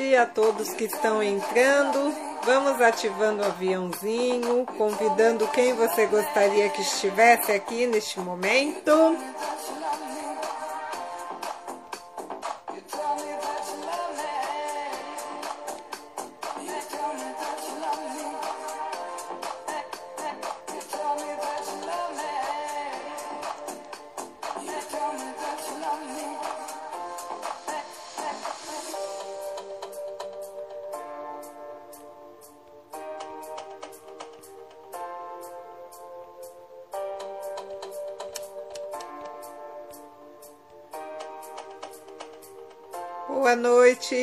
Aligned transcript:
noite 0.00 0.16
a 0.16 0.26
todos 0.26 0.70
que 0.70 0.84
estão 0.84 1.22
entrando. 1.22 2.14
Vamos 2.44 2.80
ativando 2.80 3.42
o 3.42 3.44
aviãozinho, 3.44 4.64
convidando 4.78 5.46
quem 5.48 5.74
você 5.74 6.06
gostaria 6.06 6.70
que 6.70 6.80
estivesse 6.80 7.52
aqui 7.52 7.86
neste 7.86 8.18
momento. 8.18 8.90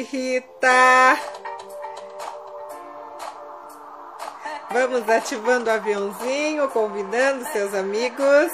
Rita. 0.09 1.19
Vamos 4.71 5.09
ativando 5.09 5.69
o 5.69 5.73
aviãozinho, 5.73 6.69
convidando 6.69 7.45
seus 7.51 7.73
amigos. 7.73 8.51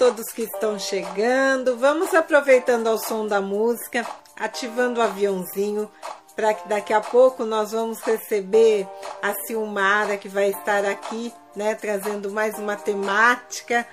Todos 0.00 0.32
que 0.32 0.44
estão 0.44 0.78
chegando. 0.78 1.76
Vamos 1.76 2.14
aproveitando 2.14 2.86
ao 2.86 2.96
som 2.96 3.26
da 3.26 3.38
música, 3.38 4.06
ativando 4.34 4.98
o 4.98 5.02
aviãozinho, 5.02 5.90
para 6.34 6.54
que 6.54 6.66
daqui 6.66 6.94
a 6.94 7.02
pouco 7.02 7.44
nós 7.44 7.72
vamos 7.72 8.00
receber 8.00 8.88
a 9.20 9.34
Silmara, 9.44 10.16
que 10.16 10.26
vai 10.26 10.48
estar 10.48 10.86
aqui, 10.86 11.30
né, 11.54 11.74
trazendo 11.74 12.30
mais 12.30 12.58
uma 12.58 12.76
temática. 12.76 13.86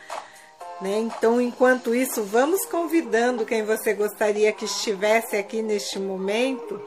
Né? 0.79 0.97
Então, 0.99 1.41
enquanto 1.41 1.93
isso, 1.93 2.23
vamos 2.23 2.65
convidando 2.65 3.45
quem 3.45 3.65
você 3.65 3.93
gostaria 3.93 4.53
que 4.53 4.63
estivesse 4.63 5.35
aqui 5.35 5.61
neste 5.61 5.99
momento 5.99 6.81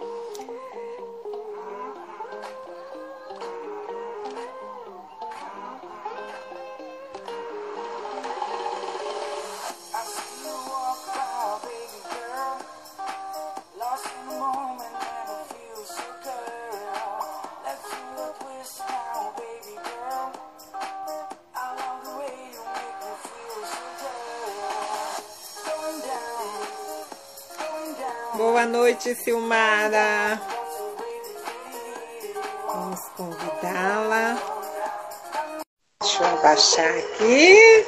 aqui. 37.20 37.87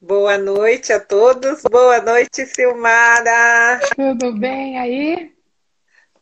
Boa 0.00 0.38
noite 0.38 0.92
a 0.92 1.00
todos. 1.00 1.62
Boa 1.62 2.00
noite, 2.00 2.46
Silmara. 2.46 3.80
Tudo 3.94 4.36
bem 4.38 4.78
aí? 4.78 5.36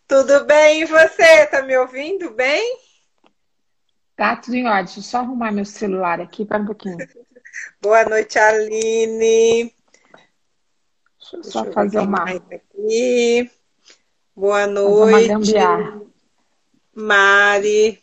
Tudo 0.07 0.45
bem, 0.45 0.83
e 0.83 0.85
você? 0.85 1.47
Tá 1.47 1.63
me 1.63 1.77
ouvindo 1.77 2.31
bem? 2.31 2.79
Tá 4.15 4.37
tudo 4.37 4.55
em 4.55 4.67
ordem. 4.67 4.85
Deixa 4.85 5.01
eu 5.01 5.03
só 5.03 5.19
arrumar 5.19 5.51
meu 5.51 5.65
celular 5.65 6.21
aqui 6.21 6.45
para 6.45 6.63
um 6.63 6.67
pouquinho. 6.67 6.97
Boa 7.81 8.05
noite, 8.05 8.39
Aline. 8.39 9.75
Deixa 11.19 11.37
eu 11.37 11.45
só 11.45 11.63
Deixa 11.63 11.69
eu 11.69 11.73
fazer 11.73 11.99
uma. 11.99 12.25
Aqui. 12.25 13.51
Boa 14.35 14.67
noite. 14.67 15.53
Uma 15.53 16.06
Mari. 17.07 18.03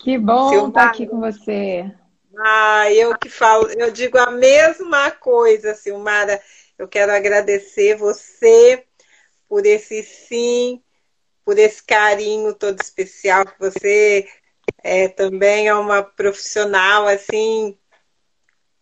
que 0.00 0.18
bom 0.18 0.68
estar 0.68 0.86
aqui 0.86 1.06
com 1.06 1.20
você. 1.20 1.88
Ah, 2.36 2.92
eu 2.92 3.16
que 3.16 3.28
falo, 3.28 3.68
eu 3.70 3.92
digo 3.92 4.18
a 4.18 4.30
mesma 4.30 5.12
coisa, 5.12 5.74
Silmara. 5.74 6.40
Eu 6.76 6.88
quero 6.88 7.12
agradecer 7.12 7.96
você 7.96 8.84
por 9.48 9.64
esse 9.64 10.02
sim, 10.02 10.82
por 11.44 11.56
esse 11.58 11.82
carinho 11.82 12.54
todo 12.54 12.80
especial 12.80 13.46
que 13.46 13.58
você 13.58 14.28
é, 14.82 15.06
também 15.08 15.68
é 15.68 15.74
uma 15.74 16.02
profissional 16.02 17.06
assim 17.06 17.78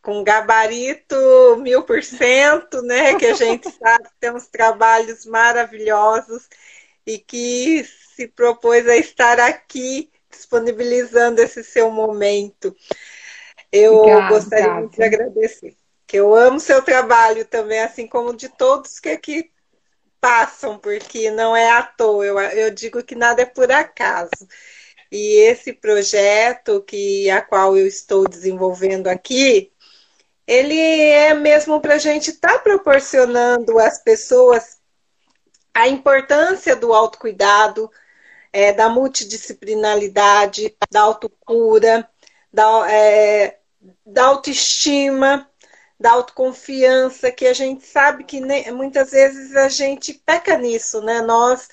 com 0.02 0.22
gabarito 0.22 1.16
mil 1.58 1.82
por 1.82 2.02
cento, 2.02 2.80
né? 2.82 3.16
Que 3.16 3.26
a 3.26 3.34
gente 3.34 3.70
sabe 3.70 4.08
tem 4.20 4.32
uns 4.32 4.46
trabalhos 4.46 5.26
maravilhosos 5.26 6.48
e 7.06 7.18
que 7.18 7.84
se 8.14 8.26
propôs 8.26 8.86
a 8.88 8.96
estar 8.96 9.38
aqui 9.38 10.10
disponibilizando 10.30 11.40
esse 11.40 11.62
seu 11.62 11.90
momento. 11.90 12.74
Eu 13.70 13.96
Obrigada, 13.96 14.28
gostaria 14.28 14.74
muito 14.74 14.96
de 14.96 15.02
agradecer, 15.02 15.76
que 16.06 16.16
eu 16.16 16.34
amo 16.34 16.58
seu 16.58 16.82
trabalho 16.82 17.44
também, 17.44 17.80
assim 17.80 18.06
como 18.06 18.34
de 18.34 18.48
todos 18.48 18.98
que 18.98 19.08
aqui 19.10 19.50
passam, 20.20 20.78
porque 20.78 21.30
não 21.30 21.56
é 21.56 21.70
à 21.70 21.82
toa. 21.82 22.24
Eu, 22.24 22.38
eu 22.38 22.70
digo 22.70 23.02
que 23.02 23.14
nada 23.14 23.42
é 23.42 23.46
por 23.46 23.70
acaso. 23.70 24.48
E 25.10 25.36
esse 25.48 25.72
projeto 25.72 26.82
que 26.82 27.30
a 27.30 27.40
qual 27.40 27.76
eu 27.76 27.86
estou 27.86 28.28
desenvolvendo 28.28 29.06
aqui, 29.06 29.72
ele 30.46 30.78
é 30.78 31.34
mesmo 31.34 31.80
para 31.80 31.94
a 31.94 31.98
gente 31.98 32.30
estar 32.30 32.54
tá 32.54 32.58
proporcionando 32.58 33.78
às 33.78 34.02
pessoas 34.02 34.75
a 35.76 35.86
importância 35.88 36.74
do 36.74 36.94
autocuidado, 36.94 37.90
é, 38.50 38.72
da 38.72 38.88
multidisciplinaridade, 38.88 40.74
da 40.90 41.02
autocura, 41.02 42.08
da, 42.50 42.90
é, 42.90 43.58
da 44.06 44.24
autoestima, 44.24 45.46
da 46.00 46.12
autoconfiança, 46.12 47.30
que 47.30 47.46
a 47.46 47.52
gente 47.52 47.84
sabe 47.84 48.24
que 48.24 48.40
nem, 48.40 48.72
muitas 48.72 49.10
vezes 49.10 49.54
a 49.54 49.68
gente 49.68 50.14
peca 50.14 50.56
nisso, 50.56 51.02
né? 51.02 51.20
Nós, 51.20 51.68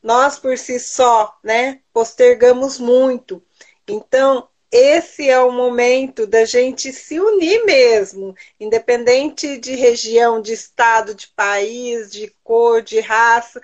nós 0.00 0.38
por 0.38 0.56
si 0.56 0.78
só, 0.78 1.36
né, 1.42 1.80
postergamos 1.92 2.78
muito. 2.78 3.44
Então, 3.88 4.48
esse 4.70 5.28
é 5.28 5.40
o 5.40 5.50
momento 5.50 6.26
da 6.26 6.44
gente 6.44 6.92
se 6.92 7.18
unir 7.18 7.64
mesmo, 7.64 8.34
independente 8.58 9.58
de 9.58 9.74
região, 9.74 10.40
de 10.40 10.52
estado, 10.52 11.14
de 11.14 11.28
país, 11.28 12.10
de 12.10 12.32
cor, 12.44 12.82
de 12.82 13.00
raça. 13.00 13.60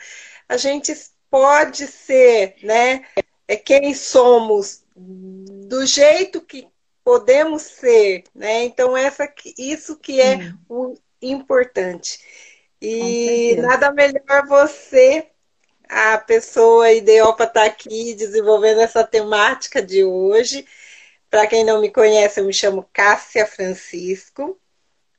A 0.49 0.57
gente 0.57 0.93
pode 1.31 1.87
ser, 1.87 2.57
né, 2.63 3.05
é 3.47 3.57
quem 3.57 3.95
somos 3.95 4.85
do 4.97 5.87
jeito 5.87 6.41
que 6.41 6.67
podemos 7.05 7.63
ser, 7.63 8.25
né? 8.35 8.65
Então 8.65 8.97
essa 8.97 9.33
isso 9.57 9.97
que 9.97 10.21
é 10.21 10.37
hum. 10.37 10.59
o 10.69 10.99
importante. 11.23 12.19
E 12.83 13.57
nada 13.59 13.93
melhor 13.93 14.47
você, 14.49 15.29
a 15.89 16.19
pessoa 16.19 16.93
ideal 16.93 17.35
para 17.37 17.47
estar 17.47 17.65
aqui 17.65 18.15
desenvolvendo 18.15 18.81
essa 18.81 19.05
temática 19.05 19.81
de 19.81 20.05
hoje. 20.05 20.67
Para 21.37 21.49
quem 21.49 21.65
não 21.65 21.83
me 21.83 21.91
conhece, 21.91 22.41
eu 22.41 22.47
me 22.47 22.55
chamo 22.55 22.89
Cássia 22.95 23.47
Francisco. 23.47 24.59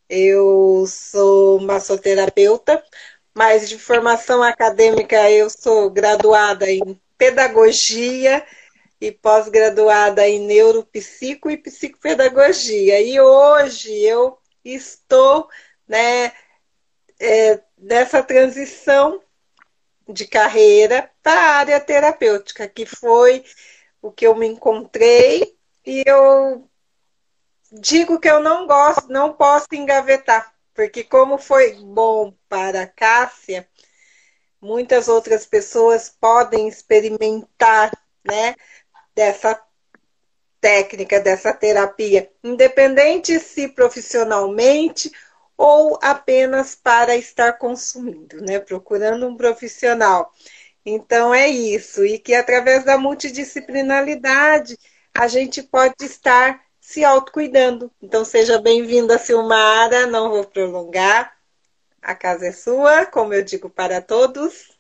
Eu 0.09 0.83
sou 0.87 1.59
massoterapeuta, 1.59 2.83
mas 3.35 3.69
de 3.69 3.77
formação 3.77 4.41
acadêmica 4.41 5.29
eu 5.29 5.47
sou 5.47 5.91
graduada 5.91 6.71
em 6.71 6.99
pedagogia 7.19 8.43
e 8.99 9.11
pós-graduada 9.11 10.27
em 10.27 10.39
neuropsico 10.39 11.51
e 11.51 11.57
psicopedagogia. 11.57 12.99
E 12.99 13.21
hoje 13.21 13.93
eu 13.93 14.39
estou 14.65 15.47
né, 15.87 16.33
é, 17.19 17.61
nessa 17.77 18.23
transição 18.23 19.21
de 20.09 20.25
carreira 20.25 21.11
para 21.21 21.39
a 21.39 21.55
área 21.57 21.79
terapêutica, 21.79 22.67
que 22.67 22.87
foi 22.87 23.45
o 24.01 24.11
que 24.11 24.25
eu 24.25 24.33
me 24.33 24.47
encontrei 24.47 25.56
e 25.87 26.03
eu 26.05 26.69
digo 27.71 28.19
que 28.19 28.29
eu 28.29 28.39
não 28.39 28.67
gosto, 28.67 29.07
não 29.09 29.33
posso 29.33 29.67
engavetar 29.73 30.55
porque 30.77 31.03
como 31.03 31.39
foi 31.39 31.73
bom 31.73 32.31
para 32.47 32.83
a 32.83 32.87
Cássia, 32.87 33.67
muitas 34.61 35.07
outras 35.07 35.43
pessoas 35.43 36.07
podem 36.07 36.67
experimentar, 36.67 37.91
né, 38.23 38.53
dessa 39.15 39.59
técnica, 40.61 41.19
dessa 41.19 41.51
terapia, 41.51 42.31
independente 42.43 43.39
se 43.39 43.67
profissionalmente 43.69 45.11
ou 45.57 45.97
apenas 45.99 46.75
para 46.75 47.15
estar 47.15 47.53
consumindo, 47.53 48.39
né, 48.39 48.59
procurando 48.59 49.27
um 49.27 49.35
profissional. 49.35 50.31
Então 50.85 51.33
é 51.33 51.47
isso, 51.47 52.05
e 52.05 52.19
que 52.19 52.35
através 52.35 52.83
da 52.83 52.99
multidisciplinaridade 52.99 54.77
a 55.17 55.27
gente 55.27 55.63
pode 55.63 55.95
estar 56.01 56.61
se 56.79 57.03
autocuidando. 57.03 57.91
Então 58.01 58.23
seja 58.23 58.61
bem-vinda, 58.61 59.17
Silmara, 59.17 60.05
não 60.05 60.29
vou 60.29 60.45
prolongar. 60.45 61.35
A 62.01 62.13
casa 62.13 62.45
é 62.45 62.51
sua, 62.51 63.05
como 63.07 63.33
eu 63.33 63.43
digo 63.43 63.67
para 63.67 63.99
todos. 63.99 64.77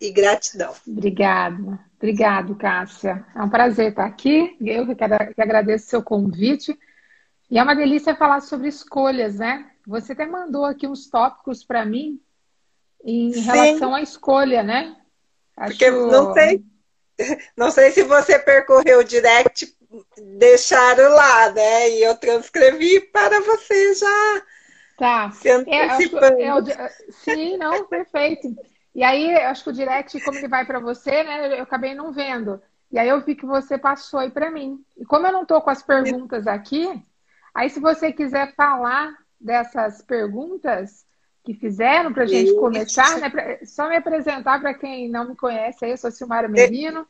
E 0.00 0.10
gratidão. 0.10 0.74
Obrigada. 0.88 1.78
Obrigado, 1.98 2.56
Cássia. 2.56 3.24
É 3.36 3.42
um 3.42 3.50
prazer 3.50 3.90
estar 3.90 4.06
aqui. 4.06 4.56
Eu 4.58 4.86
que, 4.86 4.94
quero, 4.94 5.34
que 5.34 5.42
agradeço 5.42 5.86
o 5.86 5.90
seu 5.90 6.02
convite. 6.02 6.76
E 7.50 7.58
é 7.58 7.62
uma 7.62 7.76
delícia 7.76 8.16
falar 8.16 8.40
sobre 8.40 8.68
escolhas, 8.68 9.36
né? 9.36 9.70
Você 9.86 10.12
até 10.12 10.24
mandou 10.24 10.64
aqui 10.64 10.88
uns 10.88 11.08
tópicos 11.08 11.62
para 11.62 11.84
mim 11.84 12.18
em 13.04 13.32
Sim. 13.32 13.40
relação 13.40 13.94
à 13.94 14.00
escolha, 14.00 14.62
né? 14.62 14.96
Acho... 15.56 15.72
Porque 15.72 15.90
não 15.90 16.32
sei, 16.32 16.64
não 17.56 17.70
sei 17.70 17.90
se 17.90 18.02
você 18.02 18.38
percorreu 18.38 19.00
o 19.00 19.04
direct 19.04 19.76
deixaram 20.38 21.10
lá, 21.14 21.50
né? 21.50 21.90
E 21.90 22.02
eu 22.02 22.16
transcrevi 22.16 23.00
para 23.00 23.40
você 23.40 23.94
já. 23.94 24.42
Tá. 24.96 25.30
Se 25.32 25.50
antecipando. 25.50 26.70
É, 26.70 26.74
é, 26.74 26.88
sim, 27.10 27.56
não, 27.56 27.86
perfeito. 27.86 28.54
E 28.94 29.02
aí, 29.02 29.34
acho 29.36 29.64
que 29.64 29.70
o 29.70 29.72
direct, 29.72 30.20
como 30.20 30.38
ele 30.38 30.48
vai 30.48 30.64
para 30.64 30.78
você, 30.78 31.22
né? 31.22 31.58
Eu 31.58 31.62
acabei 31.62 31.94
não 31.94 32.12
vendo. 32.12 32.60
E 32.92 32.98
aí 32.98 33.08
eu 33.08 33.20
vi 33.20 33.34
que 33.34 33.46
você 33.46 33.78
passou 33.78 34.20
aí 34.20 34.30
para 34.30 34.50
mim. 34.50 34.84
E 34.96 35.04
como 35.04 35.26
eu 35.26 35.32
não 35.32 35.42
estou 35.42 35.60
com 35.60 35.70
as 35.70 35.82
perguntas 35.82 36.46
aqui, 36.46 37.02
aí 37.54 37.70
se 37.70 37.80
você 37.80 38.12
quiser 38.12 38.54
falar 38.54 39.16
dessas 39.40 40.02
perguntas 40.02 41.06
que 41.52 41.60
fizeram 41.60 42.12
para 42.12 42.22
a 42.22 42.26
gente 42.26 42.54
começar, 42.54 43.18
né? 43.18 43.28
Pra, 43.28 43.58
só 43.64 43.88
me 43.88 43.96
apresentar 43.96 44.60
para 44.60 44.74
quem 44.74 45.08
não 45.08 45.28
me 45.28 45.36
conhece, 45.36 45.84
aí 45.84 45.90
eu 45.90 45.96
sou 45.96 46.10
Silmara 46.10 46.48
Merino. 46.48 47.06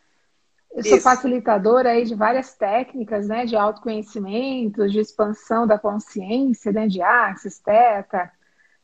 Eu 0.73 0.85
sou 0.85 0.99
Isso. 0.99 1.05
facilitadora 1.05 1.91
aí 1.91 2.05
de 2.05 2.15
várias 2.15 2.55
técnicas, 2.55 3.27
né, 3.27 3.45
de 3.45 3.57
autoconhecimento, 3.57 4.89
de 4.89 5.01
expansão 5.01 5.67
da 5.67 5.77
consciência, 5.77 6.71
né, 6.71 6.87
de 6.87 7.03
Axis, 7.03 7.59
Teta, 7.59 8.31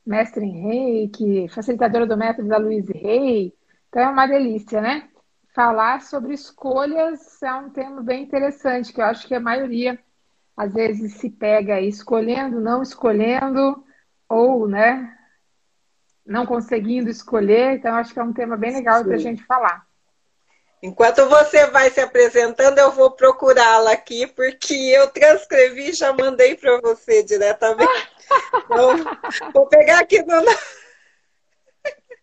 mestre 0.04 0.44
em 0.44 0.62
Reiki, 0.62 1.48
facilitadora 1.48 2.04
do 2.04 2.16
método 2.16 2.48
da 2.48 2.58
Louise 2.58 2.92
Rei. 2.92 3.54
Então 3.88 4.02
é 4.02 4.08
uma 4.08 4.26
delícia, 4.26 4.80
né? 4.80 5.08
Falar 5.54 6.02
sobre 6.02 6.34
escolhas 6.34 7.40
é 7.40 7.54
um 7.54 7.70
tema 7.70 8.02
bem 8.02 8.24
interessante, 8.24 8.92
que 8.92 9.00
eu 9.00 9.04
acho 9.04 9.26
que 9.26 9.34
a 9.34 9.40
maioria 9.40 9.98
às 10.56 10.74
vezes 10.74 11.14
se 11.14 11.30
pega 11.30 11.80
escolhendo, 11.80 12.60
não 12.60 12.82
escolhendo, 12.82 13.84
ou, 14.28 14.66
né, 14.66 15.15
não 16.26 16.44
conseguindo 16.44 17.08
escolher. 17.08 17.74
Então, 17.74 17.94
acho 17.94 18.12
que 18.12 18.18
é 18.18 18.22
um 18.22 18.32
tema 18.32 18.56
bem 18.56 18.74
legal 18.74 19.04
para 19.04 19.14
a 19.14 19.18
gente 19.18 19.44
falar. 19.44 19.86
Enquanto 20.82 21.26
você 21.28 21.66
vai 21.66 21.90
se 21.90 22.00
apresentando, 22.00 22.78
eu 22.78 22.92
vou 22.92 23.10
procurá-la 23.10 23.92
aqui, 23.92 24.26
porque 24.26 24.74
eu 24.74 25.08
transcrevi 25.08 25.90
e 25.90 25.94
já 25.94 26.12
mandei 26.12 26.54
para 26.56 26.80
você 26.80 27.22
diretamente. 27.22 27.86
Então, 28.64 28.96
vou 29.54 29.66
pegar 29.68 30.00
aqui 30.00 30.20
no. 30.20 30.44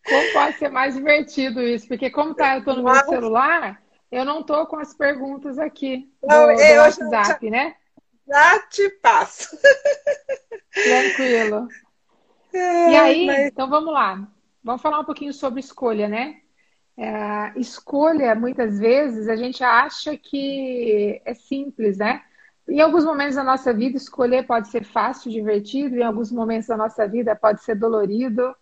Como 0.05 0.33
pode 0.33 0.57
ser 0.57 0.67
mais 0.67 0.95
divertido 0.95 1.61
isso? 1.61 1.87
Porque 1.87 2.09
como 2.09 2.35
tá, 2.35 2.55
eu 2.55 2.59
estou 2.59 2.75
no 2.75 2.83
meu 2.83 2.95
celular, 3.05 3.81
eu 4.11 4.25
não 4.25 4.41
estou 4.41 4.65
com 4.67 4.75
as 4.75 4.93
perguntas 4.93 5.57
aqui 5.57 6.11
não, 6.21 6.47
do, 6.47 6.55
do 6.55 6.61
WhatsApp, 6.61 7.45
já, 7.45 7.49
né? 7.49 7.75
Já 8.27 8.59
te 8.67 8.89
passo. 9.01 9.57
Tranquilo. 10.73 11.69
É, 12.53 12.91
e 12.91 12.95
aí, 12.95 13.25
mas... 13.25 13.47
então 13.47 13.69
vamos 13.69 13.93
lá. 13.93 14.27
Vamos 14.63 14.81
falar 14.81 14.99
um 14.99 15.05
pouquinho 15.05 15.33
sobre 15.33 15.59
escolha, 15.59 16.07
né? 16.07 16.37
É, 16.95 17.51
escolha, 17.59 18.35
muitas 18.35 18.79
vezes, 18.79 19.27
a 19.27 19.35
gente 19.35 19.63
acha 19.63 20.15
que 20.15 21.21
é 21.25 21.33
simples, 21.33 21.97
né? 21.97 22.21
Em 22.67 22.79
alguns 22.79 23.03
momentos 23.03 23.35
da 23.35 23.43
nossa 23.43 23.73
vida, 23.73 23.97
escolher 23.97 24.45
pode 24.45 24.69
ser 24.69 24.85
fácil, 24.85 25.31
divertido, 25.31 25.97
em 25.97 26.03
alguns 26.03 26.31
momentos 26.31 26.67
da 26.67 26.77
nossa 26.77 27.05
vida 27.07 27.35
pode 27.35 27.61
ser 27.61 27.75
dolorido, 27.75 28.55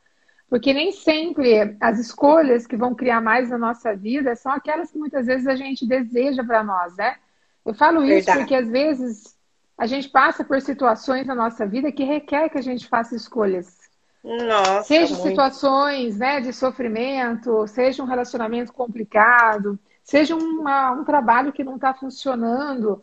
porque 0.50 0.74
nem 0.74 0.92
sempre 0.92 1.78
as 1.80 2.00
escolhas 2.00 2.66
que 2.66 2.76
vão 2.76 2.96
criar 2.96 3.22
mais 3.22 3.50
na 3.50 3.58
nossa 3.58 3.96
vida 3.96 4.36
são 4.36 4.52
aquelas 4.52 4.92
que 4.92 4.98
muitas 4.98 5.28
vezes 5.28 5.46
a 5.46 5.56
gente 5.56 5.86
deseja 5.86 6.44
para 6.44 6.64
nós, 6.64 6.96
né? 6.96 7.18
Eu 7.64 7.76
falo 7.76 8.02
isso 8.04 8.26
Verdade. 8.26 8.40
porque 8.40 8.56
às 8.56 8.68
vezes 8.68 9.38
a 9.78 9.86
gente 9.86 10.10
passa 10.10 10.44
por 10.44 10.60
situações 10.62 11.28
na 11.28 11.36
nossa 11.36 11.66
vida 11.66 11.92
que 11.92 12.04
requer 12.04 12.50
que 12.50 12.58
a 12.58 12.62
gente 12.62 12.88
faça 12.88 13.16
escolhas 13.16 13.81
nossa, 14.24 14.84
seja 14.84 15.16
muito. 15.16 15.30
situações 15.30 16.18
né, 16.18 16.40
de 16.40 16.54
sofrimento, 16.54 17.66
seja 17.68 18.04
um 18.04 18.06
relacionamento 18.06 18.72
complicado, 18.72 19.80
seja 20.04 20.36
uma, 20.36 20.92
um 20.92 21.04
trabalho 21.04 21.52
que 21.52 21.64
não 21.64 21.76
está 21.76 21.94
funcionando. 21.94 23.02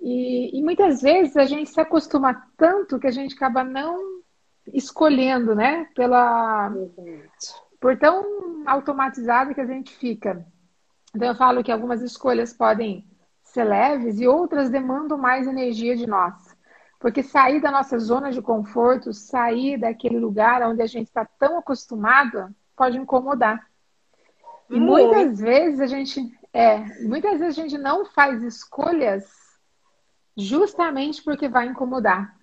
E, 0.00 0.58
e, 0.58 0.62
muitas 0.62 1.02
vezes 1.02 1.36
a 1.36 1.44
gente 1.44 1.70
se 1.70 1.80
acostuma 1.80 2.46
tanto 2.56 2.98
que 2.98 3.06
a 3.06 3.10
gente 3.10 3.34
acaba 3.34 3.62
não 3.62 4.20
escolhendo, 4.72 5.54
né? 5.54 5.88
Pela, 5.94 6.72
por 7.78 7.98
tão 7.98 8.62
automatizado 8.66 9.54
que 9.54 9.60
a 9.60 9.66
gente 9.66 9.92
fica. 9.94 10.46
Então 11.14 11.28
eu 11.28 11.34
falo 11.34 11.62
que 11.62 11.72
algumas 11.72 12.00
escolhas 12.00 12.52
podem 12.52 13.04
ser 13.42 13.64
leves 13.64 14.20
e 14.20 14.28
outras 14.28 14.70
demandam 14.70 15.18
mais 15.18 15.46
energia 15.46 15.96
de 15.96 16.06
nós. 16.06 16.49
Porque 17.00 17.22
sair 17.22 17.60
da 17.60 17.70
nossa 17.70 17.98
zona 17.98 18.30
de 18.30 18.42
conforto, 18.42 19.12
sair 19.12 19.78
daquele 19.78 20.18
lugar 20.18 20.62
onde 20.62 20.82
a 20.82 20.86
gente 20.86 21.06
está 21.06 21.24
tão 21.24 21.58
acostumado, 21.58 22.54
pode 22.76 22.98
incomodar. 22.98 23.66
E 24.68 24.78
muitas 24.78 25.40
vezes 25.40 25.80
a 25.80 25.86
gente 25.86 26.38
é, 26.52 26.78
muitas 27.02 27.40
vezes 27.40 27.58
a 27.58 27.62
gente 27.62 27.78
não 27.78 28.04
faz 28.04 28.42
escolhas 28.42 29.24
justamente 30.36 31.22
porque 31.22 31.48
vai 31.48 31.66
incomodar. 31.66 32.36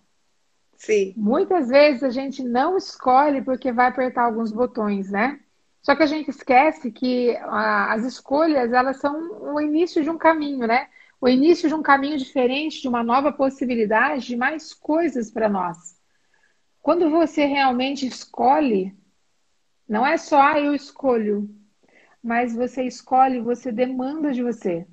Sim. 0.76 1.14
Muitas 1.16 1.70
vezes 1.70 2.04
a 2.04 2.10
gente 2.10 2.44
não 2.44 2.78
escolhe 2.78 3.42
porque 3.42 3.72
vai 3.72 3.88
apertar 3.88 4.24
alguns 4.24 4.52
botões, 4.52 5.12
né? 5.12 5.40
Só 5.82 5.96
que 5.96 6.04
a 6.04 6.08
gente 6.08 6.30
esquece 6.30 6.92
que 6.92 7.36
ah, 7.44 7.94
as 7.94 8.04
escolhas, 8.04 8.74
elas 8.74 8.98
são 8.98 9.54
o 9.54 9.62
início 9.62 10.04
de 10.04 10.10
um 10.10 10.18
caminho, 10.18 10.68
né? 10.68 10.88
O 11.20 11.28
início 11.28 11.68
de 11.68 11.76
um 11.76 11.82
caminho 11.82 12.18
diferente, 12.18 12.82
de 12.82 12.88
uma 12.88 13.04
nova 13.04 13.32
possibilidade, 13.32 14.28
de 14.28 14.36
mais 14.36 14.74
coisas 14.74 15.32
para 15.32 15.50
nós. 15.50 15.98
Quando 16.82 17.10
você 17.10 17.46
realmente 17.46 18.06
escolhe, 18.06 18.96
não 19.88 20.06
é 20.06 20.18
só 20.18 20.42
ah, 20.42 20.60
eu 20.60 20.74
escolho, 20.76 21.50
mas 22.24 22.56
você 22.56 22.84
escolhe, 22.84 23.40
você 23.40 23.72
demanda 23.72 24.32
de 24.32 24.44
você. 24.44 24.86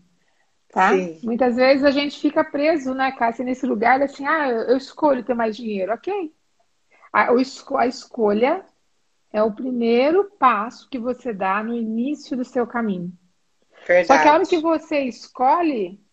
Tá? 0.71 0.91
Sim. 0.91 1.21
Muitas 1.23 1.57
vezes 1.57 1.85
a 1.85 1.91
gente 1.91 2.19
fica 2.19 2.43
preso, 2.43 2.95
né, 2.95 3.13
Cássia, 3.13 3.45
nesse 3.45 3.67
lugar 3.67 4.03
assim, 4.03 4.27
ah, 4.27 4.49
eu 4.49 4.77
escolho 4.77 5.23
ter 5.23 5.35
mais 5.35 5.57
dinheiro. 5.57 5.93
Ok. 5.93 6.33
A, 7.13 7.29
a 7.31 7.87
escolha 7.87 8.65
é 9.33 9.43
o 9.43 9.53
primeiro 9.53 10.33
passo 10.39 10.89
que 10.89 10.99
você 10.99 11.33
dá 11.33 11.63
no 11.63 11.77
início 11.77 12.37
do 12.37 12.45
seu 12.45 12.67
caminho. 12.67 13.13
Verdade. 13.87 14.07
Só 14.07 14.19
que 14.21 14.29
a 14.29 14.33
hora 14.33 14.47
que 14.47 14.59
você 14.59 15.01
escolhe, 15.01 16.04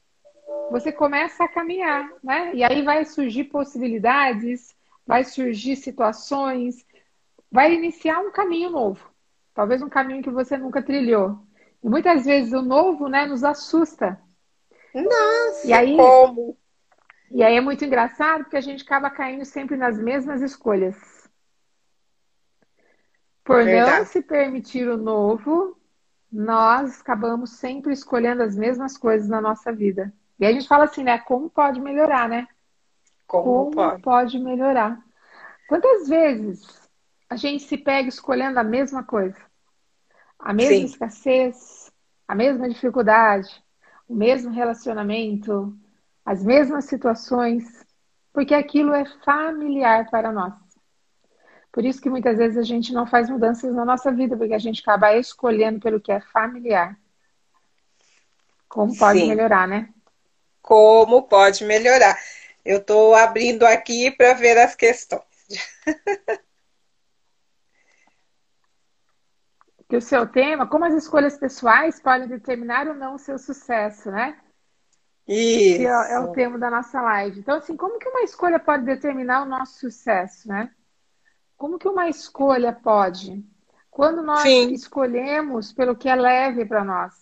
você 0.71 0.91
começa 0.91 1.43
a 1.43 1.49
caminhar, 1.49 2.09
né? 2.23 2.55
E 2.55 2.63
aí 2.63 2.81
vai 2.81 3.03
surgir 3.03 3.43
possibilidades, 3.45 4.73
vai 5.05 5.25
surgir 5.25 5.75
situações, 5.75 6.85
vai 7.51 7.73
iniciar 7.73 8.19
um 8.21 8.31
caminho 8.31 8.69
novo. 8.69 9.11
Talvez 9.53 9.81
um 9.81 9.89
caminho 9.89 10.23
que 10.23 10.29
você 10.29 10.57
nunca 10.57 10.81
trilhou. 10.81 11.37
E 11.83 11.89
muitas 11.89 12.25
vezes 12.25 12.53
o 12.53 12.61
novo, 12.61 13.09
né, 13.09 13.25
nos 13.25 13.43
assusta. 13.43 14.17
Nossa, 14.95 15.67
e 15.67 15.73
aí, 15.73 15.97
como? 15.97 16.57
E 17.29 17.43
aí 17.43 17.57
é 17.57 17.61
muito 17.61 17.83
engraçado 17.83 18.43
porque 18.43 18.57
a 18.57 18.61
gente 18.61 18.83
acaba 18.83 19.09
caindo 19.09 19.43
sempre 19.43 19.75
nas 19.75 19.97
mesmas 19.97 20.41
escolhas. 20.41 20.95
Por 23.43 23.65
Verdade. 23.65 23.99
não 23.99 24.05
se 24.05 24.21
permitir 24.21 24.87
o 24.87 24.97
novo, 24.97 25.77
nós 26.31 27.01
acabamos 27.01 27.51
sempre 27.51 27.91
escolhendo 27.91 28.41
as 28.41 28.55
mesmas 28.55 28.97
coisas 28.97 29.27
na 29.27 29.41
nossa 29.41 29.73
vida. 29.73 30.13
E 30.41 30.45
a 30.45 30.51
gente 30.51 30.67
fala 30.67 30.86
assim, 30.86 31.03
né? 31.03 31.19
Como 31.19 31.51
pode 31.51 31.79
melhorar, 31.79 32.27
né? 32.27 32.48
Como, 33.27 33.67
como 33.67 33.71
pode? 33.71 34.01
pode 34.01 34.39
melhorar? 34.39 35.00
Quantas 35.67 36.10
vezes 36.10 36.89
a 37.29 37.36
gente 37.36 37.63
se 37.63 37.77
pega 37.77 38.10
escolhendo 38.10 38.60
a 38.60 38.63
mesma 38.63 39.03
coisa? 39.03 39.38
A 40.39 40.51
mesma 40.51 40.79
Sim. 40.79 40.86
escassez, 40.86 41.91
a 42.27 42.33
mesma 42.33 42.67
dificuldade, 42.67 43.63
o 44.10 44.15
mesmo 44.15 44.51
relacionamento, 44.51 45.77
as 46.25 46.43
mesmas 46.43 46.86
situações, 46.86 47.86
porque 48.33 48.55
aquilo 48.55 48.95
é 48.95 49.05
familiar 49.24 50.10
para 50.10 50.31
nós. 50.31 50.55
Por 51.71 51.86
isso 51.86 52.01
que 52.01 52.10
muitas 52.10 52.39
vezes 52.39 52.57
a 52.57 52.63
gente 52.63 52.91
não 52.91 53.05
faz 53.05 53.29
mudanças 53.29 53.74
na 53.75 53.86
nossa 53.86 54.12
vida, 54.12 54.36
porque 54.36 54.55
a 54.55 54.60
gente 54.60 54.81
acaba 54.81 55.15
escolhendo 55.15 55.79
pelo 55.79 56.01
que 56.01 56.12
é 56.12 56.19
familiar. 56.19 56.98
Como 58.67 58.98
pode 58.98 59.19
Sim. 59.19 59.27
melhorar, 59.27 59.67
né? 59.67 59.93
Como 60.61 61.23
pode 61.23 61.63
melhorar. 61.63 62.17
Eu 62.63 62.77
estou 62.77 63.15
abrindo 63.15 63.65
aqui 63.65 64.11
para 64.11 64.33
ver 64.33 64.57
as 64.57 64.75
questões. 64.75 65.23
que 69.91 69.97
o 69.97 70.01
seu 70.01 70.25
tema, 70.25 70.65
como 70.65 70.85
as 70.85 70.93
escolhas 70.93 71.37
pessoais 71.37 71.99
podem 71.99 72.25
determinar 72.25 72.87
ou 72.87 72.93
não 72.93 73.15
o 73.15 73.19
seu 73.19 73.37
sucesso, 73.37 74.09
né? 74.09 74.39
Isso. 75.27 75.79
Que 75.79 75.85
é, 75.85 76.13
é, 76.13 76.19
o 76.19 76.31
tema 76.31 76.57
da 76.57 76.71
nossa 76.71 77.01
live. 77.01 77.41
Então, 77.41 77.57
assim, 77.57 77.75
como 77.75 77.99
que 77.99 78.07
uma 78.07 78.21
escolha 78.21 78.57
pode 78.57 78.85
determinar 78.85 79.41
o 79.41 79.49
nosso 79.49 79.79
sucesso, 79.79 80.47
né? 80.47 80.71
Como 81.57 81.77
que 81.77 81.89
uma 81.89 82.07
escolha 82.07 82.71
pode? 82.71 83.43
Quando 83.89 84.23
nós 84.23 84.43
Sim. 84.43 84.71
escolhemos 84.71 85.73
pelo 85.73 85.93
que 85.93 86.07
é 86.07 86.15
leve 86.15 86.65
para 86.65 86.85
nós. 86.85 87.20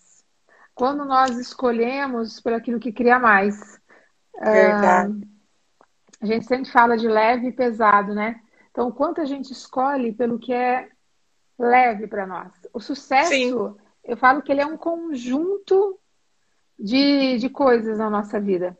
Quando 0.80 1.04
nós 1.04 1.38
escolhemos 1.38 2.40
pelo 2.40 2.56
aquilo 2.56 2.80
que 2.80 2.94
cria 2.94 3.20
mais. 3.20 3.78
Verdade. 4.42 5.28
a 6.22 6.26
gente 6.26 6.46
sempre 6.46 6.72
fala 6.72 6.98
de 6.98 7.06
leve 7.06 7.48
e 7.48 7.52
pesado, 7.52 8.16
né? 8.16 8.40
Então, 8.72 8.90
quanto 8.90 9.20
a 9.20 9.26
gente 9.26 9.52
escolhe 9.52 10.14
pelo 10.14 10.40
que 10.40 10.54
é 10.54 10.88
leve 11.60 12.08
para 12.08 12.26
nós. 12.26 12.54
O 12.74 12.80
sucesso, 12.80 13.30
Sim. 13.30 13.76
eu 14.06 14.16
falo 14.16 14.42
que 14.42 14.54
ele 14.54 14.62
é 14.62 14.66
um 14.66 14.78
conjunto 14.78 16.00
de, 16.80 17.38
de 17.38 17.50
coisas 17.50 17.98
na 17.98 18.10
nossa 18.10 18.40
vida. 18.40 18.78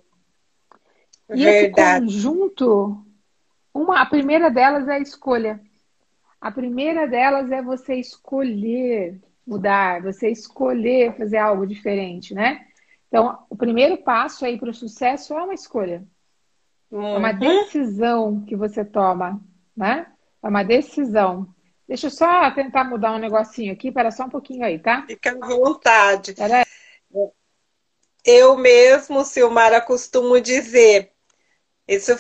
E 1.30 1.44
Verdade. 1.44 1.66
esse 1.66 2.00
conjunto, 2.00 3.06
uma, 3.74 4.02
a 4.02 4.06
primeira 4.06 4.50
delas 4.50 4.88
é 4.88 4.94
a 4.94 5.00
escolha. 5.00 5.62
A 6.40 6.50
primeira 6.50 7.06
delas 7.06 7.52
é 7.52 7.62
você 7.62 7.96
escolher 7.96 9.22
mudar, 9.50 10.02
você 10.02 10.30
escolher 10.30 11.18
fazer 11.18 11.38
algo 11.38 11.66
diferente, 11.66 12.34
né? 12.34 12.68
Então, 13.08 13.40
o 13.50 13.56
primeiro 13.56 13.98
passo 13.98 14.46
aí 14.46 14.60
para 14.60 14.70
o 14.70 14.74
sucesso 14.74 15.34
é 15.34 15.44
uma 15.44 15.54
escolha. 15.54 16.04
Uhum. 16.92 17.16
É 17.16 17.18
uma 17.18 17.32
uhum. 17.32 17.40
decisão 17.40 18.46
que 18.46 18.56
você 18.56 18.86
toma, 18.86 19.42
né? 19.76 20.06
É 20.44 20.48
uma 20.48 20.64
decisão. 20.64 21.48
Deixa 21.88 22.06
eu 22.06 22.12
só 22.12 22.52
tentar 22.52 22.84
mudar 22.84 23.14
um 23.14 23.20
negocinho 23.20 23.74
aqui, 23.74 23.92
para 23.92 24.12
só 24.12 24.26
um 24.26 24.30
pouquinho 24.30 24.64
aí, 24.64 24.78
tá? 24.78 25.04
Fica 25.08 25.32
à 25.32 25.48
vontade. 25.48 26.34
Pera 26.34 26.64
eu 28.24 28.56
mesmo, 28.56 29.26
Silmara, 29.26 29.82
costumo 29.82 30.40
dizer, 30.40 31.12
isso 31.88 32.12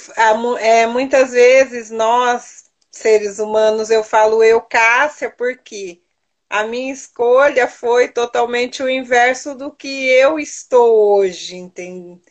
é 0.59 0.87
muitas 0.87 1.31
vezes 1.31 1.91
nós, 1.91 2.71
seres 2.89 3.37
humanos, 3.37 3.91
eu 3.91 4.03
falo 4.03 4.43
eu, 4.43 4.59
Cássia, 4.59 5.29
porque 5.29 6.01
a 6.49 6.63
minha 6.63 6.91
escolha 6.91 7.67
foi 7.67 8.09
totalmente 8.11 8.81
o 8.81 8.89
inverso 8.89 9.55
do 9.55 9.71
que 9.71 9.87
eu 10.09 10.39
estou 10.39 11.17
hoje, 11.17 11.55
entende? 11.55 12.21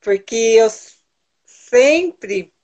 Porque 0.00 0.34
eu 0.36 0.68
sempre 1.44 2.54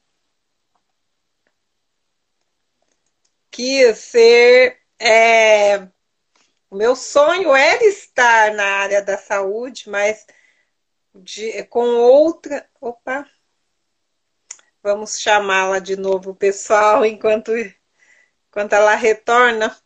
quis 3.50 3.98
ser. 3.98 4.80
É, 4.98 5.78
o 6.70 6.76
meu 6.76 6.96
sonho 6.96 7.54
era 7.54 7.84
estar 7.84 8.54
na 8.54 8.64
área 8.64 9.02
da 9.02 9.18
saúde, 9.18 9.88
mas 9.90 10.26
de, 11.14 11.64
com 11.64 11.86
outra. 11.98 12.68
Opa! 12.80 13.28
Vamos 14.82 15.18
chamá-la 15.18 15.78
de 15.78 15.96
novo, 15.96 16.34
pessoal, 16.34 17.04
enquanto, 17.06 17.52
enquanto 18.48 18.72
ela 18.74 18.94
retorna. 18.94 19.76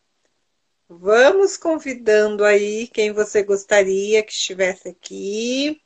Vamos 0.91 1.55
convidando 1.55 2.43
aí 2.43 2.87
quem 2.87 3.13
você 3.13 3.43
gostaria 3.43 4.23
que 4.23 4.31
estivesse 4.31 4.89
aqui. 4.89 5.79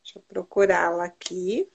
Deixa 0.00 0.18
eu 0.20 0.22
procurá-la 0.22 1.04
aqui. 1.06 1.68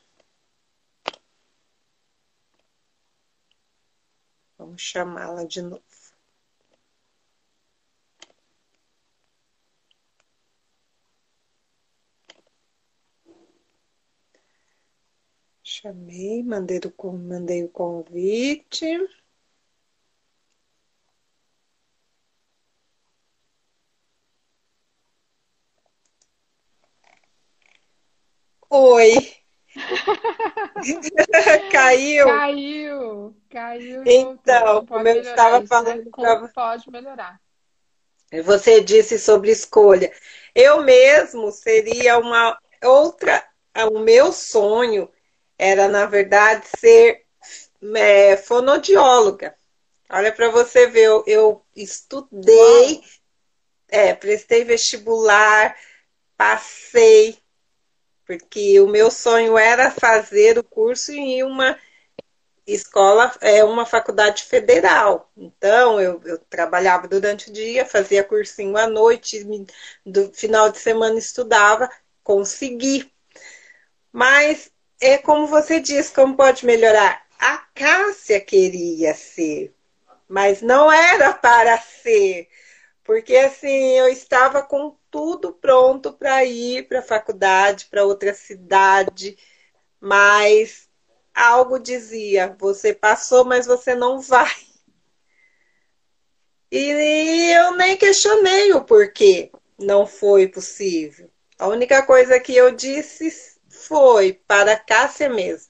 Vamos 4.57 4.81
chamá-la 4.81 5.43
de 5.43 5.61
novo. 5.61 5.90
Chamei, 15.81 16.43
mandei 16.43 16.77
o, 16.77 17.11
mandei 17.11 17.63
o 17.63 17.69
convite. 17.69 18.85
Oi. 28.69 29.33
caiu. 31.71 32.27
Caiu, 32.27 33.35
caiu. 33.49 34.03
Então, 34.05 34.85
como 34.85 35.07
eu 35.07 35.21
estava 35.21 35.61
né? 35.61 35.65
falando. 35.65 36.11
Pra... 36.11 36.47
pode 36.49 36.91
melhorar? 36.91 37.41
Você 38.43 38.81
disse 38.81 39.17
sobre 39.17 39.49
escolha. 39.49 40.13
Eu 40.53 40.83
mesmo 40.83 41.51
seria 41.51 42.19
uma 42.19 42.55
outra. 42.83 43.43
O 43.91 43.97
meu 43.97 44.31
sonho 44.31 45.09
era, 45.61 45.87
na 45.87 46.07
verdade, 46.07 46.65
ser 46.79 47.23
é, 47.95 48.35
fonodióloga. 48.35 49.55
Olha 50.09 50.31
para 50.31 50.49
você 50.49 50.87
ver, 50.87 51.05
eu, 51.05 51.23
eu 51.27 51.65
estudei, 51.75 53.03
é, 53.87 54.11
prestei 54.15 54.63
vestibular, 54.63 55.77
passei, 56.35 57.37
porque 58.25 58.79
o 58.79 58.87
meu 58.87 59.11
sonho 59.11 59.55
era 59.55 59.91
fazer 59.91 60.57
o 60.57 60.63
curso 60.63 61.11
em 61.11 61.43
uma 61.43 61.77
escola, 62.65 63.31
é 63.39 63.63
uma 63.63 63.85
faculdade 63.85 64.45
federal. 64.45 65.31
Então, 65.37 66.01
eu, 66.01 66.19
eu 66.25 66.39
trabalhava 66.49 67.07
durante 67.07 67.51
o 67.51 67.53
dia, 67.53 67.85
fazia 67.85 68.23
cursinho 68.23 68.75
à 68.75 68.87
noite, 68.87 69.45
do 70.03 70.33
final 70.33 70.71
de 70.71 70.79
semana 70.79 71.19
estudava, 71.19 71.87
consegui. 72.23 73.11
Mas 74.11 74.71
é 75.01 75.17
como 75.17 75.47
você 75.47 75.79
disse, 75.79 76.13
como 76.13 76.37
pode 76.37 76.65
melhorar? 76.65 77.25
A 77.39 77.57
Cássia 77.73 78.39
queria 78.39 79.15
ser, 79.15 79.73
mas 80.29 80.61
não 80.61 80.91
era 80.91 81.33
para 81.33 81.77
ser. 81.81 82.47
Porque 83.03 83.35
assim, 83.35 83.97
eu 83.97 84.07
estava 84.07 84.61
com 84.61 84.95
tudo 85.09 85.53
pronto 85.53 86.13
para 86.13 86.45
ir 86.45 86.87
para 86.87 86.99
a 86.99 87.03
faculdade, 87.03 87.87
para 87.89 88.05
outra 88.05 88.33
cidade, 88.33 89.37
mas 89.99 90.87
algo 91.33 91.79
dizia: 91.79 92.55
você 92.59 92.93
passou, 92.93 93.43
mas 93.43 93.65
você 93.65 93.95
não 93.95 94.21
vai. 94.21 94.51
E 96.71 97.51
eu 97.53 97.75
nem 97.75 97.97
questionei 97.97 98.71
o 98.73 98.85
porquê 98.85 99.51
não 99.77 100.05
foi 100.05 100.47
possível. 100.47 101.29
A 101.59 101.67
única 101.67 102.03
coisa 102.03 102.39
que 102.39 102.55
eu 102.55 102.71
disse 102.71 103.50
foi 103.91 104.41
para 104.47 104.77
Cássia 104.77 105.27
mesmo. 105.27 105.69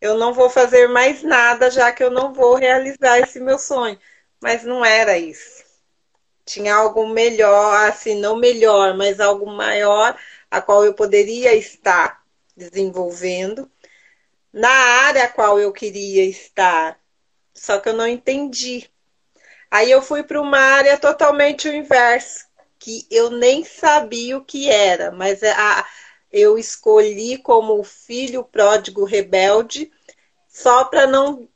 Eu 0.00 0.16
não 0.16 0.32
vou 0.32 0.48
fazer 0.48 0.88
mais 0.88 1.22
nada, 1.22 1.70
já 1.70 1.92
que 1.92 2.02
eu 2.02 2.10
não 2.10 2.32
vou 2.32 2.54
realizar 2.54 3.18
esse 3.18 3.38
meu 3.38 3.58
sonho. 3.58 3.98
Mas 4.40 4.64
não 4.64 4.82
era 4.82 5.18
isso. 5.18 5.62
Tinha 6.46 6.74
algo 6.74 7.06
melhor, 7.08 7.90
assim, 7.90 8.18
não 8.18 8.36
melhor, 8.36 8.96
mas 8.96 9.20
algo 9.20 9.46
maior, 9.46 10.18
a 10.50 10.62
qual 10.62 10.82
eu 10.82 10.94
poderia 10.94 11.54
estar 11.54 12.22
desenvolvendo 12.56 13.70
na 14.50 14.70
área 14.70 15.24
a 15.24 15.28
qual 15.28 15.60
eu 15.60 15.72
queria 15.72 16.24
estar. 16.24 16.98
Só 17.52 17.78
que 17.78 17.90
eu 17.90 17.94
não 17.94 18.06
entendi. 18.06 18.88
Aí 19.70 19.90
eu 19.90 20.00
fui 20.00 20.22
para 20.22 20.40
uma 20.40 20.58
área 20.58 20.96
totalmente 20.96 21.68
o 21.68 21.74
inverso, 21.74 22.46
que 22.78 23.06
eu 23.10 23.30
nem 23.30 23.62
sabia 23.62 24.38
o 24.38 24.44
que 24.44 24.70
era, 24.70 25.10
mas 25.10 25.42
a, 25.42 25.86
eu 26.32 26.56
escolhi 26.56 27.36
como 27.38 27.82
filho 27.84 28.42
pródigo 28.42 29.04
rebelde, 29.04 29.92
só 30.48 30.84
para 30.84 31.06
não, 31.06 31.48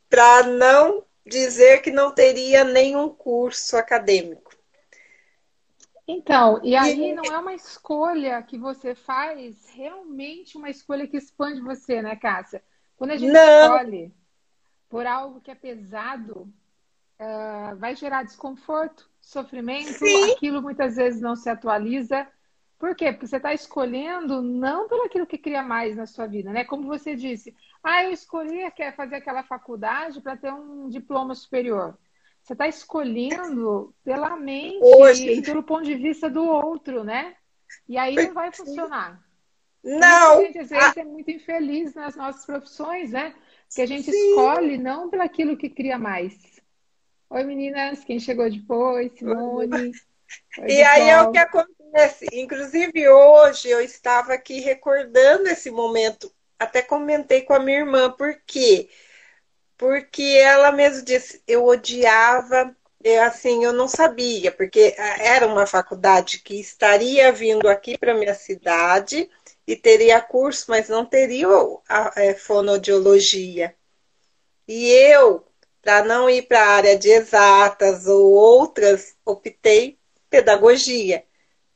não 0.59 1.05
dizer 1.25 1.83
que 1.83 1.91
não 1.91 2.13
teria 2.13 2.63
nenhum 2.63 3.09
curso 3.09 3.77
acadêmico. 3.77 4.55
Então, 6.09 6.61
e 6.63 6.77
aí 6.77 7.13
não 7.13 7.25
é 7.25 7.39
uma 7.39 7.55
escolha 7.55 8.41
que 8.43 8.57
você 8.57 8.95
faz, 8.95 9.69
realmente 9.71 10.57
uma 10.57 10.71
escolha 10.71 11.07
que 11.09 11.17
expande 11.17 11.61
você, 11.61 12.01
né, 12.01 12.15
Cássia? 12.15 12.63
Quando 12.97 13.11
a 13.11 13.17
gente 13.17 13.33
não. 13.33 13.77
escolhe 13.77 14.15
por 14.89 15.05
algo 15.05 15.41
que 15.41 15.51
é 15.51 15.55
pesado, 15.55 16.49
uh, 17.19 17.77
vai 17.77 17.97
gerar 17.97 18.23
desconforto, 18.23 19.11
sofrimento, 19.21 19.99
Sim. 19.99 20.33
aquilo 20.33 20.63
muitas 20.63 20.95
vezes 20.95 21.21
não 21.21 21.35
se 21.35 21.51
atualiza. 21.51 22.27
Por 22.79 22.95
quê? 22.95 23.11
Porque 23.11 23.27
você 23.27 23.37
está 23.37 23.55
escolhendo 23.55 24.43
não 24.43 24.89
pelo 24.89 25.05
aquilo 25.05 25.27
que 25.27 25.39
cria 25.39 25.63
mais 25.63 25.97
na 25.97 26.07
sua 26.07 26.27
vida, 26.27 26.53
né? 26.53 26.65
Como 26.65 26.87
você 26.87 27.17
disse, 27.17 27.55
ah, 27.83 28.05
eu 28.05 28.13
escolhi 28.13 28.71
fazer 28.95 29.17
aquela 29.17 29.43
faculdade 29.43 30.21
para 30.21 30.37
ter 30.37 30.53
um 30.53 30.89
diploma 30.89 31.35
superior. 31.35 31.97
Você 32.43 32.53
está 32.53 32.69
escolhendo 32.69 33.95
pela 34.05 34.37
mente 34.37 34.79
Hoje. 34.83 35.31
e 35.33 35.43
pelo 35.43 35.63
ponto 35.63 35.85
de 35.85 35.95
vista 35.95 36.31
do 36.31 36.45
outro, 36.45 37.03
né? 37.03 37.35
E 37.89 37.97
aí 37.97 38.15
não 38.15 38.35
vai 38.35 38.53
funcionar. 38.53 39.21
Não. 39.83 40.39
A 40.39 40.43
gente 40.43 40.59
às 40.59 40.71
vezes 40.71 40.97
é 40.97 41.05
muito 41.05 41.31
infeliz 41.31 41.95
nas 41.95 42.15
nossas 42.15 42.45
profissões, 42.45 43.11
né? 43.11 43.35
Que 43.75 43.83
a 43.83 43.87
gente 43.87 44.11
Sim. 44.11 44.31
escolhe 44.31 44.79
não 44.79 45.09
pelo 45.09 45.23
aquilo 45.23 45.57
que 45.57 45.69
cria 45.69 45.99
mais. 45.99 46.61
Oi, 47.31 47.43
meninas, 47.43 48.05
quem 48.05 48.21
chegou 48.21 48.49
depois? 48.49 49.13
Simone. 49.19 49.91
Oi, 50.59 50.69
e 50.69 50.83
aí 50.83 51.09
é 51.09 51.23
o 51.23 51.33
que 51.33 51.39
acontece. 51.39 51.76
Inclusive, 52.33 53.09
hoje 53.09 53.69
eu 53.69 53.81
estava 53.81 54.35
aqui 54.35 54.61
recordando 54.61 55.49
esse 55.49 55.71
momento. 55.71 56.33
Até 56.59 56.83
comentei 56.83 57.43
com 57.43 57.55
a 57.55 57.59
minha 57.59 57.79
irmã, 57.79 58.11
por 58.11 58.35
quê? 58.47 58.89
Porque 59.77 60.23
ela 60.41 60.73
mesmo 60.73 61.05
disse, 61.05 61.43
eu 61.47 61.67
odiava, 61.67 62.75
eu, 63.05 63.23
assim, 63.23 63.65
eu 63.65 63.73
não 63.73 63.89
sabia, 63.89 64.51
porque 64.53 64.95
era 64.97 65.47
uma 65.47 65.67
faculdade 65.67 66.41
que 66.41 66.59
estaria 66.59 67.31
vindo 67.33 67.69
aqui 67.69 67.99
para 67.99 68.15
minha 68.15 68.35
cidade 68.35 69.29
e 69.67 69.77
teria 69.77 70.21
curso, 70.21 70.67
mas 70.69 70.89
não 70.89 71.05
teria 71.05 71.49
a, 71.89 72.19
a 72.19 72.25
é, 72.25 72.35
fonodiologia. 72.35 73.75
E 74.67 74.91
eu, 74.91 75.45
para 75.83 76.05
não 76.05 76.29
ir 76.31 76.43
para 76.43 76.61
a 76.63 76.69
área 76.77 76.99
de 76.99 77.11
exatas 77.11 78.07
ou 78.07 78.33
outras, 78.33 79.15
optei 79.25 79.99
pedagogia, 80.31 81.25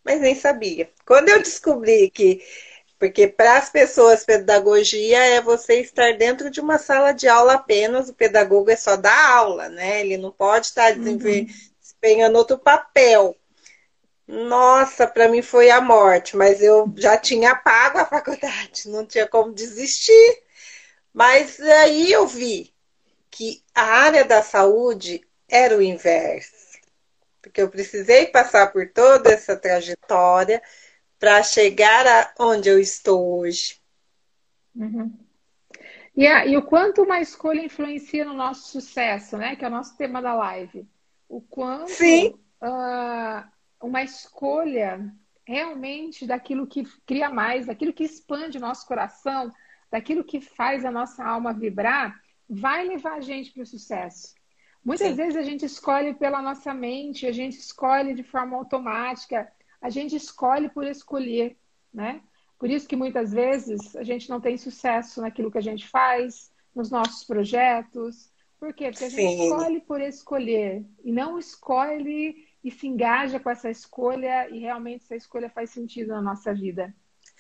mas 0.05 0.21
nem 0.21 0.35
sabia. 0.35 0.91
Quando 1.07 1.29
eu 1.29 1.39
descobri 1.41 2.11
que, 2.11 2.43
porque 2.99 3.27
para 3.29 3.57
as 3.57 3.71
pessoas 3.71 4.25
pedagogia 4.25 5.19
é 5.19 5.41
você 5.41 5.81
estar 5.81 6.17
dentro 6.17 6.51
de 6.51 6.61
uma 6.61 6.79
sala 6.79 7.13
de 7.13 7.29
aula 7.29 7.55
apenas, 7.55 8.09
o 8.09 8.15
pedagogo 8.15 8.71
é 8.71 8.77
só 8.77 8.97
dar 8.97 9.31
aula, 9.31 9.69
né? 9.69 10.01
Ele 10.01 10.17
não 10.17 10.31
pode 10.31 10.67
estar 10.67 10.97
uhum. 10.97 11.17
desempenhando 11.17 12.37
outro 12.37 12.59
papel. 12.59 13.37
Nossa, 14.27 15.07
para 15.09 15.29
mim 15.29 15.43
foi 15.43 15.71
a 15.71 15.81
morte, 15.81 16.37
mas 16.37 16.63
eu 16.63 16.93
já 16.97 17.17
tinha 17.17 17.55
pago 17.57 17.99
a 17.99 18.07
faculdade, 18.07 18.89
não 18.89 19.05
tinha 19.05 19.27
como 19.27 19.53
desistir. 19.53 20.43
Mas 21.13 21.59
aí 21.61 22.13
eu 22.13 22.27
vi 22.27 22.73
que 23.31 23.63
a 23.75 23.83
área 23.83 24.25
da 24.25 24.43
saúde 24.43 25.27
era 25.49 25.77
o 25.77 25.83
inverso, 25.83 26.60
porque 27.43 27.63
eu 27.63 27.69
precisei 27.69 28.27
passar 28.27 28.73
por 28.73 28.89
toda 28.93 29.31
essa 29.31 29.57
trajetória 29.57 30.63
para 31.19 31.43
chegar 31.43 32.07
a 32.07 32.35
onde 32.39 32.69
eu 32.69 32.79
estou 32.79 33.39
hoje. 33.39 33.79
Uhum. 34.75 35.13
E, 36.17 36.27
a, 36.27 36.47
e 36.47 36.57
o 36.57 36.63
quanto 36.63 37.03
uma 37.03 37.21
escolha 37.21 37.61
influencia 37.61 38.25
no 38.25 38.35
nosso 38.35 38.71
sucesso, 38.71 39.37
né? 39.37 39.57
Que 39.57 39.65
é 39.65 39.69
o 39.69 39.71
nosso 39.71 39.97
tema 39.97 40.21
da 40.21 40.35
live. 40.35 40.89
O 41.29 41.41
quanto 41.41 41.91
Sim. 41.91 42.35
Uh, 42.63 43.49
uma 43.81 44.03
escolha 44.03 45.13
realmente 45.47 46.27
daquilo 46.27 46.67
que 46.67 46.85
cria 47.07 47.31
mais, 47.31 47.67
daquilo 47.67 47.93
que 47.93 48.05
expande 48.05 48.59
o 48.59 48.61
nosso 48.61 48.87
coração, 48.87 49.51
daquilo 49.91 50.25
que 50.25 50.41
faz 50.41 50.85
a 50.85 50.91
nossa 50.91 51.25
alma 51.25 51.53
vibrar, 51.53 52.21
vai 52.49 52.87
levar 52.87 53.15
a 53.15 53.21
gente 53.21 53.53
para 53.53 53.63
o 53.63 53.67
sucesso. 53.67 54.35
Muitas 54.85 55.09
Sim. 55.09 55.15
vezes 55.15 55.37
a 55.37 55.43
gente 55.43 55.65
escolhe 55.65 56.15
pela 56.15 56.41
nossa 56.41 56.73
mente, 56.73 57.27
a 57.27 57.33
gente 57.33 57.59
escolhe 57.59 58.15
de 58.15 58.23
forma 58.23 58.57
automática, 58.57 59.51
a 59.81 59.91
gente 59.91 60.17
escolhe 60.17 60.69
por 60.69 60.87
escolher, 60.87 61.57
né? 61.93 62.23
Por 62.59 62.71
isso 62.71 62.89
que 62.89 62.97
muitas 62.97 63.33
vezes 63.33 63.95
a 63.97 64.03
gente 64.03 64.29
não 64.29 64.41
tem 64.41 64.57
sucesso 64.57 65.21
naquilo 65.21 65.51
que 65.51 65.59
a 65.59 65.63
gente 65.63 65.89
faz, 65.89 66.51
nos 66.75 66.91
nossos 66.91 67.25
projetos. 67.25 68.31
Por 68.59 68.75
quê? 68.75 68.91
Porque 68.91 69.05
a 69.05 69.09
gente 69.09 69.29
Sim. 69.29 69.45
escolhe 69.45 69.81
por 69.81 70.01
escolher 70.01 70.85
e 71.03 71.11
não 71.11 71.39
escolhe 71.39 72.47
e 72.63 72.71
se 72.71 72.87
engaja 72.87 73.41
com 73.41 73.49
essa 73.49 73.71
escolha 73.71 74.49
e 74.51 74.59
realmente 74.59 75.05
essa 75.05 75.17
escolha 75.17 75.49
faz 75.49 75.71
sentido 75.71 76.09
na 76.09 76.21
nossa 76.21 76.53
vida, 76.53 76.95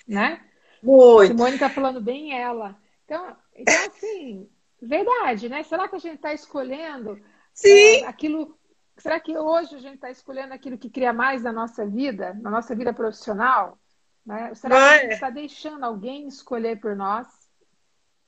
né? 0.08 0.42
Muito. 0.82 1.28
Simone 1.28 1.54
está 1.54 1.68
falando 1.68 2.00
bem 2.00 2.32
ela. 2.32 2.80
Então, 3.04 3.36
então, 3.54 3.86
assim, 3.86 4.48
verdade, 4.80 5.48
né? 5.48 5.62
Será 5.62 5.88
que 5.88 5.96
a 5.96 5.98
gente 5.98 6.16
está 6.16 6.32
escolhendo 6.32 7.20
Sim. 7.60 8.02
É, 8.02 8.06
aquilo? 8.06 8.58
Será 8.96 9.20
que 9.20 9.36
hoje 9.36 9.76
a 9.76 9.78
gente 9.78 9.96
está 9.96 10.10
escolhendo 10.10 10.54
aquilo 10.54 10.78
que 10.78 10.88
cria 10.88 11.12
mais 11.12 11.42
na 11.42 11.52
nossa 11.52 11.86
vida, 11.86 12.34
na 12.40 12.50
nossa 12.50 12.74
vida 12.74 12.92
profissional? 12.92 13.78
Né? 14.24 14.54
Será 14.54 14.74
Vai. 14.76 14.88
que 14.88 14.94
a 14.94 15.02
gente 15.02 15.12
está 15.12 15.30
deixando 15.30 15.84
alguém 15.84 16.26
escolher 16.26 16.80
por 16.80 16.96
nós? 16.96 17.26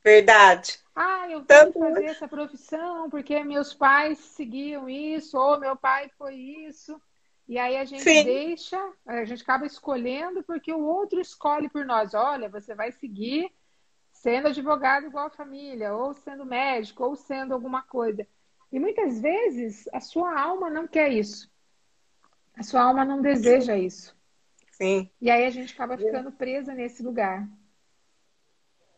Verdade. 0.04 0.78
Ah, 0.94 1.30
eu 1.30 1.44
tenho 1.44 1.72
que 1.72 1.78
fazer 1.78 2.04
essa 2.04 2.28
profissão 2.28 3.08
porque 3.08 3.42
meus 3.42 3.72
pais 3.72 4.18
seguiam 4.18 4.88
isso, 4.88 5.38
ou 5.38 5.58
meu 5.58 5.76
pai 5.76 6.10
foi 6.18 6.34
isso. 6.34 7.00
E 7.48 7.58
aí 7.58 7.76
a 7.76 7.84
gente 7.84 8.04
Sim. 8.04 8.24
deixa, 8.24 8.78
a 9.06 9.24
gente 9.24 9.42
acaba 9.42 9.66
escolhendo 9.66 10.42
porque 10.42 10.72
o 10.72 10.84
outro 10.84 11.20
escolhe 11.20 11.68
por 11.68 11.84
nós. 11.84 12.14
Olha, 12.14 12.48
você 12.48 12.74
vai 12.74 12.92
seguir 12.92 13.50
sendo 14.10 14.48
advogado 14.48 15.06
igual 15.06 15.26
a 15.26 15.30
família, 15.30 15.94
ou 15.94 16.12
sendo 16.12 16.44
médico, 16.44 17.04
ou 17.04 17.16
sendo 17.16 17.54
alguma 17.54 17.82
coisa. 17.82 18.26
E 18.72 18.80
muitas 18.80 19.20
vezes 19.20 19.86
a 19.92 20.00
sua 20.00 20.40
alma 20.40 20.70
não 20.70 20.88
quer 20.88 21.12
isso. 21.12 21.50
A 22.56 22.62
sua 22.62 22.82
alma 22.82 23.04
não 23.04 23.20
deseja 23.20 23.76
isso. 23.76 24.16
Sim. 24.72 25.10
E 25.20 25.30
aí 25.30 25.44
a 25.44 25.50
gente 25.50 25.74
acaba 25.74 25.98
ficando 25.98 26.32
presa 26.32 26.74
nesse 26.74 27.02
lugar. 27.02 27.46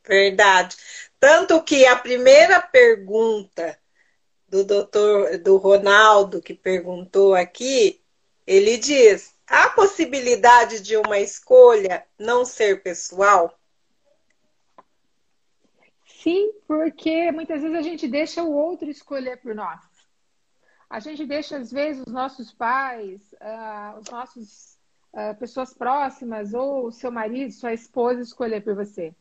Verdade. 0.06 0.76
Tanto 1.18 1.62
que 1.62 1.84
a 1.87 1.96
primeira 1.96 2.60
pergunta 2.60 3.78
do 4.46 4.64
doutor, 4.64 5.38
do 5.38 5.56
Ronaldo, 5.56 6.40
que 6.40 6.54
perguntou 6.54 7.34
aqui, 7.34 8.00
ele 8.46 8.76
diz: 8.76 9.34
há 9.46 9.70
possibilidade 9.70 10.80
de 10.80 10.96
uma 10.96 11.18
escolha 11.18 12.06
não 12.18 12.44
ser 12.44 12.82
pessoal? 12.82 13.58
Sim, 16.24 16.54
porque 16.66 17.30
muitas 17.32 17.60
vezes 17.60 17.76
a 17.76 17.82
gente 17.82 18.08
deixa 18.08 18.42
o 18.42 18.50
outro 18.50 18.88
escolher 18.88 19.37
por 19.42 19.54
nós. 19.54 19.82
A 20.88 20.98
gente 20.98 21.26
deixa, 21.26 21.58
às 21.58 21.70
vezes, 21.70 22.02
os 22.06 22.10
nossos 22.14 22.50
pais, 22.50 23.20
uh, 23.34 23.98
os 23.98 24.08
nossos 24.10 24.78
uh, 25.12 25.38
pessoas 25.38 25.74
próximas, 25.74 26.54
ou 26.54 26.87
o 26.87 26.90
seu 26.90 27.12
marido, 27.12 27.52
sua 27.52 27.74
esposa 27.74 28.22
escolher 28.22 28.62
por 28.62 28.74
você. 28.74 29.14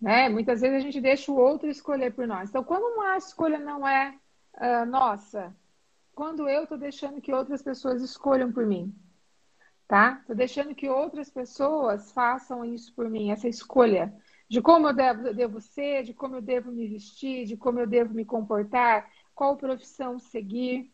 Né? 0.00 0.28
Muitas 0.28 0.60
vezes 0.60 0.76
a 0.76 0.80
gente 0.80 1.00
deixa 1.00 1.32
o 1.32 1.36
outro 1.36 1.68
escolher 1.68 2.14
por 2.14 2.24
nós. 2.24 2.50
Então, 2.50 2.62
quando 2.62 2.84
uma 2.84 3.16
escolha 3.16 3.58
não 3.58 3.84
é 3.88 4.16
uh, 4.54 4.86
nossa, 4.86 5.52
quando 6.14 6.48
eu 6.48 6.62
estou 6.62 6.78
deixando 6.78 7.20
que 7.20 7.34
outras 7.34 7.62
pessoas 7.62 8.00
escolham 8.00 8.52
por 8.52 8.64
mim, 8.64 8.94
tá? 9.88 10.18
Estou 10.20 10.36
deixando 10.36 10.72
que 10.72 10.88
outras 10.88 11.28
pessoas 11.28 12.12
façam 12.12 12.64
isso 12.64 12.94
por 12.94 13.10
mim, 13.10 13.32
essa 13.32 13.48
escolha 13.48 14.14
de 14.48 14.60
como 14.60 14.88
eu 14.88 14.94
devo, 14.94 15.34
devo 15.34 15.60
ser, 15.60 16.04
de 16.04 16.14
como 16.14 16.36
eu 16.36 16.42
devo 16.42 16.70
me 16.70 16.86
vestir, 16.86 17.46
de 17.46 17.56
como 17.56 17.80
eu 17.80 17.86
devo 17.86 18.14
me 18.14 18.24
comportar, 18.24 19.10
qual 19.34 19.56
profissão 19.56 20.18
seguir, 20.18 20.92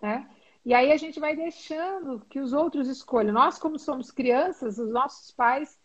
né? 0.00 0.28
E 0.64 0.74
aí 0.74 0.90
a 0.90 0.96
gente 0.96 1.20
vai 1.20 1.36
deixando 1.36 2.20
que 2.28 2.40
os 2.40 2.52
outros 2.52 2.88
escolham. 2.88 3.32
Nós, 3.32 3.56
como 3.56 3.78
somos 3.78 4.10
crianças, 4.10 4.78
os 4.78 4.90
nossos 4.90 5.30
pais 5.30 5.78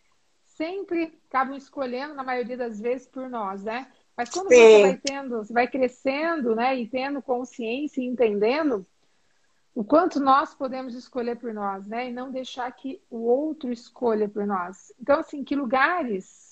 sempre 0.44 1.18
acabam 1.28 1.56
escolhendo, 1.56 2.14
na 2.14 2.24
maioria 2.24 2.56
das 2.56 2.80
vezes, 2.80 3.06
por 3.06 3.28
nós, 3.30 3.62
né? 3.62 3.90
Mas 4.16 4.28
quando 4.28 4.48
Sim. 4.48 4.56
você 4.56 4.80
vai 4.80 4.96
tendo, 4.96 5.38
você 5.38 5.52
vai 5.52 5.68
crescendo, 5.68 6.54
né, 6.54 6.76
e 6.78 6.88
tendo 6.88 7.22
consciência 7.22 8.00
e 8.00 8.06
entendendo 8.06 8.86
o 9.74 9.82
quanto 9.82 10.20
nós 10.20 10.54
podemos 10.54 10.94
escolher 10.94 11.36
por 11.36 11.54
nós, 11.54 11.86
né, 11.86 12.10
e 12.10 12.12
não 12.12 12.30
deixar 12.30 12.70
que 12.72 13.02
o 13.08 13.20
outro 13.20 13.72
escolha 13.72 14.28
por 14.28 14.46
nós. 14.46 14.92
Então, 15.00 15.20
assim, 15.20 15.42
que 15.42 15.56
lugares 15.56 16.51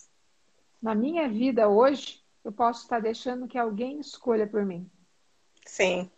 na 0.81 0.95
minha 0.95 1.29
vida 1.29 1.69
hoje, 1.69 2.23
eu 2.45 2.53
posso 2.53 2.83
estar 2.83 3.01
deixando 3.01 3.47
que 3.47 3.59
alguém 3.59 4.01
escolha 4.01 4.47
por 4.47 4.65
mim. 4.65 4.91
Sim. 5.67 6.11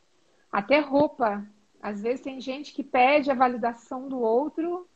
Até 0.51 0.79
roupa. 0.79 1.47
Às 1.81 2.01
vezes 2.01 2.21
tem 2.21 2.41
gente 2.41 2.73
que 2.73 2.85
pede 2.85 3.31
a 3.31 3.35
validação 3.35 4.09
do 4.09 4.21
outro, 4.21 4.87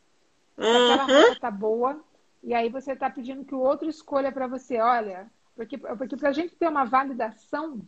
uhum. 0.56 0.92
aquela 0.92 1.04
roupa 1.04 1.40
tá 1.40 1.50
boa, 1.50 2.00
e 2.42 2.54
aí 2.54 2.68
você 2.68 2.92
está 2.92 3.10
pedindo 3.10 3.44
que 3.44 3.54
o 3.54 3.60
outro 3.60 3.88
escolha 3.88 4.30
para 4.30 4.46
você. 4.46 4.78
Olha, 4.78 5.28
porque, 5.56 5.76
porque 5.76 6.16
para 6.16 6.28
a 6.28 6.32
gente 6.32 6.54
ter 6.54 6.68
uma 6.68 6.84
validação, 6.84 7.80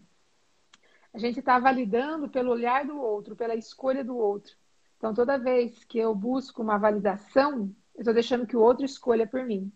a 1.14 1.19
gente 1.19 1.38
está 1.38 1.61
validando 1.61 2.29
pelo 2.29 2.51
olhar 2.51 2.85
do 2.85 3.01
outro, 3.01 3.37
pela 3.37 3.55
escolha 3.55 4.03
do 4.03 4.17
outro. 4.17 4.57
Então, 4.97 5.14
toda 5.14 5.38
vez 5.38 5.85
que 5.85 5.99
eu 5.99 6.12
busco 6.12 6.61
uma 6.61 6.77
validação, 6.77 7.73
eu 7.95 8.01
estou 8.01 8.12
deixando 8.12 8.47
que 8.47 8.57
o 8.57 8.61
outro 8.61 8.85
escolha 8.85 9.29
por 9.29 9.45
mim. 9.45 9.73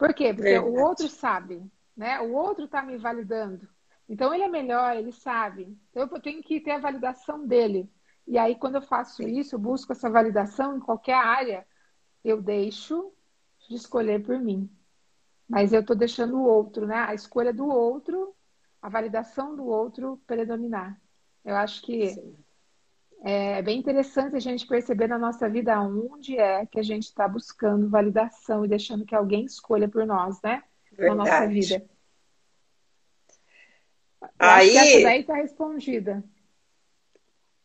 Por 0.00 0.14
quê? 0.14 0.32
Porque 0.32 0.48
Verdade. 0.48 0.66
o 0.66 0.80
outro 0.80 1.08
sabe, 1.08 1.62
né? 1.94 2.18
O 2.22 2.32
outro 2.32 2.64
está 2.64 2.80
me 2.82 2.96
validando. 2.96 3.68
Então 4.08 4.32
ele 4.32 4.44
é 4.44 4.48
melhor, 4.48 4.96
ele 4.96 5.12
sabe. 5.12 5.78
Então 5.90 6.08
eu 6.10 6.20
tenho 6.22 6.42
que 6.42 6.58
ter 6.58 6.70
a 6.70 6.78
validação 6.78 7.46
dele. 7.46 7.86
E 8.26 8.38
aí, 8.38 8.54
quando 8.54 8.76
eu 8.76 8.82
faço 8.82 9.22
isso, 9.22 9.54
eu 9.54 9.58
busco 9.58 9.92
essa 9.92 10.08
validação 10.08 10.74
em 10.74 10.80
qualquer 10.80 11.16
área, 11.16 11.66
eu 12.24 12.40
deixo 12.40 13.12
de 13.68 13.76
escolher 13.76 14.22
por 14.24 14.38
mim. 14.38 14.70
Mas 15.46 15.74
eu 15.74 15.82
estou 15.82 15.94
deixando 15.94 16.38
o 16.38 16.44
outro, 16.44 16.86
né? 16.86 16.96
A 16.96 17.12
escolha 17.12 17.52
do 17.52 17.66
outro, 17.66 18.34
a 18.80 18.88
validação 18.88 19.54
do 19.54 19.66
outro 19.66 20.18
predominar. 20.26 20.98
Eu 21.44 21.56
acho 21.56 21.82
que 21.82 22.08
Sim 22.08 22.34
é 23.22 23.62
bem 23.62 23.78
interessante 23.78 24.36
a 24.36 24.40
gente 24.40 24.66
perceber 24.66 25.06
na 25.06 25.18
nossa 25.18 25.48
vida 25.48 25.78
onde 25.80 26.38
é 26.38 26.64
que 26.66 26.78
a 26.78 26.82
gente 26.82 27.04
está 27.04 27.28
buscando 27.28 27.88
validação 27.88 28.64
e 28.64 28.68
deixando 28.68 29.04
que 29.04 29.14
alguém 29.14 29.44
escolha 29.44 29.88
por 29.88 30.06
nós, 30.06 30.40
né? 30.42 30.62
Verdade. 30.90 31.18
Na 31.18 31.24
nossa 31.24 31.46
vida. 31.46 31.84
Aí, 34.38 34.76
essa 34.76 35.02
daí 35.02 35.20
está 35.20 35.34
respondida. 35.34 36.24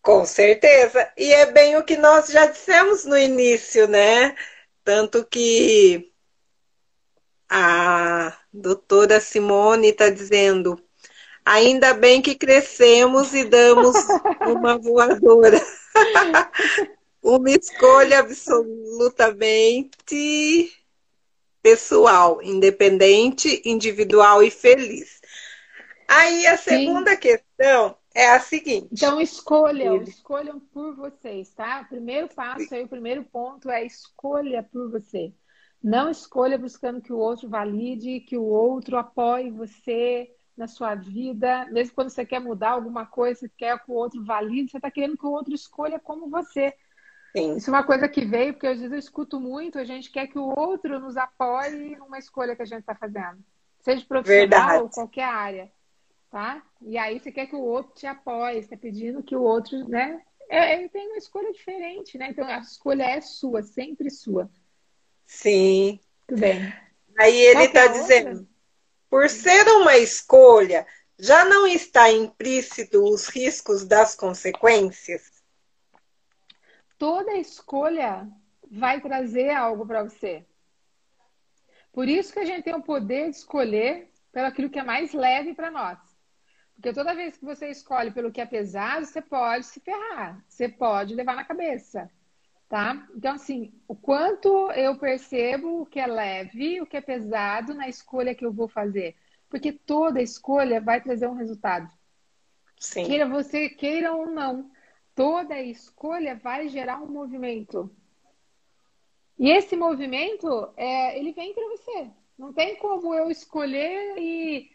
Com 0.02 0.26
certeza. 0.26 1.12
E 1.18 1.34
é 1.34 1.52
bem 1.52 1.78
o 1.78 1.84
que 1.84 1.98
nós 1.98 2.28
já 2.28 2.46
dissemos 2.46 3.06
no 3.06 3.18
início, 3.18 3.88
né? 3.88 4.36
Tanto 4.84 5.26
que 5.26 6.12
a 7.50 8.38
doutora 8.54 9.20
Simone 9.20 9.89
está 9.89 10.10
dizendo 10.10 10.80
Ainda 11.45 11.93
bem 11.93 12.21
que 12.21 12.34
crescemos 12.34 13.34
e 13.34 13.43
damos 13.45 13.95
uma 14.47 14.77
voadora. 14.77 15.62
uma 17.21 17.51
escolha 17.51 18.19
absolutamente 18.19 20.73
pessoal, 21.62 22.41
independente, 22.41 23.62
individual 23.65 24.43
e 24.43 24.51
feliz. 24.51 25.21
Aí 26.08 26.45
a 26.47 26.58
segunda 26.58 27.12
Sim. 27.12 27.17
questão 27.17 27.97
é 28.13 28.29
a 28.29 28.39
seguinte. 28.39 28.89
Então 28.91 29.19
escolham, 29.19 29.95
Ele... 29.95 30.10
escolham 30.10 30.60
por 30.60 30.95
vocês, 30.95 31.51
tá? 31.51 31.81
O 31.81 31.89
primeiro 31.89 32.27
passo 32.27 32.73
aí, 32.73 32.84
o 32.84 32.88
primeiro 32.88 33.23
ponto 33.23 33.69
é 33.69 33.84
escolha 33.84 34.63
por 34.63 34.91
você. 34.91 35.34
Não 35.84 36.10
escolha 36.10 36.58
buscando 36.58 37.01
que 37.01 37.12
o 37.12 37.17
outro 37.17 37.49
valide, 37.49 38.19
que 38.19 38.38
o 38.38 38.45
outro 38.45 38.97
apoie 38.97 39.51
você, 39.51 40.35
na 40.58 40.68
sua 40.68 40.96
vida, 40.96 41.65
mesmo 41.72 41.94
quando 41.94 42.10
você 42.10 42.26
quer 42.26 42.39
mudar 42.39 42.72
alguma 42.72 43.06
coisa, 43.06 43.41
você 43.41 43.50
quer 43.50 43.78
que 43.84 43.91
o 43.91 43.96
outro 43.96 44.24
valide, 44.24 44.72
você 44.72 44.78
está 44.78 44.89
querendo 44.89 45.18
que 45.18 45.26
o 45.26 45.32
outro 45.32 45.54
escolha 45.54 46.00
como 46.00 46.30
você. 46.30 46.74
Sim. 47.36 47.58
Isso 47.58 47.70
é 47.70 47.74
uma 47.74 47.84
coisa 47.84 48.08
que 48.08 48.24
veio, 48.26 48.54
porque 48.54 48.68
às 48.68 48.78
vezes 48.78 48.94
eu 48.94 48.98
escuto 49.00 49.39
muito, 49.39 49.78
a 49.78 49.84
gente 49.84 50.10
quer 50.10 50.28
que 50.28 50.39
o 50.39 50.58
outro 50.58 51.00
nos 51.00 51.18
apoie 51.18 51.98
numa 51.98 52.18
escolha 52.18 52.56
que 52.56 52.62
a 52.62 52.65
gente 52.65 52.80
está 52.80 52.96
fazendo. 52.96 53.44
Seja 53.82 54.06
profissional 54.06 54.50
Verdade. 54.50 54.84
ou 54.84 54.89
qualquer 54.89 55.26
área. 55.26 55.72
Tá? 56.32 56.63
E 56.82 56.98
aí 56.98 57.20
você 57.20 57.32
quer 57.32 57.46
que 57.48 57.56
o 57.56 57.62
outro 57.62 57.94
te 57.94 58.08
apoie, 58.08 58.56
você 58.56 58.60
está 58.60 58.78
pedindo 58.78 59.24
que 59.24 59.36
o 59.36 59.41
outro, 59.41 59.88
né? 59.88 60.22
É, 60.50 60.78
ele 60.78 60.89
tem 60.89 61.08
uma 61.08 61.18
escolha 61.18 61.52
diferente, 61.52 62.18
né? 62.18 62.30
Então 62.30 62.46
a 62.46 62.60
escolha 62.60 63.04
é 63.04 63.22
sua, 63.22 63.63
sempre 63.63 64.10
sua. 64.10 64.50
Sim. 65.26 66.00
Tudo 66.28 66.39
bem. 66.39 66.74
Aí 67.18 67.38
ele 67.38 67.63
está 67.63 67.88
dizendo 67.88 68.48
por 69.15 69.30
ser 69.30 69.65
uma 69.69 69.95
escolha, 69.95 70.86
já 71.17 71.45
não 71.45 71.65
está 71.65 72.12
implícito 72.12 73.01
os 73.01 73.30
riscos 73.30 73.86
das 73.86 74.13
consequências? 74.13 75.41
Toda 76.97 77.38
escolha 77.38 78.28
vai 78.69 78.99
trazer 78.99 79.51
algo 79.51 79.88
para 79.88 80.04
você. 80.04 80.45
Por 81.93 82.10
isso 82.10 82.34
que 82.34 82.39
a 82.39 82.45
gente 82.45 82.63
tem 82.63 82.75
o 82.75 82.84
poder 82.84 83.30
de 83.30 83.38
escolher 83.38 84.12
pelo 84.34 84.47
aquilo 84.47 84.69
que 84.69 84.80
é 84.80 84.84
mais 84.84 85.13
leve 85.13 85.54
para 85.54 85.71
nós. 85.71 85.97
Porque 86.73 86.91
toda 86.91 87.15
vez 87.15 87.38
que 87.38 87.45
você 87.45 87.69
escolhe 87.69 88.12
pelo 88.12 88.34
que 88.34 88.41
é 88.41 88.45
pesado, 88.45 89.06
você 89.06 89.21
pode 89.21 89.65
se 89.65 89.80
ferrar, 89.80 90.43
você 90.45 90.67
pode 90.67 91.15
levar 91.15 91.38
na 91.38 91.45
cabeça, 91.45 92.12
tá? 92.67 93.08
Então, 93.15 93.34
assim, 93.34 93.73
o 93.88 93.95
quanto 93.95 94.71
eu 94.71 94.97
percebo 94.97 95.82
o 95.82 95.86
que 95.86 95.99
é 95.99 96.08
leve, 96.08 96.82
o 96.82 96.86
que 96.86 96.97
é 96.97 97.01
pesado 97.01 97.73
na 97.73 97.88
escolha 97.88 98.36
que 98.36 98.45
eu 98.45 98.51
vou 98.51 98.67
fazer. 98.67 99.15
Porque 99.49 99.71
toda 99.71 100.21
escolha 100.21 100.82
vai 100.82 101.01
trazer 101.01 101.28
um 101.28 101.36
resultado. 101.36 101.89
Sim. 102.80 103.06
Queira 103.06 103.28
você 103.28 103.69
queira 103.69 104.13
ou 104.13 104.28
não, 104.28 104.69
toda 105.13 105.60
escolha 105.62 106.36
vai 106.36 106.67
gerar 106.67 107.01
um 107.01 107.08
movimento. 107.08 107.89
E 109.38 109.49
esse 109.49 109.75
movimento, 109.75 110.69
é, 110.75 111.17
ele 111.17 111.34
vem 111.34 111.54
para 111.54 111.67
você. 111.69 112.10
Não 112.38 112.54
tem 112.54 112.75
como 112.78 113.13
eu 113.13 113.30
escolher 113.30 114.15
e, 114.17 114.69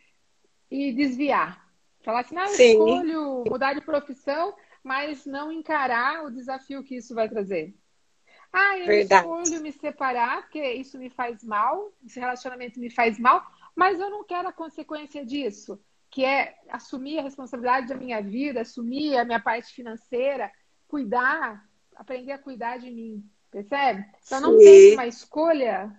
e 0.70 0.92
desviar. 0.92 1.66
Falar 2.02 2.20
assim, 2.20 2.34
não, 2.34 2.46
eu 2.46 2.56
Sim. 2.56 2.72
escolho 2.72 3.44
mudar 3.46 3.74
de 3.74 3.80
profissão, 3.82 4.54
mas 4.82 5.26
não 5.26 5.52
encarar 5.52 6.24
o 6.24 6.30
desafio 6.30 6.82
que 6.82 6.96
isso 6.96 7.14
vai 7.14 7.28
trazer. 7.28 7.74
Ah, 8.52 8.78
eu 8.78 8.86
Verdade. 8.86 9.22
escolho 9.22 9.62
me 9.62 9.72
separar 9.72 10.42
porque 10.42 10.62
isso 10.72 10.98
me 10.98 11.08
faz 11.08 11.44
mal, 11.44 11.92
esse 12.04 12.18
relacionamento 12.18 12.80
me 12.80 12.90
faz 12.90 13.18
mal, 13.18 13.46
mas 13.76 14.00
eu 14.00 14.10
não 14.10 14.24
quero 14.24 14.48
a 14.48 14.52
consequência 14.52 15.24
disso, 15.24 15.80
que 16.10 16.24
é 16.24 16.56
assumir 16.68 17.18
a 17.18 17.22
responsabilidade 17.22 17.88
da 17.88 17.94
minha 17.94 18.20
vida, 18.20 18.62
assumir 18.62 19.16
a 19.16 19.24
minha 19.24 19.38
parte 19.38 19.72
financeira, 19.72 20.50
cuidar, 20.88 21.64
aprender 21.94 22.32
a 22.32 22.38
cuidar 22.38 22.78
de 22.78 22.90
mim, 22.90 23.24
percebe? 23.50 24.04
Então 24.26 24.40
não 24.40 24.58
Sim. 24.58 24.64
tem 24.64 24.94
uma 24.94 25.06
escolha 25.06 25.96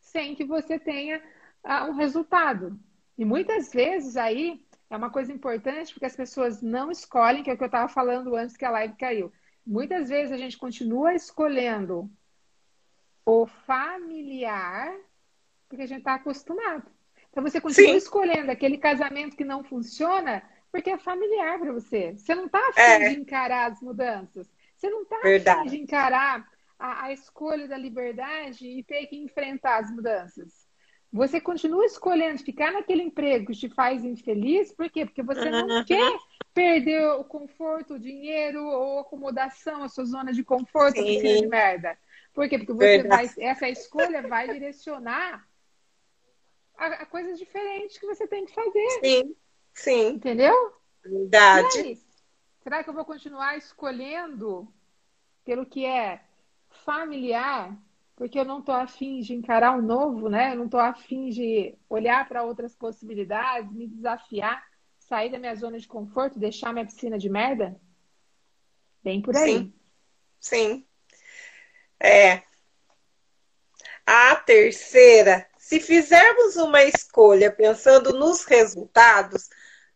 sem 0.00 0.34
que 0.34 0.44
você 0.44 0.78
tenha 0.78 1.22
uh, 1.64 1.90
um 1.90 1.92
resultado. 1.92 2.78
E 3.18 3.24
muitas 3.24 3.70
vezes 3.70 4.16
aí 4.16 4.64
é 4.92 4.96
uma 4.96 5.10
coisa 5.10 5.32
importante 5.32 5.94
porque 5.94 6.04
as 6.04 6.14
pessoas 6.14 6.60
não 6.60 6.90
escolhem, 6.90 7.42
que 7.42 7.50
é 7.50 7.54
o 7.54 7.56
que 7.56 7.64
eu 7.64 7.66
estava 7.66 7.88
falando 7.88 8.36
antes 8.36 8.58
que 8.58 8.64
a 8.64 8.70
live 8.70 8.94
caiu 8.96 9.32
Muitas 9.64 10.10
vezes 10.10 10.32
a 10.32 10.36
gente 10.36 10.58
continua 10.58 11.14
escolhendo 11.14 12.10
o 13.24 13.46
familiar 13.46 14.94
porque 15.66 15.84
a 15.84 15.86
gente 15.86 16.00
está 16.00 16.16
acostumado. 16.16 16.90
Então 17.30 17.42
você 17.42 17.58
continua 17.58 17.92
Sim. 17.92 17.96
escolhendo 17.96 18.50
aquele 18.50 18.76
casamento 18.76 19.34
que 19.34 19.44
não 19.44 19.64
funciona 19.64 20.42
porque 20.70 20.90
é 20.90 20.98
familiar 20.98 21.58
para 21.58 21.72
você. 21.72 22.12
Você 22.12 22.34
não 22.34 22.46
está 22.46 22.58
afim 22.68 22.80
é. 22.80 23.08
de 23.10 23.20
encarar 23.20 23.72
as 23.72 23.80
mudanças. 23.80 24.52
Você 24.76 24.90
não 24.90 25.02
está 25.02 25.16
afim 25.16 25.68
de 25.70 25.76
encarar 25.78 26.46
a, 26.78 27.04
a 27.04 27.12
escolha 27.12 27.66
da 27.66 27.78
liberdade 27.78 28.66
e 28.66 28.82
ter 28.82 29.06
que 29.06 29.16
enfrentar 29.16 29.78
as 29.78 29.90
mudanças. 29.90 30.61
Você 31.12 31.40
continua 31.40 31.84
escolhendo 31.84 32.42
ficar 32.42 32.72
naquele 32.72 33.02
emprego 33.02 33.46
que 33.46 33.58
te 33.58 33.68
faz 33.68 34.02
infeliz, 34.02 34.72
por 34.72 34.88
quê? 34.88 35.04
Porque 35.04 35.22
você 35.22 35.50
não 35.50 35.68
uhum. 35.68 35.84
quer 35.84 36.18
perder 36.54 37.06
o 37.12 37.24
conforto, 37.24 37.94
o 37.94 37.98
dinheiro 37.98 38.64
ou 38.64 39.00
acomodação, 39.00 39.82
a 39.82 39.88
sua 39.88 40.06
zona 40.06 40.32
de 40.32 40.42
conforto, 40.42 40.96
Sim. 40.96 41.20
de 41.20 41.46
merda. 41.46 41.98
Por 42.32 42.48
quê? 42.48 42.58
Porque 42.58 42.72
você 42.72 43.02
vai, 43.02 43.30
essa 43.38 43.68
escolha 43.68 44.26
vai 44.26 44.48
direcionar 44.48 45.46
a, 46.78 46.86
a, 46.86 47.06
coisas 47.06 47.38
diferentes 47.38 47.98
que 47.98 48.06
você 48.06 48.26
tem 48.26 48.46
que 48.46 48.54
fazer. 48.54 48.88
Sim, 49.02 49.36
sim. 49.74 50.08
Entendeu? 50.14 50.72
Verdade. 51.04 51.98
será 52.62 52.82
que 52.82 52.88
eu 52.88 52.94
vou 52.94 53.04
continuar 53.04 53.58
escolhendo 53.58 54.66
pelo 55.44 55.66
que 55.66 55.84
é 55.84 56.22
familiar? 56.84 57.76
Porque 58.22 58.38
eu 58.38 58.44
não 58.44 58.60
estou 58.60 58.76
afim 58.76 59.18
de 59.18 59.34
encarar 59.34 59.76
o 59.76 59.82
novo, 59.82 60.28
né? 60.28 60.52
Eu 60.52 60.58
não 60.58 60.66
estou 60.66 60.78
afim 60.78 61.28
de 61.28 61.76
olhar 61.90 62.28
para 62.28 62.44
outras 62.44 62.72
possibilidades, 62.72 63.72
me 63.72 63.88
desafiar, 63.88 64.64
sair 64.96 65.28
da 65.28 65.40
minha 65.40 65.56
zona 65.56 65.76
de 65.76 65.88
conforto, 65.88 66.38
deixar 66.38 66.72
minha 66.72 66.86
piscina 66.86 67.18
de 67.18 67.28
merda? 67.28 67.74
Bem 69.02 69.20
por 69.20 69.36
aí. 69.36 69.58
Sim. 69.58 69.74
Sim. 70.38 70.86
É. 71.98 72.44
A 74.06 74.36
terceira, 74.36 75.44
se 75.58 75.80
fizermos 75.80 76.54
uma 76.54 76.84
escolha 76.84 77.50
pensando 77.50 78.12
nos 78.12 78.44
resultados, 78.44 79.50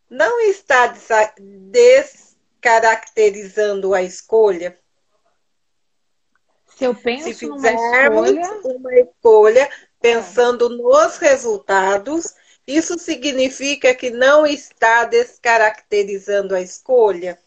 não 0.09 0.41
está 0.41 0.93
descaracterizando 1.71 3.93
a 3.93 4.03
escolha? 4.03 4.77
Se 6.77 6.85
eu 6.85 6.93
penso 6.93 7.23
se 7.23 7.33
fizermos 7.33 7.59
uma 7.59 7.71
escolha, 7.71 8.77
uma 8.77 8.93
escolha 8.93 9.69
pensando 9.99 10.71
é. 10.71 10.77
nos 10.77 11.17
resultados, 11.17 12.35
isso 12.67 12.99
significa 12.99 13.95
que 13.95 14.11
não 14.11 14.45
está 14.45 15.03
descaracterizando 15.05 16.53
a 16.53 16.61
escolha? 16.61 17.39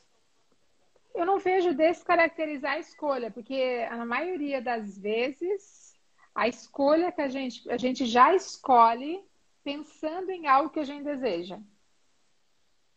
Eu 1.15 1.25
não 1.25 1.39
vejo 1.39 1.73
descaracterizar 1.73 2.73
a 2.73 2.79
escolha, 2.81 3.31
porque 3.31 3.87
a 3.89 4.05
maioria 4.05 4.61
das 4.61 4.99
vezes 4.99 5.95
a 6.35 6.49
escolha 6.49 7.13
que 7.13 7.23
a 7.23 7.29
gente, 7.29 7.71
a 7.71 7.77
gente 7.77 8.07
já 8.07 8.35
escolhe 8.35 9.25
pensando 9.63 10.31
em 10.31 10.49
algo 10.49 10.71
que 10.71 10.81
a 10.81 10.85
gente 10.85 11.05
deseja. 11.05 11.61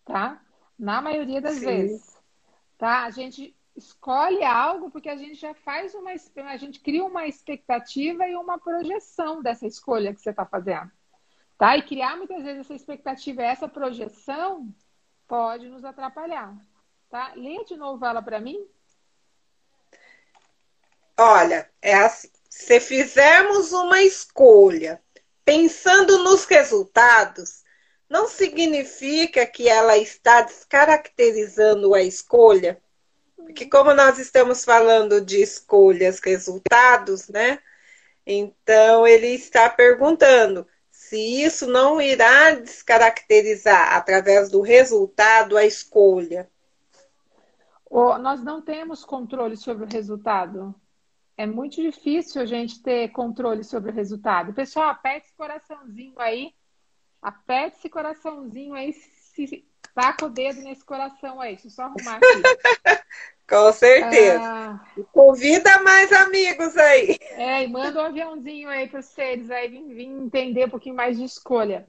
Tá? 0.03 0.41
Na 0.79 0.99
maioria 0.99 1.39
das 1.39 1.57
Sim. 1.57 1.65
vezes. 1.65 2.17
Tá? 2.75 3.03
A 3.03 3.11
gente 3.11 3.55
escolhe 3.75 4.43
algo 4.43 4.91
porque 4.91 5.09
a 5.09 5.15
gente 5.15 5.35
já 5.35 5.53
faz 5.53 5.93
uma 5.95 6.11
a 6.11 6.57
gente 6.57 6.79
cria 6.79 7.03
uma 7.03 7.27
expectativa 7.27 8.27
e 8.27 8.35
uma 8.35 8.59
projeção 8.59 9.41
dessa 9.41 9.65
escolha 9.65 10.13
que 10.13 10.21
você 10.21 10.29
está 10.29 10.45
fazendo. 10.45 10.91
Tá? 11.57 11.77
E 11.77 11.83
criar 11.83 12.17
muitas 12.17 12.43
vezes 12.43 12.61
essa 12.61 12.73
expectativa, 12.73 13.41
essa 13.41 13.67
projeção 13.67 14.67
pode 15.27 15.69
nos 15.69 15.83
atrapalhar. 15.85 16.55
Tá? 17.09 17.33
Lê 17.35 17.63
de 17.65 17.75
novo 17.75 18.05
ela 18.05 18.21
para 18.21 18.39
mim. 18.39 18.67
Olha, 21.17 21.69
é 21.81 21.93
assim, 21.93 22.29
se 22.49 22.79
fizermos 22.79 23.71
uma 23.71 24.01
escolha 24.01 25.01
pensando 25.45 26.23
nos 26.23 26.45
resultados, 26.45 27.63
não 28.09 28.27
significa 28.27 29.45
que 29.45 29.67
ela 29.67 29.97
está 29.97 30.41
descaracterizando 30.41 31.93
a 31.93 32.01
escolha. 32.01 32.81
Porque 33.43 33.65
como 33.69 33.93
nós 33.93 34.17
estamos 34.19 34.63
falando 34.65 35.21
de 35.21 35.41
escolhas, 35.41 36.19
resultados, 36.19 37.29
né? 37.29 37.59
Então 38.25 39.05
ele 39.05 39.27
está 39.27 39.69
perguntando 39.69 40.67
se 40.89 41.17
isso 41.43 41.67
não 41.67 42.01
irá 42.01 42.51
descaracterizar 42.51 43.93
através 43.93 44.49
do 44.49 44.61
resultado 44.61 45.57
a 45.57 45.65
escolha 45.65 46.49
nós 48.19 48.43
não 48.43 48.61
temos 48.61 49.05
controle 49.05 49.55
sobre 49.55 49.85
o 49.85 49.87
resultado. 49.87 50.73
É 51.37 51.45
muito 51.45 51.81
difícil 51.81 52.41
a 52.41 52.45
gente 52.45 52.81
ter 52.81 53.09
controle 53.09 53.63
sobre 53.63 53.91
o 53.91 53.93
resultado. 53.93 54.53
Pessoal, 54.53 54.89
aperte 54.89 55.27
esse 55.27 55.35
coraçãozinho 55.35 56.19
aí. 56.19 56.53
Aperte 57.21 57.77
esse 57.77 57.89
coraçãozinho 57.89 58.73
aí. 58.73 58.93
Se 58.93 59.65
taca 59.93 60.25
o 60.25 60.29
dedo 60.29 60.61
nesse 60.61 60.83
coração 60.83 61.39
aí. 61.39 61.53
Deixa 61.53 61.67
eu 61.67 61.71
só 61.71 61.83
arrumar 61.83 62.17
aqui. 62.17 63.03
Com 63.47 63.71
certeza. 63.73 64.41
Ah, 64.41 64.85
Convida 65.11 65.83
mais 65.83 66.11
amigos 66.11 66.77
aí. 66.77 67.17
É, 67.31 67.63
e 67.63 67.67
manda 67.67 68.01
um 68.01 68.05
aviãozinho 68.05 68.69
aí 68.69 68.87
para 68.87 69.01
vocês 69.01 69.51
aí 69.51 69.67
vir, 69.67 70.05
entender 70.05 70.65
um 70.65 70.69
pouquinho 70.69 70.95
mais 70.95 71.17
de 71.17 71.25
escolha. 71.25 71.87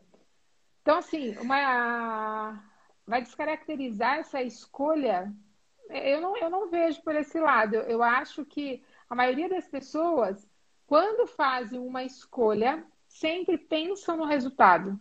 Então, 0.82 0.98
assim, 0.98 1.36
uma 1.38 2.62
vai 3.06 3.22
descaracterizar 3.22 4.18
essa 4.18 4.42
escolha 4.42 5.32
eu 5.88 6.20
não, 6.20 6.36
eu 6.36 6.50
não 6.50 6.70
vejo 6.70 7.02
por 7.02 7.14
esse 7.14 7.38
lado. 7.38 7.74
Eu, 7.74 7.82
eu 7.82 8.02
acho 8.02 8.44
que 8.44 8.82
a 9.08 9.14
maioria 9.14 9.48
das 9.48 9.66
pessoas, 9.66 10.48
quando 10.86 11.26
fazem 11.26 11.78
uma 11.78 12.04
escolha, 12.04 12.84
sempre 13.06 13.58
pensam 13.58 14.16
no 14.16 14.24
resultado. 14.24 14.98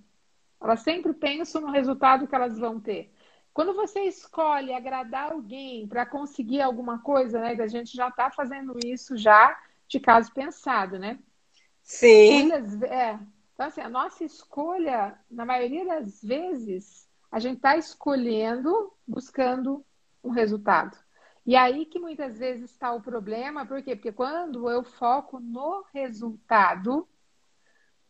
Elas 0.64 0.80
sempre 0.80 1.14
pensam 1.14 1.62
no 1.62 1.72
resultado 1.72 2.26
que 2.26 2.34
elas 2.34 2.58
vão 2.58 2.80
ter. 2.80 3.14
Quando 3.54 3.74
você 3.74 4.02
escolhe 4.02 4.74
agradar 4.74 5.34
alguém 5.34 5.88
para 5.88 6.06
conseguir 6.06 6.62
alguma 6.62 7.00
coisa, 7.00 7.40
né? 7.40 7.56
A 7.60 7.68
gente 7.68 7.96
já 7.96 8.08
está 8.08 8.32
fazendo 8.32 8.74
isso 8.84 9.18
já 9.18 9.60
de 9.88 10.00
caso 10.00 10.32
pensado, 10.34 10.98
né? 10.98 11.20
Sim. 11.84 12.52
é. 12.86 13.20
Então, 13.54 13.68
assim, 13.68 13.82
a 13.82 13.90
nossa 13.90 14.24
escolha, 14.24 15.20
na 15.30 15.46
maioria 15.46 15.86
das 15.86 16.24
vezes, 16.24 17.08
a 17.32 17.40
gente 17.40 17.58
está 17.58 17.78
escolhendo, 17.78 18.92
buscando 19.06 19.86
um 20.24 20.32
resultado. 20.32 20.98
E 21.46 21.56
aí 21.56 21.86
que 21.86 22.00
muitas 22.00 22.40
vezes 22.40 22.72
está 22.72 22.94
o 22.94 23.02
problema, 23.02 23.66
por 23.66 23.84
quê? 23.84 23.96
Porque 23.96 24.14
quando 24.14 24.70
eu 24.70 24.84
foco 24.84 25.40
no 25.40 25.84
resultado, 25.94 27.08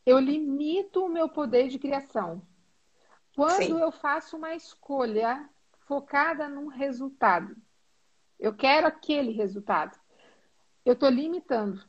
eu 0.06 0.20
limito 0.20 1.06
o 1.06 1.10
meu 1.10 1.30
poder 1.30 1.68
de 1.68 1.80
criação. 1.80 2.42
Quando 3.36 3.64
Sim. 3.64 3.80
eu 3.80 3.92
faço 3.92 4.38
uma 4.38 4.56
escolha 4.56 5.50
focada 5.88 6.48
num 6.48 6.68
resultado, 6.68 7.56
eu 8.40 8.54
quero 8.54 8.88
aquele 8.88 9.32
resultado, 9.32 9.98
eu 10.86 10.94
estou 10.94 11.10
limitando. 11.10 11.82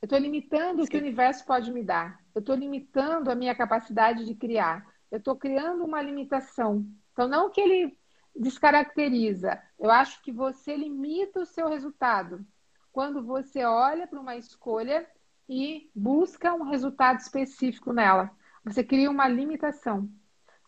Eu 0.00 0.06
estou 0.06 0.18
limitando 0.18 0.80
Sim. 0.80 0.86
o 0.86 0.90
que 0.90 0.96
o 0.96 1.00
universo 1.00 1.44
pode 1.44 1.72
me 1.72 1.82
dar. 1.82 2.22
Eu 2.34 2.40
estou 2.40 2.54
limitando 2.54 3.30
a 3.30 3.34
minha 3.34 3.54
capacidade 3.54 4.24
de 4.24 4.34
criar. 4.34 4.86
Eu 5.10 5.18
estou 5.18 5.36
criando 5.36 5.84
uma 5.84 6.00
limitação. 6.00 6.86
Então, 7.12 7.26
não 7.26 7.50
que 7.50 7.60
ele 7.60 7.98
descaracteriza. 8.34 9.60
Eu 9.78 9.90
acho 9.90 10.22
que 10.22 10.30
você 10.30 10.76
limita 10.76 11.40
o 11.40 11.46
seu 11.46 11.68
resultado 11.68 12.46
quando 12.92 13.22
você 13.22 13.64
olha 13.64 14.06
para 14.06 14.20
uma 14.20 14.36
escolha 14.36 15.08
e 15.48 15.90
busca 15.94 16.52
um 16.54 16.64
resultado 16.64 17.18
específico 17.18 17.92
nela. 17.92 18.30
Você 18.64 18.84
cria 18.84 19.10
uma 19.10 19.26
limitação. 19.26 20.08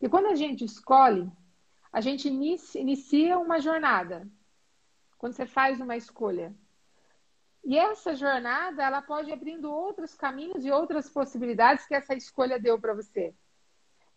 E 0.01 0.09
quando 0.09 0.27
a 0.27 0.35
gente 0.35 0.65
escolhe, 0.65 1.31
a 1.93 2.01
gente 2.01 2.29
inicia 2.29 3.39
uma 3.39 3.61
jornada. 3.61 4.27
Quando 5.19 5.35
você 5.35 5.45
faz 5.47 5.81
uma 5.81 5.97
escolha. 5.97 6.55
E 7.63 7.77
essa 7.77 8.15
jornada, 8.15 8.83
ela 8.83 9.03
pode 9.03 9.31
abrindo 9.31 9.71
outros 9.71 10.15
caminhos 10.15 10.65
e 10.65 10.71
outras 10.71 11.11
possibilidades 11.11 11.87
que 11.87 11.95
essa 11.95 12.15
escolha 12.15 12.59
deu 12.59 12.81
para 12.81 12.95
você. 12.95 13.35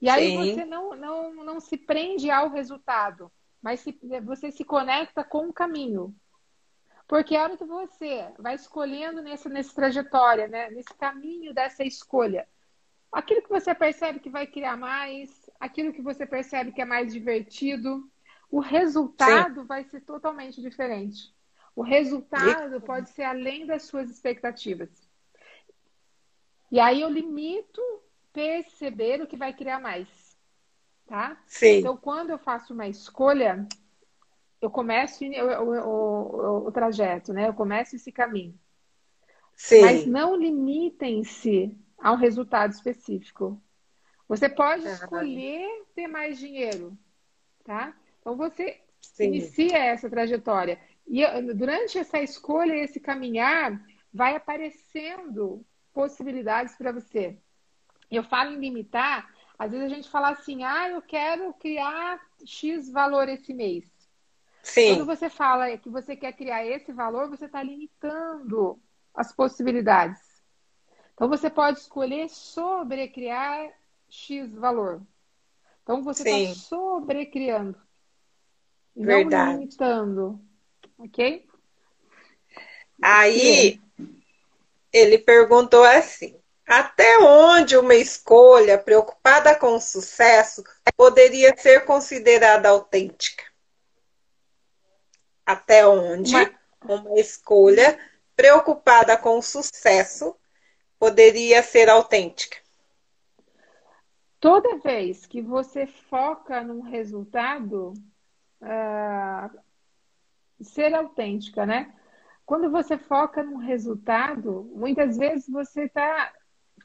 E 0.02 0.10
aí 0.10 0.30
Sim. 0.30 0.38
você 0.38 0.66
não, 0.66 0.96
não, 0.96 1.34
não 1.44 1.60
se 1.60 1.78
prende 1.78 2.32
ao 2.32 2.50
resultado 2.50 3.30
mas 3.64 3.80
se, 3.80 3.98
você 4.22 4.52
se 4.52 4.66
conecta 4.66 5.24
com 5.24 5.48
o 5.48 5.54
caminho. 5.54 6.14
Porque 7.14 7.36
a 7.36 7.44
hora 7.44 7.56
que 7.56 7.64
você 7.64 8.28
vai 8.40 8.56
escolhendo 8.56 9.22
nessa, 9.22 9.48
nessa 9.48 9.72
trajetória, 9.76 10.48
né, 10.48 10.72
nesse 10.72 10.96
caminho 10.96 11.54
dessa 11.54 11.84
escolha, 11.84 12.48
aquilo 13.12 13.44
que 13.44 13.50
você 13.50 13.76
percebe 13.76 14.20
que 14.20 14.32
vai 14.32 14.48
criar 14.48 14.76
mais, 14.76 15.48
aquilo 15.60 15.94
que 15.94 16.02
você 16.02 16.26
percebe 16.26 16.72
que 16.72 16.82
é 16.82 16.86
mais 16.86 17.14
divertido, 17.14 18.10
o 18.50 18.60
resultado 18.60 19.62
Sim. 19.62 19.68
vai 19.68 19.84
ser 19.84 20.02
totalmente 20.02 20.60
diferente. 20.60 21.32
O 21.76 21.84
resultado 21.84 22.82
pode 22.82 23.12
ser 23.12 23.26
além 23.26 23.68
das 23.68 23.84
suas 23.84 24.10
expectativas. 24.10 24.90
E 26.72 26.80
aí 26.80 27.02
eu 27.02 27.10
limito 27.10 27.80
perceber 28.34 29.22
o 29.22 29.28
que 29.28 29.38
vai 29.38 29.54
criar 29.54 29.80
mais 29.80 30.34
tá? 31.06 31.38
Sim. 31.46 31.78
Então, 31.78 31.96
quando 31.96 32.32
eu 32.32 32.40
faço 32.40 32.74
uma 32.74 32.88
escolha, 32.88 33.68
eu 34.64 34.72
começo 34.72 35.26
o, 35.26 35.28
o, 35.28 36.68
o, 36.68 36.72
trajeto, 36.72 37.34
né? 37.34 37.50
Eu 37.50 37.54
começo 37.54 37.98
esse 37.98 38.12
caminho. 38.14 38.58
Sim. 39.56 39.82
Mas 39.82 40.06
não 40.06 40.38
limitem-se 40.38 41.78
a 42.00 42.14
um 42.14 42.16
resultado 42.16 42.72
específico. 42.72 43.62
Você 44.28 44.48
pode 44.48 44.88
escolher 44.88 45.84
ter 45.94 46.08
mais 46.08 46.40
dinheiro, 46.40 46.98
tá? 47.66 47.94
Então 48.22 48.38
você 48.38 48.80
Sim. 49.02 49.26
inicia 49.26 49.78
essa 49.78 50.10
trajetória. 50.10 50.80
E 51.06 51.22
durante 51.54 51.98
essa 51.98 52.22
escolha, 52.22 52.74
esse 52.74 53.02
caminhar, 53.02 53.86
vai 54.14 54.38
aparecendo 54.38 55.66
possibilidades 55.94 56.76
para 56.78 56.94
você. 56.94 57.38
Eu 58.10 58.24
falo 58.24 58.52
em 58.54 58.60
limitar, 58.60 59.30
às 59.60 59.72
vezes 59.72 59.92
a 59.92 59.96
gente 59.96 60.10
fala 60.10 60.30
assim, 60.30 60.64
ah, 60.64 60.90
eu 60.90 61.02
quero 61.02 61.54
criar 61.56 62.22
X 62.46 62.90
valor 62.90 63.28
esse 63.28 63.54
mês. 63.54 63.93
Sim. 64.64 64.96
Quando 64.96 65.06
você 65.06 65.30
fala 65.30 65.78
que 65.78 65.90
você 65.90 66.16
quer 66.16 66.32
criar 66.32 66.66
esse 66.66 66.94
valor, 66.94 67.30
você 67.30 67.46
está 67.46 67.62
limitando 67.62 68.80
as 69.14 69.34
possibilidades. 69.34 70.22
Então 71.14 71.28
você 71.28 71.50
pode 71.50 71.80
escolher 71.80 72.30
sobrecriar 72.30 73.72
X 74.10 74.56
valor. 74.56 75.02
Então 75.84 76.02
você 76.02 76.28
está 76.28 76.56
sobrecriando. 76.62 77.78
Verdade. 78.96 79.52
não 79.52 79.60
limitando. 79.60 80.42
Ok? 80.98 81.46
Aí 83.02 83.82
ele 84.94 85.18
perguntou 85.18 85.84
assim: 85.84 86.40
até 86.66 87.18
onde 87.20 87.76
uma 87.76 87.96
escolha 87.96 88.78
preocupada 88.78 89.56
com 89.58 89.76
o 89.76 89.82
sucesso 89.82 90.64
poderia 90.96 91.54
ser 91.58 91.84
considerada 91.84 92.70
autêntica? 92.70 93.53
Até 95.46 95.86
onde 95.86 96.36
uma, 96.36 97.00
uma 97.00 97.20
escolha 97.20 98.00
preocupada 98.36 99.18
com 99.18 99.38
o 99.38 99.42
sucesso 99.42 100.36
poderia 100.98 101.62
ser 101.62 101.90
autêntica? 101.90 102.58
Toda 104.40 104.78
vez 104.80 105.26
que 105.26 105.42
você 105.42 105.86
foca 105.86 106.62
num 106.62 106.82
resultado, 106.82 107.94
uh, 108.62 109.60
ser 110.62 110.94
autêntica, 110.94 111.66
né? 111.66 111.94
Quando 112.46 112.70
você 112.70 112.98
foca 112.98 113.42
num 113.42 113.58
resultado, 113.58 114.70
muitas 114.76 115.18
vezes 115.18 115.48
você 115.48 115.86
está 115.86 116.34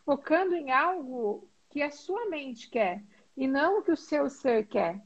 focando 0.04 0.54
em 0.54 0.70
algo 0.70 1.50
que 1.68 1.82
a 1.82 1.90
sua 1.90 2.26
mente 2.26 2.70
quer 2.70 3.02
e 3.36 3.46
não 3.46 3.80
o 3.80 3.82
que 3.82 3.92
o 3.92 3.96
seu 3.96 4.30
ser 4.30 4.66
quer. 4.66 5.00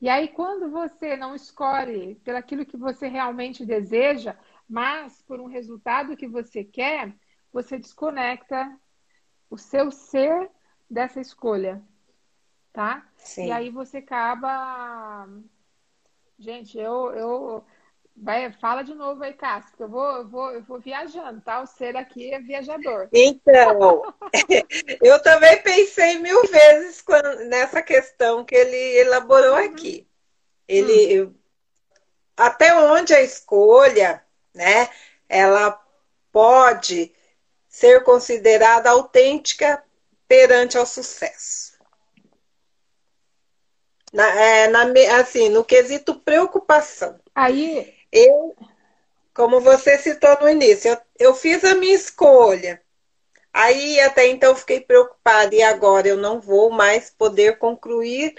E 0.00 0.08
aí, 0.08 0.28
quando 0.28 0.70
você 0.70 1.16
não 1.16 1.34
escolhe 1.34 2.14
pelo 2.16 2.38
aquilo 2.38 2.64
que 2.64 2.76
você 2.76 3.08
realmente 3.08 3.66
deseja, 3.66 4.36
mas 4.68 5.22
por 5.22 5.40
um 5.40 5.46
resultado 5.46 6.16
que 6.16 6.28
você 6.28 6.62
quer, 6.62 7.14
você 7.52 7.78
desconecta 7.78 8.78
o 9.50 9.58
seu 9.58 9.90
ser 9.90 10.50
dessa 10.88 11.20
escolha, 11.20 11.82
tá? 12.72 13.06
Sim. 13.16 13.46
E 13.46 13.50
aí 13.50 13.70
você 13.70 13.98
acaba. 13.98 15.28
Gente, 16.38 16.78
eu, 16.78 17.10
eu 17.14 17.64
Vai, 18.20 18.50
fala 18.52 18.82
de 18.82 18.94
novo 18.94 19.22
aí, 19.22 19.32
Cássio, 19.32 19.70
porque 19.70 19.82
eu 19.84 19.88
vou, 19.88 20.16
eu, 20.16 20.28
vou, 20.28 20.50
eu 20.50 20.62
vou 20.62 20.80
viajando, 20.80 21.40
tá? 21.40 21.62
O 21.62 21.66
ser 21.66 21.96
aqui 21.96 22.32
é 22.32 22.40
viajador. 22.40 23.08
Então, 23.12 24.12
eu 25.02 25.22
também 25.22 25.62
pensei 25.62 26.18
mil 26.18 26.42
vezes 26.46 27.00
quando, 27.00 27.44
nessa 27.44 27.80
questão 27.80 28.44
que 28.44 28.54
ele 28.54 28.98
elaborou 28.98 29.56
uhum. 29.56 29.64
aqui. 29.64 30.06
Ele, 30.66 31.22
hum. 31.22 31.34
Até 32.36 32.74
onde 32.74 33.14
a 33.14 33.20
escolha, 33.20 34.22
né, 34.54 34.88
ela 35.28 35.80
pode 36.30 37.12
ser 37.68 38.02
considerada 38.02 38.90
autêntica 38.90 39.82
perante 40.26 40.76
ao 40.76 40.86
sucesso. 40.86 41.78
Na, 44.12 44.26
é, 44.40 44.68
na, 44.68 44.84
assim, 45.20 45.48
no 45.48 45.64
quesito 45.64 46.14
preocupação. 46.20 47.18
Aí, 47.34 47.97
eu, 48.12 48.56
como 49.34 49.60
você 49.60 49.98
citou 49.98 50.38
no 50.40 50.48
início, 50.48 50.90
eu, 50.90 50.98
eu 51.18 51.34
fiz 51.34 51.64
a 51.64 51.74
minha 51.74 51.94
escolha. 51.94 52.82
Aí 53.52 54.00
até 54.00 54.26
então 54.26 54.54
fiquei 54.54 54.80
preocupada, 54.80 55.54
e 55.54 55.62
agora 55.62 56.08
eu 56.08 56.16
não 56.16 56.40
vou 56.40 56.70
mais 56.70 57.10
poder 57.10 57.58
concluir 57.58 58.34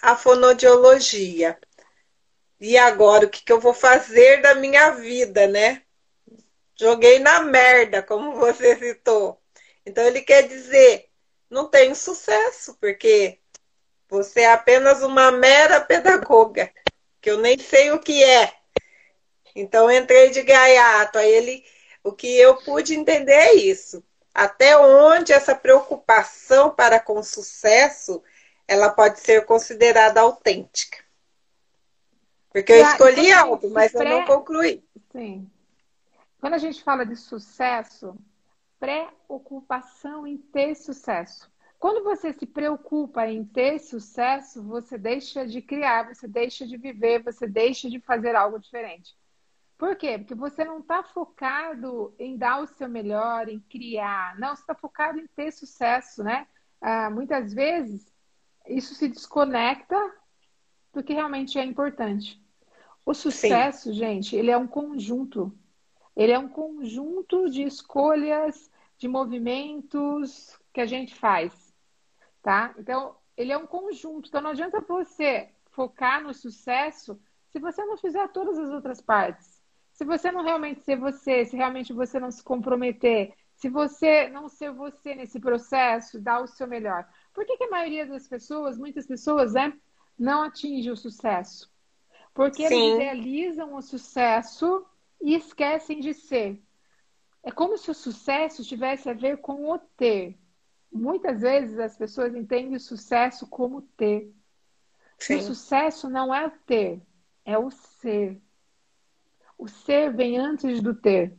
a 0.00 0.16
fonodiologia. 0.16 1.58
E 2.60 2.76
agora 2.76 3.26
o 3.26 3.30
que, 3.30 3.42
que 3.42 3.52
eu 3.52 3.60
vou 3.60 3.74
fazer 3.74 4.40
da 4.42 4.54
minha 4.54 4.90
vida, 4.90 5.46
né? 5.46 5.82
Joguei 6.76 7.18
na 7.18 7.40
merda, 7.40 8.02
como 8.02 8.34
você 8.38 8.76
citou. 8.76 9.40
Então 9.84 10.04
ele 10.04 10.22
quer 10.22 10.46
dizer, 10.46 11.08
não 11.50 11.68
tenho 11.68 11.94
sucesso, 11.94 12.76
porque 12.80 13.38
você 14.08 14.42
é 14.42 14.52
apenas 14.52 15.02
uma 15.02 15.30
mera 15.30 15.80
pedagoga, 15.80 16.72
que 17.20 17.30
eu 17.30 17.38
nem 17.38 17.58
sei 17.58 17.90
o 17.92 17.98
que 17.98 18.22
é. 18.22 18.61
Então 19.54 19.90
entrei 19.90 20.30
de 20.30 20.42
gaiato. 20.42 21.18
Aí 21.18 21.30
ele, 21.30 21.64
o 22.02 22.12
que 22.12 22.28
eu 22.38 22.56
pude 22.56 22.94
entender 22.94 23.32
é 23.32 23.54
isso. 23.54 24.02
Até 24.34 24.76
onde 24.78 25.32
essa 25.32 25.54
preocupação 25.54 26.70
para 26.70 26.98
com 26.98 27.22
sucesso 27.22 28.22
ela 28.66 28.88
pode 28.88 29.20
ser 29.20 29.44
considerada 29.44 30.20
autêntica. 30.20 30.98
Porque 32.50 32.72
eu 32.72 32.82
escolhi 32.82 33.32
algo, 33.32 33.70
mas 33.70 33.92
pré... 33.92 34.04
eu 34.04 34.18
não 34.18 34.24
concluí. 34.24 34.84
Sim. 35.10 35.50
Quando 36.40 36.54
a 36.54 36.58
gente 36.58 36.82
fala 36.82 37.04
de 37.04 37.16
sucesso, 37.16 38.16
preocupação 38.78 40.26
em 40.26 40.36
ter 40.36 40.74
sucesso. 40.74 41.50
Quando 41.78 42.04
você 42.04 42.32
se 42.32 42.46
preocupa 42.46 43.26
em 43.26 43.44
ter 43.44 43.78
sucesso, 43.78 44.62
você 44.62 44.96
deixa 44.96 45.46
de 45.46 45.60
criar, 45.60 46.14
você 46.14 46.28
deixa 46.28 46.66
de 46.66 46.76
viver, 46.76 47.22
você 47.22 47.46
deixa 47.46 47.90
de 47.90 47.98
fazer 48.00 48.36
algo 48.36 48.58
diferente. 48.58 49.16
Por 49.82 49.96
quê? 49.96 50.16
Porque 50.16 50.36
você 50.36 50.64
não 50.64 50.78
está 50.78 51.02
focado 51.02 52.14
em 52.16 52.36
dar 52.36 52.62
o 52.62 52.68
seu 52.68 52.88
melhor, 52.88 53.48
em 53.48 53.58
criar. 53.58 54.38
Não, 54.38 54.54
você 54.54 54.62
está 54.62 54.76
focado 54.76 55.18
em 55.18 55.26
ter 55.26 55.50
sucesso, 55.50 56.22
né? 56.22 56.46
Ah, 56.80 57.10
muitas 57.10 57.52
vezes 57.52 58.06
isso 58.64 58.94
se 58.94 59.08
desconecta 59.08 59.98
do 60.92 61.02
que 61.02 61.12
realmente 61.12 61.58
é 61.58 61.64
importante. 61.64 62.40
O 63.04 63.12
sucesso, 63.12 63.88
Sim. 63.88 63.94
gente, 63.94 64.36
ele 64.36 64.52
é 64.52 64.56
um 64.56 64.68
conjunto. 64.68 65.52
Ele 66.14 66.30
é 66.30 66.38
um 66.38 66.48
conjunto 66.48 67.50
de 67.50 67.64
escolhas, 67.64 68.70
de 68.96 69.08
movimentos 69.08 70.56
que 70.72 70.80
a 70.80 70.86
gente 70.86 71.12
faz, 71.12 71.74
tá? 72.40 72.72
Então, 72.78 73.16
ele 73.36 73.50
é 73.50 73.58
um 73.58 73.66
conjunto. 73.66 74.28
Então, 74.28 74.42
não 74.42 74.50
adianta 74.50 74.80
você 74.80 75.50
focar 75.72 76.22
no 76.22 76.32
sucesso 76.32 77.20
se 77.50 77.58
você 77.58 77.84
não 77.84 77.96
fizer 77.96 78.28
todas 78.28 78.56
as 78.56 78.70
outras 78.70 79.00
partes. 79.00 79.51
Se 80.02 80.06
você 80.06 80.32
não 80.32 80.42
realmente 80.42 80.82
ser 80.82 80.96
você, 80.96 81.44
se 81.44 81.56
realmente 81.56 81.92
você 81.92 82.18
não 82.18 82.32
se 82.32 82.42
comprometer, 82.42 83.32
se 83.54 83.68
você 83.68 84.28
não 84.30 84.48
ser 84.48 84.72
você 84.72 85.14
nesse 85.14 85.38
processo, 85.38 86.20
dar 86.20 86.42
o 86.42 86.46
seu 86.48 86.66
melhor. 86.66 87.06
Por 87.32 87.46
que, 87.46 87.56
que 87.56 87.62
a 87.62 87.70
maioria 87.70 88.04
das 88.04 88.26
pessoas, 88.26 88.76
muitas 88.76 89.06
pessoas, 89.06 89.52
né, 89.52 89.72
não 90.18 90.42
atinge 90.42 90.90
o 90.90 90.96
sucesso? 90.96 91.70
Porque 92.34 92.66
Sim. 92.66 92.74
eles 92.74 92.94
idealizam 92.94 93.76
o 93.76 93.80
sucesso 93.80 94.84
e 95.20 95.36
esquecem 95.36 96.00
de 96.00 96.14
ser. 96.14 96.60
É 97.40 97.52
como 97.52 97.78
se 97.78 97.88
o 97.88 97.94
sucesso 97.94 98.64
tivesse 98.64 99.08
a 99.08 99.14
ver 99.14 99.36
com 99.36 99.70
o 99.70 99.78
ter. 99.78 100.36
Muitas 100.90 101.42
vezes 101.42 101.78
as 101.78 101.96
pessoas 101.96 102.34
entendem 102.34 102.74
o 102.74 102.80
sucesso 102.80 103.46
como 103.46 103.82
ter. 103.96 104.28
Sim. 105.16 105.36
O 105.36 105.42
sucesso 105.42 106.10
não 106.10 106.34
é 106.34 106.44
o 106.44 106.50
ter, 106.66 107.00
é 107.44 107.56
o 107.56 107.70
ser. 107.70 108.42
O 109.62 109.68
ser 109.68 110.12
vem 110.12 110.36
antes 110.36 110.82
do 110.82 110.92
ter. 110.92 111.38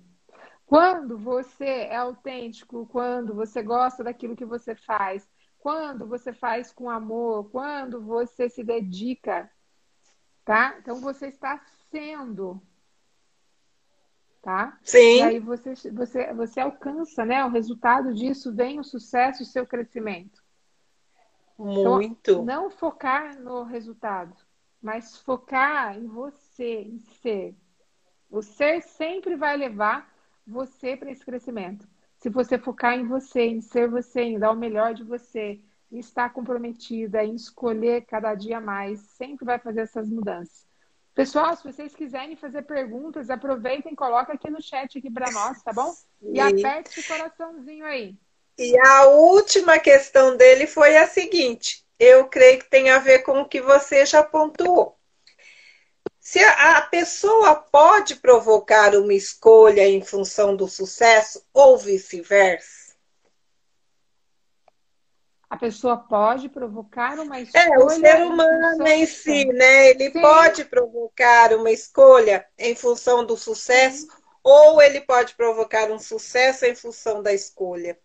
Quando 0.66 1.18
você 1.18 1.66
é 1.66 1.98
autêntico, 1.98 2.88
quando 2.88 3.36
você 3.36 3.62
gosta 3.62 4.02
daquilo 4.02 4.34
que 4.34 4.46
você 4.46 4.76
faz, 4.76 5.30
quando 5.60 6.08
você 6.08 6.32
faz 6.32 6.72
com 6.72 6.90
amor, 6.90 7.50
quando 7.50 8.02
você 8.02 8.48
se 8.48 8.64
dedica, 8.64 9.52
tá? 10.46 10.74
Então 10.80 11.02
você 11.02 11.28
está 11.28 11.62
sendo, 11.92 12.62
tá? 14.42 14.80
Sim. 14.86 15.18
E 15.18 15.22
aí 15.22 15.40
você, 15.42 15.74
você, 15.92 16.34
você 16.34 16.62
alcança, 16.62 17.26
né? 17.26 17.44
O 17.44 17.50
resultado 17.50 18.14
disso 18.14 18.56
vem 18.56 18.80
o 18.80 18.86
sucesso, 18.86 19.44
o 19.44 19.46
seu 19.46 19.68
crescimento. 19.68 20.42
Muito. 21.60 22.32
Então, 22.32 22.46
não 22.46 22.70
focar 22.70 23.38
no 23.38 23.64
resultado, 23.64 24.34
mas 24.82 25.18
focar 25.18 25.98
em 25.98 26.08
você, 26.08 26.84
em 26.84 27.00
ser. 27.00 27.58
O 28.34 28.42
ser 28.42 28.82
sempre 28.82 29.36
vai 29.36 29.56
levar 29.56 30.12
você 30.46 30.98
para 30.98 31.12
esse 31.12 31.24
crescimento. 31.24 31.88
Se 32.18 32.30
você 32.30 32.58
focar 32.58 32.98
em 32.98 33.06
você, 33.06 33.42
em 33.42 33.62
ser 33.62 33.88
você, 33.88 34.22
em 34.22 34.40
dar 34.40 34.50
o 34.50 34.56
melhor 34.56 34.96
de 34.96 35.04
você, 35.04 35.60
em 35.92 36.00
estar 36.00 36.34
comprometida, 36.34 37.24
em 37.24 37.36
escolher 37.36 38.08
cada 38.08 38.34
dia 38.34 38.60
mais, 38.60 39.02
sempre 39.02 39.46
vai 39.46 39.60
fazer 39.60 39.82
essas 39.82 40.10
mudanças. 40.10 40.66
Pessoal, 41.14 41.56
se 41.56 41.64
vocês 41.64 41.94
quiserem 41.94 42.36
fazer 42.36 42.64
perguntas, 42.64 43.30
aproveitem 43.30 43.94
e 43.94 43.96
coloquem 43.96 44.34
aqui 44.34 44.50
no 44.50 44.64
chat 44.64 44.98
aqui 44.98 45.12
para 45.12 45.30
nós, 45.30 45.62
tá 45.62 45.72
bom? 45.72 45.94
E 46.24 46.40
aperte 46.40 47.00
esse 47.00 47.08
coraçãozinho 47.08 47.86
aí. 47.86 48.18
E 48.58 48.76
a 48.80 49.10
última 49.10 49.78
questão 49.78 50.36
dele 50.36 50.66
foi 50.66 50.98
a 50.98 51.06
seguinte: 51.06 51.86
eu 52.00 52.28
creio 52.28 52.58
que 52.58 52.70
tem 52.72 52.90
a 52.90 52.98
ver 52.98 53.20
com 53.20 53.42
o 53.42 53.48
que 53.48 53.62
você 53.62 54.08
já 54.08 54.24
pontuou. 54.24 54.98
Se 56.24 56.40
a 56.42 56.82
pessoa 56.84 57.54
pode 57.54 58.16
provocar 58.16 58.96
uma 58.96 59.14
escolha 59.14 59.86
em 59.86 60.02
função 60.02 60.56
do 60.56 60.70
sucesso 60.70 61.46
ou 61.54 61.78
vice-versa? 61.78 62.96
A 65.50 65.58
pessoa 65.58 65.98
pode 65.98 66.48
provocar 66.48 67.20
uma 67.20 67.42
escolha. 67.42 67.62
É, 67.62 67.78
o 67.78 67.90
ser 67.90 68.24
humano 68.24 68.88
em 68.88 69.06
si, 69.06 69.44
né? 69.48 69.90
Ele 69.90 70.12
Sim. 70.12 70.22
pode 70.22 70.64
provocar 70.64 71.54
uma 71.54 71.70
escolha 71.70 72.48
em 72.58 72.74
função 72.74 73.26
do 73.26 73.36
sucesso 73.36 74.04
Sim. 74.04 74.08
ou 74.42 74.82
ele 74.82 75.02
pode 75.02 75.36
provocar 75.36 75.92
um 75.92 76.00
sucesso 76.00 76.66
em 76.66 76.74
função 76.74 77.22
da 77.22 77.34
escolha. 77.34 78.00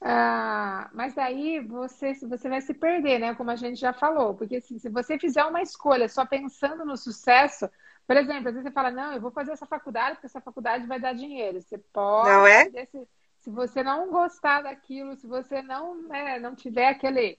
Ah, 0.00 0.88
mas 0.92 1.12
daí 1.14 1.58
você, 1.60 2.14
você 2.14 2.48
vai 2.48 2.60
se 2.60 2.72
perder, 2.72 3.18
né? 3.18 3.34
Como 3.34 3.50
a 3.50 3.56
gente 3.56 3.80
já 3.80 3.92
falou. 3.92 4.34
Porque 4.34 4.56
assim, 4.56 4.78
se 4.78 4.88
você 4.88 5.18
fizer 5.18 5.44
uma 5.44 5.60
escolha 5.60 6.08
só 6.08 6.24
pensando 6.24 6.84
no 6.84 6.96
sucesso, 6.96 7.68
por 8.06 8.16
exemplo, 8.16 8.48
às 8.48 8.54
vezes 8.54 8.62
você 8.62 8.70
fala, 8.70 8.90
não, 8.90 9.12
eu 9.12 9.20
vou 9.20 9.30
fazer 9.30 9.52
essa 9.52 9.66
faculdade 9.66 10.16
porque 10.16 10.26
essa 10.26 10.40
faculdade 10.40 10.86
vai 10.86 11.00
dar 11.00 11.14
dinheiro. 11.14 11.60
Você 11.60 11.78
pode. 11.78 12.30
Não 12.30 12.46
é? 12.46 12.64
Se, 12.86 13.08
se 13.38 13.50
você 13.50 13.82
não 13.82 14.08
gostar 14.08 14.62
daquilo, 14.62 15.16
se 15.16 15.26
você 15.26 15.62
não, 15.62 16.00
né, 16.02 16.38
não 16.38 16.54
tiver 16.54 16.88
aquele, 16.88 17.38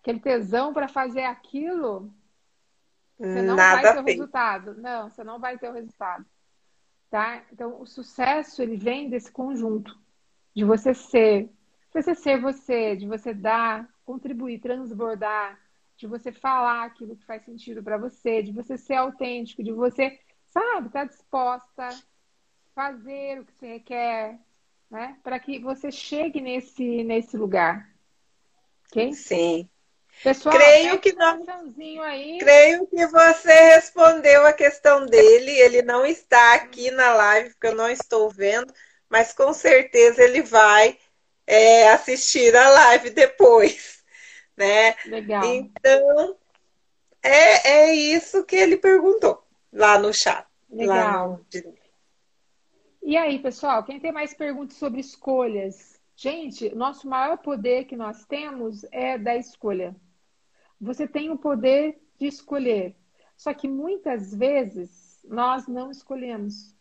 aquele 0.00 0.20
tesão 0.20 0.72
para 0.72 0.88
fazer 0.88 1.24
aquilo, 1.24 2.10
você 3.18 3.42
não 3.42 3.56
Nada 3.56 3.82
vai 3.82 3.92
ter 3.92 4.00
o 4.00 4.04
resultado. 4.04 4.74
Não, 4.74 5.10
você 5.10 5.22
não 5.22 5.38
vai 5.38 5.58
ter 5.58 5.68
o 5.68 5.72
resultado. 5.72 6.24
Tá? 7.10 7.42
Então, 7.52 7.80
o 7.80 7.86
sucesso, 7.86 8.62
ele 8.62 8.76
vem 8.76 9.08
desse 9.08 9.30
conjunto 9.30 10.05
de 10.56 10.64
você 10.64 10.94
ser, 10.94 11.42
de 11.44 12.02
você 12.02 12.14
ser 12.14 12.40
você, 12.40 12.96
de 12.96 13.06
você 13.06 13.34
dar, 13.34 13.86
contribuir, 14.06 14.58
transbordar, 14.58 15.60
de 15.98 16.06
você 16.06 16.32
falar 16.32 16.86
aquilo 16.86 17.14
que 17.14 17.26
faz 17.26 17.44
sentido 17.44 17.82
para 17.82 17.98
você, 17.98 18.42
de 18.42 18.52
você 18.52 18.78
ser 18.78 18.94
autêntico, 18.94 19.62
de 19.62 19.70
você, 19.70 20.18
sabe, 20.46 20.86
estar 20.86 21.00
tá 21.00 21.04
disposta 21.04 21.88
a 21.88 21.98
fazer 22.74 23.40
o 23.40 23.44
que 23.44 23.52
você 23.52 23.80
quer, 23.80 24.38
né? 24.90 25.18
Para 25.22 25.38
que 25.38 25.58
você 25.58 25.92
chegue 25.92 26.40
nesse, 26.40 27.04
nesse 27.04 27.36
lugar. 27.36 27.90
Ok? 28.88 29.12
Sim. 29.12 29.68
Pessoal, 30.22 30.56
creio 30.56 30.98
que 30.98 31.12
não. 31.12 31.44
Aí. 32.02 32.38
Creio 32.38 32.86
que 32.86 33.06
você 33.06 33.52
respondeu 33.74 34.46
a 34.46 34.52
questão 34.54 35.04
dele. 35.04 35.50
Ele 35.50 35.82
não 35.82 36.06
está 36.06 36.54
aqui 36.54 36.90
na 36.90 37.12
live, 37.12 37.50
porque 37.50 37.66
eu 37.66 37.74
não 37.74 37.90
estou 37.90 38.30
vendo 38.30 38.72
mas 39.08 39.32
com 39.32 39.52
certeza 39.52 40.22
ele 40.22 40.42
vai 40.42 40.98
é, 41.46 41.90
assistir 41.90 42.54
a 42.56 42.68
live 42.70 43.10
depois, 43.10 44.04
né? 44.56 44.94
Legal. 45.06 45.44
Então, 45.44 46.36
é, 47.22 47.68
é 47.68 47.94
isso 47.94 48.44
que 48.44 48.56
ele 48.56 48.76
perguntou 48.76 49.42
lá 49.72 49.98
no 49.98 50.12
chat. 50.12 50.46
Legal. 50.70 51.40
No... 51.54 51.74
E 53.02 53.16
aí, 53.16 53.38
pessoal, 53.38 53.84
quem 53.84 54.00
tem 54.00 54.10
mais 54.10 54.34
perguntas 54.34 54.76
sobre 54.76 55.00
escolhas? 55.00 56.00
Gente, 56.16 56.74
nosso 56.74 57.08
maior 57.08 57.38
poder 57.38 57.84
que 57.84 57.94
nós 57.94 58.24
temos 58.24 58.84
é 58.90 59.16
da 59.16 59.36
escolha. 59.36 59.94
Você 60.80 61.06
tem 61.06 61.30
o 61.30 61.38
poder 61.38 62.00
de 62.18 62.26
escolher. 62.26 62.96
Só 63.36 63.52
que 63.52 63.68
muitas 63.68 64.34
vezes 64.34 65.20
nós 65.24 65.68
não 65.68 65.90
escolhemos. 65.90 66.74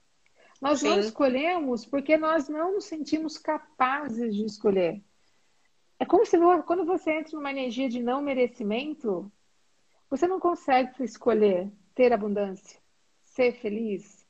Nós 0.65 0.79
Sim. 0.79 0.89
não 0.89 0.99
escolhemos 0.99 1.85
porque 1.85 2.17
nós 2.17 2.49
não 2.49 2.73
nos 2.73 2.85
sentimos 2.85 3.37
capazes 3.37 4.33
de 4.33 4.43
escolher. 4.43 4.99
É 5.99 6.05
como 6.05 6.25
se 6.25 6.39
quando 6.65 6.83
você 6.83 7.11
entra 7.19 7.37
numa 7.37 7.51
energia 7.51 7.87
de 7.87 8.01
não 8.01 8.19
merecimento, 8.19 9.31
você 10.09 10.27
não 10.27 10.39
consegue 10.39 11.03
escolher 11.03 11.71
ter 11.93 12.11
abundância, 12.11 12.81
ser 13.23 13.53
feliz, 13.61 14.25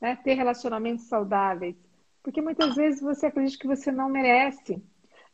né? 0.00 0.14
ter 0.14 0.34
relacionamentos 0.34 1.06
saudáveis, 1.06 1.74
porque 2.22 2.40
muitas 2.40 2.76
vezes 2.76 3.00
você 3.00 3.26
acredita 3.26 3.58
que 3.58 3.66
você 3.66 3.90
não 3.90 4.08
merece. 4.08 4.80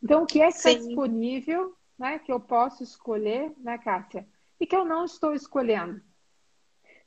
Então, 0.03 0.23
o 0.23 0.27
que 0.27 0.41
é 0.41 0.47
que 0.47 0.57
está 0.57 0.73
disponível, 0.73 1.77
né, 1.99 2.19
que 2.19 2.33
eu 2.33 2.41
posso 2.41 2.83
escolher, 2.83 3.53
né, 3.59 3.77
Cássia, 3.77 4.27
e 4.59 4.67
que 4.67 4.75
eu 4.75 4.87
não 4.87 5.05
estou 5.05 5.35
escolhendo? 5.35 6.01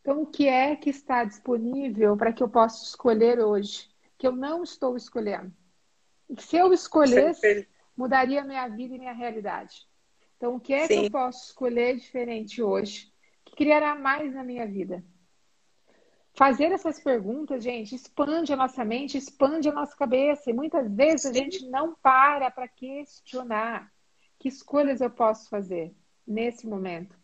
Então, 0.10 0.24
o 0.24 0.26
que 0.26 0.47
é 0.47 0.76
que 0.76 0.89
está 0.89 1.24
disponível 1.24 2.18
para 2.18 2.34
que 2.34 2.41
eu 2.41 2.49
possa 2.49 2.84
escolher 2.84 3.39
hoje, 3.39 3.88
que 4.18 4.26
eu 4.26 4.32
não 4.32 4.64
estou 4.64 4.97
escolhendo? 4.97 5.53
E 6.28 6.41
se 6.41 6.57
eu 6.57 6.74
escolhesse, 6.74 7.68
mudaria 7.95 8.43
minha 8.43 8.68
vida 8.70 8.95
e 8.95 8.97
minha 8.97 9.14
realidade. 9.14 9.88
Então, 10.36 10.55
o 10.55 10.60
que 10.60 10.74
é 10.74 10.88
Sim. 10.88 11.01
que 11.01 11.05
eu 11.05 11.12
posso 11.12 11.49
escolher 11.49 11.95
diferente 11.95 12.60
hoje, 12.60 13.14
que 13.45 13.55
criará 13.55 13.93
mais 13.93 14.34
na 14.34 14.43
minha 14.43 14.66
vida? 14.66 15.05
Fazer 16.34 16.72
essas 16.72 16.99
perguntas, 16.99 17.64
gente, 17.64 17.93
expande 17.93 18.51
a 18.51 18.57
nossa 18.57 18.84
mente, 18.84 19.16
expande 19.16 19.70
a 19.70 19.74
nossa 19.74 19.95
cabeça. 19.95 20.49
E 20.49 20.53
muitas 20.53 20.91
vezes 20.91 21.22
Sim. 21.22 21.30
a 21.30 21.34
gente 21.34 21.70
não 21.70 21.93
para 22.01 22.49
para 22.49 22.68
questionar 22.68 23.93
que 24.39 24.47
escolhas 24.47 25.01
eu 25.01 25.12
posso 25.12 25.47
fazer 25.49 25.95
nesse 26.26 26.66
momento. 26.66 27.18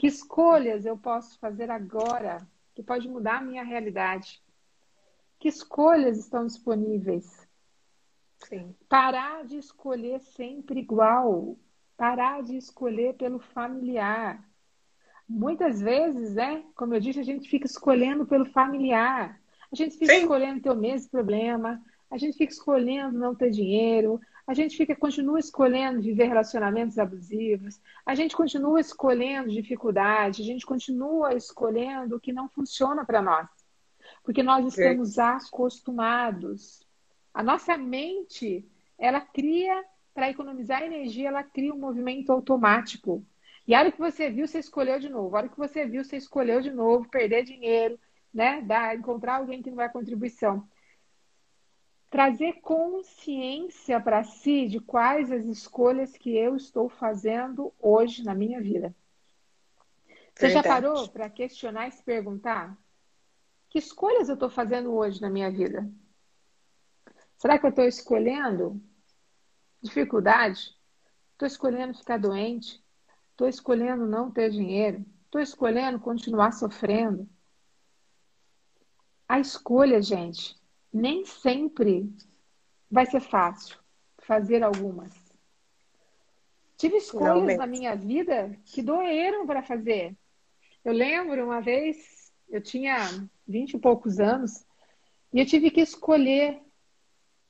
Que 0.00 0.06
escolhas 0.06 0.86
eu 0.86 0.96
posso 0.96 1.38
fazer 1.38 1.70
agora 1.70 2.38
que 2.74 2.82
pode 2.82 3.06
mudar 3.06 3.36
a 3.36 3.42
minha 3.42 3.62
realidade? 3.62 4.42
Que 5.38 5.46
escolhas 5.46 6.16
estão 6.16 6.46
disponíveis? 6.46 7.46
Sim. 8.38 8.74
Parar 8.88 9.44
de 9.44 9.58
escolher 9.58 10.18
sempre 10.20 10.80
igual. 10.80 11.58
Parar 11.98 12.42
de 12.42 12.56
escolher 12.56 13.14
pelo 13.16 13.40
familiar. 13.40 14.42
Muitas 15.28 15.82
vezes, 15.82 16.34
né? 16.34 16.64
Como 16.74 16.94
eu 16.94 17.00
disse, 17.00 17.20
a 17.20 17.22
gente 17.22 17.50
fica 17.50 17.66
escolhendo 17.66 18.24
pelo 18.24 18.46
familiar. 18.46 19.38
A 19.70 19.76
gente 19.76 19.98
fica 19.98 20.14
Sim. 20.14 20.22
escolhendo 20.22 20.62
ter 20.62 20.70
o 20.70 20.76
mesmo 20.76 21.10
problema. 21.10 21.78
A 22.10 22.16
gente 22.16 22.38
fica 22.38 22.54
escolhendo 22.54 23.18
não 23.18 23.34
ter 23.34 23.50
dinheiro 23.50 24.18
a 24.46 24.54
gente 24.54 24.76
fica, 24.76 24.96
continua 24.96 25.38
escolhendo 25.38 26.02
viver 26.02 26.26
relacionamentos 26.26 26.98
abusivos, 26.98 27.80
a 28.04 28.14
gente 28.14 28.36
continua 28.36 28.80
escolhendo 28.80 29.50
dificuldade, 29.50 30.42
a 30.42 30.44
gente 30.44 30.66
continua 30.66 31.34
escolhendo 31.34 32.16
o 32.16 32.20
que 32.20 32.32
não 32.32 32.48
funciona 32.48 33.04
para 33.04 33.22
nós. 33.22 33.48
Porque 34.24 34.42
nós 34.42 34.66
estamos 34.66 35.18
é. 35.18 35.22
acostumados. 35.22 36.86
A 37.32 37.42
nossa 37.42 37.76
mente, 37.76 38.68
ela 38.98 39.20
cria, 39.20 39.84
para 40.12 40.30
economizar 40.30 40.82
energia, 40.82 41.28
ela 41.28 41.42
cria 41.42 41.72
um 41.72 41.78
movimento 41.78 42.32
automático. 42.32 43.24
E 43.66 43.74
a 43.74 43.80
hora 43.80 43.92
que 43.92 43.98
você 43.98 44.28
viu, 44.28 44.46
você 44.46 44.58
escolheu 44.58 44.98
de 44.98 45.08
novo. 45.08 45.34
A 45.34 45.40
hora 45.40 45.48
que 45.48 45.56
você 45.56 45.86
viu, 45.86 46.02
você 46.02 46.16
escolheu 46.16 46.60
de 46.60 46.70
novo 46.70 47.08
perder 47.08 47.44
dinheiro, 47.44 47.98
né? 48.34 48.60
Dar, 48.62 48.96
encontrar 48.96 49.36
alguém 49.36 49.62
que 49.62 49.70
não 49.70 49.76
vai 49.76 49.88
contribuição 49.88 50.68
trazer 52.10 52.54
consciência 52.54 54.00
para 54.00 54.24
si 54.24 54.66
de 54.66 54.80
quais 54.80 55.30
as 55.30 55.44
escolhas 55.46 56.16
que 56.18 56.36
eu 56.36 56.56
estou 56.56 56.88
fazendo 56.88 57.72
hoje 57.78 58.24
na 58.24 58.34
minha 58.34 58.60
vida. 58.60 58.94
Você 60.34 60.48
Verdade. 60.48 60.52
já 60.54 60.74
parou 60.74 61.08
para 61.08 61.30
questionar 61.30 61.86
e 61.86 61.92
se 61.92 62.02
perguntar? 62.02 62.76
Que 63.68 63.78
escolhas 63.78 64.28
eu 64.28 64.34
estou 64.34 64.50
fazendo 64.50 64.92
hoje 64.92 65.20
na 65.20 65.30
minha 65.30 65.50
vida? 65.50 65.88
Será 67.36 67.58
que 67.58 67.66
eu 67.66 67.70
estou 67.70 67.84
escolhendo 67.84 68.82
dificuldade? 69.80 70.76
Estou 71.32 71.46
escolhendo 71.46 71.96
ficar 71.96 72.18
doente? 72.18 72.84
Estou 73.30 73.48
escolhendo 73.48 74.04
não 74.04 74.30
ter 74.30 74.50
dinheiro? 74.50 75.06
Estou 75.26 75.40
escolhendo 75.40 76.00
continuar 76.00 76.52
sofrendo? 76.52 77.28
A 79.28 79.38
escolha, 79.38 80.02
gente, 80.02 80.59
nem 80.92 81.24
sempre 81.24 82.12
vai 82.90 83.06
ser 83.06 83.20
fácil 83.20 83.78
fazer 84.18 84.62
algumas. 84.62 85.12
Tive 86.76 86.96
escolhas 86.96 87.58
na 87.58 87.66
minha 87.66 87.94
vida 87.94 88.58
que 88.64 88.80
doeram 88.82 89.46
para 89.46 89.62
fazer. 89.62 90.16
Eu 90.84 90.92
lembro 90.92 91.44
uma 91.44 91.60
vez, 91.60 92.32
eu 92.48 92.60
tinha 92.60 92.96
vinte 93.46 93.74
e 93.74 93.78
poucos 93.78 94.18
anos, 94.18 94.64
e 95.32 95.40
eu 95.40 95.46
tive 95.46 95.70
que 95.70 95.82
escolher 95.82 96.60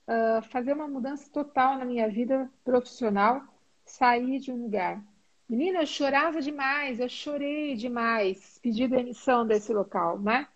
uh, 0.08 0.42
fazer 0.50 0.72
uma 0.72 0.88
mudança 0.88 1.30
total 1.30 1.78
na 1.78 1.84
minha 1.84 2.08
vida 2.08 2.50
profissional, 2.64 3.42
sair 3.84 4.40
de 4.40 4.50
um 4.50 4.62
lugar. 4.62 5.02
Menina, 5.48 5.80
eu 5.80 5.86
chorava 5.86 6.40
demais, 6.40 7.00
eu 7.00 7.08
chorei 7.08 7.74
demais, 7.74 8.58
pedi 8.62 8.86
demissão 8.86 9.46
desse 9.46 9.72
local, 9.72 10.18
né? 10.18 10.46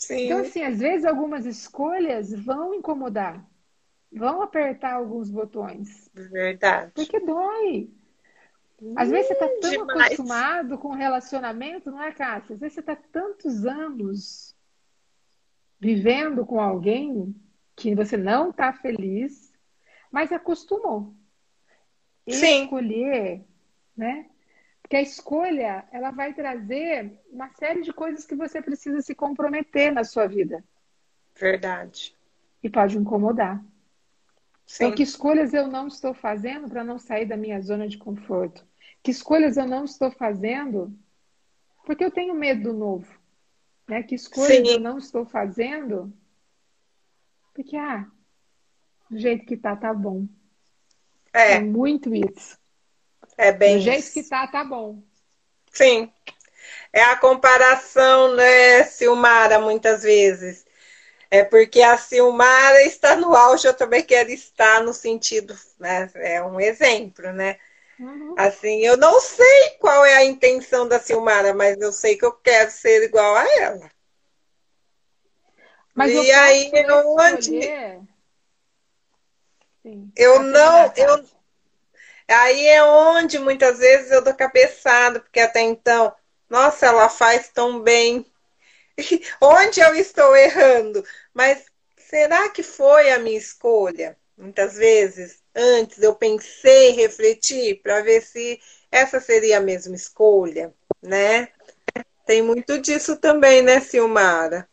Sim. 0.00 0.24
Então, 0.24 0.38
assim, 0.38 0.62
às 0.62 0.78
vezes 0.78 1.04
algumas 1.04 1.44
escolhas 1.44 2.32
vão 2.32 2.74
incomodar, 2.74 3.46
vão 4.10 4.40
apertar 4.40 4.94
alguns 4.94 5.30
botões. 5.30 6.10
Verdade. 6.14 6.92
Porque 6.94 7.20
dói. 7.20 7.90
Às 8.96 9.10
vezes 9.10 9.26
você 9.26 9.32
está 9.34 9.48
tão 9.60 9.86
demais. 9.86 10.12
acostumado 10.12 10.78
com 10.78 10.88
o 10.88 10.96
relacionamento, 10.96 11.90
não 11.90 12.02
é, 12.02 12.10
Cássia? 12.12 12.54
Às 12.54 12.60
vezes 12.60 12.74
você 12.74 12.80
está 12.80 12.96
tantos 12.96 13.66
anos 13.66 14.56
vivendo 15.78 16.46
com 16.46 16.58
alguém 16.58 17.34
que 17.76 17.94
você 17.94 18.16
não 18.16 18.50
está 18.50 18.72
feliz, 18.72 19.52
mas 20.10 20.32
acostumou. 20.32 21.14
Sim. 22.26 22.64
Escolher, 22.64 23.44
né? 23.94 24.30
Porque 24.90 24.96
a 24.96 25.02
escolha, 25.02 25.84
ela 25.92 26.10
vai 26.10 26.34
trazer 26.34 27.16
uma 27.30 27.48
série 27.50 27.80
de 27.80 27.92
coisas 27.92 28.26
que 28.26 28.34
você 28.34 28.60
precisa 28.60 29.00
se 29.00 29.14
comprometer 29.14 29.92
na 29.92 30.02
sua 30.02 30.26
vida. 30.26 30.64
Verdade. 31.36 32.12
E 32.60 32.68
pode 32.68 32.98
incomodar. 32.98 33.64
Sim. 34.66 34.86
Então, 34.86 34.96
que 34.96 35.04
escolhas 35.04 35.54
eu 35.54 35.68
não 35.68 35.86
estou 35.86 36.12
fazendo 36.12 36.68
para 36.68 36.82
não 36.82 36.98
sair 36.98 37.24
da 37.24 37.36
minha 37.36 37.60
zona 37.60 37.86
de 37.86 37.96
conforto? 37.96 38.66
Que 39.00 39.12
escolhas 39.12 39.56
eu 39.56 39.64
não 39.64 39.84
estou 39.84 40.10
fazendo 40.10 40.92
porque 41.86 42.04
eu 42.04 42.10
tenho 42.10 42.34
medo 42.34 42.72
do 42.72 42.76
novo? 42.76 43.16
Né? 43.86 44.02
Que 44.02 44.16
escolhas 44.16 44.66
Sim. 44.66 44.72
eu 44.72 44.80
não 44.80 44.98
estou 44.98 45.24
fazendo 45.24 46.12
porque, 47.54 47.76
ah, 47.76 48.10
do 49.08 49.16
jeito 49.16 49.46
que 49.46 49.56
tá, 49.56 49.76
tá 49.76 49.94
bom. 49.94 50.26
É. 51.32 51.52
é 51.52 51.60
muito 51.60 52.12
isso. 52.12 52.59
É 53.40 53.52
bem 53.52 53.78
Do 53.78 53.84
jeito 53.84 54.12
que 54.12 54.22
tá, 54.22 54.46
tá 54.46 54.62
bom. 54.62 55.02
Sim. 55.72 56.12
É 56.92 57.02
a 57.04 57.16
comparação, 57.16 58.34
né, 58.34 58.84
Silmara, 58.84 59.58
muitas 59.58 60.02
vezes. 60.02 60.66
É 61.30 61.42
porque 61.42 61.80
a 61.80 61.96
Silmara 61.96 62.82
está 62.82 63.16
no 63.16 63.34
auge, 63.34 63.66
eu 63.66 63.72
também 63.72 64.02
quero 64.02 64.28
estar 64.30 64.82
no 64.82 64.92
sentido, 64.92 65.58
né? 65.78 66.10
É 66.16 66.42
um 66.42 66.60
exemplo, 66.60 67.32
né? 67.32 67.56
Uhum. 67.98 68.34
Assim, 68.36 68.84
eu 68.84 68.98
não 68.98 69.18
sei 69.22 69.70
qual 69.78 70.04
é 70.04 70.16
a 70.16 70.24
intenção 70.24 70.86
da 70.86 71.00
Silmara, 71.00 71.54
mas 71.54 71.80
eu 71.80 71.92
sei 71.92 72.18
que 72.18 72.26
eu 72.26 72.32
quero 72.32 72.70
ser 72.70 73.04
igual 73.04 73.36
a 73.36 73.46
ela. 73.58 73.90
Mas 75.94 76.12
e 76.12 76.30
aí 76.30 76.70
é 76.74 76.92
onde 76.94 77.60
Sim, 79.82 80.12
eu 80.14 80.42
não, 80.42 80.92
eu 80.94 81.24
aí 82.30 82.66
é 82.68 82.82
onde 82.84 83.38
muitas 83.38 83.78
vezes 83.78 84.10
eu 84.10 84.22
dou 84.22 84.34
cabeçada, 84.34 85.20
porque 85.20 85.40
até 85.40 85.60
então, 85.60 86.14
nossa, 86.48 86.86
ela 86.86 87.08
faz 87.08 87.48
tão 87.48 87.80
bem. 87.82 88.26
onde 89.40 89.80
eu 89.80 89.94
estou 89.94 90.36
errando? 90.36 91.04
Mas 91.34 91.64
será 91.96 92.48
que 92.50 92.62
foi 92.62 93.10
a 93.12 93.18
minha 93.18 93.38
escolha? 93.38 94.16
Muitas 94.36 94.76
vezes, 94.76 95.42
antes 95.54 96.02
eu 96.02 96.14
pensei, 96.14 96.92
refleti 96.92 97.74
para 97.74 98.00
ver 98.02 98.22
se 98.22 98.60
essa 98.90 99.20
seria 99.20 99.58
a 99.58 99.60
mesma 99.60 99.94
escolha, 99.96 100.74
né? 101.02 101.48
Tem 102.26 102.42
muito 102.42 102.78
disso 102.80 103.18
também, 103.18 103.62
né, 103.62 103.80
Silmara? 103.80 104.69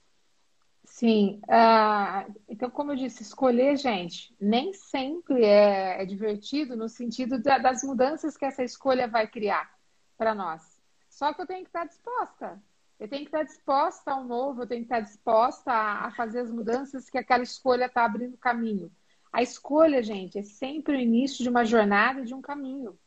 Sim, 0.98 1.40
uh, 1.44 2.34
então, 2.50 2.72
como 2.72 2.92
eu 2.92 2.96
disse, 2.96 3.22
escolher, 3.22 3.78
gente, 3.78 4.36
nem 4.42 4.74
sempre 4.74 5.46
é, 5.46 6.02
é 6.02 6.06
divertido 6.08 6.76
no 6.76 6.90
sentido 6.90 7.40
da, 7.40 7.60
das 7.60 7.84
mudanças 7.84 8.36
que 8.36 8.44
essa 8.44 8.64
escolha 8.64 9.08
vai 9.08 9.28
criar 9.28 9.72
para 10.18 10.34
nós. 10.34 10.82
Só 11.08 11.32
que 11.36 11.40
eu 11.40 11.46
tenho 11.46 11.62
que 11.62 11.70
estar 11.70 11.86
disposta. 11.86 12.60
Eu 13.00 13.08
tenho 13.08 13.22
que 13.22 13.28
estar 13.28 13.44
disposta 13.44 14.12
ao 14.12 14.24
novo, 14.24 14.64
eu 14.64 14.68
tenho 14.68 14.82
que 14.82 14.86
estar 14.86 15.02
disposta 15.02 15.72
a, 15.72 16.08
a 16.08 16.12
fazer 16.16 16.40
as 16.40 16.50
mudanças 16.50 17.12
que 17.12 17.20
aquela 17.20 17.44
escolha 17.44 17.86
está 17.86 18.04
abrindo 18.04 18.36
caminho. 18.36 18.92
A 19.32 19.44
escolha, 19.44 20.02
gente, 20.02 20.40
é 20.40 20.44
sempre 20.44 20.98
o 20.98 21.00
início 21.00 21.44
de 21.44 21.50
uma 21.50 21.64
jornada, 21.64 22.26
de 22.26 22.34
um 22.34 22.42
caminho. 22.42 22.98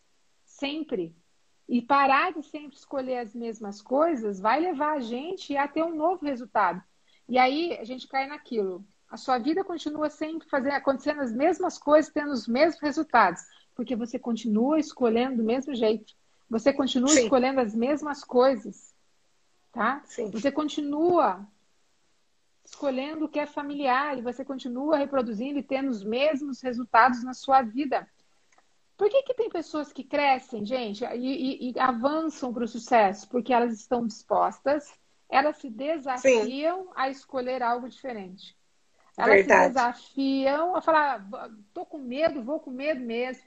Sempre. 0.45 1.13
E 1.69 1.83
parar 1.83 2.33
de 2.33 2.45
sempre 2.45 2.77
escolher 2.77 3.19
as 3.19 3.35
mesmas 3.35 3.83
coisas 3.83 4.39
vai 4.39 4.61
levar 4.61 4.93
a 4.93 5.01
gente 5.01 5.57
a 5.57 5.67
ter 5.67 5.83
um 5.83 5.97
novo 5.97 6.25
resultado. 6.25 6.81
E 7.31 7.39
aí 7.39 7.79
a 7.79 7.85
gente 7.85 8.09
cai 8.09 8.27
naquilo. 8.27 8.85
A 9.09 9.17
sua 9.17 9.39
vida 9.39 9.63
continua 9.63 10.11
sempre 10.11 10.49
fazendo, 10.49 10.73
acontecendo 10.73 11.21
as 11.21 11.33
mesmas 11.33 11.79
coisas, 11.79 12.13
tendo 12.13 12.33
os 12.33 12.49
mesmos 12.49 12.83
resultados, 12.83 13.41
porque 13.73 13.95
você 13.95 14.19
continua 14.19 14.81
escolhendo 14.81 15.37
do 15.37 15.45
mesmo 15.45 15.73
jeito. 15.73 16.13
Você 16.51 16.73
continua 16.73 17.09
Sim. 17.11 17.23
escolhendo 17.23 17.61
as 17.61 17.73
mesmas 17.73 18.25
coisas, 18.25 18.93
tá? 19.73 20.03
Sim. 20.07 20.29
Você 20.33 20.51
continua 20.51 21.47
escolhendo 22.65 23.27
o 23.27 23.29
que 23.29 23.39
é 23.39 23.47
familiar 23.47 24.19
e 24.19 24.23
você 24.23 24.45
continua 24.45 24.97
reproduzindo 24.97 25.61
e 25.61 25.63
tendo 25.63 25.89
os 25.89 26.03
mesmos 26.03 26.61
resultados 26.61 27.23
na 27.23 27.33
sua 27.33 27.63
vida. 27.63 28.11
Por 28.97 29.09
que, 29.09 29.23
que 29.23 29.35
tem 29.35 29.49
pessoas 29.49 29.93
que 29.93 30.03
crescem, 30.03 30.65
gente, 30.65 31.05
e, 31.05 31.69
e, 31.69 31.71
e 31.71 31.79
avançam 31.79 32.53
para 32.53 32.65
o 32.65 32.69
sucesso? 32.69 33.29
Porque 33.29 33.53
elas 33.53 33.73
estão 33.73 34.05
dispostas 34.05 34.93
elas 35.31 35.57
se 35.59 35.71
desafiam 35.71 36.85
Sim. 36.85 36.91
a 36.95 37.09
escolher 37.09 37.63
algo 37.63 37.89
diferente. 37.89 38.57
Elas 39.17 39.37
Verdade. 39.37 39.63
se 39.63 39.69
desafiam 39.69 40.77
a 40.77 40.83
falar, 40.83 41.27
tô 41.73 41.85
com 41.87 41.99
medo, 41.99 42.43
vou 42.43 42.59
com 42.59 42.71
medo 42.71 43.01
mesmo. 43.01 43.45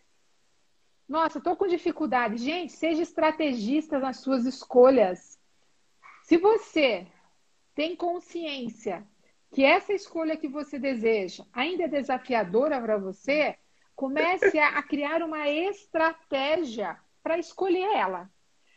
Nossa, 1.07 1.41
tô 1.41 1.55
com 1.55 1.67
dificuldade. 1.67 2.37
Gente, 2.37 2.71
seja 2.73 3.01
estrategista 3.01 3.99
nas 3.99 4.17
suas 4.17 4.45
escolhas. 4.45 5.37
Se 6.23 6.37
você 6.37 7.05
tem 7.75 7.95
consciência 7.95 9.05
que 9.51 9.63
essa 9.63 9.93
escolha 9.93 10.37
que 10.37 10.47
você 10.47 10.79
deseja 10.79 11.43
ainda 11.51 11.83
é 11.83 11.87
desafiadora 11.87 12.79
para 12.81 12.97
você, 12.97 13.57
comece 13.95 14.57
a, 14.57 14.79
a 14.79 14.83
criar 14.83 15.21
uma 15.21 15.47
estratégia 15.49 16.97
para 17.21 17.37
escolher 17.37 17.95
ela. 17.95 18.29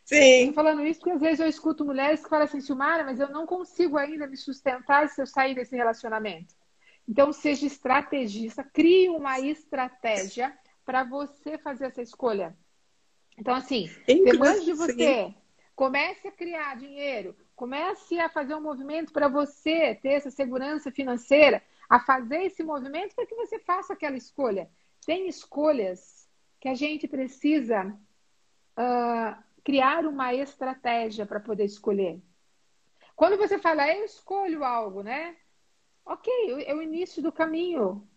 Sim. 0.07 0.39
Estou 0.39 0.55
falando 0.55 0.87
isso 0.87 1.01
porque 1.01 1.17
às 1.17 1.21
vezes 1.21 1.41
eu 1.41 1.49
escuto 1.49 1.85
mulheres 1.85 2.23
que 2.23 2.31
falam 2.31 2.45
assim, 2.45 2.61
Silmara, 2.61 3.03
mas 3.03 3.19
eu 3.19 3.29
não 3.29 3.45
consigo 3.45 3.99
ainda 3.99 4.27
me 4.27 4.37
sustentar 4.37 5.09
se 5.09 5.21
eu 5.21 5.27
sair 5.27 5.55
desse 5.55 5.75
relacionamento. 5.75 6.55
Então, 7.09 7.33
seja 7.33 7.67
estrategista, 7.67 8.63
crie 8.63 9.09
uma 9.09 9.41
estratégia 9.41 10.57
para 10.85 11.03
você 11.03 11.59
fazer 11.59 11.87
essa 11.87 12.03
escolha. 12.03 12.57
Então, 13.37 13.55
assim, 13.55 13.91
depois 14.07 14.65
de 14.65 14.73
você, 14.73 15.35
comece 15.75 16.29
a 16.29 16.33
criar 16.33 16.77
dinheiro, 16.77 17.37
comece 17.57 18.19
a 18.21 18.29
fazer 18.29 18.55
um 18.55 18.63
movimento 18.63 19.13
para 19.13 19.27
você 19.29 19.95
ter 19.97 20.11
essa 20.11 20.31
segurança 20.31 20.91
financeira, 20.93 21.63
a 21.89 21.99
fazer 21.99 22.45
esse 22.45 22.63
movimento 22.63 23.15
para 23.15 23.27
que 23.27 23.35
você 23.35 23.59
faça 23.59 23.93
aquela 23.93 24.17
escolha. 24.17 24.71
Tem 25.05 25.29
escolhas 25.29 26.29
que 26.61 26.69
a 26.69 26.75
gente 26.75 27.07
precisa 27.07 27.87
uh, 28.77 29.46
criar 29.67 30.07
uma 30.07 30.33
estratégia 30.33 31.27
para 31.27 31.41
poder 31.41 31.65
escolher. 31.65 32.23
Quando 33.17 33.37
você 33.37 33.59
fala, 33.59 33.93
eu 33.93 34.05
escolho 34.05 34.63
algo, 34.63 35.03
né? 35.03 35.35
Ok, 36.05 36.33
é 36.65 36.73
o 36.73 36.81
início 36.81 37.21
do 37.21 37.33
caminho. 37.33 38.09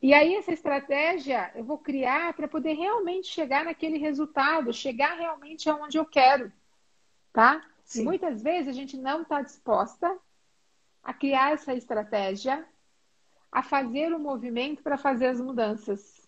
E 0.00 0.14
aí, 0.14 0.36
essa 0.36 0.50
estratégia 0.50 1.52
eu 1.54 1.62
vou 1.64 1.76
criar 1.76 2.32
para 2.32 2.48
poder 2.48 2.72
realmente 2.72 3.26
chegar 3.26 3.66
naquele 3.66 3.98
resultado, 3.98 4.72
chegar 4.72 5.18
realmente 5.18 5.68
aonde 5.68 5.98
eu 5.98 6.06
quero. 6.06 6.50
Tá? 7.30 7.62
Sim. 7.84 8.00
E 8.00 8.04
muitas 8.04 8.42
vezes 8.42 8.68
a 8.68 8.72
gente 8.72 8.96
não 8.96 9.20
está 9.20 9.42
disposta 9.42 10.16
a 11.02 11.12
criar 11.12 11.52
essa 11.52 11.74
estratégia, 11.74 12.66
a 13.52 13.62
fazer 13.62 14.14
o 14.14 14.18
movimento 14.18 14.82
para 14.82 14.96
fazer 14.96 15.26
as 15.26 15.42
mudanças. 15.42 16.26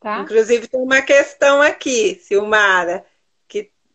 Tá? 0.00 0.22
Inclusive, 0.22 0.66
tem 0.66 0.80
uma 0.80 1.02
questão 1.02 1.62
aqui, 1.62 2.16
Silmara 2.16 3.06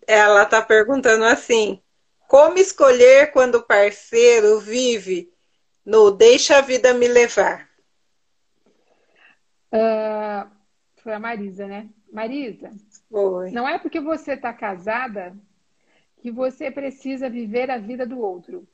ela 0.08 0.44
está 0.44 0.62
perguntando 0.62 1.26
assim: 1.26 1.82
como 2.28 2.58
escolher 2.58 3.32
quando 3.32 3.56
o 3.56 3.64
parceiro 3.64 4.60
vive 4.60 5.32
no 5.86 6.12
deixa 6.12 6.58
a 6.58 6.62
vida 6.62 6.94
me 6.94 7.08
levar? 7.08 7.70
Uh, 9.72 10.50
foi 10.98 11.14
a 11.14 11.20
Marisa, 11.20 11.68
né? 11.68 11.90
Marisa, 12.12 12.72
foi. 13.10 13.52
não 13.52 13.68
é 13.68 13.80
porque 13.80 14.00
você 14.00 14.34
está 14.34 14.54
casada 14.54 15.36
que 16.18 16.32
você 16.32 16.72
precisa 16.72 17.30
viver 17.30 17.70
a 17.70 17.78
vida 17.78 18.06
do 18.06 18.20
outro, 18.20 18.68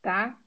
tá? 0.00 0.38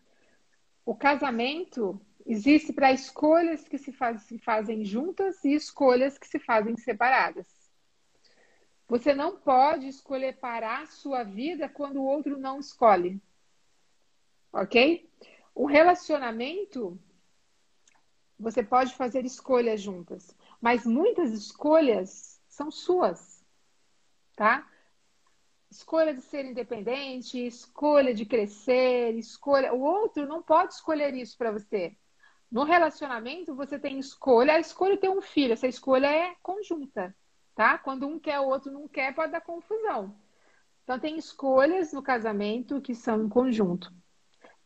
O 0.85 0.95
casamento 0.95 2.01
existe 2.25 2.73
para 2.73 2.91
escolhas 2.91 3.67
que 3.67 3.77
se, 3.77 3.91
faz, 3.91 4.23
se 4.23 4.39
fazem 4.39 4.83
juntas 4.83 5.43
e 5.43 5.53
escolhas 5.53 6.17
que 6.17 6.27
se 6.27 6.39
fazem 6.39 6.75
separadas. 6.77 7.45
Você 8.87 9.13
não 9.13 9.37
pode 9.37 9.87
escolher 9.87 10.37
parar 10.37 10.87
sua 10.87 11.23
vida 11.23 11.67
quando 11.67 11.97
o 11.97 12.05
outro 12.05 12.37
não 12.37 12.59
escolhe. 12.59 13.19
Ok? 14.53 15.09
O 15.53 15.65
relacionamento, 15.65 16.99
você 18.37 18.61
pode 18.61 18.93
fazer 18.93 19.25
escolhas 19.25 19.81
juntas, 19.81 20.35
mas 20.61 20.85
muitas 20.85 21.31
escolhas 21.31 22.41
são 22.47 22.69
suas, 22.69 23.43
tá? 24.35 24.69
Escolha 25.69 26.13
de 26.13 26.21
ser 26.21 26.45
independente, 26.45 27.45
escolha 27.45 28.13
de 28.13 28.25
crescer, 28.25 29.15
escolha. 29.15 29.73
O 29.73 29.81
outro 29.81 30.25
não 30.27 30.41
pode 30.41 30.73
escolher 30.73 31.13
isso 31.15 31.37
para 31.37 31.51
você. 31.51 31.97
No 32.51 32.63
relacionamento, 32.63 33.55
você 33.55 33.77
tem 33.77 33.97
escolha. 33.99 34.53
A 34.53 34.59
escolha 34.59 34.95
de 34.95 35.01
ter 35.01 35.09
um 35.09 35.21
filho, 35.21 35.53
essa 35.53 35.67
escolha 35.67 36.07
é 36.07 36.35
conjunta. 36.41 37.13
Tá? 37.55 37.77
Quando 37.77 38.05
um 38.05 38.19
quer, 38.19 38.39
o 38.39 38.47
outro 38.47 38.71
não 38.71 38.87
quer, 38.87 39.15
pode 39.15 39.31
dar 39.31 39.41
confusão. 39.41 40.13
Então, 40.83 40.99
tem 40.99 41.17
escolhas 41.17 41.93
no 41.93 42.03
casamento 42.03 42.81
que 42.81 42.93
são 42.93 43.23
em 43.23 43.29
conjunto. 43.29 43.91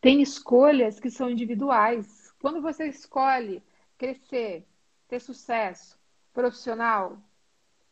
Tem 0.02 0.22
escolhas 0.22 1.00
que 1.00 1.10
são 1.10 1.30
individuais. 1.30 2.34
Quando 2.42 2.62
você 2.62 2.88
escolhe 2.88 3.64
crescer, 3.98 4.66
ter 5.08 5.20
sucesso 5.20 5.98
profissional, 6.34 7.18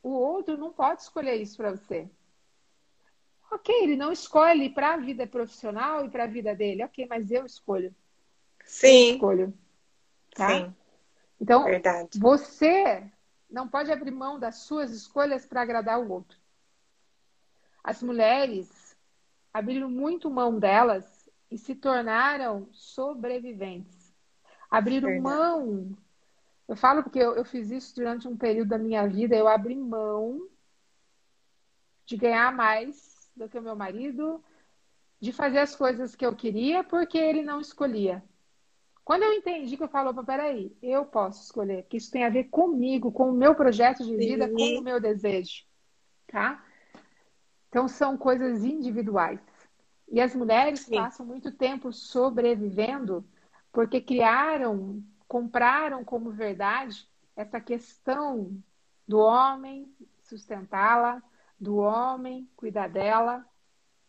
o 0.02 0.10
outro 0.10 0.58
não 0.58 0.74
pode 0.74 1.02
escolher 1.04 1.36
isso 1.36 1.58
para 1.58 1.72
você. 1.72 2.10
Ok, 3.50 3.74
ele 3.84 3.96
não 3.96 4.12
escolhe 4.12 4.70
para 4.70 4.94
a 4.94 4.98
vida 4.98 5.26
profissional 5.26 6.06
e 6.06 6.10
para 6.10 6.26
a 6.26 6.28
vida 6.28 6.54
dele. 6.54 6.84
Ok, 6.84 7.08
mas 7.10 7.32
eu 7.32 7.46
escolho. 7.46 7.96
Sim. 8.66 9.10
Eu 9.10 9.14
escolho. 9.14 9.54
Tá? 10.36 10.50
Sim. 10.50 10.76
Então, 11.40 11.64
Verdade. 11.64 12.20
você 12.20 13.10
não 13.50 13.68
pode 13.68 13.92
abrir 13.92 14.12
mão 14.12 14.40
das 14.40 14.58
suas 14.58 14.92
escolhas 14.92 15.46
para 15.46 15.62
agradar 15.62 16.00
o 16.00 16.12
outro. 16.12 16.38
As 17.84 18.04
mulheres 18.04 18.98
abriram 19.54 19.90
muito 19.90 20.30
mão 20.30 20.60
delas 20.60 21.30
e 21.50 21.58
se 21.58 21.74
tornaram 21.74 22.68
sobreviventes. 22.72 24.14
Abriram 24.70 25.10
Verdade. 25.10 25.36
mão. 25.36 25.98
Eu 26.68 26.76
falo 26.76 27.02
porque 27.02 27.20
eu, 27.20 27.36
eu 27.36 27.46
fiz 27.46 27.72
isso 27.72 27.96
durante 27.96 28.28
um 28.28 28.36
período 28.36 28.70
da 28.70 28.78
minha 28.78 29.08
vida. 29.08 29.36
Eu 29.36 29.48
abri 29.48 29.76
mão 29.76 30.48
de 32.06 32.18
ganhar 32.18 32.54
mais 32.54 33.32
do 33.36 33.48
que 33.48 33.58
o 33.58 33.62
meu 33.62 33.76
marido, 33.76 34.44
de 35.20 35.32
fazer 35.32 35.60
as 35.60 35.76
coisas 35.76 36.16
que 36.16 36.26
eu 36.26 36.36
queria 36.36 36.84
porque 36.84 37.18
ele 37.18 37.42
não 37.42 37.62
escolhia. 37.62 38.24
Quando 39.08 39.24
eu 39.24 39.32
entendi 39.32 39.78
que 39.78 39.84
eu 39.84 39.88
falo, 39.88 40.14
peraí, 40.22 40.76
eu 40.84 41.06
posso 41.06 41.42
escolher, 41.42 41.84
que 41.84 41.96
isso 41.96 42.12
tem 42.12 42.26
a 42.26 42.30
ver 42.30 42.50
comigo, 42.50 43.10
com 43.10 43.30
o 43.30 43.34
meu 43.34 43.56
projeto 43.56 44.04
de 44.04 44.14
vida, 44.18 44.50
Sim. 44.50 44.54
com 44.54 44.80
o 44.80 44.82
meu 44.82 45.00
desejo, 45.00 45.64
tá? 46.30 46.62
Então 47.70 47.88
são 47.88 48.18
coisas 48.18 48.66
individuais. 48.66 49.40
E 50.12 50.20
as 50.20 50.36
mulheres 50.36 50.82
Sim. 50.82 50.96
passam 50.96 51.26
muito 51.26 51.54
tempo 51.54 51.94
sobrevivendo 51.94 53.26
porque 53.72 54.02
criaram, 54.02 55.02
compraram 55.26 56.04
como 56.04 56.30
verdade 56.30 57.08
essa 57.34 57.62
questão 57.62 58.62
do 59.08 59.20
homem 59.20 59.90
sustentá-la, 60.22 61.24
do 61.58 61.78
homem 61.78 62.46
cuidar 62.58 62.90
dela. 62.90 63.46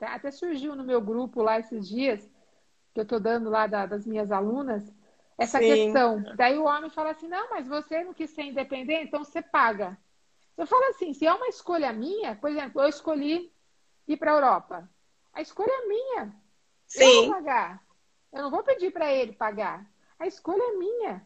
Até 0.00 0.32
surgiu 0.32 0.74
no 0.74 0.82
meu 0.82 1.00
grupo 1.00 1.40
lá 1.40 1.56
esses 1.60 1.86
dias 1.86 2.28
que 2.98 3.00
eu 3.00 3.04
estou 3.04 3.20
dando 3.20 3.48
lá 3.48 3.66
da, 3.68 3.86
das 3.86 4.04
minhas 4.04 4.32
alunas, 4.32 4.92
essa 5.36 5.60
Sim. 5.60 5.66
questão. 5.66 6.24
Daí 6.34 6.58
o 6.58 6.64
homem 6.64 6.90
fala 6.90 7.10
assim: 7.10 7.28
não, 7.28 7.50
mas 7.50 7.68
você 7.68 8.02
não 8.02 8.12
quis 8.12 8.30
ser 8.30 8.42
independente, 8.42 9.06
então 9.06 9.22
você 9.22 9.40
paga. 9.40 9.96
Eu 10.56 10.66
falo 10.66 10.84
assim: 10.86 11.14
se 11.14 11.24
é 11.24 11.32
uma 11.32 11.46
escolha 11.48 11.92
minha, 11.92 12.34
por 12.34 12.50
exemplo, 12.50 12.82
eu 12.82 12.88
escolhi 12.88 13.52
ir 14.06 14.16
para 14.16 14.32
a 14.32 14.34
Europa. 14.34 14.90
A 15.32 15.40
escolha 15.40 15.70
é 15.70 15.86
minha. 15.86 16.34
Sim. 16.88 17.04
Eu 17.04 17.14
vou 17.14 17.34
pagar. 17.34 17.84
Eu 18.32 18.42
não 18.42 18.50
vou 18.50 18.64
pedir 18.64 18.92
para 18.92 19.12
ele 19.12 19.32
pagar. 19.32 19.86
A 20.18 20.26
escolha 20.26 20.62
é 20.62 20.76
minha. 20.76 21.24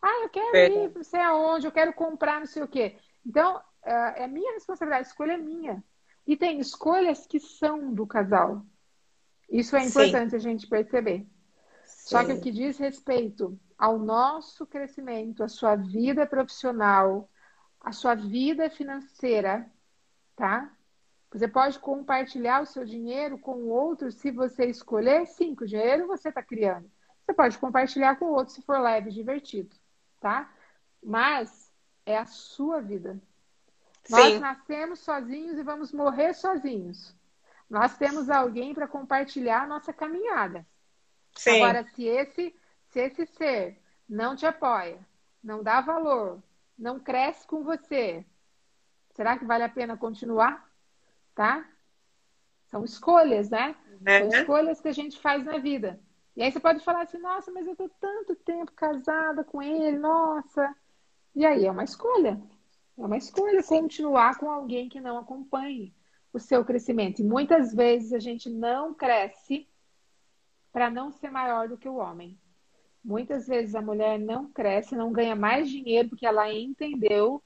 Ah, 0.00 0.22
eu 0.22 0.28
quero 0.30 0.64
ir, 0.64 0.94
não 0.94 1.02
sei 1.02 1.20
aonde, 1.20 1.66
eu 1.66 1.72
quero 1.72 1.92
comprar, 1.92 2.38
não 2.38 2.46
sei 2.46 2.62
o 2.62 2.68
quê. 2.68 2.96
Então, 3.24 3.60
é, 3.82 4.24
é 4.24 4.26
minha 4.26 4.54
responsabilidade, 4.54 5.06
a 5.06 5.10
escolha 5.10 5.32
é 5.32 5.36
minha. 5.36 5.84
E 6.26 6.36
tem 6.36 6.58
escolhas 6.58 7.26
que 7.26 7.38
são 7.38 7.92
do 7.92 8.06
casal. 8.06 8.64
Isso 9.48 9.76
é 9.76 9.84
importante 9.84 10.30
Sim. 10.30 10.36
a 10.36 10.40
gente 10.40 10.66
perceber. 10.66 11.26
Sim. 11.84 12.08
Só 12.08 12.24
que 12.24 12.32
o 12.32 12.40
que 12.40 12.50
diz 12.50 12.78
respeito 12.78 13.58
ao 13.78 13.98
nosso 13.98 14.66
crescimento, 14.66 15.42
a 15.42 15.48
sua 15.48 15.76
vida 15.76 16.26
profissional, 16.26 17.28
a 17.80 17.92
sua 17.92 18.14
vida 18.14 18.68
financeira, 18.70 19.70
tá? 20.34 20.72
Você 21.32 21.46
pode 21.46 21.78
compartilhar 21.78 22.62
o 22.62 22.66
seu 22.66 22.84
dinheiro 22.84 23.38
com 23.38 23.56
o 23.56 23.68
outro 23.68 24.10
se 24.10 24.30
você 24.30 24.66
escolher. 24.66 25.26
Sim, 25.26 25.54
que 25.54 25.64
o 25.64 25.66
dinheiro 25.66 26.06
você 26.06 26.28
está 26.28 26.42
criando. 26.42 26.90
Você 27.24 27.34
pode 27.34 27.58
compartilhar 27.58 28.16
com 28.16 28.26
o 28.26 28.32
outro 28.32 28.54
se 28.54 28.62
for 28.62 28.78
leve 28.78 29.10
divertido, 29.10 29.74
tá? 30.20 30.52
Mas 31.02 31.72
é 32.04 32.16
a 32.16 32.26
sua 32.26 32.80
vida. 32.80 33.20
Sim. 34.04 34.12
Nós 34.12 34.40
nascemos 34.40 35.00
sozinhos 35.00 35.58
e 35.58 35.62
vamos 35.62 35.92
morrer 35.92 36.34
sozinhos. 36.34 37.15
Nós 37.68 37.96
temos 37.96 38.30
alguém 38.30 38.72
para 38.72 38.86
compartilhar 38.86 39.62
a 39.62 39.66
nossa 39.66 39.92
caminhada. 39.92 40.66
Sim. 41.34 41.62
Agora, 41.62 41.84
se 41.84 42.04
esse, 42.04 42.54
se 42.88 43.00
esse 43.00 43.26
ser 43.26 43.82
não 44.08 44.36
te 44.36 44.46
apoia, 44.46 44.98
não 45.42 45.62
dá 45.62 45.80
valor, 45.80 46.42
não 46.78 47.00
cresce 47.00 47.46
com 47.46 47.62
você, 47.62 48.24
será 49.10 49.36
que 49.36 49.44
vale 49.44 49.64
a 49.64 49.68
pena 49.68 49.96
continuar? 49.96 50.70
Tá? 51.34 51.68
São 52.66 52.84
escolhas, 52.84 53.50
né? 53.50 53.76
É. 54.04 54.20
São 54.20 54.40
escolhas 54.40 54.80
que 54.80 54.88
a 54.88 54.92
gente 54.92 55.18
faz 55.18 55.44
na 55.44 55.58
vida. 55.58 56.00
E 56.36 56.42
aí 56.42 56.52
você 56.52 56.60
pode 56.60 56.84
falar 56.84 57.02
assim, 57.02 57.18
nossa, 57.18 57.50
mas 57.50 57.66
eu 57.66 57.74
tô 57.74 57.88
tanto 58.00 58.36
tempo 58.36 58.70
casada 58.72 59.42
com 59.42 59.62
ele, 59.62 59.98
nossa. 59.98 60.74
E 61.34 61.44
aí 61.44 61.64
é 61.64 61.70
uma 61.70 61.84
escolha. 61.84 62.40
É 62.96 63.04
uma 63.04 63.16
escolha 63.16 63.62
continuar 63.62 64.38
com 64.38 64.50
alguém 64.50 64.88
que 64.88 65.00
não 65.00 65.18
acompanhe 65.18 65.95
o 66.36 66.40
seu 66.40 66.64
crescimento. 66.64 67.20
E 67.20 67.24
muitas 67.24 67.74
vezes 67.74 68.12
a 68.12 68.18
gente 68.18 68.50
não 68.50 68.92
cresce 68.92 69.66
para 70.70 70.90
não 70.90 71.10
ser 71.10 71.30
maior 71.30 71.68
do 71.68 71.78
que 71.78 71.88
o 71.88 71.96
homem. 71.96 72.38
Muitas 73.02 73.46
vezes 73.46 73.74
a 73.74 73.80
mulher 73.80 74.18
não 74.18 74.50
cresce, 74.50 74.94
não 74.94 75.12
ganha 75.12 75.34
mais 75.34 75.70
dinheiro 75.70 76.10
porque 76.10 76.26
ela 76.26 76.52
entendeu 76.52 77.42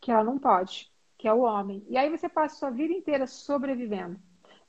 que 0.00 0.10
ela 0.10 0.24
não 0.24 0.38
pode, 0.38 0.90
que 1.16 1.28
é 1.28 1.32
o 1.32 1.42
homem. 1.42 1.84
E 1.88 1.96
aí 1.96 2.10
você 2.10 2.28
passa 2.28 2.56
a 2.56 2.58
sua 2.58 2.70
vida 2.70 2.92
inteira 2.92 3.26
sobrevivendo, 3.26 4.18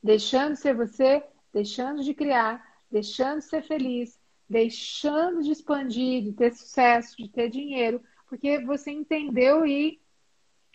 deixando 0.02 0.52
de 0.52 0.60
ser 0.60 0.74
você, 0.76 1.24
deixando 1.52 2.04
de 2.04 2.14
criar, 2.14 2.64
deixando 2.88 3.38
de 3.38 3.46
ser 3.46 3.62
feliz, 3.62 4.20
deixando 4.48 5.42
de 5.42 5.50
expandir, 5.50 6.22
de 6.22 6.32
ter 6.32 6.52
sucesso, 6.54 7.16
de 7.16 7.28
ter 7.28 7.50
dinheiro, 7.50 8.00
porque 8.28 8.64
você 8.64 8.92
entendeu 8.92 9.66
e 9.66 10.00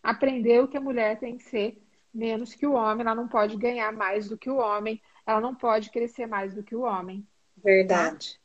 aprendeu 0.02 0.68
que 0.68 0.76
a 0.76 0.82
mulher 0.82 1.18
tem 1.20 1.38
que 1.38 1.44
ser 1.44 1.82
menos 2.14 2.54
que 2.54 2.68
o 2.68 2.74
homem, 2.74 3.06
ela 3.06 3.16
não 3.16 3.28
pode 3.28 3.58
ganhar 3.58 3.92
mais 3.92 4.30
do 4.30 4.38
que 4.38 4.50
o 4.50 4.58
homem, 4.58 5.02
ela 5.26 5.42
não 5.42 5.56
pode 5.56 5.90
crescer 5.90 6.28
mais 6.28 6.54
do 6.54 6.64
que 6.64 6.76
o 6.76 6.82
homem. 6.82 7.26
Verdade. 7.58 8.40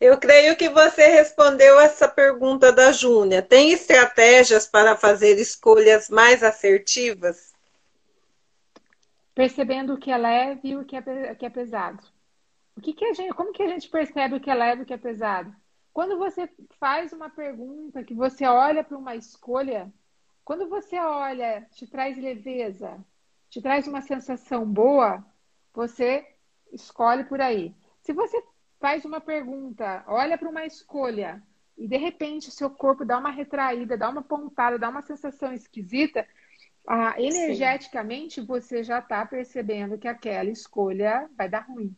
Eu 0.00 0.18
creio 0.18 0.56
que 0.56 0.68
você 0.68 1.06
respondeu 1.06 1.80
essa 1.80 2.06
pergunta 2.08 2.70
da 2.72 2.92
Júnia. 2.92 3.40
Tem 3.40 3.72
estratégias 3.72 4.66
para 4.66 4.96
fazer 4.96 5.38
escolhas 5.38 6.10
mais 6.10 6.42
assertivas? 6.42 7.52
Percebendo 9.34 9.94
o 9.94 9.98
que 9.98 10.10
é 10.10 10.18
leve 10.18 10.68
e 10.68 10.76
o 10.76 10.84
que 10.84 10.96
é, 10.96 11.34
que 11.34 11.46
é 11.46 11.50
pesado. 11.50 12.02
O 12.76 12.80
que, 12.80 12.92
que 12.92 13.04
a 13.04 13.14
gente, 13.14 13.34
como 13.34 13.52
que 13.52 13.62
a 13.62 13.68
gente 13.68 13.88
percebe 13.88 14.36
o 14.36 14.40
que 14.40 14.50
é 14.50 14.54
leve 14.54 14.80
e 14.80 14.84
o 14.84 14.86
que 14.86 14.94
é 14.94 14.98
pesado? 14.98 15.54
Quando 15.92 16.18
você 16.18 16.48
faz 16.80 17.12
uma 17.12 17.30
pergunta, 17.30 18.02
que 18.02 18.14
você 18.14 18.46
olha 18.46 18.82
para 18.82 18.96
uma 18.96 19.14
escolha 19.14 19.92
quando 20.44 20.68
você 20.68 20.98
olha, 20.98 21.66
te 21.72 21.86
traz 21.86 22.16
leveza, 22.18 22.98
te 23.48 23.60
traz 23.60 23.86
uma 23.86 24.00
sensação 24.00 24.64
boa, 24.66 25.24
você 25.72 26.26
escolhe 26.72 27.24
por 27.24 27.40
aí. 27.40 27.74
Se 28.00 28.12
você 28.12 28.42
faz 28.80 29.04
uma 29.04 29.20
pergunta, 29.20 30.04
olha 30.06 30.36
para 30.36 30.48
uma 30.48 30.66
escolha 30.66 31.42
e 31.78 31.86
de 31.86 31.96
repente 31.96 32.50
seu 32.50 32.68
corpo 32.68 33.04
dá 33.04 33.18
uma 33.18 33.30
retraída, 33.30 33.96
dá 33.96 34.08
uma 34.08 34.22
pontada, 34.22 34.78
dá 34.78 34.88
uma 34.88 35.02
sensação 35.02 35.52
esquisita, 35.52 36.26
ah, 36.88 37.14
energeticamente 37.16 38.40
Sim. 38.40 38.46
você 38.46 38.82
já 38.82 38.98
está 38.98 39.24
percebendo 39.24 39.96
que 39.96 40.08
aquela 40.08 40.50
escolha 40.50 41.30
vai 41.36 41.48
dar 41.48 41.60
ruim. 41.60 41.96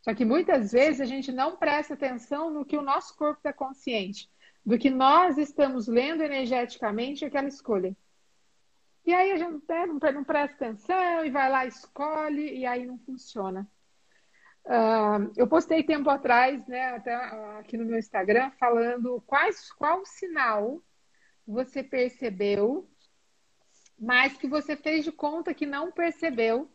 Só 0.00 0.12
que 0.12 0.24
muitas 0.24 0.72
vezes 0.72 1.00
a 1.00 1.04
gente 1.04 1.30
não 1.30 1.56
presta 1.56 1.94
atenção 1.94 2.50
no 2.50 2.64
que 2.64 2.76
o 2.76 2.82
nosso 2.82 3.16
corpo 3.16 3.38
está 3.38 3.52
consciente 3.52 4.28
do 4.64 4.78
que 4.78 4.90
nós 4.90 5.38
estamos 5.38 5.88
lendo 5.88 6.22
energeticamente 6.22 7.24
aquela 7.24 7.48
escolha. 7.48 7.96
E 9.04 9.12
aí 9.12 9.32
a 9.32 9.36
gente 9.36 9.64
não, 10.14 10.24
presta 10.24 10.54
atenção 10.54 11.24
e 11.24 11.30
vai 11.30 11.50
lá, 11.50 11.66
escolhe, 11.66 12.58
e 12.58 12.64
aí 12.64 12.86
não 12.86 12.98
funciona. 12.98 13.68
Uh, 14.64 15.32
eu 15.36 15.48
postei 15.48 15.82
tempo 15.82 16.08
atrás, 16.08 16.64
né, 16.68 16.90
até 16.90 17.14
aqui 17.58 17.76
no 17.76 17.84
meu 17.84 17.98
Instagram, 17.98 18.52
falando 18.52 19.20
quais, 19.26 19.72
qual 19.72 20.06
sinal 20.06 20.80
você 21.44 21.82
percebeu, 21.82 22.88
mas 23.98 24.36
que 24.36 24.46
você 24.46 24.76
fez 24.76 25.04
de 25.04 25.10
conta 25.10 25.52
que 25.52 25.66
não 25.66 25.90
percebeu 25.90 26.70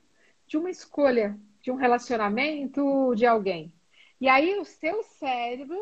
de 0.46 0.58
uma 0.58 0.70
escolha, 0.70 1.40
de 1.62 1.72
um 1.72 1.76
relacionamento, 1.76 3.16
de 3.16 3.26
alguém. 3.26 3.74
E 4.20 4.28
aí 4.28 4.60
o 4.60 4.66
seu 4.66 5.02
cérebro, 5.04 5.80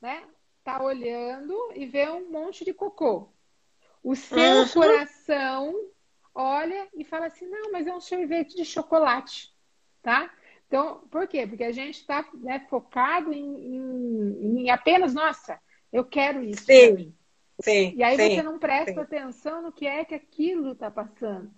né, 0.00 0.24
tá 0.66 0.82
olhando 0.82 1.54
e 1.76 1.86
vê 1.86 2.10
um 2.10 2.28
monte 2.28 2.64
de 2.64 2.74
cocô. 2.74 3.28
O 4.02 4.16
seu 4.16 4.62
uhum. 4.62 4.68
coração 4.68 5.90
olha 6.34 6.88
e 6.92 7.04
fala 7.04 7.26
assim: 7.26 7.46
não, 7.46 7.70
mas 7.70 7.86
é 7.86 7.94
um 7.94 8.00
sorvete 8.00 8.56
de 8.56 8.64
chocolate, 8.64 9.54
tá? 10.02 10.28
Então, 10.66 11.06
por 11.08 11.28
quê? 11.28 11.46
Porque 11.46 11.62
a 11.62 11.70
gente 11.70 12.00
está 12.00 12.28
né, 12.34 12.66
focado 12.68 13.32
em, 13.32 13.76
em, 13.76 14.64
em, 14.64 14.70
apenas, 14.70 15.14
nossa, 15.14 15.60
eu 15.92 16.04
quero 16.04 16.42
isso. 16.42 16.64
Sim. 16.64 17.14
Sim, 17.60 17.94
e 17.96 18.02
aí 18.02 18.16
sim, 18.16 18.34
você 18.34 18.42
não 18.42 18.58
presta 18.58 18.92
sim. 18.92 19.00
atenção 19.00 19.62
no 19.62 19.72
que 19.72 19.86
é 19.86 20.04
que 20.04 20.14
aquilo 20.14 20.72
está 20.72 20.90
passando. 20.90 21.50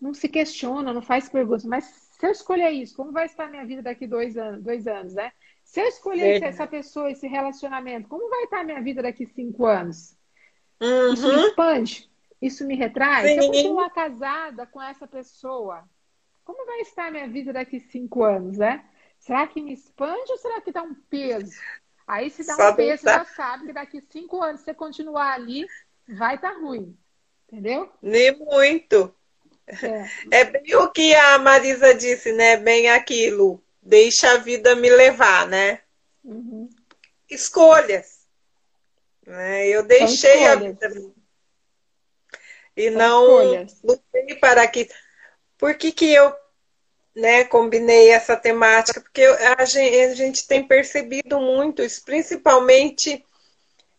Não 0.00 0.14
se 0.14 0.26
questiona, 0.26 0.94
não 0.94 1.02
faz 1.02 1.28
perguntas. 1.28 1.64
Mas 1.64 1.84
se 1.84 2.26
eu 2.26 2.30
escolher 2.30 2.70
isso, 2.70 2.96
como 2.96 3.12
vai 3.12 3.26
estar 3.26 3.44
a 3.44 3.50
minha 3.50 3.66
vida 3.66 3.82
daqui 3.82 4.06
dois 4.06 4.38
anos, 4.38 4.62
dois 4.62 4.86
anos, 4.86 5.12
né? 5.12 5.30
Se 5.72 5.80
eu 5.80 5.86
escolher 5.86 6.32
Verdade. 6.32 6.52
essa 6.52 6.66
pessoa, 6.66 7.10
esse 7.10 7.26
relacionamento, 7.26 8.06
como 8.06 8.28
vai 8.28 8.44
estar 8.44 8.60
a 8.60 8.64
minha 8.64 8.82
vida 8.82 9.00
daqui 9.00 9.24
cinco 9.24 9.64
anos? 9.64 10.14
Uhum. 10.78 11.14
Isso 11.14 11.26
me 11.26 11.46
expande? 11.46 12.10
Isso 12.42 12.66
me 12.66 12.74
retrai? 12.76 13.26
Sim. 13.26 13.40
Se 13.40 13.46
eu 13.46 13.46
continuar 13.46 13.88
casada 13.88 14.66
com 14.66 14.82
essa 14.82 15.08
pessoa, 15.08 15.82
como 16.44 16.66
vai 16.66 16.80
estar 16.80 17.06
a 17.06 17.10
minha 17.10 17.26
vida 17.26 17.54
daqui 17.54 17.80
cinco 17.80 18.22
anos, 18.22 18.58
né? 18.58 18.84
Será 19.18 19.46
que 19.46 19.62
me 19.62 19.72
expande 19.72 20.30
ou 20.30 20.36
será 20.36 20.60
que 20.60 20.72
dá 20.72 20.82
um 20.82 20.94
peso? 21.08 21.58
Aí 22.06 22.28
se 22.28 22.46
dá 22.46 22.52
um 22.54 22.76
peso, 22.76 23.04
tá... 23.04 23.20
já 23.20 23.24
sabe 23.24 23.68
que 23.68 23.72
daqui 23.72 24.02
cinco 24.02 24.42
anos, 24.42 24.60
se 24.60 24.66
você 24.66 24.74
continuar 24.74 25.32
ali, 25.32 25.64
vai 26.06 26.34
estar 26.34 26.52
tá 26.52 26.58
ruim. 26.58 26.94
Entendeu? 27.48 27.90
Nem 28.02 28.38
muito. 28.38 29.14
É. 30.30 30.42
é 30.42 30.44
bem 30.44 30.76
o 30.76 30.90
que 30.90 31.14
a 31.14 31.38
Marisa 31.38 31.94
disse, 31.94 32.30
né? 32.34 32.58
Bem 32.58 32.90
aquilo. 32.90 33.64
Deixa 33.82 34.32
a 34.32 34.36
vida 34.36 34.76
me 34.76 34.88
levar, 34.88 35.48
né? 35.48 35.80
Uhum. 36.22 36.70
Escolhas. 37.28 38.20
Né? 39.26 39.66
Eu 39.68 39.82
deixei 39.82 40.46
a 40.46 40.54
vida. 40.54 40.88
E 42.76 42.88
São 42.88 42.98
não 42.98 43.42
escolhas. 43.42 43.80
lutei 43.82 44.36
para 44.36 44.66
que. 44.68 44.88
Por 45.58 45.74
que, 45.74 45.92
que 45.92 46.12
eu 46.12 46.34
né, 47.14 47.44
combinei 47.44 48.10
essa 48.10 48.36
temática, 48.36 49.00
porque 49.00 49.22
a 49.22 49.64
gente, 49.64 50.00
a 50.00 50.14
gente 50.14 50.46
tem 50.46 50.66
percebido 50.66 51.38
muito 51.40 51.82
isso, 51.82 52.02
principalmente 52.04 53.24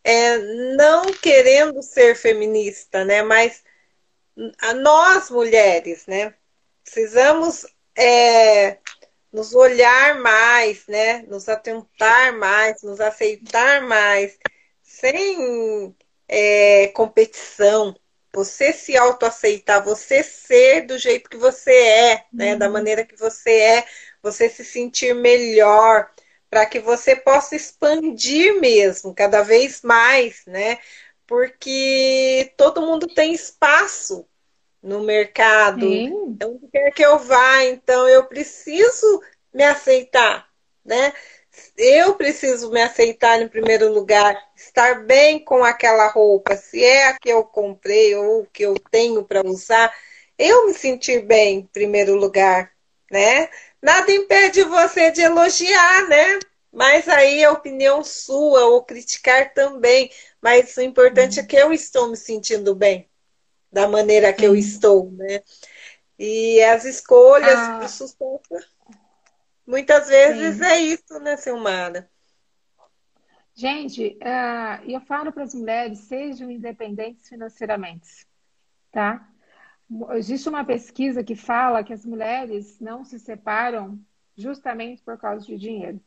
é, 0.04 0.38
não 0.76 1.06
querendo 1.14 1.82
ser 1.82 2.16
feminista, 2.16 3.06
né, 3.06 3.22
mas 3.22 3.64
a 4.60 4.74
nós 4.74 5.30
mulheres, 5.30 6.08
né, 6.08 6.34
precisamos 6.84 7.66
é, 7.96 8.78
nos 9.34 9.54
olhar 9.56 10.20
mais, 10.20 10.86
né, 10.88 11.24
nos 11.28 11.50
atentar 11.50 12.38
mais, 12.38 12.84
nos 12.84 13.02
aceitar 13.02 13.82
mais, 13.82 14.38
sem 14.84 15.96
é, 16.28 16.88
competição, 16.90 17.96
você 18.34 18.74
se 18.74 18.98
autoaceitar, 18.98 19.84
você 19.84 20.24
ser 20.24 20.86
do 20.88 20.98
jeito 20.98 21.30
que 21.30 21.38
você 21.38 21.72
é, 21.72 22.26
né? 22.34 22.54
Uhum. 22.54 22.60
Da 22.60 22.70
maneira 22.70 23.06
que 23.06 23.16
você 23.16 23.52
é, 23.52 23.86
você 24.22 24.50
se 24.50 24.66
sentir 24.66 25.14
melhor, 25.14 26.10
para 26.50 26.66
que 26.66 26.80
você 26.80 27.16
possa 27.16 27.56
expandir 27.56 28.60
mesmo, 28.60 29.14
cada 29.14 29.42
vez 29.42 29.82
mais, 29.82 30.44
né? 30.48 30.80
Porque 31.28 32.54
todo 32.58 32.82
mundo 32.82 33.08
tem 33.08 33.34
espaço 33.34 34.28
no 34.84 35.02
mercado, 35.02 35.90
Sim. 35.90 36.38
onde 36.44 36.68
quer 36.72 36.92
que 36.92 37.02
eu 37.02 37.18
vá, 37.18 37.64
então 37.64 38.08
eu 38.08 38.26
preciso 38.26 39.22
me 39.54 39.64
aceitar, 39.64 40.48
né? 40.86 41.14
eu 41.78 42.16
preciso 42.16 42.72
me 42.72 42.82
aceitar 42.82 43.42
em 43.42 43.48
primeiro 43.48 43.92
lugar, 43.92 44.36
estar 44.56 45.06
bem 45.06 45.40
com 45.44 45.64
aquela 45.64 46.08
roupa, 46.08 46.56
se 46.56 46.84
é 46.84 47.08
a 47.08 47.20
que 47.20 47.30
eu 47.30 47.44
comprei 47.44 48.16
ou 48.16 48.46
que 48.52 48.64
eu 48.64 48.76
tenho 48.92 49.24
para 49.24 49.46
usar, 49.46 49.94
eu 50.38 50.68
me 50.68 50.74
sentir 50.74 51.24
bem 51.24 51.60
em 51.60 51.66
primeiro 51.66 52.16
lugar, 52.16 52.72
né? 53.12 53.50
Nada 53.82 54.12
impede 54.12 54.64
você 54.64 55.12
de 55.12 55.22
elogiar, 55.22 56.08
né? 56.08 56.40
Mas 56.72 57.08
aí 57.08 57.44
é 57.44 57.50
opinião 57.50 58.04
sua, 58.04 58.66
ou 58.66 58.84
criticar 58.84 59.54
também. 59.54 60.10
Mas 60.42 60.76
o 60.78 60.82
importante 60.82 61.40
é 61.40 61.44
que 61.44 61.56
eu 61.56 61.72
estou 61.72 62.10
me 62.10 62.18
sentindo 62.18 62.74
bem, 62.74 63.08
da 63.74 63.88
maneira 63.88 64.32
que 64.32 64.46
eu 64.46 64.56
estou, 64.56 65.12
né? 65.12 65.42
E 66.18 66.62
as 66.64 66.86
escolhas 66.86 67.58
ah. 67.58 67.78
para 67.78 67.86
o 67.86 67.90
sucesso 67.90 68.74
Muitas 69.66 70.08
vezes 70.10 70.58
Sim. 70.58 70.66
é 70.66 70.80
isso, 70.82 71.20
né, 71.20 71.38
Silmara? 71.38 72.10
Gente, 73.56 74.18
uh, 74.22 74.90
eu 74.90 75.00
falo 75.02 75.32
para 75.32 75.44
as 75.44 75.54
mulheres, 75.54 76.00
sejam 76.00 76.52
independentes 76.52 77.30
financeiramente, 77.30 78.28
tá? 78.92 79.30
Existe 80.16 80.50
uma 80.50 80.66
pesquisa 80.66 81.24
que 81.24 81.36
fala 81.36 81.84
que 81.84 81.94
as 81.94 82.06
mulheres 82.06 82.80
não 82.80 83.06
se 83.06 83.20
separam 83.20 84.00
justamente 84.36 85.02
por 85.04 85.18
causa 85.18 85.46
de 85.46 85.58
dinheiro, 85.58 86.02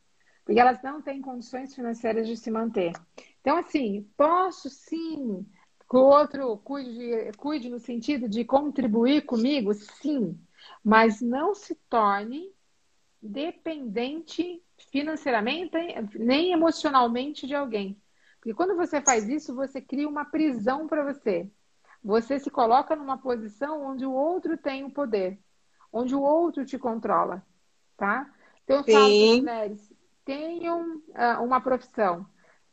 porque 0.44 0.60
elas 0.60 0.82
não 0.82 1.00
têm 1.00 1.22
condições 1.22 1.74
financeiras 1.74 2.26
de 2.26 2.36
se 2.36 2.50
manter. 2.50 2.92
Então, 3.40 3.56
assim, 3.56 4.10
posso 4.16 4.68
sim 4.68 5.46
que 5.88 5.96
o 5.96 6.00
outro 6.00 6.56
cuide, 6.58 7.30
cuide 7.36 7.68
no 7.68 7.78
sentido 7.78 8.28
de 8.28 8.44
contribuir 8.44 9.22
comigo, 9.22 9.72
sim, 9.74 10.38
mas 10.82 11.20
não 11.20 11.54
se 11.54 11.74
torne 11.88 12.52
dependente 13.22 14.62
financeiramente 14.90 15.76
nem 16.18 16.52
emocionalmente 16.52 17.46
de 17.46 17.54
alguém. 17.54 18.00
Porque 18.38 18.54
quando 18.54 18.76
você 18.76 19.00
faz 19.00 19.28
isso, 19.28 19.54
você 19.54 19.80
cria 19.80 20.08
uma 20.08 20.24
prisão 20.24 20.86
para 20.86 21.04
você. 21.04 21.50
Você 22.02 22.38
se 22.38 22.50
coloca 22.50 22.94
numa 22.94 23.18
posição 23.18 23.84
onde 23.84 24.06
o 24.06 24.12
outro 24.12 24.56
tem 24.56 24.84
o 24.84 24.90
poder, 24.90 25.38
onde 25.92 26.14
o 26.14 26.20
outro 26.20 26.64
te 26.64 26.78
controla, 26.78 27.44
tá? 27.96 28.32
Então 28.62 28.76
eu 28.76 28.84
falo 28.84 29.18
para 29.18 29.36
mulheres, 29.36 29.92
tenham 30.24 30.98
uh, 31.08 31.42
uma 31.42 31.60
profissão, 31.60 32.26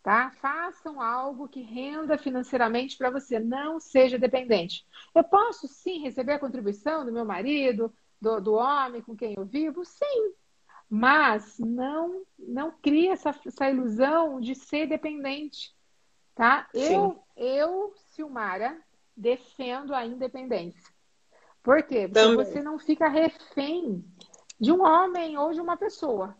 tá? 0.03 0.31
Façam 0.41 1.01
algo 1.01 1.47
que 1.47 1.61
renda 1.61 2.17
financeiramente 2.17 2.97
para 2.97 3.09
você, 3.09 3.39
não 3.39 3.79
seja 3.79 4.19
dependente. 4.19 4.85
Eu 5.15 5.23
posso 5.23 5.65
sim 5.67 5.99
receber 5.99 6.33
a 6.33 6.39
contribuição 6.39 7.05
do 7.05 7.11
meu 7.11 7.23
marido, 7.23 7.91
do, 8.21 8.41
do 8.41 8.53
homem 8.53 9.01
com 9.01 9.15
quem 9.15 9.33
eu 9.37 9.45
vivo? 9.45 9.85
Sim, 9.85 10.33
mas 10.89 11.57
não 11.57 12.23
não 12.37 12.71
cria 12.71 13.13
essa, 13.13 13.29
essa 13.45 13.69
ilusão 13.69 14.41
de 14.41 14.53
ser 14.53 14.87
dependente, 14.87 15.73
tá? 16.35 16.67
Eu, 16.73 17.23
eu, 17.37 17.93
Silmara, 17.95 18.77
defendo 19.15 19.95
a 19.95 20.05
independência. 20.05 20.93
Por 21.63 21.81
quê? 21.83 22.09
Porque 22.09 22.13
Também. 22.13 22.45
você 22.45 22.61
não 22.61 22.77
fica 22.77 23.07
refém 23.07 24.03
de 24.59 24.71
um 24.71 24.83
homem 24.83 25.37
ou 25.37 25.53
de 25.53 25.61
uma 25.61 25.77
pessoa, 25.77 26.37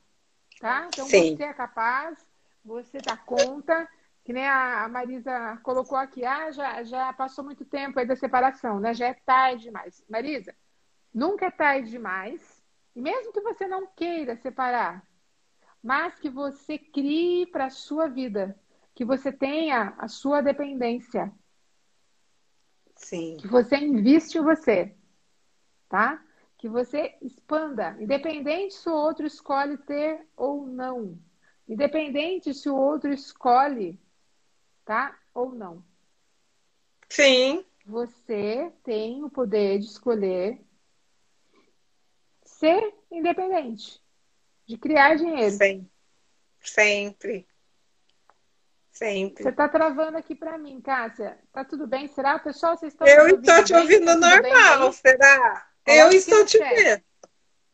tá? 0.59 0.89
Então 0.89 1.07
Sim. 1.07 1.37
você 1.37 1.43
é 1.43 1.53
capaz, 1.53 2.19
você 2.63 2.99
dá 2.99 3.17
conta, 3.17 3.87
que 4.23 4.31
nem 4.31 4.47
a 4.47 4.87
Marisa 4.89 5.57
colocou 5.63 5.97
aqui, 5.97 6.23
ah, 6.23 6.49
já, 6.51 6.83
já 6.83 7.11
passou 7.13 7.43
muito 7.43 7.65
tempo 7.65 7.99
aí 7.99 8.05
da 8.05 8.15
separação, 8.15 8.79
né? 8.79 8.93
Já 8.93 9.07
é 9.07 9.13
tarde 9.13 9.63
demais. 9.63 10.03
Marisa, 10.09 10.55
nunca 11.13 11.47
é 11.47 11.51
tarde 11.51 11.89
demais 11.89 12.63
e 12.95 13.01
mesmo 13.01 13.33
que 13.33 13.41
você 13.41 13.67
não 13.67 13.87
queira 13.87 14.35
separar, 14.37 15.05
mas 15.81 16.17
que 16.19 16.29
você 16.29 16.77
crie 16.77 17.45
para 17.47 17.65
a 17.65 17.69
sua 17.69 18.07
vida, 18.07 18.57
que 18.95 19.03
você 19.03 19.31
tenha 19.31 19.93
a 19.97 20.07
sua 20.07 20.41
dependência. 20.41 21.31
Sim. 22.95 23.37
Que 23.37 23.47
você 23.47 23.77
investe 23.77 24.37
em 24.37 24.41
você, 24.41 24.95
tá? 25.89 26.23
Que 26.57 26.69
você 26.69 27.17
expanda, 27.21 27.97
independente 27.99 28.75
se 28.75 28.87
o 28.87 28.93
outro 28.93 29.25
escolhe 29.25 29.77
ter 29.79 30.25
ou 30.37 30.65
não. 30.65 31.19
Independente 31.73 32.53
se 32.53 32.69
o 32.69 32.75
outro 32.75 33.11
escolhe, 33.11 33.99
tá? 34.85 35.17
Ou 35.33 35.51
não. 35.53 35.83
Sim. 37.09 37.65
Você 37.85 38.71
tem 38.83 39.23
o 39.23 39.29
poder 39.29 39.79
de 39.79 39.85
escolher 39.85 40.59
ser 42.45 42.93
independente, 43.11 44.01
de 44.65 44.77
criar 44.77 45.15
dinheiro. 45.15 45.51
Sempre. 45.51 45.91
Sempre. 46.61 47.47
Sempre. 48.91 49.43
Você 49.43 49.49
está 49.49 49.67
travando 49.67 50.17
aqui 50.17 50.35
para 50.35 50.57
mim, 50.57 50.79
Cássia. 50.79 51.39
Tá 51.51 51.65
tudo 51.65 51.87
bem? 51.87 52.07
Será, 52.07 52.37
pessoal? 52.37 52.77
Vocês 52.77 52.93
estão 52.93 53.07
Eu 53.07 53.39
estou 53.39 53.63
te 53.63 53.73
ouvindo 53.73 54.05
tá 54.05 54.15
normal, 54.15 54.93
será? 54.93 55.67
eu 55.87 56.11
estou 56.11 56.45
te 56.45 56.59
vendo. 56.59 57.03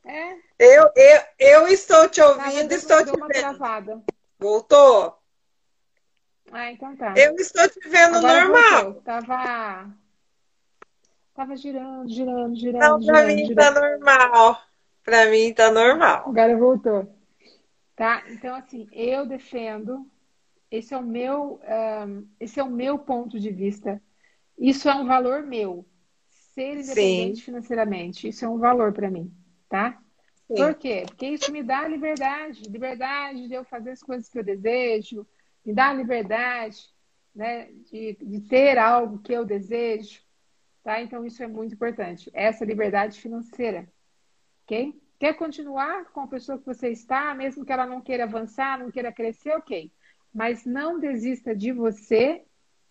É? 0.05 0.33
Eu, 0.57 0.91
eu, 0.95 1.21
eu 1.39 1.67
estou 1.67 2.07
te 2.09 2.21
ouvindo, 2.21 2.71
estou 2.71 3.03
te 3.05 3.11
vendo. 3.11 3.27
Travada. 3.27 4.01
Voltou? 4.37 5.17
Ah, 6.51 6.71
então 6.71 6.95
tá. 6.95 7.13
Eu 7.15 7.35
estou 7.35 7.67
te 7.69 7.87
vendo 7.87 8.17
Agora 8.17 8.45
normal. 8.45 8.83
Voltou. 8.83 9.01
Tava. 9.01 9.89
Tava 11.33 11.55
girando, 11.55 12.09
girando, 12.09 12.55
girando. 12.55 12.81
Não, 12.81 13.05
pra 13.05 13.21
girando, 13.21 13.27
mim 13.27 13.45
girando. 13.45 13.73
tá 13.73 13.81
normal. 13.81 14.61
Para 15.03 15.25
mim 15.29 15.53
tá 15.53 15.71
normal. 15.71 16.23
Agora 16.27 16.57
voltou. 16.57 17.15
Tá? 17.95 18.23
Então, 18.29 18.55
assim, 18.55 18.87
eu 18.91 19.25
defendo. 19.25 20.05
Esse 20.71 20.93
é 20.93 20.97
o 20.97 21.03
meu, 21.03 21.59
um, 22.07 22.27
esse 22.39 22.59
é 22.59 22.63
o 22.63 22.69
meu 22.69 22.99
ponto 22.99 23.39
de 23.39 23.49
vista. 23.49 24.01
Isso 24.57 24.87
é 24.87 24.93
um 24.93 25.05
valor 25.05 25.43
meu. 25.43 25.85
Ser 26.53 26.77
independente 26.77 27.37
Sim. 27.37 27.43
financeiramente, 27.43 28.27
isso 28.27 28.45
é 28.45 28.49
um 28.49 28.59
valor 28.59 28.91
para 28.91 29.09
mim, 29.09 29.33
tá? 29.69 30.01
Sim. 30.47 30.55
Por 30.55 30.73
quê? 30.73 31.03
Porque 31.07 31.27
isso 31.27 31.51
me 31.51 31.61
dá 31.61 31.87
liberdade, 31.87 32.63
liberdade 32.63 33.47
de 33.47 33.53
eu 33.53 33.63
fazer 33.63 33.91
as 33.91 34.01
coisas 34.01 34.27
que 34.27 34.39
eu 34.39 34.43
desejo, 34.43 35.25
me 35.63 35.73
dá 35.73 35.93
liberdade 35.93 36.89
né, 37.35 37.69
de, 37.89 38.17
de 38.19 38.41
ter 38.41 38.77
algo 38.77 39.19
que 39.19 39.31
eu 39.31 39.45
desejo, 39.45 40.21
tá? 40.83 41.01
Então 41.01 41.23
isso 41.23 41.43
é 41.43 41.47
muito 41.47 41.75
importante. 41.75 42.29
Essa 42.33 42.65
liberdade 42.65 43.21
financeira, 43.21 43.87
ok? 44.63 44.99
Quer 45.19 45.33
continuar 45.33 46.05
com 46.11 46.21
a 46.21 46.27
pessoa 46.27 46.57
que 46.57 46.65
você 46.65 46.89
está, 46.89 47.35
mesmo 47.35 47.65
que 47.65 47.71
ela 47.71 47.85
não 47.85 48.01
queira 48.01 48.23
avançar, 48.23 48.79
não 48.79 48.89
queira 48.89 49.11
crescer, 49.11 49.51
ok. 49.51 49.91
Mas 50.33 50.65
não 50.65 50.99
desista 50.99 51.55
de 51.55 51.71
você 51.71 52.43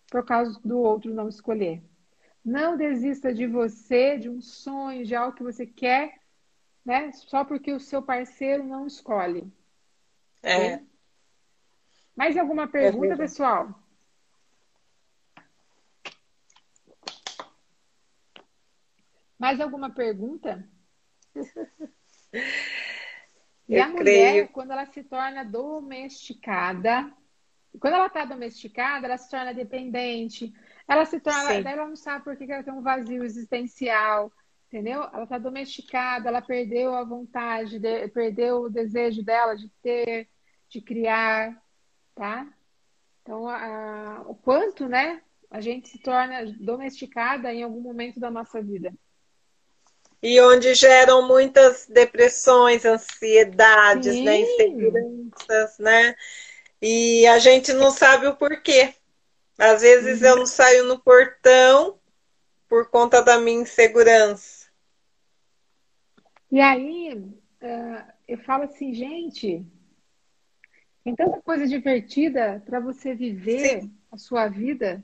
por 0.09 0.23
causa 0.23 0.59
do 0.63 0.77
outro 0.77 1.13
não 1.13 1.27
escolher. 1.27 1.83
Não 2.43 2.77
desista 2.77 3.33
de 3.33 3.45
você, 3.47 4.17
de 4.17 4.29
um 4.29 4.41
sonho, 4.41 5.05
de 5.05 5.15
algo 5.15 5.35
que 5.35 5.43
você 5.43 5.65
quer, 5.65 6.18
né? 6.85 7.11
Só 7.11 7.43
porque 7.43 7.71
o 7.71 7.79
seu 7.79 8.01
parceiro 8.01 8.63
não 8.63 8.87
escolhe. 8.87 9.51
É. 10.41 10.81
Mais 12.15 12.37
alguma 12.37 12.67
pergunta, 12.67 13.13
é 13.13 13.17
pessoal? 13.17 13.73
Mais 19.37 19.61
alguma 19.61 19.89
pergunta? 19.89 20.67
e 23.69 23.75
Eu 23.75 23.83
a 23.83 23.87
mulher, 23.87 24.31
creio. 24.33 24.49
quando 24.49 24.71
ela 24.71 24.85
se 24.85 25.01
torna 25.03 25.45
domesticada, 25.45 27.09
quando 27.79 27.93
ela 27.93 28.07
está 28.07 28.25
domesticada, 28.25 29.05
ela 29.05 29.17
se 29.17 29.29
torna 29.29 29.53
dependente, 29.53 30.53
ela 30.87 31.05
se 31.05 31.19
torna, 31.21 31.53
ela 31.53 31.87
não 31.87 31.95
sabe 31.95 32.25
por 32.25 32.35
que 32.35 32.51
ela 32.51 32.63
tem 32.63 32.73
um 32.73 32.81
vazio 32.81 33.23
existencial, 33.23 34.29
entendeu? 34.69 35.01
Ela 35.11 35.23
está 35.23 35.37
domesticada, 35.39 36.29
ela 36.29 36.41
perdeu 36.41 36.93
a 36.93 37.03
vontade, 37.03 37.79
de, 37.79 38.07
perdeu 38.09 38.61
o 38.61 38.69
desejo 38.69 39.23
dela 39.23 39.55
de 39.55 39.67
ter, 39.81 40.29
de 40.69 40.79
criar, 40.79 41.59
tá? 42.15 42.47
Então, 43.23 43.47
a, 43.47 44.23
o 44.27 44.35
quanto, 44.35 44.87
né, 44.87 45.21
a 45.49 45.59
gente 45.59 45.89
se 45.89 45.97
torna 45.97 46.45
domesticada 46.59 47.51
em 47.51 47.63
algum 47.63 47.81
momento 47.81 48.19
da 48.19 48.29
nossa 48.29 48.61
vida. 48.61 48.93
E 50.21 50.39
onde 50.41 50.73
geram 50.75 51.27
muitas 51.27 51.87
depressões, 51.87 52.85
ansiedades, 52.85 54.15
né, 54.21 54.41
inseguranças, 54.41 55.79
né? 55.79 56.13
E 56.81 57.25
a 57.27 57.39
gente 57.39 57.73
não 57.73 57.89
sabe 57.89 58.27
o 58.27 58.35
porquê. 58.35 58.93
Às 59.57 59.81
vezes 59.81 60.21
uhum. 60.21 60.27
eu 60.27 60.35
não 60.37 60.45
saio 60.45 60.83
no 60.85 60.99
portão 60.99 61.97
por 62.67 62.89
conta 62.89 63.21
da 63.21 63.39
minha 63.39 63.61
insegurança. 63.61 64.58
E 66.51 66.59
aí, 66.59 67.13
uh, 67.13 68.11
eu 68.27 68.37
falo 68.39 68.63
assim, 68.63 68.93
gente, 68.93 69.65
tem 71.03 71.15
tanta 71.15 71.41
coisa 71.41 71.67
divertida 71.67 72.61
para 72.65 72.79
você 72.79 73.13
viver 73.13 73.81
Sim. 73.81 73.93
a 74.11 74.17
sua 74.17 74.47
vida, 74.47 75.03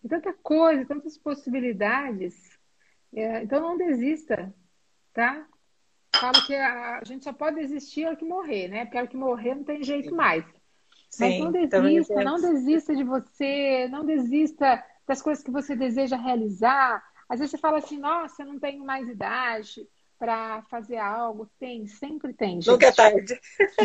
tem 0.00 0.08
tanta 0.10 0.32
coisa, 0.32 0.84
tantas 0.84 1.16
possibilidades. 1.16 2.58
É, 3.14 3.42
então 3.42 3.60
não 3.60 3.76
desista, 3.76 4.54
tá? 5.12 5.46
Falo 6.14 6.46
que 6.46 6.54
a, 6.54 7.02
gente 7.04 7.24
só 7.24 7.32
pode 7.32 7.56
desistir 7.56 8.06
ao 8.06 8.16
que 8.16 8.24
morrer, 8.24 8.68
né? 8.68 8.84
Porque 8.84 8.98
ao 8.98 9.08
que 9.08 9.16
morrer 9.16 9.54
não 9.54 9.64
tem 9.64 9.82
jeito 9.82 10.14
mais. 10.14 10.44
Mas 11.18 11.38
não 11.38 11.52
desista, 11.52 12.24
não 12.24 12.40
desista 12.40 12.94
de 12.94 13.04
você, 13.04 13.88
não 13.88 14.04
desista 14.04 14.82
das 15.06 15.20
coisas 15.20 15.44
que 15.44 15.50
você 15.50 15.76
deseja 15.76 16.16
realizar. 16.16 17.02
Às 17.28 17.40
vezes 17.40 17.50
você 17.50 17.58
fala 17.58 17.78
assim, 17.78 17.98
nossa, 17.98 18.42
eu 18.42 18.46
não 18.46 18.58
tenho 18.58 18.84
mais 18.84 19.08
idade 19.08 19.86
para 20.22 20.62
fazer 20.70 20.98
algo. 20.98 21.50
Tem, 21.58 21.84
sempre 21.84 22.32
tem. 22.32 22.62
Gente. 22.62 22.70
Nunca 22.70 22.86
é 22.86 22.92
tarde. 22.92 23.40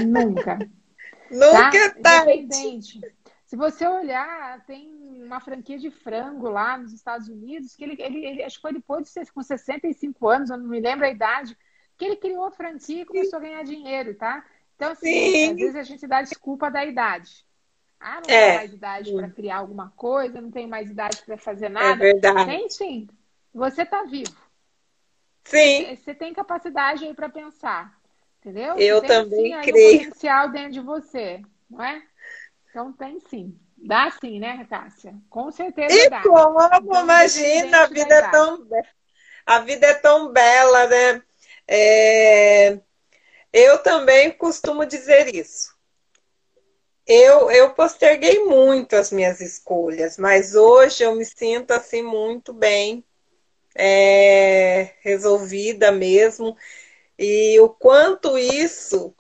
Nunca. 0.05 0.59
Nunca 1.31 1.71
tá? 1.95 2.31
é 2.31 2.45
tarde. 2.45 3.01
Se 3.43 3.55
você 3.55 3.88
olhar, 3.88 4.63
tem 4.67 4.88
uma 5.25 5.39
franquia 5.39 5.79
de 5.79 5.89
frango 5.89 6.47
lá 6.47 6.77
nos 6.77 6.93
Estados 6.93 7.27
Unidos, 7.27 7.75
que 7.75 7.83
ele, 7.83 7.95
ele, 7.99 8.23
ele 8.23 8.43
acho 8.43 8.61
que 8.61 8.67
ele 8.67 8.79
pôde 8.79 9.09
ser 9.09 9.27
com 9.31 9.41
65 9.41 10.29
anos, 10.29 10.51
eu 10.51 10.57
não 10.57 10.67
me 10.67 10.79
lembro 10.79 11.05
a 11.05 11.09
idade, 11.09 11.57
que 11.97 12.05
ele 12.05 12.17
criou 12.17 12.43
a 12.43 12.51
franquia 12.51 13.01
e 13.01 13.05
começou 13.05 13.39
a 13.39 13.41
ganhar 13.41 13.63
dinheiro, 13.63 14.13
tá? 14.13 14.45
Então, 14.75 14.91
assim, 14.91 15.11
Sim. 15.11 15.49
às 15.49 15.55
vezes 15.55 15.75
a 15.75 15.83
gente 15.83 16.05
dá 16.05 16.21
desculpa 16.21 16.69
da 16.69 16.85
idade. 16.85 17.43
Ah, 17.99 18.21
não 18.21 18.29
é. 18.29 18.45
tenho 18.45 18.55
mais 18.57 18.73
idade 18.73 19.11
para 19.11 19.29
criar 19.31 19.57
alguma 19.57 19.89
coisa, 19.95 20.39
não 20.39 20.51
tenho 20.51 20.69
mais 20.69 20.88
idade 20.88 21.19
para 21.25 21.35
fazer 21.35 21.65
é 21.65 21.69
nada. 21.69 22.07
É 22.07 22.13
verdade. 22.13 22.73
Sim. 22.73 23.07
Você 23.55 23.81
está 23.81 24.03
vivo. 24.03 24.46
Sim. 25.47 25.95
Você 25.95 26.13
tem 26.13 26.33
capacidade 26.33 27.05
aí 27.05 27.13
para 27.13 27.29
pensar. 27.29 27.97
Entendeu? 28.39 28.77
Eu 28.77 29.01
tem, 29.01 29.09
também 29.09 29.61
creio. 29.61 29.99
Um 29.99 30.05
potencial 30.05 30.49
dentro 30.49 30.71
de 30.71 30.79
você, 30.79 31.41
não 31.69 31.83
é? 31.83 32.01
Então 32.69 32.93
tem 32.93 33.19
sim. 33.19 33.57
Dá 33.77 34.09
sim, 34.11 34.39
né, 34.39 34.65
Cássia? 34.69 35.15
Com 35.29 35.51
certeza 35.51 35.93
e 35.95 36.09
dá. 36.09 36.21
como? 36.21 36.59
Então, 36.61 37.03
Imagina, 37.03 37.83
a 37.83 37.87
vida 37.87 38.15
é 38.15 38.29
tão 38.29 38.67
a 39.45 39.59
vida 39.59 39.87
é 39.87 39.93
tão 39.93 40.31
bela, 40.31 40.87
né? 40.87 41.23
É... 41.67 42.79
Eu 43.53 43.81
também 43.81 44.31
costumo 44.31 44.85
dizer 44.85 45.33
isso. 45.33 45.75
Eu, 47.05 47.49
eu 47.49 47.73
posterguei 47.73 48.43
muito 48.43 48.93
as 48.95 49.11
minhas 49.11 49.39
escolhas, 49.39 50.17
mas 50.17 50.55
hoje 50.55 51.03
eu 51.03 51.15
me 51.15 51.23
sinto 51.23 51.71
assim 51.71 52.03
muito 52.03 52.51
bem 52.51 53.06
é, 53.78 54.95
resolvida 55.01 55.91
mesmo. 55.91 56.57
E 57.17 57.59
o 57.59 57.69
quanto 57.69 58.38
isso. 58.38 59.13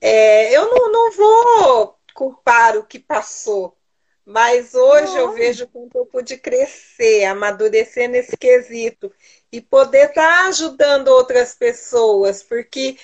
É, 0.00 0.56
eu 0.56 0.70
não, 0.70 0.92
não 0.92 1.12
vou 1.12 1.98
culpar 2.14 2.76
o 2.76 2.84
que 2.84 2.98
passou, 2.98 3.76
mas 4.24 4.74
hoje 4.74 5.12
não. 5.14 5.18
eu 5.18 5.32
vejo 5.32 5.66
quanto 5.68 5.98
eu 5.98 6.06
pude 6.06 6.36
crescer, 6.36 7.24
amadurecer 7.24 8.08
nesse 8.08 8.36
quesito 8.36 9.12
e 9.50 9.60
poder 9.60 10.10
estar 10.10 10.22
tá 10.22 10.48
ajudando 10.48 11.08
outras 11.08 11.54
pessoas, 11.54 12.42
porque 12.42 12.96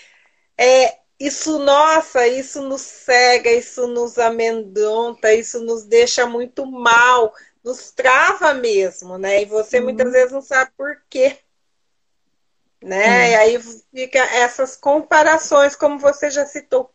é, 0.57 0.99
isso, 1.19 1.59
nossa, 1.61 2.27
isso 2.27 2.63
nos 2.63 2.83
cega, 2.83 3.51
isso 3.51 3.87
nos 3.87 4.19
amedronta, 4.19 5.33
isso 5.33 5.61
nos 5.61 5.85
deixa 5.85 6.27
muito 6.27 6.67
mal, 6.67 7.33
nos 7.65 7.91
trava 7.91 8.53
mesmo, 8.53 9.17
né? 9.17 9.43
E 9.43 9.47
você 9.47 9.79
uhum. 9.79 9.85
muitas 9.85 10.13
vezes 10.13 10.33
não 10.33 10.43
sabe 10.43 10.71
por 10.77 11.03
quê. 11.09 11.39
Né? 12.83 13.07
Uhum. 13.07 13.31
E 13.31 13.35
aí 13.35 13.63
fica 13.91 14.19
essas 14.19 14.77
comparações, 14.77 15.75
como 15.75 15.99
você 15.99 16.31
já 16.31 16.45
citou. 16.45 16.93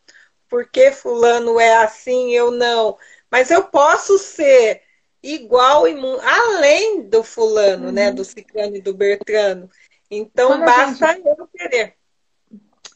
Por 0.48 0.68
que 0.68 0.92
fulano 0.92 1.58
é 1.58 1.76
assim, 1.76 2.30
eu 2.30 2.52
não? 2.52 2.96
Mas 3.30 3.50
eu 3.50 3.64
posso 3.64 4.18
ser 4.18 4.82
igual 5.22 5.86
e 5.86 5.96
além 6.22 7.02
do 7.08 7.22
fulano, 7.24 7.90
né? 7.90 8.08
uhum. 8.08 8.10
né? 8.10 8.12
Do 8.12 8.24
ciclano 8.24 8.76
e 8.76 8.80
do 8.80 8.94
bertrano. 8.94 9.68
Então 10.08 10.50
Quando 10.50 10.64
basta 10.64 11.14
gente... 11.14 11.26
eu 11.26 11.48
querer. 11.48 11.96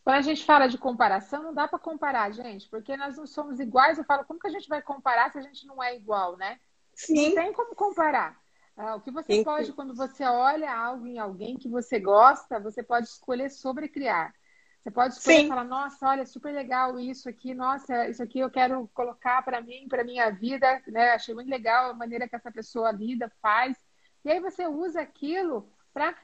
Quando 0.05 0.17
a 0.17 0.23
gente 0.23 0.45
fala 0.45 0.67
de 0.67 0.77
comparação, 0.77 1.43
não 1.43 1.55
dá 1.55 1.67
para 1.67 1.79
comparar, 1.79 2.31
gente, 2.31 2.69
porque 2.69 2.97
nós 2.97 3.17
não 3.17 3.27
somos 3.27 3.59
iguais. 3.59 3.97
Eu 3.97 4.05
falo, 4.05 4.25
como 4.25 4.39
que 4.39 4.47
a 4.47 4.51
gente 4.51 4.69
vai 4.69 4.83
comparar 4.83 5.33
se 5.33 5.39
a 5.39 5.43
gente 5.43 5.67
não 5.67 5.83
é 5.83 5.97
igual, 5.97 6.37
né? 6.37 6.59
Sim. 6.95 7.29
Não 7.29 7.35
tem 7.35 7.53
como 7.53 7.75
comparar. 7.75 8.41
Ah, 8.77 8.97
o 8.97 9.01
que 9.01 9.11
você 9.11 9.37
Sim. 9.37 9.45
pode, 9.45 9.73
quando 9.73 9.95
você 9.95 10.25
olha 10.25 10.73
algo 10.73 11.07
em 11.07 11.19
alguém 11.19 11.57
que 11.57 11.69
você 11.69 12.01
gosta, 12.01 12.59
você 12.59 12.83
pode 12.83 13.07
escolher 13.07 13.51
sobre 13.51 13.89
criar. 13.89 14.35
Você 14.83 14.91
pode 14.91 15.15
escolher 15.15 15.43
Sim. 15.43 15.49
falar, 15.49 15.65
nossa, 15.65 16.07
olha, 16.07 16.27
super 16.27 16.53
legal 16.53 16.99
isso 16.99 17.29
aqui, 17.29 17.55
nossa, 17.55 18.07
isso 18.09 18.23
aqui 18.23 18.41
eu 18.41 18.51
quero 18.51 18.87
colocar 18.93 19.43
para 19.43 19.61
mim, 19.61 19.87
para 19.89 20.05
minha 20.05 20.31
vida, 20.31 20.83
né? 20.89 21.13
Achei 21.13 21.35
muito 21.35 21.49
legal 21.49 21.91
a 21.91 21.95
maneira 21.95 22.29
que 22.29 22.37
essa 22.37 22.51
pessoa 22.51 22.91
lida, 22.91 23.33
faz. 23.41 23.77
E 24.25 24.31
aí 24.31 24.41
você 24.41 24.67
usa 24.67 25.01
aquilo 25.01 25.73
para 25.93 26.15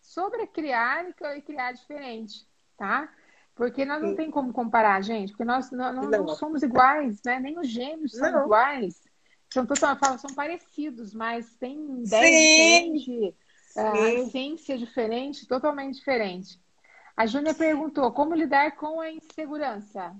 sobrecriar 0.00 1.06
e 1.36 1.42
criar 1.42 1.72
diferente, 1.72 2.44
tá? 2.76 3.12
Porque 3.54 3.84
nós 3.84 4.02
não 4.02 4.14
tem 4.14 4.30
como 4.30 4.52
comparar, 4.52 5.00
gente, 5.02 5.30
porque 5.32 5.44
nós 5.44 5.70
não, 5.70 5.92
não, 5.92 6.02
não. 6.02 6.18
não 6.20 6.28
somos 6.28 6.62
iguais, 6.62 7.20
né? 7.24 7.38
Nem 7.38 7.58
os 7.58 7.68
gêmeos 7.68 8.12
são 8.12 8.30
não. 8.30 8.44
iguais. 8.44 9.07
São, 9.50 9.64
total, 9.64 10.18
são 10.18 10.34
parecidos, 10.34 11.14
mas 11.14 11.54
tem 11.56 12.02
ideia 12.02 12.30
diferente, 12.30 13.36
a 13.76 14.10
essência 14.12 14.76
diferente, 14.76 15.46
totalmente 15.46 15.96
diferente. 15.96 16.60
A 17.16 17.26
Júnia 17.26 17.54
perguntou 17.54 18.12
como 18.12 18.34
lidar 18.34 18.76
com 18.76 19.00
a 19.00 19.10
insegurança, 19.10 20.14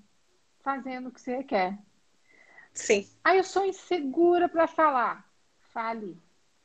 fazendo 0.61 1.09
o 1.09 1.12
que 1.12 1.20
você 1.20 1.45
quer. 1.45 1.79
Sim. 2.72 3.09
Ah, 3.22 3.37
eu 3.37 3.45
sou 3.45 3.64
insegura 3.64 4.49
para 4.49 4.66
falar. 4.66 5.24
Fale. 5.72 6.16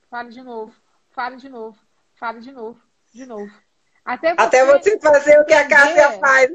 Fale 0.09 0.30
de 0.30 0.41
novo. 0.41 0.74
Fale 1.11 1.38
de 1.38 1.49
novo. 1.49 1.78
Fale 2.16 2.39
de 2.39 2.51
novo. 2.51 2.80
De 3.14 3.26
novo. 3.26 3.51
Até 4.05 4.34
você, 4.34 4.41
Até 4.41 4.66
você 4.66 4.99
fazer 4.99 5.39
o 5.39 5.45
que 5.45 5.53
a 5.53 5.68
Cássia 5.68 6.20
faz. 6.20 6.51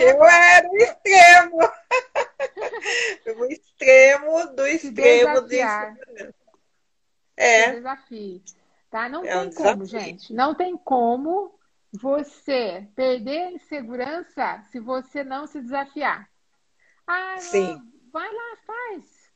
Eu 0.00 0.24
era 0.24 0.68
extremo. 0.76 1.58
o 3.38 3.44
extremo 3.46 4.46
do 4.54 4.66
extremo 4.66 5.40
do 5.40 5.48
É. 7.36 7.72
Desafio. 7.72 8.42
Tá? 8.90 9.08
Não 9.08 9.24
é 9.24 9.32
tem 9.32 9.48
um 9.48 9.52
como, 9.52 9.84
gente. 9.84 10.32
Não 10.32 10.54
tem 10.54 10.76
como 10.76 11.58
você 11.92 12.88
perder 12.94 13.42
a 13.44 13.52
insegurança 13.52 14.62
se 14.70 14.80
você 14.80 15.24
não 15.24 15.46
se 15.46 15.60
desafiar. 15.60 16.28
Ah, 17.06 17.36
Sim. 17.38 17.80
vai 18.12 18.32
lá, 18.32 18.56
faz. 18.66 19.32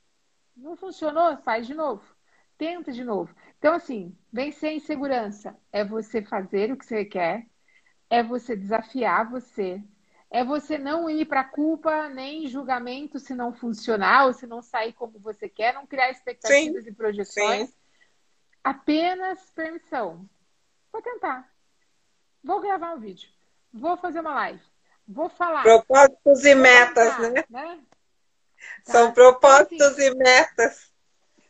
Não 0.56 0.76
funcionou? 0.76 1.36
Faz 1.38 1.66
de 1.66 1.74
novo. 1.74 2.02
Tenta 2.56 2.90
de 2.90 3.04
novo. 3.04 3.34
Então, 3.58 3.74
assim, 3.74 4.16
vencer 4.32 4.70
a 4.70 4.74
insegurança 4.74 5.56
é 5.72 5.84
você 5.84 6.22
fazer 6.22 6.72
o 6.72 6.76
que 6.76 6.84
você 6.84 7.04
quer, 7.04 7.46
é 8.10 8.22
você 8.22 8.56
desafiar 8.56 9.30
você, 9.30 9.82
é 10.30 10.44
você 10.44 10.76
não 10.76 11.08
ir 11.08 11.24
para 11.24 11.42
culpa 11.42 12.08
nem 12.08 12.46
julgamento 12.46 13.18
se 13.18 13.34
não 13.34 13.52
funcionar 13.52 14.26
ou 14.26 14.32
se 14.32 14.46
não 14.46 14.60
sair 14.60 14.92
como 14.92 15.18
você 15.18 15.48
quer, 15.48 15.72
não 15.72 15.86
criar 15.86 16.10
expectativas 16.10 16.84
sim, 16.84 16.90
e 16.90 16.94
projeções. 16.94 17.70
Sim. 17.70 17.74
Apenas 18.62 19.50
permissão. 19.50 20.28
Vou 20.92 21.00
tentar. 21.00 21.50
Vou 22.44 22.60
gravar 22.60 22.94
um 22.94 23.00
vídeo. 23.00 23.30
Vou 23.72 23.96
fazer 23.96 24.20
uma 24.20 24.34
live. 24.34 24.60
Vou 25.06 25.30
falar. 25.30 25.62
Propósitos 25.62 26.44
e 26.44 26.54
metas, 26.54 27.14
falar, 27.14 27.30
né? 27.30 27.44
né? 27.48 27.80
Tá? 28.84 28.92
São 28.92 29.12
propósitos 29.12 29.72
então, 29.72 29.88
assim, 29.88 30.06
e 30.06 30.14
metas. 30.14 30.92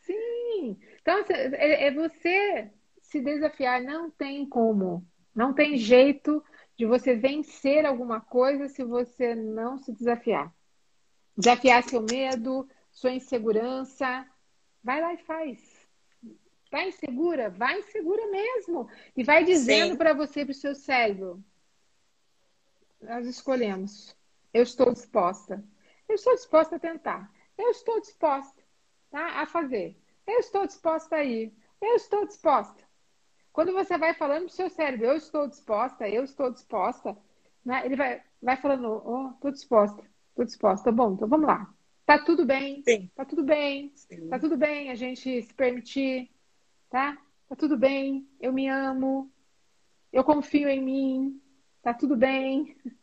Sim. 0.02 0.80
Então, 1.00 1.24
é, 1.30 1.86
é 1.86 1.90
você 1.92 2.70
se 3.02 3.20
desafiar. 3.20 3.82
Não 3.82 4.10
tem 4.10 4.48
como. 4.48 5.04
Não 5.34 5.52
tem 5.52 5.76
jeito 5.76 6.44
de 6.78 6.86
você 6.86 7.16
vencer 7.16 7.84
alguma 7.84 8.20
coisa 8.20 8.68
se 8.68 8.84
você 8.84 9.34
não 9.34 9.76
se 9.76 9.92
desafiar. 9.92 10.54
Desafiar 11.36 11.82
seu 11.82 12.00
medo, 12.00 12.68
sua 12.92 13.10
insegurança. 13.10 14.24
Vai 14.82 15.00
lá 15.00 15.12
e 15.12 15.18
faz. 15.18 15.60
Tá 16.70 16.86
insegura? 16.86 17.50
Vai 17.50 17.80
insegura 17.80 18.24
mesmo. 18.28 18.88
E 19.16 19.24
vai 19.24 19.42
dizendo 19.42 19.96
para 19.96 20.14
você, 20.14 20.44
para 20.44 20.52
o 20.52 20.54
seu 20.54 20.72
cérebro: 20.72 21.42
Nós 23.00 23.26
escolhemos. 23.26 24.16
Eu 24.54 24.62
estou 24.62 24.92
disposta. 24.92 25.64
Eu 26.08 26.14
estou 26.14 26.34
disposta 26.36 26.76
a 26.76 26.78
tentar. 26.78 27.28
Eu 27.56 27.70
estou 27.70 28.00
disposta 28.00 28.62
tá, 29.10 29.42
a 29.42 29.46
fazer. 29.46 30.00
Eu 30.24 30.38
estou 30.38 30.64
disposta 30.64 31.16
a 31.16 31.24
ir. 31.24 31.52
Eu 31.80 31.96
estou 31.96 32.24
disposta. 32.24 32.87
Quando 33.58 33.72
você 33.72 33.98
vai 33.98 34.14
falando 34.14 34.44
pro 34.44 34.54
seu 34.54 34.70
cérebro, 34.70 35.06
eu 35.06 35.16
estou 35.16 35.48
disposta, 35.48 36.08
eu 36.08 36.22
estou 36.22 36.48
disposta, 36.48 37.18
né? 37.64 37.84
ele 37.84 37.96
vai, 37.96 38.22
vai 38.40 38.56
falando, 38.56 39.02
oh, 39.04 39.30
estou 39.30 39.50
disposta, 39.50 40.00
estou 40.28 40.44
disposta. 40.44 40.92
Bom, 40.92 41.14
então 41.14 41.26
vamos 41.26 41.48
lá. 41.48 41.68
Tá 42.06 42.20
tudo 42.20 42.46
bem. 42.46 42.84
Sim. 42.84 43.10
Tá 43.16 43.24
tudo 43.24 43.42
bem. 43.42 43.90
Sim. 43.96 44.28
Tá 44.28 44.38
tudo 44.38 44.56
bem 44.56 44.92
a 44.92 44.94
gente 44.94 45.42
se 45.42 45.52
permitir, 45.54 46.30
tá? 46.88 47.18
Tá 47.48 47.56
tudo 47.56 47.76
bem. 47.76 48.28
Eu 48.40 48.52
me 48.52 48.68
amo. 48.68 49.28
Eu 50.12 50.22
confio 50.22 50.68
em 50.68 50.80
mim. 50.80 51.42
Tá 51.82 51.92
tudo 51.92 52.16
bem. 52.16 52.76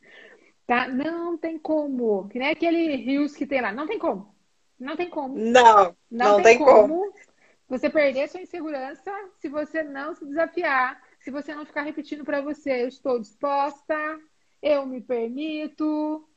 Tá? 0.66 0.88
Não 0.88 1.38
tem 1.38 1.60
como. 1.60 2.28
Que 2.28 2.40
nem 2.40 2.50
aquele 2.50 2.96
rios 2.96 3.36
que 3.36 3.46
tem 3.46 3.62
lá. 3.62 3.72
Não 3.72 3.86
tem 3.86 4.00
como. 4.00 4.34
Não 4.80 4.96
tem 4.96 5.12
como. 5.12 5.38
Não, 5.38 5.96
não, 6.10 6.38
não 6.38 6.42
tem, 6.42 6.58
tem 6.58 6.66
como. 6.66 6.88
como 6.88 7.14
você 7.68 7.90
perder 7.90 8.30
sua 8.30 8.42
insegurança 8.42 9.12
se 9.40 9.50
você 9.50 9.84
não 9.84 10.14
se 10.14 10.26
desafiar, 10.26 11.02
se 11.20 11.32
você 11.32 11.56
não 11.56 11.66
ficar 11.66 11.82
repetindo 11.82 12.24
para 12.24 12.42
você, 12.42 12.84
eu 12.84 12.88
estou 12.88 13.20
disposta, 13.20 13.96
eu 14.62 14.86
me 14.86 15.02
permito, 15.02 16.28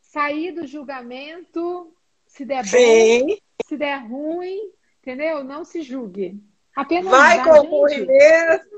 sair 0.00 0.52
do 0.52 0.66
julgamento, 0.66 1.94
se 2.26 2.44
der 2.44 2.64
Sim. 2.66 3.26
bom, 3.26 3.36
se 3.66 3.76
der 3.76 3.96
ruim, 4.06 4.70
entendeu? 5.00 5.42
Não 5.42 5.64
se 5.64 5.82
julgue. 5.82 6.42
Apenas 6.76 7.10
vai 7.10 7.42
com 7.42 7.82
leveza. 7.82 8.68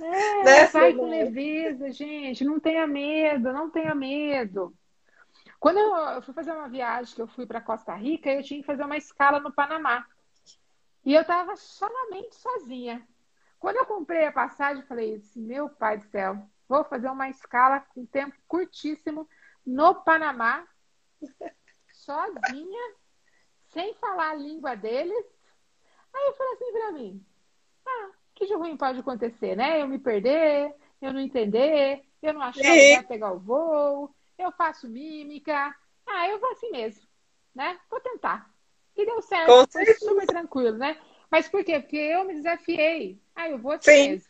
É, 0.00 0.44
né, 0.44 0.66
vai 0.66 0.94
com 0.94 1.08
leveza, 1.08 1.90
gente. 1.90 2.44
Não 2.44 2.60
tenha 2.60 2.86
medo, 2.86 3.52
não 3.52 3.68
tenha 3.68 3.94
medo. 3.94 4.72
Quando 5.58 5.78
eu 5.78 6.22
fui 6.22 6.32
fazer 6.32 6.52
uma 6.52 6.68
viagem 6.68 7.14
que 7.14 7.20
eu 7.20 7.26
fui 7.26 7.44
para 7.44 7.60
Costa 7.60 7.94
Rica, 7.94 8.30
eu 8.30 8.42
tinha 8.42 8.60
que 8.60 8.66
fazer 8.66 8.82
uma 8.82 8.96
escala 8.96 9.40
no 9.40 9.52
Panamá. 9.52 10.06
E 11.04 11.14
eu 11.14 11.22
estava 11.22 11.56
solamente 11.56 12.34
sozinha. 12.36 13.06
Quando 13.58 13.76
eu 13.76 13.86
comprei 13.86 14.26
a 14.26 14.32
passagem, 14.32 14.82
falei 14.84 15.16
assim, 15.16 15.42
meu 15.42 15.68
pai 15.68 15.98
do 15.98 16.04
céu, 16.04 16.48
vou 16.68 16.84
fazer 16.84 17.08
uma 17.08 17.28
escala 17.28 17.80
com 17.80 18.06
tempo 18.06 18.36
curtíssimo 18.48 19.28
no 19.64 19.94
Panamá, 19.94 20.66
sozinha, 21.92 22.94
sem 23.68 23.94
falar 23.94 24.30
a 24.30 24.34
língua 24.34 24.74
deles. 24.74 25.26
Aí 26.12 26.26
eu 26.26 26.34
falei 26.34 26.54
assim 26.54 26.72
para 26.72 26.92
mim, 26.92 27.26
ah, 27.86 28.10
que 28.34 28.46
de 28.46 28.54
ruim 28.54 28.76
pode 28.76 29.00
acontecer, 29.00 29.56
né? 29.56 29.80
Eu 29.82 29.88
me 29.88 29.98
perder, 29.98 30.74
eu 31.00 31.12
não 31.12 31.20
entender, 31.20 32.04
eu 32.22 32.32
não 32.32 32.42
achar 32.42 32.62
que 32.62 32.88
vai 32.88 33.02
pegar 33.02 33.32
o 33.32 33.38
voo, 33.38 34.14
eu 34.38 34.50
faço 34.52 34.88
mímica. 34.88 35.74
Ah, 36.06 36.28
eu 36.28 36.40
vou 36.40 36.50
assim 36.50 36.70
mesmo, 36.70 37.06
né? 37.54 37.78
Vou 37.90 38.00
tentar. 38.00 38.49
E 39.00 39.06
deu 39.06 39.22
certo, 39.22 39.72
foi 39.72 39.86
super 39.94 40.26
tranquilo, 40.26 40.76
né? 40.76 40.98
Mas 41.30 41.48
por 41.48 41.64
quê? 41.64 41.80
Porque 41.80 41.96
eu 41.96 42.26
me 42.26 42.34
desafiei. 42.34 43.18
Ah, 43.34 43.48
eu 43.48 43.58
vou 43.58 43.72
assim 43.72 43.90
mesmo. 43.90 44.28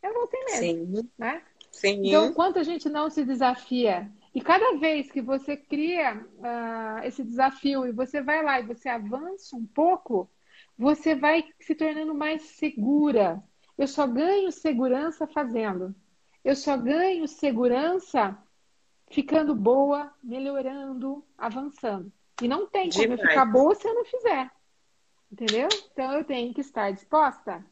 Eu 0.00 0.14
vou 0.14 0.24
assim 0.24 0.62
mesmo, 0.62 0.96
Sim. 0.98 1.10
né? 1.18 1.42
Sim. 1.72 2.06
Então, 2.06 2.32
quanto 2.32 2.60
a 2.60 2.62
gente 2.62 2.88
não 2.88 3.10
se 3.10 3.24
desafia 3.24 4.08
e 4.32 4.40
cada 4.40 4.76
vez 4.76 5.10
que 5.10 5.20
você 5.20 5.56
cria 5.56 6.14
uh, 6.38 7.04
esse 7.04 7.24
desafio 7.24 7.86
e 7.86 7.92
você 7.92 8.22
vai 8.22 8.42
lá 8.44 8.60
e 8.60 8.66
você 8.66 8.88
avança 8.88 9.56
um 9.56 9.66
pouco, 9.66 10.30
você 10.78 11.16
vai 11.16 11.44
se 11.58 11.74
tornando 11.74 12.14
mais 12.14 12.42
segura. 12.42 13.42
Eu 13.76 13.88
só 13.88 14.06
ganho 14.06 14.52
segurança 14.52 15.26
fazendo. 15.26 15.92
Eu 16.44 16.54
só 16.54 16.76
ganho 16.76 17.26
segurança 17.26 18.38
ficando 19.10 19.54
boa, 19.54 20.12
melhorando, 20.22 21.24
avançando. 21.36 22.12
E 22.42 22.48
não 22.48 22.66
tem 22.66 22.90
como 22.90 23.02
Demais. 23.02 23.20
eu 23.20 23.28
ficar 23.28 23.44
boa 23.46 23.74
se 23.74 23.86
eu 23.86 23.94
não 23.94 24.04
fizer. 24.04 24.50
Entendeu? 25.30 25.68
Então 25.92 26.12
eu 26.12 26.24
tenho 26.24 26.52
que 26.54 26.60
estar 26.60 26.92
disposta. 26.92 27.64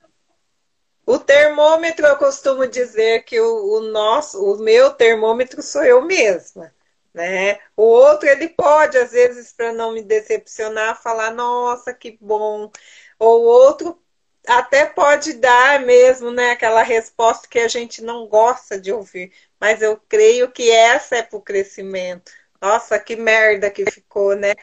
O 1.05 1.19
termômetro, 1.19 2.07
eu 2.07 2.17
costumo 2.17 2.67
dizer 2.67 3.25
que 3.25 3.41
o, 3.41 3.79
o 3.79 3.81
nosso, 3.81 4.43
o 4.43 4.59
meu 4.59 4.93
termômetro 4.93 5.63
sou 5.63 5.83
eu 5.85 6.03
mesma. 6.03 6.73
Né? 7.13 7.59
O 7.77 7.83
outro 7.83 8.29
ele 8.29 8.49
pode, 8.49 8.97
às 8.97 9.13
vezes, 9.13 9.53
para 9.53 9.73
não 9.73 9.93
me 9.93 10.03
decepcionar, 10.03 11.01
falar, 11.03 11.33
nossa, 11.33 11.93
que 11.93 12.17
bom. 12.21 12.71
Ou 13.19 13.43
o 13.43 13.45
outro 13.45 14.01
até 14.47 14.87
pode 14.87 15.35
dar 15.35 15.81
mesmo, 15.81 16.31
né, 16.31 16.51
aquela 16.51 16.83
resposta 16.83 17.47
que 17.49 17.59
a 17.59 17.69
gente 17.69 18.03
não 18.03 18.27
gosta 18.27 18.81
de 18.81 18.93
ouvir. 18.93 19.33
Mas 19.61 19.83
eu 19.83 20.01
creio 20.09 20.51
que 20.51 20.71
essa 20.71 21.17
é 21.17 21.23
para 21.23 21.39
o 21.39 21.43
crescimento. 21.43 22.33
Nossa, 22.63 22.97
que 22.97 23.17
merda 23.17 23.69
que 23.69 23.91
ficou, 23.91 24.37
né? 24.37 24.55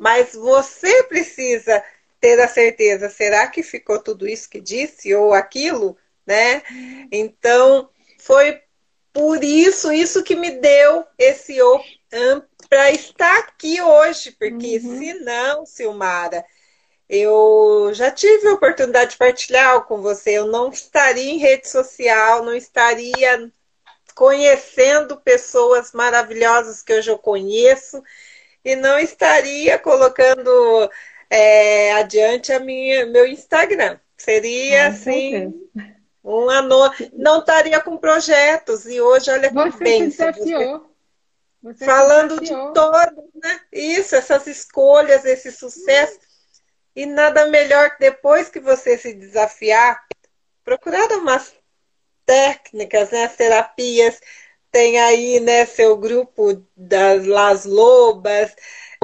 Mas 0.00 0.34
você 0.34 1.04
precisa 1.04 1.84
ter 2.20 2.40
a 2.40 2.48
certeza, 2.48 3.08
será 3.08 3.46
que 3.46 3.62
ficou 3.62 4.02
tudo 4.02 4.26
isso 4.26 4.50
que 4.50 4.60
disse 4.60 5.14
ou 5.14 5.32
aquilo, 5.32 5.96
né? 6.26 6.62
Então, 7.12 7.88
foi 8.18 8.60
por 9.12 9.44
isso, 9.44 9.92
isso 9.92 10.24
que 10.24 10.34
me 10.34 10.50
deu 10.50 11.06
esse 11.16 11.58
para 12.68 12.90
estar 12.90 13.38
aqui 13.38 13.80
hoje, 13.80 14.32
porque 14.32 14.78
uhum. 14.78 14.98
se 14.98 15.14
não, 15.20 15.64
Silmara, 15.64 16.44
eu 17.08 17.92
já 17.94 18.10
tive 18.10 18.48
a 18.48 18.54
oportunidade 18.54 19.12
de 19.12 19.16
partilhar 19.16 19.84
com 19.84 20.02
você, 20.02 20.38
eu 20.38 20.46
não 20.46 20.70
estaria 20.70 21.30
em 21.30 21.38
rede 21.38 21.68
social, 21.68 22.44
não 22.44 22.54
estaria 22.54 23.52
conhecendo 24.14 25.16
pessoas 25.16 25.92
maravilhosas 25.92 26.82
que 26.82 26.94
hoje 26.94 27.10
eu 27.10 27.18
conheço 27.18 28.02
e 28.64 28.76
não 28.76 28.98
estaria 28.98 29.78
colocando 29.78 30.90
é, 31.28 31.92
adiante 31.94 32.52
a 32.52 32.60
minha, 32.60 33.06
meu 33.06 33.26
Instagram. 33.26 33.98
Seria 34.16 34.88
assim 34.88 35.52
um 36.22 36.48
ano, 36.48 36.90
não 37.12 37.40
estaria 37.40 37.80
com 37.80 37.98
projetos 37.98 38.86
e 38.86 39.00
hoje 39.00 39.30
olha 39.30 39.48
que 39.48 39.54
você 39.54 39.84
bênção. 39.84 40.30
Desafiou. 40.30 40.94
Você 41.62 41.84
falando 41.84 42.40
de 42.40 42.50
todas, 42.50 43.12
né? 43.34 43.60
Isso, 43.72 44.14
essas 44.14 44.46
escolhas, 44.46 45.24
esse 45.24 45.50
sucesso. 45.50 46.18
E 46.94 47.06
nada 47.06 47.46
melhor 47.46 47.96
depois 47.98 48.48
que 48.48 48.60
você 48.60 48.96
se 48.96 49.12
desafiar, 49.14 50.00
procurar 50.62 51.10
umas 51.12 51.52
técnicas, 52.24 53.10
né, 53.10 53.24
as 53.24 53.36
terapias, 53.36 54.20
tem 54.70 54.98
aí 54.98 55.40
né, 55.40 55.64
seu 55.66 55.96
grupo 55.96 56.64
das 56.76 57.24
Las 57.26 57.64
Lobas, 57.64 58.54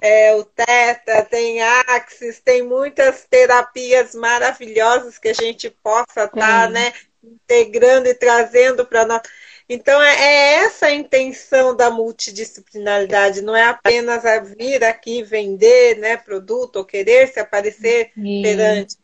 é, 0.03 0.35
o 0.35 0.45
Teta, 0.45 1.23
tem 1.25 1.63
Axis, 1.63 2.41
tem 2.41 2.63
muitas 2.63 3.27
terapias 3.29 4.15
maravilhosas 4.15 5.19
que 5.19 5.29
a 5.29 5.35
gente 5.35 5.71
possa 5.71 6.25
estar 6.25 6.31
tá, 6.31 6.69
né, 6.69 6.93
integrando 7.23 8.09
e 8.09 8.15
trazendo 8.15 8.87
para 8.87 9.05
nós. 9.05 9.23
Então, 9.69 10.03
é, 10.03 10.17
é 10.17 10.55
essa 10.65 10.87
a 10.87 10.93
intenção 10.93 11.77
da 11.77 11.91
multidisciplinaridade, 11.91 13.41
não 13.41 13.55
é 13.55 13.63
apenas 13.63 14.25
vir 14.57 14.83
aqui 14.83 15.23
vender 15.23 15.99
né, 15.99 16.17
produto 16.17 16.77
ou 16.77 16.85
querer 16.85 17.29
se 17.29 17.39
aparecer 17.39 18.11
Sim. 18.15 18.43
perante 18.43 18.97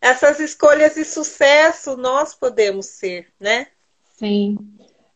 essas 0.00 0.40
escolhas 0.40 0.94
de 0.94 1.04
sucesso 1.04 1.96
nós 1.96 2.34
podemos 2.34 2.86
ser, 2.86 3.32
né? 3.38 3.66
Sim. 4.14 4.58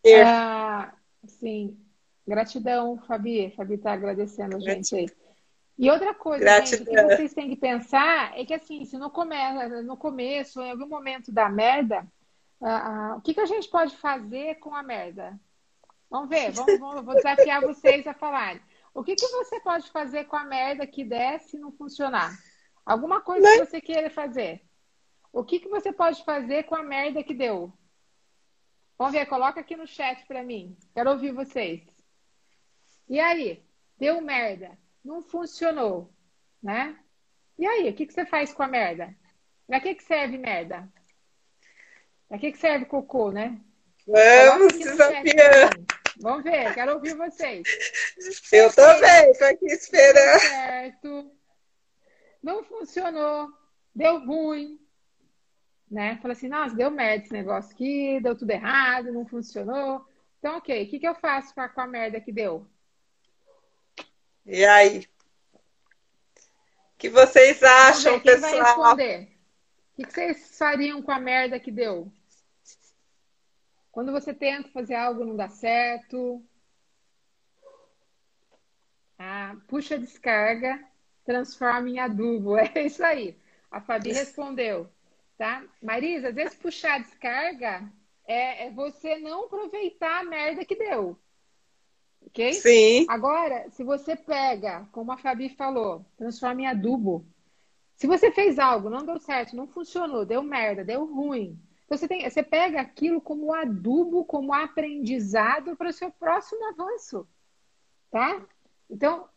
Ser. 0.05 0.27
Ah, 0.27 0.93
sim. 1.27 1.77
Gratidão, 2.27 2.99
Fabi. 3.07 3.53
Fabi 3.57 3.75
está 3.75 3.93
agradecendo 3.93 4.57
a 4.57 4.61
gente 4.61 4.95
aí. 4.95 5.09
E 5.79 5.91
outra 5.91 6.15
coisa, 6.15 6.45
Gratidão. 6.45 6.85
gente, 6.85 6.95
que 6.95 7.17
vocês 7.17 7.35
têm 7.35 7.49
que 7.49 7.57
pensar 7.57 8.39
é 8.39 8.45
que 8.45 8.55
assim, 8.55 8.85
se 8.85 8.97
no, 8.97 9.11
come 9.11 9.37
no 9.83 9.97
começo, 9.97 10.61
em 10.61 10.71
algum 10.71 10.87
momento 10.87 11.33
da 11.33 11.49
merda, 11.49 12.07
uh, 12.61 12.67
uh, 12.67 13.17
o 13.17 13.21
que, 13.21 13.35
que 13.35 13.41
a 13.41 13.47
gente 13.47 13.69
pode 13.69 13.97
fazer 13.97 14.57
com 14.57 14.75
a 14.75 14.83
merda? 14.83 15.39
Vamos 16.11 16.29
ver, 16.29 16.53
vamos, 16.53 16.79
vamos, 16.79 17.05
vou 17.05 17.15
desafiar 17.15 17.63
vocês 17.63 18.07
a 18.07 18.15
falarem. 18.15 18.61
O 18.95 19.03
que, 19.03 19.17
que 19.17 19.27
você 19.27 19.59
pode 19.61 19.91
fazer 19.91 20.25
com 20.25 20.37
a 20.37 20.45
merda 20.45 20.87
que 20.87 21.03
desce 21.03 21.57
e 21.57 21.61
não 21.61 21.73
funcionar? 21.73 22.39
Alguma 22.85 23.21
coisa 23.21 23.47
que 23.51 23.65
você 23.65 23.81
queira 23.81 24.11
fazer. 24.11 24.61
O 25.33 25.43
que, 25.43 25.61
que 25.61 25.69
você 25.69 25.91
pode 25.91 26.23
fazer 26.25 26.65
com 26.65 26.75
a 26.75 26.83
merda 26.83 27.25
que 27.25 27.33
deu? 27.33 27.73
Vamos 28.99 29.15
ver, 29.15 29.27
coloca 29.27 29.61
aqui 29.61 29.75
no 29.75 29.87
chat 29.87 30.27
para 30.27 30.43
mim. 30.43 30.77
Quero 30.95 31.11
ouvir 31.11 31.33
vocês. 31.33 31.81
E 33.09 33.19
aí? 33.19 33.65
Deu 33.99 34.21
merda. 34.21 34.79
Não 35.03 35.23
funcionou, 35.23 36.13
né? 36.63 36.99
E 37.59 37.67
aí, 37.67 37.89
o 37.89 37.95
que, 37.95 38.07
que 38.07 38.13
você 38.13 38.27
faz 38.27 38.53
com 38.53 38.63
a 38.63 38.69
merda? 38.69 39.15
Pra 39.67 39.81
que, 39.81 39.95
que 39.95 40.05
serve 40.05 40.37
merda? 40.37 40.87
Pra 42.29 42.39
que, 42.39 42.53
que 42.53 42.59
serve 42.59 42.85
cocô, 42.85 43.33
né? 43.33 43.59
Vamos 44.07 44.79
desafiar. 44.79 45.71
Vamos 46.21 46.45
ver, 46.45 46.75
quero 46.75 46.95
ouvir 46.95 47.17
vocês. 47.17 47.67
Eu 48.53 48.73
também, 48.73 49.33
tô 49.39 49.45
aqui 49.45 49.67
esperando. 49.67 50.41
Certo. 50.41 51.33
Não 52.43 52.63
funcionou. 52.65 53.49
Deu 53.95 54.25
ruim 54.25 54.82
né? 55.93 56.19
Fala 56.23 56.33
assim, 56.33 56.49
nossa, 56.49 56.75
deu 56.75 56.91
merda 56.91 57.25
esse 57.25 57.33
negócio 57.33 57.71
aqui, 57.73 58.19
deu 58.23 58.35
tudo 58.35 58.51
errado, 58.51 59.13
não 59.13 59.27
funcionou. 59.27 60.05
Então, 60.39 60.57
ok, 60.57 60.85
o 60.85 60.89
que, 60.89 60.99
que 60.99 61.07
eu 61.07 61.15
faço 61.15 61.55
com 61.55 61.61
a, 61.61 61.69
com 61.69 61.83
a 61.83 61.87
merda 61.87 62.19
que 62.19 62.33
deu? 62.33 62.67
E 64.47 64.65
aí? 64.65 65.07
O 66.95 66.99
que 66.99 67.11
vocês 67.11 67.63
acham, 67.63 68.15
ver, 68.15 68.23
pessoal? 68.23 68.51
Vai 68.51 68.61
responder? 68.61 69.37
O 69.93 69.97
que, 69.97 70.05
que 70.05 70.13
vocês 70.13 70.59
fariam 70.59 71.03
com 71.03 71.13
a 71.13 71.21
merda 71.21 71.61
que 71.61 71.71
deu? 71.71 72.11
Quando 73.91 74.11
você 74.11 74.33
tenta 74.33 74.71
fazer 74.71 74.95
algo 74.95 75.27
não 75.27 75.37
dá 75.37 75.51
certo. 75.51 76.43
Ah, 79.19 79.55
puxa 79.69 79.97
a 79.97 79.99
descarga, 79.99 80.83
transforma 81.25 81.91
em 81.91 81.99
adubo. 81.99 82.57
É 82.75 82.87
isso 82.87 83.05
aí. 83.05 83.37
A 83.71 83.81
Fabi 83.81 84.13
respondeu 84.13 84.91
tá? 85.43 85.61
Marisa, 85.83 86.29
às 86.29 86.35
vezes 86.37 86.55
puxar 86.55 86.95
a 86.95 86.99
descarga 87.01 87.93
é, 88.25 88.67
é 88.67 88.71
você 88.71 89.19
não 89.19 89.47
aproveitar 89.47 90.21
a 90.21 90.25
merda 90.25 90.65
que 90.65 90.77
deu. 90.77 91.19
Ok? 92.25 92.53
Sim. 92.53 93.07
Agora, 93.09 93.69
se 93.71 93.83
você 93.83 94.15
pega, 94.15 94.87
como 94.93 95.11
a 95.11 95.17
Fabi 95.17 95.49
falou, 95.49 96.07
transforma 96.17 96.63
em 96.63 96.67
adubo. 96.69 97.27
Se 97.97 98.07
você 98.07 98.31
fez 98.31 98.57
algo, 98.57 98.89
não 98.89 99.05
deu 99.05 99.19
certo, 99.19 99.57
não 99.57 99.67
funcionou, 99.67 100.25
deu 100.25 100.45
merda, 100.45 100.85
deu 100.85 101.05
ruim. 101.05 101.59
Então 101.87 101.99
você, 101.99 102.07
tem, 102.07 102.23
você 102.23 102.45
pega 102.45 102.81
aquilo 102.81 103.21
como 103.21 103.53
adubo, 103.53 104.25
como 104.25 104.55
aprendizado 104.55 105.75
para 105.75 105.89
o 105.91 105.93
seu 105.93 106.13
próximo 106.13 106.65
avanço. 106.69 107.27
Tá? 108.13 108.47
Então, 108.89 109.29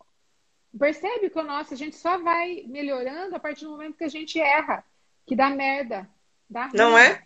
percebe 0.77 1.31
que 1.31 1.39
o 1.39 1.43
nosso, 1.43 1.73
a 1.73 1.77
gente 1.77 1.95
só 1.95 2.19
vai 2.19 2.63
melhorando 2.67 3.35
a 3.35 3.39
partir 3.39 3.65
do 3.65 3.71
momento 3.71 3.97
que 3.97 4.03
a 4.03 4.07
gente 4.09 4.39
erra 4.39 4.85
que 5.25 5.35
dá 5.35 5.49
merda. 5.49 6.09
Dá 6.49 6.69
Não 6.73 6.97
é? 6.97 7.25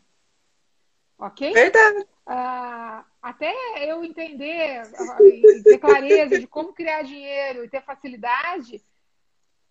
Ok? 1.17 1.51
Verdade. 1.51 2.07
Uh, 2.25 3.03
até 3.21 3.53
eu 3.89 4.03
entender 4.03 4.83
e 5.21 5.63
ter 5.63 5.77
clareza 5.77 6.39
de 6.39 6.47
como 6.47 6.73
criar 6.73 7.01
dinheiro 7.01 7.65
e 7.65 7.69
ter 7.69 7.81
facilidade, 7.83 8.81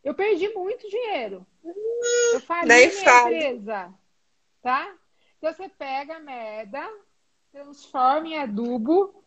eu 0.04 0.14
perdi 0.14 0.48
muito 0.50 0.88
dinheiro. 0.88 1.46
Eu 2.32 2.40
falei 2.40 2.88
minha 2.88 3.04
fale. 3.04 3.36
empresa. 3.36 3.94
Tá? 4.60 4.94
Então 5.38 5.52
você 5.52 5.68
pega 5.68 6.16
a 6.16 6.20
merda, 6.20 6.86
transforma 7.52 8.28
em 8.28 8.38
adubo 8.38 9.24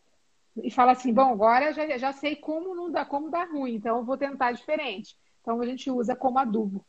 e 0.56 0.70
fala 0.70 0.92
assim, 0.92 1.12
bom, 1.12 1.32
agora 1.32 1.72
já, 1.72 1.96
já 1.96 2.12
sei 2.12 2.36
como 2.36 2.74
não 2.74 2.90
dá, 2.90 3.04
como 3.04 3.30
dá 3.30 3.44
ruim, 3.44 3.74
então 3.74 3.96
eu 3.98 4.04
vou 4.04 4.16
tentar 4.16 4.52
diferente. 4.52 5.16
Então 5.40 5.60
a 5.60 5.66
gente 5.66 5.90
usa 5.90 6.14
como 6.14 6.38
adubo. 6.38 6.84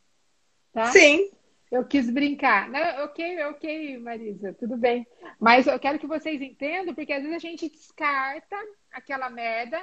Tá? 0.72 0.92
Sim. 0.92 1.30
Eu 1.74 1.84
quis 1.84 2.08
brincar. 2.08 2.70
Não, 2.70 3.04
ok, 3.04 3.42
ok, 3.46 3.98
Marisa, 3.98 4.52
tudo 4.52 4.76
bem. 4.76 5.04
Mas 5.40 5.66
eu 5.66 5.76
quero 5.76 5.98
que 5.98 6.06
vocês 6.06 6.40
entendam, 6.40 6.94
porque 6.94 7.12
às 7.12 7.20
vezes 7.20 7.34
a 7.34 7.40
gente 7.40 7.68
descarta 7.68 8.56
aquela 8.92 9.28
merda 9.28 9.82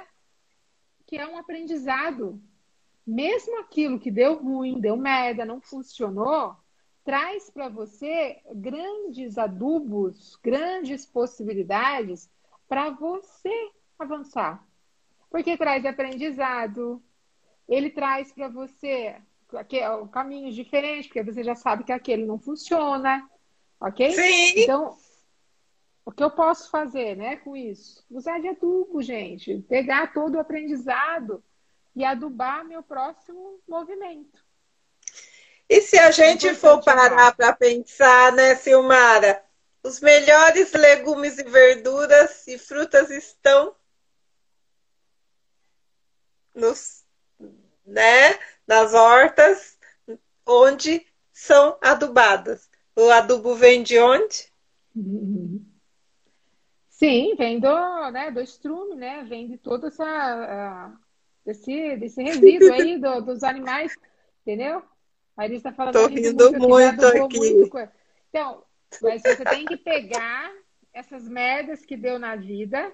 que 1.06 1.18
é 1.18 1.28
um 1.28 1.36
aprendizado. 1.36 2.40
Mesmo 3.06 3.60
aquilo 3.60 4.00
que 4.00 4.10
deu 4.10 4.42
ruim, 4.42 4.80
deu 4.80 4.96
merda, 4.96 5.44
não 5.44 5.60
funcionou, 5.60 6.56
traz 7.04 7.50
para 7.50 7.68
você 7.68 8.40
grandes 8.54 9.36
adubos, 9.36 10.36
grandes 10.42 11.04
possibilidades 11.04 12.30
para 12.66 12.88
você 12.88 13.70
avançar. 13.98 14.66
Porque 15.30 15.58
traz 15.58 15.84
aprendizado, 15.84 17.02
ele 17.68 17.90
traz 17.90 18.32
para 18.32 18.48
você 18.48 19.20
caminhos 20.12 20.54
diferentes, 20.54 21.06
porque 21.06 21.22
você 21.22 21.42
já 21.42 21.54
sabe 21.54 21.84
que 21.84 21.92
aquele 21.92 22.24
não 22.24 22.38
funciona, 22.38 23.28
ok? 23.80 24.12
Sim. 24.12 24.62
Então, 24.62 24.96
o 26.04 26.10
que 26.10 26.22
eu 26.22 26.30
posso 26.30 26.70
fazer, 26.70 27.16
né, 27.16 27.36
com 27.36 27.56
isso? 27.56 28.04
Usar 28.10 28.40
de 28.40 28.48
adubo, 28.48 29.02
gente. 29.02 29.58
Pegar 29.68 30.12
todo 30.12 30.34
o 30.34 30.40
aprendizado 30.40 31.42
e 31.94 32.04
adubar 32.04 32.64
meu 32.64 32.82
próximo 32.82 33.60
movimento. 33.68 34.42
E 35.68 35.80
se 35.80 35.98
a 35.98 36.10
gente 36.10 36.48
é 36.48 36.54
for 36.54 36.82
parar 36.82 37.34
para 37.34 37.54
pensar, 37.54 38.32
né, 38.32 38.54
Silmara? 38.56 39.42
Os 39.82 40.00
melhores 40.00 40.72
legumes 40.72 41.38
e 41.38 41.44
verduras 41.44 42.46
e 42.46 42.58
frutas 42.58 43.10
estão 43.10 43.74
nos, 46.54 47.04
né, 47.84 48.38
nas 48.72 48.94
hortas 48.94 49.78
onde 50.46 51.06
são 51.30 51.76
adubadas. 51.82 52.70
O 52.96 53.10
adubo 53.10 53.54
vem 53.54 53.82
de 53.82 53.98
onde? 53.98 54.50
Sim, 56.88 57.34
vem 57.36 57.60
do, 57.60 58.10
né, 58.10 58.30
do 58.30 58.40
estrume, 58.40 58.94
né? 58.94 59.24
Vem 59.24 59.48
de 59.48 59.58
toda 59.58 59.88
essa 59.88 60.96
desse, 61.44 61.96
desse 61.96 62.22
resíduo 62.22 62.72
aí 62.72 62.96
do, 62.98 63.20
dos 63.20 63.42
animais, 63.42 63.94
entendeu? 64.40 64.82
A 65.36 65.46
está 65.46 65.72
falando 65.72 65.94
Tô 65.94 66.06
rindo 66.06 66.52
muito, 66.52 67.04
aqui. 67.04 67.38
Muito. 67.38 67.76
Então, 68.28 68.62
mas 69.02 69.20
você 69.20 69.44
tem 69.44 69.66
que 69.66 69.76
pegar 69.76 70.50
essas 70.94 71.28
merdas 71.28 71.84
que 71.84 71.96
deu 71.96 72.18
na 72.18 72.36
vida 72.36 72.92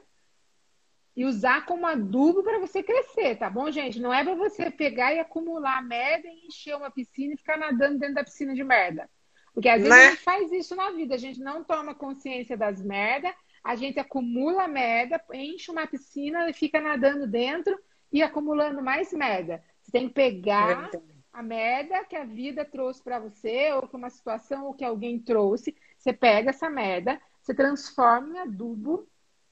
e 1.18 1.24
usar 1.24 1.66
como 1.66 1.84
adubo 1.84 2.44
para 2.44 2.60
você 2.60 2.80
crescer, 2.80 3.34
tá 3.34 3.50
bom, 3.50 3.68
gente? 3.72 3.98
Não 3.98 4.14
é 4.14 4.22
para 4.22 4.36
você 4.36 4.70
pegar 4.70 5.12
e 5.12 5.18
acumular 5.18 5.82
merda 5.82 6.28
e 6.28 6.46
encher 6.46 6.76
uma 6.76 6.92
piscina 6.92 7.34
e 7.34 7.36
ficar 7.36 7.56
nadando 7.56 7.98
dentro 7.98 8.14
da 8.14 8.22
piscina 8.22 8.54
de 8.54 8.62
merda. 8.62 9.10
Porque 9.52 9.68
às 9.68 9.82
vezes 9.82 9.98
né? 9.98 10.06
a 10.06 10.10
gente 10.10 10.22
faz 10.22 10.52
isso 10.52 10.76
na 10.76 10.92
vida, 10.92 11.16
a 11.16 11.18
gente 11.18 11.40
não 11.40 11.64
toma 11.64 11.92
consciência 11.92 12.56
das 12.56 12.80
merdas, 12.80 13.34
a 13.64 13.74
gente 13.74 13.98
acumula 13.98 14.68
merda, 14.68 15.20
enche 15.34 15.72
uma 15.72 15.88
piscina 15.88 16.48
e 16.48 16.52
fica 16.52 16.80
nadando 16.80 17.26
dentro 17.26 17.76
e 18.12 18.22
acumulando 18.22 18.80
mais 18.80 19.12
merda. 19.12 19.60
Você 19.82 19.90
tem 19.90 20.06
que 20.06 20.14
pegar 20.14 20.88
a 21.32 21.42
merda 21.42 22.04
que 22.04 22.14
a 22.14 22.24
vida 22.24 22.64
trouxe 22.64 23.02
para 23.02 23.18
você, 23.18 23.72
ou 23.72 23.88
que 23.88 23.96
uma 23.96 24.08
situação 24.08 24.66
ou 24.66 24.74
que 24.74 24.84
alguém 24.84 25.18
trouxe, 25.18 25.76
você 25.98 26.12
pega 26.12 26.50
essa 26.50 26.70
merda, 26.70 27.20
você 27.42 27.52
transforma 27.52 28.36
em 28.36 28.38
adubo, 28.38 29.04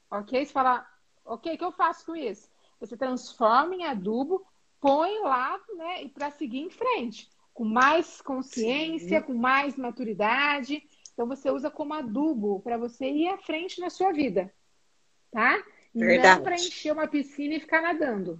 ok? 0.09 0.45
Você 0.45 0.53
fala, 0.53 0.87
Ok, 1.27 1.53
o 1.53 1.57
que 1.57 1.63
eu 1.63 1.71
faço 1.73 2.05
com 2.05 2.15
isso? 2.15 2.49
Você 2.79 2.95
transforma 2.95 3.75
em 3.75 3.83
adubo, 3.83 4.47
põe 4.79 5.19
lá, 5.19 5.59
né? 5.75 6.03
E 6.03 6.09
para 6.09 6.31
seguir 6.31 6.59
em 6.59 6.69
frente, 6.69 7.29
com 7.53 7.65
mais 7.65 8.21
consciência, 8.21 9.19
Sim. 9.19 9.25
com 9.25 9.33
mais 9.33 9.75
maturidade. 9.75 10.81
Então 11.13 11.27
você 11.27 11.51
usa 11.51 11.69
como 11.69 11.93
adubo 11.93 12.61
para 12.61 12.77
você 12.77 13.09
ir 13.09 13.27
à 13.27 13.37
frente 13.37 13.81
na 13.81 13.89
sua 13.89 14.13
vida, 14.13 14.53
tá? 15.31 15.61
E 15.93 15.99
Verdade. 15.99 16.37
não 16.37 16.43
para 16.43 16.55
encher 16.55 16.93
uma 16.93 17.07
piscina 17.07 17.55
e 17.55 17.59
ficar 17.59 17.81
nadando. 17.81 18.39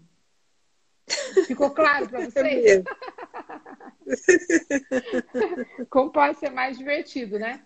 Ficou 1.45 1.71
claro 1.71 2.07
para 2.07 2.21
vocês? 2.29 2.83
Como 5.89 6.11
pode 6.11 6.37
ser 6.37 6.51
mais 6.51 6.77
divertido, 6.77 7.37
né? 7.37 7.65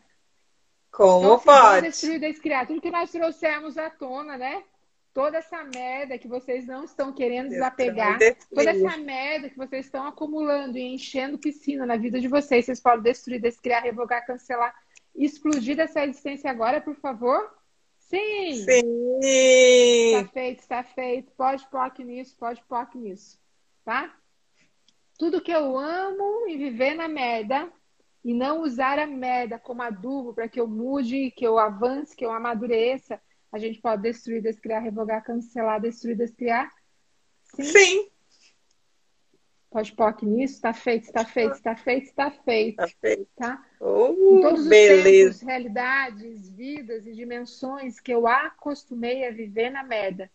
Como 0.92 1.20
então, 1.20 1.40
pode? 1.40 1.88
Destruir, 1.88 2.20
descriar. 2.20 2.66
Tudo 2.66 2.82
que 2.82 2.90
nós 2.90 3.12
trouxemos 3.12 3.78
à 3.78 3.90
tona, 3.90 4.38
né? 4.38 4.64
Toda 5.14 5.38
essa 5.38 5.64
merda 5.64 6.18
que 6.18 6.28
vocês 6.28 6.66
não 6.66 6.86
estão 6.86 7.14
querendo 7.14 7.50
desapegar, 7.50 8.18
toda 8.54 8.72
essa 8.72 8.98
merda 8.98 9.50
que 9.50 9.58
vocês 9.58 9.86
estão 9.86 10.06
acumulando 10.06 10.78
e 10.78 10.94
enchendo 10.94 11.38
piscina 11.38 11.86
na 11.86 11.98
vida 11.98 12.20
de 12.20 12.28
vocês, 12.28 12.66
vocês 12.66 12.80
podem 12.80 13.04
destruir, 13.04 13.42
descriar, 13.42 13.84
revogar, 13.84 14.26
cancelar, 14.26 14.74
explodir 15.16 15.80
essa 15.80 16.04
existência 16.04 16.50
agora, 16.50 16.80
por 16.80 16.96
favor? 16.96 17.54
Sim! 18.00 18.66
Sim! 18.66 20.16
Está 20.16 20.28
feito, 20.34 20.60
está 20.60 20.84
feito. 20.84 21.32
Pode 21.32 21.66
POC 21.70 22.04
nisso, 22.04 22.36
pode 22.38 22.62
POC 22.64 22.98
nisso. 22.98 23.40
Tá? 23.86 24.14
Tudo 25.18 25.42
que 25.42 25.52
eu 25.52 25.78
amo 25.78 26.48
e 26.48 26.58
viver 26.58 26.94
na 26.94 27.08
merda 27.08 27.72
e 28.24 28.34
não 28.34 28.62
usar 28.62 29.00
a 29.00 29.08
merda 29.08 29.58
como 29.58 29.82
adubo 29.82 30.34
para 30.34 30.48
que 30.48 30.60
eu 30.60 30.68
mude, 30.68 31.32
que 31.32 31.46
eu 31.46 31.58
avance, 31.58 32.16
que 32.16 32.26
eu 32.26 32.32
amadureça, 32.32 33.20
a 33.52 33.58
gente 33.58 33.80
pode 33.82 34.02
destruir, 34.04 34.42
descriar, 34.42 34.82
revogar, 34.82 35.24
cancelar, 35.24 35.82
destruir, 35.82 36.16
descriar? 36.16 36.72
Sim. 37.56 37.64
Sim. 37.64 38.12
Pode 39.72 39.94
POC 39.94 40.26
nisso? 40.26 40.56
Está 40.56 40.74
feito, 40.74 41.06
está 41.06 41.24
feito, 41.24 41.54
está 41.54 41.76
feito, 41.76 42.04
está 42.04 42.30
feito. 42.30 42.82
Está 42.82 42.88
feito. 43.00 43.28
Tá? 43.38 43.66
Oh, 43.80 44.10
em 44.10 44.42
todos 44.42 44.62
os 44.62 44.68
beleza. 44.68 45.04
tempos, 45.04 45.42
realidades, 45.42 46.50
vidas 46.50 47.08
e 47.08 47.14
dimensões 47.14 47.98
que 47.98 48.14
eu 48.14 48.28
acostumei 48.28 49.26
a 49.26 49.32
viver 49.32 49.70
na 49.70 49.82
merda, 49.82 50.30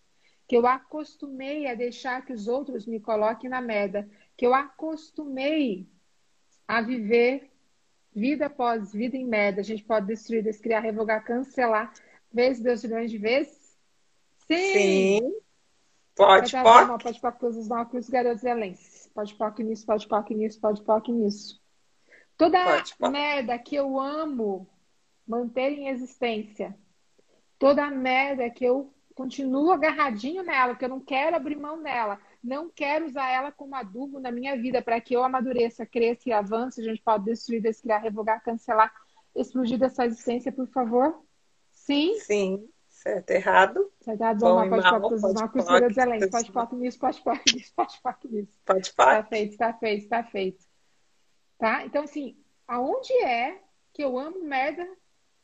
que 0.49 0.57
eu 0.57 0.67
acostumei 0.67 1.67
a 1.67 1.75
deixar 1.75 2.25
que 2.25 2.33
os 2.33 2.49
outros 2.49 2.87
me 2.87 2.99
coloquem 2.99 3.51
na 3.51 3.61
merda, 3.61 4.09
que 4.39 4.47
eu 4.47 4.55
acostumei 4.55 5.87
a 6.67 6.81
viver 6.81 7.51
vida 8.15 8.47
após 8.47 8.95
vida 8.95 9.19
em 9.19 9.27
merda. 9.27 9.61
A 9.61 9.65
gente 9.65 9.85
pode 9.85 10.07
destruir, 10.07 10.43
descriar, 10.43 10.83
revogar, 10.83 11.23
cancelar, 11.23 11.93
vezes, 12.37 12.63
Deus 12.63 12.85
milhões 12.85 13.11
de 13.11 13.19
vezes? 13.19 13.77
Sim. 14.47 14.73
Sim. 14.73 15.37
Pode, 16.15 16.51
pode. 16.53 17.03
Pode, 17.03 17.21
pode, 17.21 17.39
cruzes, 17.39 17.69
não, 17.69 17.85
cruz, 17.85 18.09
garotos 18.09 18.43
zelenses. 18.43 19.11
Pode, 19.15 19.35
pode 19.35 19.65
nisso, 19.65 19.85
pode, 19.85 20.07
pode 20.07 20.35
nisso, 20.35 20.61
pode, 20.61 20.83
pode 20.83 21.13
nisso. 21.13 21.61
Toda 22.37 22.63
pode, 22.65 22.97
pode. 22.97 23.13
merda 23.13 23.59
que 23.59 23.75
eu 23.75 23.99
amo 23.99 24.69
manter 25.27 25.73
em 25.73 25.89
existência. 25.89 26.77
Toda 27.59 27.91
merda 27.91 28.49
que 28.49 28.65
eu 28.65 28.93
continuo 29.15 29.73
agarradinho 29.73 30.43
nela, 30.43 30.75
que 30.75 30.85
eu 30.85 30.89
não 30.89 31.01
quero 31.01 31.37
abrir 31.37 31.57
mão 31.57 31.83
dela. 31.83 32.21
Não 32.43 32.71
quero 32.71 33.07
usar 33.07 33.29
ela 33.29 33.51
como 33.51 33.75
adubo 33.75 34.21
na 34.21 34.31
minha 34.31 34.57
vida 34.57 34.81
para 34.81 35.01
que 35.01 35.15
eu 35.15 35.25
amadureça, 35.25 35.85
cresça 35.85 36.29
e 36.29 36.33
avance. 36.33 36.81
A 36.81 36.85
gente 36.85 37.03
pode 37.03 37.25
destruir, 37.25 37.61
descriar, 37.61 38.01
revogar, 38.01 38.43
cancelar, 38.43 38.93
explodir 39.35 39.79
dessa 39.79 40.07
existência, 40.07 40.53
por 40.53 40.69
favor. 40.69 41.26
Sim? 41.87 42.19
Sim. 42.19 42.69
Certo, 42.89 43.31
errado. 43.31 43.93
Certo, 44.01 44.21
errado. 44.21 44.41
Vamos 44.41 44.83
lá, 44.83 44.91
pode 44.91 45.21
pode 45.21 45.21
pode 45.21 45.35
pode 45.35 45.67
pode 45.67 45.95
pode 45.95 46.31
Pode 46.31 46.53
pode 46.53 46.77
nisso, 46.77 46.99
pode 46.99 47.23
pode 47.23 47.41
nisso, 47.55 47.73
pode 47.77 48.01
pode 48.03 48.29
nisso. 48.29 48.61
Pode 48.67 48.93
pode. 48.93 49.11
Está 49.11 49.23
feito, 49.23 49.53
está 49.53 49.73
feito, 49.73 50.03
está 50.03 50.25
feito. 50.25 50.65
Tá? 51.57 51.87
Então, 51.87 52.03
assim, 52.03 52.37
aonde 52.67 53.13
é 53.23 53.63
que 53.93 54.03
eu 54.03 54.19
amo 54.19 54.43
merda 54.43 54.85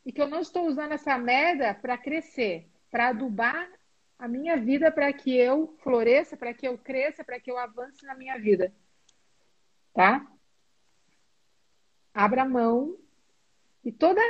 e 0.04 0.10
que 0.10 0.20
eu 0.20 0.26
não 0.26 0.40
estou 0.40 0.66
usando 0.66 0.90
essa 0.90 1.16
merda 1.16 1.74
para 1.74 1.96
crescer, 1.96 2.68
para 2.90 3.10
adubar 3.10 3.70
a 4.18 4.26
minha 4.26 4.56
vida 4.56 4.90
para 4.90 5.12
que 5.12 5.36
eu 5.36 5.76
floresça, 5.84 6.36
para 6.36 6.52
que 6.52 6.66
eu 6.66 6.76
cresça, 6.76 7.22
para 7.22 7.38
que 7.38 7.52
eu 7.52 7.56
avance 7.56 8.04
na 8.04 8.16
minha 8.16 8.36
vida. 8.40 8.74
Tá? 9.94 10.26
Abra 12.12 12.44
mão 12.44 12.98
e 13.84 13.90
toda, 13.90 14.20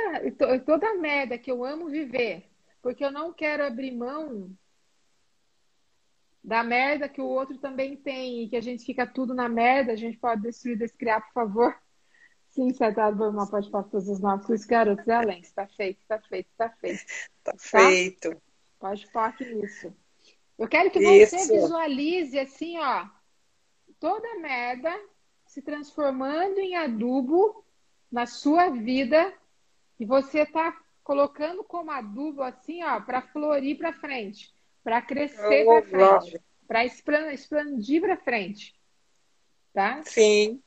toda 0.65 0.87
a 0.87 0.95
merda 0.95 1.37
que 1.37 1.51
eu 1.51 1.63
amo 1.63 1.89
viver, 1.89 2.49
porque 2.81 3.03
eu 3.05 3.11
não 3.11 3.31
quero 3.31 3.63
abrir 3.63 3.91
mão 3.91 4.51
da 6.43 6.63
merda 6.63 7.07
que 7.07 7.21
o 7.21 7.25
outro 7.25 7.57
também 7.57 7.95
tem 7.95 8.43
e 8.43 8.49
que 8.49 8.55
a 8.55 8.61
gente 8.61 8.83
fica 8.83 9.07
tudo 9.07 9.33
na 9.33 9.47
merda, 9.47 9.93
a 9.93 9.95
gente 9.95 10.17
pode 10.17 10.41
destruir, 10.41 10.77
descriar, 10.77 11.21
por 11.27 11.33
favor. 11.33 11.75
Sim, 12.49 12.73
Sadado 12.73 13.17
Burma 13.17 13.49
pode 13.49 13.69
para 13.71 13.83
todos 13.83 14.07
os 14.07 14.19
nossos 14.19 14.65
garotos 14.65 15.07
e 15.07 15.11
além. 15.11 15.39
Está 15.39 15.65
feito, 15.65 16.01
está 16.01 16.19
feito, 16.19 16.47
está 16.51 16.69
feito. 16.69 16.99
Está 16.99 17.51
tá? 17.53 17.57
feito. 17.57 18.41
Pode 18.79 19.05
focar 19.07 19.35
nisso. 19.39 19.95
Eu 20.57 20.67
quero 20.67 20.91
que 20.91 20.99
você 20.99 21.35
Isso. 21.37 21.51
visualize 21.51 22.37
assim, 22.37 22.77
ó, 22.77 23.07
toda 23.99 24.39
merda 24.39 24.93
se 25.47 25.61
transformando 25.61 26.59
em 26.59 26.75
adubo 26.75 27.65
na 28.11 28.27
sua 28.27 28.69
vida 28.69 29.33
e 29.99 30.05
você 30.05 30.41
está 30.41 30.75
colocando 31.03 31.63
como 31.63 31.91
adubo 31.91 32.41
assim, 32.41 32.83
ó, 32.83 32.99
para 33.01 33.21
florir 33.21 33.77
para 33.77 33.93
frente, 33.93 34.53
para 34.83 35.01
crescer 35.01 35.65
para 35.65 35.83
frente, 35.83 36.41
para 36.67 36.85
expandir 37.33 38.01
para 38.01 38.17
frente. 38.17 38.73
Tá? 39.73 40.01
Sim. 40.03 40.61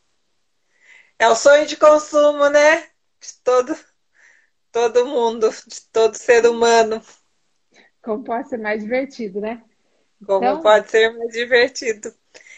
É 1.19 1.29
o 1.29 1.35
sonho 1.35 1.67
de 1.67 1.77
consumo, 1.77 2.49
né? 2.51 2.83
De 3.21 3.43
todo, 3.43 3.75
todo 4.71 5.07
mundo, 5.07 5.49
de 5.51 5.81
todo 5.91 6.15
ser 6.15 6.45
humano. 6.47 7.01
Como 8.03 8.23
pode 8.23 8.49
ser 8.49 8.59
mais 8.59 8.83
divertido, 8.83 9.41
né? 9.41 9.65
Como 10.25 10.45
então, 10.45 10.63
pode 10.63 10.91
ser 10.91 11.17
mais 11.17 11.33
divertido. 11.33 12.15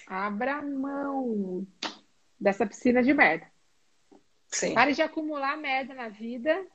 Abra 0.07 0.63
mão 0.63 1.67
dessa 2.39 2.67
piscina 2.67 3.03
de 3.03 3.13
merda. 3.15 3.47
Sim. 4.49 4.75
Pare 4.75 4.93
de 4.93 5.03
acumular 5.03 5.57
merda 5.57 5.95
na 5.95 6.09
vida. 6.09 6.67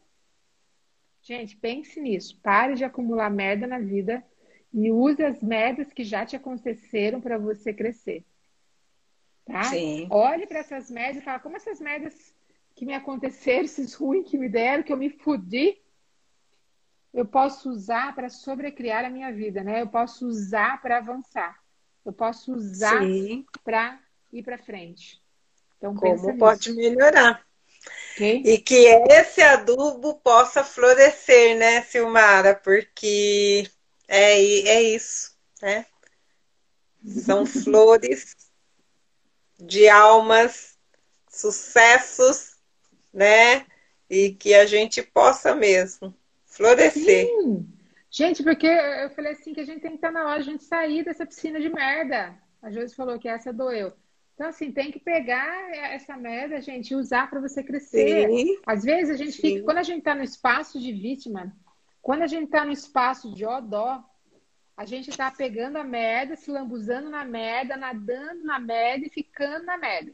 Gente, 1.21 1.55
pense 1.55 1.99
nisso. 1.99 2.39
Pare 2.41 2.75
de 2.75 2.83
acumular 2.83 3.29
merda 3.29 3.65
na 3.65 3.79
vida 3.79 4.23
e 4.73 4.91
use 4.91 5.23
as 5.23 5.41
merdas 5.41 5.91
que 5.93 6.03
já 6.03 6.25
te 6.25 6.35
aconteceram 6.35 7.21
para 7.21 7.37
você 7.37 7.73
crescer. 7.73 8.25
Tá? 9.45 9.63
Sim. 9.65 10.07
Olhe 10.09 10.47
para 10.47 10.59
essas 10.59 10.89
merdas 10.89 11.21
e 11.21 11.25
fala 11.25 11.39
como 11.39 11.55
essas 11.55 11.79
merdas 11.79 12.35
que 12.75 12.85
me 12.85 12.93
aconteceram, 12.93 13.65
esses 13.65 13.93
ruins 13.93 14.29
que 14.29 14.37
me 14.37 14.49
deram, 14.49 14.83
que 14.83 14.91
eu 14.91 14.97
me 14.97 15.09
fudi, 15.09 15.81
eu 17.13 17.25
posso 17.25 17.69
usar 17.69 18.15
para 18.15 18.27
sobrecriar 18.27 19.05
a 19.05 19.09
minha 19.09 19.31
vida, 19.31 19.63
né? 19.63 19.81
Eu 19.81 19.87
posso 19.87 20.27
usar 20.27 20.81
para 20.81 20.97
avançar. 20.97 21.61
Eu 22.03 22.11
posso 22.11 22.51
usar 22.53 23.03
para 23.63 23.99
ir 24.31 24.41
para 24.41 24.57
frente. 24.57 25.21
Então, 25.77 25.95
como 25.95 26.37
pode 26.37 26.69
nisso. 26.69 26.75
melhorar? 26.75 27.45
Okay. 28.13 28.43
E 28.45 28.57
que 28.59 28.85
esse 29.09 29.41
adubo 29.41 30.15
possa 30.15 30.63
florescer, 30.63 31.57
né, 31.57 31.81
Silmara? 31.81 32.55
Porque 32.55 33.67
é, 34.07 34.33
é 34.39 34.81
isso, 34.83 35.35
né? 35.61 35.85
São 37.03 37.45
flores 37.47 38.35
de 39.59 39.89
almas, 39.89 40.77
sucessos, 41.27 42.55
né? 43.11 43.65
E 44.09 44.31
que 44.33 44.53
a 44.53 44.65
gente 44.65 45.01
possa 45.01 45.55
mesmo 45.55 46.15
florescer. 46.45 47.27
Sim. 47.27 47.67
Gente, 48.11 48.43
porque 48.43 48.67
eu 48.67 49.09
falei 49.09 49.31
assim 49.31 49.55
que 49.55 49.61
a 49.61 49.65
gente 49.65 49.81
tem 49.81 49.91
que 49.91 49.97
estar 49.97 50.11
na 50.11 50.25
hora 50.27 50.43
de 50.43 50.49
a 50.49 50.51
gente 50.51 50.63
sair 50.63 51.03
dessa 51.03 51.25
piscina 51.25 51.59
de 51.59 51.67
merda. 51.67 52.37
A 52.61 52.69
Josi 52.69 52.93
falou 52.93 53.17
que 53.17 53.27
essa 53.27 53.51
doeu. 53.51 53.91
Então, 54.33 54.47
assim, 54.47 54.71
tem 54.71 54.91
que 54.91 54.99
pegar 54.99 55.71
essa 55.75 56.17
merda, 56.17 56.59
gente, 56.59 56.91
e 56.91 56.95
usar 56.95 57.29
para 57.29 57.39
você 57.39 57.63
crescer. 57.63 58.27
Sim. 58.29 58.57
Às 58.65 58.83
vezes 58.83 59.13
a 59.13 59.17
gente 59.17 59.33
Sim. 59.33 59.41
fica, 59.41 59.63
quando 59.63 59.77
a 59.77 59.83
gente 59.83 59.99
está 59.99 60.15
no 60.15 60.23
espaço 60.23 60.79
de 60.79 60.91
vítima, 60.91 61.55
quando 62.01 62.23
a 62.23 62.27
gente 62.27 62.45
está 62.45 62.65
no 62.65 62.71
espaço 62.71 63.33
de 63.33 63.45
odó, 63.45 64.03
a 64.75 64.85
gente 64.85 65.11
está 65.11 65.29
pegando 65.29 65.77
a 65.77 65.83
merda, 65.83 66.35
se 66.35 66.49
lambuzando 66.49 67.09
na 67.09 67.23
merda, 67.23 67.77
nadando 67.77 68.43
na 68.43 68.57
merda 68.59 69.05
e 69.05 69.09
ficando 69.09 69.65
na 69.65 69.77
merda. 69.77 70.11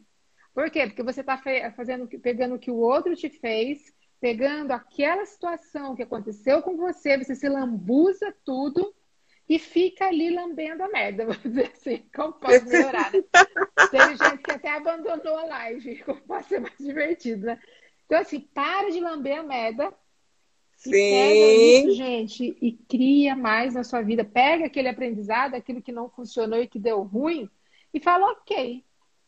Por 0.53 0.69
quê? 0.69 0.85
Porque 0.85 1.03
você 1.03 1.21
está 1.21 1.41
fazendo, 1.75 2.07
pegando 2.21 2.55
o 2.55 2.59
que 2.59 2.69
o 2.69 2.75
outro 2.75 3.15
te 3.15 3.29
fez, 3.29 3.93
pegando 4.19 4.71
aquela 4.71 5.25
situação 5.25 5.95
que 5.95 6.03
aconteceu 6.03 6.61
com 6.61 6.75
você, 6.75 7.17
você 7.17 7.33
se 7.33 7.47
lambuza 7.47 8.35
tudo 8.43 8.93
e 9.49 9.57
fica 9.57 10.05
ali 10.05 10.29
lambendo 10.29 10.83
a 10.83 10.89
merda, 10.89 11.25
vamos 11.25 11.41
dizer 11.41 11.71
assim, 11.73 12.05
como 12.15 12.33
pode 12.33 12.65
melhorar, 12.65 13.11
né? 13.11 13.23
Teve 13.89 14.15
gente 14.15 14.43
que 14.43 14.51
até 14.51 14.69
abandonou 14.69 15.37
a 15.37 15.45
live, 15.45 15.97
como 16.05 16.21
pode 16.21 16.45
ser 16.45 16.59
mais 16.59 16.77
divertido, 16.77 17.47
né? 17.47 17.59
Então, 18.05 18.19
assim, 18.19 18.39
para 18.39 18.91
de 18.91 18.99
lamber 18.99 19.39
a 19.39 19.43
merda. 19.43 19.91
Sim. 20.77 20.91
E 20.91 21.79
isso, 21.79 21.91
gente, 21.95 22.57
e 22.61 22.71
cria 22.87 23.35
mais 23.35 23.73
na 23.73 23.83
sua 23.83 24.01
vida. 24.01 24.23
Pega 24.23 24.65
aquele 24.65 24.87
aprendizado, 24.87 25.55
aquilo 25.55 25.81
que 25.81 25.91
não 25.91 26.09
funcionou 26.09 26.61
e 26.61 26.67
que 26.67 26.79
deu 26.79 27.01
ruim, 27.01 27.49
e 27.93 27.99
fala, 27.99 28.31
ok, 28.31 28.83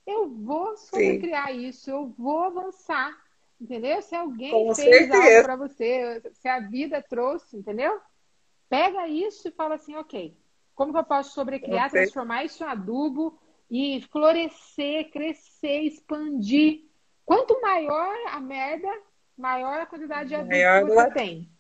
eu 0.06 0.30
vou 0.30 0.78
sobrecriar 0.78 1.54
isso, 1.54 1.90
eu 1.90 2.08
vou 2.18 2.44
avançar, 2.44 3.12
entendeu? 3.60 4.02
Se 4.02 4.16
alguém 4.16 4.52
Com 4.52 4.74
fez 4.74 5.08
certeza. 5.08 5.16
algo 5.16 5.44
para 5.44 5.56
você, 5.56 6.22
se 6.34 6.48
a 6.48 6.60
vida 6.60 7.02
trouxe, 7.08 7.58
entendeu? 7.58 8.00
Pega 8.72 9.06
isso 9.06 9.50
e 9.50 9.52
fala 9.52 9.76
assim, 9.76 9.98
ok, 9.98 10.34
como 10.74 10.94
que 10.94 10.98
eu 11.00 11.04
posso 11.04 11.34
sobrecriar, 11.34 11.90
okay. 11.90 12.04
transformar 12.04 12.46
isso 12.46 12.64
em 12.64 12.68
adubo 12.68 13.38
e 13.70 14.02
florescer, 14.10 15.12
crescer, 15.12 15.82
expandir. 15.82 16.86
Quanto 17.26 17.60
maior 17.60 18.16
a 18.30 18.40
merda, 18.40 18.88
maior 19.38 19.82
a 19.82 19.86
quantidade 19.86 20.30
de 20.30 20.36
adubo 20.36 20.52
maior 20.52 20.86
que 20.86 20.94
você 20.94 21.12
tem. 21.12 21.52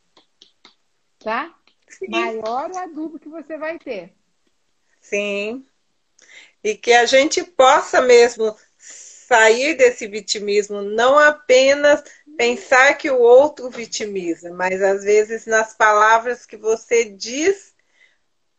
Tá? 1.19 1.53
Sim. 1.89 2.07
Maior 2.07 2.71
o 2.71 2.77
adubo 2.77 3.19
que 3.19 3.27
você 3.27 3.57
vai 3.57 3.77
ter. 3.77 4.15
Sim. 5.01 5.65
E 6.63 6.75
que 6.75 6.93
a 6.93 7.05
gente 7.05 7.43
possa 7.43 8.01
mesmo 8.01 8.55
sair 8.77 9.75
desse 9.75 10.07
vitimismo, 10.07 10.81
não 10.81 11.19
apenas 11.19 12.01
pensar 12.37 12.95
que 12.97 13.09
o 13.09 13.19
outro 13.19 13.69
vitimiza, 13.69 14.51
mas 14.51 14.81
às 14.81 15.03
vezes 15.03 15.45
nas 15.45 15.73
palavras 15.73 16.45
que 16.45 16.57
você 16.57 17.05
diz 17.05 17.73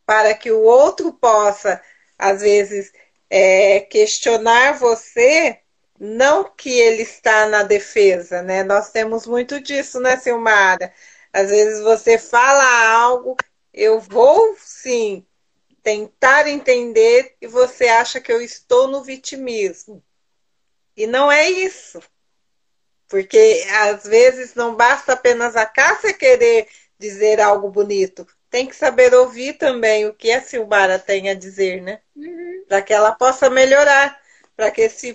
para 0.07 0.35
que 0.35 0.51
o 0.51 0.61
outro 0.63 1.13
possa, 1.13 1.81
às 2.19 2.41
vezes, 2.41 2.93
é, 3.31 3.81
questionar 3.81 4.79
você, 4.79 5.61
não 5.99 6.45
que 6.45 6.71
ele 6.71 7.03
está 7.03 7.47
na 7.49 7.63
defesa, 7.63 8.43
né? 8.43 8.63
Nós 8.65 8.91
temos 8.91 9.27
muito 9.27 9.61
disso, 9.61 10.01
né, 10.01 10.17
Silmara? 10.17 10.93
Às 11.33 11.49
vezes 11.51 11.81
você 11.83 12.19
fala 12.19 12.93
algo, 12.93 13.37
eu 13.73 14.01
vou 14.01 14.55
sim 14.59 15.25
tentar 15.83 16.47
entender 16.47 17.37
e 17.41 17.47
você 17.47 17.89
acha 17.89 18.21
que 18.21 18.33
eu 18.33 18.41
estou 18.41 18.89
no 18.89 19.03
vitimismo. 19.03 20.03
E 20.97 21.07
não 21.07 21.31
é 21.33 21.49
isso. 21.49 22.01
Porque 23.13 23.63
às 23.71 24.05
vezes 24.05 24.55
não 24.55 24.75
basta 24.75 25.13
apenas 25.13 25.55
a 25.55 25.67
Cássia 25.67 26.15
querer 26.15 26.67
dizer 26.99 27.43
algo 27.43 27.69
bonito. 27.69 28.27
Tem 28.49 28.67
que 28.67 28.75
saber 28.75 29.13
ouvir 29.13 29.59
também 29.59 30.07
o 30.07 30.15
que 30.15 30.33
a 30.33 30.41
Silmara 30.41 30.99
tem 30.99 31.29
a 31.29 31.35
dizer, 31.35 31.83
né? 31.83 32.01
Uhum. 32.17 32.65
Para 32.67 32.81
que 32.81 32.91
ela 32.91 33.13
possa 33.13 33.51
melhorar, 33.51 34.19
para 34.57 34.71
que 34.71 34.81
esse 34.81 35.15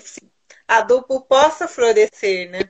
adubo 0.68 1.22
possa 1.22 1.68
florescer, 1.68 2.52
né? 2.52 2.70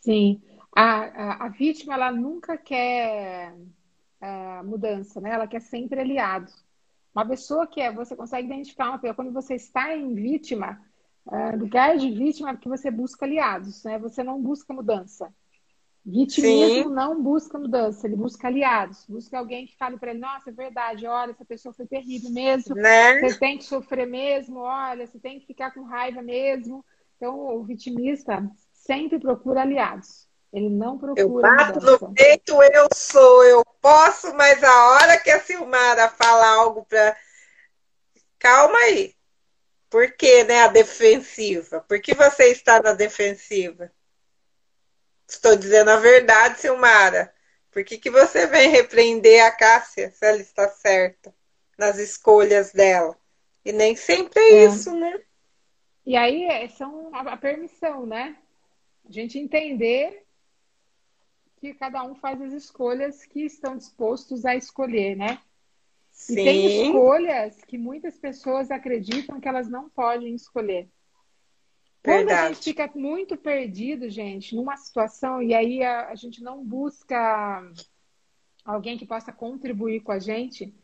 Sim. 0.00 0.40
A, 0.74 1.00
a, 1.02 1.44
a 1.44 1.48
vítima, 1.50 1.92
ela 1.92 2.10
nunca 2.10 2.56
quer 2.56 3.52
uh, 3.52 4.64
mudança, 4.64 5.20
né? 5.20 5.32
Ela 5.32 5.46
quer 5.46 5.60
sempre 5.60 6.00
aliados. 6.00 6.54
Uma 7.14 7.28
pessoa 7.28 7.66
que 7.66 7.82
é, 7.82 7.92
você 7.92 8.16
consegue 8.16 8.46
identificar 8.46 8.88
uma 8.88 8.98
pessoa, 8.98 9.14
quando 9.14 9.32
você 9.32 9.56
está 9.56 9.94
em 9.94 10.14
vítima, 10.14 10.80
uh, 11.26 11.56
lugar 11.56 11.96
de 11.96 12.10
vítima 12.10 12.50
é 12.50 12.52
porque 12.52 12.68
você 12.68 12.90
busca 12.90 13.24
aliados, 13.24 13.84
né? 13.84 13.98
Você 13.98 14.22
não 14.22 14.40
busca 14.40 14.72
mudança. 14.72 15.32
Vitimismo 16.04 16.88
Sim. 16.88 16.94
não 16.94 17.22
busca 17.22 17.58
mudança, 17.58 18.06
ele 18.06 18.16
busca 18.16 18.48
aliados, 18.48 19.04
busca 19.06 19.38
alguém 19.38 19.66
que 19.66 19.76
fale 19.76 19.98
para 19.98 20.10
ele, 20.10 20.18
nossa, 20.20 20.48
é 20.48 20.52
verdade, 20.52 21.06
olha, 21.06 21.32
essa 21.32 21.44
pessoa 21.44 21.74
foi 21.74 21.86
terrível 21.86 22.30
mesmo, 22.30 22.74
né? 22.74 23.20
você 23.20 23.38
tem 23.38 23.58
que 23.58 23.64
sofrer 23.64 24.06
mesmo, 24.06 24.60
olha, 24.60 25.06
você 25.06 25.18
tem 25.18 25.38
que 25.38 25.46
ficar 25.46 25.72
com 25.72 25.82
raiva 25.82 26.22
mesmo. 26.22 26.82
Então, 27.16 27.54
o 27.54 27.62
vitimista 27.62 28.50
sempre 28.72 29.18
procura 29.18 29.60
aliados. 29.60 30.26
Ele 30.50 30.70
não 30.70 30.96
procura. 30.96 31.20
Eu 31.22 31.40
bato 31.56 31.80
no 31.80 32.14
peito, 32.14 32.60
eu 32.62 32.88
sou, 32.94 33.44
eu 33.44 33.62
posso, 33.80 34.34
mas 34.34 34.64
a 34.64 34.90
hora 34.90 35.20
que 35.20 35.30
a 35.30 35.38
Silmara 35.38 36.08
fala 36.08 36.48
algo 36.48 36.84
para. 36.86 37.14
Calma 38.38 38.78
aí. 38.78 39.14
Por 39.90 40.12
que, 40.12 40.44
né, 40.44 40.62
a 40.62 40.68
defensiva? 40.68 41.80
Por 41.80 42.00
que 42.00 42.14
você 42.14 42.44
está 42.44 42.80
na 42.80 42.92
defensiva? 42.92 43.92
Estou 45.28 45.56
dizendo 45.56 45.90
a 45.90 45.96
verdade, 45.96 46.60
Silmara. 46.60 47.34
Por 47.72 47.84
que, 47.84 47.98
que 47.98 48.10
você 48.10 48.46
vem 48.46 48.70
repreender 48.70 49.44
a 49.44 49.50
Cássia 49.50 50.10
se 50.10 50.24
ela 50.24 50.38
está 50.38 50.68
certa 50.68 51.34
nas 51.76 51.98
escolhas 51.98 52.72
dela? 52.72 53.18
E 53.64 53.72
nem 53.72 53.96
sempre 53.96 54.40
é, 54.40 54.52
é. 54.52 54.64
isso, 54.66 54.94
né? 54.94 55.20
E 56.06 56.16
aí 56.16 56.44
é, 56.44 56.68
são 56.68 57.10
a 57.12 57.36
permissão, 57.36 58.06
né? 58.06 58.36
A 59.08 59.12
gente 59.12 59.38
entender 59.38 60.24
que 61.56 61.74
cada 61.74 62.02
um 62.04 62.14
faz 62.14 62.40
as 62.40 62.52
escolhas 62.52 63.24
que 63.26 63.44
estão 63.44 63.76
dispostos 63.76 64.44
a 64.44 64.56
escolher, 64.56 65.16
né? 65.16 65.40
Sim. 66.20 66.32
E 66.34 66.44
tem 66.44 66.86
escolhas 66.86 67.64
que 67.64 67.78
muitas 67.78 68.18
pessoas 68.18 68.70
acreditam 68.70 69.40
que 69.40 69.48
elas 69.48 69.70
não 69.70 69.88
podem 69.88 70.34
escolher. 70.34 70.86
Verdade. 72.04 72.26
Quando 72.26 72.30
a 72.30 72.48
gente 72.48 72.64
fica 72.64 72.90
muito 72.94 73.38
perdido, 73.38 74.10
gente, 74.10 74.54
numa 74.54 74.76
situação, 74.76 75.42
e 75.42 75.54
aí 75.54 75.82
a, 75.82 76.08
a 76.08 76.14
gente 76.14 76.42
não 76.42 76.62
busca 76.62 77.72
alguém 78.62 78.98
que 78.98 79.06
possa 79.06 79.32
contribuir 79.32 80.00
com 80.00 80.12
a 80.12 80.18
gente, 80.18 80.74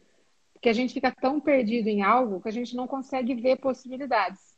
porque 0.54 0.70
a 0.70 0.72
gente 0.72 0.94
fica 0.94 1.12
tão 1.12 1.38
perdido 1.38 1.88
em 1.88 2.02
algo 2.02 2.40
que 2.40 2.48
a 2.48 2.52
gente 2.52 2.74
não 2.74 2.86
consegue 2.86 3.34
ver 3.34 3.56
possibilidades. 3.56 4.56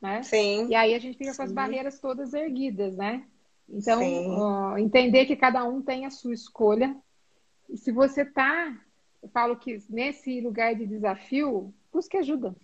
Né? 0.00 0.20
Sim. 0.24 0.66
E 0.66 0.74
aí 0.74 0.94
a 0.94 0.98
gente 0.98 1.16
fica 1.16 1.30
Sim. 1.30 1.36
com 1.36 1.42
as 1.44 1.52
barreiras 1.52 2.00
todas 2.00 2.34
erguidas, 2.34 2.96
né? 2.96 3.24
Então, 3.68 4.76
entender 4.76 5.26
que 5.26 5.36
cada 5.36 5.64
um 5.64 5.80
tem 5.80 6.06
a 6.06 6.10
sua 6.10 6.34
escolha. 6.34 6.96
E 7.70 7.78
se 7.78 7.92
você 7.92 8.24
tá, 8.24 8.76
eu 9.22 9.28
falo 9.28 9.56
que 9.56 9.78
nesse 9.88 10.40
lugar 10.40 10.74
de 10.74 10.86
desafio, 10.86 11.72
busque 11.92 12.16
ajuda. 12.16 12.54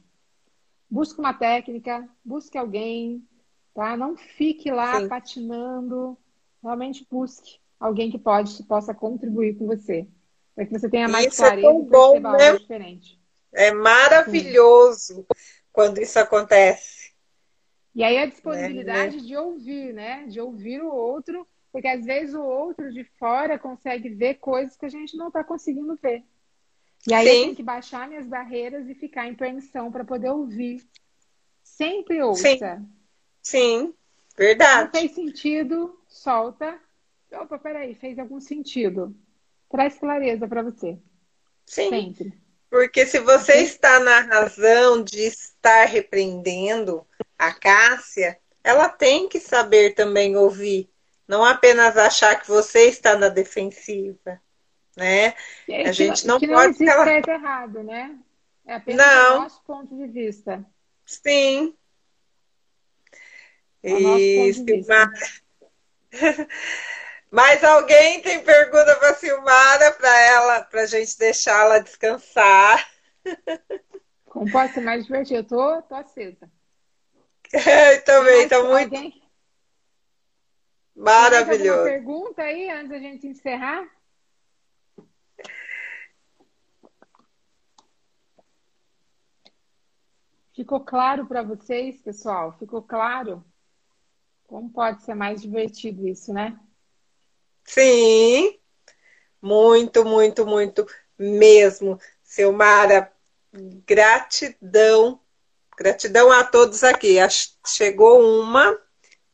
Busque 0.91 1.21
uma 1.21 1.35
técnica, 1.35 2.09
busque 2.25 2.59
alguém, 2.59 3.27
tá? 3.75 3.97
Não 3.97 4.17
fique 4.17 4.71
lá 4.71 5.01
Sim. 5.01 5.09
patinando. 5.09 6.19
Realmente 6.63 7.07
busque 7.09 7.61
alguém 7.79 8.11
que 8.11 8.19
pode 8.19 8.63
possa 8.65 8.93
contribuir 8.93 9.57
com 9.57 9.67
você, 9.67 10.07
para 10.55 10.67
que 10.67 10.73
você 10.77 10.89
tenha 10.89 11.09
mais 11.09 11.27
isso 11.27 11.43
é 11.45 11.51
clareza 11.51 11.69
é 11.69 11.73
tão 11.73 11.85
bom, 11.85 12.21
né? 12.21 12.59
diferente. 12.59 13.21
É 13.53 13.73
maravilhoso 13.73 15.15
Sim. 15.15 15.27
quando 15.73 15.99
isso 16.01 16.19
acontece. 16.19 17.13
E 17.95 18.03
aí 18.03 18.19
a 18.19 18.27
disponibilidade 18.27 19.17
né? 19.17 19.23
de 19.23 19.37
ouvir, 19.37 19.93
né? 19.95 20.27
De 20.27 20.41
ouvir 20.41 20.83
o 20.83 20.93
outro, 20.93 21.47
porque 21.71 21.87
às 21.87 22.05
vezes 22.05 22.35
o 22.35 22.43
outro 22.43 22.93
de 22.93 23.05
fora 23.19 23.59
consegue 23.59 24.09
ver 24.09 24.35
coisas 24.35 24.77
que 24.77 24.87
a 24.87 24.89
gente 24.89 25.17
não 25.17 25.29
está 25.29 25.45
conseguindo 25.45 25.95
ver. 25.97 26.25
E 27.09 27.15
aí 27.15 27.27
Sim. 27.27 27.33
eu 27.33 27.43
tenho 27.45 27.57
que 27.57 27.63
baixar 27.63 28.07
minhas 28.07 28.27
barreiras 28.27 28.87
e 28.87 28.95
ficar 28.95 29.27
em 29.27 29.35
permissão 29.35 29.91
para 29.91 30.05
poder 30.05 30.29
ouvir. 30.29 30.87
Sempre 31.63 32.23
ouça. 32.23 32.43
Sim. 32.43 32.89
Sim, 33.43 33.95
verdade. 34.37 34.85
Não 34.93 35.01
fez 35.01 35.15
sentido, 35.15 35.99
solta. 36.07 36.79
Opa, 37.33 37.59
peraí, 37.59 37.95
fez 37.95 38.19
algum 38.19 38.39
sentido. 38.39 39.17
Traz 39.71 39.99
clareza 39.99 40.47
para 40.47 40.63
você. 40.63 40.99
Sim. 41.65 41.89
Sempre. 41.89 42.39
Porque 42.69 43.07
se 43.07 43.19
você 43.21 43.63
está 43.63 43.99
na 44.01 44.21
razão 44.21 45.03
de 45.03 45.21
estar 45.23 45.87
repreendendo, 45.87 47.07
a 47.39 47.53
Cássia, 47.55 48.39
ela 48.63 48.91
tem 48.91 49.29
que 49.29 49.41
saber 49.41 49.95
também 49.95 50.37
ouvir, 50.37 50.91
não 51.27 51.43
apenas 51.43 51.97
achar 51.97 52.39
que 52.39 52.47
você 52.47 52.89
está 52.89 53.17
na 53.17 53.31
defensiva, 53.31 54.39
né? 54.99 55.35
É, 55.69 55.89
a 55.89 55.93
gente 55.93 56.27
não, 56.27 56.39
não 56.39 56.41
pode. 56.41 56.53
Não 56.53 56.65
existe 56.65 56.85
certo 56.85 57.29
errado, 57.29 57.83
né? 57.83 58.19
É 58.67 58.75
apenas 58.75 59.07
não. 59.07 59.37
o 59.37 59.43
nosso 59.43 59.63
ponto 59.63 59.97
de 59.97 60.07
vista. 60.09 60.65
Sim. 61.07 61.75
É 63.83 63.93
Isso. 63.93 64.65
Mais 67.31 67.63
alguém 67.65 68.21
tem 68.21 68.43
pergunta 68.43 68.97
para 68.97 69.11
a 69.11 69.15
Silmara 69.15 69.93
para 69.93 70.21
ela, 70.21 70.63
para 70.63 70.83
a 70.83 70.87
gente 70.87 71.17
deixá-la 71.17 71.79
descansar? 71.79 72.87
Como 74.27 74.51
pode 74.51 74.75
ser 74.75 74.81
mais 74.81 75.05
divertido? 75.05 75.39
Eu 75.39 75.45
tô, 75.45 75.83
tô 75.83 75.95
acesa. 75.95 76.51
É, 77.53 77.97
também, 77.99 78.43
está 78.43 78.63
muito. 78.63 78.95
Alguém... 78.95 79.23
Maravilhoso. 80.95 81.85
Tem 81.85 81.93
pergunta 81.93 82.43
aí 82.43 82.69
antes 82.69 82.91
da 82.91 82.99
gente 82.99 83.27
encerrar? 83.29 83.89
Ficou 90.59 90.81
claro 90.81 91.25
para 91.25 91.41
vocês, 91.41 92.03
pessoal? 92.03 92.59
Ficou 92.59 92.83
claro? 92.83 93.45
Como 94.45 94.69
pode 94.69 95.05
ser 95.05 95.15
mais 95.15 95.41
divertido 95.41 96.05
isso, 96.09 96.33
né? 96.33 96.59
Sim, 97.63 98.59
muito, 99.41 100.05
muito, 100.05 100.45
muito 100.45 100.85
mesmo. 101.17 101.97
Silmara, 102.25 103.13
gratidão 103.87 105.21
Gratidão 105.79 106.33
a 106.33 106.43
todos 106.43 106.83
aqui. 106.83 107.19
Chegou 107.65 108.21
uma. 108.21 108.77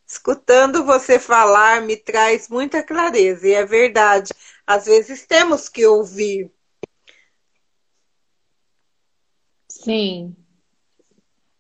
Escutando 0.06 0.84
você 0.84 1.18
falar 1.18 1.80
me 1.80 1.96
traz 1.96 2.50
muita 2.50 2.82
clareza, 2.82 3.48
e 3.48 3.54
é 3.54 3.64
verdade. 3.64 4.30
Às 4.66 4.84
vezes 4.84 5.24
temos 5.26 5.70
que 5.70 5.86
ouvir. 5.86 6.52
Sim. 9.70 10.36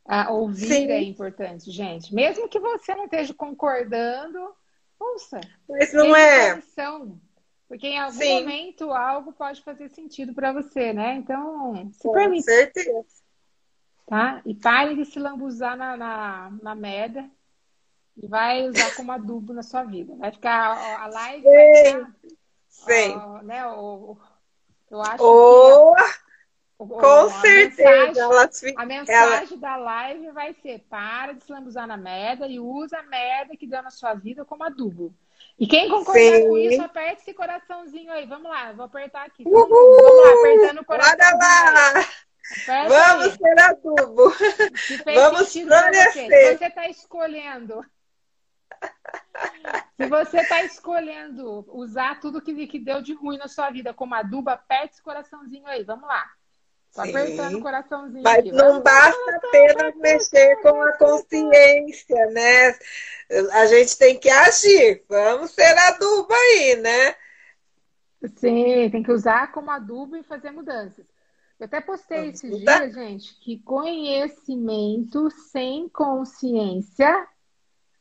A 0.06 0.30
ouvir 0.30 0.66
Sim. 0.66 0.90
é 0.90 1.02
importante, 1.02 1.70
gente. 1.70 2.14
Mesmo 2.14 2.48
que 2.48 2.58
você 2.58 2.94
não 2.94 3.04
esteja 3.04 3.32
concordando, 3.32 4.54
ouça. 5.00 5.40
Mas 5.68 5.92
não 5.94 6.14
é. 6.14 6.50
Atenção, 6.50 7.18
porque 7.66 7.86
em 7.86 7.98
algum 7.98 8.18
Sim. 8.18 8.40
momento 8.40 8.92
algo 8.92 9.32
pode 9.32 9.62
fazer 9.62 9.88
sentido 9.88 10.34
para 10.34 10.52
você, 10.52 10.92
né? 10.92 11.14
Então, 11.14 11.90
se 11.92 12.02
Com 12.02 12.12
permite. 12.12 12.44
certeza 12.44 13.24
tá? 14.06 14.42
E 14.44 14.54
pare 14.54 14.94
de 14.94 15.04
se 15.04 15.18
lambuzar 15.18 15.76
na, 15.76 15.96
na, 15.96 16.52
na 16.62 16.74
merda 16.74 17.28
e 18.16 18.26
vai 18.26 18.68
usar 18.68 18.94
como 18.94 19.12
adubo 19.12 19.52
na 19.52 19.62
sua 19.62 19.84
vida. 19.84 20.14
Vai 20.16 20.30
ficar 20.30 20.76
a 21.00 21.06
live 21.06 21.42
Sim. 21.42 21.50
vai 21.50 21.84
ficar, 21.84 22.12
Sim. 22.68 23.16
Ó, 23.16 23.42
né, 23.42 23.66
o, 23.68 24.16
eu 24.90 25.00
acho 25.00 25.24
oh, 25.24 25.94
que 25.94 26.02
com 26.76 27.30
certeza 27.40 28.28
mensagem, 28.28 28.74
a 28.76 28.86
mensagem 28.86 29.58
ela... 29.58 29.60
da 29.60 29.76
live 29.76 30.30
vai 30.32 30.52
ser 30.54 30.80
para 30.90 31.32
de 31.32 31.44
se 31.44 31.52
lambuzar 31.52 31.86
na 31.86 31.96
merda 31.96 32.46
e 32.48 32.58
usa 32.58 32.98
a 32.98 33.02
merda 33.02 33.56
que 33.56 33.66
deu 33.66 33.82
na 33.82 33.90
sua 33.90 34.14
vida 34.14 34.44
como 34.44 34.64
adubo. 34.64 35.14
E 35.58 35.66
quem 35.66 35.88
concordar 35.88 36.20
Sim. 36.20 36.48
com 36.48 36.58
isso, 36.58 36.82
aperte 36.82 37.22
esse 37.22 37.34
coraçãozinho 37.34 38.12
aí. 38.12 38.26
Vamos 38.26 38.50
lá, 38.50 38.72
vou 38.72 38.86
apertar 38.86 39.24
aqui. 39.24 39.44
Uhul, 39.46 39.68
Vamos 39.68 40.24
lá, 40.24 40.40
apertando 40.40 40.80
o. 40.80 40.84
Bora 40.84 41.04
lá. 41.06 42.06
Vamos 42.88 43.24
aí. 43.26 43.38
ser 43.38 43.60
adubo. 43.60 44.34
Vamos 45.14 45.52
florescer. 45.52 46.28
Se 46.28 46.56
você 46.56 46.66
está 46.66 46.88
escolhendo. 46.88 47.84
Se 49.96 50.06
você 50.06 50.40
está 50.40 50.62
escolhendo 50.64 51.64
usar 51.68 52.20
tudo 52.20 52.42
que, 52.42 52.66
que 52.66 52.78
deu 52.78 53.00
de 53.00 53.14
ruim 53.14 53.38
na 53.38 53.48
sua 53.48 53.70
vida 53.70 53.94
como 53.94 54.14
adubo, 54.14 54.50
aperte 54.50 54.94
esse 54.94 55.02
coraçãozinho 55.02 55.66
aí. 55.66 55.84
Vamos 55.84 56.08
lá. 56.08 56.28
Tô 56.94 57.00
apertando 57.00 57.58
o 57.58 57.60
coraçãozinho. 57.60 58.22
Mas 58.22 58.38
aqui. 58.38 58.52
não 58.52 58.80
basta 58.80 59.36
apenas 59.36 59.96
mexer 59.96 60.56
com 60.62 60.80
a 60.80 60.92
consciência, 60.96 62.26
né? 62.30 62.78
A 63.52 63.66
gente 63.66 63.98
tem 63.98 64.18
que 64.18 64.30
agir. 64.30 65.04
Vamos 65.08 65.50
ser 65.50 65.76
adubo 65.76 66.32
aí, 66.32 66.76
né? 66.76 67.16
Sim, 68.36 68.88
tem 68.90 69.02
que 69.02 69.10
usar 69.10 69.50
como 69.50 69.72
adubo 69.72 70.16
e 70.16 70.22
fazer 70.22 70.52
mudanças. 70.52 71.04
Eu 71.58 71.66
até 71.66 71.80
postei 71.80 72.28
esse 72.28 72.48
dia, 72.48 72.90
gente, 72.90 73.34
que 73.40 73.58
conhecimento 73.58 75.30
sem 75.30 75.88
consciência 75.88 77.28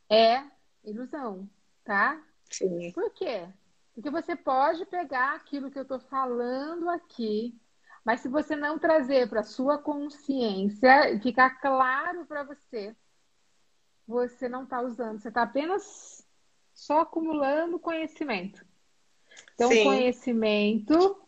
é 0.09 0.43
ilusão, 0.83 1.49
tá? 1.83 2.21
Sim. 2.49 2.91
Por 2.91 3.11
quê? 3.11 3.47
Porque 3.95 4.09
você 4.09 4.35
pode 4.35 4.85
pegar 4.85 5.35
aquilo 5.35 5.71
que 5.71 5.77
eu 5.77 5.83
estou 5.83 5.99
falando 5.99 6.89
aqui, 6.89 7.55
mas 8.03 8.21
se 8.21 8.27
você 8.27 8.55
não 8.55 8.77
trazer 8.77 9.29
para 9.29 9.43
sua 9.43 9.77
consciência 9.77 11.11
e 11.11 11.21
ficar 11.21 11.61
claro 11.61 12.25
para 12.25 12.43
você, 12.43 12.95
você 14.07 14.49
não 14.49 14.63
está 14.63 14.81
usando, 14.81 15.19
você 15.19 15.29
está 15.29 15.43
apenas 15.43 16.27
só 16.73 17.01
acumulando 17.01 17.79
conhecimento. 17.79 18.65
Então, 19.53 19.69
Sim. 19.69 19.83
conhecimento, 19.83 21.23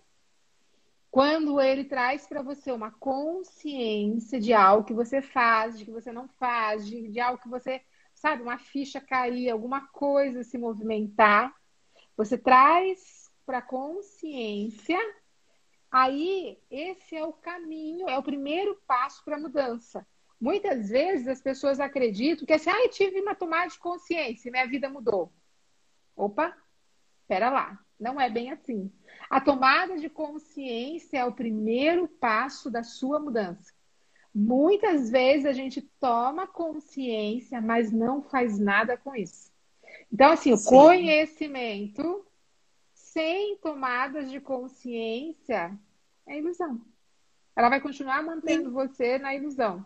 quando 1.09 1.61
ele 1.61 1.85
traz 1.85 2.27
para 2.27 2.41
você 2.41 2.71
uma 2.71 2.91
consciência 2.91 4.39
de 4.39 4.53
algo 4.53 4.85
que 4.85 4.93
você 4.93 5.21
faz, 5.21 5.77
de 5.77 5.85
que 5.85 5.91
você 5.91 6.11
não 6.11 6.27
faz, 6.27 6.85
de, 6.85 7.07
de 7.09 7.19
algo 7.19 7.41
que 7.41 7.47
você, 7.47 7.81
sabe, 8.13 8.41
uma 8.41 8.57
ficha 8.57 8.99
cair, 8.99 9.49
alguma 9.49 9.87
coisa 9.87 10.43
se 10.43 10.57
movimentar, 10.57 11.53
você 12.17 12.37
traz 12.37 13.31
para 13.45 13.61
consciência. 13.61 14.99
Aí, 15.97 16.59
esse 16.69 17.15
é 17.15 17.23
o 17.23 17.31
caminho, 17.31 18.09
é 18.09 18.17
o 18.17 18.21
primeiro 18.21 18.77
passo 18.85 19.23
para 19.23 19.37
a 19.37 19.39
mudança. 19.39 20.05
Muitas 20.37 20.89
vezes 20.89 21.25
as 21.25 21.41
pessoas 21.41 21.79
acreditam 21.79 22.45
que 22.45 22.51
assim, 22.51 22.69
ah, 22.69 22.83
eu 22.83 22.89
tive 22.89 23.21
uma 23.21 23.33
tomada 23.33 23.69
de 23.69 23.79
consciência 23.79 24.49
e 24.49 24.51
minha 24.51 24.67
vida 24.67 24.89
mudou. 24.89 25.31
Opa, 26.13 26.53
espera 27.21 27.49
lá. 27.49 27.79
Não 27.97 28.19
é 28.19 28.29
bem 28.29 28.51
assim. 28.51 28.91
A 29.29 29.39
tomada 29.39 29.95
de 29.95 30.09
consciência 30.09 31.19
é 31.19 31.23
o 31.23 31.31
primeiro 31.31 32.09
passo 32.09 32.69
da 32.69 32.83
sua 32.83 33.17
mudança. 33.17 33.73
Muitas 34.33 35.09
vezes 35.09 35.45
a 35.45 35.53
gente 35.53 35.81
toma 35.97 36.45
consciência, 36.45 37.61
mas 37.61 37.93
não 37.93 38.21
faz 38.21 38.59
nada 38.59 38.97
com 38.97 39.15
isso. 39.15 39.49
Então, 40.11 40.33
assim, 40.33 40.51
o 40.51 40.57
Sim. 40.57 40.71
conhecimento 40.71 42.27
sem 42.93 43.55
tomadas 43.59 44.29
de 44.29 44.41
consciência 44.41 45.79
é 46.27 46.37
ilusão. 46.37 46.81
Ela 47.55 47.69
vai 47.69 47.79
continuar 47.79 48.21
mantendo 48.23 48.69
Sim. 48.69 48.73
você 48.73 49.17
na 49.17 49.33
ilusão. 49.33 49.85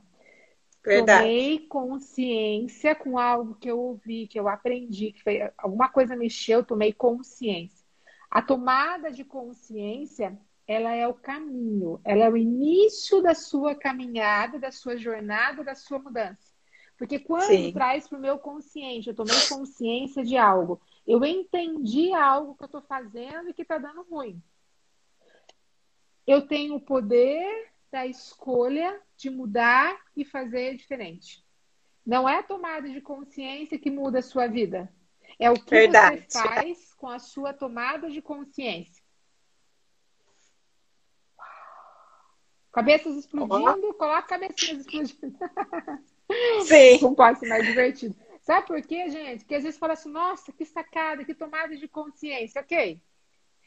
Verdade. 0.83 1.21
Tomei 1.21 1.59
consciência 1.67 2.95
com 2.95 3.17
algo 3.17 3.55
que 3.55 3.69
eu 3.69 3.79
ouvi, 3.79 4.27
que 4.27 4.39
eu 4.39 4.47
aprendi, 4.47 5.11
que 5.11 5.21
foi, 5.21 5.51
alguma 5.57 5.89
coisa 5.89 6.15
mexeu, 6.15 6.63
tomei 6.63 6.93
consciência. 6.93 7.85
A 8.31 8.41
tomada 8.41 9.11
de 9.11 9.25
consciência, 9.25 10.39
ela 10.67 10.93
é 10.93 11.07
o 11.07 11.13
caminho, 11.13 11.99
ela 12.03 12.25
é 12.25 12.29
o 12.29 12.37
início 12.37 13.21
da 13.21 13.33
sua 13.33 13.75
caminhada, 13.75 14.57
da 14.57 14.71
sua 14.71 14.95
jornada, 14.95 15.63
da 15.63 15.75
sua 15.75 15.99
mudança. 15.99 16.49
Porque 16.97 17.19
quando 17.19 17.47
Sim. 17.47 17.71
traz 17.73 18.07
para 18.07 18.17
o 18.17 18.21
meu 18.21 18.37
consciente, 18.37 19.09
eu 19.09 19.15
tomei 19.15 19.35
consciência 19.47 20.23
de 20.23 20.37
algo, 20.37 20.81
eu 21.07 21.23
entendi 21.25 22.13
algo 22.13 22.55
que 22.55 22.63
eu 22.63 22.67
estou 22.67 22.81
fazendo 22.81 23.49
e 23.49 23.53
que 23.53 23.63
está 23.63 23.77
dando 23.77 24.03
ruim. 24.03 24.41
Eu 26.29 26.45
tenho 26.45 26.75
o 26.75 26.79
poder 26.79 27.71
da 27.91 28.05
escolha 28.05 29.01
de 29.17 29.31
mudar 29.31 29.99
e 30.15 30.23
fazer 30.23 30.75
diferente. 30.75 31.43
Não 32.05 32.29
é 32.29 32.37
a 32.37 32.43
tomada 32.43 32.87
de 32.87 33.01
consciência 33.01 33.79
que 33.79 33.89
muda 33.89 34.19
a 34.19 34.21
sua 34.21 34.45
vida. 34.45 34.93
É 35.39 35.49
o 35.49 35.55
que 35.55 35.71
Verdade. 35.71 36.23
você 36.27 36.39
faz 36.39 36.93
com 36.93 37.09
a 37.09 37.17
sua 37.17 37.51
tomada 37.51 38.11
de 38.11 38.21
consciência. 38.21 39.03
Cabeças 42.71 43.15
explodindo, 43.15 43.89
oh. 43.89 43.93
coloca 43.95 44.21
cabecinhas 44.21 44.85
explodindo. 44.85 45.35
Sim. 46.67 47.01
Não 47.01 47.15
pode 47.15 47.39
ser 47.39 47.49
mais 47.49 47.65
divertido. 47.65 48.15
Sabe 48.43 48.67
por 48.67 48.79
quê, 48.83 49.09
gente? 49.09 49.39
Porque 49.39 49.55
às 49.55 49.63
vezes 49.63 49.79
fala 49.79 49.93
assim, 49.93 50.11
nossa, 50.11 50.53
que 50.53 50.63
sacada, 50.63 51.25
que 51.25 51.33
tomada 51.33 51.75
de 51.75 51.87
consciência. 51.87 52.61
Ok. 52.61 53.01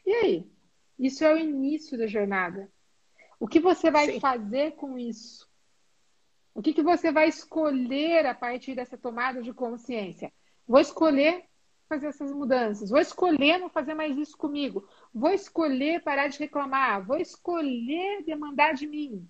E 0.05 0.13
aí? 0.13 0.53
Isso 0.97 1.23
é 1.23 1.33
o 1.33 1.37
início 1.37 1.97
da 1.97 2.07
jornada. 2.07 2.71
O 3.39 3.47
que 3.47 3.59
você 3.59 3.91
vai 3.91 4.05
Sim. 4.07 4.19
fazer 4.19 4.71
com 4.71 4.97
isso? 4.97 5.49
O 6.55 6.61
que, 6.61 6.73
que 6.73 6.83
você 6.83 7.11
vai 7.11 7.27
escolher 7.27 8.25
a 8.25 8.35
partir 8.35 8.75
dessa 8.75 8.97
tomada 8.97 9.41
de 9.41 9.53
consciência? 9.53 10.31
Vou 10.67 10.79
escolher 10.79 11.45
fazer 11.89 12.07
essas 12.07 12.31
mudanças. 12.31 12.89
Vou 12.89 12.99
escolher 12.99 13.57
não 13.57 13.69
fazer 13.69 13.93
mais 13.93 14.17
isso 14.17 14.37
comigo. 14.37 14.87
Vou 15.13 15.31
escolher 15.31 16.03
parar 16.03 16.27
de 16.27 16.39
reclamar. 16.39 17.05
Vou 17.05 17.17
escolher 17.17 18.23
demandar 18.23 18.73
de 18.73 18.87
mim. 18.87 19.27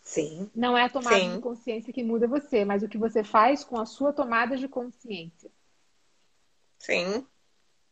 Sim. 0.00 0.48
Não 0.54 0.78
é 0.78 0.84
a 0.84 0.88
tomada 0.88 1.18
Sim. 1.18 1.34
de 1.34 1.40
consciência 1.40 1.92
que 1.92 2.04
muda 2.04 2.28
você, 2.28 2.64
mas 2.64 2.82
o 2.82 2.88
que 2.88 2.96
você 2.96 3.24
faz 3.24 3.64
com 3.64 3.78
a 3.78 3.84
sua 3.84 4.12
tomada 4.12 4.56
de 4.56 4.68
consciência. 4.68 5.50
Sim. 6.78 7.26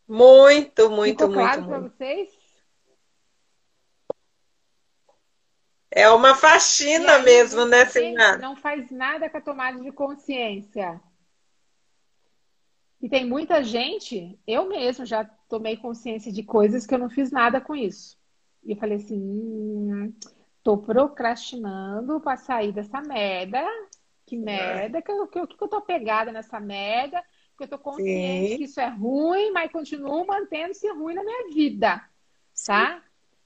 Muito, 0.06 0.90
muito, 0.90 1.24
Ficou 1.24 1.28
muito. 1.28 1.40
claro 1.40 1.64
para 1.64 1.80
vocês? 1.80 2.43
É 5.96 6.10
uma 6.10 6.34
faxina 6.34 7.14
aí, 7.14 7.24
mesmo, 7.24 7.64
né, 7.64 7.86
Silmar? 7.86 8.40
Não 8.40 8.56
faz 8.56 8.90
nada 8.90 9.30
com 9.30 9.38
a 9.38 9.40
tomada 9.40 9.80
de 9.80 9.92
consciência. 9.92 11.00
E 13.00 13.08
tem 13.08 13.24
muita 13.24 13.62
gente, 13.62 14.36
eu 14.44 14.68
mesmo 14.68 15.06
já 15.06 15.24
tomei 15.48 15.76
consciência 15.76 16.32
de 16.32 16.42
coisas 16.42 16.84
que 16.84 16.92
eu 16.92 16.98
não 16.98 17.08
fiz 17.08 17.30
nada 17.30 17.60
com 17.60 17.76
isso. 17.76 18.18
E 18.64 18.72
eu 18.72 18.76
falei 18.76 18.96
assim, 18.96 19.16
hum, 19.16 20.12
tô 20.64 20.78
procrastinando 20.78 22.20
para 22.20 22.38
sair 22.38 22.72
dessa 22.72 23.00
merda. 23.00 23.64
Que 24.26 24.36
merda, 24.36 25.00
que 25.00 25.12
eu, 25.12 25.28
que, 25.28 25.46
que 25.46 25.62
eu 25.62 25.68
tô 25.68 25.80
pegada 25.82 26.32
nessa 26.32 26.58
merda, 26.58 27.22
que 27.56 27.64
eu 27.64 27.68
tô 27.68 27.78
consciente 27.78 28.52
Sim. 28.52 28.56
que 28.56 28.64
isso 28.64 28.80
é 28.80 28.88
ruim, 28.88 29.52
mas 29.52 29.70
continuo 29.70 30.26
mantendo-se 30.26 30.90
ruim 30.90 31.14
na 31.14 31.22
minha 31.22 31.52
vida, 31.52 32.02
tá? 32.66 32.96
Sim. 32.96 33.03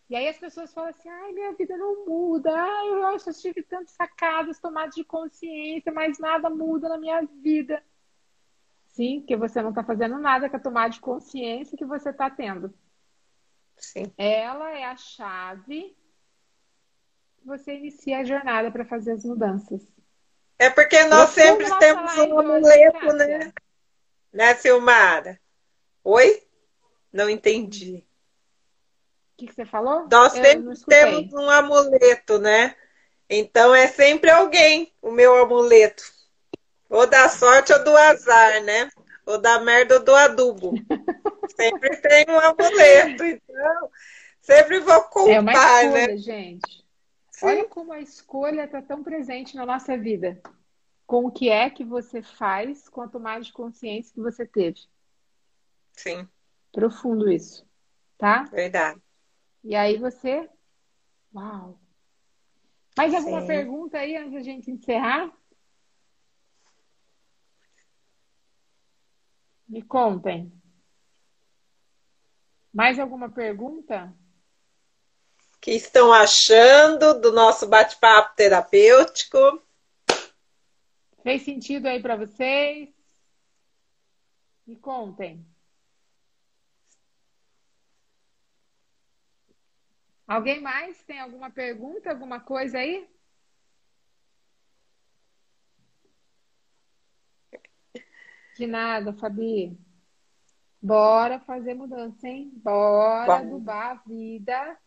E 0.09 0.17
aí 0.17 0.27
as 0.27 0.39
pessoas 0.39 0.73
falam 0.73 0.89
assim, 0.91 1.09
ai, 1.09 1.33
minha 1.33 1.53
vida 1.53 1.77
não 1.77 2.07
muda, 2.07 2.51
ai, 2.51 2.89
eu 2.89 3.19
já 3.19 3.33
tive 3.33 3.63
tantas 3.63 3.91
sacadas, 3.91 4.59
tomadas 4.59 4.95
de 4.95 5.05
consciência, 5.05 5.93
mas 5.93 6.19
nada 6.19 6.49
muda 6.49 6.89
na 6.89 6.97
minha 6.97 7.21
vida. 7.43 7.83
Sim, 8.87 9.21
porque 9.21 9.37
você 9.37 9.61
não 9.61 9.69
está 9.69 9.85
fazendo 9.85 10.19
nada 10.19 10.49
com 10.49 10.57
a 10.57 10.61
tomada 10.61 10.91
de 10.91 11.01
consciência 11.01 11.77
que 11.77 11.85
você 11.85 12.09
está 12.09 12.31
tendo. 12.31 12.73
Sim. 13.77 14.13
Ela 14.17 14.73
é 14.73 14.85
a 14.85 14.97
chave 14.97 15.95
que 17.37 17.47
você 17.47 17.77
inicia 17.77 18.21
a 18.21 18.25
jornada 18.25 18.71
para 18.71 18.87
fazer 18.87 19.13
as 19.13 19.25
mudanças. 19.25 19.87
É 20.59 20.71
porque 20.71 21.05
nós 21.05 21.31
sempre 21.31 21.69
temos 21.79 22.17
um 22.17 22.39
amuleto, 22.41 23.13
né? 23.13 23.53
Né, 24.33 24.55
Silmara? 24.55 25.39
Oi? 26.03 26.43
Não 27.13 27.29
entendi. 27.29 28.08
O 29.39 29.41
que, 29.41 29.47
que 29.47 29.55
você 29.55 29.65
falou? 29.65 30.09
Nós 30.11 30.33
sempre 30.33 30.75
temos 30.89 31.33
um 31.33 31.49
amuleto, 31.49 32.41
né? 32.41 32.75
Então 33.31 33.73
é 33.73 33.87
sempre 33.87 34.31
alguém 34.31 34.93
o 35.01 35.13
meu 35.13 35.37
amuleto. 35.41 36.03
Ou 36.91 37.07
da 37.07 37.29
sorte 37.29 37.73
ou 37.73 37.85
do 37.85 37.97
azar, 37.97 38.61
né? 38.65 38.91
Ou 39.25 39.39
da 39.39 39.61
merda 39.61 39.95
ou 39.95 40.03
do 40.03 40.13
adubo. 40.13 40.73
sempre 41.55 41.97
tem 41.99 42.27
um 42.29 42.41
amuleto, 42.41 43.23
então 43.23 43.91
sempre 44.41 44.81
vou 44.81 45.03
culpar, 45.05 45.35
é 45.35 45.41
uma 45.41 45.53
escolha, 45.53 46.07
né? 46.09 46.17
gente. 46.17 46.85
Sim. 47.31 47.47
Olha 47.47 47.65
como 47.67 47.93
a 47.93 48.01
escolha 48.01 48.65
está 48.65 48.83
tão 48.83 49.05
presente 49.05 49.55
na 49.55 49.65
nossa 49.65 49.97
vida. 49.97 50.43
Com 51.07 51.27
o 51.27 51.31
que 51.31 51.49
é 51.49 51.71
que 51.71 51.85
você 51.85 52.23
faz, 52.23 52.89
quanto 52.89 53.21
mais 53.21 53.47
de 53.47 53.53
consciência 53.53 54.13
que 54.13 54.21
você 54.21 54.45
teve. 54.45 54.81
Sim. 55.93 56.29
Profundo 56.73 57.31
isso, 57.31 57.65
tá? 58.19 58.43
Verdade. 58.51 59.01
E 59.63 59.75
aí 59.75 59.97
você. 59.99 60.49
Uau! 61.35 61.79
Mais 62.97 63.15
alguma 63.15 63.41
Sim. 63.41 63.47
pergunta 63.47 63.99
aí 63.99 64.17
antes 64.17 64.33
da 64.33 64.43
gente 64.43 64.71
encerrar? 64.71 65.33
Me 69.69 69.83
contem. 69.83 70.53
Mais 72.73 72.99
alguma 72.99 73.31
pergunta? 73.31 74.15
que 75.61 75.73
estão 75.73 76.13
achando 76.13 77.21
do 77.21 77.33
nosso 77.33 77.67
bate-papo 77.67 78.35
terapêutico. 78.37 79.63
Fez 81.23 81.43
sentido 81.43 81.87
aí 81.87 82.01
para 82.01 82.17
vocês? 82.17 82.89
Me 84.67 84.77
contem. 84.77 85.45
Alguém 90.29 90.61
mais 90.61 91.03
tem 91.05 91.19
alguma 91.19 91.51
pergunta, 91.51 92.11
alguma 92.11 92.39
coisa 92.39 92.79
aí? 92.79 93.09
De 98.59 98.67
nada, 98.67 99.15
Fabi. 99.15 99.75
Bora 100.83 101.41
fazer 101.41 101.73
mudança, 101.73 102.29
hein? 102.29 102.53
Bora 102.57 103.39
adubar 103.39 103.93
a 103.93 104.03
vida 104.07 104.79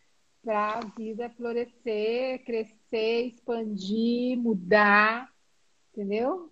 para 0.44 0.76
a 0.76 0.80
vida 0.96 1.28
florescer, 1.32 2.44
crescer, 2.46 3.26
expandir, 3.26 4.38
mudar, 4.38 5.28
entendeu? 5.92 6.52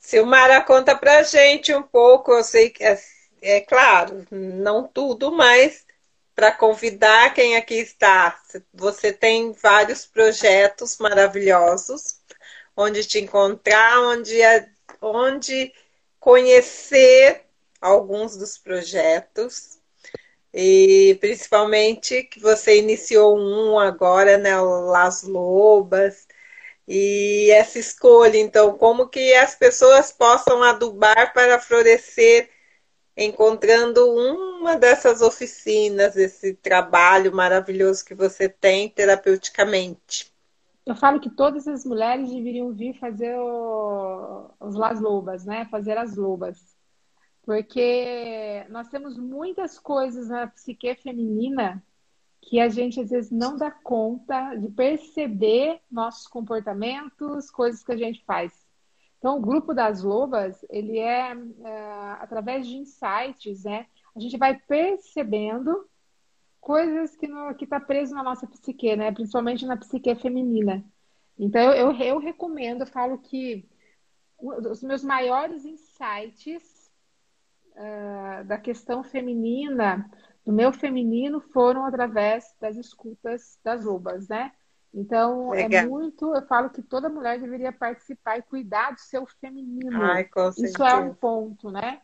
Silmara, 0.00 0.60
conta 0.64 0.96
pra 0.96 1.22
gente 1.22 1.72
um 1.72 1.82
pouco, 1.84 2.32
eu 2.32 2.42
sei 2.42 2.70
que 2.70 2.82
é, 2.82 2.98
é 3.42 3.60
claro, 3.60 4.26
não 4.30 4.88
tudo, 4.88 5.30
mas 5.30 5.86
para 6.40 6.52
convidar 6.52 7.34
quem 7.34 7.54
aqui 7.54 7.74
está. 7.74 8.40
Você 8.72 9.12
tem 9.12 9.52
vários 9.52 10.06
projetos 10.06 10.96
maravilhosos, 10.96 12.16
onde 12.74 13.04
te 13.04 13.18
encontrar, 13.20 14.00
onde, 14.00 14.38
onde 15.02 15.70
conhecer 16.18 17.42
alguns 17.78 18.38
dos 18.38 18.56
projetos. 18.56 19.80
E 20.54 21.18
principalmente 21.20 22.22
que 22.22 22.40
você 22.40 22.78
iniciou 22.78 23.38
um 23.38 23.78
agora, 23.78 24.38
né, 24.38 24.58
Las 24.58 25.22
Lobas, 25.22 26.26
e 26.88 27.50
essa 27.50 27.78
escolha, 27.78 28.38
então, 28.38 28.78
como 28.78 29.10
que 29.10 29.34
as 29.34 29.54
pessoas 29.54 30.10
possam 30.10 30.62
adubar 30.62 31.34
para 31.34 31.60
florescer 31.60 32.48
encontrando 33.20 34.00
uma 34.10 34.76
dessas 34.76 35.20
oficinas, 35.20 36.16
esse 36.16 36.54
trabalho 36.54 37.34
maravilhoso 37.34 38.04
que 38.04 38.14
você 38.14 38.48
tem 38.48 38.88
terapeuticamente. 38.88 40.32
Eu 40.86 40.96
falo 40.96 41.20
que 41.20 41.30
todas 41.30 41.68
as 41.68 41.84
mulheres 41.84 42.30
deveriam 42.30 42.72
vir 42.72 42.98
fazer 42.98 43.36
o, 43.38 44.50
os 44.58 44.74
Las 44.74 45.00
Lobas, 45.00 45.44
né? 45.44 45.66
Fazer 45.70 45.96
as 45.98 46.16
lobas. 46.16 46.58
Porque 47.42 48.64
nós 48.70 48.88
temos 48.88 49.18
muitas 49.18 49.78
coisas 49.78 50.28
na 50.28 50.46
psique 50.46 50.94
feminina 50.96 51.82
que 52.40 52.58
a 52.58 52.68
gente 52.68 53.00
às 53.00 53.10
vezes 53.10 53.30
não 53.30 53.56
dá 53.56 53.70
conta 53.70 54.54
de 54.54 54.68
perceber 54.70 55.80
nossos 55.90 56.26
comportamentos, 56.26 57.50
coisas 57.50 57.84
que 57.84 57.92
a 57.92 57.96
gente 57.96 58.24
faz. 58.24 58.69
Então, 59.20 59.36
o 59.36 59.40
grupo 59.40 59.74
das 59.74 60.02
lobas, 60.02 60.64
ele 60.70 60.98
é, 60.98 61.32
é 61.32 62.12
através 62.20 62.66
de 62.66 62.78
insights, 62.78 63.64
né? 63.64 63.86
A 64.16 64.18
gente 64.18 64.38
vai 64.38 64.58
percebendo 64.58 65.86
coisas 66.58 67.14
que 67.16 67.28
que 67.58 67.64
está 67.64 67.78
preso 67.78 68.14
na 68.14 68.22
nossa 68.22 68.46
psique, 68.46 68.96
né? 68.96 69.12
Principalmente 69.12 69.66
na 69.66 69.76
psique 69.76 70.14
feminina. 70.14 70.82
Então, 71.38 71.60
eu, 71.60 71.92
eu, 71.92 72.00
eu 72.00 72.18
recomendo, 72.18 72.80
eu 72.80 72.86
falo 72.86 73.18
que 73.18 73.68
os 74.38 74.82
meus 74.82 75.04
maiores 75.04 75.66
insights 75.66 76.90
uh, 77.76 78.42
da 78.46 78.56
questão 78.56 79.04
feminina, 79.04 80.10
do 80.46 80.52
meu 80.52 80.72
feminino, 80.72 81.42
foram 81.42 81.84
através 81.84 82.56
das 82.58 82.74
escutas 82.78 83.58
das 83.62 83.84
lobas, 83.84 84.28
né? 84.28 84.50
Então, 84.92 85.54
é 85.54 85.62
Legal. 85.62 85.84
é 85.84 85.86
muito. 85.86 86.34
Eu 86.34 86.42
falo 86.46 86.70
que 86.70 86.82
toda 86.82 87.08
mulher 87.08 87.40
deveria 87.40 87.72
participar 87.72 88.38
e 88.38 88.42
cuidar 88.42 88.92
do 88.92 89.00
seu 89.00 89.24
feminino. 89.26 90.02
Ai, 90.02 90.28
Isso 90.58 90.82
é 90.82 90.96
um 90.96 91.14
ponto, 91.14 91.70
né? 91.70 92.00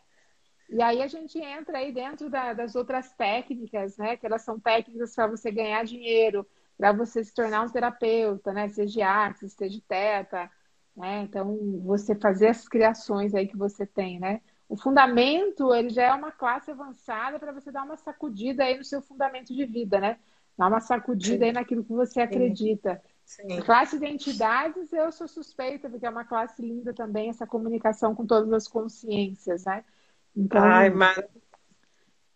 E 0.69 0.83
aí 0.83 1.03
a 1.03 1.07
gente 1.07 1.39
entra 1.39 1.79
aí 1.79 1.93
dentro 1.93 2.29
da, 2.29 2.53
das 2.53 2.75
outras 2.75 3.13
técnicas, 3.13 3.97
né? 3.97 4.17
Que 4.17 4.27
elas 4.27 4.43
são 4.43 4.59
técnicas 4.59 5.15
para 5.15 5.27
você 5.27 5.51
ganhar 5.51 5.85
dinheiro, 5.85 6.47
para 6.77 6.93
você 6.93 7.23
se 7.23 7.35
tornar 7.35 7.63
um 7.63 7.69
terapeuta, 7.69 8.53
né? 8.53 8.69
Seja 8.69 9.09
arte, 9.09 9.49
seja 9.49 9.81
teta, 9.89 10.51
né? 10.97 11.23
Então, 11.23 11.81
você 11.83 12.15
fazer 12.15 12.49
as 12.49 12.69
criações 12.69 13.35
aí 13.35 13.47
que 13.47 13.57
você 13.57 13.87
tem, 13.87 14.19
né? 14.19 14.41
O 14.69 14.77
fundamento, 14.77 15.73
ele 15.73 15.91
já 15.91 16.05
é 16.05 16.13
uma 16.13 16.33
classe 16.33 16.71
avançada 16.71 17.39
para 17.39 17.53
você 17.53 17.71
dar 17.71 17.85
uma 17.85 17.97
sacudida 17.97 18.65
aí 18.65 18.77
no 18.77 18.85
seu 18.85 19.01
fundamento 19.01 19.55
de 19.55 19.65
vida, 19.65 20.01
né? 20.01 20.19
Dá 20.57 20.69
uma 20.69 20.81
sacudida 20.81 21.39
Sim. 21.39 21.45
aí 21.45 21.53
naquilo 21.53 21.85
que 21.85 21.93
você 21.93 22.21
acredita. 22.21 23.03
Sim. 23.25 23.61
Classe 23.63 23.97
identidades, 23.97 24.93
eu 24.93 25.11
sou 25.11 25.27
suspeita, 25.27 25.91
porque 25.91 26.07
é 26.07 26.11
uma 26.11 26.25
classe 26.25 26.63
linda 26.63 26.95
também, 26.95 27.29
essa 27.29 27.47
comunicação 27.47 28.15
com 28.15 28.25
todas 28.25 28.53
as 28.53 28.69
consciências, 28.69 29.65
né? 29.65 29.85
Então, 30.35 30.63
Ai, 30.63 30.91
mas... 30.91 31.23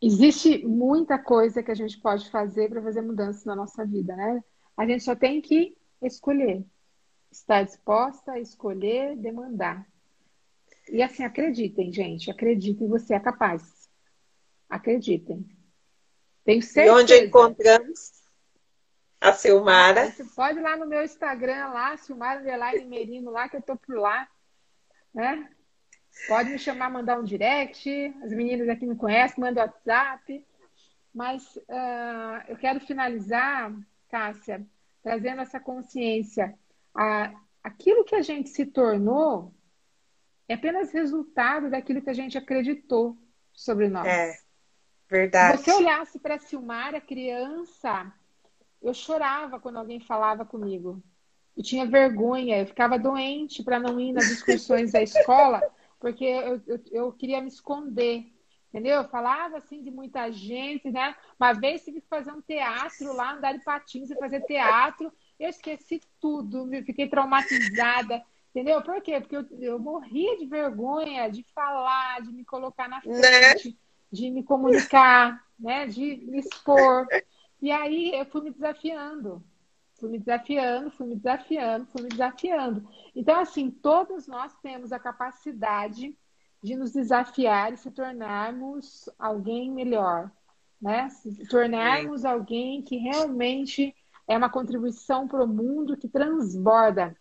existe 0.02 0.66
muita 0.66 1.18
coisa 1.18 1.62
que 1.62 1.70
a 1.70 1.74
gente 1.74 1.98
pode 2.00 2.28
fazer 2.30 2.68
para 2.68 2.82
fazer 2.82 3.02
mudanças 3.02 3.44
na 3.44 3.54
nossa 3.54 3.86
vida, 3.86 4.16
né? 4.16 4.42
A 4.76 4.84
gente 4.84 5.04
só 5.04 5.14
tem 5.14 5.40
que 5.40 5.76
escolher. 6.02 6.64
Estar 7.30 7.62
disposta 7.62 8.32
a 8.32 8.40
escolher, 8.40 9.16
demandar. 9.16 9.86
E 10.90 11.00
assim, 11.00 11.22
acreditem, 11.22 11.92
gente, 11.92 12.30
acreditem, 12.30 12.88
você 12.88 13.14
é 13.14 13.20
capaz. 13.20 13.88
Acreditem. 14.68 15.46
Tenho 16.44 16.62
certeza. 16.62 16.86
E 16.86 17.02
onde 17.02 17.14
encontramos 17.24 18.12
a 19.20 19.32
Silmara? 19.32 20.10
Você 20.10 20.24
pode 20.24 20.58
ir 20.58 20.62
lá 20.62 20.76
no 20.76 20.86
meu 20.86 21.02
Instagram, 21.02 21.68
lá, 21.68 21.96
Silmara 21.96 22.40
Underline 22.40 22.84
Merino, 22.86 23.30
lá 23.30 23.48
que 23.48 23.56
eu 23.56 23.62
tô 23.62 23.76
por 23.76 23.96
lá. 23.96 24.28
Né? 25.14 25.48
Pode 26.26 26.50
me 26.50 26.58
chamar, 26.58 26.90
mandar 26.90 27.18
um 27.18 27.24
direct. 27.24 28.14
As 28.22 28.32
meninas 28.32 28.68
aqui 28.68 28.86
me 28.86 28.96
conhecem, 28.96 29.40
manda 29.40 29.62
WhatsApp. 29.62 30.44
Mas 31.12 31.56
uh, 31.56 32.42
eu 32.48 32.56
quero 32.56 32.80
finalizar, 32.80 33.72
Cássia, 34.08 34.64
trazendo 35.02 35.42
essa 35.42 35.58
consciência. 35.58 36.56
A, 36.94 37.32
aquilo 37.62 38.04
que 38.04 38.14
a 38.14 38.22
gente 38.22 38.48
se 38.48 38.66
tornou 38.66 39.52
é 40.48 40.54
apenas 40.54 40.92
resultado 40.92 41.70
daquilo 41.70 42.02
que 42.02 42.10
a 42.10 42.14
gente 42.14 42.36
acreditou 42.36 43.16
sobre 43.52 43.88
nós. 43.88 44.06
É. 44.06 44.49
Verdade. 45.10 45.58
Se 45.58 45.64
você 45.64 45.72
olhasse 45.72 46.18
para 46.20 46.36
a 46.36 46.38
Silmara, 46.38 47.00
criança, 47.00 48.12
eu 48.80 48.94
chorava 48.94 49.58
quando 49.58 49.78
alguém 49.78 49.98
falava 49.98 50.44
comigo. 50.44 51.02
Eu 51.56 51.64
tinha 51.64 51.84
vergonha, 51.84 52.58
eu 52.58 52.66
ficava 52.66 52.96
doente 52.96 53.62
para 53.64 53.80
não 53.80 53.98
ir 53.98 54.12
nas 54.12 54.30
excursões 54.30 54.92
da 54.92 55.02
escola, 55.02 55.60
porque 55.98 56.24
eu, 56.24 56.62
eu, 56.66 56.80
eu, 56.92 57.12
queria 57.12 57.40
me 57.40 57.48
esconder. 57.48 58.24
Entendeu? 58.68 59.02
Eu 59.02 59.08
falava 59.08 59.56
assim 59.58 59.82
de 59.82 59.90
muita 59.90 60.30
gente, 60.30 60.92
né? 60.92 61.16
Uma 61.40 61.52
vez 61.52 61.84
tive 61.84 62.00
que 62.00 62.08
fazer 62.08 62.30
um 62.30 62.40
teatro 62.40 63.12
lá, 63.12 63.32
andar 63.32 63.52
de 63.52 63.64
patins 63.64 64.10
e 64.10 64.16
fazer 64.16 64.42
teatro. 64.42 65.12
Eu 65.40 65.48
esqueci 65.48 66.00
tudo, 66.20 66.68
fiquei 66.86 67.08
traumatizada. 67.08 68.22
Entendeu? 68.50 68.80
Por 68.80 69.02
quê? 69.02 69.20
Porque 69.20 69.36
eu, 69.36 69.46
eu 69.58 69.78
morria 69.80 70.38
de 70.38 70.46
vergonha 70.46 71.28
de 71.28 71.44
falar, 71.52 72.22
de 72.22 72.32
me 72.32 72.44
colocar 72.44 72.88
na 72.88 72.96
né? 72.96 73.02
frente. 73.02 73.68
Né? 73.70 73.74
De 74.10 74.30
me 74.30 74.42
comunicar, 74.42 75.44
né? 75.58 75.86
de 75.86 76.16
me 76.26 76.40
expor. 76.40 77.06
E 77.60 77.70
aí 77.70 78.12
eu 78.14 78.24
fui 78.26 78.42
me 78.42 78.50
desafiando, 78.50 79.42
fui 79.94 80.08
me 80.08 80.18
desafiando, 80.18 80.90
fui 80.90 81.06
me 81.06 81.16
desafiando, 81.16 81.86
fui 81.86 82.02
me 82.02 82.08
desafiando. 82.08 82.88
Então, 83.14 83.38
assim, 83.38 83.70
todos 83.70 84.26
nós 84.26 84.54
temos 84.62 84.92
a 84.92 84.98
capacidade 84.98 86.16
de 86.62 86.76
nos 86.76 86.92
desafiar 86.92 87.72
e 87.72 87.76
se 87.76 87.90
tornarmos 87.90 89.08
alguém 89.18 89.70
melhor, 89.70 90.30
né? 90.80 91.08
Se 91.10 91.46
tornarmos 91.46 92.24
alguém 92.24 92.82
que 92.82 92.96
realmente 92.96 93.94
é 94.26 94.36
uma 94.36 94.50
contribuição 94.50 95.26
para 95.26 95.44
o 95.44 95.48
mundo 95.48 95.96
que 95.96 96.08
transborda. 96.08 97.16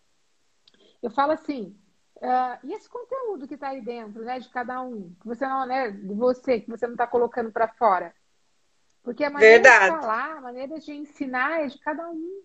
Eu 1.02 1.10
falo 1.10 1.32
assim, 1.32 1.74
Uh, 2.20 2.58
e 2.64 2.74
esse 2.74 2.86
conteúdo 2.86 3.48
que 3.48 3.54
está 3.54 3.68
aí 3.68 3.80
dentro, 3.80 4.22
né, 4.22 4.38
de 4.38 4.48
cada 4.50 4.82
um, 4.82 5.14
que 5.20 5.26
você 5.26 5.46
não, 5.46 5.64
né, 5.64 5.90
de 5.90 6.14
você, 6.14 6.60
que 6.60 6.70
você 6.70 6.86
não 6.86 6.92
está 6.92 7.06
colocando 7.06 7.50
para 7.50 7.66
fora. 7.66 8.14
Porque 9.02 9.24
a 9.24 9.30
maneira 9.30 9.54
Verdade. 9.54 9.94
de 9.94 10.00
falar, 10.00 10.36
a 10.36 10.40
maneira 10.42 10.78
de 10.78 10.92
ensinar 10.92 11.62
é 11.62 11.66
de 11.68 11.78
cada 11.78 12.10
um. 12.10 12.42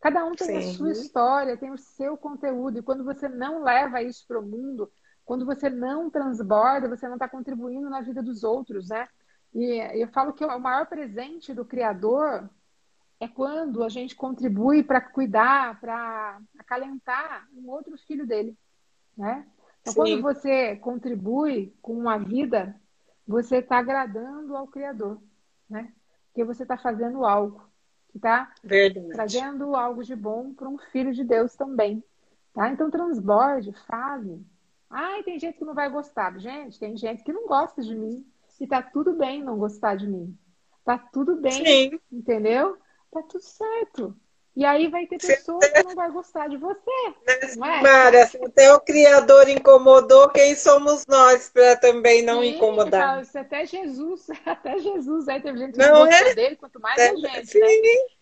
Cada 0.00 0.24
um 0.24 0.34
tem 0.34 0.48
Sim. 0.48 0.56
a 0.56 0.62
sua 0.62 0.90
história, 0.90 1.56
tem 1.56 1.70
o 1.70 1.78
seu 1.78 2.16
conteúdo. 2.16 2.78
E 2.78 2.82
quando 2.82 3.04
você 3.04 3.28
não 3.28 3.62
leva 3.62 4.02
isso 4.02 4.26
para 4.26 4.40
o 4.40 4.42
mundo, 4.42 4.90
quando 5.24 5.46
você 5.46 5.70
não 5.70 6.10
transborda, 6.10 6.88
você 6.88 7.06
não 7.06 7.14
está 7.14 7.28
contribuindo 7.28 7.88
na 7.88 8.00
vida 8.00 8.20
dos 8.20 8.42
outros, 8.42 8.88
né? 8.88 9.08
E 9.54 10.00
eu 10.00 10.08
falo 10.08 10.32
que 10.32 10.44
o 10.44 10.58
maior 10.58 10.86
presente 10.86 11.54
do 11.54 11.64
Criador 11.64 12.50
é 13.20 13.28
quando 13.28 13.84
a 13.84 13.88
gente 13.88 14.16
contribui 14.16 14.82
para 14.82 15.00
cuidar, 15.00 15.78
para 15.80 16.40
acalentar 16.58 17.46
um 17.54 17.70
outro 17.70 17.96
filho 17.98 18.26
dele 18.26 18.56
né? 19.20 19.46
Então, 19.82 19.92
Sim. 19.92 19.98
quando 20.00 20.22
você 20.22 20.76
contribui 20.76 21.74
com 21.82 21.92
uma 21.92 22.18
vida, 22.18 22.74
você 23.26 23.58
está 23.58 23.78
agradando 23.78 24.56
ao 24.56 24.66
Criador, 24.66 25.20
né? 25.68 25.92
porque 26.26 26.42
você 26.44 26.62
está 26.62 26.76
fazendo 26.76 27.24
algo 27.24 27.68
que 28.08 28.16
está 28.16 28.52
trazendo 29.12 29.76
algo 29.76 30.02
de 30.02 30.16
bom 30.16 30.52
para 30.52 30.68
um 30.68 30.78
filho 30.78 31.12
de 31.12 31.22
Deus 31.22 31.54
também. 31.54 32.02
Tá? 32.52 32.70
Então 32.70 32.90
transborde, 32.90 33.72
fale. 33.86 34.44
Ai, 34.88 35.22
tem 35.22 35.38
gente 35.38 35.58
que 35.58 35.64
não 35.64 35.74
vai 35.74 35.88
gostar. 35.88 36.36
Gente, 36.38 36.78
tem 36.78 36.96
gente 36.96 37.22
que 37.22 37.32
não 37.32 37.46
gosta 37.46 37.82
de 37.82 37.94
mim. 37.94 38.26
E 38.60 38.66
tá 38.66 38.82
tudo 38.82 39.14
bem 39.14 39.42
não 39.42 39.56
gostar 39.58 39.96
de 39.96 40.08
mim. 40.08 40.36
Tá 40.84 40.98
tudo 40.98 41.36
bem, 41.36 41.64
Sim. 41.64 42.00
entendeu? 42.10 42.76
Tá 43.12 43.22
tudo 43.22 43.42
certo. 43.42 44.16
E 44.60 44.64
aí 44.66 44.88
vai 44.88 45.06
ter 45.06 45.16
pessoas 45.16 45.66
que 45.70 45.82
não 45.82 45.94
vai 45.94 46.10
gostar 46.10 46.46
de 46.46 46.58
você. 46.58 46.90
Não 47.56 47.64
é? 47.64 47.80
Mara, 47.80 48.26
se 48.26 48.36
até 48.44 48.70
o 48.74 48.78
Criador 48.78 49.48
incomodou, 49.48 50.28
quem 50.28 50.54
somos 50.54 51.06
nós 51.06 51.48
para 51.48 51.76
também 51.76 52.20
não 52.20 52.42
Sim, 52.42 52.56
incomodar? 52.56 53.22
Isso 53.22 53.38
até 53.38 53.64
Jesus, 53.64 54.26
até 54.44 54.78
Jesus, 54.78 55.28
aí 55.28 55.40
teve 55.40 55.56
gente 55.56 55.72
que 55.72 55.78
não, 55.78 56.04
é? 56.04 56.34
dele, 56.34 56.56
quanto 56.56 56.78
mais 56.78 57.00
é, 57.00 57.08
a 57.08 57.16
gente, 57.16 57.46
Sim. 57.46 57.58
né? 57.58 58.14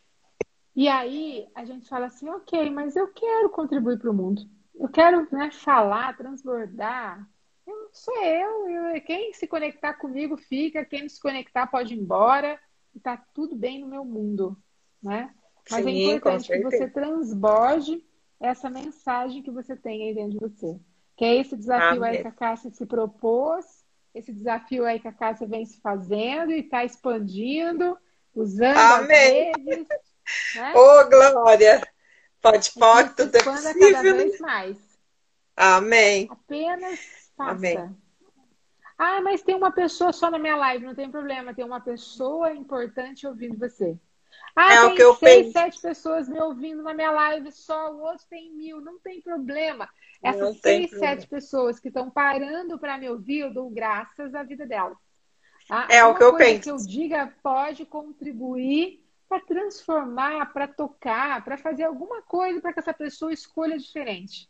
E 0.77 0.87
aí 0.87 1.49
a 1.57 1.65
gente 1.65 1.89
fala 1.89 2.07
assim, 2.07 2.29
ok, 2.29 2.71
mas 2.71 2.95
eu 2.95 3.09
quero 3.09 3.51
contribuir 3.51 3.99
para 3.99 4.11
o 4.13 4.15
mundo. 4.15 4.43
Eu 4.77 4.89
quero 4.89 5.27
né, 5.33 5.51
falar, 5.51 6.17
transbordar. 6.17 7.29
Eu, 7.67 7.91
sou 7.93 8.17
eu, 8.25 8.69
eu, 8.69 9.03
quem 9.03 9.33
se 9.33 9.49
conectar 9.49 9.95
comigo 9.95 10.37
fica, 10.37 10.85
quem 10.85 11.03
não 11.03 11.09
se 11.09 11.21
conectar 11.21 11.67
pode 11.67 11.95
ir 11.95 11.99
embora. 11.99 12.61
E 12.95 13.01
tá 13.01 13.17
tudo 13.35 13.57
bem 13.57 13.81
no 13.81 13.89
meu 13.89 14.05
mundo, 14.05 14.57
né? 15.03 15.35
Mas 15.71 15.87
é 15.87 15.91
Sim, 15.91 16.11
é 16.11 16.15
importante 16.15 16.49
que 16.49 16.63
você 16.63 16.89
transborde 16.89 18.05
essa 18.41 18.71
mensagem 18.71 19.43
que 19.43 19.51
você 19.51 19.77
tem 19.77 20.09
aí 20.09 20.15
dentro 20.15 20.33
de 20.33 20.39
você. 20.39 20.79
Que 21.17 21.25
é 21.25 21.37
esse 21.37 21.57
desafio 21.57 22.05
Amém. 22.05 22.11
aí 22.11 22.23
que 22.23 22.29
a 22.29 22.33
Cássia 22.33 22.71
se 22.71 22.87
propôs, 22.87 23.85
esse 24.15 24.33
desafio 24.33 24.85
aí 24.85 25.01
que 25.01 25.09
a 25.09 25.13
Cássia 25.13 25.47
vem 25.47 25.67
se 25.67 25.81
fazendo 25.81 26.53
e 26.53 26.61
está 26.61 26.85
expandindo, 26.85 27.99
usando 28.35 28.77
Amém. 28.77 29.51
as 29.51 29.65
redes. 29.65 29.89
Né? 30.55 30.73
Ô, 30.75 31.01
oh, 31.01 31.09
Glória! 31.09 31.83
Pode, 32.41 32.73
pode, 32.73 33.15
tudo 33.17 33.37
é 33.37 33.43
possível. 33.43 33.93
cada 33.93 34.15
vez 34.15 34.41
mais. 34.41 34.77
Amém. 35.57 36.29
Apenas 36.31 37.01
faça. 37.37 37.53
Amém. 37.53 37.97
Ah, 38.97 39.21
mas 39.21 39.43
tem 39.43 39.55
uma 39.55 39.73
pessoa 39.73 40.13
só 40.13 40.31
na 40.31 40.39
minha 40.39 40.57
live, 40.57 40.87
não 40.87 40.95
tem 40.95 41.11
problema. 41.11 41.55
Tem 41.55 41.65
uma 41.65 41.81
pessoa 41.81 42.53
importante 42.53 43.27
ouvindo 43.27 43.59
você. 43.59 43.99
Ah, 44.61 44.75
é 44.75 44.81
tem 44.81 44.87
o 44.89 44.95
que 44.97 45.03
eu 45.03 45.15
seis, 45.15 45.39
penso. 45.39 45.53
sete 45.53 45.81
pessoas 45.81 46.29
me 46.29 46.41
ouvindo 46.41 46.83
na 46.83 46.93
minha 46.93 47.13
live 47.13 47.53
só, 47.53 47.93
o 47.93 48.01
outro 48.01 48.27
tem 48.29 48.53
mil, 48.53 48.81
não 48.81 48.99
tem 48.99 49.21
problema. 49.21 49.89
Essas 50.21 50.41
não 50.41 50.55
seis, 50.55 50.91
sete 50.91 51.29
pessoas 51.29 51.79
que 51.79 51.87
estão 51.87 52.11
parando 52.11 52.77
para 52.77 52.99
me 52.99 53.09
ouvir, 53.09 53.39
eu 53.39 53.55
dou 53.55 53.71
graças 53.71 54.35
à 54.35 54.43
vida 54.43 54.67
delas. 54.67 54.99
Ah, 55.71 55.87
é 55.89 56.05
o 56.05 56.15
que 56.17 56.25
eu 56.25 56.35
penso. 56.35 56.63
que 56.63 56.71
eu 56.71 56.77
diga 56.77 57.33
pode 57.41 57.87
contribuir 57.87 59.05
para 59.29 59.41
transformar, 59.41 60.53
para 60.53 60.67
tocar, 60.67 61.45
para 61.45 61.57
fazer 61.57 61.85
alguma 61.85 62.21
coisa 62.23 62.61
para 62.61 62.73
que 62.73 62.81
essa 62.81 62.95
pessoa 62.95 63.33
escolha 63.33 63.79
diferente. 63.79 64.49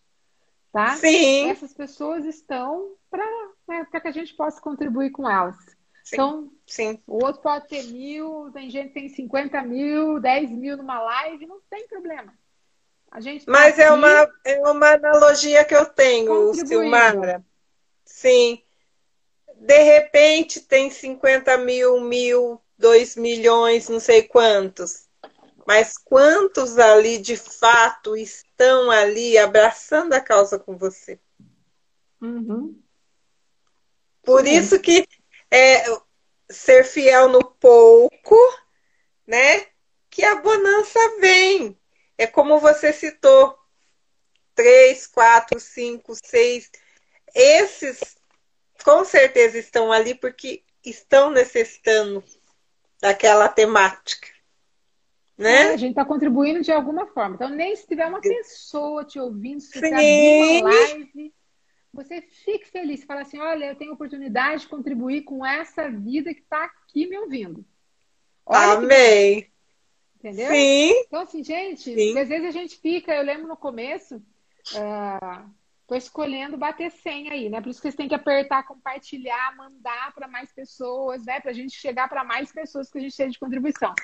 Tá? 0.73 0.97
Sim. 0.97 1.51
Essas 1.51 1.75
pessoas 1.75 2.25
estão 2.25 2.95
para 3.11 3.27
né, 3.69 3.85
que 3.85 4.09
a 4.09 4.13
gente 4.13 4.35
possa 4.35 4.59
contribuir 4.59 5.11
com 5.11 5.29
elas. 5.29 5.57
Sim, 6.09 6.17
então, 6.17 6.53
sim. 6.67 7.03
o 7.07 7.23
outro 7.23 7.43
pode 7.43 7.69
ter 7.69 7.83
mil, 7.83 8.51
tem 8.51 8.71
gente 8.71 8.89
que 8.89 8.95
tem 8.95 9.09
50 9.11 9.61
mil, 9.63 10.19
10 10.19 10.51
mil 10.51 10.75
numa 10.75 10.99
live, 11.03 11.47
não 11.47 11.61
tem 11.69 11.87
problema. 11.87 12.33
A 13.11 13.21
gente 13.21 13.45
tá 13.45 13.53
Mas 13.53 13.79
é, 13.79 13.91
uma, 13.91 14.33
é 14.43 14.59
uma 14.61 14.93
analogia 14.93 15.67
que 15.67 15.75
eu 15.75 15.85
tenho, 15.85 16.55
Silmara. 16.55 17.45
Sim. 18.07 18.63
De 19.55 19.83
repente 19.83 20.63
tem 20.63 20.91
50 20.91 21.59
mil, 21.59 22.01
mil, 22.01 22.59
2 22.79 23.15
milhões, 23.15 23.91
não 23.91 24.01
sei 24.01 24.23
quantos. 24.23 25.07
Mas 25.67 25.99
quantos 25.99 26.79
ali 26.79 27.19
de 27.19 27.37
fato 27.37 28.17
estão 28.17 28.91
ali 28.91 29.37
abraçando 29.37 30.15
a 30.15 30.23
causa 30.23 30.59
com 30.59 30.75
você? 30.75 31.21
Uhum. 32.19 32.81
Por 34.23 34.47
Sim. 34.47 34.57
isso 34.57 34.81
que 34.81 35.07
é, 35.51 35.85
ser 36.51 36.85
fiel 36.85 37.29
no 37.29 37.45
pouco, 37.45 38.37
né? 39.27 39.67
Que 40.11 40.25
a 40.25 40.37
bonança 40.37 40.99
vem. 41.21 41.79
É 42.17 42.27
como 42.27 42.59
você 42.59 42.93
citou, 42.93 43.57
três, 44.55 45.07
quatro, 45.07 45.61
cinco, 45.61 46.15
seis. 46.15 46.71
Esses 47.35 48.17
com 48.85 49.05
certeza 49.05 49.59
estão 49.59 49.93
ali 49.93 50.15
porque 50.15 50.63
estão 50.85 51.31
necessitando 51.31 52.25
daquela 53.01 53.49
temática. 53.49 54.29
Né? 55.37 55.69
É, 55.69 55.75
a 55.75 55.77
gente 55.77 55.91
está 55.91 56.05
contribuindo 56.05 56.61
de 56.61 56.73
alguma 56.73 57.07
forma. 57.07 57.37
Então, 57.37 57.49
nem 57.49 57.75
se 57.77 57.87
tiver 57.87 58.07
uma 58.07 58.21
pessoa 58.21 59.05
te 59.05 59.21
ouvindo, 59.21 59.61
se 59.61 59.79
abrir 59.79 60.63
uma 60.63 60.71
live, 60.71 61.35
você 61.99 62.21
fique 62.21 62.67
feliz. 62.67 63.05
Fala 63.05 63.23
assim: 63.23 63.39
olha, 63.39 63.67
eu 63.67 63.77
tenho 63.77 63.93
oportunidade 63.93 64.63
de 64.63 64.69
contribuir 64.69 65.23
com 65.23 65.45
essa 65.45 65.91
vida 65.91 66.33
que 66.33 66.41
está 66.41 66.65
aqui 66.65 67.07
me 67.07 67.19
ouvindo. 67.19 67.65
Olha 68.47 68.79
Amém. 68.79 69.43
Que... 69.43 69.53
Entendeu? 70.17 70.51
Sim. 70.51 70.93
Então, 71.07 71.21
assim, 71.21 71.45
gente, 71.45 71.91
às 72.19 72.29
vezes 72.29 72.47
a 72.49 72.51
gente 72.51 72.77
fica, 72.79 73.15
eu 73.15 73.23
lembro 73.23 73.47
no 73.47 73.57
começo, 73.57 74.17
uh, 74.17 75.51
tô 75.87 75.95
escolhendo 75.95 76.57
bater 76.57 76.91
100 76.91 77.31
aí, 77.31 77.49
né? 77.49 77.61
Por 77.61 77.69
isso 77.69 77.79
que 77.79 77.83
vocês 77.83 77.95
têm 77.95 78.09
que 78.09 78.15
apertar, 78.15 78.67
compartilhar, 78.67 79.57
mandar 79.57 80.13
para 80.15 80.27
mais 80.27 80.53
pessoas, 80.53 81.25
né? 81.25 81.41
Para 81.41 81.53
a 81.53 81.55
gente 81.55 81.77
chegar 81.77 82.09
para 82.09 82.25
mais 82.25 82.51
pessoas 82.53 82.91
que 82.91 82.99
a 82.99 83.01
gente 83.01 83.17
tem 83.17 83.29
de 83.29 83.39
contribuição. 83.39 83.95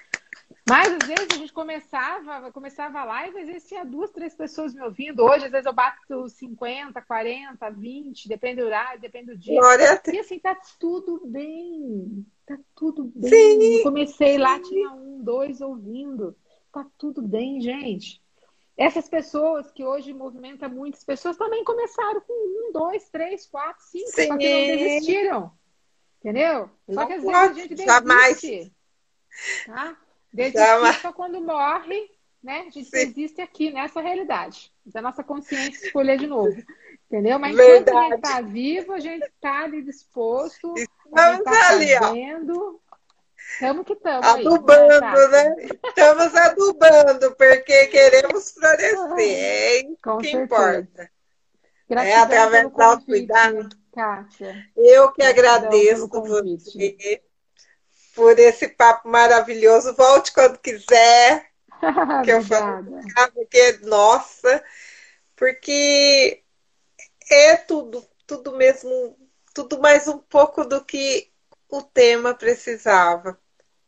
Mas 0.68 0.92
às 0.92 1.06
vezes 1.06 1.26
a 1.30 1.36
gente 1.36 1.52
começava, 1.52 2.50
começava 2.50 3.00
a 3.00 3.04
live, 3.04 3.38
às 3.38 3.46
vezes 3.46 3.68
tinha 3.68 3.84
duas, 3.84 4.10
três 4.10 4.34
pessoas 4.34 4.74
me 4.74 4.82
ouvindo. 4.82 5.22
Hoje, 5.22 5.44
às 5.44 5.52
vezes, 5.52 5.66
eu 5.66 5.74
bato 5.74 6.28
50, 6.28 7.02
40, 7.02 7.70
20, 7.70 8.28
depende 8.28 8.60
do 8.60 8.66
horário, 8.66 9.00
depende 9.00 9.26
do 9.26 9.36
dia. 9.36 9.60
Glória 9.60 10.02
e 10.06 10.18
assim, 10.18 10.38
tá 10.38 10.56
tudo 10.80 11.20
bem. 11.26 12.26
Tá 12.46 12.58
tudo 12.74 13.12
bem. 13.14 13.30
Sim, 13.30 13.82
comecei 13.82 14.38
lá, 14.38 14.58
tinha 14.58 14.90
um, 14.90 15.22
dois 15.22 15.60
ouvindo. 15.60 16.34
Tá 16.72 16.86
tudo 16.98 17.20
bem, 17.20 17.60
gente. 17.60 18.22
Essas 18.76 19.08
pessoas 19.08 19.70
que 19.70 19.84
hoje 19.84 20.12
movimentam 20.12 20.68
muitas 20.68 21.04
pessoas 21.04 21.36
também 21.36 21.62
começaram 21.62 22.20
com 22.22 22.32
um, 22.32 22.72
dois, 22.72 23.08
três, 23.08 23.46
quatro, 23.46 23.82
cinco, 23.84 24.08
sim. 24.08 24.26
só 24.26 24.36
que 24.36 24.48
não 24.48 24.76
desistiram. 24.76 25.52
Entendeu? 26.20 26.70
Só 26.90 27.06
que 27.06 27.12
às 27.12 27.22
vezes 27.22 27.36
a 27.36 27.52
gente 27.52 27.68
desiste. 27.68 27.86
Jamais. 27.86 28.72
Tá? 29.66 29.96
Desistir 30.34 31.00
só 31.00 31.12
quando 31.12 31.40
morre, 31.40 32.10
né? 32.42 32.60
A 32.60 32.62
gente 32.64 32.84
Sim. 32.84 32.96
existe 32.98 33.40
aqui, 33.40 33.70
nessa 33.70 34.00
realidade. 34.00 34.72
Da 34.84 35.00
nossa 35.00 35.22
consciência 35.22 35.86
escolher 35.86 36.18
de 36.18 36.26
novo. 36.26 36.60
Entendeu? 37.06 37.38
Mas 37.38 37.54
Verdade. 37.54 37.80
enquanto 37.80 37.96
a 37.96 38.02
gente 38.02 38.14
está 38.16 38.40
vivo, 38.40 38.92
a 38.92 39.00
gente 39.00 39.24
está 39.24 39.62
ali 39.62 39.82
disposto. 39.82 40.74
Estamos 40.76 41.44
tá 41.44 41.68
ali, 41.70 41.96
fazendo. 41.96 42.80
Estamos 43.52 43.86
que 43.86 43.92
estamos. 43.92 44.26
Adubando, 44.26 45.04
aí, 45.04 45.30
né? 45.30 45.56
Estamos 45.86 46.34
adubando, 46.34 47.36
porque 47.36 47.86
queremos 47.86 48.50
florescer. 48.50 49.18
É 49.18 49.78
isso 49.82 49.98
Com 50.02 50.18
que 50.18 50.32
certeza. 50.32 50.44
importa. 50.44 51.10
Gratidão 51.88 52.18
é 52.18 52.22
através 52.22 52.72
do 52.72 52.82
autocuidado. 52.82 53.68
Kátia. 53.92 54.66
Eu 54.76 55.12
que 55.12 55.22
Gratidão 55.22 55.52
agradeço 55.52 56.08
você 56.08 57.22
por 58.14 58.38
esse 58.38 58.68
papo 58.68 59.08
maravilhoso. 59.08 59.94
Volte 59.94 60.32
quando 60.32 60.58
quiser. 60.58 61.54
que 62.24 62.30
eu 62.30 62.42
falo, 62.42 62.84
porque, 63.34 63.78
nossa, 63.82 64.64
porque 65.36 66.42
é 67.30 67.56
tudo, 67.56 68.06
tudo 68.26 68.56
mesmo, 68.56 69.16
tudo 69.54 69.78
mais 69.80 70.08
um 70.08 70.18
pouco 70.18 70.64
do 70.64 70.84
que 70.84 71.30
o 71.68 71.82
tema 71.82 72.34
precisava. 72.34 73.38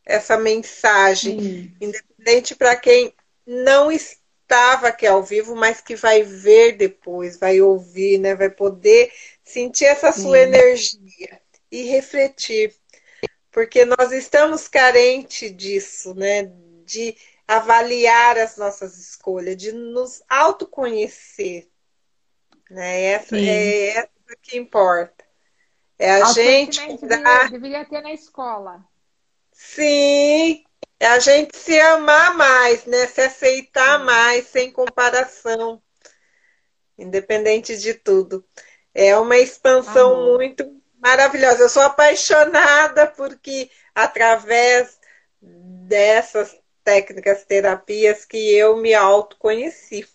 Essa 0.05 0.37
mensagem, 0.39 1.41
Sim. 1.41 1.77
independente 1.81 2.55
para 2.55 2.77
quem 2.77 3.15
não 3.45 3.91
estava 3.91 4.89
aqui 4.89 5.07
ao 5.07 5.23
vivo, 5.23 5.57
mas 5.57 5.81
que 5.81 5.97
vai 5.97 6.23
ver 6.23 6.77
depois, 6.77 7.37
vai 7.37 7.61
ouvir, 7.61 8.19
né? 8.19 8.35
Vai 8.35 8.51
poder 8.51 9.13
sentir 9.45 9.87
essa 9.87 10.13
Sim. 10.13 10.23
sua 10.23 10.39
energia 10.39 11.41
e 11.71 11.83
refletir 11.83 12.73
porque 13.57 13.87
nós 13.87 14.13
estamos 14.13 14.69
carentes 14.69 15.57
disso, 15.57 16.15
né? 16.15 16.53
De 16.85 17.17
avaliar 17.49 18.37
as 18.37 18.59
nossas 18.59 18.99
escolhas, 18.99 19.57
de 19.57 19.73
nos 19.73 20.23
autoconhecer. 20.29 21.67
Né? 22.71 23.05
Essa 23.13 23.35
Sim. 23.35 23.49
é 23.49 23.89
essa 23.97 24.37
que 24.43 24.59
importa. 24.59 25.25
É 25.99 26.21
a 26.21 26.25
gente. 26.35 26.87
Deveria, 26.99 27.49
deveria 27.49 27.85
ter 27.87 28.03
na 28.03 28.13
escola. 28.13 28.87
Sim, 29.51 30.63
é 31.01 31.07
a 31.07 31.19
gente 31.19 31.57
se 31.57 31.81
amar 31.81 32.37
mais, 32.37 32.85
né? 32.85 33.07
Se 33.07 33.23
aceitar 33.23 34.01
Sim. 34.01 34.05
mais, 34.05 34.47
sem 34.49 34.71
comparação, 34.71 35.83
independente 36.99 37.75
de 37.79 37.95
tudo. 37.95 38.47
É 38.93 39.17
uma 39.17 39.39
expansão 39.39 40.13
Amor. 40.13 40.37
muito 40.37 40.77
maravilhosa. 40.99 41.63
Eu 41.63 41.69
sou 41.69 41.83
apaixonada 41.83 43.07
porque, 43.07 43.71
através 43.95 44.99
dessas 45.41 46.57
técnicas, 46.85 47.45
terapias 47.45 48.25
que 48.25 48.55
eu 48.55 48.77
me 48.77 48.95
autoconheci. 48.95 50.07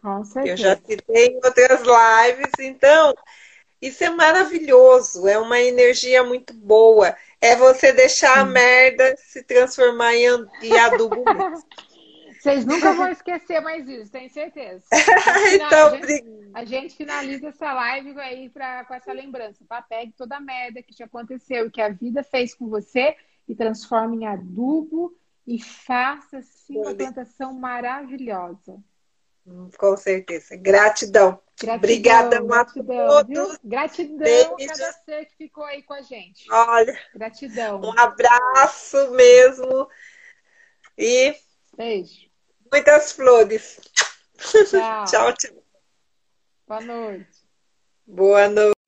Com 0.00 0.24
certeza. 0.24 0.52
Eu 0.52 0.56
já 0.56 0.76
citei 0.76 1.26
em 1.28 1.36
outras 1.36 1.80
lives, 1.80 2.52
então 2.58 3.14
isso 3.80 4.04
é 4.04 4.10
maravilhoso, 4.10 5.26
é 5.26 5.38
uma 5.38 5.60
energia 5.60 6.22
muito 6.22 6.52
boa. 6.54 7.16
É 7.40 7.56
você 7.56 7.92
deixar 7.92 8.38
a 8.38 8.44
merda 8.44 9.14
se 9.16 9.42
transformar 9.42 10.14
em, 10.14 10.28
em 10.62 10.78
adubo 10.78 11.24
Vocês 12.42 12.66
nunca 12.66 12.92
vão 12.92 13.06
esquecer 13.06 13.60
mais 13.60 13.88
isso, 13.88 14.10
tenho 14.10 14.28
certeza. 14.28 14.84
então, 15.54 15.94
a, 15.94 16.04
gente, 16.04 16.50
a 16.54 16.64
gente 16.64 16.96
finaliza 16.96 17.48
essa 17.50 17.72
live 17.72 18.18
aí 18.18 18.48
pra, 18.50 18.84
com 18.84 18.94
essa 18.94 19.12
lembrança. 19.12 19.64
Tá? 19.68 19.80
Pegue 19.80 20.12
toda 20.18 20.38
a 20.38 20.40
merda 20.40 20.82
que 20.82 20.92
te 20.92 21.04
aconteceu 21.04 21.66
e 21.66 21.70
que 21.70 21.80
a 21.80 21.90
vida 21.90 22.24
fez 22.24 22.52
com 22.52 22.68
você 22.68 23.16
e 23.46 23.54
transforme 23.54 24.16
em 24.16 24.26
adubo 24.26 25.16
e 25.46 25.62
faça 25.62 26.38
assim 26.38 26.78
uma 26.78 26.92
plantação 26.92 27.54
maravilhosa. 27.54 28.82
Com 29.78 29.96
certeza. 29.96 30.56
Gratidão. 30.56 31.40
Gratidão 31.60 31.76
Obrigada 31.76 32.42
gratidão, 32.42 33.06
a 33.06 33.08
todos. 33.08 33.28
Viu? 33.28 33.58
Gratidão 33.62 34.56
Beijo. 34.56 34.72
a 34.72 34.92
ser 34.92 35.26
que 35.26 35.36
ficou 35.36 35.62
aí 35.62 35.80
com 35.84 35.94
a 35.94 36.02
gente. 36.02 36.50
Olha. 36.50 36.98
Gratidão. 37.14 37.80
Um 37.80 37.96
abraço 37.96 39.12
mesmo. 39.12 39.88
E. 40.98 41.36
Beijo. 41.76 42.31
Muitas 42.72 43.12
flores. 43.12 43.80
Tchau. 44.38 45.04
tchau, 45.06 45.32
tchau. 45.34 45.64
Boa 46.66 46.80
noite. 46.80 47.28
Boa 48.06 48.48
noite. 48.48 48.81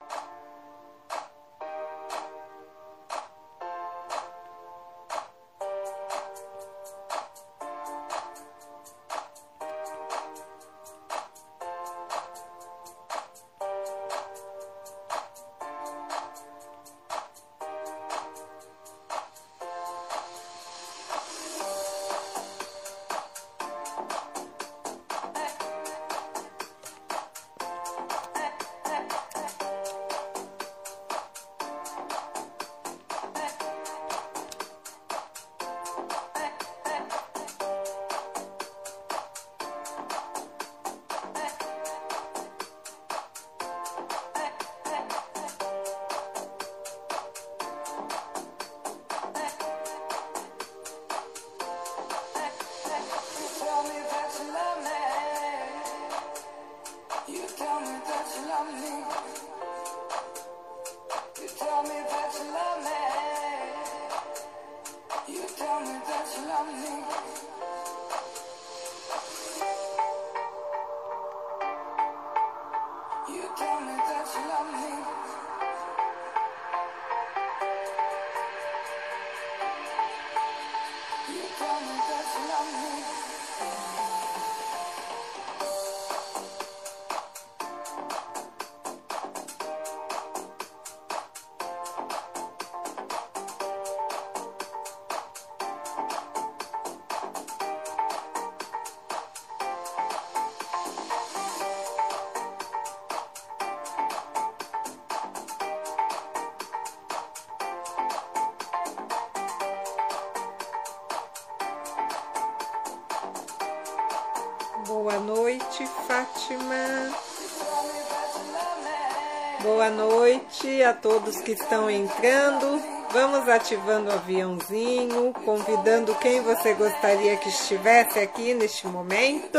Todos 121.24 121.40
que 121.40 121.52
estão 121.52 121.88
entrando. 121.88 122.80
Vamos 123.10 123.48
ativando 123.48 124.10
o 124.10 124.12
aviãozinho, 124.12 125.32
convidando 125.44 126.14
quem 126.16 126.40
você 126.42 126.74
gostaria 126.74 127.36
que 127.36 127.48
estivesse 127.48 128.18
aqui 128.18 128.52
neste 128.52 128.86
momento. 128.86 129.59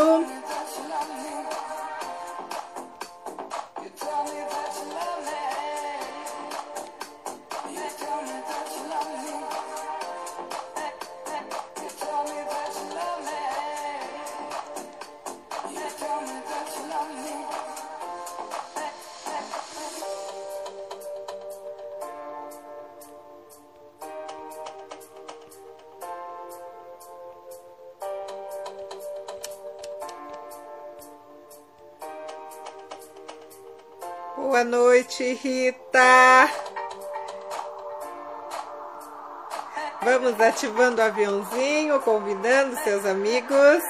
Ativando 40.56 41.02
o 41.02 41.04
aviãozinho, 41.04 42.00
convidando 42.00 42.78
seus 42.78 43.06
amigos. 43.06 43.84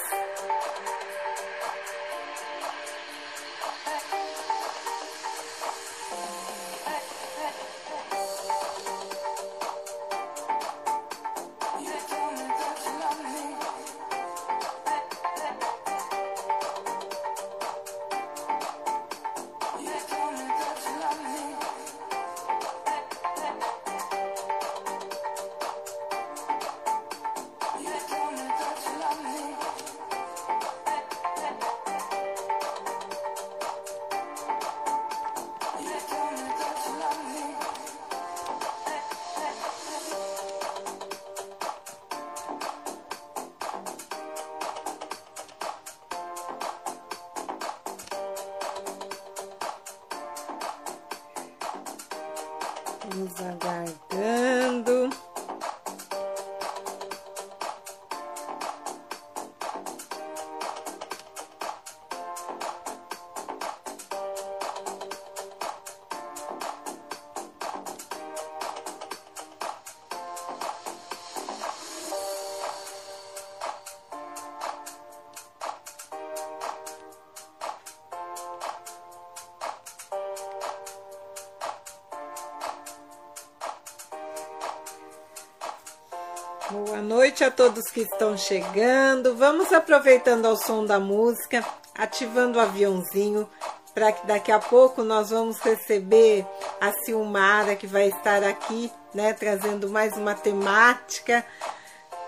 A 87.45 87.51
todos 87.51 87.91
que 87.91 88.01
estão 88.01 88.35
chegando. 88.35 89.35
Vamos 89.35 89.71
aproveitando 89.71 90.47
ao 90.47 90.57
som 90.57 90.83
da 90.83 90.99
música, 90.99 91.63
ativando 91.93 92.57
o 92.57 92.61
aviãozinho, 92.61 93.47
para 93.93 94.11
que 94.11 94.25
daqui 94.25 94.51
a 94.51 94.57
pouco 94.57 95.03
nós 95.03 95.29
vamos 95.29 95.59
receber 95.59 96.43
a 96.81 96.91
Silmara, 97.03 97.75
que 97.75 97.85
vai 97.85 98.07
estar 98.07 98.43
aqui, 98.43 98.91
né, 99.13 99.31
trazendo 99.31 99.87
mais 99.89 100.17
uma 100.17 100.33
temática. 100.33 101.45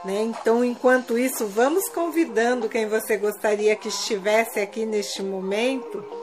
Né? 0.06 0.22
Então, 0.22 0.64
enquanto 0.64 1.18
isso, 1.18 1.48
vamos 1.48 1.90
convidando 1.90 2.70
quem 2.70 2.88
você 2.88 3.18
gostaria 3.18 3.76
que 3.76 3.88
estivesse 3.88 4.60
aqui 4.60 4.86
neste 4.86 5.24
momento 5.24 6.17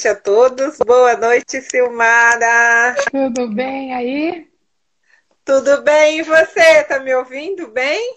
noite 0.00 0.08
a 0.08 0.14
todos. 0.14 0.78
Boa 0.78 1.14
noite, 1.16 1.60
Silmara. 1.60 2.94
Tudo 3.10 3.52
bem 3.52 3.92
aí? 3.92 4.48
Tudo 5.44 5.82
bem, 5.82 6.20
e 6.20 6.22
você? 6.22 6.84
Tá 6.84 7.00
me 7.00 7.14
ouvindo 7.14 7.68
bem? 7.68 8.16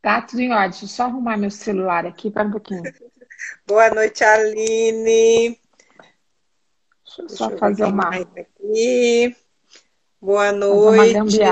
Tá 0.00 0.22
tudo 0.22 0.40
em 0.40 0.50
ordem. 0.50 0.70
Deixa 0.70 0.86
eu 0.86 0.88
só 0.88 1.02
arrumar 1.04 1.36
meu 1.36 1.50
celular 1.50 2.06
aqui 2.06 2.30
para 2.30 2.44
um 2.44 2.50
pouquinho. 2.50 2.82
Boa 3.66 3.90
noite, 3.90 4.24
Aline. 4.24 5.60
Deixa 7.04 7.22
eu 7.22 7.28
só 7.28 7.48
Deixa 7.48 7.60
fazer 7.60 7.82
eu 7.82 7.88
uma. 7.88 8.08
Aqui. 8.08 9.36
Boa 10.18 10.50
noite. 10.52 11.42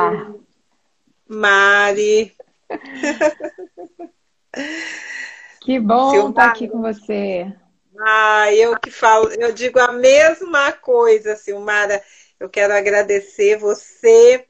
Mari. 1.28 2.34
que 5.60 5.78
bom 5.80 6.30
estar 6.30 6.46
aqui 6.46 6.68
com 6.68 6.80
você. 6.80 7.52
Ah, 7.98 8.52
eu 8.52 8.76
falo, 8.96 9.30
eu 9.32 9.52
digo 9.52 9.78
a 9.78 9.92
mesma 9.92 10.72
coisa, 10.72 11.36
Silmara. 11.36 12.02
Eu 12.38 12.48
quero 12.48 12.72
agradecer 12.72 13.56
você 13.56 14.46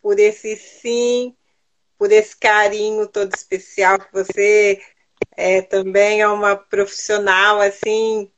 por 0.00 0.18
esse 0.18 0.56
sim, 0.56 1.36
por 1.98 2.12
esse 2.12 2.36
carinho 2.36 3.06
todo 3.08 3.34
especial 3.34 3.98
que 3.98 4.12
você 4.12 4.80
é, 5.36 5.62
também 5.62 6.20
é 6.20 6.28
uma 6.28 6.56
profissional 6.56 7.60
assim 7.60 8.30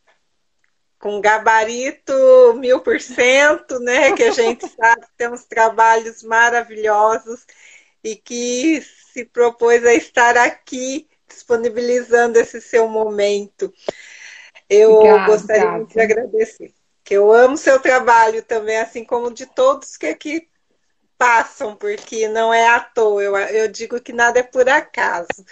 com 0.99 1.21
gabarito 1.21 2.13
mil 2.57 2.81
por 2.81 3.01
cento, 3.01 3.81
né? 3.81 4.13
Que 4.13 4.25
a 4.25 4.33
gente 4.33 4.69
sabe 4.77 5.01
que 5.03 5.17
tem 5.17 5.29
uns 5.29 5.45
trabalhos 5.45 6.23
maravilhosos 6.23 7.47
e 8.05 8.17
que 8.17 8.83
se 9.13 9.25
propôs 9.25 9.85
a 9.85 9.95
estar 9.95 10.37
aqui 10.37 11.09
disponibilizando 11.27 12.39
esse 12.39 12.61
seu 12.61 12.89
momento. 12.89 13.73
Eu 14.71 14.93
obrigada, 14.93 15.27
gostaria 15.27 15.71
muito 15.73 15.93
de 15.93 16.01
agradecer, 16.01 16.73
que 17.03 17.15
eu 17.15 17.33
amo 17.33 17.57
seu 17.57 17.81
trabalho 17.81 18.41
também, 18.43 18.79
assim 18.79 19.05
como 19.05 19.35
de 19.35 19.45
todos 19.45 19.97
que 19.97 20.07
aqui 20.07 20.49
passam, 21.19 21.77
porque 21.77 22.29
não 22.29 22.55
é 22.55 22.69
à 22.69 22.81
toa. 22.81 23.23
Eu, 23.23 23.37
eu 23.37 23.69
digo 23.69 24.01
que 24.01 24.13
nada 24.13 24.39
é 24.39 24.43
por 24.45 24.69
acaso. 24.69 25.45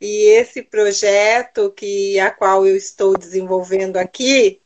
E 0.00 0.26
esse 0.30 0.62
projeto 0.62 1.70
que 1.72 2.18
a 2.18 2.30
qual 2.30 2.66
eu 2.66 2.76
estou 2.76 3.16
desenvolvendo 3.16 3.98
aqui, 3.98 4.62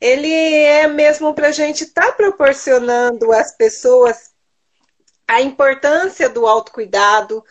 ele 0.00 0.32
é 0.32 0.86
mesmo 0.86 1.34
para 1.34 1.48
a 1.48 1.52
gente 1.52 1.84
estar 1.84 2.06
tá 2.06 2.12
proporcionando 2.12 3.32
às 3.32 3.52
pessoas 3.56 4.30
a 5.28 5.42
importância 5.42 6.28
do 6.28 6.46
autocuidado, 6.46 7.44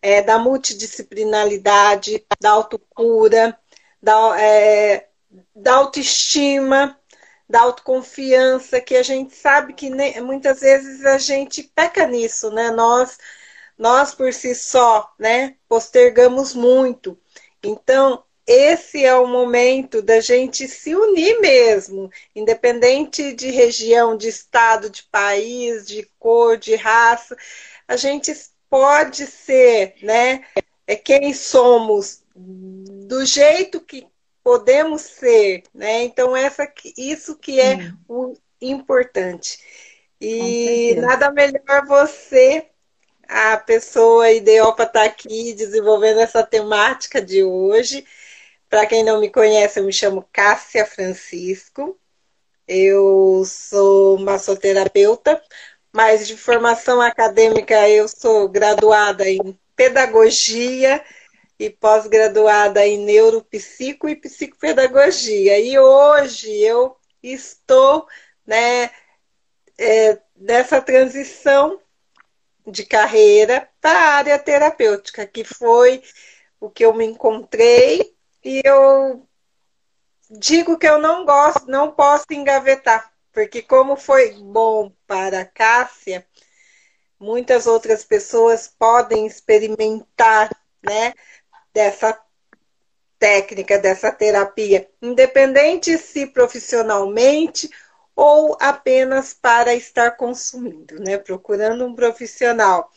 é, 0.00 0.20
da 0.20 0.38
multidisciplinaridade, 0.38 2.26
da 2.40 2.50
autocura, 2.50 3.58
da, 4.02 4.40
é, 4.40 5.08
da 5.54 5.74
autoestima, 5.74 6.98
da 7.48 7.60
autoconfiança, 7.62 8.80
que 8.80 8.96
a 8.96 9.02
gente 9.02 9.34
sabe 9.34 9.74
que 9.74 9.90
nem, 9.90 10.20
muitas 10.20 10.60
vezes 10.60 11.04
a 11.04 11.18
gente 11.18 11.62
peca 11.62 12.06
nisso, 12.06 12.50
né? 12.50 12.70
Nós 12.70 13.18
nós 13.78 14.14
por 14.14 14.32
si 14.32 14.54
só, 14.54 15.12
né, 15.18 15.56
postergamos 15.68 16.54
muito. 16.54 17.18
Então, 17.62 18.22
esse 18.46 19.04
é 19.04 19.14
o 19.16 19.26
momento 19.26 20.02
da 20.02 20.20
gente 20.20 20.68
se 20.68 20.94
unir 20.94 21.40
mesmo, 21.40 22.10
independente 22.34 23.32
de 23.32 23.50
região, 23.50 24.16
de 24.16 24.28
estado, 24.28 24.90
de 24.90 25.02
país, 25.04 25.86
de 25.86 26.08
cor, 26.18 26.56
de 26.56 26.76
raça. 26.76 27.36
A 27.88 27.96
gente 27.96 28.32
pode 28.68 29.26
ser, 29.26 29.94
né, 30.02 30.44
é 30.86 30.96
quem 30.96 31.32
somos 31.32 32.22
do 32.34 33.24
jeito 33.24 33.80
que 33.80 34.06
podemos 34.42 35.02
ser, 35.02 35.62
né? 35.74 36.02
Então 36.04 36.36
essa 36.36 36.70
isso 36.96 37.36
que 37.36 37.60
é 37.60 37.92
o 38.08 38.34
importante. 38.60 39.58
E 40.20 40.94
nada 40.96 41.30
melhor 41.32 41.86
você 41.86 42.66
a 43.28 43.56
pessoa 43.56 44.30
ideal 44.30 44.74
para 44.74 44.84
estar 44.84 45.00
tá 45.00 45.06
aqui 45.06 45.54
desenvolvendo 45.54 46.20
essa 46.20 46.44
temática 46.44 47.20
de 47.20 47.42
hoje. 47.42 48.04
Para 48.68 48.86
quem 48.86 49.04
não 49.04 49.20
me 49.20 49.30
conhece, 49.30 49.80
eu 49.80 49.84
me 49.84 49.92
chamo 49.92 50.28
Cássia 50.32 50.86
Francisco. 50.86 51.98
Eu 52.66 53.42
sou 53.44 54.18
massoterapeuta, 54.18 55.42
mas 55.92 56.26
de 56.26 56.36
formação 56.36 57.00
acadêmica 57.00 57.88
eu 57.88 58.06
sou 58.08 58.48
graduada 58.48 59.28
em 59.28 59.58
pedagogia 59.74 61.02
e 61.62 61.70
pós-graduada 61.70 62.84
em 62.84 62.98
neuropsico 62.98 64.08
e 64.08 64.16
psicopedagogia. 64.16 65.60
E 65.60 65.78
hoje 65.78 66.50
eu 66.60 66.96
estou 67.22 68.04
né, 68.44 68.90
é, 69.78 70.18
nessa 70.34 70.82
transição 70.82 71.80
de 72.66 72.84
carreira 72.84 73.68
para 73.80 73.96
a 73.96 74.14
área 74.14 74.38
terapêutica, 74.40 75.24
que 75.24 75.44
foi 75.44 76.02
o 76.58 76.68
que 76.68 76.84
eu 76.84 76.92
me 76.94 77.04
encontrei 77.04 78.12
e 78.44 78.60
eu 78.64 79.24
digo 80.28 80.76
que 80.76 80.88
eu 80.88 80.98
não 80.98 81.24
gosto, 81.24 81.66
não 81.68 81.92
posso 81.92 82.26
engavetar, 82.32 83.12
porque 83.32 83.62
como 83.62 83.96
foi 83.96 84.32
bom 84.32 84.92
para 85.06 85.42
a 85.42 85.46
Cássia, 85.46 86.26
muitas 87.20 87.68
outras 87.68 88.04
pessoas 88.04 88.66
podem 88.66 89.26
experimentar, 89.26 90.50
né, 90.82 91.14
dessa 91.72 92.18
técnica, 93.18 93.78
dessa 93.78 94.10
terapia, 94.10 94.88
independente 95.00 95.96
se 95.96 96.26
profissionalmente 96.26 97.70
ou 98.16 98.56
apenas 98.60 99.32
para 99.32 99.74
estar 99.74 100.12
consumindo, 100.12 100.98
né? 101.00 101.16
Procurando 101.18 101.86
um 101.86 101.94
profissional. 101.94 102.90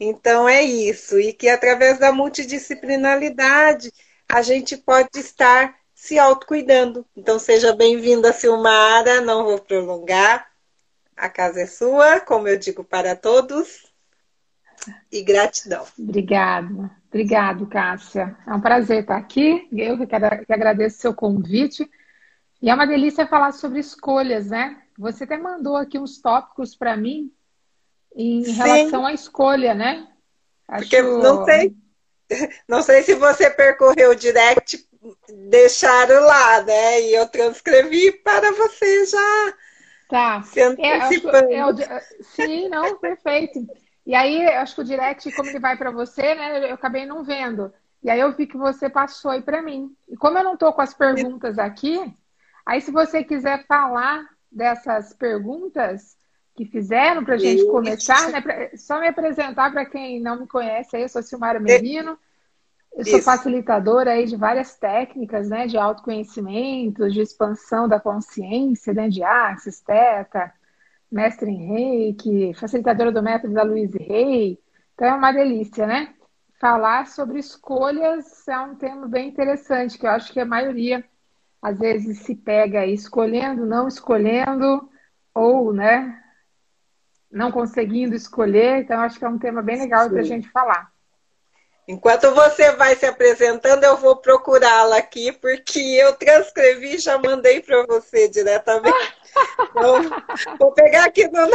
Então 0.00 0.48
é 0.48 0.62
isso, 0.62 1.18
e 1.18 1.32
que 1.32 1.48
através 1.48 1.98
da 1.98 2.12
multidisciplinaridade 2.12 3.92
a 4.28 4.42
gente 4.42 4.76
pode 4.76 5.18
estar 5.18 5.74
se 5.94 6.18
autocuidando. 6.18 7.04
Então 7.16 7.38
seja 7.38 7.74
bem-vinda, 7.74 8.32
Silmara, 8.32 9.20
não 9.20 9.44
vou 9.44 9.58
prolongar. 9.58 10.48
A 11.16 11.28
casa 11.28 11.62
é 11.62 11.66
sua, 11.66 12.20
como 12.20 12.46
eu 12.46 12.56
digo 12.56 12.84
para 12.84 13.16
todos. 13.16 13.92
E 15.10 15.22
gratidão. 15.22 15.84
Obrigada. 15.98 16.97
Obrigado, 17.08 17.66
Cássia. 17.66 18.36
É 18.46 18.52
um 18.52 18.60
prazer 18.60 19.00
estar 19.00 19.16
aqui. 19.16 19.66
Eu 19.72 20.06
que 20.06 20.52
agradeço 20.52 20.98
o 20.98 21.00
seu 21.00 21.14
convite. 21.14 21.88
E 22.60 22.68
é 22.68 22.74
uma 22.74 22.86
delícia 22.86 23.26
falar 23.26 23.52
sobre 23.52 23.80
escolhas, 23.80 24.48
né? 24.48 24.82
Você 24.98 25.24
até 25.24 25.38
mandou 25.38 25.76
aqui 25.76 25.98
uns 25.98 26.20
tópicos 26.20 26.74
para 26.74 26.96
mim 26.96 27.32
em 28.14 28.44
Sim. 28.44 28.52
relação 28.52 29.06
à 29.06 29.12
escolha, 29.12 29.74
né? 29.74 30.06
Acho... 30.66 30.82
Porque 30.82 31.00
não 31.00 31.44
sei, 31.44 31.76
não 32.68 32.82
sei 32.82 33.02
se 33.02 33.14
você 33.14 33.48
percorreu 33.48 34.10
o 34.10 34.16
direct, 34.16 34.86
deixaram 35.50 36.20
lá, 36.20 36.62
né? 36.62 37.00
E 37.02 37.14
eu 37.14 37.26
transcrevi 37.28 38.12
para 38.12 38.52
você 38.52 39.06
já. 39.06 39.54
Tá. 40.08 40.42
Se 40.42 40.60
antecipando. 40.60 41.82
É, 41.82 41.96
é, 41.96 42.00
sim, 42.22 42.68
não, 42.68 42.98
perfeito. 42.98 43.66
E 44.08 44.14
aí, 44.14 44.42
acho 44.46 44.74
que 44.74 44.80
o 44.80 44.84
direct, 44.84 45.30
como 45.32 45.50
ele 45.50 45.58
vai 45.58 45.76
para 45.76 45.90
você, 45.90 46.34
né? 46.34 46.70
Eu 46.70 46.76
acabei 46.76 47.04
não 47.04 47.22
vendo. 47.22 47.70
E 48.02 48.08
aí 48.08 48.18
eu 48.18 48.32
vi 48.32 48.46
que 48.46 48.56
você 48.56 48.88
passou 48.88 49.30
aí 49.30 49.42
para 49.42 49.60
mim. 49.60 49.94
E 50.08 50.16
como 50.16 50.38
eu 50.38 50.44
não 50.44 50.54
estou 50.54 50.72
com 50.72 50.80
as 50.80 50.94
perguntas 50.94 51.58
aqui, 51.58 52.10
aí 52.64 52.80
se 52.80 52.90
você 52.90 53.22
quiser 53.22 53.66
falar 53.66 54.26
dessas 54.50 55.12
perguntas 55.12 56.16
que 56.54 56.64
fizeram 56.64 57.22
para 57.22 57.34
a 57.34 57.38
gente 57.38 57.66
começar, 57.66 58.30
né? 58.30 58.70
Só 58.78 58.98
me 58.98 59.08
apresentar 59.08 59.70
para 59.70 59.84
quem 59.84 60.22
não 60.22 60.40
me 60.40 60.46
conhece, 60.46 60.96
aí 60.96 61.02
eu 61.02 61.08
sou 61.10 61.22
Silmara 61.22 61.60
Merino. 61.60 62.18
Eu 62.96 63.04
sou 63.04 63.20
facilitadora 63.20 64.12
aí 64.12 64.24
de 64.24 64.36
várias 64.36 64.74
técnicas, 64.74 65.50
né, 65.50 65.66
de 65.66 65.76
autoconhecimento, 65.76 67.10
de 67.10 67.20
expansão 67.20 67.86
da 67.86 68.00
consciência, 68.00 68.94
né, 68.94 69.10
de 69.10 69.22
Axis, 69.22 69.82
Teta, 69.82 70.50
mestre 71.10 71.50
em 71.50 71.66
Reiki, 71.66 72.54
facilitadora 72.54 73.12
do 73.12 73.22
método 73.22 73.54
da 73.54 73.62
Louise 73.62 73.98
Rei. 73.98 74.58
Então 74.94 75.08
é 75.08 75.14
uma 75.14 75.32
delícia, 75.32 75.86
né? 75.86 76.14
Falar 76.60 77.06
sobre 77.06 77.38
escolhas 77.38 78.46
é 78.48 78.58
um 78.58 78.74
tema 78.74 79.06
bem 79.06 79.28
interessante, 79.28 79.98
que 79.98 80.06
eu 80.06 80.10
acho 80.10 80.32
que 80.32 80.40
a 80.40 80.44
maioria 80.44 81.04
às 81.62 81.78
vezes 81.78 82.20
se 82.20 82.34
pega 82.34 82.86
escolhendo, 82.86 83.66
não 83.66 83.88
escolhendo, 83.88 84.88
ou, 85.34 85.72
né, 85.72 86.20
não 87.30 87.52
conseguindo 87.52 88.14
escolher. 88.14 88.82
Então, 88.82 89.00
acho 89.00 89.18
que 89.18 89.24
é 89.24 89.28
um 89.28 89.38
tema 89.38 89.62
bem 89.62 89.78
legal 89.78 90.08
para 90.08 90.20
a 90.20 90.24
gente 90.24 90.48
falar. 90.50 90.92
Enquanto 91.88 92.34
você 92.34 92.72
vai 92.72 92.94
se 92.94 93.06
apresentando, 93.06 93.82
eu 93.82 93.96
vou 93.96 94.16
procurá-la 94.16 94.98
aqui, 94.98 95.32
porque 95.32 95.78
eu 95.78 96.14
transcrevi 96.16 96.96
e 96.96 96.98
já 96.98 97.16
mandei 97.16 97.62
para 97.62 97.86
você 97.86 98.28
diretamente. 98.28 98.94
Então, 99.70 100.02
vou 100.58 100.72
pegar 100.72 101.06
aqui 101.06 101.26
no. 101.28 101.48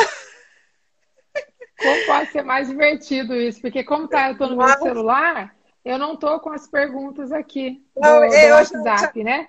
Como 1.77 2.05
pode 2.07 2.31
ser 2.31 2.41
mais 2.41 2.67
divertido 2.67 3.35
isso? 3.35 3.61
Porque 3.61 3.83
como 3.83 4.07
tá, 4.07 4.29
eu 4.29 4.31
estou 4.31 4.49
no 4.49 4.57
meu 4.57 4.67
celular, 4.69 5.55
eu 5.85 5.99
não 5.99 6.15
estou 6.15 6.39
com 6.39 6.49
as 6.49 6.67
perguntas 6.67 7.31
aqui 7.31 7.85
não, 7.95 8.21
do 8.21 8.25
WhatsApp, 8.25 9.19
já, 9.19 9.23
né? 9.23 9.47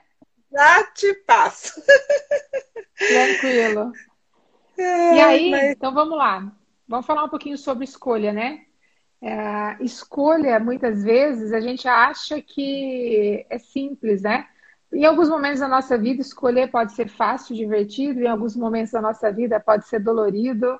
Já 0.52 0.84
te 0.92 1.14
passo. 1.26 1.82
Tranquilo. 2.98 3.90
É, 4.76 5.14
e 5.14 5.20
aí, 5.20 5.50
mas... 5.52 5.70
então 5.70 5.94
vamos 5.94 6.18
lá. 6.18 6.52
Vamos 6.88 7.06
falar 7.06 7.22
um 7.22 7.28
pouquinho 7.28 7.56
sobre 7.56 7.84
escolha, 7.84 8.32
né? 8.32 8.66
É, 9.26 9.82
escolha, 9.82 10.60
muitas 10.60 11.02
vezes, 11.02 11.50
a 11.54 11.58
gente 11.58 11.88
acha 11.88 12.42
que 12.42 13.46
é 13.48 13.58
simples, 13.58 14.20
né? 14.20 14.46
Em 14.92 15.06
alguns 15.06 15.30
momentos 15.30 15.60
da 15.60 15.66
nossa 15.66 15.96
vida, 15.96 16.20
escolher 16.20 16.70
pode 16.70 16.92
ser 16.92 17.08
fácil, 17.08 17.56
divertido, 17.56 18.20
em 18.20 18.26
alguns 18.26 18.54
momentos 18.54 18.92
da 18.92 19.00
nossa 19.00 19.32
vida 19.32 19.58
pode 19.58 19.88
ser 19.88 20.00
dolorido, 20.00 20.78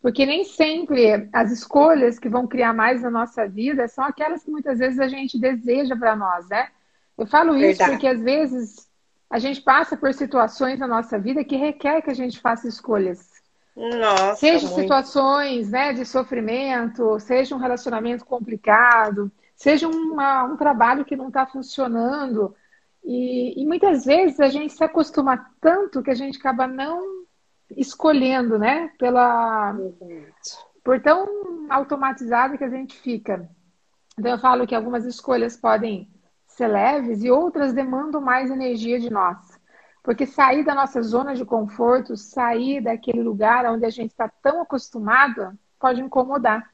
porque 0.00 0.24
nem 0.24 0.44
sempre 0.44 1.28
as 1.32 1.50
escolhas 1.50 2.16
que 2.16 2.28
vão 2.28 2.46
criar 2.46 2.72
mais 2.72 3.02
na 3.02 3.10
nossa 3.10 3.48
vida 3.48 3.88
são 3.88 4.04
aquelas 4.04 4.44
que 4.44 4.52
muitas 4.52 4.78
vezes 4.78 5.00
a 5.00 5.08
gente 5.08 5.36
deseja 5.36 5.96
para 5.96 6.14
nós, 6.14 6.48
né? 6.48 6.68
Eu 7.18 7.26
falo 7.26 7.56
isso 7.56 7.78
Verdade. 7.78 7.90
porque 7.90 8.06
às 8.06 8.22
vezes 8.22 8.88
a 9.28 9.40
gente 9.40 9.62
passa 9.62 9.96
por 9.96 10.14
situações 10.14 10.78
na 10.78 10.86
nossa 10.86 11.18
vida 11.18 11.42
que 11.42 11.56
requer 11.56 12.02
que 12.02 12.10
a 12.10 12.14
gente 12.14 12.38
faça 12.38 12.68
escolhas. 12.68 13.29
Nossa, 13.76 14.36
seja 14.36 14.66
muito. 14.66 14.80
situações 14.80 15.70
né, 15.70 15.92
de 15.92 16.04
sofrimento, 16.04 17.18
seja 17.20 17.54
um 17.54 17.58
relacionamento 17.58 18.24
complicado, 18.24 19.30
seja 19.54 19.88
uma, 19.88 20.44
um 20.44 20.56
trabalho 20.56 21.04
que 21.04 21.16
não 21.16 21.28
está 21.28 21.46
funcionando. 21.46 22.54
E, 23.04 23.62
e, 23.62 23.66
muitas 23.66 24.04
vezes 24.04 24.40
a 24.40 24.48
gente 24.48 24.72
se 24.72 24.84
acostuma 24.84 25.50
tanto 25.60 26.02
que 26.02 26.10
a 26.10 26.14
gente 26.14 26.38
acaba 26.38 26.66
não 26.66 27.24
escolhendo, 27.76 28.58
né? 28.58 28.90
Pela, 28.98 29.74
por 30.84 31.00
tão 31.00 31.66
automatizado 31.70 32.58
que 32.58 32.64
a 32.64 32.68
gente 32.68 32.98
fica. 32.98 33.48
Então 34.18 34.32
eu 34.32 34.38
falo 34.38 34.66
que 34.66 34.74
algumas 34.74 35.06
escolhas 35.06 35.56
podem 35.56 36.10
ser 36.46 36.68
leves 36.68 37.22
e 37.22 37.30
outras 37.30 37.72
demandam 37.72 38.20
mais 38.20 38.50
energia 38.50 39.00
de 39.00 39.08
nós. 39.08 39.49
Porque 40.02 40.26
sair 40.26 40.64
da 40.64 40.74
nossa 40.74 41.02
zona 41.02 41.34
de 41.34 41.44
conforto, 41.44 42.16
sair 42.16 42.80
daquele 42.80 43.22
lugar 43.22 43.66
onde 43.66 43.84
a 43.84 43.90
gente 43.90 44.10
está 44.10 44.28
tão 44.28 44.62
acostumado, 44.62 45.58
pode 45.78 46.00
incomodar. 46.00 46.70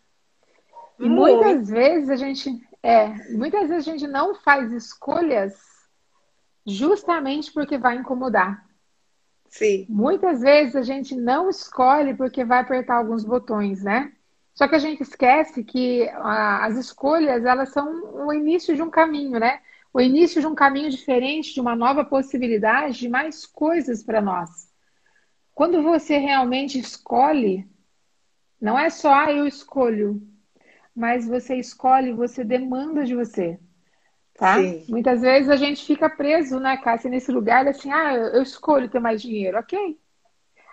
E 0.99 1.09
muitas 1.09 1.69
vezes 1.69 2.09
a 2.09 2.17
gente 2.17 2.51
é, 2.83 3.09
muitas 3.33 3.69
vezes 3.69 3.89
a 3.89 3.91
gente 3.91 4.07
não 4.07 4.35
faz 4.37 4.73
escolhas 4.73 5.55
justamente 6.65 7.53
porque 7.53 7.77
vai 7.77 7.97
incomodar. 7.97 8.65
Sim. 9.49 9.87
Muitas 9.89 10.41
vezes 10.41 10.77
a 10.77 10.83
gente 10.83 11.15
não 11.15 11.49
escolhe 11.49 12.15
porque 12.15 12.45
vai 12.45 12.61
apertar 12.61 12.97
alguns 12.97 13.25
botões, 13.25 13.83
né? 13.83 14.13
Só 14.55 14.67
que 14.67 14.75
a 14.75 14.79
gente 14.79 15.03
esquece 15.03 15.63
que 15.63 16.09
ah, 16.15 16.65
as 16.65 16.77
escolhas, 16.77 17.45
elas 17.45 17.71
são 17.71 18.27
o 18.27 18.33
início 18.33 18.75
de 18.75 18.83
um 18.83 18.91
caminho, 18.91 19.39
né? 19.39 19.61
O 19.97 20.01
início 20.03 20.43
de 20.43 20.47
um 20.47 20.55
caminho 20.55 20.91
diferente, 20.91 21.55
de 21.55 21.61
uma 21.61 21.75
nova 21.75 22.05
possibilidade, 22.05 22.99
de 22.99 23.09
mais 23.09 23.47
coisas 23.47 24.03
para 24.03 24.21
nós. 24.21 24.71
Quando 25.55 25.83
você 25.83 26.19
realmente 26.19 26.79
escolhe, 26.79 27.67
não 28.61 28.79
é 28.79 28.91
só 28.91 29.11
ah, 29.11 29.33
eu 29.33 29.47
escolho, 29.47 30.21
mas 30.95 31.27
você 31.27 31.57
escolhe, 31.57 32.13
você 32.13 32.45
demanda 32.45 33.07
de 33.07 33.15
você. 33.15 33.59
Tá? 34.35 34.59
Sim. 34.59 34.85
Muitas 34.87 35.23
vezes 35.23 35.49
a 35.49 35.57
gente 35.57 35.83
fica 35.87 36.11
preso, 36.11 36.61
né, 36.61 36.77
Cássia, 36.77 37.09
nesse 37.09 37.33
lugar 37.33 37.67
assim, 37.67 37.91
ah, 37.91 38.13
eu 38.15 38.43
escolho 38.43 38.91
ter 38.91 39.01
mais 39.01 39.23
dinheiro. 39.23 39.59
Ok. 39.59 39.99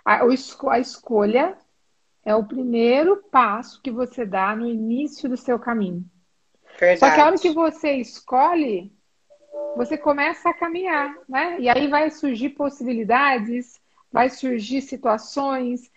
A, 0.04 0.20
a 0.26 0.80
escolha 0.82 1.58
é 2.26 2.36
o 2.36 2.44
primeiro 2.44 3.24
passo 3.32 3.82
que 3.82 3.90
você 3.90 4.26
dá 4.26 4.54
no 4.54 4.68
início 4.68 5.30
do 5.30 5.38
seu 5.38 5.58
caminho. 5.58 6.04
Verdade. 6.78 7.00
Só 7.00 7.10
que 7.10 7.22
a 7.22 7.26
hora 7.26 7.38
que 7.38 7.52
você 7.52 7.94
escolhe, 7.94 8.93
você 9.76 9.98
começa 9.98 10.50
a 10.50 10.54
caminhar, 10.54 11.16
né? 11.28 11.60
E 11.60 11.70
aí 11.70 11.88
vai 11.88 12.10
surgir 12.10 12.50
possibilidades, 12.50 13.82
vai 14.12 14.30
surgir 14.30 14.82
situações, 14.82 15.92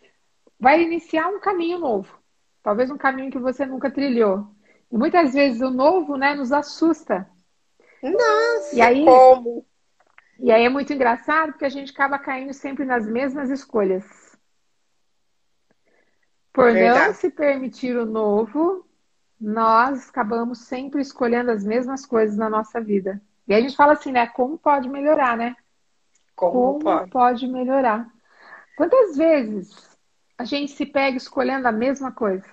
vai 0.59 0.83
iniciar 0.83 1.29
um 1.29 1.41
caminho 1.41 1.79
novo. 1.79 2.19
Talvez 2.63 2.91
um 2.91 2.97
caminho 2.97 3.31
que 3.31 3.39
você 3.39 3.65
nunca 3.67 3.91
trilhou. 3.91 4.49
E 4.91 4.97
muitas 4.97 5.35
vezes 5.35 5.61
o 5.61 5.71
novo, 5.71 6.17
né, 6.17 6.35
nos 6.35 6.53
assusta. 6.53 7.29
Nossa, 8.03 8.75
e 8.75 8.81
aí, 8.81 9.05
como? 9.05 9.67
E 10.39 10.51
aí 10.51 10.65
é 10.65 10.69
muito 10.69 10.93
engraçado 10.93 11.53
porque 11.53 11.65
a 11.65 11.71
gente 11.71 11.93
acaba 11.93 12.19
caindo 12.19 12.53
sempre 12.53 12.85
nas 12.85 13.07
mesmas 13.07 13.51
escolhas. 13.51 14.05
Por 16.53 16.73
Verdade. 16.73 17.09
não 17.09 17.15
se 17.15 17.31
permitir 17.31 17.97
o 17.97 18.07
novo, 18.07 18.87
nós 19.39 20.09
acabamos 20.09 20.61
sempre 20.61 21.03
escolhendo 21.03 21.51
as 21.51 21.65
mesmas 21.65 22.07
coisas 22.07 22.37
na 22.37 22.49
nossa 22.49 22.81
vida. 22.81 23.21
E 23.47 23.55
aí 23.55 23.61
a 23.61 23.63
gente 23.63 23.77
fala 23.77 23.93
assim, 23.93 24.13
né? 24.13 24.27
Como 24.27 24.59
pode 24.59 24.89
melhorar, 24.89 25.37
né? 25.37 25.57
Como, 26.35 26.75
como 26.75 26.79
pode. 26.79 27.11
pode 27.11 27.47
melhorar? 27.47 28.11
Quantas 28.77 29.17
vezes 29.17 29.97
a 30.37 30.45
gente 30.45 30.73
se 30.73 30.85
pega 30.85 31.17
escolhendo 31.17 31.67
a 31.67 31.73
mesma 31.73 32.13
coisa? 32.13 32.47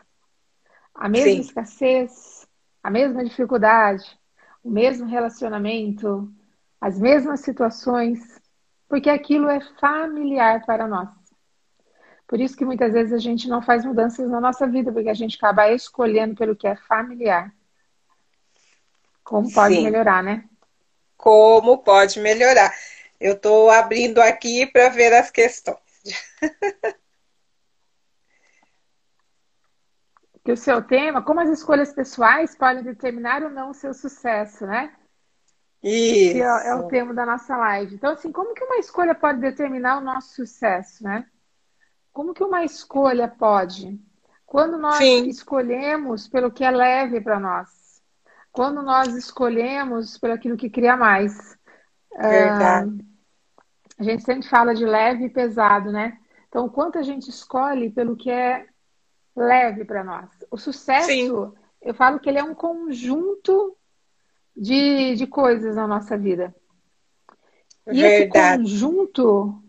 A 0.95 1.09
mesma 1.09 1.31
Sim. 1.31 1.39
escassez, 1.41 2.47
a 2.81 2.89
mesma 2.89 3.23
dificuldade, 3.23 4.17
o 4.63 4.69
mesmo 4.69 5.07
relacionamento, 5.07 6.31
as 6.79 6.99
mesmas 6.99 7.41
situações, 7.41 8.39
porque 8.87 9.09
aquilo 9.09 9.49
é 9.49 9.59
familiar 9.79 10.65
para 10.65 10.87
nós. 10.87 11.09
Por 12.27 12.39
isso 12.39 12.55
que 12.55 12.65
muitas 12.65 12.93
vezes 12.93 13.13
a 13.13 13.17
gente 13.17 13.47
não 13.47 13.61
faz 13.61 13.85
mudanças 13.85 14.29
na 14.29 14.39
nossa 14.39 14.67
vida, 14.67 14.91
porque 14.91 15.09
a 15.09 15.13
gente 15.13 15.37
acaba 15.37 15.71
escolhendo 15.71 16.35
pelo 16.35 16.55
que 16.55 16.67
é 16.67 16.75
familiar. 16.75 17.53
Como 19.23 19.51
pode 19.51 19.75
Sim. 19.75 19.83
melhorar, 19.83 20.23
né? 20.23 20.47
Como 21.23 21.77
pode 21.77 22.19
melhorar. 22.19 22.75
Eu 23.17 23.35
estou 23.35 23.71
abrindo 23.71 24.19
aqui 24.19 24.65
para 24.67 24.89
ver 24.89 25.13
as 25.13 25.31
questões. 25.31 25.79
que 30.43 30.51
o 30.51 30.57
seu 30.57 30.83
tema, 30.83 31.23
como 31.23 31.39
as 31.39 31.49
escolhas 31.49 31.93
pessoais 31.93 32.53
podem 32.53 32.83
determinar 32.83 33.41
ou 33.41 33.49
não 33.49 33.69
o 33.69 33.73
seu 33.73 33.93
sucesso, 33.93 34.65
né? 34.65 34.93
Isso. 35.81 36.33
Que 36.33 36.41
é, 36.41 36.67
é, 36.67 36.75
o 36.75 36.89
tema 36.89 37.13
da 37.13 37.25
nossa 37.25 37.55
live. 37.55 37.95
Então, 37.95 38.11
assim, 38.11 38.29
como 38.29 38.53
que 38.53 38.65
uma 38.65 38.75
escolha 38.75 39.15
pode 39.15 39.39
determinar 39.39 39.99
o 39.99 40.03
nosso 40.03 40.35
sucesso, 40.35 41.05
né? 41.05 41.25
Como 42.11 42.33
que 42.33 42.43
uma 42.43 42.65
escolha 42.65 43.29
pode? 43.29 43.97
Quando 44.45 44.77
nós 44.77 44.97
Sim. 44.97 45.29
escolhemos 45.29 46.27
pelo 46.27 46.51
que 46.51 46.65
é 46.65 46.71
leve 46.71 47.21
para 47.21 47.39
nós 47.39 47.82
quando 48.53 48.83
nós 48.83 49.13
escolhemos 49.15 50.17
por 50.17 50.29
aquilo 50.29 50.55
que 50.55 50.69
cria 50.69 50.95
mais. 50.95 51.57
Verdade. 52.15 52.89
Uh, 52.89 53.05
a 53.97 54.03
gente 54.03 54.23
sempre 54.23 54.47
fala 54.47 54.73
de 54.73 54.85
leve 54.85 55.25
e 55.25 55.29
pesado, 55.29 55.91
né? 55.91 56.17
Então, 56.47 56.69
quanto 56.69 56.99
a 56.99 57.01
gente 57.01 57.29
escolhe 57.29 57.89
pelo 57.89 58.15
que 58.15 58.29
é 58.29 58.67
leve 59.35 59.83
para 59.83 60.03
nós. 60.03 60.29
O 60.51 60.57
sucesso, 60.57 61.07
Sim. 61.07 61.51
eu 61.81 61.93
falo 61.95 62.19
que 62.19 62.29
ele 62.29 62.37
é 62.37 62.43
um 62.43 62.53
conjunto 62.53 63.75
de, 64.55 65.15
de 65.15 65.25
coisas 65.25 65.75
na 65.75 65.87
nossa 65.87 66.15
vida. 66.15 66.55
E 67.87 68.01
Verdade. 68.01 68.63
esse 68.63 68.77
conjunto, 68.79 69.63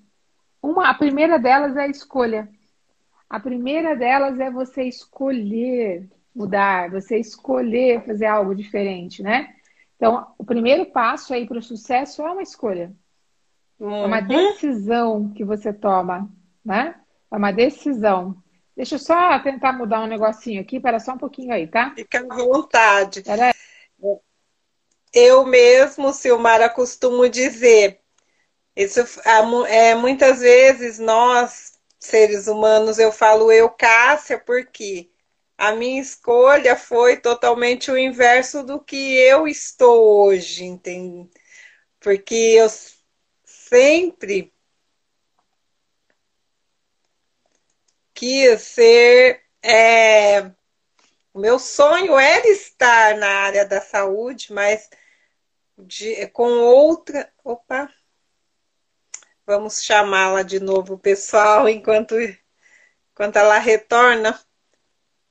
uma, 0.63 0.91
a 0.91 0.95
primeira 0.95 1.39
delas 1.39 1.75
é 1.75 1.85
a 1.85 1.89
escolha. 1.89 2.49
A 3.31 3.41
primeira 3.41 3.97
delas 3.97 4.39
é 4.39 4.51
você 4.51 4.85
escolher 4.85 6.09
mudar, 6.35 6.91
você 6.91 7.19
escolher 7.19 8.05
fazer 8.05 8.27
algo 8.27 8.55
diferente, 8.55 9.23
né? 9.23 9.55
Então, 9.97 10.27
o 10.37 10.45
primeiro 10.45 10.87
passo 10.87 11.33
aí 11.33 11.47
para 11.47 11.59
o 11.59 11.63
sucesso 11.63 12.23
é 12.23 12.31
uma 12.33 12.43
escolha. 12.43 12.93
Uhum. 13.79 14.05
É 14.05 14.07
uma 14.07 14.21
uhum. 14.21 14.27
decisão 14.27 15.33
que 15.33 15.45
você 15.45 15.73
toma, 15.73 16.29
né? 16.65 16.97
É 17.31 17.37
uma 17.37 17.53
decisão. 17.53 18.37
Deixa 18.77 18.97
eu 18.97 18.99
só 18.99 19.39
tentar 19.39 19.73
mudar 19.73 20.03
um 20.03 20.09
negocinho 20.09 20.61
aqui, 20.61 20.81
para 20.81 20.99
só 20.99 21.13
um 21.13 21.19
pouquinho 21.19 21.53
aí, 21.53 21.67
tá? 21.69 21.93
Fica 21.95 22.19
à 22.19 22.37
vontade. 22.37 23.23
Eu 25.13 25.47
mesmo, 25.47 26.13
Silmara, 26.13 26.69
costumo 26.69 27.29
dizer, 27.29 28.01
isso 28.75 29.01
é, 29.69 29.95
muitas 29.95 30.41
vezes 30.41 30.99
nós, 30.99 31.79
seres 32.01 32.49
humanos, 32.49 32.99
eu 32.99 33.13
falo 33.13 33.53
eu, 33.53 33.71
Cássia, 33.71 34.41
porque 34.41 35.09
a 35.57 35.73
minha 35.73 36.01
escolha 36.01 36.77
foi 36.77 37.17
totalmente 37.17 37.91
o 37.91 37.99
inverso 37.99 38.63
do 38.63 38.81
que 38.81 39.17
eu 39.17 39.47
estou 39.47 40.27
hoje, 40.27 40.65
entende? 40.65 41.31
Porque 42.01 42.35
eu 42.35 42.69
sempre 43.45 44.53
quis 48.13 48.61
ser. 48.63 49.43
É, 49.63 50.43
o 51.33 51.39
meu 51.41 51.59
sonho 51.59 52.19
era 52.19 52.47
estar 52.49 53.17
na 53.17 53.29
área 53.29 53.65
da 53.67 53.81
saúde, 53.81 54.53
mas 54.53 54.89
de, 55.79 56.27
com 56.29 56.45
outra. 56.45 57.33
Opa! 57.43 57.93
Vamos 59.47 59.83
chamá-la 59.83 60.43
de 60.43 60.59
novo, 60.61 60.99
pessoal, 60.99 61.69
enquanto, 61.69 62.15
enquanto 63.13 63.37
ela 63.37 63.59
retorna. 63.59 64.39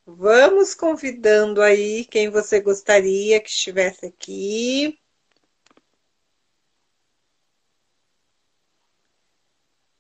Vamos 0.06 0.74
convidando 0.76 1.62
aí 1.62 2.06
quem 2.06 2.30
você 2.30 2.60
gostaria 2.60 3.42
que 3.42 3.50
estivesse 3.50 4.06
aqui. 4.06 5.00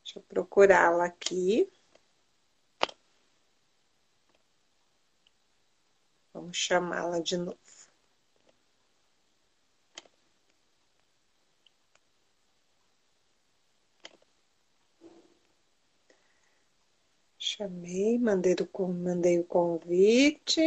Deixa 0.03 0.19
eu 0.19 0.23
procurá-la 0.23 1.05
aqui. 1.05 1.71
Vamos 6.33 6.57
chamá-la 6.57 7.19
de 7.19 7.37
novo. 7.37 7.62
Chamei, 17.55 18.17
mandei 18.17 18.55
o, 18.55 18.87
mandei 18.87 19.37
o 19.37 19.43
convite. 19.43 20.59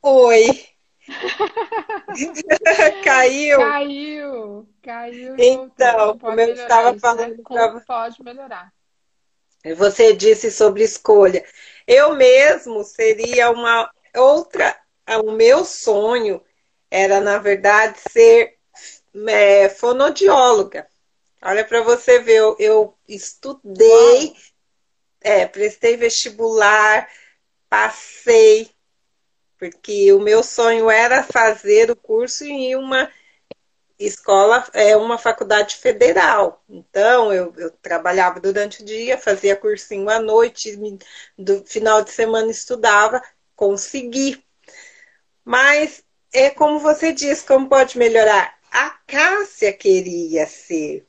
Oi. 0.00 0.68
caiu. 3.02 3.58
Caiu. 3.58 4.68
Caiu. 4.80 5.36
Então, 5.36 6.16
como 6.16 6.40
eu 6.40 6.54
estava 6.54 6.96
falando? 6.96 7.42
Como 7.42 7.84
pode 7.84 8.22
melhorar. 8.22 8.72
Você 9.76 10.12
disse 10.12 10.52
sobre 10.52 10.84
escolha. 10.84 11.44
Eu 11.88 12.14
mesmo 12.14 12.84
seria 12.84 13.50
uma 13.50 13.90
outra. 14.14 14.80
O 15.24 15.32
meu 15.32 15.64
sonho 15.64 16.40
era, 16.90 17.20
na 17.20 17.38
verdade, 17.38 17.98
ser 18.10 18.56
é, 19.28 19.68
fonodióloga. 19.68 20.86
Olha 21.42 21.64
para 21.64 21.82
você 21.82 22.18
ver, 22.18 22.36
eu, 22.36 22.56
eu 22.58 22.98
estudei, 23.08 24.34
é, 25.20 25.46
prestei 25.46 25.96
vestibular, 25.96 27.08
passei, 27.68 28.70
porque 29.58 30.12
o 30.12 30.20
meu 30.20 30.42
sonho 30.42 30.90
era 30.90 31.22
fazer 31.22 31.90
o 31.90 31.96
curso 31.96 32.44
em 32.44 32.76
uma 32.76 33.10
escola, 33.98 34.66
é 34.72 34.96
uma 34.96 35.18
faculdade 35.18 35.76
federal. 35.76 36.62
Então, 36.68 37.32
eu, 37.32 37.52
eu 37.56 37.70
trabalhava 37.82 38.40
durante 38.40 38.82
o 38.82 38.84
dia, 38.84 39.18
fazia 39.18 39.56
cursinho 39.56 40.08
à 40.08 40.18
noite, 40.18 40.76
do 41.38 41.64
final 41.66 42.02
de 42.02 42.10
semana 42.10 42.50
estudava, 42.50 43.22
consegui. 43.54 44.42
Mas 45.44 46.02
é 46.32 46.50
como 46.50 46.78
você 46.78 47.12
disse, 47.12 47.44
como 47.44 47.68
pode 47.68 47.98
melhorar? 47.98 48.58
A 48.70 48.90
Cássia 49.06 49.72
queria 49.72 50.46
ser, 50.46 51.06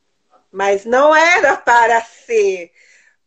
mas 0.52 0.86
não 0.86 1.16
era 1.16 1.58
para 1.58 2.02
ser. 2.04 2.72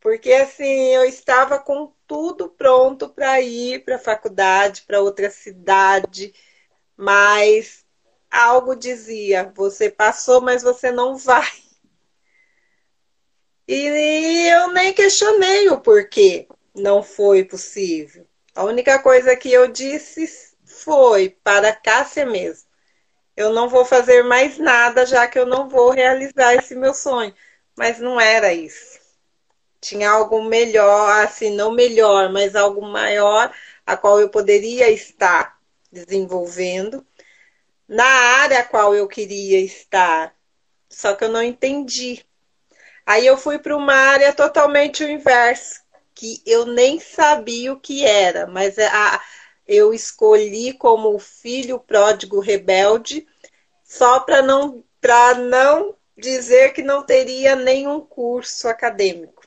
Porque 0.00 0.32
assim, 0.32 0.94
eu 0.94 1.04
estava 1.04 1.58
com 1.58 1.92
tudo 2.06 2.48
pronto 2.48 3.08
para 3.08 3.40
ir 3.40 3.84
para 3.84 3.96
a 3.96 3.98
faculdade, 3.98 4.82
para 4.82 5.00
outra 5.00 5.30
cidade, 5.30 6.34
mas 6.96 7.84
algo 8.30 8.74
dizia: 8.74 9.52
você 9.54 9.90
passou, 9.90 10.40
mas 10.40 10.62
você 10.62 10.90
não 10.90 11.16
vai. 11.16 11.48
E 13.66 14.48
eu 14.52 14.72
nem 14.72 14.92
questionei 14.92 15.70
o 15.70 15.80
porquê 15.80 16.46
não 16.74 17.02
foi 17.02 17.44
possível. 17.44 18.26
A 18.54 18.64
única 18.64 18.98
coisa 18.98 19.34
que 19.36 19.50
eu 19.50 19.68
disse 19.68 20.53
foi 20.84 21.30
para 21.42 21.74
Cássia 21.74 22.26
mesmo. 22.26 22.68
Eu 23.36 23.52
não 23.52 23.68
vou 23.68 23.84
fazer 23.84 24.22
mais 24.24 24.58
nada, 24.58 25.06
já 25.06 25.26
que 25.26 25.38
eu 25.38 25.46
não 25.46 25.68
vou 25.68 25.90
realizar 25.90 26.54
esse 26.54 26.74
meu 26.74 26.94
sonho. 26.94 27.34
Mas 27.76 27.98
não 27.98 28.20
era 28.20 28.52
isso 28.52 29.04
tinha 29.84 30.10
algo 30.10 30.42
melhor, 30.42 31.24
assim, 31.24 31.50
não 31.50 31.70
melhor, 31.70 32.32
mas 32.32 32.56
algo 32.56 32.80
maior, 32.80 33.54
a 33.86 33.96
qual 33.96 34.18
eu 34.18 34.30
poderia 34.30 34.90
estar 34.90 35.58
desenvolvendo, 35.92 37.06
na 37.86 38.04
área 38.04 38.60
a 38.60 38.64
qual 38.64 38.94
eu 38.94 39.06
queria 39.06 39.60
estar, 39.60 40.34
só 40.88 41.14
que 41.14 41.24
eu 41.24 41.28
não 41.28 41.42
entendi. 41.42 42.24
Aí 43.04 43.26
eu 43.26 43.36
fui 43.36 43.58
para 43.58 43.76
uma 43.76 43.94
área 43.94 44.32
totalmente 44.32 45.04
o 45.04 45.10
inverso, 45.10 45.82
que 46.14 46.42
eu 46.46 46.64
nem 46.64 46.98
sabia 46.98 47.72
o 47.72 47.80
que 47.80 48.06
era, 48.06 48.46
mas 48.46 48.78
a, 48.78 49.22
eu 49.66 49.92
escolhi 49.92 50.72
como 50.72 51.18
filho 51.18 51.78
pródigo 51.78 52.40
rebelde, 52.40 53.26
só 53.82 54.20
para 54.20 54.42
não, 54.42 54.84
não 55.48 55.94
dizer 56.16 56.72
que 56.72 56.82
não 56.82 57.04
teria 57.04 57.56
nenhum 57.56 58.00
curso 58.00 58.68
acadêmico. 58.68 59.44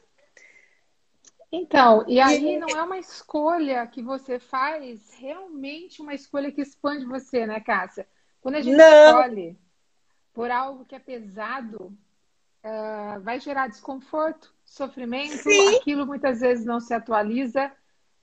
Então, 1.52 2.04
e 2.08 2.20
aí 2.20 2.56
e... 2.56 2.60
não 2.60 2.68
é 2.68 2.84
uma 2.84 2.98
escolha 2.98 3.88
que 3.88 4.02
você 4.02 4.38
faz, 4.38 5.14
realmente 5.18 6.02
uma 6.02 6.14
escolha 6.14 6.52
que 6.52 6.62
expande 6.62 7.06
você, 7.06 7.46
né, 7.46 7.60
Cássia? 7.60 8.08
Quando 8.42 8.56
a 8.56 8.62
gente 8.62 8.76
não. 8.76 9.22
escolhe 9.22 9.58
por 10.34 10.52
algo 10.52 10.86
que 10.86 10.94
é 10.94 11.00
pesado, 11.00 11.86
uh, 12.64 13.20
vai 13.22 13.40
gerar 13.40 13.68
desconforto, 13.68 14.54
sofrimento, 14.64 15.38
Sim. 15.38 15.78
aquilo 15.78 16.06
muitas 16.06 16.42
vezes 16.42 16.66
não 16.66 16.80
se 16.80 16.94
atualiza. 16.94 17.72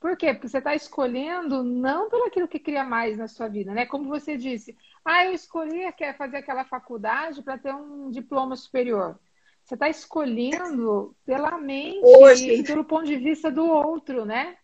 Por 0.04 0.18
quê? 0.18 0.34
Porque 0.34 0.48
você 0.48 0.58
está 0.58 0.74
escolhendo 0.74 1.64
não 1.64 2.10
pelo 2.10 2.26
aquilo 2.26 2.46
que 2.46 2.58
cria 2.58 2.84
mais 2.84 3.16
na 3.16 3.26
sua 3.26 3.48
vida, 3.48 3.72
né? 3.72 3.86
Como 3.86 4.06
você 4.06 4.36
disse, 4.36 4.76
ah, 5.02 5.24
eu 5.24 5.32
escolhi 5.32 5.90
fazer 6.18 6.36
aquela 6.36 6.62
faculdade 6.62 7.42
para 7.42 7.56
ter 7.56 7.74
um 7.74 8.10
diploma 8.10 8.54
superior. 8.54 9.18
Você 9.64 9.72
está 9.72 9.88
escolhendo 9.88 11.16
pela 11.24 11.56
mente 11.56 12.02
Hoje... 12.02 12.52
e 12.52 12.62
pelo 12.62 12.84
ponto 12.84 13.06
de 13.06 13.16
vista 13.16 13.50
do 13.50 13.64
outro, 13.64 14.26
né? 14.26 14.58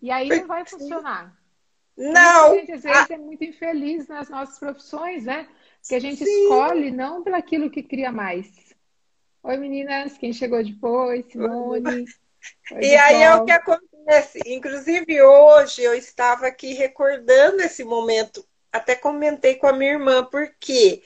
E 0.00 0.10
aí 0.10 0.30
não 0.30 0.46
vai 0.46 0.64
funcionar. 0.64 1.36
Não. 1.94 2.52
A 2.52 2.54
gente 2.54 2.72
às 2.72 2.82
vezes 2.82 3.10
é 3.10 3.18
muito 3.18 3.44
infeliz 3.44 4.08
nas 4.08 4.30
nossas 4.30 4.58
profissões, 4.58 5.26
né? 5.26 5.46
Que 5.86 5.94
a 5.94 6.00
gente 6.00 6.24
Sim. 6.24 6.42
escolhe 6.44 6.90
não 6.90 7.22
pelo 7.22 7.36
aquilo 7.36 7.70
que 7.70 7.82
cria 7.82 8.10
mais. 8.10 8.50
Oi, 9.42 9.58
meninas, 9.58 10.16
quem 10.16 10.32
chegou 10.32 10.64
depois? 10.64 11.26
Simone. 11.30 12.06
Oi, 12.72 12.80
e 12.80 12.96
aí 12.96 13.22
é 13.22 13.34
o 13.34 13.44
que 13.44 13.52
acontece. 13.52 13.85
Inclusive, 14.46 15.20
hoje 15.22 15.82
eu 15.82 15.94
estava 15.94 16.46
aqui 16.46 16.72
recordando 16.74 17.62
esse 17.62 17.84
momento. 17.84 18.46
Até 18.72 18.94
comentei 18.94 19.56
com 19.56 19.66
a 19.66 19.72
minha 19.72 19.92
irmã, 19.92 20.24
por 20.24 20.48
quê? 20.60 21.02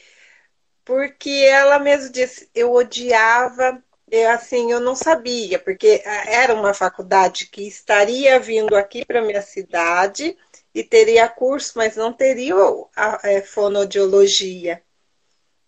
Porque 0.85 1.31
ela 1.31 1.79
mesmo 1.79 2.13
disse, 2.13 2.51
eu 2.55 2.73
odiava, 2.73 3.83
eu, 4.11 4.31
assim, 4.31 4.73
eu 4.73 4.81
não 4.81 4.97
sabia, 4.97 5.59
porque 5.59 6.03
era 6.05 6.55
uma 6.55 6.75
faculdade 6.75 7.47
que 7.47 7.67
estaria 7.67 8.39
vindo 8.41 8.77
aqui 8.77 9.05
para 9.05 9.23
minha 9.23 9.43
cidade 9.43 10.37
e 10.75 10.83
teria 10.85 11.29
curso, 11.29 11.75
mas 11.77 11.97
não 11.97 12.13
teria 12.13 12.55
a, 12.97 13.27
a, 13.27 13.33
é, 13.33 13.43
fonodiologia. 13.43 14.83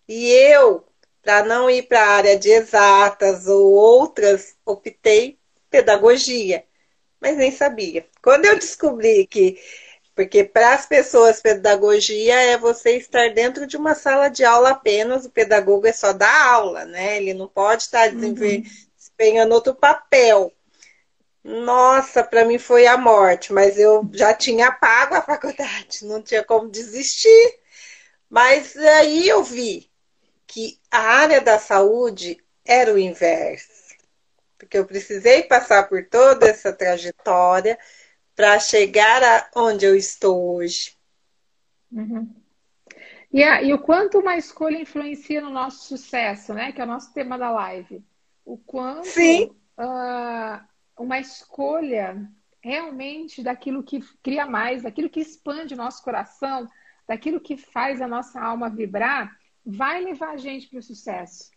E 0.07 0.29
eu, 0.31 0.85
para 1.21 1.43
não 1.45 1.69
ir 1.69 1.83
para 1.83 2.01
a 2.01 2.09
área 2.15 2.37
de 2.37 2.49
exatas 2.49 3.47
ou 3.47 3.71
outras, 3.71 4.55
optei 4.65 5.39
pedagogia, 5.69 6.65
mas 7.23 7.37
nem 7.37 7.51
sabia. 7.51 8.05
Quando 8.21 8.45
eu 8.45 8.55
descobri 8.59 9.25
que 9.27 9.59
Porque 10.15 10.43
para 10.45 10.75
as 10.75 10.85
pessoas, 10.87 11.41
pedagogia 11.41 12.35
é 12.35 12.57
você 12.57 12.97
estar 12.97 13.33
dentro 13.33 13.67
de 13.67 13.77
uma 13.77 13.95
sala 13.95 14.29
de 14.29 14.45
aula 14.45 14.71
apenas, 14.71 15.25
o 15.25 15.31
pedagogo 15.31 15.87
é 15.87 15.93
só 15.93 16.13
dar 16.13 16.47
aula, 16.53 16.85
né? 16.85 17.17
Ele 17.17 17.33
não 17.33 17.47
pode 17.47 17.83
estar 17.83 18.13
uhum. 18.13 18.33
desempenhando 18.97 19.53
outro 19.53 19.75
papel. 19.75 20.53
Nossa, 21.43 22.23
para 22.23 22.45
mim 22.45 22.57
foi 22.59 22.87
a 22.87 22.97
morte, 22.97 23.53
mas 23.53 23.77
eu 23.79 24.09
já 24.13 24.33
tinha 24.33 24.71
pago 24.71 25.15
a 25.15 25.21
faculdade, 25.23 26.05
não 26.05 26.21
tinha 26.21 26.43
como 26.43 26.69
desistir. 26.69 27.59
Mas 28.29 28.75
aí 28.77 29.27
eu 29.29 29.43
vi 29.43 29.89
que 30.47 30.79
a 30.91 30.99
área 30.99 31.41
da 31.41 31.59
saúde 31.59 32.37
era 32.65 32.93
o 32.93 32.99
inverso. 32.99 33.72
Porque 34.63 34.77
eu 34.77 34.85
precisei 34.85 35.43
passar 35.43 35.87
por 35.87 36.05
toda 36.07 36.47
essa 36.47 36.71
trajetória 36.73 37.77
para 38.35 38.59
chegar 38.59 39.49
aonde 39.53 39.85
eu 39.85 39.95
estou 39.95 40.55
hoje. 40.55 40.95
Uhum. 41.91 42.33
E, 43.31 43.43
a, 43.43 43.61
e 43.61 43.73
o 43.73 43.79
quanto 43.79 44.19
uma 44.19 44.37
escolha 44.37 44.77
influencia 44.77 45.41
no 45.41 45.49
nosso 45.49 45.85
sucesso, 45.85 46.53
né? 46.53 46.71
Que 46.71 46.81
é 46.81 46.83
o 46.83 46.87
nosso 46.87 47.13
tema 47.13 47.37
da 47.37 47.51
live. 47.51 48.03
O 48.45 48.57
quanto 48.57 49.07
Sim. 49.07 49.55
Uh, 49.77 50.63
uma 50.97 51.19
escolha 51.19 52.29
realmente 52.61 53.43
daquilo 53.43 53.83
que 53.83 53.99
cria 54.21 54.45
mais, 54.45 54.83
daquilo 54.83 55.09
que 55.09 55.19
expande 55.19 55.73
o 55.73 55.77
nosso 55.77 56.03
coração, 56.03 56.69
daquilo 57.07 57.41
que 57.41 57.57
faz 57.57 58.01
a 58.01 58.07
nossa 58.07 58.39
alma 58.39 58.69
vibrar, 58.69 59.35
vai 59.65 60.01
levar 60.01 60.29
a 60.29 60.37
gente 60.37 60.69
para 60.69 60.79
o 60.79 60.83
sucesso. 60.83 61.51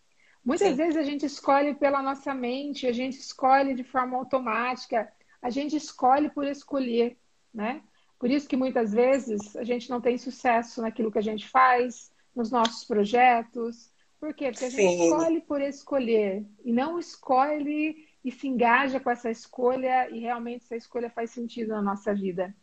Muitas 0.47 0.69
Sim. 0.69 0.75
vezes 0.75 0.95
a 0.95 1.03
gente 1.03 1.25
escolhe 1.25 1.75
pela 1.75 2.01
nossa 2.01 2.33
mente, 2.33 2.87
a 2.87 2.93
gente 2.93 3.19
escolhe 3.19 3.73
de 3.73 3.83
forma 3.83 4.15
automática, 4.15 5.11
a 5.41 5.49
gente 5.49 5.75
escolhe 5.75 6.29
por 6.29 6.47
escolher, 6.47 7.17
né? 7.53 7.81
Por 8.17 8.31
isso 8.31 8.47
que 8.47 8.55
muitas 8.55 8.93
vezes 8.93 9.57
a 9.57 9.65
gente 9.65 9.89
não 9.89 9.99
tem 9.99 10.17
sucesso 10.17 10.81
naquilo 10.81 11.11
que 11.11 11.17
a 11.19 11.21
gente 11.21 11.45
faz, 11.49 12.13
nos 12.33 12.49
nossos 12.49 12.85
projetos. 12.85 13.91
Por 14.21 14.33
quê? 14.33 14.49
Porque 14.49 14.63
a 14.63 14.69
gente 14.69 14.87
Sim. 14.87 15.03
escolhe 15.03 15.41
por 15.41 15.59
escolher 15.59 16.45
e 16.63 16.71
não 16.71 16.97
escolhe 16.97 18.07
e 18.23 18.31
se 18.31 18.47
engaja 18.47 19.01
com 19.01 19.11
essa 19.11 19.29
escolha 19.29 20.09
e 20.11 20.19
realmente 20.19 20.63
essa 20.63 20.77
escolha 20.77 21.09
faz 21.09 21.29
sentido 21.29 21.73
na 21.73 21.81
nossa 21.81 22.15
vida, 22.15 22.55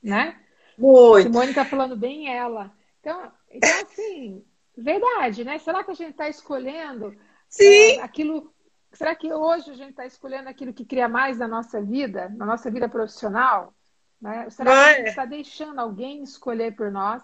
né? 0.00 0.40
Muito. 0.78 1.24
Simone 1.24 1.50
está 1.50 1.64
falando 1.64 1.96
bem 1.96 2.32
ela. 2.32 2.72
Então, 3.00 3.32
então, 3.50 3.82
assim, 3.82 4.44
verdade, 4.78 5.42
né? 5.42 5.58
Será 5.58 5.82
que 5.82 5.90
a 5.90 5.94
gente 5.94 6.12
está 6.12 6.28
escolhendo 6.28 7.16
Sim. 7.52 7.98
É, 7.98 8.02
aquilo 8.02 8.52
Será 8.92 9.14
que 9.14 9.32
hoje 9.32 9.70
a 9.70 9.74
gente 9.74 9.90
está 9.90 10.04
escolhendo 10.04 10.48
aquilo 10.48 10.72
que 10.72 10.84
cria 10.84 11.08
mais 11.08 11.38
na 11.38 11.48
nossa 11.48 11.80
vida, 11.80 12.28
na 12.28 12.44
nossa 12.44 12.70
vida 12.70 12.88
profissional? 12.88 13.74
Né? 14.20 14.48
Será 14.50 14.70
que 14.70 14.76
a 14.76 14.96
gente 14.98 15.08
está 15.08 15.24
deixando 15.24 15.78
alguém 15.78 16.22
escolher 16.22 16.76
por 16.76 16.90
nós? 16.90 17.22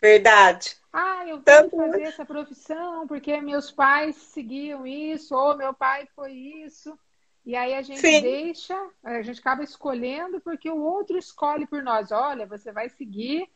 Verdade. 0.00 0.76
Ah, 0.92 1.26
eu 1.26 1.40
tenho 1.40 1.70
que 1.70 1.76
fazer 1.76 2.02
essa 2.02 2.24
profissão 2.24 3.06
porque 3.06 3.40
meus 3.40 3.70
pais 3.70 4.16
seguiam 4.16 4.86
isso, 4.86 5.34
ou 5.36 5.56
meu 5.56 5.72
pai 5.72 6.08
foi 6.16 6.32
isso. 6.32 6.98
E 7.44 7.54
aí 7.54 7.74
a 7.74 7.82
gente 7.82 8.00
Sim. 8.00 8.20
deixa, 8.20 8.76
a 9.04 9.22
gente 9.22 9.38
acaba 9.38 9.62
escolhendo 9.62 10.40
porque 10.40 10.68
o 10.68 10.82
outro 10.82 11.16
escolhe 11.16 11.64
por 11.64 11.80
nós. 11.80 12.10
Olha, 12.10 12.44
você 12.44 12.72
vai 12.72 12.88
seguir 12.88 13.48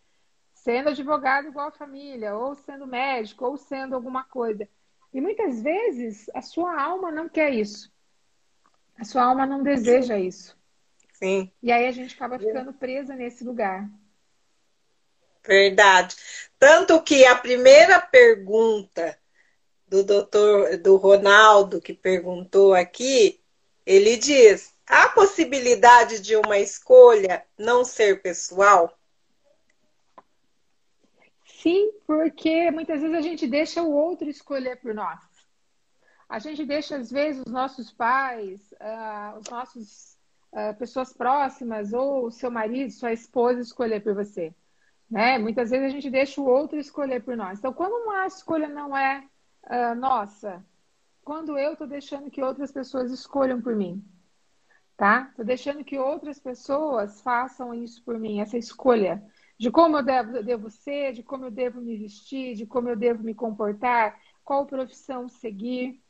sendo 0.54 0.90
advogado 0.90 1.48
igual 1.48 1.68
a 1.68 1.72
família, 1.72 2.36
ou 2.36 2.54
sendo 2.54 2.86
médico, 2.86 3.46
ou 3.46 3.56
sendo 3.56 3.96
alguma 3.96 4.22
coisa. 4.22 4.68
E 5.12 5.20
muitas 5.20 5.60
vezes 5.60 6.30
a 6.34 6.42
sua 6.42 6.80
alma 6.80 7.10
não 7.10 7.28
quer 7.28 7.52
isso. 7.52 7.92
A 8.98 9.04
sua 9.04 9.24
alma 9.24 9.46
não 9.46 9.62
deseja 9.62 10.18
isso. 10.18 10.56
Sim. 11.12 11.50
E 11.62 11.72
aí 11.72 11.86
a 11.86 11.90
gente 11.90 12.14
acaba 12.14 12.38
ficando 12.38 12.72
presa 12.72 13.14
nesse 13.14 13.44
lugar. 13.44 13.88
Verdade. 15.46 16.16
Tanto 16.58 17.02
que 17.02 17.24
a 17.24 17.34
primeira 17.34 18.00
pergunta 18.00 19.18
do 19.88 20.04
doutor, 20.04 20.76
do 20.78 20.96
Ronaldo, 20.96 21.80
que 21.80 21.92
perguntou 21.92 22.74
aqui, 22.74 23.40
ele 23.84 24.16
diz: 24.16 24.74
há 24.86 25.08
possibilidade 25.08 26.20
de 26.20 26.36
uma 26.36 26.58
escolha 26.58 27.44
não 27.58 27.84
ser 27.84 28.22
pessoal? 28.22 28.96
Sim, 31.60 31.92
porque 32.06 32.70
muitas 32.70 33.02
vezes 33.02 33.14
a 33.14 33.20
gente 33.20 33.46
deixa 33.46 33.82
o 33.82 33.92
outro 33.92 34.30
escolher 34.30 34.76
por 34.76 34.94
nós. 34.94 35.20
A 36.26 36.38
gente 36.38 36.64
deixa, 36.64 36.96
às 36.96 37.10
vezes, 37.10 37.42
os 37.44 37.52
nossos 37.52 37.92
pais, 37.92 38.72
uh, 38.80 39.38
os 39.38 39.46
nossos 39.50 40.16
uh, 40.52 40.74
pessoas 40.78 41.12
próximas, 41.12 41.92
ou 41.92 42.26
o 42.26 42.30
seu 42.30 42.50
marido, 42.50 42.90
sua 42.90 43.12
esposa 43.12 43.60
escolher 43.60 44.00
por 44.02 44.14
você. 44.14 44.54
Né? 45.10 45.36
Muitas 45.36 45.68
vezes 45.68 45.88
a 45.88 45.90
gente 45.90 46.08
deixa 46.08 46.40
o 46.40 46.46
outro 46.48 46.78
escolher 46.78 47.22
por 47.22 47.36
nós. 47.36 47.58
Então, 47.58 47.74
quando 47.74 47.92
uma 48.04 48.26
escolha 48.26 48.68
não 48.68 48.96
é 48.96 49.22
uh, 49.66 49.94
nossa, 49.96 50.64
quando 51.22 51.58
eu 51.58 51.74
estou 51.74 51.86
deixando 51.86 52.30
que 52.30 52.42
outras 52.42 52.72
pessoas 52.72 53.10
escolham 53.12 53.60
por 53.60 53.76
mim, 53.76 54.02
tá? 54.96 55.26
Estou 55.28 55.44
deixando 55.44 55.84
que 55.84 55.98
outras 55.98 56.38
pessoas 56.38 57.20
façam 57.20 57.74
isso 57.74 58.02
por 58.02 58.18
mim, 58.18 58.40
essa 58.40 58.56
escolha 58.56 59.22
de 59.60 59.70
como 59.70 59.98
eu 59.98 60.02
devo, 60.02 60.42
devo 60.42 60.70
ser, 60.70 61.12
de 61.12 61.22
como 61.22 61.44
eu 61.44 61.50
devo 61.50 61.82
me 61.82 61.94
vestir, 61.94 62.54
de 62.54 62.64
como 62.64 62.88
eu 62.88 62.96
devo 62.96 63.22
me 63.22 63.34
comportar, 63.34 64.18
qual 64.42 64.64
profissão 64.64 65.28
seguir, 65.28 66.02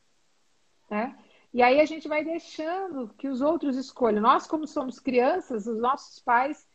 né? 0.89 1.19
E 1.53 1.61
aí 1.61 1.81
a 1.81 1.85
gente 1.85 2.07
vai 2.07 2.23
deixando 2.23 3.09
que 3.17 3.27
os 3.27 3.41
outros 3.41 3.75
escolham. 3.75 4.21
Nós, 4.21 4.47
como 4.47 4.65
somos 4.65 5.01
crianças, 5.01 5.67
os 5.67 5.77
nossos 5.81 6.17
pais 6.19 6.65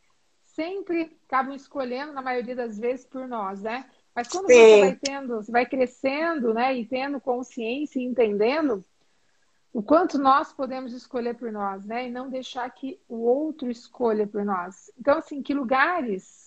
sempre 0.43 1.17
acabam 1.25 1.55
escolhendo, 1.55 2.13
na 2.13 2.21
maioria 2.21 2.55
das 2.55 2.77
vezes, 2.77 3.07
por 3.07 3.27
nós, 3.27 3.63
né? 3.63 3.89
Mas 4.13 4.27
quando 4.27 4.45
Sim. 4.45 4.53
você 4.53 4.77
vai 4.77 4.95
tendo, 4.95 5.37
você 5.37 5.51
vai 5.51 5.65
crescendo, 5.65 6.53
né, 6.53 6.77
e 6.77 6.85
tendo 6.85 7.19
consciência 7.19 7.99
e 7.99 8.03
entendendo 8.03 8.85
o 9.73 9.81
quanto 9.81 10.19
nós 10.19 10.53
podemos 10.53 10.93
escolher 10.93 11.35
por 11.35 11.51
nós, 11.51 11.87
né, 11.87 12.07
e 12.07 12.11
não 12.11 12.29
deixar 12.29 12.69
que 12.69 13.01
o 13.09 13.15
outro 13.15 13.71
escolha 13.71 14.27
por 14.27 14.45
nós. 14.45 14.91
Então, 14.95 15.17
assim, 15.17 15.41
que 15.41 15.55
lugares 15.55 16.46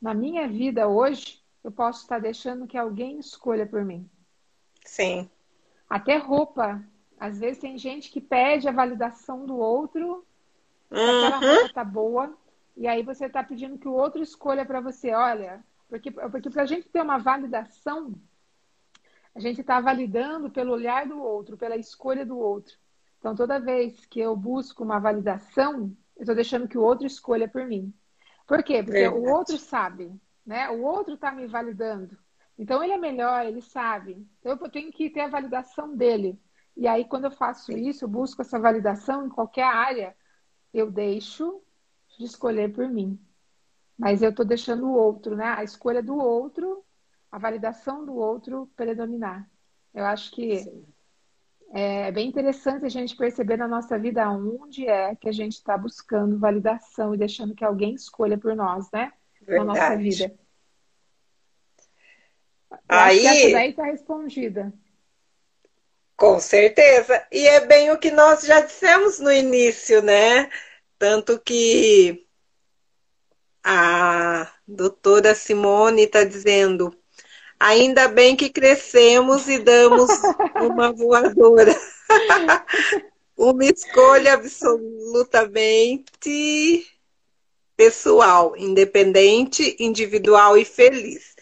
na 0.00 0.14
minha 0.14 0.46
vida 0.48 0.88
hoje, 0.88 1.42
eu 1.64 1.70
posso 1.70 2.02
estar 2.02 2.18
deixando 2.18 2.66
que 2.66 2.78
alguém 2.78 3.18
escolha 3.18 3.66
por 3.66 3.84
mim. 3.84 4.08
Sim. 4.84 5.28
Até 5.88 6.16
roupa. 6.16 6.82
Às 7.18 7.38
vezes 7.38 7.58
tem 7.58 7.78
gente 7.78 8.10
que 8.10 8.20
pede 8.20 8.68
a 8.68 8.72
validação 8.72 9.46
do 9.46 9.56
outro, 9.56 10.24
uhum. 10.90 11.24
aquela 11.24 11.38
roupa 11.38 11.72
tá 11.72 11.84
boa, 11.84 12.36
e 12.76 12.86
aí 12.86 13.02
você 13.02 13.24
está 13.24 13.42
pedindo 13.42 13.78
que 13.78 13.88
o 13.88 13.94
outro 13.94 14.22
escolha 14.22 14.66
para 14.66 14.80
você. 14.80 15.12
Olha, 15.12 15.64
porque, 15.88 16.10
porque 16.10 16.50
para 16.50 16.62
a 16.62 16.66
gente 16.66 16.88
ter 16.88 17.00
uma 17.00 17.16
validação, 17.18 18.14
a 19.34 19.40
gente 19.40 19.60
está 19.60 19.80
validando 19.80 20.50
pelo 20.50 20.72
olhar 20.72 21.06
do 21.06 21.20
outro, 21.20 21.56
pela 21.56 21.76
escolha 21.76 22.24
do 22.24 22.38
outro. 22.38 22.76
Então, 23.18 23.34
toda 23.34 23.58
vez 23.58 24.04
que 24.06 24.20
eu 24.20 24.36
busco 24.36 24.84
uma 24.84 24.98
validação, 24.98 25.90
eu 26.16 26.22
estou 26.22 26.34
deixando 26.34 26.68
que 26.68 26.78
o 26.78 26.82
outro 26.82 27.06
escolha 27.06 27.48
por 27.48 27.66
mim. 27.66 27.92
Por 28.46 28.62
quê? 28.62 28.82
Porque 28.82 28.98
Verdade. 28.98 29.18
o 29.18 29.28
outro 29.28 29.58
sabe, 29.58 30.12
né? 30.44 30.70
O 30.70 30.82
outro 30.82 31.14
está 31.14 31.32
me 31.32 31.46
validando. 31.46 32.16
Então 32.58 32.82
ele 32.82 32.92
é 32.92 32.98
melhor, 32.98 33.44
ele 33.44 33.60
sabe. 33.60 34.26
Então 34.40 34.58
eu 34.60 34.70
tenho 34.70 34.90
que 34.92 35.10
ter 35.10 35.20
a 35.20 35.28
validação 35.28 35.94
dele. 35.94 36.40
E 36.76 36.86
aí, 36.86 37.04
quando 37.04 37.24
eu 37.24 37.30
faço 37.30 37.72
isso, 37.72 38.04
eu 38.04 38.08
busco 38.08 38.42
essa 38.42 38.58
validação 38.58 39.26
em 39.26 39.30
qualquer 39.30 39.64
área, 39.64 40.14
eu 40.74 40.90
deixo 40.90 41.62
de 42.18 42.24
escolher 42.24 42.72
por 42.72 42.88
mim. 42.88 43.18
Mas 43.98 44.22
eu 44.22 44.28
estou 44.30 44.44
deixando 44.44 44.86
o 44.86 44.94
outro, 44.94 45.34
né? 45.34 45.46
A 45.46 45.64
escolha 45.64 46.02
do 46.02 46.16
outro, 46.16 46.84
a 47.32 47.38
validação 47.38 48.04
do 48.04 48.14
outro 48.14 48.70
predominar. 48.76 49.50
Eu 49.94 50.04
acho 50.04 50.30
que 50.32 50.58
Sim. 50.58 50.84
É 51.72 52.10
bem 52.12 52.28
interessante 52.28 52.86
a 52.86 52.88
gente 52.88 53.16
perceber 53.16 53.56
na 53.56 53.66
nossa 53.66 53.98
vida 53.98 54.28
onde 54.30 54.86
é 54.86 55.14
que 55.16 55.28
a 55.28 55.32
gente 55.32 55.54
está 55.54 55.76
buscando 55.76 56.38
validação 56.38 57.14
e 57.14 57.18
deixando 57.18 57.54
que 57.54 57.64
alguém 57.64 57.94
escolha 57.94 58.38
por 58.38 58.54
nós, 58.54 58.90
né? 58.92 59.12
Verdade. 59.40 59.66
Na 59.66 59.74
nossa 59.74 59.96
vida. 59.96 60.34
Aí, 62.88 63.26
essa 63.26 63.52
daí 63.52 63.70
está 63.70 63.84
respondida. 63.84 64.72
Com 66.16 66.40
certeza. 66.40 67.26
E 67.30 67.46
é 67.46 67.66
bem 67.66 67.90
o 67.90 67.98
que 67.98 68.10
nós 68.10 68.42
já 68.42 68.60
dissemos 68.60 69.18
no 69.18 69.30
início, 69.30 70.02
né? 70.02 70.50
Tanto 70.98 71.38
que 71.38 72.26
a 73.62 74.50
doutora 74.66 75.34
Simone 75.34 76.02
está 76.02 76.24
dizendo 76.24 76.96
Ainda 77.58 78.08
bem 78.08 78.36
que 78.36 78.50
crescemos 78.50 79.48
e 79.48 79.58
damos 79.58 80.10
uma 80.60 80.92
voadora. 80.92 81.74
uma 83.36 83.64
escolha 83.64 84.34
absolutamente 84.34 86.86
pessoal, 87.76 88.56
independente, 88.56 89.76
individual 89.78 90.56
e 90.56 90.64
feliz. 90.64 91.36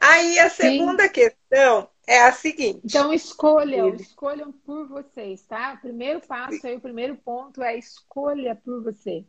Aí 0.00 0.38
a 0.38 0.50
segunda 0.50 1.04
Sim. 1.04 1.10
questão 1.10 1.88
é 2.06 2.22
a 2.22 2.32
seguinte. 2.32 2.80
Então 2.84 3.12
escolham, 3.12 3.94
escolham 3.94 4.52
por 4.52 4.88
vocês, 4.88 5.42
tá? 5.46 5.74
O 5.74 5.80
primeiro 5.80 6.20
passo 6.20 6.66
aí, 6.66 6.76
o 6.76 6.80
primeiro 6.80 7.16
ponto 7.16 7.62
é 7.62 7.78
escolha 7.78 8.54
por 8.54 8.82
você. 8.82 9.24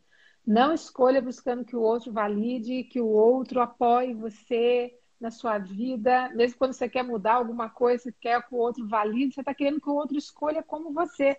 Não 0.46 0.74
escolha 0.74 1.22
buscando 1.22 1.66
que 1.66 1.76
o 1.76 1.82
outro 1.82 2.12
valide, 2.12 2.84
que 2.84 3.00
o 3.00 3.08
outro 3.08 3.62
apoie 3.62 4.14
você 4.14 4.94
na 5.26 5.32
sua 5.32 5.58
vida. 5.58 6.30
Mesmo 6.30 6.58
quando 6.58 6.74
você 6.74 6.88
quer 6.88 7.04
mudar 7.04 7.34
alguma 7.34 7.70
coisa, 7.70 8.14
quer 8.22 8.42
que 8.48 8.54
o 8.54 8.58
outro 8.58 8.88
valide, 8.88 9.34
você 9.34 9.42
está 9.42 9.54
querendo 9.54 9.82
que 9.82 9.90
o 9.90 9.96
outro 9.96 10.18
escolha 10.18 10.62
como 10.62 10.94
você. 10.94 11.38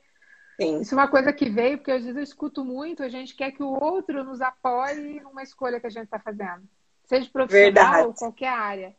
Sim. 0.60 0.80
Isso 0.80 0.94
é 0.94 0.98
uma 0.98 1.08
coisa 1.08 1.32
que 1.32 1.48
veio, 1.48 1.78
porque 1.78 1.92
às 1.92 2.02
vezes 2.02 2.16
eu 2.16 2.22
escuto 2.22 2.64
muito, 2.64 3.02
a 3.02 3.08
gente 3.08 3.34
quer 3.36 3.52
que 3.52 3.62
o 3.62 3.68
outro 3.68 4.24
nos 4.24 4.40
apoie 4.40 5.20
numa 5.20 5.42
escolha 5.42 5.78
que 5.78 5.86
a 5.86 5.90
gente 5.90 6.04
está 6.04 6.18
fazendo. 6.18 6.68
Seja 7.04 7.30
profissional 7.30 7.72
Verdade. 7.72 8.06
ou 8.08 8.14
qualquer 8.14 8.48
área. 8.48 8.96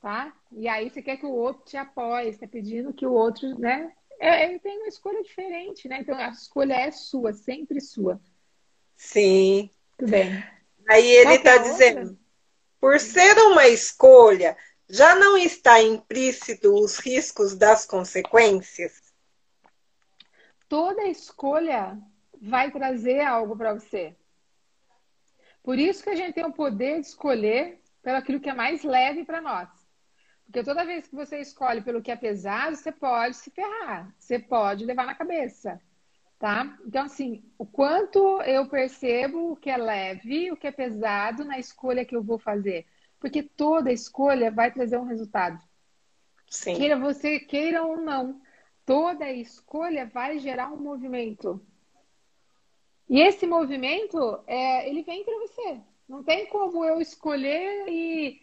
Tá? 0.00 0.32
E 0.50 0.66
aí 0.66 0.90
você 0.90 1.00
quer 1.00 1.16
que 1.16 1.26
o 1.26 1.30
outro 1.30 1.64
te 1.64 1.76
apoie, 1.76 2.24
você 2.24 2.30
está 2.30 2.46
pedindo 2.48 2.92
que 2.92 3.06
o 3.06 3.12
outro, 3.12 3.56
né? 3.58 3.92
É, 4.18 4.48
ele 4.48 4.58
tem 4.58 4.78
uma 4.78 4.88
escolha 4.88 5.22
diferente, 5.22 5.86
né? 5.86 5.98
Então 6.00 6.16
a 6.16 6.28
escolha 6.28 6.74
é 6.74 6.90
sua, 6.90 7.32
sempre 7.32 7.80
sua. 7.80 8.20
Sim. 8.96 9.70
Tudo 9.96 10.10
bem. 10.10 10.42
Aí 10.88 11.06
ele 11.06 11.34
está 11.34 11.56
dizendo, 11.58 12.18
por 12.82 12.98
ser 12.98 13.38
uma 13.38 13.68
escolha, 13.68 14.56
já 14.90 15.14
não 15.14 15.38
está 15.38 15.80
implícito 15.80 16.74
os 16.74 16.98
riscos 16.98 17.54
das 17.54 17.86
consequências? 17.86 19.14
Toda 20.68 21.04
escolha 21.04 21.96
vai 22.40 22.72
trazer 22.72 23.20
algo 23.20 23.56
para 23.56 23.74
você. 23.74 24.16
Por 25.62 25.78
isso 25.78 26.02
que 26.02 26.10
a 26.10 26.16
gente 26.16 26.34
tem 26.34 26.44
o 26.44 26.52
poder 26.52 27.00
de 27.00 27.06
escolher 27.06 27.80
pelo 28.02 28.16
aquilo 28.16 28.40
que 28.40 28.50
é 28.50 28.54
mais 28.54 28.82
leve 28.82 29.24
para 29.24 29.40
nós. 29.40 29.68
Porque 30.44 30.64
toda 30.64 30.84
vez 30.84 31.06
que 31.06 31.14
você 31.14 31.38
escolhe 31.38 31.82
pelo 31.82 32.02
que 32.02 32.10
é 32.10 32.16
pesado, 32.16 32.74
você 32.74 32.90
pode 32.90 33.36
se 33.36 33.52
ferrar, 33.52 34.12
você 34.18 34.40
pode 34.40 34.84
levar 34.84 35.06
na 35.06 35.14
cabeça, 35.14 35.80
tá? 36.42 36.76
Então, 36.84 37.04
assim, 37.04 37.40
o 37.56 37.64
quanto 37.64 38.42
eu 38.42 38.66
percebo 38.66 39.52
o 39.52 39.56
que 39.56 39.70
é 39.70 39.76
leve, 39.76 40.50
o 40.50 40.56
que 40.56 40.66
é 40.66 40.72
pesado 40.72 41.44
na 41.44 41.56
escolha 41.56 42.04
que 42.04 42.16
eu 42.16 42.22
vou 42.22 42.36
fazer. 42.36 42.84
Porque 43.20 43.44
toda 43.44 43.92
escolha 43.92 44.50
vai 44.50 44.72
trazer 44.72 44.98
um 44.98 45.04
resultado. 45.04 45.62
Sim. 46.50 46.74
Queira 46.74 46.98
você, 46.98 47.38
queira 47.38 47.84
ou 47.84 47.96
não, 47.96 48.42
toda 48.84 49.30
escolha 49.30 50.04
vai 50.04 50.40
gerar 50.40 50.72
um 50.72 50.78
movimento. 50.78 51.64
E 53.08 53.20
esse 53.20 53.46
movimento, 53.46 54.42
é, 54.44 54.90
ele 54.90 55.04
vem 55.04 55.24
para 55.24 55.38
você. 55.38 55.80
Não 56.08 56.24
tem 56.24 56.46
como 56.46 56.84
eu 56.84 57.00
escolher 57.00 57.86
e, 57.88 58.42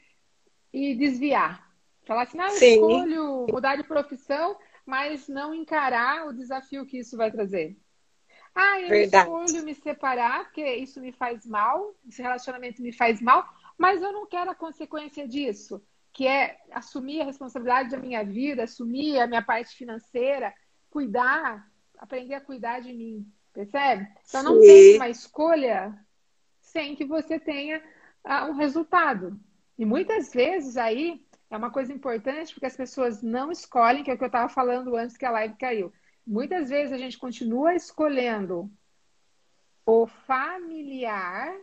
e 0.71 0.95
desviar. 0.95 1.69
Falar 2.05 2.21
assim, 2.21 2.39
ah, 2.39 2.47
eu 2.47 2.55
escolho 2.55 3.47
mudar 3.51 3.75
de 3.75 3.83
profissão, 3.83 4.57
mas 4.85 5.27
não 5.27 5.53
encarar 5.53 6.27
o 6.27 6.33
desafio 6.33 6.85
que 6.85 6.99
isso 6.99 7.17
vai 7.17 7.29
trazer. 7.29 7.77
Ah, 8.53 8.81
eu 8.81 8.89
Verdade. 8.89 9.29
escolho 9.29 9.63
me 9.63 9.73
separar, 9.75 10.45
porque 10.45 10.65
isso 10.75 10.99
me 10.99 11.11
faz 11.11 11.45
mal, 11.45 11.93
esse 12.07 12.21
relacionamento 12.21 12.81
me 12.81 12.91
faz 12.91 13.21
mal, 13.21 13.47
mas 13.77 14.01
eu 14.01 14.11
não 14.11 14.25
quero 14.25 14.51
a 14.51 14.55
consequência 14.55 15.27
disso, 15.27 15.81
que 16.11 16.27
é 16.27 16.59
assumir 16.71 17.21
a 17.21 17.25
responsabilidade 17.25 17.89
da 17.89 17.97
minha 17.97 18.23
vida, 18.23 18.63
assumir 18.63 19.19
a 19.19 19.27
minha 19.27 19.41
parte 19.41 19.75
financeira, 19.75 20.53
cuidar, 20.89 21.69
aprender 21.97 22.33
a 22.33 22.41
cuidar 22.41 22.79
de 22.81 22.91
mim, 22.91 23.25
percebe? 23.53 24.07
Então 24.27 24.43
não 24.43 24.59
Sim. 24.59 24.67
tem 24.67 24.95
uma 24.95 25.09
escolha 25.09 25.97
sem 26.61 26.95
que 26.95 27.05
você 27.05 27.39
tenha 27.39 27.81
uh, 28.25 28.49
um 28.49 28.53
resultado. 28.53 29.39
E 29.77 29.85
muitas 29.85 30.33
vezes 30.33 30.77
aí 30.77 31.25
é 31.49 31.57
uma 31.57 31.71
coisa 31.71 31.91
importante 31.91 32.53
porque 32.53 32.65
as 32.65 32.75
pessoas 32.75 33.23
não 33.23 33.51
escolhem, 33.51 34.03
que 34.03 34.11
é 34.11 34.13
o 34.13 34.17
que 34.17 34.23
eu 34.23 34.27
estava 34.27 34.49
falando 34.49 34.95
antes 34.95 35.17
que 35.17 35.25
a 35.25 35.31
live 35.31 35.55
caiu. 35.57 35.91
Muitas 36.25 36.69
vezes 36.69 36.91
a 36.91 36.97
gente 36.97 37.17
continua 37.17 37.73
escolhendo 37.73 38.71
o 39.85 40.05
familiar 40.05 41.55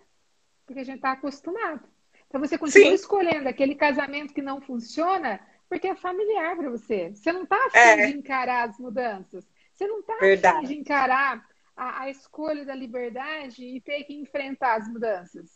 porque 0.66 0.80
a 0.80 0.84
gente 0.84 0.96
está 0.96 1.12
acostumado. 1.12 1.88
Então 2.26 2.40
você 2.40 2.58
continua 2.58 2.88
Sim. 2.88 2.94
escolhendo 2.94 3.48
aquele 3.48 3.74
casamento 3.74 4.34
que 4.34 4.42
não 4.42 4.60
funciona 4.60 5.40
porque 5.68 5.88
é 5.88 5.94
familiar 5.94 6.56
para 6.56 6.70
você. 6.70 7.14
Você 7.14 7.32
não 7.32 7.44
está 7.44 7.56
afim 7.66 7.78
é. 7.78 8.06
de 8.08 8.18
encarar 8.18 8.68
as 8.68 8.78
mudanças. 8.78 9.48
Você 9.72 9.86
não 9.86 10.00
está 10.00 10.14
afim 10.14 10.66
de 10.66 10.74
encarar 10.74 11.46
a, 11.76 12.02
a 12.02 12.10
escolha 12.10 12.64
da 12.64 12.74
liberdade 12.74 13.64
e 13.64 13.80
ter 13.80 14.04
que 14.04 14.14
enfrentar 14.14 14.76
as 14.76 14.88
mudanças. 14.88 15.55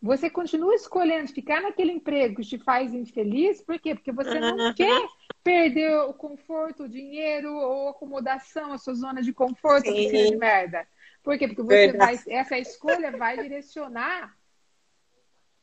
Você 0.00 0.30
continua 0.30 0.74
escolhendo 0.74 1.32
ficar 1.32 1.60
naquele 1.60 1.90
emprego 1.90 2.36
que 2.36 2.48
te 2.48 2.58
faz 2.58 2.94
infeliz, 2.94 3.60
por 3.60 3.78
quê? 3.80 3.96
Porque 3.96 4.12
você 4.12 4.38
não 4.38 4.56
uhum. 4.56 4.74
quer 4.74 5.08
perder 5.42 5.92
o 6.02 6.14
conforto, 6.14 6.84
o 6.84 6.88
dinheiro 6.88 7.52
ou 7.52 7.88
acomodação, 7.88 8.72
a 8.72 8.78
sua 8.78 8.94
zona 8.94 9.20
de 9.20 9.32
conforto, 9.32 9.92
de 9.92 10.36
merda. 10.36 10.86
Por 11.22 11.36
quê? 11.36 11.48
Porque 11.48 11.62
você 11.62 11.92
vai, 11.92 12.18
essa 12.28 12.56
escolha 12.56 13.10
vai 13.10 13.36
direcionar 13.42 14.36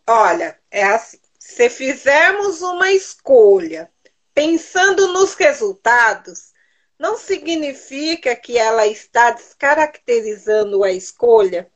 Olha 0.08 0.58
é 0.72 0.84
assim 0.84 1.20
se 1.40 1.70
fizermos 1.70 2.62
uma 2.62 2.92
escolha 2.92 3.92
pensando 4.34 5.08
nos 5.14 5.34
resultados 5.34 6.54
não 7.00 7.18
significa 7.18 8.36
que 8.36 8.58
ela 8.58 8.86
está 8.86 9.32
descaracterizando 9.32 10.84
a 10.84 10.92
escolha 10.92 11.72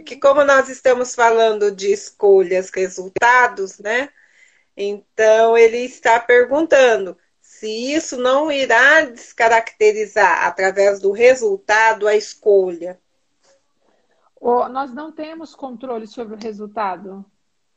porque 0.00 0.16
como 0.16 0.42
nós 0.44 0.68
estamos 0.68 1.14
falando 1.14 1.70
de 1.70 1.92
escolhas, 1.92 2.70
resultados, 2.70 3.78
né? 3.78 4.08
Então 4.76 5.56
ele 5.56 5.78
está 5.78 6.18
perguntando 6.18 7.16
se 7.40 7.68
isso 7.92 8.16
não 8.16 8.50
irá 8.50 9.02
descaracterizar 9.02 10.46
através 10.46 11.00
do 11.00 11.12
resultado 11.12 12.08
a 12.08 12.16
escolha. 12.16 12.98
nós 14.40 14.94
não 14.94 15.12
temos 15.12 15.54
controle 15.54 16.06
sobre 16.06 16.34
o 16.34 16.38
resultado. 16.38 17.24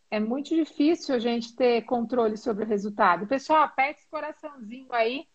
É 0.10 0.20
muito 0.20 0.56
difícil 0.56 1.16
a 1.16 1.20
gente 1.20 1.54
ter 1.56 1.82
controle 1.82 2.38
sobre 2.38 2.64
o 2.64 2.68
resultado. 2.68 3.28
Pessoal, 3.28 3.64
aperte 3.64 4.00
esse 4.00 4.10
coraçãozinho 4.10 4.88
aí. 4.92 5.28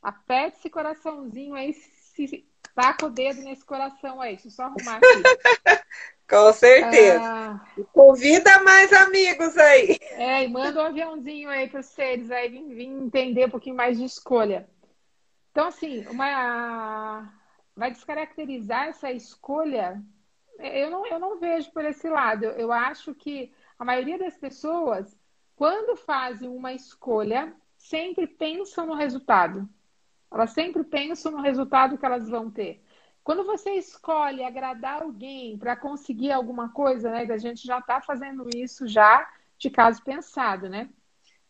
Aperte 0.00 0.58
esse 0.58 0.70
coraçãozinho 0.70 1.54
aí. 1.54 1.72
Se, 1.72 2.46
taca 2.74 3.06
o 3.06 3.10
dedo 3.10 3.42
nesse 3.42 3.64
coração 3.64 4.20
aí. 4.20 4.34
Deixa 4.34 4.48
eu 4.48 4.52
só 4.52 4.62
arrumar 4.64 4.96
aqui. 4.98 5.06
Com 6.30 6.52
certeza. 6.52 7.20
Ah, 7.22 7.60
Convida 7.92 8.62
mais 8.62 8.92
amigos 8.92 9.58
aí. 9.58 9.98
É, 10.12 10.44
e 10.44 10.48
manda 10.48 10.80
um 10.80 10.86
aviãozinho 10.86 11.50
aí 11.50 11.68
para 11.68 11.82
vocês 11.82 12.30
aí 12.30 12.48
vir, 12.48 12.64
vir 12.74 12.86
entender 12.86 13.46
um 13.46 13.50
pouquinho 13.50 13.76
mais 13.76 13.98
de 13.98 14.04
escolha. 14.04 14.66
Então, 15.50 15.66
assim, 15.66 16.06
uma 16.06 17.30
vai 17.76 17.90
descaracterizar 17.90 18.86
essa 18.88 19.10
escolha. 19.10 20.00
Eu 20.58 20.90
não, 20.90 21.06
eu 21.06 21.18
não 21.18 21.38
vejo 21.38 21.70
por 21.72 21.84
esse 21.84 22.08
lado. 22.08 22.44
Eu, 22.44 22.52
eu 22.52 22.72
acho 22.72 23.14
que 23.14 23.52
a 23.78 23.84
maioria 23.84 24.18
das 24.18 24.36
pessoas 24.36 25.18
quando 25.60 25.94
fazem 25.94 26.48
uma 26.48 26.72
escolha, 26.72 27.54
sempre 27.76 28.26
pensam 28.26 28.86
no 28.86 28.94
resultado. 28.94 29.68
Elas 30.32 30.52
sempre 30.52 30.82
pensam 30.82 31.32
no 31.32 31.42
resultado 31.42 31.98
que 31.98 32.06
elas 32.06 32.30
vão 32.30 32.50
ter. 32.50 32.82
Quando 33.22 33.44
você 33.44 33.72
escolhe 33.72 34.42
agradar 34.42 35.02
alguém 35.02 35.58
para 35.58 35.76
conseguir 35.76 36.32
alguma 36.32 36.70
coisa, 36.70 37.10
né? 37.10 37.22
A 37.30 37.38
gente 37.38 37.66
já 37.66 37.78
está 37.78 38.00
fazendo 38.00 38.48
isso 38.54 38.86
já 38.86 39.28
de 39.58 39.68
caso 39.70 40.02
pensado, 40.02 40.68
né? 40.68 40.88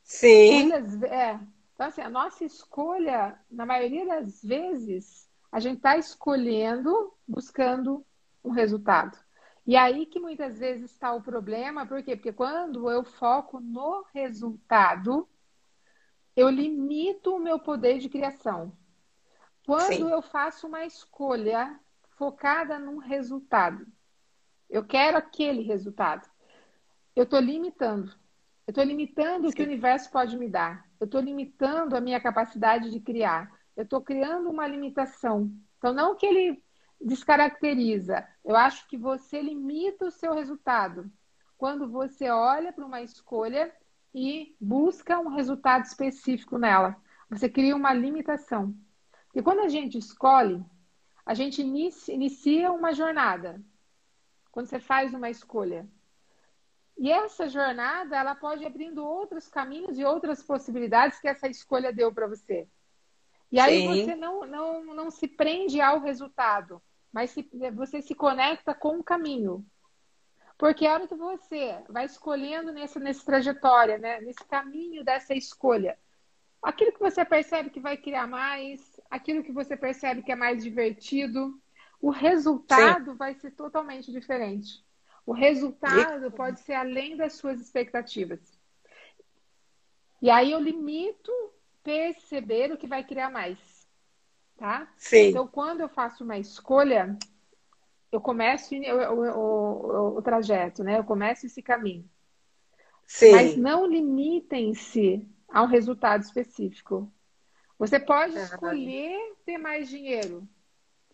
Sim. 0.02 0.72
é. 1.06 1.38
Então, 1.74 1.86
assim, 1.86 2.02
a 2.02 2.10
nossa 2.10 2.44
escolha, 2.44 3.38
na 3.50 3.64
maioria 3.64 4.04
das 4.04 4.42
vezes, 4.42 5.28
a 5.50 5.60
gente 5.60 5.78
está 5.78 5.96
escolhendo, 5.96 7.14
buscando 7.26 8.04
um 8.44 8.50
resultado. 8.50 9.16
E 9.66 9.76
aí 9.76 10.06
que 10.06 10.18
muitas 10.18 10.58
vezes 10.58 10.90
está 10.90 11.12
o 11.12 11.22
problema, 11.22 11.86
por 11.86 12.02
quê? 12.02 12.16
Porque 12.16 12.32
quando 12.32 12.90
eu 12.90 13.04
foco 13.04 13.60
no 13.60 14.04
resultado, 14.12 15.28
eu 16.34 16.48
limito 16.48 17.34
o 17.34 17.38
meu 17.38 17.58
poder 17.58 17.98
de 17.98 18.08
criação. 18.08 18.72
Quando 19.70 19.94
Sim. 19.94 20.10
eu 20.10 20.20
faço 20.20 20.66
uma 20.66 20.84
escolha 20.84 21.78
focada 22.18 22.76
num 22.76 22.98
resultado, 22.98 23.86
eu 24.68 24.84
quero 24.84 25.16
aquele 25.16 25.62
resultado, 25.62 26.28
eu 27.14 27.22
estou 27.22 27.38
limitando. 27.38 28.12
Eu 28.66 28.72
estou 28.72 28.82
limitando 28.82 29.46
Sim. 29.46 29.52
o 29.52 29.54
que 29.54 29.62
o 29.62 29.64
universo 29.64 30.10
pode 30.10 30.36
me 30.36 30.48
dar. 30.48 30.84
Eu 30.98 31.04
estou 31.04 31.20
limitando 31.20 31.96
a 31.96 32.00
minha 32.00 32.20
capacidade 32.20 32.90
de 32.90 32.98
criar. 32.98 33.56
Eu 33.76 33.84
estou 33.84 34.00
criando 34.00 34.50
uma 34.50 34.66
limitação. 34.66 35.48
Então, 35.78 35.94
não 35.94 36.16
que 36.16 36.26
ele 36.26 36.60
descaracteriza. 37.00 38.26
Eu 38.44 38.56
acho 38.56 38.88
que 38.88 38.98
você 38.98 39.40
limita 39.40 40.04
o 40.04 40.10
seu 40.10 40.34
resultado 40.34 41.08
quando 41.56 41.88
você 41.88 42.28
olha 42.28 42.72
para 42.72 42.84
uma 42.84 43.02
escolha 43.02 43.72
e 44.12 44.52
busca 44.60 45.20
um 45.20 45.28
resultado 45.28 45.84
específico 45.84 46.58
nela. 46.58 46.96
Você 47.30 47.48
cria 47.48 47.76
uma 47.76 47.94
limitação. 47.94 48.74
E 49.34 49.42
quando 49.42 49.60
a 49.60 49.68
gente 49.68 49.98
escolhe, 49.98 50.64
a 51.24 51.34
gente 51.34 51.62
inicia 51.62 52.72
uma 52.72 52.92
jornada. 52.92 53.62
Quando 54.50 54.66
você 54.66 54.80
faz 54.80 55.14
uma 55.14 55.30
escolha. 55.30 55.88
E 56.98 57.10
essa 57.10 57.48
jornada, 57.48 58.16
ela 58.16 58.34
pode 58.34 58.64
abrindo 58.64 59.04
outros 59.04 59.48
caminhos 59.48 59.98
e 59.98 60.04
outras 60.04 60.42
possibilidades 60.42 61.18
que 61.18 61.28
essa 61.28 61.48
escolha 61.48 61.92
deu 61.92 62.12
para 62.12 62.26
você. 62.26 62.68
E 63.50 63.58
aí 63.58 63.80
Sim. 63.80 63.88
você 63.88 64.14
não, 64.14 64.46
não, 64.46 64.84
não 64.94 65.10
se 65.10 65.26
prende 65.26 65.80
ao 65.80 66.00
resultado 66.00 66.82
mas 67.12 67.30
se, 67.30 67.48
você 67.74 68.00
se 68.00 68.14
conecta 68.14 68.74
com 68.74 68.98
o 68.98 69.04
caminho. 69.04 69.64
Porque 70.56 70.86
a 70.86 70.94
hora 70.94 71.08
que 71.08 71.14
você 71.14 71.82
vai 71.88 72.04
escolhendo 72.04 72.72
nessa, 72.72 73.00
nessa 73.00 73.24
trajetória, 73.24 73.98
né, 73.98 74.20
nesse 74.20 74.44
caminho 74.44 75.02
dessa 75.02 75.34
escolha, 75.34 75.98
aquilo 76.62 76.92
que 76.92 77.00
você 77.00 77.24
percebe 77.24 77.70
que 77.70 77.80
vai 77.80 77.96
criar 77.96 78.26
mais, 78.26 78.89
aquilo 79.10 79.42
que 79.42 79.52
você 79.52 79.76
percebe 79.76 80.22
que 80.22 80.32
é 80.32 80.36
mais 80.36 80.62
divertido, 80.62 81.60
o 82.00 82.10
resultado 82.10 83.12
Sim. 83.12 83.16
vai 83.16 83.34
ser 83.34 83.50
totalmente 83.50 84.10
diferente. 84.12 84.84
O 85.26 85.32
resultado 85.32 86.30
pode 86.30 86.60
ser 86.60 86.74
além 86.74 87.16
das 87.16 87.34
suas 87.34 87.60
expectativas. 87.60 88.40
E 90.22 90.30
aí 90.30 90.52
eu 90.52 90.60
limito 90.60 91.32
perceber 91.82 92.72
o 92.72 92.78
que 92.78 92.86
vai 92.86 93.04
criar 93.04 93.30
mais 93.30 93.80
tá? 94.60 94.86
Sim. 94.98 95.30
Então, 95.30 95.48
quando 95.48 95.80
eu 95.80 95.88
faço 95.88 96.22
uma 96.22 96.36
escolha, 96.36 97.16
eu 98.12 98.20
começo 98.20 98.74
o, 98.74 99.38
o, 99.38 100.18
o 100.18 100.22
trajeto, 100.22 100.84
né? 100.84 100.98
Eu 100.98 101.04
começo 101.04 101.46
esse 101.46 101.62
caminho. 101.62 102.04
Sim. 103.06 103.32
Mas 103.32 103.56
não 103.56 103.86
limitem-se 103.86 105.26
a 105.48 105.62
um 105.62 105.66
resultado 105.66 106.22
específico. 106.22 107.10
Você 107.80 107.98
pode 107.98 108.36
escolher 108.36 109.34
ter 109.44 109.58
mais 109.58 109.88
dinheiro, 109.88 110.46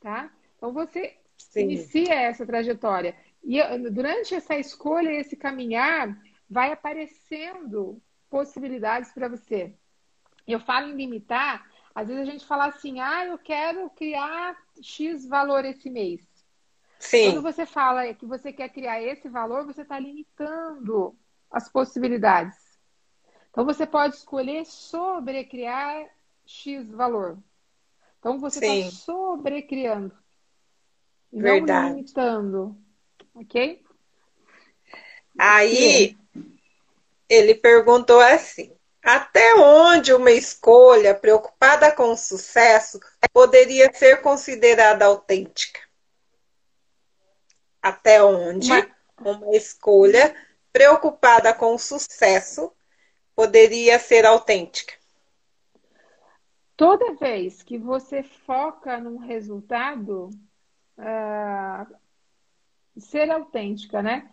tá? 0.00 0.30
Então 0.56 0.72
você 0.72 1.16
Sim. 1.38 1.60
inicia 1.62 2.14
essa 2.14 2.44
trajetória. 2.44 3.16
E 3.42 3.58
durante 3.90 4.34
essa 4.34 4.56
escolha, 4.56 5.10
esse 5.10 5.36
caminhar, 5.36 6.20
vai 6.50 6.72
aparecendo 6.72 8.02
possibilidades 8.28 9.12
para 9.12 9.28
você. 9.28 9.72
Eu 10.46 10.60
falo 10.60 10.88
em 10.88 10.96
limitar 10.96 11.64
às 11.96 12.08
vezes 12.08 12.28
a 12.28 12.30
gente 12.30 12.44
fala 12.44 12.66
assim, 12.66 13.00
ah, 13.00 13.24
eu 13.24 13.38
quero 13.38 13.88
criar 13.88 14.54
X 14.82 15.26
valor 15.26 15.64
esse 15.64 15.88
mês. 15.88 16.20
Sim. 16.98 17.30
Quando 17.30 17.40
você 17.40 17.64
fala 17.64 18.12
que 18.12 18.26
você 18.26 18.52
quer 18.52 18.68
criar 18.68 19.02
esse 19.02 19.30
valor, 19.30 19.64
você 19.64 19.80
está 19.80 19.98
limitando 19.98 21.16
as 21.50 21.70
possibilidades. 21.70 22.78
Então 23.48 23.64
você 23.64 23.86
pode 23.86 24.14
escolher 24.16 24.66
sobrecriar 24.66 26.06
X 26.46 26.88
valor. 26.92 27.36
Então 28.18 28.38
você 28.38 28.64
está 28.64 28.90
sobrecriando. 28.90 30.16
E 31.32 31.42
Verdade. 31.42 31.88
não 31.88 31.96
limitando. 31.96 32.78
Ok? 33.34 33.84
Aí 35.38 36.16
ele 37.28 37.54
perguntou 37.54 38.20
assim: 38.20 38.74
até 39.02 39.54
onde 39.56 40.12
uma 40.12 40.30
escolha 40.30 41.14
preocupada 41.14 41.92
com 41.92 42.12
o 42.12 42.16
sucesso 42.16 42.98
poderia 43.32 43.92
ser 43.92 44.22
considerada 44.22 45.04
autêntica? 45.04 45.80
Até 47.82 48.22
onde 48.22 48.70
uma 49.20 49.54
escolha 49.56 50.34
preocupada 50.72 51.52
com 51.52 51.74
o 51.74 51.78
sucesso 51.78 52.72
poderia 53.34 53.98
ser 53.98 54.24
autêntica? 54.24 54.95
Toda 56.76 57.14
vez 57.14 57.62
que 57.62 57.78
você 57.78 58.22
foca 58.22 58.98
num 58.98 59.16
resultado, 59.16 60.28
uh, 60.98 61.96
ser 63.00 63.30
autêntica, 63.30 64.02
né? 64.02 64.30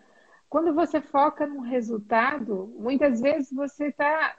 Quando 0.49 0.73
você 0.73 1.01
foca 1.01 1.47
num 1.47 1.61
resultado, 1.61 2.67
muitas 2.77 3.21
vezes 3.21 3.51
você 3.51 3.87
está 3.87 4.37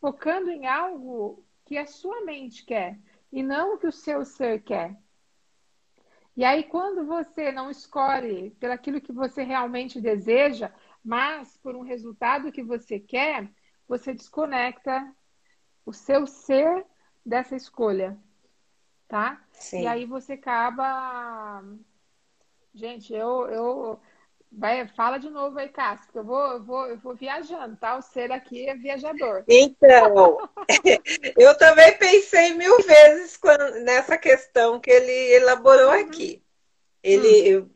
focando 0.00 0.50
em 0.50 0.66
algo 0.66 1.44
que 1.64 1.76
a 1.76 1.86
sua 1.86 2.24
mente 2.24 2.64
quer 2.64 2.98
e 3.32 3.42
não 3.42 3.74
o 3.74 3.78
que 3.78 3.86
o 3.86 3.92
seu 3.92 4.24
ser 4.24 4.62
quer. 4.62 4.96
E 6.36 6.44
aí, 6.44 6.62
quando 6.64 7.04
você 7.04 7.52
não 7.52 7.68
escolhe 7.68 8.52
pelaquilo 8.52 9.00
que 9.00 9.12
você 9.12 9.42
realmente 9.42 10.00
deseja, 10.00 10.72
mas 11.04 11.56
por 11.58 11.74
um 11.74 11.82
resultado 11.82 12.52
que 12.52 12.62
você 12.62 12.98
quer, 12.98 13.50
você 13.88 14.14
desconecta 14.14 15.14
o 15.84 15.92
seu 15.92 16.26
ser 16.26 16.86
dessa 17.24 17.56
escolha, 17.56 18.16
tá? 19.08 19.42
Sim. 19.52 19.82
E 19.82 19.86
aí 19.86 20.06
você 20.06 20.34
acaba. 20.34 21.62
Gente, 22.74 23.12
eu, 23.12 23.48
eu 23.48 24.00
Vai, 24.52 24.86
fala 24.88 25.18
de 25.18 25.30
novo 25.30 25.56
aí, 25.60 25.68
Cássio, 25.68 26.06
porque 26.06 26.18
eu 26.18 26.24
vou, 26.24 26.52
eu 26.52 26.62
vou, 26.62 26.86
eu 26.88 26.96
vou 26.98 27.14
viajando, 27.14 27.76
tá? 27.76 27.96
O 27.96 28.02
ser 28.02 28.32
aqui 28.32 28.68
é 28.68 28.74
viajador. 28.74 29.44
Então, 29.46 30.50
eu 31.38 31.56
também 31.56 31.96
pensei 31.96 32.54
mil 32.54 32.82
vezes 32.82 33.36
quando, 33.36 33.76
nessa 33.82 34.18
questão 34.18 34.80
que 34.80 34.90
ele 34.90 35.34
elaborou 35.34 35.92
uhum. 35.92 36.00
aqui. 36.00 36.42
Ele, 37.00 37.58
hum. 37.58 37.70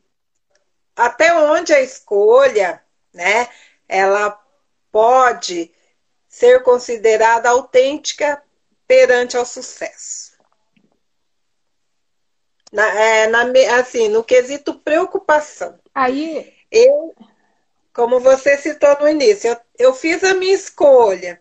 até 0.96 1.32
onde 1.32 1.72
a 1.72 1.80
escolha, 1.80 2.82
né, 3.12 3.48
ela 3.88 4.36
pode 4.90 5.72
ser 6.28 6.64
considerada 6.64 7.50
autêntica 7.50 8.42
perante 8.86 9.36
ao 9.36 9.46
sucesso. 9.46 10.32
Na, 12.72 12.86
é, 13.00 13.26
na, 13.28 13.44
assim, 13.78 14.08
no 14.08 14.24
quesito 14.24 14.74
preocupação. 14.80 15.78
Aí, 15.94 16.52
eu, 16.70 17.14
como 17.92 18.18
você 18.18 18.58
citou 18.58 18.98
no 19.00 19.08
início, 19.08 19.50
eu, 19.50 19.56
eu 19.78 19.94
fiz 19.94 20.24
a 20.24 20.34
minha 20.34 20.54
escolha. 20.54 21.40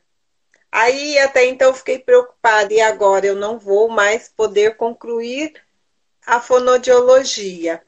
Aí 0.71 1.19
até 1.19 1.45
então 1.45 1.73
fiquei 1.73 1.99
preocupada, 1.99 2.73
e 2.73 2.81
agora 2.81 3.27
eu 3.27 3.35
não 3.35 3.59
vou 3.59 3.89
mais 3.89 4.27
poder 4.29 4.75
concluir 4.75 5.53
a 6.25 6.41
fonodiologia. 6.41 7.83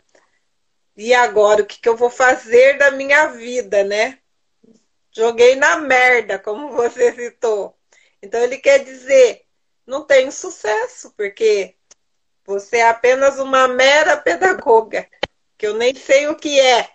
E 0.96 1.14
agora 1.14 1.64
o 1.64 1.66
que, 1.66 1.80
que 1.80 1.90
eu 1.90 1.98
vou 1.98 2.12
fazer 2.12 2.78
da 2.78 2.92
minha 2.92 3.28
vida, 3.28 3.84
né? 3.84 4.20
Joguei 5.12 5.56
na 5.56 5.78
merda, 5.78 6.38
como 6.38 6.74
você 6.74 7.12
citou. 7.14 7.76
Então 8.22 8.40
ele 8.42 8.58
quer 8.58 8.84
dizer, 8.84 9.45
não 9.86 10.04
tenho 10.04 10.32
sucesso, 10.32 11.14
porque 11.16 11.76
você 12.46 12.78
é 12.78 12.90
apenas 12.90 13.40
uma 13.40 13.68
mera 13.68 14.18
pedagoga, 14.18 15.08
que 15.58 15.68
eu 15.68 15.76
nem 15.76 15.96
sei 15.96 16.28
o 16.28 16.36
que 16.36 16.60
é. 16.60 16.90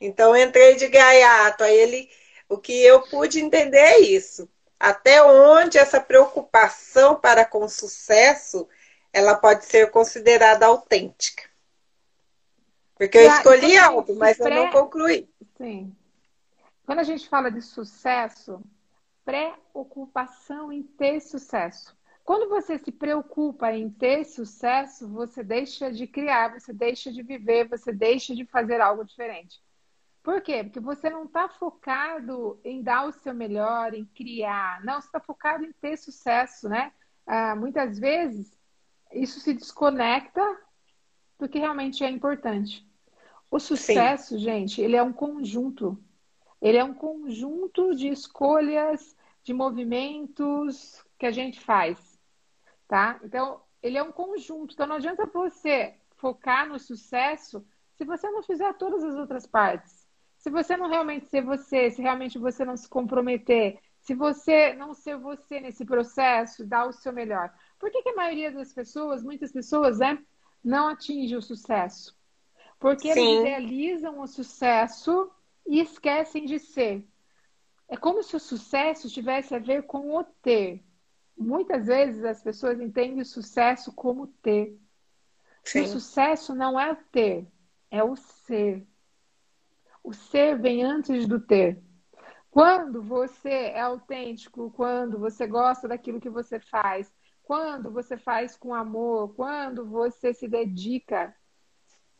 Então 0.00 0.36
entrei 0.36 0.76
de 0.76 0.88
gaiato. 0.88 1.64
Aí 1.64 1.76
ele, 1.76 2.10
o 2.48 2.58
que 2.58 2.72
eu 2.82 3.02
pude 3.02 3.40
entender 3.40 3.78
é 3.78 4.00
isso. 4.00 4.48
Até 4.78 5.22
onde 5.22 5.78
essa 5.78 6.00
preocupação 6.00 7.16
para 7.16 7.44
com 7.44 7.64
o 7.64 7.68
sucesso 7.68 8.68
ela 9.12 9.36
pode 9.36 9.64
ser 9.64 9.90
considerada 9.90 10.66
autêntica. 10.66 11.44
Porque 12.96 13.18
eu 13.18 13.28
escolhi 13.28 13.78
algo, 13.78 14.14
mas 14.16 14.38
eu 14.38 14.50
não 14.50 14.70
concluí. 14.70 15.28
Sim. 15.56 15.94
Quando 16.84 16.98
a 16.98 17.04
gente 17.04 17.28
fala 17.28 17.50
de 17.50 17.62
sucesso, 17.62 18.60
preocupação 19.24 20.72
em 20.72 20.82
ter 20.82 21.20
sucesso. 21.20 21.96
Quando 22.24 22.48
você 22.48 22.78
se 22.78 22.90
preocupa 22.90 23.72
em 23.72 23.90
ter 23.90 24.24
sucesso, 24.24 25.06
você 25.08 25.42
deixa 25.44 25.92
de 25.92 26.06
criar, 26.06 26.58
você 26.58 26.72
deixa 26.72 27.12
de 27.12 27.22
viver, 27.22 27.68
você 27.68 27.92
deixa 27.92 28.34
de 28.34 28.46
fazer 28.46 28.80
algo 28.80 29.04
diferente. 29.04 29.62
Por 30.22 30.40
quê? 30.40 30.64
Porque 30.64 30.80
você 30.80 31.10
não 31.10 31.24
está 31.24 31.50
focado 31.50 32.58
em 32.64 32.82
dar 32.82 33.06
o 33.06 33.12
seu 33.12 33.34
melhor, 33.34 33.92
em 33.92 34.06
criar. 34.06 34.82
Não, 34.82 35.00
você 35.00 35.06
está 35.06 35.20
focado 35.20 35.64
em 35.64 35.72
ter 35.72 35.98
sucesso, 35.98 36.66
né? 36.66 36.92
Ah, 37.26 37.54
muitas 37.54 37.98
vezes 37.98 38.58
isso 39.12 39.38
se 39.40 39.52
desconecta 39.52 40.42
do 41.38 41.46
que 41.46 41.58
realmente 41.58 42.02
é 42.02 42.08
importante. 42.08 42.86
O 43.50 43.60
sucesso, 43.60 44.30
Sim. 44.30 44.38
gente, 44.38 44.80
ele 44.80 44.96
é 44.96 45.02
um 45.02 45.12
conjunto. 45.12 46.02
Ele 46.64 46.78
é 46.78 46.84
um 46.84 46.94
conjunto 46.94 47.94
de 47.94 48.08
escolhas, 48.08 49.16
de 49.44 49.52
movimentos 49.52 51.04
que 51.16 51.26
a 51.26 51.30
gente 51.30 51.60
faz 51.60 52.14
tá? 52.88 53.18
Então, 53.24 53.60
ele 53.82 53.98
é 53.98 54.02
um 54.02 54.12
conjunto. 54.12 54.74
Então, 54.74 54.86
não 54.86 54.96
adianta 54.96 55.26
você 55.26 55.94
focar 56.16 56.68
no 56.68 56.78
sucesso 56.78 57.66
se 57.94 58.04
você 58.04 58.30
não 58.30 58.42
fizer 58.42 58.72
todas 58.74 59.02
as 59.02 59.14
outras 59.16 59.46
partes. 59.46 60.06
Se 60.38 60.50
você 60.50 60.76
não 60.76 60.88
realmente 60.88 61.26
ser 61.26 61.42
você, 61.42 61.90
se 61.90 62.02
realmente 62.02 62.38
você 62.38 62.64
não 62.64 62.76
se 62.76 62.88
comprometer, 62.88 63.78
se 63.98 64.14
você 64.14 64.74
não 64.74 64.92
ser 64.92 65.16
você 65.16 65.58
nesse 65.58 65.84
processo, 65.84 66.66
dar 66.66 66.86
o 66.86 66.92
seu 66.92 67.12
melhor. 67.12 67.52
Por 67.78 67.90
que, 67.90 68.02
que 68.02 68.10
a 68.10 68.16
maioria 68.16 68.52
das 68.52 68.72
pessoas, 68.72 69.22
muitas 69.22 69.50
pessoas, 69.50 69.98
né, 69.98 70.18
não 70.62 70.88
atinge 70.88 71.34
o 71.34 71.42
sucesso? 71.42 72.14
Porque 72.78 73.10
Sim. 73.12 73.20
eles 73.20 73.42
realizam 73.42 74.20
o 74.20 74.26
sucesso 74.26 75.30
e 75.66 75.80
esquecem 75.80 76.44
de 76.44 76.58
ser. 76.58 77.06
É 77.88 77.96
como 77.96 78.22
se 78.22 78.34
o 78.36 78.40
sucesso 78.40 79.08
tivesse 79.08 79.54
a 79.54 79.58
ver 79.58 79.84
com 79.84 80.16
o 80.16 80.24
ter. 80.24 80.84
Muitas 81.36 81.86
vezes 81.86 82.24
as 82.24 82.42
pessoas 82.42 82.80
entendem 82.80 83.20
o 83.20 83.24
sucesso 83.24 83.92
como 83.92 84.26
ter. 84.26 84.78
Sim. 85.64 85.82
O 85.82 85.86
sucesso 85.86 86.54
não 86.54 86.78
é 86.78 86.92
o 86.92 86.96
ter, 87.10 87.46
é 87.90 88.02
o 88.02 88.14
ser. 88.16 88.86
O 90.02 90.12
ser 90.12 90.58
vem 90.58 90.82
antes 90.82 91.26
do 91.26 91.40
ter. 91.40 91.82
Quando 92.50 93.02
você 93.02 93.48
é 93.48 93.80
autêntico, 93.80 94.70
quando 94.70 95.18
você 95.18 95.46
gosta 95.46 95.88
daquilo 95.88 96.20
que 96.20 96.30
você 96.30 96.60
faz, 96.60 97.12
quando 97.42 97.90
você 97.90 98.16
faz 98.16 98.56
com 98.56 98.74
amor, 98.74 99.34
quando 99.34 99.84
você 99.84 100.32
se 100.32 100.46
dedica, 100.46 101.34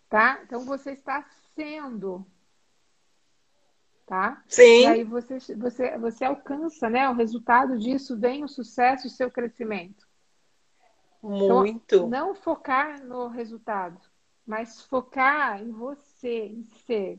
tá? 0.09 0.41
Então 0.43 0.65
você 0.65 0.93
está 0.93 1.25
sendo 1.55 2.27
tá? 4.07 4.43
Sim. 4.47 4.83
E 4.83 4.87
aí 4.87 5.05
você, 5.05 5.39
você, 5.57 5.97
você 5.99 6.25
alcança, 6.25 6.89
né? 6.89 7.09
O 7.09 7.15
resultado 7.15 7.79
disso 7.79 8.19
vem 8.19 8.45
o 8.45 8.49
sucesso 8.49 9.07
o 9.07 9.11
seu 9.11 9.31
crescimento. 9.31 10.07
Muito. 11.23 11.97
Então, 11.97 12.09
não 12.09 12.35
focar 12.35 13.03
no 13.03 13.29
resultado, 13.29 13.99
mas 14.47 14.83
focar 14.83 15.63
em 15.63 15.71
você, 15.71 16.47
em 16.47 16.63
ser. 16.87 17.19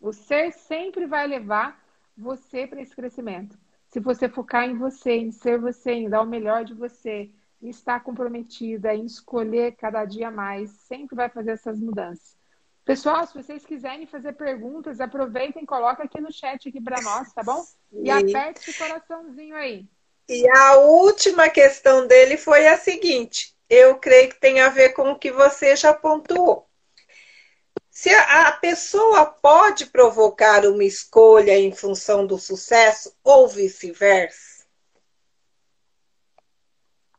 O 0.00 0.12
ser 0.12 0.52
sempre 0.52 1.06
vai 1.06 1.26
levar 1.26 1.80
você 2.16 2.66
para 2.66 2.80
esse 2.80 2.94
crescimento. 2.94 3.56
Se 3.86 4.00
você 4.00 4.28
focar 4.28 4.64
em 4.64 4.76
você, 4.76 5.12
em 5.12 5.30
ser 5.30 5.58
você, 5.58 5.92
em 5.92 6.08
dar 6.08 6.22
o 6.22 6.26
melhor 6.26 6.64
de 6.64 6.74
você, 6.74 7.30
em 7.60 7.68
estar 7.68 8.00
comprometida, 8.02 8.94
em 8.94 9.04
escolher 9.04 9.76
cada 9.76 10.04
dia 10.04 10.30
mais, 10.30 10.70
sempre 10.70 11.14
vai 11.14 11.28
fazer 11.28 11.52
essas 11.52 11.78
mudanças. 11.78 12.39
Pessoal, 12.84 13.26
se 13.26 13.34
vocês 13.34 13.64
quiserem 13.64 14.06
fazer 14.06 14.32
perguntas, 14.32 15.00
aproveitem, 15.00 15.64
coloca 15.64 16.02
aqui 16.02 16.20
no 16.20 16.32
chat 16.32 16.68
aqui 16.68 16.80
para 16.80 17.00
nós, 17.00 17.32
tá 17.32 17.42
bom? 17.42 17.64
E, 17.92 18.08
e 18.08 18.10
aperte 18.10 18.70
o 18.70 18.76
coraçãozinho 18.76 19.54
aí. 19.54 19.86
E 20.28 20.48
a 20.48 20.76
última 20.76 21.48
questão 21.48 22.06
dele 22.06 22.36
foi 22.36 22.66
a 22.66 22.78
seguinte: 22.78 23.54
eu 23.68 23.96
creio 23.98 24.30
que 24.30 24.40
tem 24.40 24.60
a 24.60 24.68
ver 24.68 24.90
com 24.90 25.10
o 25.10 25.18
que 25.18 25.30
você 25.30 25.76
já 25.76 25.92
pontuou. 25.92 26.68
Se 27.90 28.08
a 28.08 28.50
pessoa 28.52 29.26
pode 29.26 29.86
provocar 29.86 30.64
uma 30.64 30.84
escolha 30.84 31.58
em 31.58 31.72
função 31.72 32.26
do 32.26 32.38
sucesso 32.38 33.14
ou 33.22 33.46
vice-versa? 33.46 34.49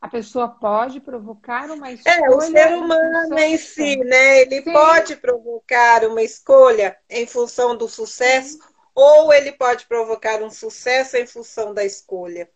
A 0.01 0.09
pessoa 0.09 0.49
pode 0.49 0.99
provocar 0.99 1.69
uma 1.69 1.91
escolha. 1.91 2.25
É, 2.25 2.29
o 2.31 2.41
ser 2.41 2.73
humano 2.73 3.37
em 3.37 3.55
si, 3.55 3.97
né? 3.97 4.41
Ele 4.41 4.63
Sim. 4.63 4.73
pode 4.73 5.15
provocar 5.17 6.03
uma 6.05 6.23
escolha 6.23 6.97
em 7.07 7.27
função 7.27 7.77
do 7.77 7.87
sucesso, 7.87 8.57
Sim. 8.57 8.73
ou 8.95 9.31
ele 9.31 9.51
pode 9.51 9.85
provocar 9.85 10.41
um 10.41 10.49
sucesso 10.49 11.17
em 11.17 11.27
função 11.27 11.71
da 11.71 11.85
escolha. 11.85 12.49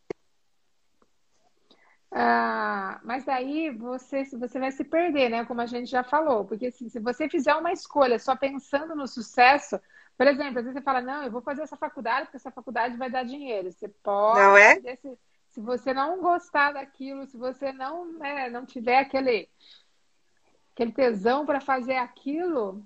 Ah, 2.12 3.00
mas 3.04 3.26
daí 3.26 3.70
você, 3.70 4.24
você 4.24 4.58
vai 4.58 4.72
se 4.72 4.84
perder, 4.84 5.30
né? 5.30 5.46
Como 5.46 5.62
a 5.62 5.68
gente 5.68 5.92
já 5.92 6.04
falou, 6.04 6.46
porque 6.46 6.68
assim, 6.68 6.90
se 6.90 7.00
você 7.00 7.30
fizer 7.30 7.54
uma 7.54 7.72
escolha 7.72 8.18
só 8.18 8.36
pensando 8.36 8.96
no 8.96 9.06
sucesso, 9.06 9.80
por 10.18 10.26
exemplo, 10.26 10.60
às 10.60 10.66
vezes 10.66 10.74
você 10.74 10.82
fala, 10.82 11.02
não, 11.02 11.24
eu 11.24 11.32
vou 11.32 11.42
fazer 11.42 11.62
essa 11.62 11.78
faculdade 11.78 12.26
porque 12.26 12.38
essa 12.38 12.50
faculdade 12.52 12.98
vai 12.98 13.12
dar 13.12 13.24
dinheiro. 13.24 13.72
Você 13.72 13.88
pode. 13.88 14.40
Não 14.40 14.58
é? 14.58 14.80
Desse 14.80 15.16
se 15.56 15.62
você 15.62 15.94
não 15.94 16.20
gostar 16.20 16.74
daquilo, 16.74 17.26
se 17.28 17.38
você 17.38 17.72
não, 17.72 18.12
né, 18.12 18.50
não 18.50 18.66
tiver 18.66 18.98
aquele, 18.98 19.48
aquele 20.74 20.92
tesão 20.92 21.46
para 21.46 21.62
fazer 21.62 21.96
aquilo, 21.96 22.86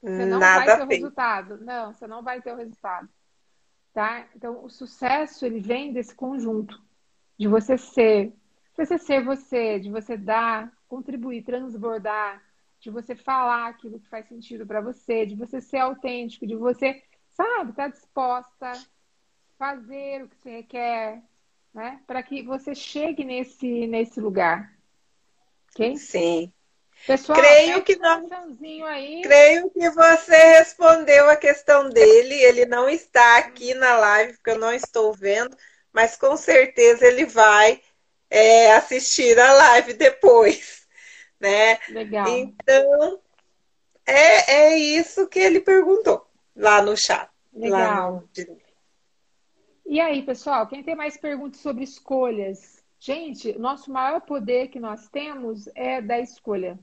você 0.00 0.24
não 0.26 0.38
Nada 0.38 0.64
vai 0.64 0.76
ter 0.76 0.84
o 0.84 0.88
resultado. 0.88 1.58
Não, 1.58 1.92
você 1.92 2.06
não 2.06 2.22
vai 2.22 2.40
ter 2.40 2.52
o 2.52 2.56
resultado. 2.56 3.08
Tá? 3.92 4.28
Então, 4.36 4.64
o 4.64 4.70
sucesso, 4.70 5.44
ele 5.44 5.58
vem 5.58 5.92
desse 5.92 6.14
conjunto 6.14 6.80
de 7.36 7.48
você 7.48 7.76
ser, 7.76 8.28
de 8.28 8.86
você 8.86 8.96
ser 8.96 9.24
você, 9.24 9.80
de 9.80 9.90
você 9.90 10.16
dar, 10.16 10.72
contribuir, 10.86 11.42
transbordar, 11.42 12.44
de 12.78 12.90
você 12.90 13.16
falar 13.16 13.70
aquilo 13.70 13.98
que 13.98 14.08
faz 14.08 14.28
sentido 14.28 14.64
para 14.64 14.80
você, 14.80 15.26
de 15.26 15.34
você 15.34 15.60
ser 15.60 15.78
autêntico, 15.78 16.46
de 16.46 16.54
você, 16.54 17.02
sabe, 17.32 17.70
estar 17.70 17.84
tá 17.84 17.88
disposta 17.88 18.70
a 18.70 18.82
fazer 19.58 20.22
o 20.22 20.28
que 20.28 20.36
você 20.36 20.50
requer, 20.50 21.24
né? 21.76 22.00
Para 22.06 22.22
que 22.22 22.42
você 22.42 22.74
chegue 22.74 23.22
nesse, 23.22 23.86
nesse 23.86 24.18
lugar. 24.18 24.72
Ok? 25.70 25.96
Sim. 25.98 26.50
Pessoal, 27.06 27.38
creio 27.38 27.82
que 27.82 27.96
não. 27.96 28.26
Aí. 28.86 29.20
Creio 29.22 29.70
que 29.70 29.90
você 29.90 30.36
respondeu 30.58 31.28
a 31.28 31.36
questão 31.36 31.90
dele. 31.90 32.34
Ele 32.34 32.64
não 32.64 32.88
está 32.88 33.36
aqui 33.36 33.74
na 33.74 33.98
live, 33.98 34.32
porque 34.32 34.50
eu 34.50 34.58
não 34.58 34.72
estou 34.72 35.12
vendo, 35.12 35.54
mas 35.92 36.16
com 36.16 36.34
certeza 36.34 37.06
ele 37.06 37.26
vai 37.26 37.82
é, 38.30 38.72
assistir 38.72 39.38
a 39.38 39.52
live 39.52 39.92
depois. 39.92 40.84
Né? 41.38 41.78
Legal. 41.90 42.26
Então, 42.28 43.20
é, 44.06 44.52
é 44.52 44.78
isso 44.78 45.28
que 45.28 45.38
ele 45.38 45.60
perguntou 45.60 46.26
lá 46.56 46.80
no 46.80 46.96
chat. 46.96 47.28
Legal. 47.52 47.78
Lá 47.78 48.10
no... 48.10 48.65
E 49.88 50.00
aí, 50.00 50.20
pessoal, 50.22 50.66
quem 50.66 50.82
tem 50.82 50.96
mais 50.96 51.16
perguntas 51.16 51.60
sobre 51.60 51.84
escolhas? 51.84 52.84
Gente, 52.98 53.56
nosso 53.56 53.92
maior 53.92 54.20
poder 54.20 54.66
que 54.66 54.80
nós 54.80 55.08
temos 55.08 55.68
é 55.76 56.02
da 56.02 56.18
escolha. 56.18 56.76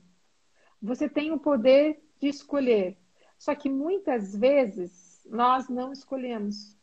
Você 0.80 1.06
tem 1.06 1.30
o 1.30 1.38
poder 1.38 2.02
de 2.18 2.28
escolher. 2.28 2.96
Só 3.38 3.54
que 3.54 3.68
muitas 3.68 4.34
vezes 4.34 5.20
nós 5.26 5.68
não 5.68 5.92
escolhemos. 5.92 6.78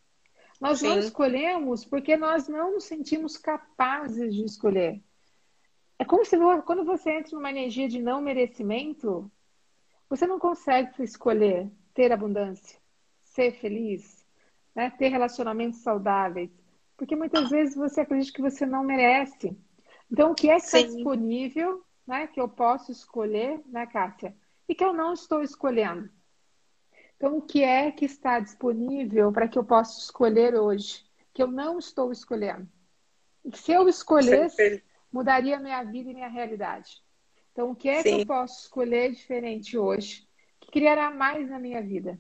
Nós 0.60 0.80
Sim. 0.80 0.90
não 0.90 1.00
escolhemos 1.00 1.84
porque 1.84 2.16
nós 2.16 2.48
não 2.48 2.74
nos 2.74 2.84
sentimos 2.84 3.36
capazes 3.36 4.36
de 4.36 4.46
escolher. 4.46 5.02
É 5.98 6.06
como 6.06 6.24
se 6.24 6.38
quando 6.66 6.86
você 6.86 7.18
entra 7.18 7.36
numa 7.36 7.50
energia 7.50 7.90
de 7.90 8.00
não 8.00 8.22
merecimento, 8.22 9.32
você 10.08 10.28
não 10.28 10.38
consegue 10.38 11.02
escolher 11.02 11.68
ter 11.96 12.12
abundância, 12.12 12.80
ser 13.24 13.54
feliz, 13.54 14.21
né? 14.76 14.90
ter 14.92 15.10
relacionamentos 15.10 15.80
saudáveis. 15.80 16.50
Porque 16.98 17.16
muitas 17.16 17.50
vezes 17.50 17.76
você 17.76 18.02
acredita 18.02 18.36
que 18.36 18.42
você 18.42 18.66
não 18.66 18.84
merece. 18.84 19.58
Então, 20.12 20.32
o 20.32 20.36
que 20.36 20.50
é 20.50 20.60
que 20.60 20.66
está 20.66 20.82
disponível, 20.82 21.84
né? 22.06 22.28
que 22.28 22.40
eu 22.40 22.48
posso 22.48 22.92
escolher, 22.92 23.62
né, 23.66 23.86
Cássia? 23.88 24.36
E 24.68 24.76
que 24.76 24.84
eu 24.84 24.94
não 24.94 25.14
estou 25.14 25.42
escolhendo. 25.42 26.10
Então, 27.18 27.38
o 27.38 27.42
que 27.42 27.64
é 27.64 27.92
que 27.92 28.06
está 28.06 28.40
disponível 28.40 29.32
para 29.32 29.48
que 29.48 29.58
eu 29.58 29.64
possa 29.64 30.00
escolher 30.00 30.56
hoje? 30.56 31.06
Que 31.34 31.44
eu 31.44 31.48
não 31.48 31.78
estou 31.78 32.12
escolhendo. 32.12 32.68
E 33.46 33.56
se 33.56 33.72
eu 33.72 33.88
escolhesse, 33.88 34.84
mudaria 35.12 35.60
minha 35.60 35.84
vida 35.84 36.10
e 36.10 36.14
minha 36.14 36.28
realidade. 36.28 37.02
Então, 37.52 37.72
o 37.72 37.76
que 37.76 37.90
é 37.90 38.02
Sim. 38.02 38.16
que 38.16 38.22
eu 38.22 38.26
posso 38.26 38.62
escolher 38.62 39.12
diferente 39.12 39.78
hoje? 39.78 40.28
Que 40.60 40.72
criará 40.72 41.12
mais 41.12 41.50
na 41.50 41.60
minha 41.60 41.82
vida? 41.82 42.20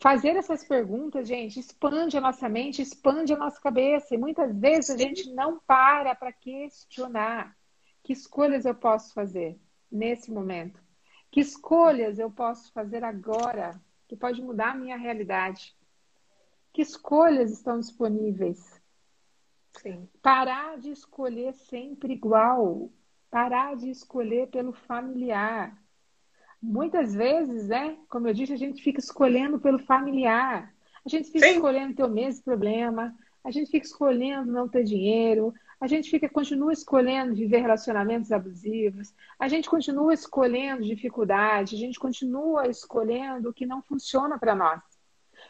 Fazer 0.00 0.34
essas 0.34 0.64
perguntas, 0.64 1.28
gente, 1.28 1.60
expande 1.60 2.16
a 2.16 2.20
nossa 2.20 2.48
mente, 2.48 2.80
expande 2.80 3.34
a 3.34 3.38
nossa 3.38 3.60
cabeça. 3.60 4.14
E 4.14 4.18
muitas 4.18 4.56
vezes 4.58 4.90
a 4.90 4.96
gente 4.96 5.30
não 5.32 5.60
para 5.60 6.14
para 6.14 6.32
questionar 6.32 7.54
que 8.02 8.12
escolhas 8.12 8.64
eu 8.64 8.74
posso 8.74 9.12
fazer 9.12 9.60
nesse 9.92 10.32
momento. 10.32 10.82
Que 11.30 11.40
escolhas 11.40 12.18
eu 12.18 12.30
posso 12.30 12.72
fazer 12.72 13.04
agora 13.04 13.80
que 14.08 14.16
pode 14.16 14.42
mudar 14.42 14.70
a 14.70 14.74
minha 14.74 14.96
realidade. 14.96 15.76
Que 16.72 16.82
escolhas 16.82 17.52
estão 17.52 17.78
disponíveis? 17.78 18.80
Sim. 19.76 20.08
Parar 20.22 20.78
de 20.78 20.90
escolher 20.90 21.52
sempre 21.52 22.14
igual. 22.14 22.90
Parar 23.30 23.76
de 23.76 23.90
escolher 23.90 24.48
pelo 24.48 24.72
familiar. 24.72 25.76
Muitas 26.62 27.14
vezes, 27.14 27.68
né? 27.68 27.96
Como 28.08 28.28
eu 28.28 28.34
disse, 28.34 28.52
a 28.52 28.56
gente 28.56 28.82
fica 28.82 29.00
escolhendo 29.00 29.58
pelo 29.58 29.78
familiar. 29.78 30.72
A 31.04 31.08
gente 31.08 31.30
fica 31.30 31.46
Sim. 31.46 31.54
escolhendo 31.54 31.94
ter 31.94 32.04
o 32.04 32.08
mesmo 32.08 32.44
problema. 32.44 33.14
A 33.42 33.50
gente 33.50 33.70
fica 33.70 33.86
escolhendo 33.86 34.52
não 34.52 34.68
ter 34.68 34.84
dinheiro. 34.84 35.54
A 35.80 35.86
gente 35.86 36.10
fica, 36.10 36.28
continua 36.28 36.74
escolhendo 36.74 37.34
viver 37.34 37.60
relacionamentos 37.60 38.30
abusivos. 38.30 39.14
A 39.38 39.48
gente 39.48 39.70
continua 39.70 40.12
escolhendo 40.12 40.84
dificuldade. 40.84 41.74
A 41.74 41.78
gente 41.78 41.98
continua 41.98 42.68
escolhendo 42.68 43.48
o 43.48 43.54
que 43.54 43.64
não 43.64 43.80
funciona 43.80 44.38
para 44.38 44.54
nós. 44.54 44.82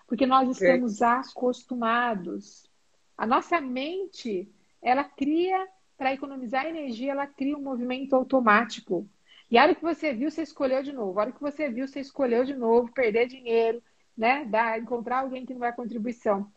Porque 0.07 0.25
nós 0.27 0.49
estamos 0.49 1.03
acostumados. 1.03 2.71
A 3.19 3.27
nossa 3.27 3.61
mente, 3.61 4.49
ela 4.81 5.03
cria, 5.03 5.67
para 5.99 6.15
economizar 6.15 6.65
energia, 6.65 7.11
ela 7.11 7.27
cria 7.27 7.57
um 7.57 7.63
movimento 7.63 8.15
automático. 8.15 9.09
E 9.51 9.59
a 9.59 9.65
hora 9.65 9.75
que 9.75 9.83
você 9.83 10.13
viu, 10.15 10.31
você 10.31 10.43
escolheu 10.43 10.83
de 10.83 10.93
novo. 10.93 11.19
A 11.19 11.23
hora 11.23 11.33
que 11.33 11.41
você 11.41 11.69
viu, 11.69 11.89
você 11.89 11.99
escolheu 11.99 12.45
de 12.45 12.55
novo 12.55 12.93
perder 12.93 13.27
dinheiro, 13.27 13.83
né? 14.17 14.45
Dar, 14.45 14.79
encontrar 14.79 15.21
alguém 15.21 15.45
que 15.45 15.53
não 15.53 15.61
vai 15.61 15.75
contribuição. 15.75 16.51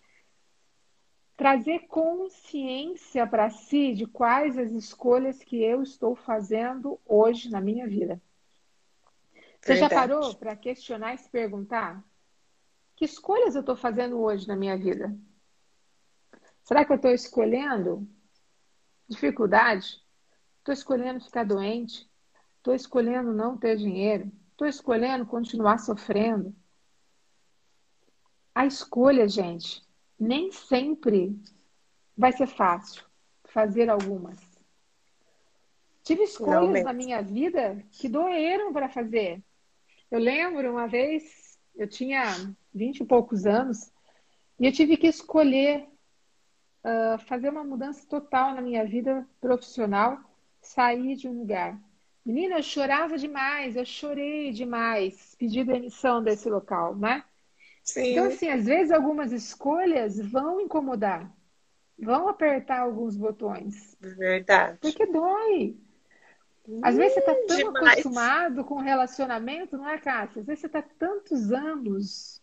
Trazer 1.35 1.87
consciência 1.87 3.25
para 3.25 3.49
si 3.49 3.93
de 3.93 4.05
quais 4.05 4.57
as 4.59 4.71
escolhas 4.71 5.39
que 5.39 5.63
eu 5.63 5.81
estou 5.81 6.15
fazendo 6.15 6.99
hoje 7.03 7.49
na 7.49 7.59
minha 7.59 7.87
vida. 7.87 8.21
Você 9.59 9.73
Verdade. 9.73 9.79
já 9.79 9.89
parou 9.89 10.35
para 10.35 10.55
questionar 10.55 11.15
e 11.15 11.17
se 11.17 11.29
perguntar? 11.29 12.03
Que 12.95 13.05
escolhas 13.05 13.55
eu 13.55 13.61
estou 13.61 13.75
fazendo 13.75 14.19
hoje 14.19 14.47
na 14.47 14.55
minha 14.55 14.77
vida? 14.77 15.17
Será 16.63 16.85
que 16.85 16.91
eu 16.91 16.97
estou 16.97 17.11
escolhendo 17.11 18.07
dificuldade? 19.07 19.99
Estou 20.59 20.73
escolhendo 20.73 21.23
ficar 21.23 21.43
doente? 21.43 22.07
Estou 22.63 22.73
escolhendo 22.73 23.33
não 23.33 23.57
ter 23.57 23.75
dinheiro? 23.75 24.31
Estou 24.51 24.65
escolhendo 24.65 25.25
continuar 25.25 25.79
sofrendo? 25.79 26.55
A 28.55 28.65
escolha, 28.65 29.27
gente, 29.27 29.85
nem 30.17 30.49
sempre 30.49 31.37
vai 32.17 32.31
ser 32.31 32.47
fácil 32.47 33.03
fazer 33.43 33.89
algumas. 33.89 34.39
Tive 36.05 36.23
escolhas 36.23 36.85
na 36.85 36.93
minha 36.93 37.21
vida 37.21 37.85
que 37.91 38.07
doeram 38.07 38.71
para 38.71 38.87
fazer. 38.87 39.43
Eu 40.09 40.19
lembro 40.19 40.71
uma 40.71 40.87
vez, 40.87 41.59
eu 41.75 41.85
tinha 41.85 42.23
vinte 42.73 43.01
e 43.01 43.05
poucos 43.05 43.45
anos, 43.45 43.91
e 44.57 44.65
eu 44.65 44.71
tive 44.71 44.95
que 44.95 45.07
escolher 45.07 45.85
uh, 46.81 47.19
fazer 47.27 47.49
uma 47.49 47.65
mudança 47.65 48.07
total 48.07 48.55
na 48.55 48.61
minha 48.61 48.85
vida 48.85 49.27
profissional, 49.41 50.17
sair 50.61 51.17
de 51.17 51.27
um 51.27 51.39
lugar. 51.39 51.77
Menina, 52.25 52.57
eu 52.57 52.63
chorava 52.63 53.17
demais, 53.17 53.75
eu 53.75 53.85
chorei 53.85 54.51
demais, 54.51 55.35
pedi 55.37 55.63
demissão 55.63 56.23
desse 56.23 56.49
local, 56.49 56.95
né? 56.95 57.23
Sim. 57.83 58.11
Então, 58.11 58.25
assim, 58.27 58.49
às 58.49 58.65
vezes 58.65 58.91
algumas 58.91 59.33
escolhas 59.33 60.17
vão 60.17 60.61
incomodar, 60.61 61.29
vão 61.99 62.29
apertar 62.29 62.79
alguns 62.79 63.17
botões. 63.17 63.97
Verdade. 63.99 64.77
Porque 64.79 65.05
dói. 65.05 65.77
Às 66.81 66.95
vezes 66.95 67.15
você 67.15 67.19
está 67.19 67.35
tão 67.45 67.57
demais. 67.57 67.87
acostumado 67.99 68.63
com 68.63 68.75
o 68.75 68.81
relacionamento, 68.81 69.77
não 69.77 69.89
é, 69.89 69.97
Cássia? 69.97 70.39
Às 70.39 70.47
vezes 70.47 70.61
você 70.61 70.67
está 70.67 70.81
tantos 70.81 71.51
anos 71.51 72.41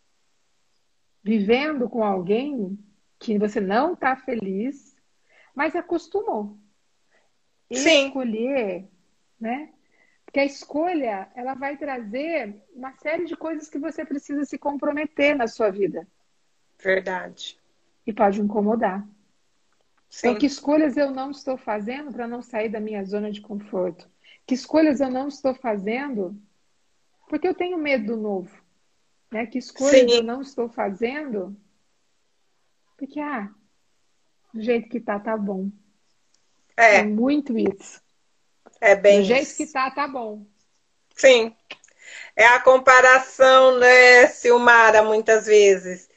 vivendo 1.23 1.89
com 1.89 2.05
alguém 2.05 2.79
que 3.19 3.39
você 3.39 3.61
não 3.61 3.95
está 3.95 4.15
feliz, 4.17 4.95
mas 5.55 5.75
acostumou. 5.75 6.59
Sim. 7.73 8.09
Escolher 8.09 8.89
né? 9.41 9.71
Porque 10.25 10.39
a 10.39 10.45
escolha, 10.45 11.29
ela 11.35 11.55
vai 11.55 11.77
trazer 11.77 12.63
uma 12.73 12.93
série 12.93 13.25
de 13.25 13.37
coisas 13.37 13.69
que 13.69 13.79
você 13.79 14.05
precisa 14.05 14.45
se 14.45 14.59
comprometer 14.59 15.35
na 15.35 15.49
sua 15.49 15.71
vida. 15.71 16.07
Verdade. 16.79 17.59
E 18.07 18.13
pode 18.13 18.41
incomodar. 18.41 19.07
Sim. 20.09 20.29
Então, 20.29 20.41
que 20.41 20.47
escolhas 20.47 20.97
eu 20.97 21.11
não 21.11 21.31
estou 21.31 21.57
fazendo 21.57 22.13
para 22.13 22.29
não 22.29 22.43
sair 22.43 22.69
da 22.69 22.81
minha 22.81 23.05
zona 23.05 23.31
de 23.31 23.41
conforto? 23.41 24.09
Que 24.47 24.55
escolhas 24.55 25.01
eu 25.01 25.11
não 25.11 25.29
estou 25.29 25.55
fazendo 25.55 26.41
porque 27.29 27.47
eu 27.47 27.55
tenho 27.55 27.79
medo 27.79 28.07
do 28.07 28.17
novo? 28.17 28.63
Né? 29.31 29.47
Que 29.47 29.59
escolhas 29.59 30.11
Sim. 30.11 30.17
eu 30.17 30.23
não 30.23 30.43
estou 30.43 30.69
fazendo 30.69 31.57
porque, 32.97 33.19
ah, 33.19 33.49
do 34.53 34.61
jeito 34.61 34.89
que 34.89 35.01
tá, 35.01 35.19
tá 35.19 35.35
bom. 35.37 35.71
É, 36.77 36.97
é 36.97 37.03
muito 37.03 37.57
isso. 37.57 38.03
É 38.81 38.95
bem. 38.95 39.21
Do 39.21 39.27
jeito 39.27 39.43
isso. 39.43 39.57
que 39.57 39.67
tá, 39.67 39.91
tá 39.91 40.09
bom. 40.09 40.45
Sim. 41.15 41.55
É 42.35 42.47
a 42.47 42.61
comparação, 42.61 43.79
né, 43.79 44.27
Silmara, 44.29 45.03
muitas 45.03 45.47
vezes. 45.47 46.09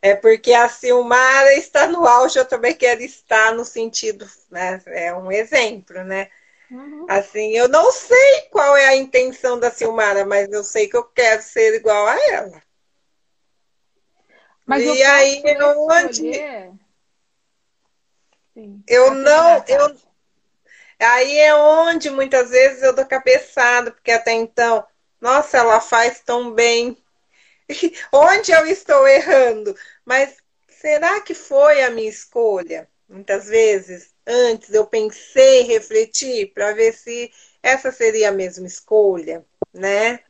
É 0.00 0.14
porque 0.14 0.52
a 0.52 0.68
Silmara 0.68 1.54
está 1.54 1.86
no 1.86 2.06
auge, 2.06 2.38
eu 2.38 2.44
também 2.44 2.74
quero 2.74 3.02
estar 3.02 3.52
no 3.52 3.64
sentido, 3.64 4.28
né? 4.50 4.80
É 4.86 5.12
um 5.12 5.30
exemplo, 5.30 6.02
né? 6.04 6.30
Uhum. 6.70 7.06
Assim, 7.08 7.50
eu 7.52 7.68
não 7.68 7.90
sei 7.90 8.42
qual 8.50 8.76
é 8.76 8.86
a 8.86 8.96
intenção 8.96 9.58
da 9.58 9.70
Silmara, 9.70 10.24
mas 10.24 10.48
eu 10.52 10.62
sei 10.62 10.88
que 10.88 10.96
eu 10.96 11.04
quero 11.04 11.42
ser 11.42 11.74
igual 11.74 12.06
a 12.06 12.16
ela. 12.30 12.62
Mas 14.64 14.84
e 14.84 15.02
aí, 15.02 15.42
onde. 15.62 16.30
Eu 18.86 19.14
não. 19.14 19.64
Eu, 19.66 19.96
Aí 21.00 21.38
é 21.38 21.54
onde 21.54 22.10
muitas 22.10 22.50
vezes 22.50 22.82
eu 22.82 22.94
dou 22.94 23.06
cabeçada, 23.06 23.90
porque 23.92 24.10
até 24.10 24.32
então, 24.32 24.84
nossa, 25.20 25.58
ela 25.58 25.80
faz 25.80 26.20
tão 26.20 26.52
bem. 26.52 26.96
onde 28.12 28.52
eu 28.52 28.66
estou 28.66 29.06
errando? 29.06 29.74
Mas 30.04 30.36
será 30.68 31.20
que 31.20 31.34
foi 31.34 31.82
a 31.82 31.90
minha 31.90 32.08
escolha? 32.08 32.88
Muitas 33.08 33.46
vezes, 33.46 34.14
antes 34.26 34.72
eu 34.74 34.86
pensei, 34.86 35.62
refleti 35.62 36.46
para 36.46 36.72
ver 36.74 36.92
se 36.92 37.30
essa 37.62 37.90
seria 37.90 38.28
a 38.28 38.32
mesma 38.32 38.66
escolha, 38.66 39.44
né? 39.72 40.20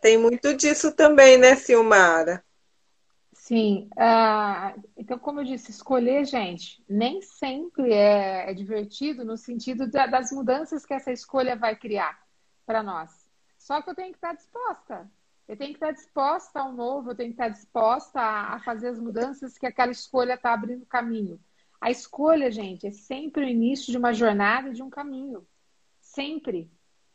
Tem 0.00 0.18
muito 0.18 0.54
disso 0.54 0.92
também, 0.92 1.38
né, 1.38 1.56
Silmara? 1.56 2.44
Sim, 3.42 3.90
uh, 3.94 4.80
então, 4.96 5.18
como 5.18 5.40
eu 5.40 5.44
disse, 5.44 5.72
escolher, 5.72 6.24
gente, 6.24 6.80
nem 6.88 7.20
sempre 7.20 7.92
é, 7.92 8.48
é 8.48 8.54
divertido 8.54 9.24
no 9.24 9.36
sentido 9.36 9.90
da, 9.90 10.06
das 10.06 10.30
mudanças 10.30 10.86
que 10.86 10.94
essa 10.94 11.10
escolha 11.10 11.56
vai 11.56 11.74
criar 11.74 12.24
para 12.64 12.84
nós. 12.84 13.10
Só 13.58 13.82
que 13.82 13.90
eu 13.90 13.96
tenho 13.96 14.12
que 14.12 14.18
estar 14.18 14.32
disposta. 14.32 15.10
Eu 15.48 15.56
tenho 15.56 15.70
que 15.70 15.78
estar 15.78 15.90
disposta 15.90 16.60
ao 16.60 16.72
novo, 16.72 17.10
eu 17.10 17.16
tenho 17.16 17.30
que 17.30 17.34
estar 17.34 17.48
disposta 17.48 18.20
a, 18.20 18.54
a 18.54 18.60
fazer 18.60 18.90
as 18.90 19.00
mudanças 19.00 19.58
que 19.58 19.66
aquela 19.66 19.90
escolha 19.90 20.34
está 20.34 20.52
abrindo 20.52 20.86
caminho. 20.86 21.40
A 21.80 21.90
escolha, 21.90 22.48
gente, 22.48 22.86
é 22.86 22.92
sempre 22.92 23.44
o 23.44 23.48
início 23.48 23.90
de 23.90 23.98
uma 23.98 24.14
jornada, 24.14 24.72
de 24.72 24.84
um 24.84 24.88
caminho. 24.88 25.44
Sempre. 26.00 26.70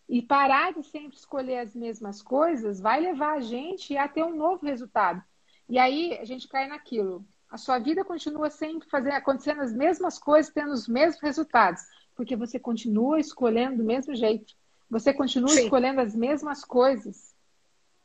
E 0.10 0.22
parar 0.22 0.74
de 0.74 0.84
sempre 0.84 1.16
escolher 1.16 1.60
as 1.60 1.74
mesmas 1.74 2.22
coisas 2.22 2.82
vai 2.82 3.00
levar 3.00 3.38
a 3.38 3.40
gente 3.40 3.96
a 3.96 4.10
ter 4.10 4.26
um 4.26 4.36
novo 4.36 4.66
resultado. 4.66 5.24
E 5.70 5.78
aí 5.78 6.18
a 6.18 6.26
gente 6.26 6.48
cai 6.48 6.68
naquilo. 6.68 7.26
A 7.50 7.58
sua 7.58 7.80
vida 7.80 8.04
continua 8.04 8.50
sempre 8.50 8.90
fazendo, 8.90 9.14
acontecendo 9.14 9.62
as 9.62 9.74
mesmas 9.74 10.20
coisas, 10.20 10.52
tendo 10.52 10.72
os 10.72 10.88
mesmos 10.88 11.22
resultados, 11.22 11.82
porque 12.16 12.36
você 12.36 12.60
continua 12.60 13.20
escolhendo 13.20 13.78
do 13.78 13.84
mesmo 13.84 14.14
jeito. 14.16 14.54
Você 14.90 15.14
continua 15.14 15.50
Sim. 15.50 15.64
escolhendo 15.64 16.02
as 16.02 16.16
mesmas 16.16 16.64
coisas, 16.64 17.36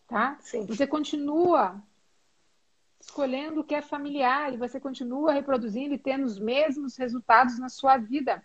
tá? 0.08 0.36
Sim. 0.40 0.66
Você 0.66 0.86
continua 0.86 1.82
escolhendo 3.00 3.60
o 3.60 3.64
que 3.64 3.74
é 3.74 3.82
familiar 3.82 4.52
e 4.52 4.56
você 4.56 4.78
continua 4.78 5.32
reproduzindo 5.32 5.94
e 5.94 5.98
tendo 5.98 6.24
os 6.24 6.38
mesmos 6.38 6.96
resultados 6.96 7.58
na 7.58 7.68
sua 7.68 7.96
vida. 7.96 8.44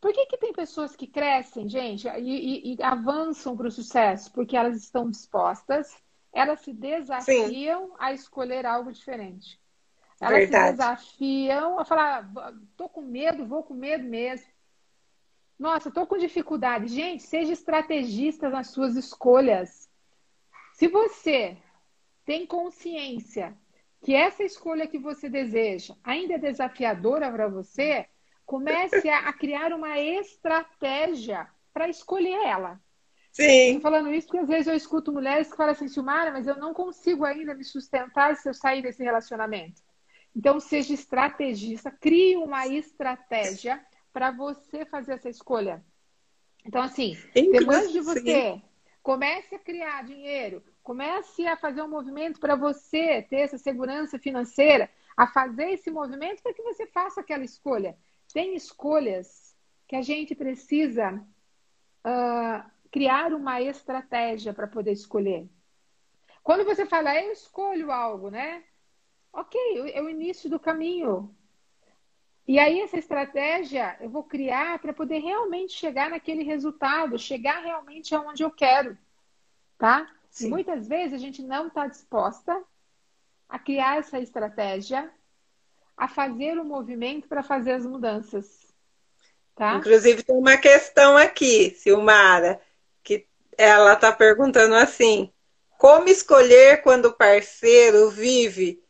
Por 0.00 0.12
que, 0.12 0.26
que 0.26 0.38
tem 0.38 0.52
pessoas 0.52 0.96
que 0.96 1.06
crescem, 1.06 1.68
gente, 1.68 2.08
e, 2.08 2.72
e, 2.72 2.74
e 2.74 2.82
avançam 2.82 3.56
para 3.56 3.68
o 3.68 3.70
sucesso? 3.70 4.32
Porque 4.32 4.56
elas 4.56 4.76
estão 4.76 5.10
dispostas 5.10 5.94
elas 6.32 6.60
se 6.60 6.72
desafiam 6.72 7.88
Sim. 7.88 7.94
a 7.98 8.12
escolher 8.12 8.64
algo 8.66 8.92
diferente. 8.92 9.60
Elas 10.20 10.40
Verdade. 10.40 10.64
se 10.64 10.70
desafiam 10.72 11.78
a 11.78 11.84
falar, 11.84 12.30
tô 12.76 12.88
com 12.88 13.02
medo, 13.02 13.46
vou 13.46 13.62
com 13.62 13.74
medo 13.74 14.04
mesmo. 14.04 14.46
Nossa, 15.58 15.90
tô 15.90 16.06
com 16.06 16.16
dificuldade. 16.16 16.88
Gente, 16.88 17.22
seja 17.22 17.52
estrategista 17.52 18.48
nas 18.48 18.68
suas 18.68 18.96
escolhas. 18.96 19.90
Se 20.72 20.88
você 20.88 21.56
tem 22.24 22.46
consciência 22.46 23.56
que 24.02 24.14
essa 24.14 24.42
escolha 24.42 24.86
que 24.86 24.98
você 24.98 25.28
deseja 25.28 25.94
ainda 26.02 26.34
é 26.34 26.38
desafiadora 26.38 27.30
para 27.30 27.48
você, 27.48 28.06
comece 28.46 29.08
a, 29.08 29.32
criar 29.32 29.72
uma 29.72 29.98
estratégia 29.98 31.46
para 31.72 31.88
escolher 31.88 32.46
ela. 32.46 32.80
Sim. 33.32 33.76
Estou 33.76 33.80
falando 33.80 34.12
isso 34.12 34.26
porque 34.26 34.42
às 34.42 34.48
vezes 34.48 34.66
eu 34.66 34.74
escuto 34.74 35.12
mulheres 35.12 35.50
que 35.50 35.56
falam 35.56 35.72
assim, 35.72 35.88
Silmara, 35.88 36.32
mas 36.32 36.46
eu 36.46 36.56
não 36.56 36.74
consigo 36.74 37.24
ainda 37.24 37.54
me 37.54 37.64
sustentar 37.64 38.36
se 38.36 38.48
eu 38.48 38.54
sair 38.54 38.82
desse 38.82 39.02
relacionamento. 39.02 39.82
Então, 40.34 40.60
seja 40.60 40.94
estrategista, 40.94 41.90
crie 41.90 42.36
uma 42.36 42.66
estratégia 42.66 43.84
para 44.12 44.30
você 44.30 44.84
fazer 44.84 45.14
essa 45.14 45.28
escolha. 45.28 45.84
Então, 46.64 46.82
assim, 46.82 47.16
depois 47.34 47.90
de 47.90 48.00
você 48.00 48.60
comece 49.02 49.54
a 49.54 49.58
criar 49.58 50.04
dinheiro, 50.04 50.62
comece 50.82 51.46
a 51.46 51.56
fazer 51.56 51.82
um 51.82 51.88
movimento 51.88 52.38
para 52.38 52.54
você 52.54 53.22
ter 53.22 53.40
essa 53.40 53.58
segurança 53.58 54.18
financeira, 54.18 54.90
a 55.16 55.26
fazer 55.26 55.70
esse 55.72 55.90
movimento 55.90 56.42
para 56.42 56.52
que 56.52 56.62
você 56.62 56.86
faça 56.86 57.20
aquela 57.20 57.44
escolha. 57.44 57.96
Tem 58.32 58.54
escolhas 58.54 59.56
que 59.88 59.96
a 59.96 60.02
gente 60.02 60.34
precisa 60.34 61.14
uh, 62.06 62.70
criar 62.90 63.32
uma 63.32 63.60
estratégia 63.60 64.52
para 64.52 64.66
poder 64.66 64.92
escolher. 64.92 65.48
Quando 66.42 66.64
você 66.64 66.86
fala, 66.86 67.14
eu 67.14 67.32
escolho 67.32 67.92
algo, 67.92 68.30
né? 68.30 68.64
Ok, 69.32 69.60
é 69.92 70.02
o 70.02 70.08
início 70.08 70.50
do 70.50 70.58
caminho. 70.58 71.34
E 72.48 72.58
aí, 72.58 72.80
essa 72.80 72.96
estratégia 72.96 73.96
eu 74.00 74.10
vou 74.10 74.24
criar 74.24 74.80
para 74.80 74.92
poder 74.92 75.18
realmente 75.18 75.72
chegar 75.72 76.10
naquele 76.10 76.42
resultado, 76.42 77.18
chegar 77.18 77.62
realmente 77.62 78.14
aonde 78.14 78.42
eu 78.42 78.50
quero. 78.50 78.98
Tá? 79.78 80.10
Sim. 80.30 80.46
E 80.46 80.50
muitas 80.50 80.88
vezes 80.88 81.14
a 81.14 81.18
gente 81.18 81.42
não 81.42 81.68
está 81.68 81.86
disposta 81.86 82.60
a 83.48 83.58
criar 83.58 83.98
essa 83.98 84.18
estratégia, 84.18 85.12
a 85.96 86.08
fazer 86.08 86.58
o 86.58 86.64
movimento 86.64 87.28
para 87.28 87.42
fazer 87.42 87.72
as 87.72 87.86
mudanças. 87.86 88.74
Tá? 89.54 89.76
Inclusive, 89.76 90.22
tem 90.22 90.36
uma 90.36 90.56
questão 90.56 91.16
aqui, 91.16 91.70
Silmara, 91.70 92.60
ela 93.60 93.92
está 93.92 94.10
perguntando 94.10 94.74
assim: 94.74 95.30
como 95.78 96.08
escolher 96.08 96.82
quando 96.82 97.06
o 97.06 97.16
parceiro 97.16 98.10
vive 98.10 98.82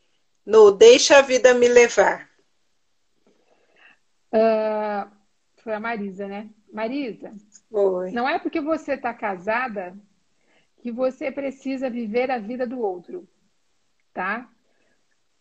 no 0.46 0.70
deixa 0.70 1.18
a 1.18 1.22
vida 1.22 1.52
me 1.54 1.68
levar? 1.68 2.30
Uh, 4.32 5.10
foi 5.56 5.74
a 5.74 5.80
Marisa, 5.80 6.28
né? 6.28 6.48
Marisa, 6.72 7.34
foi. 7.68 8.12
não 8.12 8.28
é 8.28 8.38
porque 8.38 8.60
você 8.60 8.92
está 8.92 9.12
casada 9.12 9.96
que 10.80 10.92
você 10.92 11.32
precisa 11.32 11.90
viver 11.90 12.30
a 12.30 12.38
vida 12.38 12.64
do 12.64 12.80
outro, 12.80 13.28
tá? 14.14 14.48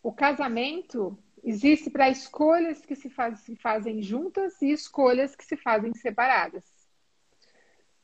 O 0.01 0.11
casamento 0.11 1.17
existe 1.43 1.89
para 1.91 2.09
escolhas 2.09 2.83
que 2.83 2.95
se, 2.95 3.11
faz, 3.11 3.39
se 3.41 3.55
fazem 3.55 4.01
juntas 4.01 4.59
e 4.61 4.71
escolhas 4.71 5.35
que 5.35 5.45
se 5.45 5.55
fazem 5.55 5.93
separadas. 5.93 6.78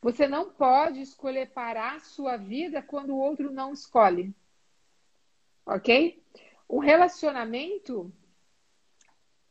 Você 0.01 0.27
não 0.27 0.51
pode 0.51 1.01
escolher 1.01 1.51
parar 1.51 1.99
sua 2.01 2.37
vida 2.37 2.81
quando 2.81 3.11
o 3.11 3.19
outro 3.19 3.51
não 3.51 3.73
escolhe. 3.73 4.33
Ok? 5.65 6.23
O 6.67 6.79
relacionamento 6.79 8.11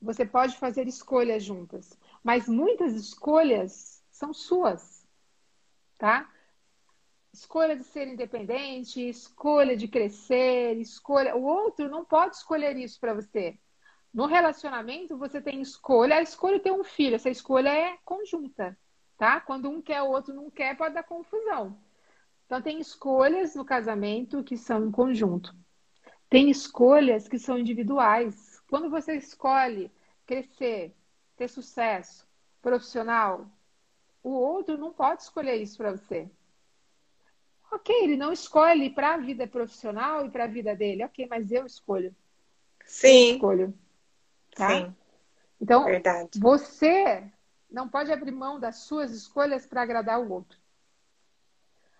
você 0.01 0.25
pode 0.25 0.57
fazer 0.59 0.87
escolhas 0.87 1.43
juntas, 1.43 1.99
mas 2.23 2.47
muitas 2.47 2.95
escolhas 2.95 4.05
são 4.11 4.35
suas, 4.35 5.07
tá? 5.99 6.31
Escolha 7.33 7.75
de 7.75 7.85
ser 7.85 8.07
independente, 8.07 9.09
escolha 9.09 9.77
de 9.77 9.89
crescer, 9.89 10.77
escolha. 10.77 11.35
O 11.35 11.43
outro 11.43 11.89
não 11.89 12.05
pode 12.05 12.37
escolher 12.37 12.77
isso 12.77 13.01
para 13.01 13.15
você. 13.15 13.59
No 14.13 14.27
relacionamento, 14.27 15.19
você 15.19 15.41
tem 15.41 15.61
escolha. 15.61 16.17
A 16.17 16.23
escolha 16.23 16.57
é 16.57 16.61
ter 16.61 16.71
um 16.71 16.85
filho, 16.85 17.17
essa 17.17 17.31
escolha 17.31 17.71
é 17.71 17.99
conjunta, 18.05 18.79
tá? 19.25 19.41
Quando 19.41 19.71
um 19.71 19.81
quer, 19.81 20.03
o 20.03 20.11
outro 20.11 20.35
não 20.35 20.51
quer, 20.51 20.77
pode 20.77 20.95
dar 20.95 21.03
confusão. 21.03 21.79
Então, 22.45 22.61
tem 22.61 22.79
escolhas 22.79 23.55
no 23.55 23.65
casamento 23.65 24.45
que 24.45 24.55
são 24.55 24.87
em 24.87 24.91
conjunto. 24.91 25.57
Tem 26.29 26.51
escolhas 26.51 27.27
que 27.27 27.39
são 27.39 27.59
individuais. 27.59 28.61
Quando 28.69 28.91
você 28.91 29.17
escolhe 29.17 29.91
crescer, 30.27 30.95
ter 31.39 31.49
sucesso 31.49 32.29
profissional, 32.61 33.47
o 34.23 34.29
outro 34.29 34.77
não 34.77 34.93
pode 34.93 35.23
escolher 35.23 35.57
isso 35.57 35.79
para 35.79 35.93
você. 35.93 36.29
Ok, 37.73 37.97
ele 38.03 38.19
não 38.19 38.31
escolhe 38.31 38.91
para 38.91 39.15
a 39.15 39.17
vida 39.17 39.47
profissional 39.47 40.27
e 40.27 40.31
para 40.31 40.45
a 40.45 40.49
vida 40.49 40.77
dele. 40.77 41.03
Ok, 41.03 41.27
mas 41.31 41.51
eu 41.51 41.65
escolho. 41.65 42.15
Sim. 42.85 43.31
Eu 43.31 43.35
escolho. 43.37 43.75
Tá? 44.55 44.69
Sim. 44.69 44.95
Então, 45.59 45.87
Verdade. 45.87 46.39
você 46.39 47.25
não 47.75 47.89
pode 47.89 48.11
abrir 48.13 48.33
mão 48.33 48.59
das 48.59 48.77
suas 48.77 49.11
escolhas 49.13 49.67
para 49.67 49.83
agradar 49.83 50.21
o 50.21 50.31
outro. 50.31 50.59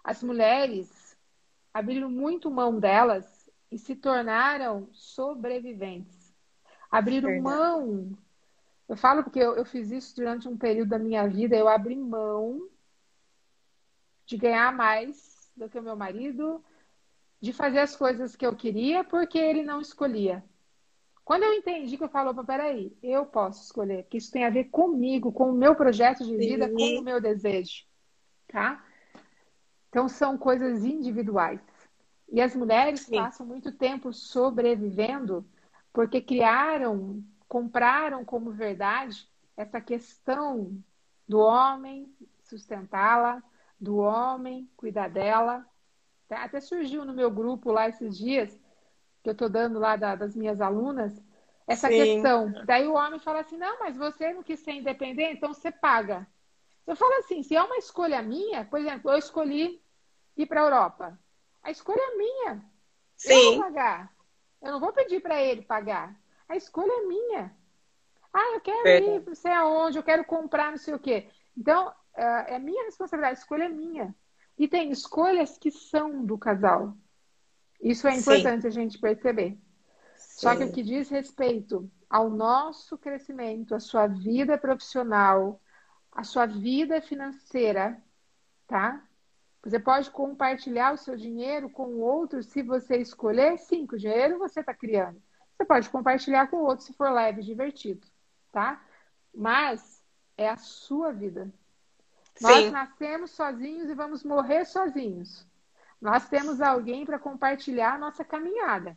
As 0.03 0.23
mulheres 0.23 1.17
abriram 1.73 2.11
muito 2.11 2.51
mão 2.51 2.79
delas 2.79 3.51
e 3.71 3.79
se 3.79 3.95
tornaram 3.97 4.89
sobreviventes 4.93 6.25
abriram 6.95 7.41
mão. 7.41 8.17
Eu 8.89 8.97
falo 8.97 9.25
porque 9.25 9.41
eu, 9.41 9.57
eu 9.57 9.65
fiz 9.65 9.91
isso 9.91 10.15
durante 10.15 10.47
um 10.47 10.57
período 10.57 10.91
da 10.91 10.99
minha 10.99 11.27
vida, 11.27 11.57
eu 11.57 11.69
abri 11.69 11.97
mão 11.97 12.69
de 14.25 14.37
ganhar 14.37 14.73
mais 14.73 15.51
do 15.57 15.69
que 15.69 15.79
o 15.79 15.83
meu 15.83 15.97
marido, 15.97 16.65
de 17.41 17.53
fazer 17.53 17.81
as 17.81 17.97
coisas 17.97 18.37
que 18.37 18.47
eu 18.47 18.55
queria 18.55 19.03
porque 19.03 19.39
ele 19.39 19.63
não 19.63 19.81
escolhia. 19.81 20.45
Quando 21.25 21.45
eu 21.45 21.55
entendi 21.55 21.97
que 21.97 22.05
eu 22.05 22.09
falo, 22.09 22.45
peraí, 22.45 22.95
eu 23.03 23.25
posso 23.25 23.65
escolher, 23.65 24.03
porque 24.03 24.19
isso 24.19 24.31
tem 24.31 24.45
a 24.45 24.51
ver 24.51 24.65
comigo, 24.65 25.33
com 25.33 25.51
o 25.51 25.55
meu 25.55 25.75
projeto 25.75 26.23
de 26.23 26.37
vida, 26.37 26.69
Sim. 26.69 26.75
com 26.75 27.01
o 27.01 27.03
meu 27.03 27.21
desejo, 27.21 27.85
tá? 28.49 28.85
Então 29.89 30.09
são 30.09 30.37
coisas 30.37 30.85
individuais. 30.85 31.61
E 32.31 32.43
as 32.43 32.55
mulheres 32.55 33.01
Sim. 33.01 33.17
passam 33.17 33.47
muito 33.47 33.73
tempo 33.73 34.13
sobrevivendo 34.13 35.47
porque 35.93 36.21
criaram, 36.21 37.25
compraram 37.49 38.25
como 38.25 38.51
verdade 38.51 39.29
essa 39.57 39.81
questão 39.81 40.77
do 41.27 41.39
homem 41.39 42.13
sustentá-la, 42.43 43.43
do 43.81 43.97
homem 43.99 44.69
cuidar 44.77 45.09
dela. 45.09 45.65
Tá? 46.29 46.45
Até 46.45 46.61
surgiu 46.61 47.05
no 47.05 47.15
meu 47.15 47.31
grupo 47.31 47.71
lá 47.71 47.89
esses 47.89 48.19
dias, 48.19 48.59
que 49.25 49.31
eu 49.31 49.33
estou 49.33 49.49
dando 49.49 49.79
lá 49.79 49.97
da, 49.97 50.15
das 50.15 50.37
minhas 50.37 50.61
alunas, 50.61 51.19
essa 51.67 51.89
Sim. 51.89 51.97
questão. 51.97 52.53
Daí 52.67 52.87
o 52.87 52.95
homem 52.95 53.19
fala 53.19 53.41
assim: 53.41 53.57
não, 53.57 53.81
mas 53.81 53.97
você 53.97 54.35
não 54.35 54.43
quis 54.43 54.61
ser 54.61 54.73
independente, 54.73 55.39
então 55.39 55.53
você 55.53 55.73
paga. 55.73 56.29
Eu 56.87 56.95
falo 56.95 57.15
assim: 57.15 57.43
se 57.43 57.57
é 57.57 57.63
uma 57.63 57.79
escolha 57.79 58.21
minha, 58.23 58.67
por 58.67 58.79
exemplo, 58.79 59.11
eu 59.11 59.17
escolhi 59.17 59.83
ir 60.37 60.47
para 60.47 60.61
a 60.61 60.65
Europa. 60.65 61.19
A 61.63 61.71
escolha 61.71 62.03
é 62.03 62.17
minha. 62.17 62.65
Sim. 63.17 63.33
Eu 63.33 63.43
vou 63.43 63.59
pagar. 63.65 64.15
Eu 64.61 64.73
não 64.73 64.81
vou 64.81 64.93
pedir 64.93 65.21
para 65.21 65.41
ele 65.41 65.63
pagar. 65.63 66.15
A 66.47 66.55
escolha 66.55 66.93
é 66.93 67.07
minha. 67.07 67.57
Ah, 68.31 68.53
eu 68.53 68.61
quero 68.61 68.85
Verdade. 68.85 69.17
ir 69.17 69.27
não 69.27 69.35
sei 69.35 69.53
aonde, 69.53 69.99
eu 69.99 70.03
quero 70.03 70.25
comprar 70.25 70.71
não 70.71 70.77
sei 70.77 70.93
o 70.93 70.99
quê. 70.99 71.31
Então, 71.57 71.91
é, 72.15 72.57
é 72.57 72.59
minha 72.59 72.85
responsabilidade, 72.85 73.39
a 73.39 73.41
escolha 73.41 73.65
é 73.65 73.69
minha. 73.71 74.15
E 74.59 74.69
tem 74.69 74.91
escolhas 74.91 75.57
que 75.57 75.71
são 75.71 76.25
do 76.27 76.37
casal. 76.37 76.95
Isso 77.81 78.09
é 78.09 78.17
importante 78.17 78.63
Sim. 78.63 78.69
a 78.69 78.71
gente 78.71 78.99
perceber. 78.99 79.59
Sim. 80.17 80.41
Só 80.41 80.57
que 80.57 80.65
o 80.65 80.73
que 80.73 80.83
diz 80.83 81.09
respeito 81.09 81.91
ao 82.09 82.31
nosso 82.31 82.97
crescimento, 82.97 83.75
a 83.75 83.81
sua 83.81 84.07
vida 84.07 84.57
profissional, 84.57 85.61
a 86.13 86.23
sua 86.23 86.47
vida 86.47 87.01
financeira, 87.03 88.01
tá? 88.67 89.03
Você 89.65 89.79
pode 89.79 90.11
compartilhar 90.11 90.93
o 90.93 90.99
seu 90.99 91.17
dinheiro 91.17 91.71
com 91.71 91.87
o 91.87 92.01
outro 92.01 92.43
se 92.43 92.63
você 92.63 92.99
escolher. 92.99 93.59
Sim, 93.59 93.87
o 93.91 93.97
dinheiro 93.97 94.39
você 94.39 94.61
está 94.61 94.75
criando. 94.75 95.21
Você 95.57 95.65
pode 95.65 95.89
compartilhar 95.89 96.49
com 96.49 96.59
o 96.59 96.65
outro 96.65 96.85
se 96.85 96.93
for 96.93 97.11
leve 97.11 97.41
e 97.41 97.45
divertido, 97.45 98.07
tá? 98.53 98.85
Mas 99.35 100.05
é 100.37 100.49
a 100.49 100.57
sua 100.57 101.13
vida. 101.13 101.51
Sim. 102.35 102.45
Nós 102.45 102.73
nascemos 102.73 103.31
sozinhos 103.31 103.89
e 103.89 103.95
vamos 103.95 104.23
morrer 104.23 104.65
sozinhos. 104.65 105.47
Nós 106.05 106.29
temos 106.29 106.61
alguém 106.61 107.07
para 107.07 107.19
compartilhar 107.19 107.95
a 107.95 107.99
nossa 107.99 108.23
caminhada. 108.23 108.95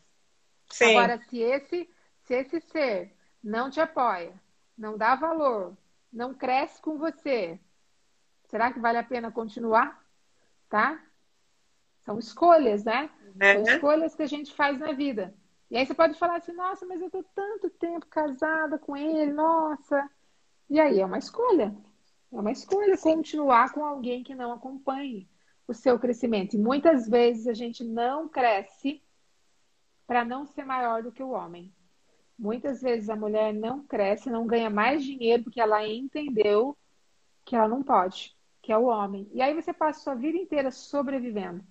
Sim. 0.69 0.89
Agora, 0.89 1.17
se 1.29 1.39
esse, 1.39 1.89
se 2.23 2.33
esse 2.33 2.59
ser 2.59 3.15
não 3.41 3.69
te 3.69 3.79
apoia, 3.79 4.33
não 4.77 4.97
dá 4.97 5.15
valor, 5.15 5.77
não 6.11 6.33
cresce 6.33 6.81
com 6.81 6.97
você, 6.97 7.57
será 8.49 8.73
que 8.73 8.79
vale 8.81 8.97
a 8.97 9.03
pena 9.03 9.31
continuar? 9.31 10.05
tá? 10.67 11.01
São 12.01 12.19
escolhas, 12.19 12.83
né? 12.83 13.09
É. 13.39 13.53
São 13.53 13.63
escolhas 13.63 14.13
que 14.13 14.23
a 14.23 14.27
gente 14.27 14.53
faz 14.53 14.77
na 14.77 14.91
vida. 14.91 15.33
E 15.71 15.77
aí 15.77 15.85
você 15.85 15.93
pode 15.93 16.19
falar 16.19 16.39
assim, 16.39 16.51
nossa, 16.51 16.85
mas 16.85 17.01
eu 17.01 17.09
tô 17.09 17.23
tanto 17.23 17.69
tempo 17.69 18.05
casada 18.07 18.77
com 18.77 18.97
ele, 18.97 19.31
nossa. 19.31 20.09
E 20.69 20.77
aí 20.77 20.99
é 20.99 21.05
uma 21.05 21.19
escolha. 21.19 21.73
É 22.33 22.37
uma 22.37 22.51
escolha 22.51 22.97
Sim. 22.97 23.13
continuar 23.13 23.71
com 23.71 23.85
alguém 23.85 24.25
que 24.25 24.35
não 24.35 24.51
acompanhe 24.51 25.25
o 25.67 25.73
seu 25.73 25.99
crescimento. 25.99 26.55
E 26.55 26.59
muitas 26.59 27.07
vezes 27.07 27.47
a 27.47 27.53
gente 27.53 27.83
não 27.83 28.27
cresce 28.29 29.03
para 30.05 30.23
não 30.23 30.45
ser 30.45 30.63
maior 30.63 31.03
do 31.03 31.11
que 31.11 31.21
o 31.21 31.31
homem. 31.31 31.73
Muitas 32.39 32.81
vezes 32.81 33.09
a 33.09 33.15
mulher 33.15 33.53
não 33.53 33.83
cresce, 33.83 34.29
não 34.29 34.47
ganha 34.47 34.69
mais 34.69 35.03
dinheiro 35.03 35.43
porque 35.43 35.59
ela 35.59 35.87
entendeu 35.87 36.77
que 37.43 37.55
ela 37.55 37.67
não 37.67 37.83
pode 37.83 38.37
que 38.67 38.73
é 38.73 38.77
o 38.77 38.87
homem. 38.87 39.29
E 39.31 39.41
aí 39.41 39.53
você 39.53 39.71
passa 39.71 39.97
a 39.97 40.03
sua 40.03 40.15
vida 40.15 40.37
inteira 40.37 40.69
sobrevivendo, 40.71 41.63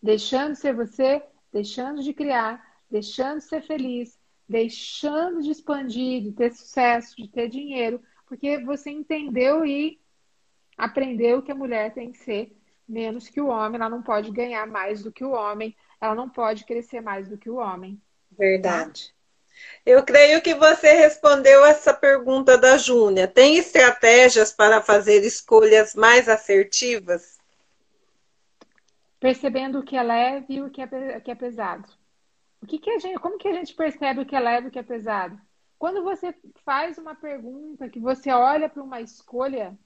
deixando 0.00 0.52
de 0.52 0.60
ser 0.60 0.72
você, 0.72 1.20
deixando 1.52 2.00
de 2.00 2.14
criar, 2.14 2.64
deixando 2.88 3.38
de 3.38 3.44
ser 3.46 3.60
feliz, 3.60 4.16
deixando 4.48 5.42
de 5.42 5.50
expandir, 5.50 6.22
de 6.22 6.30
ter 6.30 6.52
sucesso, 6.52 7.16
de 7.16 7.26
ter 7.26 7.48
dinheiro, 7.48 8.00
porque 8.24 8.58
você 8.58 8.88
entendeu 8.88 9.66
e 9.66 10.00
aprendeu 10.78 11.42
que 11.42 11.50
a 11.50 11.56
mulher 11.56 11.92
tem 11.92 12.12
que 12.12 12.18
ser 12.18 12.56
menos 12.88 13.28
que 13.28 13.40
o 13.40 13.48
homem, 13.48 13.80
ela 13.80 13.90
não 13.90 14.02
pode 14.02 14.30
ganhar 14.30 14.66
mais 14.66 15.02
do 15.02 15.12
que 15.12 15.24
o 15.24 15.30
homem, 15.30 15.76
ela 16.00 16.14
não 16.14 16.28
pode 16.28 16.64
crescer 16.64 17.00
mais 17.00 17.28
do 17.28 17.38
que 17.38 17.48
o 17.48 17.56
homem. 17.56 18.00
Verdade. 18.30 19.14
Eu 19.86 20.02
creio 20.02 20.42
que 20.42 20.54
você 20.54 20.92
respondeu 20.92 21.64
essa 21.64 21.94
pergunta 21.94 22.58
da 22.58 22.76
Júnia. 22.76 23.28
Tem 23.28 23.56
estratégias 23.56 24.52
para 24.52 24.80
fazer 24.80 25.24
escolhas 25.24 25.94
mais 25.94 26.28
assertivas? 26.28 27.38
Percebendo 29.20 29.78
o 29.78 29.82
que 29.82 29.96
é 29.96 30.02
leve 30.02 30.54
e 30.54 30.62
o 30.62 30.70
que 30.70 30.82
é, 30.82 31.20
que 31.20 31.30
é 31.30 31.34
pesado. 31.34 31.88
O 32.60 32.66
que, 32.66 32.78
que 32.78 32.90
a 32.90 32.98
gente, 32.98 33.18
como 33.18 33.38
que 33.38 33.48
a 33.48 33.52
gente 33.52 33.74
percebe 33.74 34.20
o 34.20 34.26
que 34.26 34.34
é 34.34 34.40
leve 34.40 34.66
e 34.66 34.68
o 34.68 34.72
que 34.72 34.78
é 34.78 34.82
pesado? 34.82 35.38
Quando 35.78 36.02
você 36.02 36.34
faz 36.64 36.96
uma 36.96 37.14
pergunta, 37.14 37.88
que 37.90 38.00
você 38.00 38.30
olha 38.30 38.68
para 38.68 38.82
uma 38.82 39.00
escolha, 39.02 39.76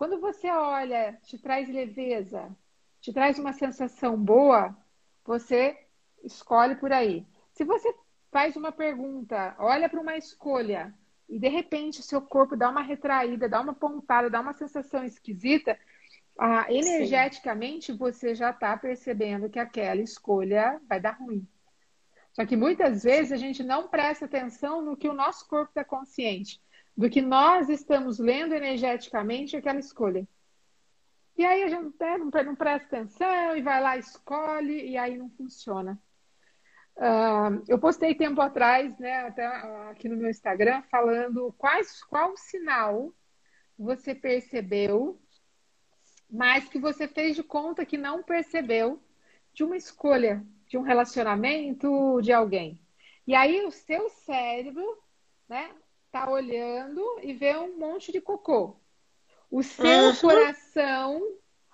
quando 0.00 0.18
você 0.18 0.50
olha, 0.50 1.12
te 1.24 1.36
traz 1.36 1.68
leveza, 1.68 2.48
te 3.02 3.12
traz 3.12 3.38
uma 3.38 3.52
sensação 3.52 4.16
boa, 4.16 4.74
você 5.22 5.76
escolhe 6.24 6.74
por 6.76 6.90
aí. 6.90 7.26
Se 7.52 7.64
você 7.64 7.94
faz 8.32 8.56
uma 8.56 8.72
pergunta, 8.72 9.54
olha 9.58 9.90
para 9.90 10.00
uma 10.00 10.16
escolha 10.16 10.94
e 11.28 11.38
de 11.38 11.48
repente 11.48 12.02
seu 12.02 12.22
corpo 12.22 12.56
dá 12.56 12.70
uma 12.70 12.80
retraída, 12.80 13.46
dá 13.46 13.60
uma 13.60 13.74
pontada, 13.74 14.30
dá 14.30 14.40
uma 14.40 14.54
sensação 14.54 15.04
esquisita, 15.04 15.78
ah, 16.38 16.64
energeticamente 16.72 17.92
Sim. 17.92 17.98
você 17.98 18.34
já 18.34 18.52
está 18.52 18.74
percebendo 18.78 19.50
que 19.50 19.58
aquela 19.58 20.00
escolha 20.00 20.80
vai 20.88 20.98
dar 20.98 21.18
ruim. 21.18 21.46
Só 22.32 22.46
que 22.46 22.56
muitas 22.56 23.02
vezes 23.02 23.32
a 23.32 23.36
gente 23.36 23.62
não 23.62 23.88
presta 23.88 24.24
atenção 24.24 24.80
no 24.80 24.96
que 24.96 25.10
o 25.10 25.14
nosso 25.14 25.46
corpo 25.46 25.68
está 25.68 25.84
consciente, 25.84 26.58
do 27.00 27.08
que 27.08 27.22
nós 27.22 27.70
estamos 27.70 28.18
lendo 28.18 28.52
energeticamente 28.52 29.56
aquela 29.56 29.78
escolha. 29.78 30.28
E 31.34 31.42
aí 31.46 31.62
a 31.62 31.68
gente 31.68 31.94
né, 31.98 32.18
não 32.44 32.54
presta 32.54 32.98
atenção 32.98 33.56
e 33.56 33.62
vai 33.62 33.80
lá, 33.80 33.96
escolhe, 33.96 34.86
e 34.86 34.98
aí 34.98 35.16
não 35.16 35.30
funciona. 35.30 35.98
Uh, 36.96 37.64
eu 37.66 37.78
postei 37.78 38.14
tempo 38.14 38.38
atrás, 38.42 38.98
né, 38.98 39.20
até 39.20 39.46
aqui 39.90 40.10
no 40.10 40.16
meu 40.18 40.28
Instagram, 40.28 40.82
falando 40.90 41.54
quais, 41.56 42.04
qual 42.04 42.36
sinal 42.36 43.14
você 43.78 44.14
percebeu, 44.14 45.18
mas 46.30 46.68
que 46.68 46.78
você 46.78 47.08
fez 47.08 47.34
de 47.34 47.42
conta 47.42 47.86
que 47.86 47.96
não 47.96 48.22
percebeu 48.22 49.02
de 49.54 49.64
uma 49.64 49.78
escolha, 49.78 50.44
de 50.68 50.76
um 50.76 50.82
relacionamento, 50.82 52.20
de 52.20 52.30
alguém. 52.30 52.78
E 53.26 53.34
aí 53.34 53.64
o 53.64 53.70
seu 53.70 54.10
cérebro, 54.10 55.02
né, 55.48 55.70
tá 56.10 56.30
olhando 56.30 57.02
e 57.22 57.32
vê 57.32 57.56
um 57.56 57.78
monte 57.78 58.12
de 58.12 58.20
cocô. 58.20 58.76
O 59.50 59.62
seu 59.62 59.84
uhum. 59.84 60.16
coração 60.16 61.22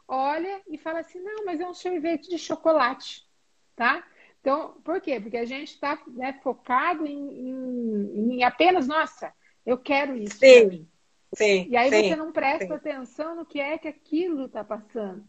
olha 0.09 0.61
e 0.69 0.79
fala 0.79 1.01
assim: 1.01 1.21
não, 1.21 1.45
mas 1.45 1.61
é 1.61 1.69
um 1.69 1.75
sorvete 1.75 2.29
de 2.29 2.39
chocolate, 2.39 3.27
tá? 3.75 4.05
Então, 4.41 4.81
por 4.85 5.01
quê? 5.01 5.21
Porque 5.21 5.37
a 5.37 5.45
gente 5.45 5.73
está 5.73 6.01
né, 6.07 6.39
focado 6.43 7.05
em, 7.05 7.49
em, 7.49 8.37
em, 8.37 8.45
apenas, 8.45 8.87
nossa, 8.87 9.33
eu 9.65 9.77
quero 9.77 10.17
isso. 10.17 10.39
Sim, 10.39 10.89
sim. 11.35 11.67
E 11.69 11.77
aí 11.77 11.91
sim, 11.91 12.09
você 12.09 12.17
não 12.17 12.31
presta 12.31 12.67
sim. 12.67 12.73
atenção 12.73 13.35
no 13.35 13.45
que 13.45 13.61
é 13.61 13.77
que 13.77 13.89
aquilo 13.89 14.47
está 14.47 14.63
passando. 14.63 15.27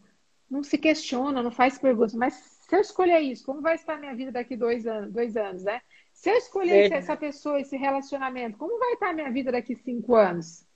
Não 0.48 0.62
se 0.62 0.78
questiona, 0.78 1.42
não 1.42 1.50
faz 1.50 1.76
perguntas. 1.78 2.14
Mas 2.14 2.34
se 2.34 2.76
eu 2.76 2.80
escolher 2.80 3.18
isso, 3.20 3.44
como 3.44 3.60
vai 3.60 3.74
estar 3.74 3.94
a 3.94 3.98
minha 3.98 4.14
vida 4.14 4.30
daqui 4.30 4.56
dois 4.56 4.86
anos, 4.86 5.12
dois 5.12 5.36
anos, 5.36 5.64
né? 5.64 5.82
Se 6.18 6.30
eu 6.30 6.34
escolher 6.34 6.92
essa 6.92 7.16
pessoa, 7.16 7.60
esse 7.60 7.76
relacionamento, 7.76 8.58
como 8.58 8.76
vai 8.76 8.94
estar 8.94 9.10
a 9.10 9.12
minha 9.12 9.30
vida 9.30 9.52
daqui 9.52 9.76
cinco 9.76 10.16
anos? 10.16 10.66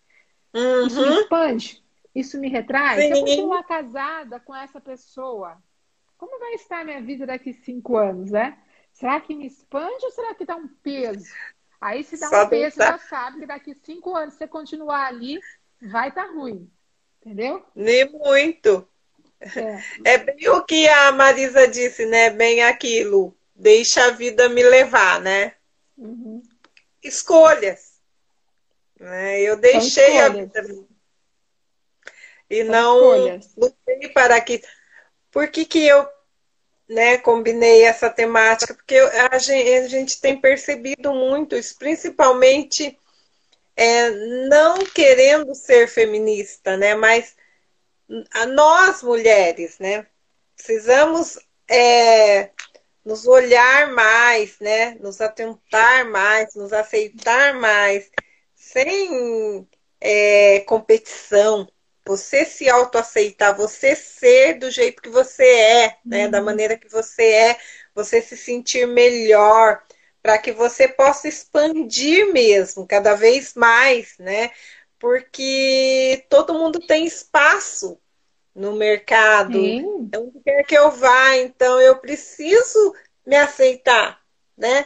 Uhum. 0.54 0.86
Isso 0.86 1.00
me 1.00 1.20
expande? 1.20 1.84
Isso 2.14 2.40
me 2.40 2.48
retrai? 2.48 3.00
Sim. 3.00 3.08
Se 3.08 3.20
eu 3.20 3.26
continuar 3.26 3.64
casada 3.64 4.38
com 4.38 4.54
essa 4.54 4.80
pessoa, 4.80 5.60
como 6.16 6.38
vai 6.38 6.54
estar 6.54 6.82
a 6.82 6.84
minha 6.84 7.02
vida 7.02 7.26
daqui 7.26 7.52
cinco 7.52 7.96
anos, 7.96 8.30
né? 8.30 8.56
Será 8.92 9.20
que 9.20 9.34
me 9.34 9.44
expande 9.44 10.04
ou 10.04 10.12
será 10.12 10.32
que 10.32 10.44
dá 10.44 10.54
um 10.54 10.68
peso? 10.68 11.28
Aí 11.80 12.04
se 12.04 12.20
dá 12.20 12.28
Só 12.28 12.44
um 12.44 12.48
peso, 12.48 12.76
você 12.76 12.82
já 12.84 12.98
sabe 12.98 13.40
que 13.40 13.46
daqui 13.46 13.74
cinco 13.74 14.14
anos, 14.14 14.34
se 14.34 14.38
você 14.38 14.46
continuar 14.46 15.08
ali, 15.08 15.40
vai 15.90 16.10
estar 16.10 16.26
tá 16.26 16.32
ruim. 16.32 16.70
Entendeu? 17.20 17.66
Nem 17.74 18.08
muito. 18.12 18.86
É. 19.40 20.14
é 20.14 20.18
bem 20.18 20.48
o 20.50 20.64
que 20.64 20.86
a 20.86 21.10
Marisa 21.10 21.66
disse, 21.66 22.06
né? 22.06 22.30
Bem 22.30 22.62
aquilo. 22.62 23.36
Deixa 23.54 24.06
a 24.06 24.10
vida 24.10 24.48
me 24.48 24.62
levar, 24.62 25.20
né? 25.20 25.54
Uhum. 25.96 26.42
Escolhas. 27.02 27.92
Né? 28.98 29.40
Eu 29.40 29.56
deixei 29.56 30.18
a 30.18 30.28
vida. 30.28 30.62
E 32.48 32.64
São 32.64 32.72
não 32.72 32.96
escolhas. 32.96 33.50
lutei 33.56 34.08
para 34.08 34.40
que 34.40 34.62
por 35.32 35.48
que, 35.48 35.64
que 35.64 35.84
eu 35.86 36.06
né, 36.86 37.16
combinei 37.16 37.84
essa 37.84 38.10
temática? 38.10 38.74
Porque 38.74 38.96
a 38.98 39.38
gente, 39.38 39.72
a 39.72 39.88
gente 39.88 40.20
tem 40.20 40.38
percebido 40.38 41.14
muito 41.14 41.56
isso, 41.56 41.76
principalmente 41.78 42.98
é, 43.74 44.10
não 44.48 44.84
querendo 44.84 45.54
ser 45.54 45.88
feminista, 45.88 46.76
né? 46.76 46.94
Mas 46.94 47.34
a 48.34 48.44
nós 48.44 49.02
mulheres, 49.02 49.78
né? 49.78 50.06
Precisamos 50.54 51.38
é, 51.66 52.50
nos 53.04 53.26
olhar 53.26 53.92
mais, 53.92 54.58
né? 54.60 54.96
Nos 55.00 55.20
atentar 55.20 56.08
mais, 56.08 56.54
nos 56.54 56.72
aceitar 56.72 57.54
mais, 57.54 58.10
sem 58.54 59.66
é, 60.00 60.60
competição, 60.60 61.68
você 62.04 62.44
se 62.44 62.68
autoaceitar, 62.68 63.56
você 63.56 63.94
ser 63.94 64.58
do 64.58 64.70
jeito 64.70 65.02
que 65.02 65.08
você 65.08 65.44
é, 65.44 65.96
né? 66.04 66.24
Uhum. 66.26 66.30
Da 66.30 66.42
maneira 66.42 66.76
que 66.76 66.88
você 66.88 67.24
é, 67.24 67.58
você 67.94 68.20
se 68.20 68.36
sentir 68.36 68.86
melhor, 68.86 69.82
para 70.22 70.38
que 70.38 70.52
você 70.52 70.88
possa 70.88 71.28
expandir 71.28 72.32
mesmo, 72.32 72.86
cada 72.86 73.14
vez 73.14 73.54
mais, 73.54 74.16
né? 74.18 74.50
Porque 74.98 76.24
todo 76.28 76.54
mundo 76.54 76.78
tem 76.86 77.04
espaço 77.06 77.98
no 78.54 78.74
mercado, 78.74 79.52
Sim. 79.52 80.10
onde 80.14 80.40
quer 80.44 80.64
que 80.64 80.76
eu 80.76 80.90
vá, 80.90 81.36
então 81.36 81.80
eu 81.80 81.96
preciso 81.96 82.94
me 83.26 83.36
aceitar, 83.36 84.20
né? 84.56 84.84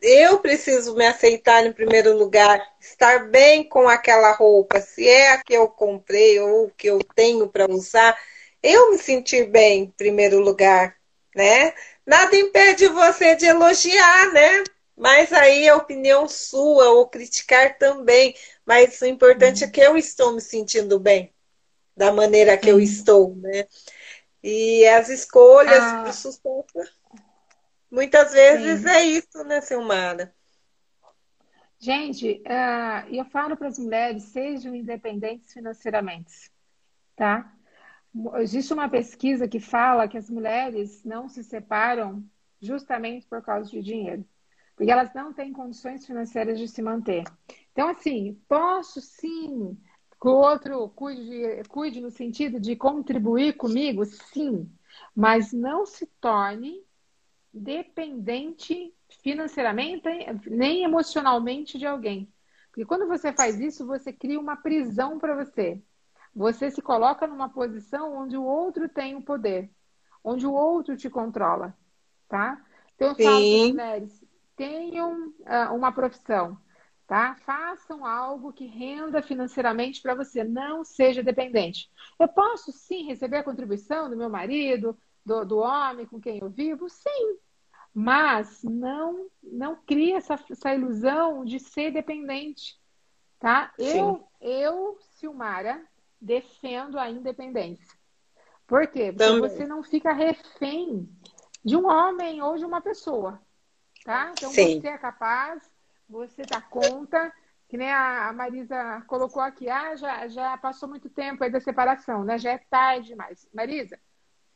eu 0.00 0.38
preciso 0.38 0.94
me 0.94 1.06
aceitar 1.06 1.66
em 1.66 1.72
primeiro 1.72 2.16
lugar, 2.16 2.60
estar 2.80 3.28
bem 3.28 3.68
com 3.68 3.88
aquela 3.88 4.32
roupa, 4.32 4.80
se 4.80 5.08
é 5.08 5.32
a 5.32 5.42
que 5.42 5.54
eu 5.54 5.68
comprei 5.68 6.38
ou 6.40 6.70
que 6.70 6.88
eu 6.88 6.98
tenho 7.14 7.48
para 7.48 7.70
usar, 7.70 8.16
eu 8.62 8.90
me 8.92 8.98
sentir 8.98 9.46
bem 9.50 9.82
em 9.82 9.90
primeiro 9.90 10.38
lugar, 10.40 10.96
né? 11.34 11.74
Nada 12.06 12.36
impede 12.36 12.86
você 12.88 13.34
de 13.34 13.46
elogiar, 13.46 14.32
né? 14.32 14.64
Mas 14.96 15.32
aí 15.32 15.66
é 15.66 15.74
opinião 15.74 16.28
sua, 16.28 16.90
ou 16.90 17.08
criticar 17.08 17.76
também. 17.78 18.34
Mas 18.64 19.00
o 19.00 19.06
importante 19.06 19.64
é 19.64 19.68
que 19.68 19.80
eu 19.80 19.96
estou 19.96 20.32
me 20.32 20.40
sentindo 20.40 21.00
bem, 21.00 21.33
da 21.96 22.12
maneira 22.12 22.56
que 22.56 22.68
eu 22.68 22.80
estou, 22.80 23.34
né? 23.36 23.66
E 24.42 24.86
as 24.88 25.08
escolhas 25.08 25.82
ah. 25.82 26.00
para 26.02 26.10
o 26.10 26.12
sucesso 26.12 26.94
Muitas 27.94 28.32
vezes 28.32 28.80
Sim. 28.80 28.88
é 28.88 29.04
isso, 29.04 29.44
né, 29.44 29.60
Silmara? 29.60 30.34
Gente, 31.78 32.42
uh, 32.44 33.14
eu 33.14 33.24
falo 33.26 33.56
para 33.56 33.68
as 33.68 33.78
mulheres, 33.78 34.24
sejam 34.24 34.74
independentes 34.74 35.52
financeiramente, 35.52 36.50
tá? 37.14 37.54
Existe 38.38 38.72
uma 38.72 38.88
pesquisa 38.88 39.46
que 39.46 39.60
fala 39.60 40.08
que 40.08 40.18
as 40.18 40.28
mulheres 40.28 41.04
não 41.04 41.28
se 41.28 41.44
separam 41.44 42.24
justamente 42.60 43.26
por 43.28 43.42
causa 43.42 43.70
de 43.70 43.80
dinheiro, 43.80 44.24
porque 44.74 44.90
elas 44.90 45.14
não 45.14 45.32
têm 45.32 45.52
condições 45.52 46.04
financeiras 46.04 46.58
de 46.58 46.66
se 46.66 46.82
manter. 46.82 47.22
Então, 47.70 47.88
assim, 47.88 48.40
posso 48.48 49.00
sim 49.00 49.78
que 50.24 50.28
o 50.28 50.36
outro 50.36 50.88
cuide, 50.88 51.62
cuide 51.68 52.00
no 52.00 52.10
sentido 52.10 52.58
de 52.58 52.74
contribuir 52.74 53.58
comigo, 53.58 54.06
sim, 54.06 54.72
mas 55.14 55.52
não 55.52 55.84
se 55.84 56.06
torne 56.18 56.82
dependente 57.52 58.94
financeiramente 59.22 60.08
nem 60.46 60.82
emocionalmente 60.82 61.76
de 61.76 61.84
alguém. 61.84 62.32
Porque 62.70 62.86
quando 62.86 63.06
você 63.06 63.34
faz 63.34 63.60
isso, 63.60 63.86
você 63.86 64.14
cria 64.14 64.40
uma 64.40 64.56
prisão 64.56 65.18
para 65.18 65.44
você. 65.44 65.78
Você 66.34 66.70
se 66.70 66.80
coloca 66.80 67.26
numa 67.26 67.50
posição 67.50 68.16
onde 68.16 68.34
o 68.34 68.44
outro 68.44 68.88
tem 68.88 69.14
o 69.14 69.22
poder, 69.22 69.70
onde 70.24 70.46
o 70.46 70.54
outro 70.54 70.96
te 70.96 71.10
controla, 71.10 71.76
tá? 72.30 72.64
Então 72.94 73.08
eu 73.08 73.14
falo 73.14 73.46
para 73.46 73.68
mulheres, 73.68 74.24
tenham 74.56 75.28
uh, 75.40 75.74
uma 75.74 75.92
profissão, 75.92 76.58
tá? 77.06 77.36
Façam 77.44 78.04
algo 78.04 78.52
que 78.52 78.66
renda 78.66 79.22
financeiramente 79.22 80.00
para 80.00 80.14
você, 80.14 80.42
não 80.42 80.84
seja 80.84 81.22
dependente. 81.22 81.90
Eu 82.18 82.28
posso 82.28 82.72
sim 82.72 83.06
receber 83.06 83.38
a 83.38 83.44
contribuição 83.44 84.08
do 84.08 84.16
meu 84.16 84.30
marido, 84.30 84.96
do, 85.24 85.44
do 85.44 85.58
homem 85.58 86.06
com 86.06 86.20
quem 86.20 86.38
eu 86.38 86.48
vivo? 86.48 86.88
Sim, 86.88 87.38
Mas 87.92 88.62
não 88.62 89.30
não 89.42 89.76
cria 89.76 90.16
essa, 90.16 90.34
essa 90.50 90.74
ilusão 90.74 91.44
de 91.44 91.60
ser 91.60 91.92
dependente, 91.92 92.78
tá? 93.38 93.72
Eu, 93.78 94.26
eu, 94.40 94.98
Silmara, 95.00 95.84
defendo 96.20 96.98
a 96.98 97.08
independência. 97.10 97.96
Por 98.66 98.86
quê? 98.88 99.12
Porque 99.12 99.18
Também. 99.18 99.50
você 99.50 99.66
não 99.66 99.82
fica 99.82 100.12
refém 100.12 101.08
de 101.64 101.76
um 101.76 101.86
homem 101.86 102.42
ou 102.42 102.56
de 102.56 102.64
uma 102.64 102.80
pessoa, 102.80 103.40
tá? 104.04 104.32
Então 104.32 104.50
Sim. 104.50 104.80
você 104.80 104.88
é 104.88 104.98
capaz, 104.98 105.62
você 106.08 106.42
dá 106.42 106.60
conta, 106.60 107.32
que 107.68 107.76
nem 107.76 107.90
a 107.92 108.32
Marisa 108.32 109.02
colocou 109.06 109.42
aqui, 109.42 109.68
ah, 109.68 109.96
já, 109.96 110.28
já 110.28 110.56
passou 110.58 110.88
muito 110.88 111.08
tempo 111.08 111.42
aí 111.42 111.50
da 111.50 111.60
separação, 111.60 112.24
né? 112.24 112.38
Já 112.38 112.52
é 112.52 112.58
tarde 112.58 113.08
demais. 113.08 113.48
Marisa, 113.52 113.98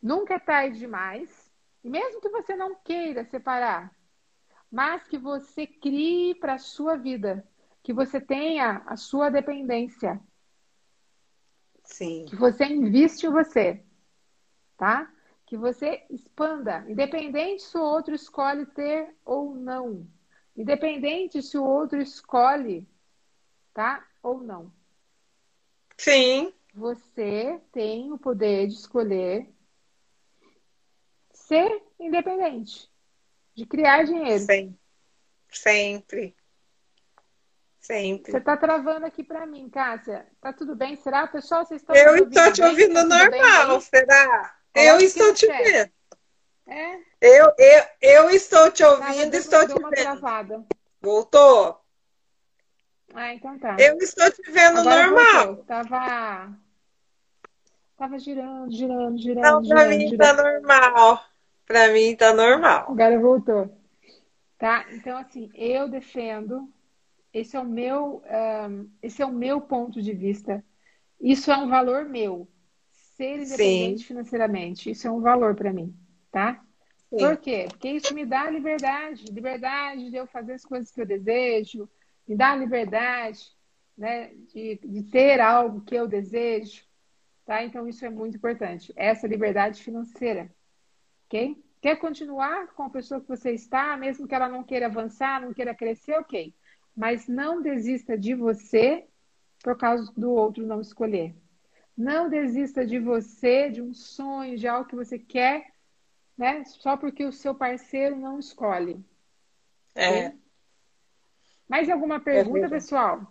nunca 0.01 0.35
é 0.35 0.39
tarde 0.39 0.79
demais. 0.79 1.51
E 1.83 1.91
mesmo 1.91 2.21
que 2.21 2.29
você 2.29 2.55
não 2.55 2.75
queira 2.75 3.25
separar, 3.25 3.93
mas 4.71 5.07
que 5.09 5.17
você 5.17 5.67
crie 5.67 6.35
para 6.35 6.55
a 6.55 6.59
sua 6.59 6.97
vida, 6.97 7.47
que 7.83 7.93
você 7.93 8.21
tenha 8.21 8.83
a 8.87 8.97
sua 8.97 9.31
dependência. 9.31 10.21
Sim. 11.85 12.27
Que 12.29 12.37
você 12.37 12.67
investe 12.67 13.27
em 13.27 13.31
você, 13.31 13.83
tá? 14.77 15.11
Que 15.47 15.57
você 15.57 16.05
expanda, 16.11 16.85
independente 16.87 17.63
se 17.63 17.79
o 17.79 17.83
outro 17.83 18.15
escolhe 18.15 18.67
ter 18.67 19.17
ou 19.25 19.55
não. 19.55 20.07
Independente 20.59 21.41
se 21.41 21.57
o 21.57 21.65
outro 21.65 22.01
escolhe 22.03 22.87
tá? 23.79 24.05
Ou 24.25 24.41
não. 24.41 24.73
Sim. 25.97 26.53
Você 26.75 27.61
tem 27.71 28.13
o 28.13 28.19
poder 28.19 28.67
de 28.67 28.75
escolher 28.75 29.49
ser 31.33 31.81
independente, 32.01 32.91
de 33.55 33.65
criar 33.67 34.03
dinheiro. 34.03 34.45
Sim. 34.45 34.77
Sempre. 35.49 36.37
Sempre. 37.79 38.33
Você 38.33 38.39
está 38.39 38.57
travando 38.57 39.07
aqui 39.07 39.23
para 39.23 39.47
mim, 39.47 39.71
Cássia. 39.71 40.27
Tá 40.41 40.53
tudo 40.53 40.75
bem? 40.75 40.97
Será, 40.97 41.29
pessoal? 41.29 41.65
Vocês 41.65 41.81
estão 41.81 41.95
Eu 41.95 42.17
estou 42.17 42.53
te 42.53 42.63
ouvindo 42.63 42.95
tá 42.95 43.05
normal, 43.05 43.81
será? 43.81 44.59
eu 44.75 44.99
estou 44.99 45.33
te 45.35 45.47
vendo. 45.47 45.93
É? 46.69 46.99
Eu, 47.21 47.53
eu, 47.59 47.85
eu 48.03 48.31
estou 48.31 48.71
te 48.71 48.85
ouvindo, 48.85 49.35
estou 49.35 49.67
te 49.67 49.73
vendo. 49.73 49.91
Travada. 49.91 50.65
Voltou? 51.01 51.81
Ah, 53.15 53.33
então 53.33 53.59
tá. 53.59 53.77
Eu 53.81 53.97
estou 53.99 54.31
te 54.31 54.43
vendo 54.51 54.81
Agora 54.81 55.07
normal. 55.07 55.47
Voltou. 55.47 55.65
Tava. 55.65 56.53
Tava 57.97 58.19
girando, 58.19 58.71
girando, 58.71 59.19
girando. 59.19 59.45
Não, 59.45 59.67
pra 59.67 59.83
girando, 59.83 59.99
mim 59.99 60.09
girando. 60.09 60.37
tá 60.37 60.43
normal. 60.43 61.25
Pra 61.65 61.89
mim 61.89 62.15
tá 62.15 62.35
normal. 62.35 62.87
Agora 62.91 63.19
voltou. 63.19 63.75
Tá? 64.59 64.85
Então, 64.93 65.17
assim, 65.17 65.51
eu 65.55 65.89
defendo. 65.89 66.69
Esse 67.33 67.57
é 67.57 67.61
o 67.61 67.65
meu, 67.65 68.23
um, 68.71 68.91
esse 69.03 69.23
é 69.23 69.27
o 69.27 69.33
meu 69.33 69.61
ponto 69.61 70.03
de 70.03 70.13
vista. 70.13 70.65
Isso 71.21 71.51
é 71.51 71.57
um 71.57 71.69
valor 71.69 72.05
meu. 72.05 72.49
Ser 73.17 73.37
independente 73.41 74.01
Sim. 74.01 74.05
financeiramente. 74.05 74.91
Isso 74.91 75.07
é 75.07 75.11
um 75.11 75.21
valor 75.21 75.55
para 75.55 75.73
mim, 75.73 75.95
tá? 76.31 76.63
Sim. 77.09 77.17
Por 77.17 77.37
quê? 77.39 77.67
Porque 77.69 77.91
isso 77.91 78.15
me 78.15 78.27
dá 78.27 78.51
liberdade, 78.51 79.25
liberdade 79.33 80.11
de 80.11 80.17
eu 80.17 80.27
fazer 80.27 80.55
as 80.55 80.65
coisas 80.65 80.91
que 80.91 81.01
eu 81.01 81.07
desejo, 81.07 81.89
me 82.27 82.37
dá 82.37 82.55
liberdade 82.55 83.51
né, 83.97 84.33
de, 84.53 84.79
de 84.85 85.03
ter 85.05 85.41
algo 85.41 85.81
que 85.81 85.95
eu 85.95 86.07
desejo. 86.07 86.85
Tá? 87.47 87.65
Então, 87.65 87.89
isso 87.89 88.05
é 88.05 88.11
muito 88.11 88.37
importante. 88.37 88.93
Essa 88.95 89.27
liberdade 89.27 89.83
financeira. 89.83 90.51
Ok? 91.27 91.57
Quer 91.81 91.97
continuar 91.97 92.69
com 92.75 92.83
a 92.83 92.91
pessoa 92.91 93.21
que 93.21 93.29
você 93.29 93.53
está, 93.53 93.97
mesmo 93.97 94.27
que 94.29 94.35
ela 94.35 94.49
não 94.49 94.63
queira 94.63 94.87
avançar, 94.87 95.41
não 95.41 95.55
queira 95.55 95.75
crescer, 95.75 96.19
ok. 96.19 96.55
Mas 96.95 97.27
não 97.27 97.63
desista 97.63 98.19
de 98.19 98.35
você 98.35 99.07
por 99.63 99.77
causa 99.79 100.13
do 100.17 100.31
outro 100.31 100.67
não 100.67 100.81
escolher. 100.81 101.35
Não 101.97 102.29
desista 102.29 102.85
de 102.85 102.99
você, 102.99 103.71
de 103.71 103.81
um 103.81 103.93
sonho, 103.95 104.57
de 104.57 104.69
algo 104.69 104.89
que 104.89 104.95
você 104.95 105.19
quer, 105.19 105.73
né? 106.39 106.65
Só 106.65 106.97
porque 106.97 107.25
o 107.25 107.33
seu 107.33 107.53
parceiro 107.55 108.15
não 108.15 108.39
escolhe. 108.39 109.05
É. 109.95 110.33
Mais 111.69 111.91
alguma 111.91 112.21
pergunta, 112.21 112.67
é 112.67 112.71
pessoal? 112.71 113.27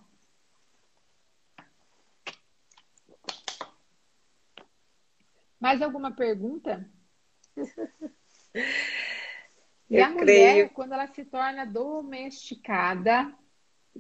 Mais 5.60 5.82
alguma 5.82 6.12
pergunta? 6.12 6.88
e 9.90 10.00
a 10.00 10.10
mulher, 10.10 10.54
creio. 10.54 10.70
quando 10.72 10.94
ela 10.94 11.08
se 11.08 11.26
torna 11.26 11.66
domesticada, 11.66 13.34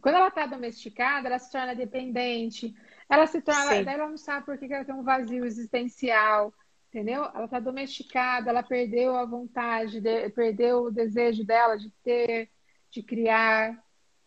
quando 0.01 0.15
ela 0.15 0.27
está 0.27 0.45
domesticada, 0.45 1.27
ela 1.27 1.39
se 1.39 1.51
torna 1.51 1.73
dependente, 1.73 2.75
ela 3.09 3.25
se 3.25 3.41
torna, 3.41 3.73
ela 3.73 4.07
não 4.09 4.17
sabe 4.17 4.45
por 4.45 4.57
que 4.57 4.71
ela 4.71 4.85
tem 4.85 4.93
um 4.93 5.01
vazio 5.01 5.45
existencial, 5.45 6.53
entendeu? 6.97 7.29
Ela 7.35 7.45
está 7.45 7.59
domesticada, 7.59 8.49
ela 8.49 8.63
perdeu 8.63 9.15
a 9.15 9.23
vontade, 9.23 10.01
de, 10.01 10.29
perdeu 10.31 10.85
o 10.85 10.91
desejo 10.91 11.45
dela 11.45 11.77
de 11.77 11.91
ter, 12.03 12.49
de 12.89 13.03
criar, 13.03 13.77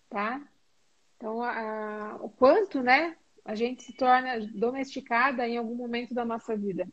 tá? 0.08 0.40
Então, 1.16 1.42
a, 1.42 2.16
o 2.20 2.28
quanto, 2.28 2.80
né, 2.80 3.16
a 3.44 3.56
gente 3.56 3.82
se 3.82 3.92
torna 3.94 4.38
domesticada 4.54 5.48
em 5.48 5.58
algum 5.58 5.74
momento 5.74 6.14
da 6.14 6.24
nossa 6.24 6.56
vida. 6.56 6.86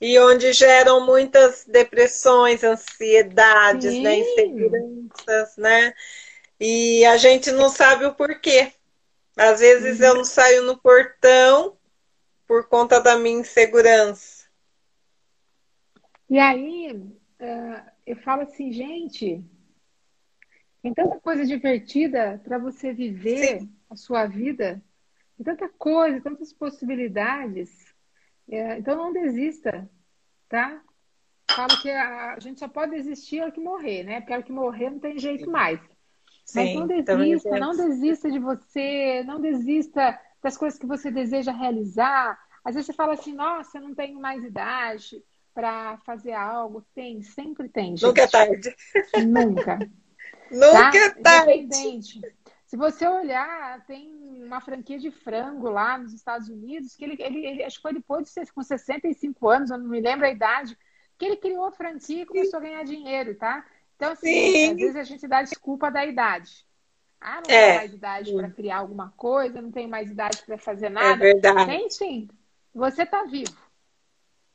E 0.00 0.18
onde 0.20 0.52
geram 0.52 1.04
muitas 1.04 1.64
depressões, 1.64 2.62
ansiedades, 2.62 3.92
né, 4.00 4.18
inseguranças, 4.18 5.56
né? 5.56 5.92
E 6.60 7.04
a 7.06 7.16
gente 7.16 7.50
não 7.50 7.68
sabe 7.68 8.04
o 8.04 8.14
porquê. 8.14 8.72
Às 9.36 9.58
vezes 9.58 9.98
uhum. 9.98 10.06
eu 10.06 10.14
não 10.14 10.24
saio 10.24 10.62
no 10.62 10.78
portão 10.78 11.76
por 12.46 12.68
conta 12.68 13.00
da 13.00 13.16
minha 13.16 13.40
insegurança. 13.40 14.33
E 16.28 16.38
aí, 16.38 16.90
uh, 16.92 17.90
eu 18.06 18.16
falo 18.16 18.42
assim, 18.42 18.72
gente, 18.72 19.44
tem 20.82 20.92
tanta 20.92 21.18
coisa 21.20 21.44
divertida 21.44 22.40
para 22.44 22.58
você 22.58 22.92
viver 22.92 23.60
Sim. 23.60 23.72
a 23.90 23.96
sua 23.96 24.26
vida. 24.26 24.82
Tem 25.36 25.44
tanta 25.44 25.68
coisa, 25.68 26.20
tantas 26.20 26.52
possibilidades. 26.52 27.94
É, 28.48 28.78
então 28.78 28.96
não 28.96 29.12
desista, 29.12 29.88
tá? 30.48 30.82
Falo 31.50 31.80
que 31.80 31.90
a, 31.90 32.34
a, 32.34 32.40
gente 32.40 32.60
só 32.60 32.68
pode 32.68 32.92
desistir 32.92 33.40
a 33.40 33.44
hora 33.44 33.52
que 33.52 33.60
morrer, 33.60 34.02
né? 34.02 34.20
Porque 34.20 34.32
a 34.32 34.36
hora 34.36 34.44
que 34.44 34.52
morrer 34.52 34.90
não 34.90 34.98
tem 34.98 35.18
jeito 35.18 35.50
mais. 35.50 35.80
Sim, 36.44 36.58
Mas 36.58 36.74
não 36.74 36.86
desista, 36.86 37.58
não 37.58 37.76
desista 37.76 38.30
de 38.30 38.38
você, 38.38 39.22
não 39.24 39.40
desista 39.40 40.20
das 40.42 40.56
coisas 40.58 40.78
que 40.78 40.86
você 40.86 41.10
deseja 41.10 41.52
realizar. 41.52 42.38
Às 42.62 42.74
vezes 42.74 42.86
você 42.86 42.92
fala 42.92 43.14
assim, 43.14 43.32
nossa, 43.32 43.78
eu 43.78 43.82
não 43.82 43.94
tenho 43.94 44.20
mais 44.20 44.44
idade 44.44 45.22
para 45.54 45.96
fazer 45.98 46.32
algo. 46.32 46.84
Tem, 46.94 47.22
sempre 47.22 47.68
tem. 47.68 47.96
Gente. 47.96 48.06
Nunca 48.06 48.22
é 48.22 48.26
tarde. 48.26 48.76
Nunca. 49.26 49.78
Nunca 50.50 51.14
tá? 51.22 51.50
é 51.50 51.66
tarde. 51.66 52.20
Se 52.66 52.76
você 52.76 53.06
olhar, 53.06 53.84
tem 53.86 54.10
uma 54.44 54.60
franquia 54.60 54.98
de 54.98 55.10
frango 55.10 55.70
lá 55.70 55.96
nos 55.96 56.12
Estados 56.12 56.48
Unidos, 56.48 56.96
que 56.96 57.04
ele, 57.04 57.16
ele, 57.22 57.46
ele 57.46 57.62
acho 57.62 57.80
que 57.80 57.86
ele 57.86 58.00
pôde 58.00 58.28
ser 58.28 58.50
com 58.52 58.62
65 58.62 59.48
anos, 59.48 59.70
eu 59.70 59.78
não 59.78 59.88
me 59.88 60.00
lembro 60.00 60.26
a 60.26 60.30
idade, 60.30 60.76
que 61.16 61.24
ele 61.24 61.36
criou 61.36 61.66
a 61.66 61.72
franquia 61.72 62.22
e 62.22 62.26
começou 62.26 62.58
Sim. 62.60 62.66
a 62.66 62.68
ganhar 62.68 62.84
dinheiro, 62.84 63.36
tá? 63.36 63.64
Então, 63.94 64.12
assim, 64.12 64.26
Sim. 64.26 64.70
às 64.70 64.76
vezes 64.76 64.96
a 64.96 65.04
gente 65.04 65.28
dá 65.28 65.42
desculpa 65.42 65.90
da 65.90 66.04
idade. 66.04 66.66
Ah, 67.20 67.36
não 67.36 67.54
é. 67.54 67.66
tenho 67.66 67.76
mais 67.76 67.94
idade 67.94 68.34
para 68.34 68.50
criar 68.50 68.78
alguma 68.78 69.14
coisa, 69.16 69.62
não 69.62 69.70
tenho 69.70 69.88
mais 69.88 70.10
idade 70.10 70.42
para 70.44 70.58
fazer 70.58 70.86
é 70.86 70.90
nada. 70.90 71.12
É 71.12 71.16
verdade. 71.16 71.94
Sim. 71.94 72.28
Você 72.74 73.04
está 73.04 73.22
vivo. 73.24 73.56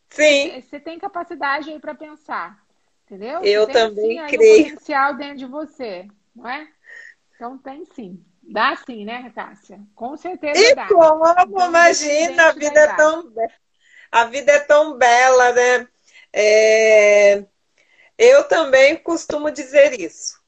Sim. 0.09 0.61
Você 0.61 0.79
tem 0.79 0.99
capacidade 0.99 1.69
aí 1.69 1.79
para 1.79 1.93
pensar. 1.93 2.63
Entendeu? 3.05 3.41
Eu 3.43 3.65
tem, 3.65 3.73
também 3.73 4.19
sim, 4.19 4.37
creio. 4.37 4.63
Um 4.63 4.63
potencial 4.63 5.15
dentro 5.15 5.37
de 5.37 5.45
você, 5.45 6.07
não 6.35 6.47
é? 6.47 6.67
Então 7.35 7.57
tem 7.57 7.83
sim. 7.85 8.23
Dá 8.43 8.75
sim, 8.75 9.05
né, 9.05 9.31
Cássia? 9.33 9.79
Com 9.95 10.15
certeza 10.17 10.59
e 10.59 10.75
dá. 10.75 10.87
como? 10.87 11.23
Então, 11.27 11.67
imagina, 11.67 12.47
a 12.47 12.51
vida 12.51 12.79
é 12.79 12.95
tão 12.95 13.33
a 14.11 14.25
vida 14.25 14.51
é 14.51 14.59
tão 14.59 14.97
bela, 14.97 15.51
né? 15.53 15.87
É... 16.33 17.45
Eu 18.17 18.43
também 18.47 18.97
costumo 18.97 19.51
dizer 19.51 19.99
isso. 19.99 20.39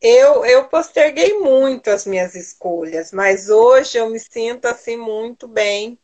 Eu, 0.00 0.44
eu 0.46 0.68
posterguei 0.68 1.38
muito 1.40 1.88
as 1.90 2.06
minhas 2.06 2.34
escolhas, 2.36 3.12
mas 3.12 3.48
hoje 3.48 3.98
eu 3.98 4.08
me 4.08 4.20
sinto 4.20 4.66
assim 4.66 4.96
muito 4.96 5.48
bem 5.48 5.98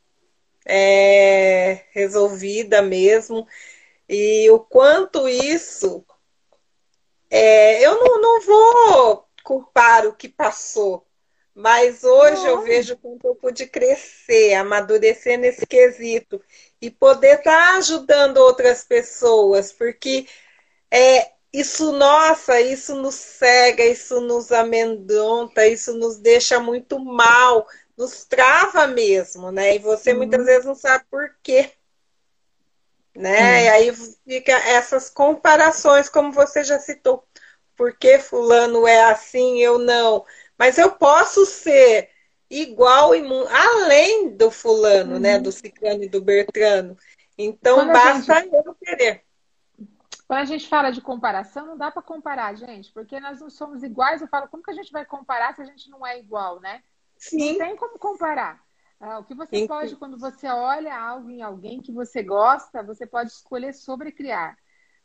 é, 0.64 1.84
resolvida 1.92 2.82
mesmo. 2.82 3.46
E 4.08 4.50
o 4.50 4.58
quanto 4.58 5.28
isso. 5.28 6.04
É, 7.30 7.84
eu 7.84 7.98
não, 7.98 8.20
não 8.20 8.40
vou 8.42 9.28
culpar 9.42 10.06
o 10.06 10.14
que 10.14 10.28
passou, 10.28 11.04
mas 11.54 12.04
hoje 12.04 12.42
não. 12.42 12.50
eu 12.50 12.62
vejo 12.62 12.96
quanto 12.96 13.26
eu 13.26 13.34
pude 13.34 13.66
crescer, 13.66 14.54
amadurecer 14.54 15.38
nesse 15.38 15.66
quesito 15.66 16.40
e 16.80 16.90
poder 16.90 17.38
estar 17.38 17.72
tá 17.72 17.76
ajudando 17.76 18.38
outras 18.38 18.84
pessoas, 18.84 19.72
porque 19.72 20.26
é, 20.90 21.32
isso, 21.52 21.92
nossa, 21.92 22.60
isso 22.60 22.96
nos 22.96 23.14
cega, 23.14 23.84
isso 23.84 24.20
nos 24.20 24.50
amedronta, 24.50 25.66
isso 25.66 25.94
nos 25.94 26.18
deixa 26.18 26.58
muito 26.58 26.98
mal, 26.98 27.66
nos 27.96 28.24
trava 28.24 28.86
mesmo, 28.86 29.50
né? 29.50 29.76
E 29.76 29.78
você 29.78 30.12
uhum. 30.12 30.18
muitas 30.18 30.44
vezes 30.44 30.64
não 30.64 30.74
sabe 30.74 31.04
por 31.10 31.34
quê. 31.42 31.70
Né? 33.14 33.38
Uhum. 33.38 33.64
E 33.64 33.68
aí 33.68 33.96
fica 34.26 34.52
essas 34.52 35.08
comparações, 35.08 36.08
como 36.08 36.32
você 36.32 36.64
já 36.64 36.78
citou. 36.78 37.26
Por 37.76 37.96
que 37.96 38.18
fulano 38.18 38.86
é 38.86 39.04
assim, 39.04 39.58
eu 39.58 39.78
não? 39.78 40.24
Mas 40.58 40.78
eu 40.78 40.92
posso 40.92 41.46
ser 41.46 42.10
igual 42.50 43.14
e 43.14 43.24
além 43.50 44.36
do 44.36 44.50
fulano, 44.50 45.18
né? 45.18 45.34
uhum. 45.34 45.36
né? 45.36 45.38
Do 45.38 45.52
ciclano 45.52 46.02
e 46.02 46.08
do 46.08 46.20
bertrano. 46.20 46.96
Então 47.38 47.76
Quando 47.76 47.92
basta 47.92 48.34
gente... 48.40 48.54
eu 48.54 48.74
querer. 48.74 49.24
Quando 50.26 50.40
a 50.40 50.44
gente 50.44 50.68
fala 50.68 50.90
de 50.90 51.00
comparação, 51.00 51.66
não 51.66 51.76
dá 51.76 51.90
para 51.90 52.00
comparar, 52.02 52.56
gente, 52.56 52.90
porque 52.92 53.20
nós 53.20 53.40
não 53.40 53.50
somos 53.50 53.82
iguais. 53.82 54.22
Eu 54.22 54.28
falo, 54.28 54.48
como 54.48 54.62
que 54.62 54.70
a 54.70 54.74
gente 54.74 54.90
vai 54.90 55.04
comparar 55.04 55.54
se 55.54 55.62
a 55.62 55.64
gente 55.64 55.90
não 55.90 56.06
é 56.06 56.18
igual, 56.18 56.60
né? 56.60 56.82
Sim. 57.28 57.52
Não 57.52 57.66
tem 57.66 57.76
como 57.76 57.98
comparar. 57.98 58.62
Ah, 59.00 59.18
o 59.18 59.24
que 59.24 59.34
você 59.34 59.58
Sim. 59.58 59.66
pode, 59.66 59.96
quando 59.96 60.18
você 60.18 60.46
olha 60.46 60.96
algo 60.96 61.30
em 61.30 61.42
alguém 61.42 61.80
que 61.80 61.92
você 61.92 62.22
gosta, 62.22 62.82
você 62.82 63.06
pode 63.06 63.30
escolher 63.30 63.72
sobrecriar. 63.72 64.56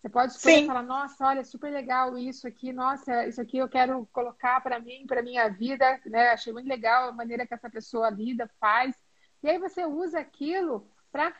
Você 0.01 0.09
pode 0.09 0.31
escolher 0.33 0.59
Sim. 0.59 0.67
falar, 0.67 0.83
nossa, 0.83 1.25
olha, 1.25 1.43
super 1.43 1.71
legal 1.71 2.17
isso 2.17 2.47
aqui, 2.47 2.71
nossa, 2.71 3.27
isso 3.27 3.41
aqui 3.41 3.57
eu 3.57 3.67
quero 3.67 4.07
colocar 4.13 4.61
para 4.61 4.79
mim, 4.79 5.05
para 5.05 5.21
minha 5.21 5.49
vida, 5.49 5.99
né? 6.05 6.29
Achei 6.29 6.53
muito 6.53 6.69
legal 6.69 7.09
a 7.09 7.11
maneira 7.11 7.45
que 7.45 7.53
essa 7.53 7.69
pessoa 7.69 8.09
lida, 8.09 8.49
faz. 8.59 8.95
E 9.43 9.49
aí 9.49 9.57
você 9.57 9.85
usa 9.85 10.19
aquilo 10.19 10.89
para 11.11 11.33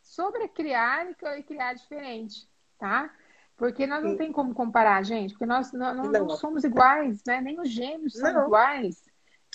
sobrecriar 0.00 1.08
e 1.10 1.42
criar 1.42 1.74
diferente, 1.74 2.48
tá? 2.78 3.10
Porque 3.56 3.86
nós 3.86 4.04
não 4.04 4.16
tem 4.16 4.32
como 4.32 4.54
comparar, 4.54 5.02
gente, 5.02 5.32
porque 5.32 5.46
nós 5.46 5.72
não, 5.72 5.94
não, 5.94 6.04
não. 6.04 6.20
não 6.20 6.28
somos 6.30 6.64
iguais, 6.64 7.22
né? 7.26 7.40
Nem 7.40 7.60
os 7.60 7.68
gêmeos 7.68 8.14
são 8.14 8.44
iguais. 8.44 9.02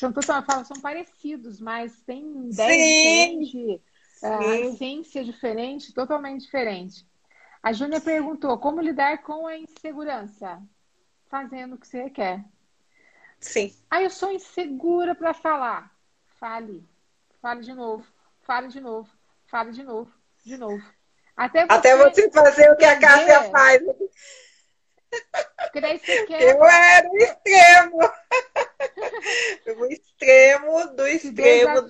São, 0.02 0.12
total, 0.12 0.66
são 0.66 0.82
parecidos, 0.82 1.62
mas 1.62 2.02
tem 2.02 2.48
ideia 2.50 2.76
diferente, 2.76 3.84
a 4.24 4.58
essência 4.58 5.24
diferente, 5.24 5.94
totalmente 5.94 6.42
diferente. 6.42 7.06
A 7.62 7.72
Júnia 7.72 8.02
perguntou 8.02 8.58
como 8.58 8.82
lidar 8.82 9.22
com 9.22 9.46
a 9.46 9.56
insegurança, 9.56 10.60
fazendo 11.30 11.76
o 11.76 11.78
que 11.78 11.88
você 11.88 12.10
quer. 12.10 12.44
Sim. 13.40 13.76
Ah, 13.92 14.02
eu 14.02 14.10
sou 14.10 14.32
insegura 14.32 15.14
para 15.14 15.36
falar. 15.36 15.96
Fale. 16.40 16.84
Fale 17.40 17.62
de 17.62 17.74
novo. 17.76 18.04
Fale 18.42 18.70
de 18.70 18.82
novo. 18.82 19.08
Fale 19.46 19.72
de 19.72 19.84
novo. 19.84 20.12
De 20.44 20.58
novo. 20.58 20.84
Até 21.38 21.68
você, 21.68 21.74
Até 21.74 21.96
você 21.96 22.32
fazer 22.32 22.72
o 22.72 22.76
que 22.76 22.86
a 22.86 23.00
Cássia 23.00 23.52
faz. 23.52 23.84
Eu 26.40 26.66
era 26.66 27.08
o 27.08 27.18
extremo. 27.18 28.00
o 29.78 29.86
extremo 29.86 30.96
do 30.96 31.08
extremo 31.08 31.82
do 31.82 31.88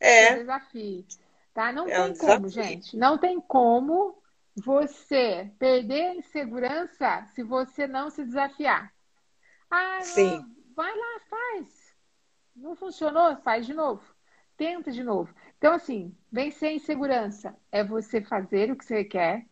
É. 0.00 0.34
Desafio. 0.36 1.04
Tá? 1.52 1.72
Não 1.72 1.88
é 1.88 1.94
tem 1.94 2.12
um 2.12 2.16
como, 2.16 2.48
gente. 2.48 2.96
Não 2.96 3.16
tem 3.18 3.40
como 3.40 4.22
você 4.56 5.50
perder 5.58 6.02
a 6.02 6.14
insegurança 6.16 7.24
se 7.34 7.42
você 7.42 7.86
não 7.86 8.10
se 8.10 8.24
desafiar. 8.24 8.92
Ah, 9.70 10.00
Sim. 10.02 10.44
vai 10.74 10.92
lá, 10.94 11.20
faz. 11.28 11.94
Não 12.54 12.76
funcionou? 12.76 13.36
Faz 13.38 13.66
de 13.66 13.74
novo. 13.74 14.02
Tenta 14.56 14.92
de 14.92 15.02
novo. 15.02 15.34
Então, 15.58 15.72
assim, 15.72 16.16
vencer 16.30 16.68
a 16.68 16.72
insegurança 16.72 17.56
é 17.72 17.82
você 17.82 18.20
fazer 18.20 18.70
o 18.70 18.76
que 18.76 18.84
você 18.84 19.04
quer, 19.04 19.46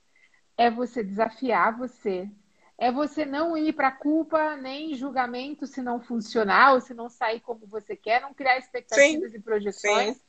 é 0.56 0.70
você 0.70 1.02
desafiar 1.02 1.76
você, 1.76 2.30
é 2.78 2.90
você 2.90 3.24
não 3.24 3.56
ir 3.56 3.72
para 3.72 3.92
culpa 3.92 4.56
nem 4.56 4.94
julgamento 4.94 5.66
se 5.66 5.80
não 5.82 6.00
funcionar 6.00 6.74
ou 6.74 6.80
se 6.80 6.94
não 6.94 7.08
sair 7.08 7.40
como 7.40 7.66
você 7.66 7.94
quer, 7.94 8.20
não 8.20 8.34
criar 8.34 8.58
expectativas 8.58 9.30
Sim. 9.30 9.36
e 9.36 9.40
projeções. 9.40 10.16
Sim. 10.16 10.22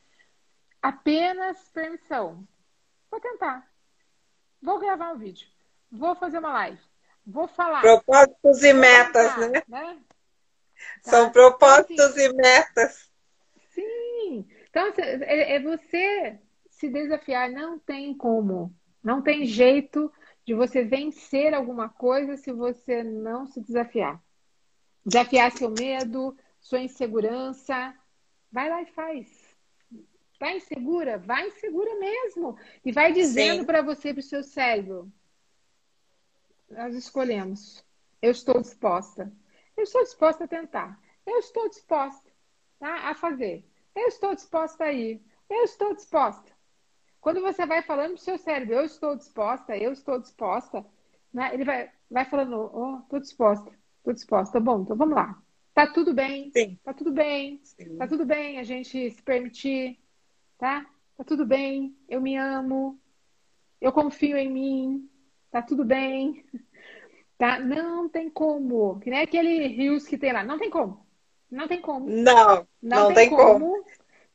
Apenas 0.82 1.58
permissão. 1.70 2.48
Vou 3.10 3.20
tentar. 3.20 3.68
Vou 4.62 4.80
gravar 4.80 5.14
um 5.14 5.18
vídeo. 5.18 5.48
Vou 5.92 6.16
fazer 6.16 6.40
uma 6.40 6.54
live. 6.54 6.82
Vou 7.26 7.48
falar. 7.48 7.82
Propósitos 7.82 8.64
e 8.64 8.74
metas, 8.74 9.38
né? 9.38 9.64
né? 9.68 9.98
São 11.02 11.26
tá? 11.26 11.32
propósitos 11.32 11.92
então, 11.92 12.08
assim, 12.08 12.26
e 12.26 12.34
metas. 12.34 13.12
Sim. 13.74 14.48
Então, 14.70 14.94
é, 14.98 15.56
é 15.56 15.60
você 15.62 16.40
se 16.70 16.90
desafiar. 16.90 17.50
Não 17.50 17.80
tem 17.80 18.16
como. 18.16 18.74
Não 19.04 19.22
tem 19.22 19.46
jeito 19.46 20.12
de 20.46 20.54
você 20.54 20.84
vencer 20.84 21.54
alguma 21.54 21.90
coisa 21.90 22.36
se 22.36 22.52
você 22.52 23.04
não 23.04 23.46
se 23.46 23.62
desafiar. 23.62 24.22
Desafiar 25.06 25.52
seu 25.52 25.70
medo, 25.70 26.38
sua 26.60 26.80
insegurança. 26.80 27.94
Vai 28.52 28.70
lá 28.70 28.82
e 28.82 28.86
faz. 28.88 29.56
Tá 30.40 30.54
insegura? 30.54 31.18
Vai 31.18 31.48
insegura 31.48 31.96
mesmo. 32.00 32.58
E 32.84 32.92
vai 32.92 33.14
dizendo 33.14 33.66
para 33.66 33.82
você, 33.82 34.14
para 34.14 34.20
o 34.20 34.24
seu 34.24 34.44
cérebro: 34.44 35.12
Nós 36.70 36.96
escolhemos. 36.96 37.84
Eu 38.22 38.32
estou 38.32 38.62
disposta. 38.62 39.32
Eu 39.76 39.84
estou 39.84 40.04
disposta 40.04 40.44
a 40.44 40.48
tentar. 40.48 41.00
Eu 41.26 41.40
estou 41.40 41.68
disposta 41.70 42.32
tá, 42.80 43.10
a 43.10 43.16
fazer. 43.16 43.66
Eu 43.96 44.08
estou 44.08 44.36
disposta 44.36 44.86
a 44.86 44.94
ir. 44.94 45.22
Eu 45.50 45.64
estou 45.64 45.94
disposta. 45.94 46.53
Quando 47.24 47.42
você 47.42 47.66
vai 47.66 47.82
falando 47.82 48.16
pro 48.16 48.22
seu 48.22 48.38
cérebro, 48.38 48.76
eu 48.76 48.84
estou 48.84 49.16
disposta, 49.16 49.78
eu 49.78 49.94
estou 49.94 50.20
disposta, 50.20 50.86
né? 51.34 51.52
ele 51.54 51.64
vai, 51.64 51.90
vai 52.12 52.26
falando, 52.26 52.70
oh, 52.74 53.00
estou 53.00 53.18
disposta, 53.18 53.72
estou 54.00 54.14
disposta. 54.14 54.60
Bom, 54.60 54.82
então 54.82 54.98
vamos 54.98 55.16
lá. 55.16 55.42
Tá 55.74 55.88
tudo 55.88 56.14
bem. 56.14 56.52
Sim. 56.52 56.78
Tá 56.84 56.94
tudo 56.94 57.14
bem. 57.14 57.62
Sim. 57.64 57.96
Tá 57.96 58.08
tudo 58.08 58.26
bem 58.26 58.60
a 58.60 58.64
gente 58.64 59.10
se 59.10 59.22
permitir, 59.22 59.98
tá? 60.58 60.86
Tá 61.18 61.24
tudo 61.24 61.46
bem. 61.46 61.98
Eu 62.10 62.20
me 62.20 62.36
amo. 62.36 63.00
Eu 63.80 63.94
confio 63.94 64.36
em 64.36 64.52
mim. 64.52 65.10
Tá 65.50 65.62
tudo 65.62 65.86
bem. 65.86 66.46
Tá? 67.36 67.60
Não 67.60 68.08
tem 68.08 68.30
como. 68.30 69.00
Que 69.00 69.10
nem 69.10 69.22
aquele 69.22 69.68
rios 69.68 70.06
que 70.06 70.20
tem 70.20 70.32
lá. 70.32 70.46
Não 70.46 70.58
tem 70.58 70.70
como. 70.70 71.06
Não 71.50 71.68
tem 71.68 71.82
como. 71.82 72.08
Não, 72.08 72.66
não, 72.82 73.00
não 73.00 73.08
tem, 73.08 73.28
tem 73.28 73.30
como. 73.32 73.60
como. 73.60 73.86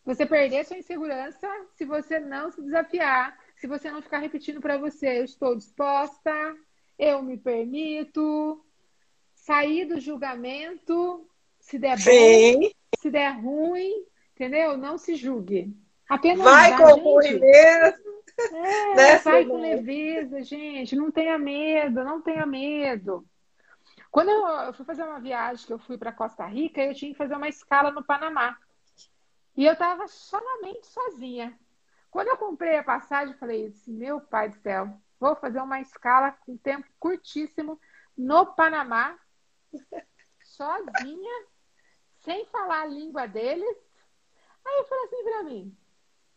Você 0.08 0.24
perder 0.24 0.64
sua 0.64 0.78
insegurança 0.78 1.46
se 1.74 1.84
você 1.84 2.18
não 2.18 2.50
se 2.50 2.62
desafiar, 2.62 3.38
se 3.56 3.66
você 3.66 3.90
não 3.90 4.00
ficar 4.00 4.20
repetindo 4.20 4.58
para 4.58 4.78
você, 4.78 5.18
eu 5.18 5.24
estou 5.24 5.54
disposta, 5.54 6.32
eu 6.98 7.22
me 7.22 7.36
permito, 7.36 8.64
sair 9.34 9.84
do 9.84 10.00
julgamento, 10.00 11.28
se 11.60 11.78
der 11.78 11.98
Sim. 11.98 12.58
bom, 12.58 12.70
se 12.98 13.10
der 13.10 13.32
ruim, 13.38 14.02
entendeu? 14.34 14.78
Não 14.78 14.96
se 14.96 15.14
julgue. 15.14 15.76
Apenas 16.08 16.42
vai 16.42 16.74
com 16.74 17.16
leveza. 17.18 17.98
É, 18.50 18.94
né, 18.94 19.18
vai 19.18 19.44
com 19.44 19.60
leveza, 19.60 20.42
gente. 20.42 20.96
Não 20.96 21.10
tenha 21.10 21.36
medo, 21.36 22.02
não 22.02 22.22
tenha 22.22 22.46
medo. 22.46 23.26
Quando 24.10 24.30
eu 24.30 24.72
fui 24.72 24.86
fazer 24.86 25.02
uma 25.02 25.20
viagem 25.20 25.66
que 25.66 25.72
eu 25.72 25.78
fui 25.78 25.98
para 25.98 26.12
Costa 26.12 26.46
Rica, 26.46 26.80
eu 26.80 26.94
tinha 26.94 27.12
que 27.12 27.18
fazer 27.18 27.34
uma 27.36 27.48
escala 27.48 27.90
no 27.90 28.02
Panamá. 28.02 28.56
E 29.58 29.66
eu 29.66 29.72
estava 29.72 30.06
solamente 30.06 30.86
sozinha. 30.86 31.58
Quando 32.12 32.28
eu 32.28 32.36
comprei 32.38 32.78
a 32.78 32.84
passagem, 32.84 33.34
eu 33.34 33.40
falei 33.40 33.66
assim, 33.66 33.92
meu 33.92 34.20
pai 34.20 34.50
do 34.50 34.54
céu, 34.54 34.96
vou 35.18 35.34
fazer 35.34 35.60
uma 35.60 35.80
escala 35.80 36.30
com 36.46 36.56
tempo 36.56 36.86
curtíssimo 36.96 37.76
no 38.16 38.46
Panamá, 38.54 39.18
sozinha, 40.44 41.46
sem 42.20 42.46
falar 42.46 42.82
a 42.82 42.86
língua 42.86 43.26
deles. 43.26 43.76
Aí 44.64 44.78
eu 44.78 44.84
falei 44.84 45.04
assim 45.06 45.24
para 45.24 45.42
mim, 45.42 45.76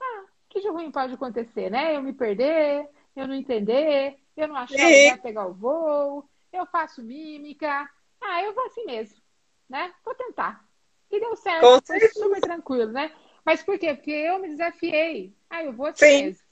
ah, 0.01 0.25
que 0.49 0.59
de 0.59 0.69
ruim 0.69 0.91
pode 0.91 1.13
acontecer, 1.13 1.69
né? 1.69 1.95
Eu 1.95 2.01
me 2.01 2.13
perder, 2.13 2.89
eu 3.15 3.27
não 3.27 3.35
entender, 3.35 4.19
eu 4.35 4.47
não 4.47 4.55
achar 4.55 4.77
que 4.77 5.05
vai 5.05 5.17
pegar 5.19 5.45
o 5.45 5.53
voo, 5.53 6.27
eu 6.51 6.65
faço 6.65 7.03
mímica. 7.03 7.87
Ah, 8.19 8.41
eu 8.41 8.55
vou 8.55 8.65
assim 8.65 8.83
mesmo, 8.83 9.21
né? 9.69 9.93
Vou 10.03 10.15
tentar. 10.15 10.70
E 11.11 11.19
deu 11.19 11.35
certo, 11.35 11.85
foi 11.85 11.99
super 12.09 12.41
tranquilo, 12.41 12.91
né? 12.91 13.11
Mas 13.45 13.61
por 13.61 13.77
quê? 13.77 13.93
Porque 13.93 14.11
eu 14.11 14.39
me 14.39 14.47
desafiei. 14.47 15.35
Ah, 15.49 15.63
eu 15.63 15.73
vou 15.73 15.87
assim 15.87 16.05
Sim. 16.05 16.23
mesmo. 16.23 16.43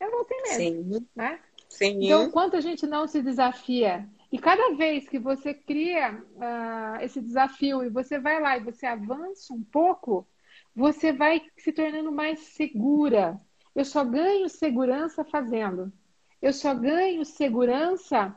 Eu 0.00 0.10
vou 0.10 0.20
assim 0.20 0.34
mesmo, 0.42 0.94
Sim. 0.94 1.08
né? 1.14 1.40
Sim. 1.68 2.04
Então, 2.04 2.24
enquanto 2.24 2.56
a 2.56 2.60
gente 2.60 2.86
não 2.86 3.06
se 3.06 3.20
desafia, 3.20 4.08
e 4.30 4.38
cada 4.38 4.74
vez 4.74 5.08
que 5.08 5.18
você 5.18 5.52
cria 5.52 6.12
uh, 6.14 7.02
esse 7.02 7.20
desafio 7.20 7.84
e 7.84 7.88
você 7.88 8.18
vai 8.18 8.40
lá 8.40 8.56
e 8.56 8.64
você 8.64 8.86
avança 8.86 9.52
um 9.52 9.62
pouco, 9.62 10.26
você 10.74 11.12
vai 11.12 11.42
se 11.56 11.72
tornando 11.72 12.12
mais 12.12 12.38
segura. 12.40 13.40
Eu 13.74 13.84
só 13.84 14.04
ganho 14.04 14.48
segurança 14.48 15.24
fazendo. 15.24 15.92
Eu 16.40 16.52
só 16.52 16.74
ganho 16.74 17.24
segurança 17.24 18.34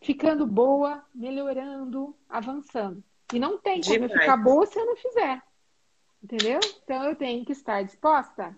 ficando 0.00 0.46
boa, 0.46 1.04
melhorando, 1.14 2.16
avançando. 2.28 3.02
E 3.32 3.38
não 3.38 3.58
tem 3.58 3.80
como 3.80 3.94
Demais. 3.94 4.12
eu 4.12 4.18
ficar 4.18 4.36
boa 4.36 4.66
se 4.66 4.78
eu 4.78 4.86
não 4.86 4.96
fizer. 4.96 5.42
Entendeu? 6.22 6.60
Então 6.84 7.04
eu 7.04 7.16
tenho 7.16 7.44
que 7.44 7.52
estar 7.52 7.82
disposta. 7.82 8.54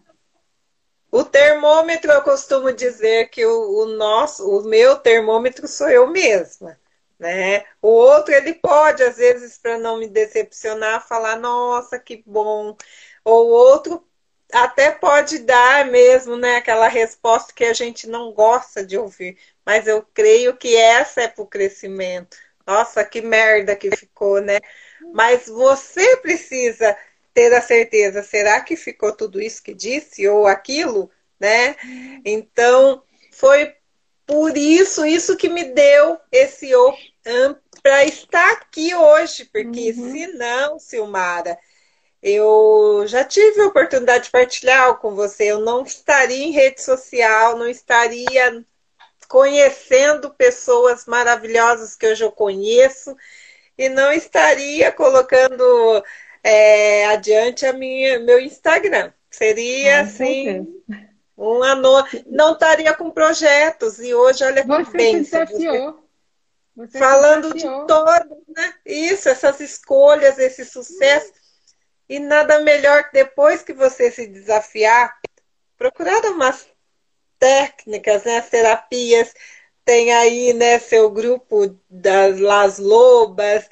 O 1.11 1.23
termômetro, 1.25 2.11
eu 2.11 2.23
costumo 2.23 2.73
dizer 2.73 3.31
que 3.31 3.47
o, 3.47 3.85
o 3.85 3.87
nosso, 3.87 4.49
o 4.49 4.65
meu 4.65 4.97
termômetro 4.97 5.69
sou 5.69 5.89
eu 5.89 6.09
mesma. 6.09 6.79
Né? 7.19 7.65
O 7.81 7.89
outro 7.89 8.35
ele 8.35 8.55
pode, 8.55 9.03
às 9.03 9.17
vezes, 9.17 9.57
para 9.57 9.79
não 9.79 9.99
me 9.99 10.09
decepcionar, 10.09 11.07
falar, 11.07 11.37
nossa, 11.39 11.99
que 11.99 12.23
bom. 12.27 12.77
Ou 13.25 13.47
o 13.47 13.51
outro 13.51 14.05
até 14.53 14.91
pode 14.91 15.39
dar 15.39 15.87
mesmo, 15.87 16.37
né, 16.37 16.57
aquela 16.57 16.89
resposta 16.89 17.53
que 17.53 17.65
a 17.65 17.73
gente 17.73 18.09
não 18.09 18.33
gosta 18.33 18.85
de 18.85 18.99
ouvir. 18.99 19.39
Mas 19.65 19.87
eu 19.87 20.05
creio 20.13 20.57
que 20.57 20.77
essa 20.77 21.23
é 21.23 21.29
para 21.29 21.43
o 21.43 21.47
crescimento. 21.47 22.37
Nossa, 22.67 23.05
que 23.05 23.21
merda 23.21 23.77
que 23.77 23.95
ficou, 23.95 24.41
né? 24.41 24.61
Mas 25.13 25.47
você 25.47 26.17
precisa 26.19 26.97
ter 27.33 27.53
a 27.53 27.61
certeza, 27.61 28.23
será 28.23 28.61
que 28.61 28.77
ficou 28.77 29.13
tudo 29.13 29.41
isso 29.41 29.63
que 29.63 29.75
disse 29.75 30.27
ou 30.29 30.47
aquilo, 30.47 31.11
né? 31.39 31.77
Então, 32.25 33.03
foi 33.33 33.75
por 34.27 34.57
isso, 34.57 35.05
isso 35.05 35.37
que 35.37 35.49
me 35.49 35.65
deu 35.65 36.19
esse 36.33 36.71
para 37.83 38.05
estar 38.05 38.53
aqui 38.53 38.95
hoje, 38.95 39.45
porque 39.47 39.93
uhum. 39.93 40.13
se 40.13 40.27
não, 40.29 40.79
Silmara, 40.79 41.59
eu 42.23 43.05
já 43.07 43.23
tive 43.25 43.61
a 43.61 43.67
oportunidade 43.67 44.25
de 44.25 44.31
partilhar 44.31 44.97
com 44.97 45.15
você, 45.15 45.45
eu 45.45 45.61
não 45.61 45.83
estaria 45.83 46.43
em 46.43 46.53
rede 46.53 46.83
social, 46.83 47.59
não 47.59 47.69
estaria 47.69 48.65
conhecendo 49.35 50.31
pessoas 50.31 51.07
maravilhosas 51.07 51.97
que 51.97 52.07
hoje 52.07 52.23
eu 52.23 52.31
conheço 52.31 53.17
e 53.77 53.89
não 53.89 54.13
estaria 54.13 54.93
colocando 54.93 55.65
é, 56.41 57.07
adiante 57.07 57.67
a 57.67 57.73
minha, 57.73 58.21
meu 58.21 58.39
Instagram. 58.39 59.13
Seria 59.29 60.03
assim. 60.03 60.81
Um 61.37 61.65
ano, 61.65 62.07
não 62.27 62.53
estaria 62.53 62.95
com 62.95 63.11
projetos, 63.11 63.99
e 63.99 64.15
hoje, 64.15 64.45
olha 64.45 64.63
que 64.63 64.69
você 64.69 64.97
bênção. 64.97 65.45
Você, 65.45 65.95
você 66.77 66.99
falando 67.01 67.55
de 67.55 67.65
todas, 67.89 68.39
né? 68.47 68.75
Isso, 68.87 69.29
essas 69.29 69.59
escolhas, 69.59 70.39
esse 70.39 70.65
sucesso. 70.65 71.33
E 72.09 72.21
nada 72.21 72.61
melhor 72.61 73.11
que 73.11 73.15
depois 73.15 73.65
que 73.65 73.73
você 73.73 74.13
se 74.13 74.29
desafiar, 74.29 75.19
procurar 75.77 76.25
umas 76.27 76.69
técnicas, 77.45 78.25
né? 78.25 78.41
Terapias, 78.41 79.35
tem 79.85 80.11
aí, 80.15 80.55
né, 80.55 80.79
seu 80.79 81.11
grupo 81.11 81.79
das 81.91 82.41
Las 82.41 82.79
Lobas, 82.79 83.69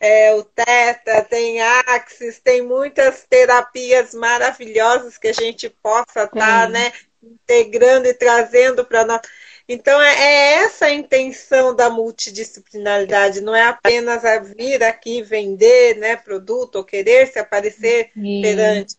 é, 0.00 0.32
o 0.34 0.44
Teta, 0.44 1.22
tem 1.24 1.60
Axis, 1.60 2.38
tem 2.38 2.62
muitas 2.62 3.26
terapias 3.28 4.14
maravilhosas 4.14 5.18
que 5.18 5.26
a 5.26 5.32
gente 5.32 5.68
possa 5.68 6.22
estar, 6.22 6.30
tá, 6.30 6.68
né, 6.68 6.92
integrando 7.20 8.06
e 8.06 8.14
trazendo 8.14 8.84
para 8.84 9.04
nós. 9.04 9.20
Então, 9.68 10.00
é, 10.00 10.14
é 10.14 10.52
essa 10.64 10.86
a 10.86 10.92
intenção 10.92 11.74
da 11.74 11.90
multidisciplinaridade, 11.90 13.40
não 13.40 13.56
é 13.56 13.64
apenas 13.64 14.24
a 14.24 14.38
vir 14.38 14.84
aqui 14.84 15.20
vender 15.20 15.96
né, 15.96 16.14
produto 16.14 16.76
ou 16.76 16.84
querer 16.84 17.26
se 17.26 17.40
aparecer 17.40 18.12
Sim. 18.14 18.40
perante. 18.40 18.94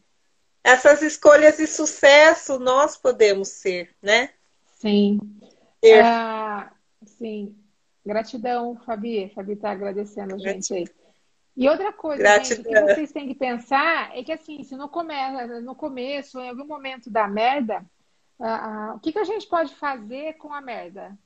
Essas 0.64 1.02
escolhas 1.02 1.58
de 1.58 1.68
sucesso 1.68 2.60
nós 2.60 2.98
podemos 2.98 3.48
ser, 3.50 3.96
né? 4.02 4.30
Sim. 4.76 5.20
Ter. 5.82 6.04
Ah, 6.04 6.72
sim. 7.06 7.56
Gratidão, 8.06 8.76
Fabi. 8.86 9.32
Fabi 9.34 9.54
está 9.54 9.72
agradecendo 9.72 10.36
a 10.36 10.38
gente 10.38 10.74
aí. 10.74 10.86
E 11.56 11.68
outra 11.68 11.92
coisa, 11.92 12.44
gente, 12.44 12.64
que 12.64 12.82
vocês 12.82 13.12
têm 13.12 13.28
que 13.28 13.34
pensar 13.34 14.16
é 14.16 14.24
que 14.24 14.32
assim, 14.32 14.64
se 14.64 14.76
no, 14.76 14.88
come 14.88 15.14
no 15.62 15.74
começo, 15.74 16.40
em 16.40 16.50
algum 16.50 16.68
momento 16.68 17.10
da 17.10 17.28
merda, 17.28 17.84
ah, 18.40 18.92
ah, 18.92 18.94
o 18.96 19.00
que, 19.00 19.12
que 19.12 19.18
a 19.18 19.24
gente 19.24 19.48
pode 19.48 19.74
fazer 19.76 20.34
com 20.34 20.54
a 20.54 20.62
merda? 20.62 21.18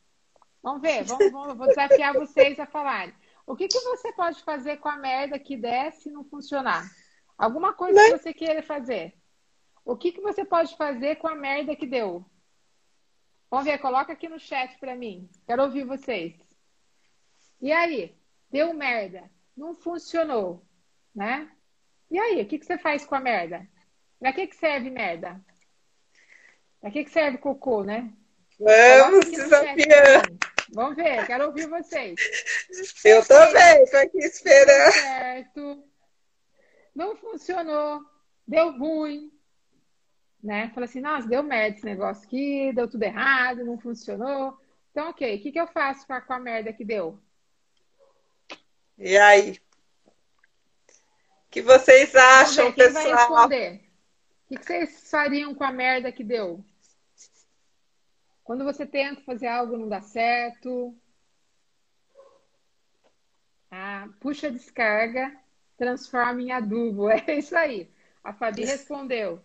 Vamos 0.63 0.81
ver, 0.81 1.03
vamos, 1.03 1.31
vamos, 1.31 1.57
vou 1.57 1.67
desafiar 1.67 2.13
vocês 2.13 2.57
a 2.59 2.65
falarem. 2.65 3.13
O 3.45 3.55
que, 3.55 3.67
que 3.67 3.79
você 3.79 4.13
pode 4.13 4.41
fazer 4.43 4.77
com 4.77 4.87
a 4.87 4.95
merda 4.95 5.37
que 5.37 5.57
der 5.57 5.91
se 5.91 6.09
não 6.09 6.23
funcionar? 6.23 6.89
Alguma 7.37 7.73
coisa 7.73 8.01
que 8.01 8.17
você 8.17 8.33
queira 8.33 8.63
fazer. 8.63 9.13
O 9.83 9.95
que, 9.95 10.11
que 10.11 10.21
você 10.21 10.45
pode 10.45 10.75
fazer 10.77 11.17
com 11.17 11.27
a 11.27 11.35
merda 11.35 11.75
que 11.75 11.85
deu? 11.85 12.25
Vamos 13.49 13.65
ver, 13.65 13.79
coloca 13.79 14.13
aqui 14.13 14.29
no 14.29 14.39
chat 14.39 14.77
para 14.79 14.95
mim. 14.95 15.29
Quero 15.45 15.63
ouvir 15.63 15.83
vocês. 15.83 16.33
E 17.59 17.71
aí? 17.71 18.15
Deu 18.49 18.73
merda. 18.73 19.29
Não 19.55 19.75
funcionou, 19.75 20.65
né? 21.13 21.51
E 22.09 22.17
aí, 22.17 22.41
o 22.41 22.47
que, 22.47 22.59
que 22.59 22.65
você 22.65 22.77
faz 22.77 23.05
com 23.05 23.15
a 23.15 23.19
merda? 23.19 23.67
Para 24.19 24.33
que, 24.33 24.47
que 24.47 24.55
serve 24.55 24.89
merda? 24.89 25.39
Para 26.79 26.91
que, 26.91 27.03
que 27.03 27.11
serve 27.11 27.37
cocô, 27.37 27.83
né? 27.83 28.11
Vamos 28.59 29.31
desafiar. 29.31 30.23
Vamos 30.73 30.95
ver, 30.95 31.25
quero 31.27 31.47
ouvir 31.47 31.67
vocês. 31.67 32.15
Eu 33.03 33.25
também, 33.25 33.83
estou 33.83 33.99
aqui 33.99 34.17
esperando. 34.19 34.93
Certo. 34.93 35.83
Não 36.95 37.15
funcionou, 37.15 38.01
deu 38.47 38.77
ruim. 38.77 39.31
Né? 40.43 40.71
Falei 40.73 40.89
assim, 40.89 41.01
nossa, 41.01 41.27
deu 41.27 41.43
merda 41.43 41.77
esse 41.77 41.85
negócio 41.85 42.25
aqui, 42.25 42.71
deu 42.73 42.87
tudo 42.87 43.03
errado, 43.03 43.63
não 43.63 43.77
funcionou. 43.77 44.57
Então, 44.89 45.09
ok, 45.09 45.35
o 45.35 45.41
que, 45.41 45.51
que 45.51 45.59
eu 45.59 45.67
faço 45.67 46.05
com 46.07 46.13
a, 46.13 46.21
com 46.21 46.33
a 46.33 46.39
merda 46.39 46.73
que 46.73 46.83
deu? 46.83 47.19
E 48.97 49.17
aí? 49.17 49.61
O 51.47 51.51
que 51.51 51.61
vocês 51.61 52.15
acham, 52.15 52.71
ver, 52.71 52.75
pessoal? 52.75 53.03
Vai 53.03 53.13
responder? 53.13 53.81
O 54.49 54.57
que 54.57 54.63
vocês 54.65 55.09
fariam 55.09 55.53
com 55.53 55.63
a 55.63 55.71
merda 55.71 56.11
que 56.11 56.23
deu? 56.23 56.63
Quando 58.43 58.65
você 58.65 58.85
tenta 58.85 59.21
fazer 59.21 59.47
algo 59.47 59.77
não 59.77 59.87
dá 59.87 60.01
certo. 60.01 60.95
Ah, 63.69 64.09
puxa 64.19 64.47
a 64.47 64.51
descarga, 64.51 65.33
transforma 65.77 66.41
em 66.41 66.51
adubo. 66.51 67.07
É 67.27 67.35
isso 67.35 67.55
aí. 67.55 67.89
A 68.23 68.33
Fabi 68.33 68.65
respondeu. 68.65 69.41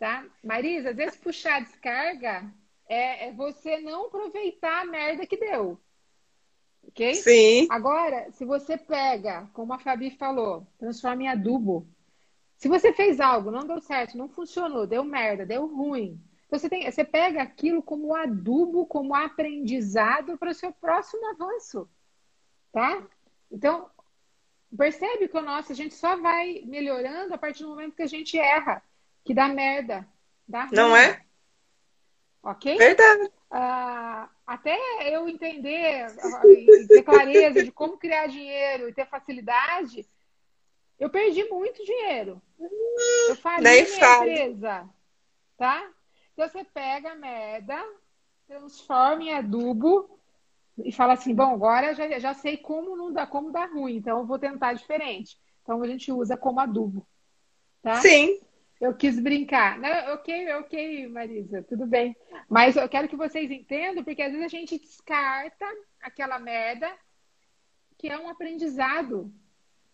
Tá? 0.00 0.26
Marisa, 0.42 0.90
às 0.90 0.96
vezes 0.96 1.20
puxar 1.20 1.58
a 1.58 1.60
descarga 1.60 2.52
é, 2.88 3.28
é 3.28 3.32
você 3.32 3.78
não 3.78 4.06
aproveitar 4.06 4.82
a 4.82 4.84
merda 4.84 5.24
que 5.24 5.36
deu. 5.36 5.78
Ok? 6.88 7.14
Sim. 7.14 7.68
Agora, 7.70 8.32
se 8.32 8.44
você 8.44 8.76
pega, 8.76 9.48
como 9.52 9.72
a 9.72 9.78
Fabi 9.78 10.10
falou, 10.10 10.66
transforma 10.76 11.22
em 11.22 11.28
adubo. 11.28 11.86
Se 12.56 12.66
você 12.66 12.92
fez 12.92 13.20
algo, 13.20 13.52
não 13.52 13.60
deu 13.60 13.80
certo, 13.80 14.18
não 14.18 14.28
funcionou, 14.28 14.88
deu 14.88 15.04
merda, 15.04 15.46
deu 15.46 15.66
ruim, 15.66 16.20
então, 16.50 16.58
você, 16.58 16.68
tem, 16.68 16.90
você 16.90 17.04
pega 17.04 17.40
aquilo 17.40 17.80
como 17.80 18.12
adubo, 18.12 18.84
como 18.84 19.14
aprendizado 19.14 20.36
para 20.36 20.50
o 20.50 20.54
seu 20.54 20.72
próximo 20.72 21.24
avanço, 21.28 21.88
tá? 22.72 23.06
Então, 23.48 23.88
percebe 24.76 25.28
que 25.28 25.36
o 25.36 25.42
nosso, 25.42 25.70
a 25.70 25.76
gente 25.76 25.94
só 25.94 26.16
vai 26.16 26.64
melhorando 26.66 27.32
a 27.32 27.38
partir 27.38 27.62
do 27.62 27.68
momento 27.68 27.94
que 27.94 28.02
a 28.02 28.08
gente 28.08 28.36
erra, 28.36 28.82
que 29.24 29.34
dá 29.34 29.48
merda, 29.48 30.06
dá 30.46 30.64
ruim. 30.64 30.76
Não 30.76 30.96
é? 30.96 31.22
Ok? 32.42 32.76
Verdade. 32.76 33.30
Uh, 33.50 34.28
até 34.46 34.78
eu 35.14 35.28
entender 35.28 36.06
e 36.46 36.86
ter 36.86 37.02
clareza 37.02 37.62
de 37.62 37.72
como 37.72 37.98
criar 37.98 38.26
dinheiro 38.28 38.88
e 38.88 38.94
ter 38.94 39.06
facilidade, 39.06 40.08
eu 40.98 41.10
perdi 41.10 41.44
muito 41.44 41.84
dinheiro. 41.84 42.40
Eu 43.28 43.36
falei 43.36 43.84
minha 43.84 44.14
empresa, 44.14 44.88
tá? 45.56 45.90
Então 46.32 46.48
você 46.48 46.64
pega 46.64 47.12
a 47.12 47.16
merda, 47.16 47.76
transforma 48.46 49.22
em 49.22 49.34
adubo 49.34 50.18
e 50.78 50.92
fala 50.92 51.14
assim, 51.14 51.34
bom, 51.34 51.52
agora 51.54 51.94
já, 51.94 52.18
já 52.18 52.34
sei 52.34 52.56
como 52.56 52.96
não 52.96 53.12
dá, 53.12 53.26
como 53.26 53.50
dá 53.50 53.66
ruim, 53.66 53.96
então 53.96 54.18
eu 54.18 54.26
vou 54.26 54.38
tentar 54.38 54.72
diferente. 54.72 55.38
Então 55.62 55.82
a 55.82 55.86
gente 55.86 56.10
usa 56.10 56.36
como 56.36 56.60
adubo. 56.60 57.06
Tá? 57.82 57.96
Sim. 57.96 58.40
Eu 58.80 58.94
quis 58.94 59.20
brincar. 59.20 59.78
Não, 59.78 60.14
ok, 60.14 60.54
ok, 60.54 61.06
Marisa, 61.08 61.62
tudo 61.62 61.86
bem. 61.86 62.16
Mas 62.48 62.76
eu 62.76 62.88
quero 62.88 63.08
que 63.08 63.16
vocês 63.16 63.50
entendam, 63.50 64.02
porque 64.02 64.22
às 64.22 64.32
vezes 64.32 64.46
a 64.46 64.48
gente 64.48 64.78
descarta 64.78 65.66
aquela 66.00 66.38
merda 66.38 66.90
que 67.98 68.08
é 68.08 68.18
um 68.18 68.30
aprendizado. 68.30 69.30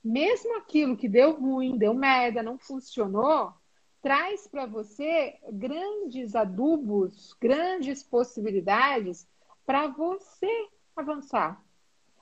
Mesmo 0.04 0.56
aquilo 0.56 0.96
que 0.96 1.08
deu 1.08 1.32
ruim, 1.32 1.76
deu 1.76 1.92
merda, 1.92 2.44
não 2.44 2.56
funcionou, 2.56 3.52
traz 4.00 4.46
para 4.46 4.66
você 4.66 5.36
grandes 5.50 6.36
adubos, 6.36 7.36
grandes 7.40 8.04
possibilidades 8.04 9.26
para 9.66 9.88
você 9.88 10.68
avançar. 10.94 11.60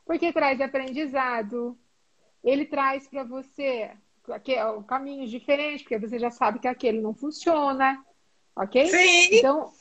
Porque 0.07 0.33
traz 0.33 0.63
aprendizado, 0.63 1.79
ele 2.43 2.65
traz 2.65 3.07
para 3.07 3.23
você 3.23 3.95
caminhos 4.87 5.31
diferentes, 5.31 5.83
porque 5.83 5.99
você 5.99 6.19
já 6.19 6.31
sabe 6.31 6.59
que 6.59 6.69
aquele 6.69 7.01
não 7.01 7.15
funciona, 7.15 8.03
ok? 8.57 8.87
Sim. 8.89 9.37
Então, 9.37 9.73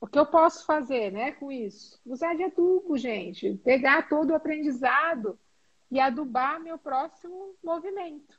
o 0.00 0.06
que 0.06 0.18
eu 0.18 0.26
posso 0.26 0.64
fazer, 0.64 1.12
né, 1.12 1.32
com 1.32 1.50
isso? 1.50 2.00
Usar 2.04 2.34
de 2.34 2.44
adubo, 2.44 2.96
gente. 2.96 3.54
Pegar 3.64 4.08
todo 4.08 4.30
o 4.30 4.34
aprendizado 4.34 5.38
e 5.90 6.00
adubar 6.00 6.60
meu 6.60 6.78
próximo 6.78 7.54
movimento. 7.62 8.38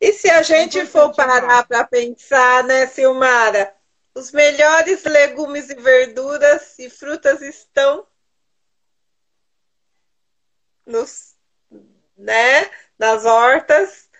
E 0.00 0.12
se 0.12 0.30
a 0.30 0.42
gente 0.42 0.86
for 0.86 1.14
parar 1.14 1.66
para 1.66 1.84
pensar, 1.84 2.64
né, 2.64 2.86
Silmara? 2.86 3.74
os 4.14 4.32
melhores 4.32 5.04
legumes 5.04 5.70
e 5.70 5.74
verduras 5.74 6.78
e 6.78 6.90
frutas 6.90 7.40
estão 7.42 8.06
nos, 10.84 11.36
né, 12.16 12.64
nas 13.00 13.24
hortas 13.24 14.10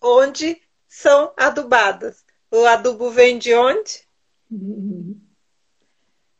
onde 0.00 0.58
são 0.88 1.34
adubadas. 1.36 2.24
O 2.50 2.64
adubo 2.64 3.10
vem 3.10 3.38
de 3.38 3.52
onde? 3.54 4.08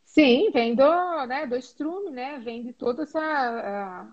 Sim, 0.02 0.50
vem 0.50 0.74
do, 0.74 1.26
né, 1.26 1.46
do 1.46 1.56
estrume, 1.56 2.10
né? 2.10 2.38
Vem 2.38 2.62
de 2.62 2.72
toda 2.72 3.02
essa 3.02 4.08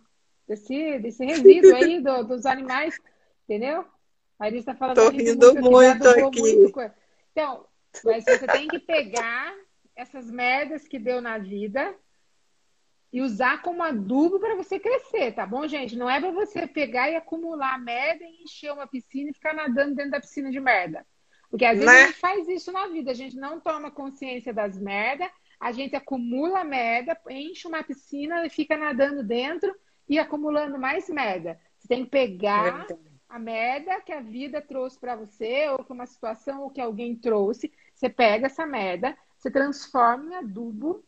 desse, 0.48 1.00
desse 1.00 1.24
resíduo 1.24 1.76
aí 1.76 2.02
do, 2.02 2.24
dos 2.24 2.46
animais, 2.46 3.00
entendeu? 3.44 3.86
A 4.38 4.48
Iris 4.48 4.62
está 4.62 4.76
falando 4.76 4.96
Tô 4.96 5.10
rindo 5.10 5.54
muito, 5.62 5.70
muito 5.70 6.08
aqui. 6.08 6.42
Muito... 6.42 6.92
Então, 7.32 7.66
mas 8.04 8.26
você 8.26 8.48
tem 8.48 8.68
que 8.68 8.80
pegar 8.80 9.56
essas 9.96 10.30
merdas 10.30 10.88
que 10.88 10.98
deu 10.98 11.22
na 11.22 11.38
vida 11.38 11.96
e 13.12 13.22
usar 13.22 13.62
como 13.62 13.84
adubo 13.84 14.40
para 14.40 14.56
você 14.56 14.80
crescer, 14.80 15.34
tá 15.34 15.46
bom, 15.46 15.68
gente? 15.68 15.98
Não 15.98 16.10
é 16.10 16.20
para 16.20 16.32
você 16.32 16.66
pegar 16.66 17.10
e 17.10 17.16
acumular 17.16 17.78
merda 17.78 18.24
e 18.24 18.44
encher 18.44 18.72
uma 18.72 18.88
piscina 18.88 19.30
e 19.30 19.34
ficar 19.34 19.54
nadando 19.54 19.96
dentro 19.96 20.12
da 20.12 20.22
piscina 20.22 20.50
de 20.50 20.60
merda. 20.60 21.06
Porque 21.50 21.66
às 21.66 21.78
vezes 21.78 21.94
né? 21.94 22.04
a 22.04 22.06
gente 22.08 22.20
faz 22.20 22.48
isso 22.48 22.72
na 22.72 22.88
vida, 22.88 23.12
a 23.12 23.16
gente 23.16 23.36
não 23.36 23.60
toma 23.60 23.92
consciência 23.92 24.54
das 24.54 24.80
merdas, 24.80 25.30
a 25.60 25.72
gente 25.74 25.96
acumula 25.96 26.64
merda, 26.64 27.20
enche 27.30 27.68
uma 27.68 27.84
piscina 27.84 28.46
e 28.46 28.50
fica 28.50 28.78
nadando 28.78 29.22
dentro 29.22 29.76
e 30.08 30.18
acumulando 30.18 30.80
mais 30.80 31.10
merda. 31.10 31.60
Você 31.78 31.88
tem 31.90 32.06
que 32.06 32.12
pegar 32.12 32.88
a 33.28 33.38
merda 33.38 34.02
que 34.02 34.12
a 34.12 34.22
vida 34.22 34.62
trouxe 34.62 35.00
para 35.00 35.16
você, 35.16 35.70
ou 35.70 35.84
que 35.84 35.94
uma 35.94 36.06
situação 36.06 36.64
ou 36.64 36.70
que 36.70 36.82
alguém 36.82 37.16
trouxe. 37.16 37.72
Você 37.94 38.10
pega 38.10 38.48
essa 38.48 38.66
merda, 38.66 39.18
você 39.38 39.52
transforma 39.52 40.32
em 40.32 40.36
adubo, 40.36 41.04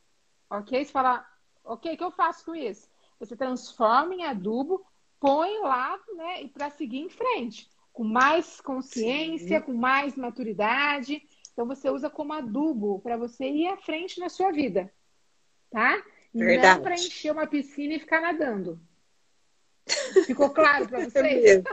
ok? 0.49 0.83
Você 0.83 0.91
fala, 0.91 1.25
ok, 1.64 1.93
o 1.93 1.98
que 1.98 2.03
eu 2.03 2.11
faço 2.11 2.45
com 2.45 2.56
isso? 2.56 2.90
Você 3.19 3.35
transforma 3.35 4.14
em 4.14 4.24
adubo, 4.24 4.85
põe 5.19 5.59
lá, 5.59 5.98
né, 6.16 6.43
e 6.43 6.50
para 6.50 6.69
seguir 6.69 7.00
em 7.00 7.09
frente, 7.09 7.69
com 7.92 8.03
mais 8.03 8.59
consciência, 8.59 9.59
Sim. 9.59 9.66
com 9.66 9.74
mais 9.74 10.16
maturidade. 10.16 11.22
Então 11.51 11.66
você 11.66 11.90
usa 11.90 12.09
como 12.09 12.33
adubo 12.33 13.00
para 13.00 13.16
você 13.16 13.45
ir 13.45 13.67
à 13.67 13.77
frente 13.77 14.19
na 14.19 14.27
sua 14.27 14.51
vida, 14.51 14.92
tá? 15.69 16.03
E 16.33 16.40
Verdade. 16.40 16.75
não 16.77 16.83
para 16.83 16.95
encher 16.95 17.32
uma 17.32 17.45
piscina 17.45 17.93
e 17.93 18.00
ficar 18.00 18.19
nadando. 18.19 18.82
Ficou 20.25 20.50
claro 20.50 20.88
para 20.88 21.06
vocês? 21.06 21.64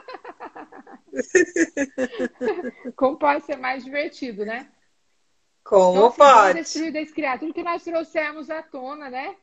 Como 2.95 3.17
pode 3.19 3.45
ser 3.45 3.57
mais 3.57 3.85
divertido, 3.85 4.45
né? 4.45 4.71
Como 5.65 5.93
então, 5.93 6.07
assim, 6.07 6.17
pode? 6.17 6.59
Destruir, 6.61 6.93
descriar. 6.93 7.39
Tudo 7.39 7.55
que 7.55 7.63
nós 7.63 7.83
trouxemos 7.85 8.51
à 8.51 8.63
tona, 8.63 9.09
né? 9.09 9.37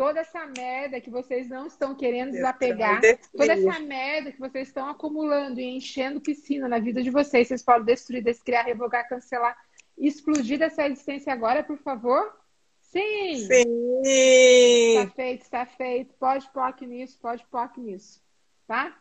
Toda 0.00 0.20
essa 0.20 0.46
merda 0.46 0.98
que 0.98 1.10
vocês 1.10 1.46
não 1.46 1.66
estão 1.66 1.94
querendo 1.94 2.30
desapegar, 2.30 3.02
toda 3.36 3.52
essa 3.52 3.78
merda 3.80 4.32
que 4.32 4.40
vocês 4.40 4.68
estão 4.68 4.88
acumulando 4.88 5.60
e 5.60 5.76
enchendo 5.76 6.22
piscina 6.22 6.66
na 6.66 6.78
vida 6.78 7.02
de 7.02 7.10
vocês, 7.10 7.46
vocês 7.46 7.62
podem 7.62 7.84
destruir, 7.84 8.24
descriar, 8.24 8.64
revogar, 8.64 9.06
cancelar, 9.06 9.54
explodir 9.98 10.58
dessa 10.58 10.86
existência 10.86 11.30
agora, 11.30 11.62
por 11.62 11.76
favor? 11.76 12.34
Sim! 12.80 13.46
Sim! 13.46 14.96
Está 14.96 15.14
feito, 15.14 15.42
está 15.42 15.66
feito. 15.66 16.14
Pode 16.14 16.48
POC 16.48 16.86
nisso, 16.86 17.18
pode 17.20 17.44
POC 17.48 17.80
nisso. 17.80 18.22
Tá? 18.66 18.96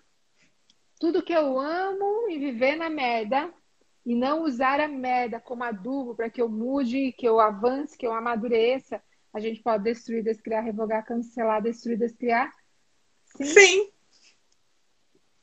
Tudo 1.00 1.24
que 1.24 1.32
eu 1.32 1.58
amo 1.58 2.30
e 2.30 2.38
viver 2.38 2.76
na 2.76 2.90
merda 2.90 3.50
e 4.06 4.14
não 4.14 4.44
usar 4.44 4.82
a 4.82 4.88
merda 4.90 5.40
como 5.40 5.64
adubo 5.64 6.14
para 6.14 6.30
que 6.30 6.42
eu 6.42 6.50
mude, 6.50 7.14
que 7.14 7.26
eu 7.26 7.40
avance, 7.40 7.98
que 7.98 8.06
eu 8.06 8.12
amadureça, 8.12 9.02
a 9.34 9.40
gente 9.40 9.62
pode 9.62 9.84
destruir, 9.84 10.24
descriar, 10.24 10.64
revogar, 10.64 11.06
cancelar, 11.06 11.62
destruir, 11.62 11.98
descriar? 11.98 12.52
Sim. 13.26 13.46
Sim. 13.46 13.92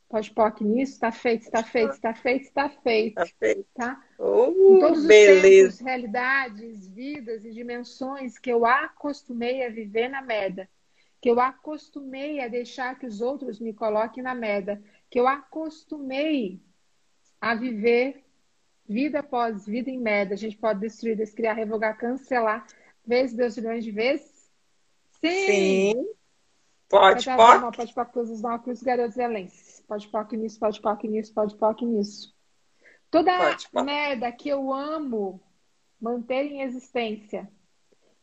Pode 0.08 0.30
POC 0.30 0.62
nisso? 0.62 0.92
Está 0.94 1.10
feito, 1.10 1.42
está 1.42 1.64
feito, 1.64 1.90
está 1.92 2.14
feito, 2.14 2.42
está 2.44 2.68
feito. 2.68 3.20
Está 3.20 3.26
feito. 3.38 3.66
Tá? 3.74 4.04
Oh, 4.18 4.76
em 4.76 4.78
todos 4.78 5.00
os 5.00 5.06
beleza. 5.06 5.48
tempos, 5.48 5.80
realidades, 5.80 6.88
vidas 6.88 7.44
e 7.44 7.50
dimensões 7.50 8.38
que 8.38 8.50
eu 8.50 8.64
acostumei 8.64 9.66
a 9.66 9.68
viver 9.68 10.08
na 10.08 10.22
merda. 10.22 10.68
Que 11.20 11.28
eu 11.28 11.40
acostumei 11.40 12.40
a 12.40 12.46
deixar 12.46 12.98
que 12.98 13.06
os 13.06 13.20
outros 13.20 13.58
me 13.58 13.72
coloquem 13.72 14.22
na 14.22 14.34
merda. 14.34 14.80
Que 15.10 15.18
eu 15.18 15.26
acostumei 15.26 16.60
a 17.40 17.54
viver 17.56 18.24
vida 18.88 19.20
após 19.20 19.66
vida 19.66 19.90
em 19.90 19.98
merda. 19.98 20.34
A 20.34 20.38
gente 20.38 20.56
pode 20.56 20.80
destruir, 20.80 21.16
descriar, 21.16 21.56
revogar, 21.56 21.98
cancelar, 21.98 22.64
vezes, 23.06 23.36
Deus 23.36 23.56
milhões 23.56 23.84
de 23.84 23.90
vezes? 23.90 24.50
Sim! 25.20 25.46
Sim. 25.46 26.06
Pode, 26.88 27.24
pode. 27.24 27.76
Pode, 27.76 27.94
pode, 27.94 28.12
todos 28.12 28.30
os 28.30 28.44
óculos, 28.44 28.82
garotos 28.82 29.16
elenses 29.16 29.76
pode 29.86 30.08
POC 30.08 30.36
nisso, 30.36 30.58
pode 30.58 30.80
POC 30.80 31.08
nisso, 31.08 31.32
pode 31.32 31.54
POC 31.56 31.84
nisso. 31.84 32.34
Toda 33.10 33.56
merda 33.84 34.30
que 34.32 34.48
eu 34.48 34.72
amo 34.72 35.40
manter 36.00 36.44
em 36.44 36.62
existência, 36.62 37.48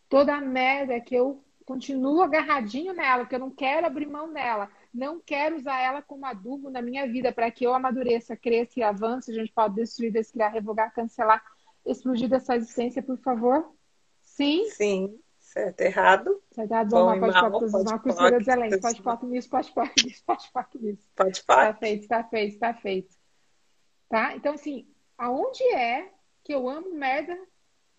toda 0.10 0.40
merda 0.40 1.00
que 1.00 1.16
eu 1.16 1.44
continuo 1.66 2.22
agarradinho 2.22 2.94
nela, 2.94 3.26
que 3.26 3.34
eu 3.34 3.40
não 3.40 3.50
quero 3.50 3.88
abrir 3.88 4.06
mão 4.06 4.32
dela, 4.32 4.70
não 4.94 5.20
quero 5.20 5.56
usar 5.56 5.80
ela 5.80 6.02
como 6.02 6.26
adubo 6.26 6.70
na 6.70 6.82
minha 6.82 7.08
vida 7.08 7.32
para 7.32 7.50
que 7.50 7.66
eu 7.66 7.74
amadureça, 7.74 8.36
cresça 8.36 8.80
e 8.80 8.84
avance, 8.84 9.32
a 9.32 9.34
gente 9.34 9.52
pode 9.54 9.76
destruir, 9.76 10.12
descriar, 10.12 10.52
revogar, 10.52 10.94
cancelar, 10.94 11.42
explodir 11.86 12.28
dessa 12.28 12.56
existência, 12.56 13.02
por 13.02 13.18
favor? 13.20 13.73
Sim? 14.34 14.66
Sim. 14.72 15.20
Certo, 15.38 15.82
errado. 15.82 16.42
Certo, 16.52 16.72
errado, 16.72 16.90
bom, 16.90 17.20
pode 17.20 17.34
mal, 17.34 17.52
pode 17.52 17.84
mal, 17.86 18.00
costura 18.00 18.40
de 18.40 18.50
além. 18.50 18.80
Pode 18.80 19.02
pode 19.04 19.26
nisso, 19.28 19.50
pode 19.50 19.72
pode 19.72 20.04
nisso, 20.04 20.24
pode 20.26 20.52
pode 20.52 20.78
nisso. 20.80 21.12
Pode 21.16 21.44
pode. 21.44 21.62
Está 21.62 21.74
feito, 21.76 22.02
está 22.02 22.24
feito, 22.24 22.54
está 22.54 22.74
feito. 22.74 23.16
Tá? 24.10 24.36
Então, 24.36 24.56
assim, 24.56 24.88
aonde 25.16 25.64
é 25.76 26.12
que 26.44 26.52
eu 26.52 26.68
amo 26.68 26.96
merda 26.96 27.38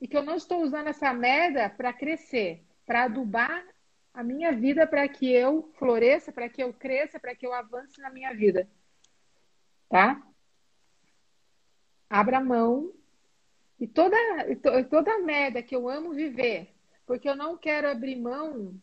e 0.00 0.08
que 0.08 0.16
eu 0.16 0.24
não 0.24 0.34
estou 0.34 0.62
usando 0.62 0.88
essa 0.88 1.12
merda 1.14 1.70
para 1.70 1.92
crescer, 1.92 2.64
para 2.84 3.04
adubar 3.04 3.64
a 4.12 4.24
minha 4.24 4.50
vida 4.50 4.88
para 4.88 5.06
que 5.06 5.32
eu 5.32 5.72
floresça, 5.78 6.32
para 6.32 6.48
que 6.48 6.62
eu 6.62 6.72
cresça, 6.72 7.20
para 7.20 7.36
que 7.36 7.46
eu 7.46 7.52
avance 7.52 8.00
na 8.00 8.10
minha 8.10 8.34
vida. 8.34 8.68
Tá? 9.88 10.20
Abra 12.10 12.40
mão 12.40 12.92
e 13.84 13.86
toda, 13.86 14.16
toda 14.88 15.12
a 15.12 15.18
merda 15.18 15.62
que 15.62 15.76
eu 15.76 15.90
amo 15.90 16.14
viver, 16.14 16.74
porque 17.06 17.28
eu 17.28 17.36
não 17.36 17.54
quero 17.54 17.86
abrir 17.86 18.16
mão 18.16 18.74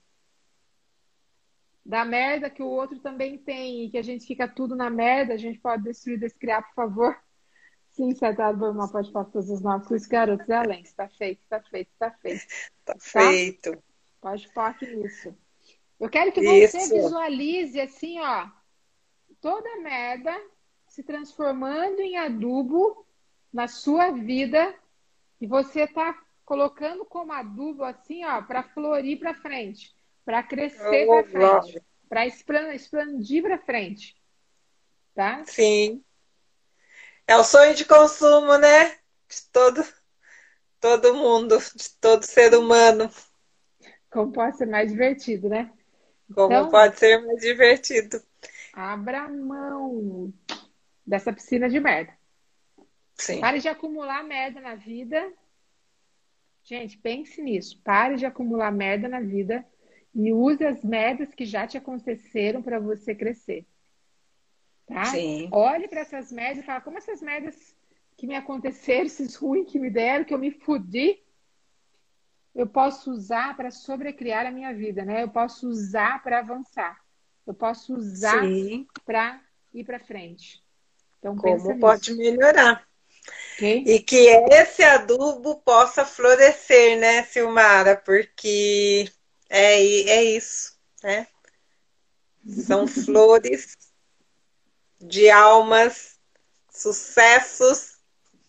da 1.83 2.05
merda 2.05 2.51
que 2.51 2.61
o 2.61 2.67
outro 2.67 2.99
também 2.99 3.35
tem 3.35 3.85
e 3.85 3.89
que 3.89 3.97
a 3.97 4.03
gente 4.03 4.27
fica 4.27 4.47
tudo 4.47 4.75
na 4.75 4.91
merda, 4.91 5.33
a 5.33 5.37
gente 5.37 5.57
pode 5.57 5.83
destruir, 5.85 6.19
descriar, 6.19 6.61
por 6.67 6.75
favor. 6.75 7.19
Sim, 7.89 8.13
César 8.13 8.53
Burma 8.53 8.87
pode 8.91 9.11
para 9.11 9.25
todos 9.25 9.49
os 9.49 9.59
nossos 9.59 10.05
garotos 10.05 10.47
além. 10.51 10.83
Está 10.83 11.09
feito, 11.09 11.41
está 11.41 11.59
feito, 11.61 11.89
está 11.91 12.11
feito. 12.11 12.45
Está 12.45 12.93
tá? 12.93 12.99
feito. 12.99 13.83
Pode 14.21 14.47
focar 14.49 14.77
nisso. 14.83 15.35
Eu 15.99 16.09
quero 16.11 16.31
que 16.31 16.41
você 16.41 16.77
Isso. 16.77 16.93
visualize 16.93 17.81
assim, 17.81 18.19
ó, 18.19 18.47
toda 19.41 19.81
merda 19.81 20.31
se 20.87 21.01
transformando 21.01 22.01
em 22.01 22.17
adubo 22.17 23.03
na 23.51 23.67
sua 23.67 24.11
vida 24.11 24.75
e 25.41 25.47
você 25.47 25.87
tá 25.87 26.15
colocando 26.45 27.03
como 27.03 27.33
adubo 27.33 27.83
assim, 27.83 28.23
ó, 28.23 28.43
para 28.43 28.61
florir 28.61 29.19
para 29.19 29.33
frente, 29.33 29.91
para 30.23 30.43
crescer 30.43 31.07
para 31.07 31.23
frente, 31.23 31.81
para 32.07 32.75
expandir 32.75 33.41
para 33.41 33.57
frente. 33.57 34.15
Tá? 35.15 35.43
Sim. 35.45 36.03
É 37.27 37.35
o 37.35 37.43
sonho 37.43 37.73
de 37.73 37.85
consumo, 37.85 38.57
né? 38.57 38.89
De 39.27 39.41
todo 39.51 39.83
todo 40.79 41.15
mundo, 41.15 41.57
de 41.75 41.89
todo 41.99 42.23
ser 42.23 42.53
humano. 42.55 43.09
Como 44.09 44.31
pode 44.31 44.57
ser 44.57 44.65
mais 44.65 44.91
divertido, 44.91 45.47
né? 45.47 45.71
Como 46.33 46.53
então, 46.53 46.69
pode 46.69 46.97
ser 46.99 47.23
mais 47.25 47.39
divertido. 47.41 48.21
Abra 48.73 49.29
mão 49.29 50.33
dessa 51.05 51.31
piscina 51.31 51.69
de 51.69 51.79
merda. 51.79 52.13
Sim. 53.21 53.39
Pare 53.39 53.59
de 53.59 53.67
acumular 53.67 54.23
merda 54.23 54.59
na 54.59 54.75
vida 54.75 55.31
Gente, 56.63 56.97
pense 56.97 57.41
nisso. 57.41 57.79
Pare 57.83 58.15
de 58.15 58.25
acumular 58.25 58.71
merda 58.71 59.07
na 59.07 59.19
vida 59.19 59.65
e 60.13 60.31
use 60.31 60.65
as 60.65 60.83
merdas 60.83 61.33
que 61.33 61.45
já 61.45 61.65
te 61.65 61.77
aconteceram 61.77 62.61
para 62.61 62.79
você 62.79 63.15
crescer. 63.15 63.65
Tá? 64.85 65.05
Sim. 65.05 65.49
Olhe 65.51 65.87
para 65.87 66.01
essas 66.01 66.31
merdas 66.31 66.63
e 66.63 66.65
fala 66.65 66.81
como 66.81 66.97
essas 66.97 67.21
merdas 67.21 67.75
que 68.17 68.27
me 68.27 68.35
aconteceram, 68.35 69.05
esses 69.05 69.35
ruins 69.35 69.71
que 69.71 69.79
me 69.79 69.89
deram, 69.89 70.25
que 70.25 70.33
eu 70.33 70.37
me 70.37 70.51
fudi, 70.51 71.23
eu 72.53 72.67
posso 72.67 73.09
usar 73.09 73.55
para 73.55 73.71
sobrecriar 73.71 74.45
a 74.45 74.51
minha 74.51 74.73
vida, 74.73 75.03
né? 75.03 75.23
Eu 75.23 75.29
posso 75.29 75.67
usar 75.67 76.21
para 76.21 76.39
avançar. 76.39 77.01
Eu 77.47 77.53
posso 77.53 77.95
usar 77.95 78.43
para 79.05 79.41
ir 79.73 79.85
para 79.85 79.99
frente. 79.99 80.63
Então, 81.17 81.35
como 81.35 81.79
pode 81.79 82.13
melhorar? 82.13 82.85
Okay. 83.55 83.83
E 83.85 83.99
que 83.99 84.27
esse 84.51 84.83
adubo 84.83 85.55
possa 85.57 86.03
florescer, 86.03 86.99
né, 86.99 87.23
Silmara? 87.23 87.95
Porque 87.95 89.07
é, 89.49 89.75
é 89.83 90.23
isso, 90.23 90.77
né? 91.03 91.27
São 92.65 92.87
flores 92.87 93.77
de 94.99 95.29
almas, 95.29 96.19
sucessos, 96.69 97.99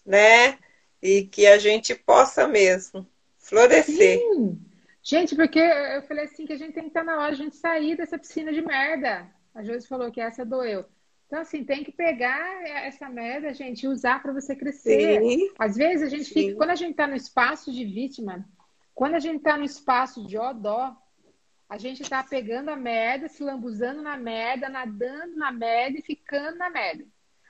né? 0.05 0.59
E 1.03 1.25
que 1.25 1.47
a 1.47 1.59
gente 1.59 1.95
possa 1.95 2.47
mesmo 2.47 3.07
florescer. 3.39 4.19
Sim. 4.19 4.59
Gente, 5.03 5.35
porque 5.35 5.59
eu 5.59 6.03
falei 6.03 6.25
assim 6.25 6.47
que 6.47 6.53
a 6.53 6.57
gente 6.57 6.73
tem 6.73 6.85
que 6.85 6.91
estar 6.91 7.03
na 7.03 7.19
hora 7.19 7.35
de 7.35 7.43
a 7.43 7.45
gente 7.45 7.57
sair 7.57 7.97
dessa 7.97 8.19
piscina 8.19 8.53
de 8.53 8.63
merda. 8.63 9.29
A 9.53 9.63
Josi 9.65 9.87
falou 9.87 10.11
que 10.13 10.21
essa 10.21 10.45
doeu. 10.45 10.85
Então, 11.33 11.41
assim, 11.41 11.65
tem 11.65 11.83
que 11.83 11.91
pegar 11.91 12.63
essa 12.85 13.09
merda, 13.09 13.55
gente, 13.55 13.85
e 13.85 13.89
usar 13.89 14.21
para 14.23 14.35
você 14.35 14.55
crescer. 14.55 15.19
Sim. 15.23 15.51
Às 15.59 15.77
vezes 15.77 16.03
a 16.03 16.11
gente 16.11 16.27
Sim. 16.27 16.35
fica, 16.35 16.57
quando 16.57 16.69
a 16.69 16.75
gente 16.75 16.91
está 16.91 17.07
no 17.07 17.17
espaço 17.17 17.73
de 17.73 17.87
vítima, 17.87 18.47
quando 18.95 19.15
a 19.15 19.19
gente 19.19 19.39
está 19.39 19.57
no 19.57 19.65
espaço 19.65 20.27
de 20.27 20.37
odó, 20.37 20.95
a 21.71 21.79
gente 21.79 22.03
está 22.03 22.23
pegando 22.23 22.69
a 22.69 22.77
merda, 22.77 23.31
se 23.31 23.43
lambuzando 23.43 24.03
na 24.03 24.15
merda, 24.15 24.69
nadando 24.69 25.35
na 25.35 25.51
merda 25.51 26.01
e 26.01 26.03
ficando 26.03 26.59
na 26.59 26.69
merda. 26.69 27.07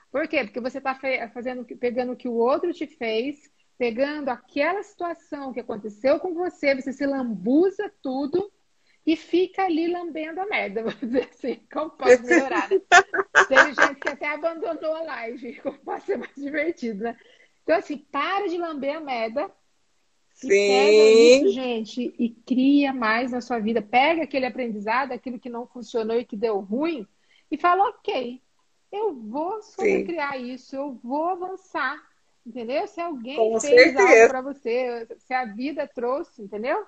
Por 0.09 0.29
quê? 0.29 0.45
Porque 0.45 0.61
você 0.61 0.77
está 0.77 0.97
fazendo, 1.33 1.65
pegando 1.65 2.13
o 2.13 2.15
que 2.15 2.29
o 2.29 2.35
outro 2.35 2.71
te 2.71 2.87
fez, 2.87 3.51
pegando 3.77 4.29
aquela 4.29 4.81
situação 4.81 5.51
que 5.51 5.59
aconteceu 5.59 6.21
com 6.21 6.33
você, 6.33 6.73
você 6.73 6.93
se 6.93 7.05
lambuza 7.05 7.91
tudo 8.01 8.49
e 9.05 9.15
fica 9.15 9.63
ali 9.63 9.87
lambendo 9.87 10.39
a 10.39 10.45
merda, 10.45 10.83
vamos 10.83 10.99
dizer 10.99 11.29
assim, 11.29 11.59
como 11.71 11.91
posso 11.91 12.23
melhorar, 12.23 12.69
né? 12.69 12.81
Teve 13.47 13.73
gente 13.73 13.99
que 13.99 14.09
até 14.09 14.27
abandonou 14.27 14.95
a 14.95 15.01
live, 15.01 15.55
como 15.61 15.77
pode 15.79 16.03
ser 16.03 16.17
mais 16.17 16.35
divertido, 16.35 17.03
né? 17.03 17.17
Então, 17.63 17.77
assim, 17.77 17.97
para 17.97 18.47
de 18.47 18.57
lamber 18.57 18.97
a 18.97 18.99
merda. 18.99 19.51
Sim. 20.33 20.47
E 20.47 20.67
pega 20.67 21.11
isso, 21.11 21.49
gente, 21.49 22.15
e 22.17 22.29
cria 22.29 22.91
mais 22.91 23.31
na 23.31 23.39
sua 23.39 23.59
vida. 23.59 23.81
Pega 23.81 24.23
aquele 24.23 24.45
aprendizado, 24.45 25.11
aquilo 25.11 25.39
que 25.39 25.49
não 25.49 25.67
funcionou 25.67 26.17
e 26.17 26.25
que 26.25 26.35
deu 26.35 26.59
ruim, 26.59 27.07
e 27.51 27.57
fala, 27.57 27.89
ok, 27.89 28.41
eu 28.91 29.13
vou 29.13 29.61
sobrecriar 29.61 30.41
isso, 30.41 30.75
eu 30.75 30.99
vou 31.03 31.29
avançar. 31.29 32.01
Entendeu? 32.45 32.85
Se 32.87 32.99
alguém 32.99 33.37
Com 33.37 33.59
fez 33.59 33.93
certeza. 33.93 34.01
algo 34.01 34.27
para 34.27 34.41
você, 34.41 35.07
se 35.17 35.33
a 35.33 35.45
vida 35.45 35.87
trouxe, 35.87 36.41
entendeu? 36.41 36.85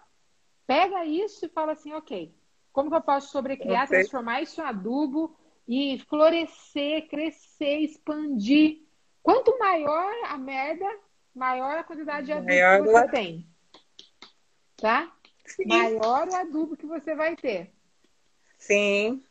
Pega 0.67 1.05
isso 1.05 1.45
e 1.45 1.49
fala 1.49 1.73
assim, 1.73 1.93
ok, 1.93 2.33
como 2.71 2.89
que 2.89 2.95
eu 2.95 3.01
posso 3.01 3.31
sobrecriar, 3.31 3.85
okay. 3.85 3.99
transformar 3.99 4.41
isso 4.41 4.59
em 4.59 4.63
adubo 4.63 5.37
e 5.67 5.99
florescer, 6.09 7.07
crescer, 7.07 7.79
expandir. 7.79 8.81
Quanto 9.21 9.57
maior 9.57 10.13
a 10.25 10.37
merda, 10.37 10.85
maior 11.33 11.77
a 11.77 11.83
quantidade 11.83 12.27
de 12.27 12.33
adubo 12.33 12.47
maior 12.47 12.83
que 12.83 12.91
você 12.91 13.07
tem. 13.09 13.47
Tá? 14.77 15.11
Sim. 15.45 15.67
Maior 15.67 16.27
o 16.27 16.35
adubo 16.35 16.75
que 16.75 16.85
você 16.85 17.15
vai 17.15 17.35
ter. 17.35 17.71
Sim. 18.57 19.23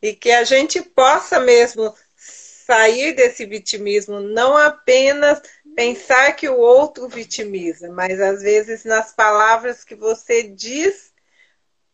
E 0.00 0.14
que 0.14 0.30
a 0.30 0.44
gente 0.44 0.80
possa 0.82 1.40
mesmo 1.40 1.94
sair 2.14 3.12
desse 3.12 3.46
vitimismo, 3.46 4.20
não 4.20 4.56
apenas 4.56 5.40
pensar 5.76 6.32
que 6.34 6.48
o 6.48 6.58
outro 6.58 7.06
vitimiza, 7.06 7.90
mas 7.90 8.18
às 8.18 8.40
vezes 8.42 8.82
nas 8.84 9.12
palavras 9.12 9.84
que 9.84 9.94
você 9.94 10.42
diz 10.42 11.12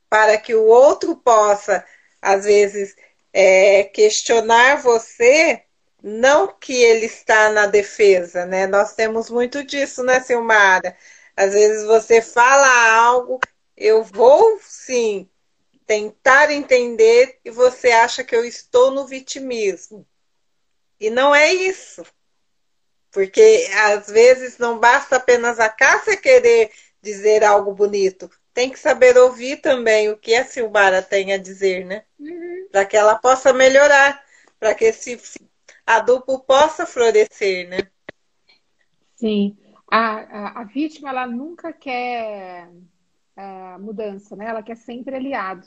para 0.09 0.39
que 0.39 0.55
o 0.55 0.65
outro 0.65 1.17
possa, 1.17 1.85
às 2.20 2.44
vezes, 2.44 2.94
é, 3.33 3.85
questionar 3.85 4.77
você, 4.81 5.65
não 6.02 6.49
que 6.49 6.75
ele 6.75 7.07
está 7.07 7.51
na 7.51 7.67
defesa, 7.67 8.47
né? 8.47 8.67
Nós 8.67 8.94
temos 8.94 9.28
muito 9.28 9.65
disso, 9.65 10.02
né, 10.05 10.20
Silmara? 10.20 10.97
Às 11.36 11.52
vezes 11.52 11.85
você 11.85 12.23
fala 12.23 12.94
algo, 12.94 13.41
eu 13.77 14.05
vou 14.05 14.61
sim 14.62 15.28
tentar 15.86 16.51
entender 16.52 17.41
e 17.44 17.51
você 17.51 17.91
acha 17.91 18.23
que 18.23 18.36
eu 18.36 18.44
estou 18.44 18.91
no 18.93 19.07
vitimismo. 19.07 20.07
E 21.01 21.11
não 21.11 21.35
é 21.35 21.52
isso. 21.52 22.05
Porque 23.12 23.68
às 23.74 24.08
vezes 24.08 24.57
não 24.58 24.78
basta 24.78 25.16
apenas 25.16 25.60
a 25.60 25.68
Cássia 25.68 26.16
querer 26.16 26.70
dizer 27.02 27.44
algo 27.44 27.74
bonito. 27.74 28.31
Tem 28.55 28.70
que 28.70 28.78
saber 28.78 29.16
ouvir 29.16 29.58
também 29.58 30.10
o 30.10 30.16
que 30.16 30.34
a 30.34 30.44
Silmara 30.44 31.02
tem 31.02 31.32
a 31.32 31.39
dizer, 31.39 31.84
né? 31.84 32.05
Uhum. 32.18 32.68
Para 32.70 32.86
que 32.86 32.97
ela 32.97 33.16
possa 33.16 33.52
melhorar, 33.52 34.24
para 34.58 34.74
que 34.74 34.86
esse 34.86 35.20
adubo 35.86 36.41
possa 36.41 36.86
florescer, 36.86 37.68
né? 37.68 37.78
Sim. 39.16 39.57
A, 39.91 40.16
a, 40.16 40.60
a 40.60 40.65
vítima, 40.65 41.10
ela 41.10 41.26
nunca 41.26 41.73
quer 41.73 42.68
uh, 43.36 43.78
mudança, 43.78 44.34
né? 44.34 44.47
Ela 44.47 44.62
quer 44.62 44.76
sempre 44.76 45.16
aliado. 45.16 45.66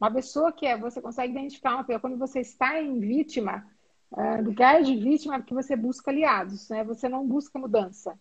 Uma 0.00 0.12
pessoa 0.12 0.52
que 0.52 0.66
é, 0.66 0.76
você 0.76 1.00
consegue 1.00 1.32
identificar 1.32 1.74
uma 1.74 1.84
pessoa, 1.84 2.00
quando 2.00 2.18
você 2.18 2.40
está 2.40 2.80
em 2.80 2.98
vítima, 2.98 3.64
Uh, 4.12 4.42
lugar 4.42 4.82
de 4.82 4.94
vítima 4.94 5.36
é 5.36 5.38
porque 5.38 5.54
você 5.54 5.74
busca 5.74 6.10
aliados, 6.10 6.68
né? 6.68 6.84
Você 6.84 7.08
não 7.08 7.26
busca 7.26 7.58
mudança. 7.58 8.18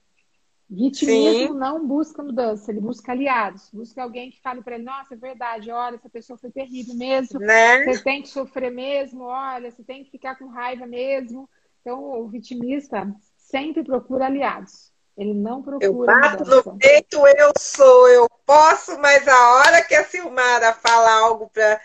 Vitimismo 0.70 1.54
Sim. 1.54 1.60
não 1.60 1.86
busca 1.86 2.24
mudança, 2.24 2.72
ele 2.72 2.80
busca 2.80 3.12
aliados, 3.12 3.70
busca 3.74 4.02
alguém 4.02 4.32
que 4.32 4.42
fale 4.42 4.62
para 4.64 4.76
ele, 4.76 4.86
nossa, 4.86 5.16
é 5.16 5.18
verdade, 5.18 5.70
olha, 5.70 5.96
essa 5.96 6.10
pessoa 6.10 6.40
foi 6.40 6.50
terrível 6.50 6.96
mesmo, 6.96 7.42
né? 7.42 7.84
você 7.84 8.02
tem 8.02 8.22
que 8.22 8.30
sofrer 8.30 8.72
mesmo, 8.72 9.24
olha, 9.26 9.70
você 9.70 9.84
tem 9.84 10.06
que 10.06 10.12
ficar 10.12 10.38
com 10.38 10.48
raiva 10.48 10.88
mesmo. 10.88 11.50
Então, 11.82 12.22
o 12.22 12.30
vitimista 12.30 13.14
sempre 13.38 13.84
procura 13.84 14.28
aliados. 14.28 14.94
Ele 15.18 15.34
não 15.34 15.62
procura. 15.62 15.86
Eu 15.86 16.06
bato 16.06 16.46
mudança. 16.46 16.72
no 16.72 16.78
peito, 16.78 17.18
eu 17.28 17.52
sou, 17.58 18.08
eu 18.08 18.30
posso, 18.46 18.98
mas 19.00 19.28
a 19.28 19.56
hora 19.56 19.84
que 19.84 19.94
a 19.94 20.06
Silmara 20.06 20.72
fala 20.74 21.12
algo 21.20 21.50
para. 21.50 21.82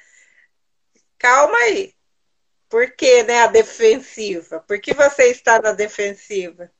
Calma 1.19 1.59
aí. 1.59 1.96
Por 2.77 2.91
que 2.91 3.23
né, 3.23 3.41
a 3.41 3.47
defensiva? 3.47 4.61
Por 4.61 4.79
que 4.79 4.93
você 4.93 5.31
está 5.31 5.59
na 5.63 5.73
defensiva? 5.73 6.71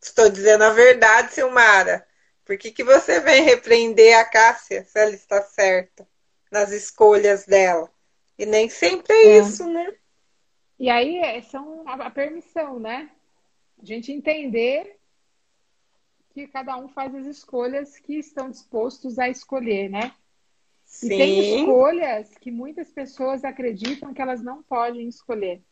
Estou 0.00 0.28
dizendo 0.30 0.62
a 0.62 0.70
verdade, 0.70 1.34
Silmara. 1.34 2.06
Por 2.44 2.56
que, 2.56 2.70
que 2.70 2.84
você 2.84 3.18
vem 3.18 3.42
repreender 3.42 4.16
a 4.16 4.24
Cássia 4.24 4.84
se 4.84 4.96
ela 4.96 5.10
está 5.10 5.42
certa 5.42 6.06
nas 6.52 6.70
escolhas 6.70 7.46
dela? 7.46 7.92
E 8.38 8.46
nem 8.46 8.68
sempre 8.68 9.12
é, 9.12 9.26
é. 9.26 9.38
isso, 9.40 9.66
né? 9.66 9.92
E 10.78 10.88
aí 10.88 11.18
é, 11.18 11.42
são 11.42 11.82
a 11.88 12.08
permissão, 12.08 12.78
né? 12.78 13.10
A 13.82 13.84
gente 13.84 14.12
entender 14.12 15.00
que 16.28 16.46
cada 16.46 16.76
um 16.76 16.88
faz 16.88 17.12
as 17.12 17.26
escolhas 17.26 17.98
que 17.98 18.20
estão 18.20 18.48
dispostos 18.48 19.18
a 19.18 19.28
escolher, 19.28 19.90
né? 19.90 20.14
Sim. 20.90 21.06
E 21.06 21.08
tem 21.16 21.60
escolhas 21.60 22.36
que 22.38 22.50
muitas 22.50 22.90
pessoas 22.90 23.44
acreditam 23.44 24.12
que 24.12 24.20
elas 24.20 24.42
não 24.42 24.60
podem 24.60 25.06
escolher. 25.06 25.62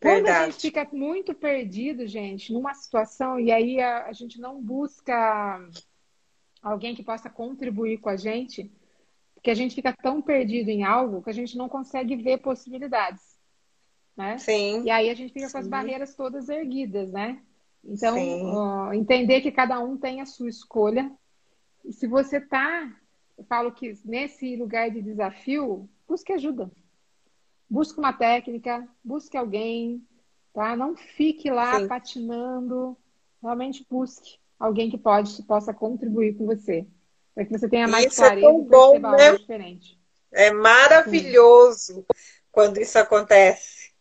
Quando 0.00 0.14
Verdade. 0.14 0.38
a 0.38 0.50
gente 0.50 0.60
fica 0.60 0.88
muito 0.92 1.34
perdido, 1.34 2.06
gente, 2.06 2.52
numa 2.52 2.74
situação, 2.74 3.40
e 3.40 3.50
aí 3.50 3.80
a, 3.80 4.06
a, 4.06 4.12
gente 4.12 4.40
não 4.40 4.62
busca 4.62 5.68
alguém 6.62 6.94
que 6.94 7.02
possa 7.02 7.28
contribuir 7.28 7.98
com 7.98 8.08
a 8.08 8.16
gente, 8.16 8.70
porque 9.34 9.50
a 9.50 9.54
gente 9.54 9.74
fica 9.74 9.92
tão 9.92 10.22
perdido 10.22 10.68
em 10.68 10.84
algo 10.84 11.20
que 11.20 11.30
a 11.30 11.34
gente 11.34 11.56
não 11.56 11.68
consegue 11.68 12.14
ver 12.14 12.38
possibilidades. 12.38 13.36
Né? 14.16 14.38
Sim. 14.38 14.84
E 14.84 14.90
aí 14.90 15.10
a 15.10 15.14
gente 15.14 15.32
fica 15.32 15.48
Sim. 15.48 15.52
com 15.52 15.58
as 15.58 15.66
barreiras 15.66 16.14
todas 16.14 16.48
erguidas, 16.48 17.10
né? 17.10 17.42
Então, 17.82 18.16
ó, 18.44 18.92
entender 18.92 19.40
que 19.40 19.50
cada 19.50 19.80
um 19.80 19.96
tem 19.96 20.20
a 20.20 20.26
sua 20.26 20.48
escolha. 20.48 21.10
E 21.84 21.92
se 21.92 22.06
você 22.06 22.38
está 22.38 22.90
eu 23.36 23.44
falo 23.44 23.72
que 23.72 23.98
nesse 24.04 24.56
lugar 24.56 24.90
de 24.90 25.02
desafio, 25.02 25.88
busque 26.06 26.32
ajuda. 26.32 26.70
Busque 27.68 27.98
uma 27.98 28.12
técnica, 28.12 28.86
busque 29.02 29.36
alguém, 29.36 30.06
tá? 30.52 30.76
Não 30.76 30.96
fique 30.96 31.50
lá 31.50 31.80
Sim. 31.80 31.88
patinando. 31.88 32.96
Realmente 33.42 33.86
busque 33.90 34.38
alguém 34.58 34.90
que 34.90 34.98
pode 34.98 35.42
possa 35.42 35.74
contribuir 35.74 36.36
com 36.36 36.46
você, 36.46 36.86
para 37.34 37.44
que 37.44 37.50
você 37.50 37.68
tenha 37.68 37.88
mais 37.88 38.06
isso 38.06 38.20
clareza 38.20 38.46
é 38.46 38.50
tão 38.50 38.62
bom, 38.62 38.98
né? 39.00 39.32
diferente. 39.36 40.00
É 40.32 40.50
maravilhoso 40.50 41.94
Sim. 41.94 42.04
quando 42.50 42.78
isso 42.78 42.98
acontece. 42.98 43.92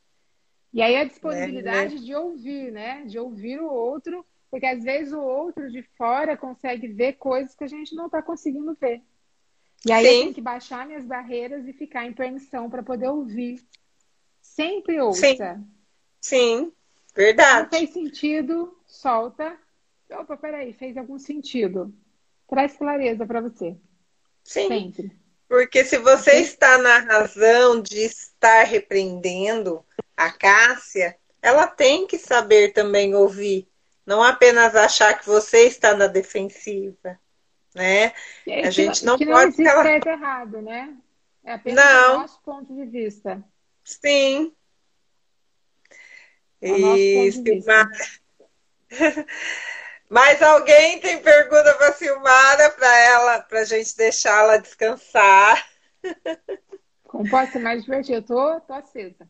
E 0.72 0.82
aí 0.82 0.96
a 0.96 1.04
disponibilidade 1.04 1.96
é, 1.96 2.00
né? 2.00 2.06
de 2.06 2.16
ouvir, 2.16 2.72
né? 2.72 3.06
De 3.06 3.20
ouvir 3.20 3.60
o 3.60 3.72
outro, 3.72 4.26
porque 4.50 4.66
às 4.66 4.84
vezes 4.84 5.14
o 5.14 5.22
outro 5.22 5.70
de 5.72 5.84
fora 5.98 6.36
consegue 6.36 6.88
ver 6.88 7.14
coisas 7.14 7.56
que 7.56 7.64
a 7.64 7.68
gente 7.68 7.96
não 7.96 8.08
está 8.08 8.22
conseguindo 8.22 8.74
ver. 8.80 9.02
E 9.86 9.92
aí 9.92 10.06
Sim. 10.06 10.12
eu 10.12 10.22
tenho 10.22 10.34
que 10.34 10.42
baixar 10.42 10.88
minhas 10.88 11.06
barreiras 11.06 11.68
e 11.68 11.74
ficar 11.74 12.06
em 12.06 12.14
permissão 12.14 12.70
para 12.70 12.82
poder 12.82 13.10
ouvir. 13.10 13.62
Sempre 14.42 15.00
ouça. 15.02 15.22
Sim. 15.22 15.68
Sim, 16.22 16.74
verdade. 17.14 17.64
Não 17.64 17.80
fez 17.80 17.90
sentido, 17.92 18.78
solta. 18.86 19.58
Opa, 20.10 20.38
peraí, 20.38 20.74
fez 20.74 20.96
algum 20.96 21.20
sentido. 21.20 21.94
Traz 22.48 22.78
clareza 22.78 23.26
para 23.26 23.42
você. 23.42 23.76
Sim. 24.44 24.68
Sempre. 24.68 25.24
Porque 25.48 25.84
se 25.84 25.98
você 25.98 26.40
está 26.40 26.78
na 26.78 27.00
razão 27.00 27.82
de 27.82 28.00
estar 28.00 28.64
repreendendo 28.64 29.86
a 30.16 30.32
Cássia, 30.32 31.18
ela 31.42 31.68
tem 31.68 32.08
que 32.08 32.18
saber 32.18 32.72
também 32.72 33.14
ouvir, 33.14 33.68
não 34.06 34.24
apenas 34.24 34.76
achar 34.76 35.20
que 35.20 35.28
você 35.28 35.68
está 35.68 35.94
na 35.96 36.08
defensiva, 36.08 37.20
né? 37.74 38.14
É, 38.48 38.68
a 38.68 38.70
gente 38.70 39.00
que, 39.00 39.06
não 39.06 39.18
que 39.18 39.26
pode 39.26 39.62
não 39.62 39.72
ela... 39.72 39.84
certo 39.84 40.08
errado, 40.08 40.62
né? 40.62 40.96
É 41.44 41.54
apenas 41.54 41.84
não. 41.84 42.16
o 42.16 42.20
nosso 42.20 42.42
ponto 42.42 42.74
de 42.74 42.86
vista. 42.86 43.44
Sim. 43.84 44.54
É 46.62 46.70
e 46.70 47.32
Silmara. 47.32 47.90
Mais 50.10 50.42
alguém 50.42 51.00
tem 51.00 51.22
pergunta 51.22 51.74
para 51.74 51.94
Silmara 51.94 52.70
para 52.72 53.00
ela, 53.00 53.42
para 53.42 53.62
a 53.62 53.66
gente 53.66 53.98
deixá-la 53.98 54.58
descansar? 54.58 55.68
Como 57.04 57.30
pode 57.30 57.52
ser 57.52 57.60
mais 57.60 57.84
divertido? 57.84 58.18
Eu 58.18 58.24
tô, 58.24 58.62
tô 58.62 58.74
acesa. 58.74 59.28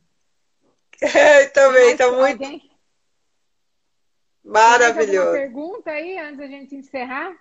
também, 1.53 1.91
está 1.91 2.11
muito. 2.11 2.43
Alguém? 2.43 2.71
Maravilhoso. 4.43 5.31
Tem 5.31 5.41
pergunta 5.41 5.91
aí 5.91 6.17
antes 6.17 6.37
da 6.37 6.47
gente 6.47 6.75
encerrar? 6.75 7.33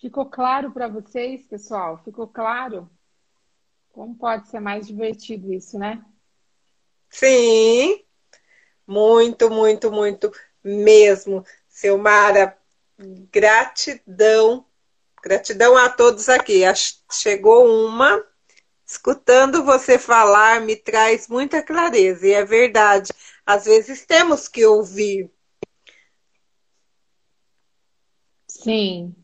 Ficou 0.00 0.24
claro 0.24 0.72
para 0.72 0.88
vocês, 0.88 1.44
pessoal? 1.44 1.98
Ficou 2.02 2.26
claro? 2.26 2.90
Como 3.92 4.16
pode 4.16 4.48
ser 4.48 4.58
mais 4.58 4.86
divertido 4.86 5.52
isso, 5.52 5.78
né? 5.78 6.02
Sim, 7.10 8.02
muito, 8.86 9.50
muito, 9.50 9.92
muito 9.92 10.32
mesmo. 10.64 11.44
Silmara, 11.68 12.56
gratidão, 13.30 14.64
gratidão 15.22 15.76
a 15.76 15.90
todos 15.90 16.30
aqui. 16.30 16.62
Chegou 17.12 17.66
uma, 17.66 18.24
escutando 18.86 19.62
você 19.64 19.98
falar, 19.98 20.62
me 20.62 20.76
traz 20.76 21.28
muita 21.28 21.62
clareza, 21.62 22.26
e 22.26 22.32
é 22.32 22.42
verdade. 22.42 23.12
Às 23.44 23.66
vezes 23.66 24.06
temos 24.06 24.48
que 24.48 24.64
ouvir. 24.64 25.30
Sim, 28.48 29.14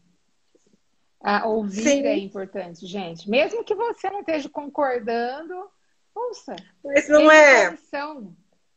a 1.27 1.45
ouvir 1.45 1.83
Sim. 1.83 2.07
é 2.07 2.17
importante, 2.17 2.87
gente. 2.87 3.29
Mesmo 3.29 3.65
que 3.65 3.75
você 3.75 4.09
não 4.09 4.21
esteja 4.21 4.49
concordando, 4.49 5.69
ouça. 6.15 6.55
Mas 6.85 7.09
não 7.09 7.29
é. 7.29 7.67
Atenção, 7.67 8.33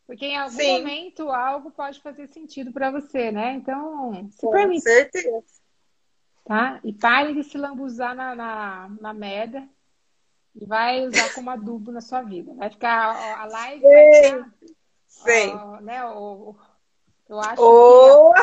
porque 0.08 0.26
em 0.26 0.36
algum 0.36 0.58
Sim. 0.58 0.80
momento 0.80 1.30
algo 1.30 1.70
pode 1.70 2.02
fazer 2.02 2.26
sentido 2.26 2.74
para 2.74 2.90
você, 2.90 3.32
né? 3.32 3.54
Então, 3.54 4.28
se 4.32 4.42
Com 4.42 4.50
permite. 4.50 4.82
certeza. 4.82 5.44
Tá? 6.44 6.80
E 6.84 6.92
pare 6.92 7.36
de 7.36 7.44
se 7.44 7.56
lambuzar 7.56 8.16
na, 8.16 8.34
na, 8.34 8.90
na 9.00 9.14
merda 9.14 9.70
e 10.56 10.66
vai 10.66 11.06
usar 11.06 11.32
como 11.36 11.52
adubo 11.52 11.92
na 11.92 12.02
sua 12.02 12.24
vida. 12.24 12.52
Vai 12.56 12.72
ficar 12.72 13.16
a 13.40 13.46
live. 13.46 13.82
Sim. 13.82 13.92
Vai 13.92 14.24
ficar, 14.24 14.52
Sim. 15.08 15.54
Ó, 15.54 15.80
né, 15.82 16.04
o, 16.04 16.56
eu 17.30 17.40
acho 17.40 17.62
oh. 17.62 18.34
que 18.34 18.40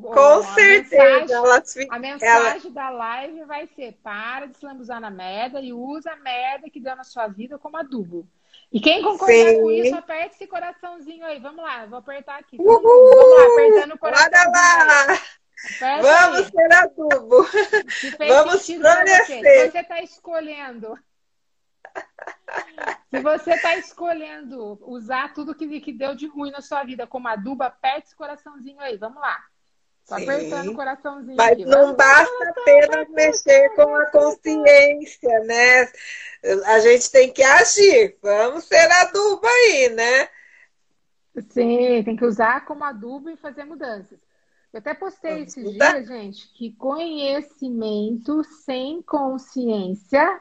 com 0.00 0.42
certeza. 0.54 1.40
Mensagem, 1.40 1.88
a 1.90 1.98
mensagem 1.98 2.62
ela... 2.64 2.74
da 2.74 2.90
live 2.90 3.44
vai 3.44 3.66
ser: 3.66 3.92
para 4.02 4.46
de 4.46 4.56
se 4.56 4.64
lambuzar 4.64 5.00
na 5.00 5.10
merda 5.10 5.60
e 5.60 5.72
usa 5.72 6.12
a 6.12 6.16
merda 6.16 6.68
que 6.68 6.80
deu 6.80 6.96
na 6.96 7.04
sua 7.04 7.28
vida 7.28 7.58
como 7.58 7.76
adubo. 7.76 8.28
E 8.72 8.80
quem 8.80 9.02
concordar 9.02 9.50
Sim. 9.50 9.60
com 9.60 9.70
isso, 9.70 9.94
aperte 9.94 10.34
esse 10.34 10.46
coraçãozinho 10.46 11.24
aí. 11.24 11.38
Vamos 11.38 11.62
lá, 11.62 11.86
vou 11.86 11.98
apertar 11.98 12.38
aqui. 12.38 12.56
Uhul. 12.58 12.82
Vamos 12.82 13.38
lá, 13.38 13.46
apertando 13.52 13.94
o 13.94 13.98
coração. 13.98 14.30
Bora 14.30 14.84
lá! 14.84 15.20
Vamos 16.02 16.38
aí. 16.38 16.50
ser 16.50 16.72
adubo. 16.72 17.48
Vamos 18.28 18.66
florescer. 18.66 19.40
Você. 19.40 19.70
você 19.70 19.78
está 19.78 20.02
escolhendo. 20.02 20.98
Se 23.10 23.20
você 23.20 23.52
está 23.52 23.76
escolhendo 23.76 24.78
usar 24.82 25.32
tudo 25.32 25.54
que, 25.54 25.80
que 25.80 25.92
deu 25.92 26.14
de 26.14 26.26
ruim 26.26 26.50
na 26.50 26.60
sua 26.60 26.82
vida 26.82 27.06
como 27.06 27.28
adubo, 27.28 27.62
aperte 27.62 28.08
esse 28.08 28.16
coraçãozinho 28.16 28.80
aí. 28.80 28.96
Vamos 28.96 29.20
lá. 29.20 29.38
Tá 30.06 30.16
apertando 30.16 30.72
o 30.72 30.74
coraçãozinho. 30.74 31.36
Mas 31.36 31.52
aqui. 31.52 31.64
não 31.64 31.94
basta 31.94 32.48
apenas 32.50 33.08
mexer 33.10 33.70
com 33.74 33.94
a 33.94 34.06
consciência, 34.06 35.40
né? 35.40 35.90
A 36.66 36.78
gente 36.80 37.10
tem 37.10 37.32
que 37.32 37.42
agir. 37.42 38.18
Vamos 38.20 38.64
ser 38.64 38.90
adubo 38.90 39.46
aí, 39.46 39.88
né? 39.90 40.28
Sim, 41.50 42.02
tem 42.04 42.16
que 42.16 42.24
usar 42.24 42.64
como 42.66 42.84
adubo 42.84 43.30
e 43.30 43.36
fazer 43.36 43.64
mudanças. 43.64 44.20
Eu 44.72 44.78
até 44.78 44.92
postei 44.92 45.42
esses 45.42 45.72
dias, 45.72 46.06
gente, 46.06 46.52
que 46.52 46.72
conhecimento 46.72 48.42
sem 48.44 49.00
consciência 49.02 50.40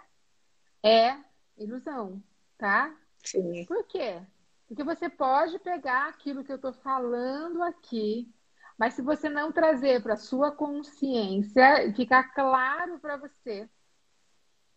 é 0.83 1.15
ilusão, 1.57 2.21
tá? 2.57 2.93
Sim. 3.23 3.63
Por 3.65 3.85
quê? 3.85 4.19
Porque 4.67 4.83
você 4.83 5.07
pode 5.07 5.57
pegar 5.59 6.07
aquilo 6.07 6.43
que 6.43 6.51
eu 6.51 6.55
estou 6.55 6.73
falando 6.73 7.61
aqui, 7.61 8.27
mas 8.77 8.93
se 8.93 9.01
você 9.01 9.29
não 9.29 9.51
trazer 9.51 10.01
para 10.01 10.15
sua 10.15 10.51
consciência 10.51 11.85
e 11.85 11.93
ficar 11.93 12.33
claro 12.33 12.99
para 12.99 13.17
você, 13.17 13.69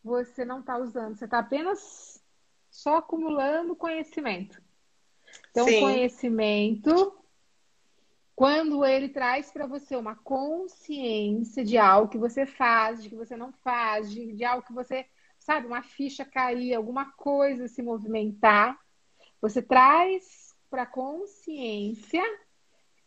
você 0.03 0.45
não 0.45 0.61
está 0.61 0.79
usando, 0.79 1.17
você 1.17 1.25
está 1.25 1.39
apenas 1.39 2.23
só 2.71 2.99
acumulando 2.99 3.75
conhecimento. 3.75 4.63
Então, 5.51 5.67
Sim. 5.67 5.81
conhecimento, 5.81 7.17
quando 8.35 8.85
ele 8.85 9.09
traz 9.09 9.51
para 9.51 9.67
você 9.67 9.97
uma 9.97 10.15
consciência 10.15 11.65
de 11.65 11.79
algo 11.79 12.09
que 12.09 12.19
você 12.19 12.45
faz, 12.45 13.03
de 13.03 13.09
que 13.09 13.17
você 13.17 13.37
não 13.37 13.53
faz, 13.53 14.11
de, 14.11 14.33
de 14.35 14.45
algo 14.45 14.67
que 14.67 14.73
você, 14.73 15.07
sabe, 15.39 15.67
uma 15.67 15.83
ficha 15.83 16.25
cair, 16.25 16.75
alguma 16.75 17.11
coisa 17.13 17.67
se 17.67 17.83
movimentar, 17.83 18.79
você 19.41 19.63
traz 19.63 20.55
para 20.69 20.85
consciência 20.85 22.23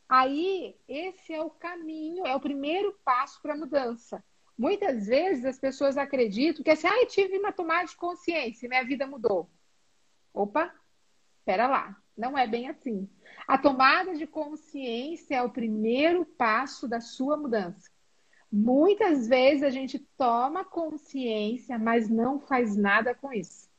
Aí, 0.09 0.75
esse 0.88 1.31
é 1.31 1.39
o 1.39 1.51
caminho, 1.51 2.25
é 2.25 2.35
o 2.35 2.39
primeiro 2.39 2.97
passo 3.05 3.39
para 3.43 3.53
a 3.53 3.57
mudança. 3.57 4.23
Muitas 4.57 5.05
vezes 5.05 5.45
as 5.45 5.59
pessoas 5.59 5.97
acreditam 5.97 6.63
que 6.63 6.71
assim, 6.71 6.88
ah, 6.88 6.99
eu 6.99 7.07
tive 7.07 7.38
uma 7.38 7.51
tomada 7.51 7.88
de 7.88 7.95
consciência 7.95 8.65
e 8.65 8.69
minha 8.69 8.83
vida 8.83 9.05
mudou. 9.05 9.47
Opa, 10.33 10.73
espera 11.38 11.67
lá, 11.67 11.95
não 12.17 12.35
é 12.35 12.47
bem 12.47 12.67
assim. 12.67 13.07
A 13.47 13.57
tomada 13.57 14.15
de 14.15 14.25
consciência 14.25 15.35
é 15.35 15.43
o 15.43 15.51
primeiro 15.51 16.25
passo 16.25 16.88
da 16.88 16.99
sua 16.99 17.38
mudança. 17.38 17.89
Muitas 18.51 19.27
vezes 19.27 19.61
a 19.61 19.69
gente 19.69 19.99
toma 20.17 20.65
consciência, 20.65 21.77
mas 21.77 22.09
não 22.09 22.39
faz 22.39 22.75
nada 22.75 23.13
com 23.13 23.31
isso. 23.31 23.69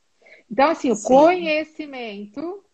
Então, 0.49 0.71
assim, 0.71 0.95
Sim. 0.95 1.05
o 1.05 1.09
conhecimento 1.09 2.65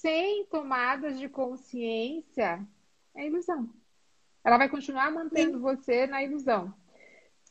sem 0.00 0.46
tomadas 0.46 1.18
de 1.18 1.28
consciência, 1.28 2.66
é 3.14 3.26
ilusão. 3.26 3.68
Ela 4.42 4.56
vai 4.56 4.68
continuar 4.68 5.10
mantendo 5.10 5.58
Sim. 5.58 5.62
você 5.62 6.06
na 6.06 6.22
ilusão. 6.22 6.74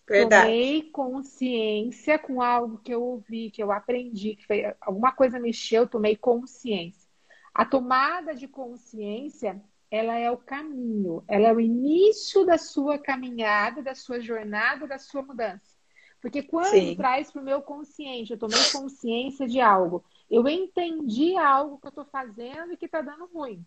Verdade. 0.07 0.47
Tomei 0.47 0.83
consciência 0.91 2.17
com 2.17 2.41
algo 2.41 2.79
que 2.79 2.91
eu 2.91 3.03
ouvi, 3.03 3.51
que 3.51 3.61
eu 3.61 3.71
aprendi, 3.71 4.35
que 4.35 4.47
foi, 4.47 4.75
alguma 4.81 5.11
coisa 5.11 5.39
mexeu, 5.39 5.87
tomei 5.87 6.15
consciência. 6.15 7.07
A 7.53 7.63
tomada 7.63 8.33
de 8.33 8.47
consciência, 8.47 9.61
ela 9.91 10.15
é 10.15 10.31
o 10.31 10.37
caminho, 10.37 11.23
ela 11.27 11.49
é 11.49 11.53
o 11.53 11.59
início 11.59 12.43
da 12.43 12.57
sua 12.57 12.97
caminhada, 12.97 13.83
da 13.83 13.93
sua 13.93 14.19
jornada, 14.19 14.87
da 14.87 14.97
sua 14.97 15.21
mudança. 15.21 15.77
Porque 16.19 16.41
quando 16.41 16.71
Sim. 16.71 16.95
traz 16.95 17.31
para 17.31 17.41
o 17.41 17.45
meu 17.45 17.61
consciente, 17.61 18.31
eu 18.31 18.39
tomei 18.39 18.59
consciência 18.71 19.47
de 19.47 19.61
algo, 19.61 20.03
eu 20.29 20.47
entendi 20.47 21.35
algo 21.35 21.79
que 21.79 21.87
eu 21.87 21.89
estou 21.89 22.05
fazendo 22.05 22.73
e 22.73 22.77
que 22.77 22.85
está 22.85 23.01
dando 23.01 23.25
ruim. 23.25 23.65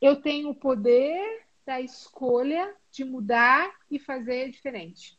Eu 0.00 0.22
tenho 0.22 0.50
o 0.50 0.54
poder 0.54 1.46
da 1.66 1.80
escolha 1.80 2.74
de 2.90 3.04
mudar 3.04 3.70
e 3.90 3.98
fazer 3.98 4.50
diferente. 4.50 5.18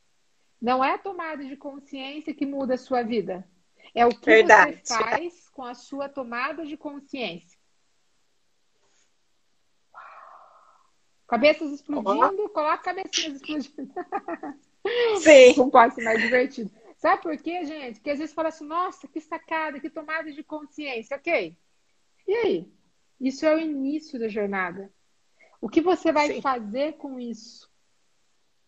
Não 0.59 0.83
é 0.83 0.93
a 0.93 0.97
tomada 0.97 1.43
de 1.43 1.55
consciência 1.55 2.33
que 2.33 2.45
muda 2.45 2.73
a 2.73 2.77
sua 2.77 3.03
vida. 3.03 3.47
É 3.93 4.05
o 4.05 4.09
que 4.09 4.25
Verdade. 4.25 4.79
você 4.83 4.95
faz 4.95 5.49
com 5.49 5.63
a 5.63 5.73
sua 5.73 6.09
tomada 6.09 6.65
de 6.65 6.77
consciência. 6.77 7.59
Cabeças 11.27 11.71
explodindo, 11.71 12.49
coloca 12.49 12.77
cabecinhas 12.79 13.35
explodindo. 13.35 13.93
Sim. 15.21 15.55
Não 15.55 15.69
pode 15.69 15.95
ser 15.95 16.03
mais 16.03 16.21
divertido. 16.21 16.71
Sabe 17.01 17.23
por 17.23 17.35
quê, 17.35 17.65
gente? 17.65 17.99
Que 17.99 18.11
às 18.11 18.19
vezes 18.19 18.35
fala 18.35 18.49
assim, 18.49 18.63
nossa, 18.63 19.07
que 19.07 19.19
sacada, 19.19 19.79
que 19.79 19.89
tomada 19.89 20.31
de 20.31 20.43
consciência. 20.43 21.17
Ok. 21.17 21.57
E 22.27 22.33
aí? 22.35 22.71
Isso 23.19 23.43
é 23.43 23.55
o 23.55 23.59
início 23.59 24.19
da 24.19 24.27
jornada. 24.27 24.93
O 25.59 25.67
que 25.67 25.81
você 25.81 26.11
vai 26.11 26.27
Sim. 26.27 26.41
fazer 26.43 26.97
com 26.97 27.19
isso? 27.19 27.67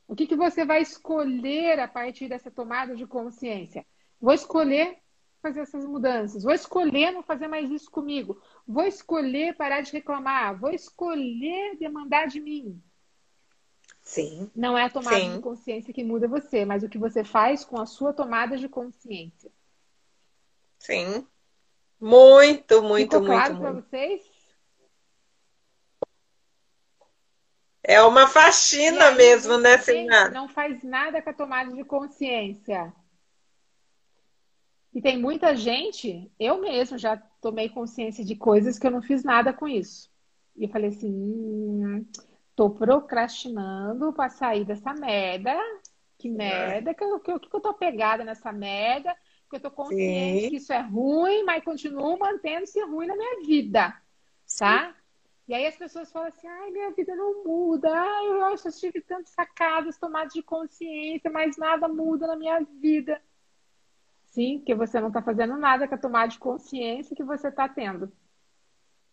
O 0.08 0.16
que, 0.16 0.26
que 0.26 0.36
você 0.36 0.66
vai 0.66 0.82
escolher 0.82 1.80
a 1.80 1.88
partir 1.88 2.28
dessa 2.28 2.50
tomada 2.50 2.96
de 2.96 3.06
consciência? 3.06 3.86
Vou 4.20 4.34
escolher 4.34 4.98
fazer 5.40 5.60
essas 5.60 5.86
mudanças. 5.86 6.42
Vou 6.42 6.54
escolher 6.54 7.12
não 7.12 7.22
fazer 7.22 7.48
mais 7.48 7.70
isso 7.70 7.92
comigo. 7.92 8.42
Vou 8.68 8.88
escolher 8.88 9.56
parar 9.56 9.82
de 9.82 9.92
reclamar. 9.92 10.60
Vou 10.60 10.72
escolher 10.72 11.78
demandar 11.78 12.26
de 12.26 12.42
mim. 12.42 12.82
Sim. 14.04 14.52
Não 14.54 14.78
é 14.78 14.84
a 14.84 14.90
tomada 14.90 15.18
Sim. 15.18 15.38
de 15.38 15.42
consciência 15.42 15.94
que 15.94 16.04
muda 16.04 16.28
você, 16.28 16.66
mas 16.66 16.84
o 16.84 16.90
que 16.90 16.98
você 16.98 17.24
faz 17.24 17.64
com 17.64 17.80
a 17.80 17.86
sua 17.86 18.14
tomada 18.14 18.58
de 18.58 18.68
consciência. 18.68 19.50
Sim. 20.78 21.26
Muito, 22.00 22.84
muito, 22.84 23.16
Ficou 23.16 23.26
claro 23.26 23.58
para 23.58 23.72
vocês? 23.72 24.22
É 27.82 28.02
uma 28.04 28.28
faxina 28.28 29.08
aí, 29.08 29.16
mesmo, 29.16 29.58
né, 29.58 29.78
Senhora? 29.78 30.30
Não 30.30 30.50
faz 30.50 30.84
nada 30.84 31.22
com 31.22 31.30
a 31.30 31.34
tomada 31.34 31.74
de 31.74 31.84
consciência. 31.86 32.94
E 34.94 35.02
tem 35.02 35.18
muita 35.18 35.56
gente, 35.56 36.32
eu 36.40 36.62
mesmo 36.62 36.98
já 36.98 37.18
tomei 37.42 37.70
consciência 37.70 38.24
de 38.24 38.36
coisas 38.36 38.78
que 38.78 38.86
eu 38.86 38.92
não 38.92 39.02
fiz 39.02 39.24
nada 39.24 39.52
com 39.52 39.68
isso. 39.68 40.12
E 40.56 40.66
eu 40.66 40.70
falei 40.70 40.90
assim, 40.90 41.10
hum, 41.10 42.06
tô 42.56 42.70
procrastinando 42.70 44.14
para 44.14 44.30
sair 44.30 44.66
dessa 44.66 44.94
merda. 44.94 45.56
Que 46.18 46.30
merda, 46.30 46.94
que 46.94 47.04
eu, 47.04 47.20
que, 47.20 47.40
que 47.40 47.56
eu 47.56 47.60
tô 47.60 47.74
pegada 47.74 48.24
nessa 48.24 48.52
merda, 48.52 49.14
que 49.50 49.58
eu 49.58 49.60
tô 49.60 49.70
consciente 49.70 50.44
Sim. 50.44 50.50
que 50.50 50.56
isso 50.56 50.72
é 50.72 50.80
ruim, 50.80 51.44
mas 51.44 51.64
continuo 51.64 52.18
mantendo-se 52.18 52.82
ruim 52.86 53.08
na 53.08 53.16
minha 53.16 53.42
vida, 53.46 53.90
tá? 54.58 54.88
Sim. 54.88 55.04
E 55.46 55.54
aí 55.54 55.68
as 55.68 55.76
pessoas 55.76 56.10
falam 56.10 56.30
assim, 56.30 56.48
ai, 56.48 56.72
minha 56.72 56.92
vida 56.92 57.14
não 57.14 57.44
muda, 57.44 57.90
ai, 57.92 58.28
eu 58.28 58.58
já 58.58 58.72
tive 58.72 59.02
tantas 59.02 59.32
sacadas, 59.32 59.98
tomadas 59.98 60.32
de 60.32 60.42
consciência, 60.42 61.30
mas 61.30 61.58
nada 61.58 61.90
muda 61.90 62.26
na 62.26 62.38
minha 62.38 62.62
vida. 62.80 63.22
Sim, 64.28 64.64
que 64.66 64.74
você 64.74 65.02
não 65.02 65.10
está 65.10 65.22
fazendo 65.22 65.58
nada 65.58 65.88
com 65.88 65.96
a 65.96 65.98
tomada 65.98 66.30
de 66.30 66.40
consciência 66.40 67.16
que 67.16 67.24
você 67.24 67.50
está 67.50 67.68
tendo. 67.68 68.10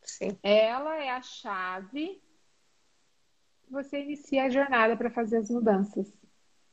Sim. 0.02 0.39
Ela 0.43 0.97
é 1.02 1.10
a 1.10 1.20
chave 1.20 2.23
você 3.70 4.00
inicia 4.00 4.44
a 4.44 4.50
jornada 4.50 4.97
para 4.97 5.10
fazer 5.10 5.39
as 5.39 5.50
mudanças. 5.50 6.07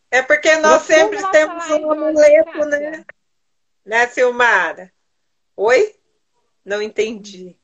É 0.10 0.22
porque 0.22 0.56
nós 0.58 0.84
sempre 0.84 1.20
temos 1.32 1.70
um 1.70 1.92
amuleto, 1.92 2.66
né? 2.66 3.06
Né, 3.86 4.08
Silmara? 4.08 4.92
Oi? 5.56 5.96
Não 6.64 6.82
entendi. 6.82 7.58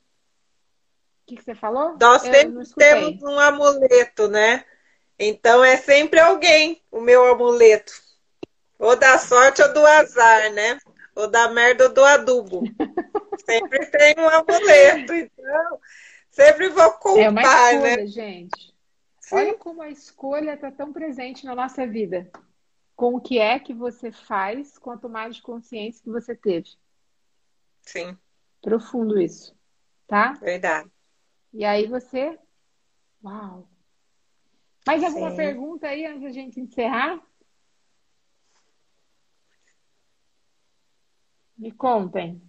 O 1.22 1.26
que, 1.26 1.36
que 1.36 1.44
você 1.44 1.54
falou? 1.54 1.96
Nós 2.00 2.24
Eu 2.24 2.32
sempre 2.32 2.74
temos 2.76 3.22
um 3.22 3.38
amuleto, 3.38 4.28
né? 4.28 4.64
Então 5.18 5.64
é 5.64 5.76
sempre 5.76 6.20
alguém 6.20 6.82
o 6.90 7.00
meu 7.00 7.26
amuleto. 7.26 7.92
Ou 8.78 8.96
da 8.96 9.18
sorte 9.18 9.62
ou 9.62 9.72
do 9.72 9.86
azar, 9.86 10.52
né? 10.52 10.78
Ou 11.14 11.28
da 11.28 11.48
merda 11.48 11.84
ou 11.84 11.92
do 11.92 12.04
adubo. 12.04 12.62
sempre 13.46 13.86
tem 13.86 14.14
um 14.18 14.28
amuleto. 14.28 15.12
Então, 15.14 15.80
sempre 16.30 16.68
vou 16.68 16.92
culpar, 16.92 17.24
é 17.24 17.28
uma 17.30 17.42
escolha, 17.42 17.96
né? 17.96 18.06
gente. 18.06 18.73
Olha 19.34 19.58
como 19.58 19.82
a 19.82 19.90
escolha 19.90 20.54
está 20.54 20.70
tão 20.70 20.92
presente 20.92 21.44
na 21.44 21.54
nossa 21.54 21.86
vida. 21.86 22.30
Com 22.94 23.14
o 23.16 23.20
que 23.20 23.38
é 23.38 23.58
que 23.58 23.74
você 23.74 24.12
faz 24.12 24.78
tomada 25.00 25.30
de 25.30 25.42
consciência 25.42 26.02
que 26.02 26.10
você 26.10 26.36
teve. 26.36 26.70
Sim. 27.82 28.16
Profundo 28.62 29.20
isso. 29.20 29.56
Tá? 30.06 30.32
Verdade. 30.34 30.90
E 31.52 31.64
aí 31.64 31.86
você. 31.86 32.38
Uau! 33.22 33.68
Mais 34.86 35.02
alguma 35.02 35.30
Sim. 35.30 35.36
pergunta 35.36 35.88
aí 35.88 36.04
antes 36.06 36.22
da 36.22 36.30
gente 36.30 36.60
encerrar? 36.60 37.20
Me 41.56 41.72
contem. 41.72 42.42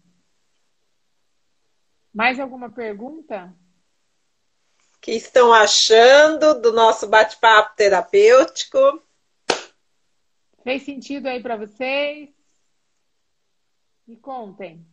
Mais 2.13 2.39
alguma 2.39 2.69
pergunta? 2.69 3.55
Que 5.05 5.11
estão 5.11 5.53
achando 5.53 6.59
do 6.59 6.71
nosso 6.71 7.07
bate-papo 7.07 7.75
terapêutico. 7.75 8.79
Fez 10.63 10.81
sentido 10.81 11.27
aí 11.27 11.43
para 11.43 11.55
vocês? 11.55 12.33
Me 14.07 14.17
contem. 14.17 14.83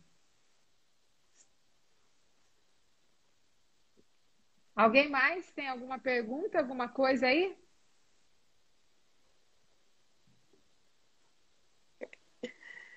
Alguém 4.75 5.09
mais 5.09 5.51
tem 5.53 5.67
alguma 5.67 5.97
pergunta, 5.97 6.59
alguma 6.59 6.87
coisa 6.87 7.25
aí? 7.25 7.57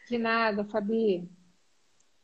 De 0.07 0.19
nada, 0.19 0.67
Fabi. 0.67 1.27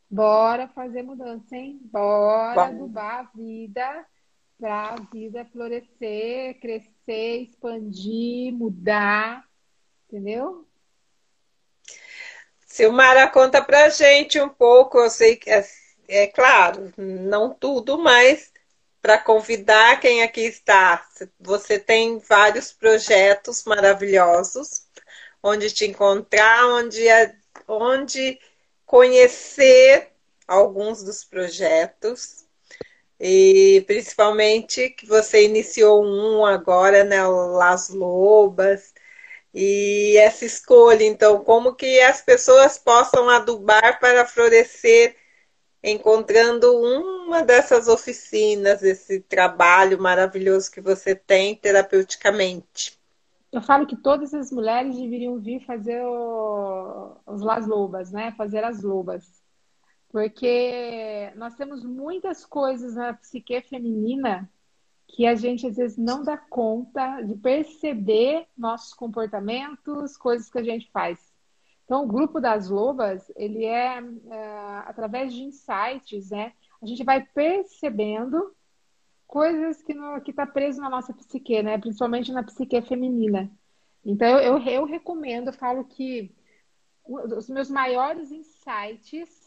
Bora 0.07 0.67
fazer 0.67 1.01
mudança, 1.01 1.57
hein? 1.57 1.79
Bora 1.85 2.67
Bom. 2.67 2.75
adubar 2.75 3.21
a 3.21 3.23
vida 3.35 4.12
para 4.59 4.93
a 4.93 4.95
vida 5.11 5.45
florescer, 5.51 6.59
crescer, 6.59 7.41
expandir, 7.41 8.53
mudar, 8.53 9.47
entendeu? 10.07 10.67
Silmara, 12.65 13.27
conta 13.27 13.63
pra 13.63 13.89
gente 13.89 14.39
um 14.39 14.49
pouco, 14.49 14.97
eu 14.97 15.09
sei 15.09 15.35
que 15.35 15.49
é, 15.49 15.63
é 16.07 16.27
claro, 16.27 16.91
não 16.97 17.53
tudo, 17.53 17.99
mas 17.99 18.51
para 19.03 19.17
convidar 19.17 19.99
quem 19.99 20.23
aqui 20.23 20.41
está. 20.41 21.05
Você 21.39 21.77
tem 21.77 22.19
vários 22.19 22.71
projetos 22.71 23.65
maravilhosos, 23.65 24.87
onde 25.43 25.69
te 25.71 25.85
encontrar, 25.85 26.65
onde, 26.67 27.03
onde 27.67 28.39
conhecer 28.85 30.13
alguns 30.47 31.03
dos 31.03 31.23
projetos. 31.25 32.42
E 33.25 33.85
principalmente 33.87 34.89
que 34.89 35.05
você 35.05 35.45
iniciou 35.45 36.03
um 36.03 36.45
agora, 36.45 37.05
né, 37.05 37.25
Las 37.25 37.87
Lobas, 37.87 38.93
e 39.53 40.17
essa 40.17 40.43
escolha, 40.43 41.05
então, 41.05 41.41
como 41.41 41.73
que 41.73 42.01
as 42.01 42.21
pessoas 42.21 42.77
possam 42.77 43.29
adubar 43.29 43.97
para 44.01 44.25
florescer, 44.25 45.15
encontrando 45.81 46.75
uma 46.77 47.41
dessas 47.41 47.87
oficinas, 47.87 48.83
esse 48.83 49.21
trabalho 49.21 50.01
maravilhoso 50.01 50.69
que 50.69 50.81
você 50.81 51.15
tem 51.15 51.55
terapeuticamente. 51.55 52.99
Eu 53.53 53.61
falo 53.61 53.87
que 53.87 53.95
todas 53.95 54.33
as 54.33 54.51
mulheres 54.51 54.97
deveriam 54.97 55.39
vir 55.39 55.65
fazer 55.65 56.03
o, 56.03 57.15
os 57.25 57.41
Las 57.41 57.65
Lobas, 57.65 58.11
né? 58.11 58.33
Fazer 58.35 58.65
as 58.65 58.83
lobas 58.83 59.42
porque 60.13 61.33
nós 61.35 61.55
temos 61.55 61.83
muitas 61.83 62.45
coisas 62.45 62.93
na 62.93 63.13
psique 63.15 63.59
feminina 63.61 64.47
que 65.07 65.25
a 65.25 65.33
gente 65.33 65.65
às 65.65 65.75
vezes 65.75 65.97
não 65.97 66.23
dá 66.23 66.37
conta 66.37 67.19
de 67.21 67.33
perceber 67.33 68.45
nossos 68.55 68.93
comportamentos, 68.93 70.15
coisas 70.15 70.51
que 70.51 70.59
a 70.59 70.63
gente 70.63 70.87
faz. 70.91 71.17
Então, 71.83 72.03
o 72.03 72.07
grupo 72.07 72.39
das 72.39 72.69
lobas, 72.69 73.31
ele 73.35 73.65
é, 73.65 73.97
é 73.97 74.57
através 74.85 75.33
de 75.33 75.41
insights, 75.41 76.29
né? 76.29 76.53
A 76.79 76.85
gente 76.85 77.03
vai 77.03 77.25
percebendo 77.33 78.55
coisas 79.25 79.81
que 79.81 80.29
está 80.29 80.45
preso 80.45 80.79
na 80.79 80.91
nossa 80.91 81.11
psique, 81.11 81.63
né? 81.63 81.79
Principalmente 81.79 82.31
na 82.31 82.43
psique 82.43 82.79
feminina. 82.83 83.51
Então, 84.05 84.27
eu, 84.27 84.59
eu, 84.59 84.67
eu 84.67 84.85
recomendo, 84.85 85.47
eu 85.47 85.53
falo 85.53 85.83
que 85.85 86.31
os 87.03 87.49
meus 87.49 87.69
maiores 87.69 88.31
insights 88.31 89.42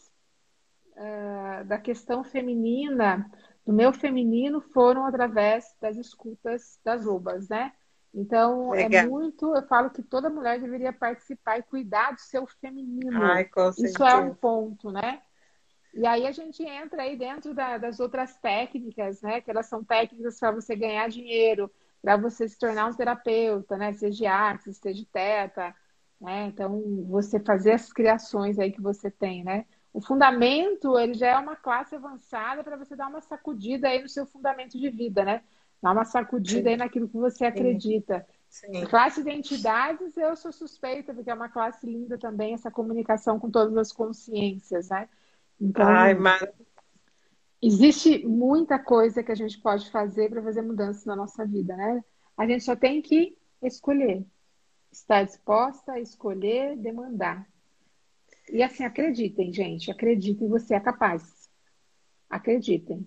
uh, 0.97 1.65
da 1.65 1.77
questão 1.77 2.23
feminina, 2.23 3.29
do 3.65 3.71
meu 3.71 3.93
feminino, 3.93 4.59
foram 4.59 5.05
através 5.05 5.75
das 5.79 5.97
escutas 5.97 6.79
das 6.83 7.05
lobas, 7.05 7.47
né? 7.47 7.71
Então, 8.13 8.73
é 8.73 8.83
Legal. 8.83 9.05
é 9.05 9.07
muito. 9.07 9.55
Eu 9.55 9.61
falo 9.67 9.89
que 9.89 10.01
toda 10.01 10.29
mulher 10.29 10.59
deveria 10.59 10.91
participar 10.91 11.59
e 11.59 11.63
cuidar 11.63 12.13
do 12.13 12.19
seu 12.19 12.47
feminino. 12.47 13.21
Ai, 13.21 13.45
Isso 13.77 14.03
é 14.03 14.15
um 14.15 14.33
ponto, 14.33 14.91
né? 14.91 15.21
E 15.93 16.05
aí 16.05 16.25
a 16.25 16.31
gente 16.31 16.63
entra 16.63 17.03
aí 17.03 17.17
dentro 17.17 17.53
da, 17.53 17.77
das 17.77 17.99
outras 17.99 18.37
técnicas, 18.37 19.21
né? 19.21 19.41
Que 19.41 19.51
elas 19.51 19.67
são 19.67 19.83
técnicas 19.83 20.39
para 20.39 20.51
você 20.51 20.75
ganhar 20.75 21.09
dinheiro, 21.09 21.71
para 22.01 22.17
você 22.17 22.47
se 22.47 22.57
tornar 22.57 22.87
um 22.87 22.93
terapeuta, 22.93 23.77
né? 23.77 23.93
Seja 23.93 24.17
de 24.17 24.25
arte, 24.25 24.73
seja 24.73 24.95
de 24.95 25.05
teta, 25.05 25.75
né? 26.19 26.47
Então, 26.47 27.05
você 27.07 27.39
fazer 27.39 27.73
as 27.73 27.91
criações 27.91 28.57
aí 28.57 28.71
que 28.71 28.81
você 28.81 29.11
tem, 29.11 29.43
né? 29.43 29.65
O 29.97 30.01
fundamento, 30.01 30.95
ele 30.99 31.15
já 31.15 31.29
é 31.29 31.37
uma 31.39 31.55
classe 31.55 31.95
avançada 31.95 32.63
para 32.63 32.77
você 32.77 32.95
dar 32.95 33.07
uma 33.07 33.19
sacudida 33.19 33.87
aí 33.87 33.99
no 33.99 34.07
seu 34.07 34.27
fundamento 34.27 34.77
de 34.77 34.91
vida, 34.91 35.25
né? 35.25 35.41
Dar 35.81 35.91
uma 35.91 36.05
sacudida 36.05 36.61
Sim. 36.61 36.69
aí 36.69 36.77
naquilo 36.77 37.09
que 37.09 37.17
você 37.17 37.45
acredita. 37.45 38.23
Sim. 38.47 38.85
Classe 38.85 39.23
de 39.23 39.31
entidades, 39.31 40.15
eu 40.15 40.35
sou 40.35 40.51
suspeita, 40.51 41.15
porque 41.15 41.31
é 41.31 41.33
uma 41.33 41.49
classe 41.49 41.87
linda 41.87 42.15
também, 42.15 42.53
essa 42.53 42.69
comunicação 42.69 43.39
com 43.39 43.49
todas 43.49 43.75
as 43.75 43.91
consciências, 43.91 44.89
né? 44.89 45.09
Então, 45.59 45.87
Ai, 45.87 46.13
mas... 46.13 46.47
existe 47.59 48.23
muita 48.23 48.77
coisa 48.77 49.23
que 49.23 49.31
a 49.31 49.35
gente 49.35 49.59
pode 49.59 49.89
fazer 49.89 50.29
para 50.29 50.43
fazer 50.43 50.61
mudanças 50.61 51.05
na 51.05 51.15
nossa 51.15 51.43
vida, 51.43 51.75
né? 51.75 52.03
A 52.37 52.45
gente 52.45 52.63
só 52.63 52.75
tem 52.75 53.01
que 53.01 53.35
escolher. 53.63 54.23
Estar 54.91 55.23
disposta 55.23 55.93
a 55.93 55.99
escolher, 55.99 56.77
demandar. 56.77 57.47
E 58.49 58.63
assim, 58.63 58.83
acreditem, 58.83 59.51
gente, 59.51 59.91
acreditem, 59.91 60.47
você 60.47 60.75
é 60.75 60.79
capaz. 60.79 61.49
Acreditem. 62.29 63.05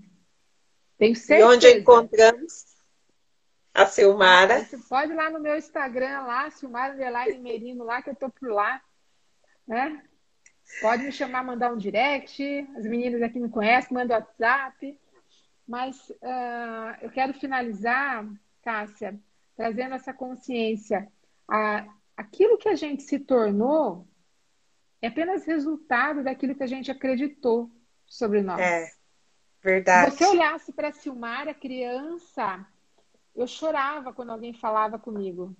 Tenho 0.98 1.16
certeza. 1.16 1.40
E 1.40 1.56
onde 1.56 1.78
encontramos? 1.78 2.70
a 3.74 3.86
Silmara. 3.86 4.64
Você 4.64 4.78
pode 4.78 5.12
ir 5.12 5.14
lá 5.14 5.30
no 5.30 5.40
meu 5.40 5.56
Instagram, 5.56 6.22
lá, 6.22 6.50
Silmara 6.50 6.94
Underline 6.94 7.38
Merino, 7.38 7.84
lá 7.84 8.02
que 8.02 8.10
eu 8.10 8.14
tô 8.14 8.28
por 8.30 8.50
lá. 8.50 8.80
Né? 9.66 10.02
Pode 10.80 11.04
me 11.04 11.12
chamar, 11.12 11.44
mandar 11.44 11.72
um 11.72 11.76
direct. 11.76 12.42
As 12.76 12.84
meninas 12.84 13.22
aqui 13.22 13.38
me 13.38 13.48
conhecem, 13.48 13.92
manda 13.92 14.14
WhatsApp. 14.14 14.98
Mas 15.66 16.10
uh, 16.10 16.96
eu 17.02 17.10
quero 17.10 17.32
finalizar, 17.34 18.26
Cássia, 18.62 19.18
trazendo 19.56 19.94
essa 19.94 20.12
consciência. 20.12 21.08
A, 21.48 21.86
aquilo 22.16 22.58
que 22.58 22.68
a 22.68 22.74
gente 22.74 23.02
se 23.02 23.18
tornou 23.18 24.06
é 25.02 25.08
apenas 25.08 25.44
resultado 25.46 26.22
daquilo 26.22 26.54
que 26.54 26.62
a 26.62 26.66
gente 26.66 26.90
acreditou 26.90 27.70
sobre 28.06 28.42
nós. 28.42 28.60
É, 28.60 28.90
verdade. 29.62 30.10
Se 30.10 30.18
você 30.18 30.26
olhasse 30.26 30.72
para 30.72 30.88
a 30.88 30.92
Silmara, 30.92 31.54
criança, 31.54 32.66
eu 33.34 33.46
chorava 33.46 34.12
quando 34.12 34.32
alguém 34.32 34.52
falava 34.52 34.98
comigo. 34.98 35.56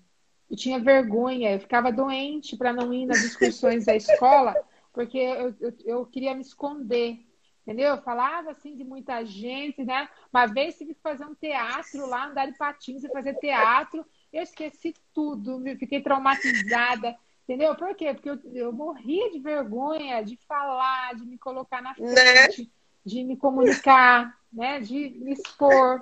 Eu 0.51 0.57
tinha 0.57 0.81
vergonha, 0.81 1.53
eu 1.53 1.61
ficava 1.61 1.93
doente 1.93 2.57
para 2.57 2.73
não 2.73 2.93
ir 2.93 3.07
nas 3.07 3.21
discussões 3.21 3.87
da 3.87 3.95
escola, 3.95 4.55
porque 4.93 5.19
eu, 5.19 5.55
eu, 5.61 5.75
eu, 5.85 6.07
queria 6.07 6.35
me 6.35 6.43
esconder. 6.43 7.25
Entendeu? 7.63 7.91
Eu 7.91 8.03
falava 8.03 8.51
assim 8.51 8.75
de 8.75 8.83
muita 8.83 9.25
gente, 9.25 9.85
né? 9.85 10.09
Uma 10.33 10.47
vez 10.47 10.77
tive 10.77 10.95
que 10.95 11.01
fazer 11.01 11.25
um 11.25 11.35
teatro 11.35 12.05
lá, 12.07 12.27
andar 12.27 12.47
de 12.47 12.59
patins 12.59 13.05
e 13.05 13.13
fazer 13.13 13.35
teatro. 13.35 14.05
Eu 14.33 14.43
esqueci 14.43 14.95
tudo, 15.15 15.63
fiquei 15.79 16.03
traumatizada. 16.03 17.17
Entendeu? 17.51 17.75
Por 17.75 17.97
quê? 17.97 18.15
Porque 18.15 18.31
eu, 18.31 18.39
eu 18.55 18.73
morria 18.73 19.29
de 19.33 19.41
vergonha 19.41 20.23
de 20.23 20.37
falar, 20.47 21.17
de 21.17 21.27
me 21.27 21.37
colocar 21.37 21.83
na 21.83 21.91
né? 21.91 21.95
frente, 21.97 22.63
né? 22.63 22.69
de 23.05 23.25
me 23.25 23.37
comunicar, 23.37 24.39
né? 24.53 24.79
De 24.79 25.19
me 25.19 25.33
expor. 25.33 26.01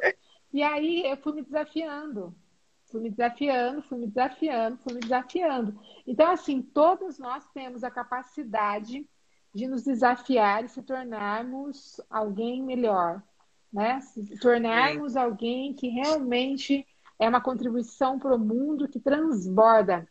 E 0.52 0.62
aí 0.62 1.06
eu 1.06 1.16
fui 1.16 1.32
me 1.32 1.42
desafiando, 1.42 2.36
fui 2.84 3.00
me 3.00 3.08
desafiando, 3.08 3.80
fui 3.80 3.96
me 3.96 4.08
desafiando, 4.08 4.76
fui 4.76 4.92
me 4.92 5.00
desafiando. 5.00 5.80
Então, 6.06 6.30
assim, 6.30 6.60
todos 6.60 7.18
nós 7.18 7.48
temos 7.54 7.82
a 7.82 7.90
capacidade 7.90 9.08
de 9.54 9.66
nos 9.66 9.84
desafiar 9.84 10.66
e 10.66 10.68
se 10.68 10.82
tornarmos 10.82 11.98
alguém 12.10 12.62
melhor, 12.62 13.22
né? 13.72 14.02
Se 14.02 14.38
tornarmos 14.38 15.16
alguém 15.16 15.72
que 15.72 15.88
realmente 15.88 16.86
é 17.18 17.26
uma 17.26 17.40
contribuição 17.40 18.18
para 18.18 18.34
o 18.34 18.38
mundo 18.38 18.86
que 18.86 19.00
transborda. 19.00 20.06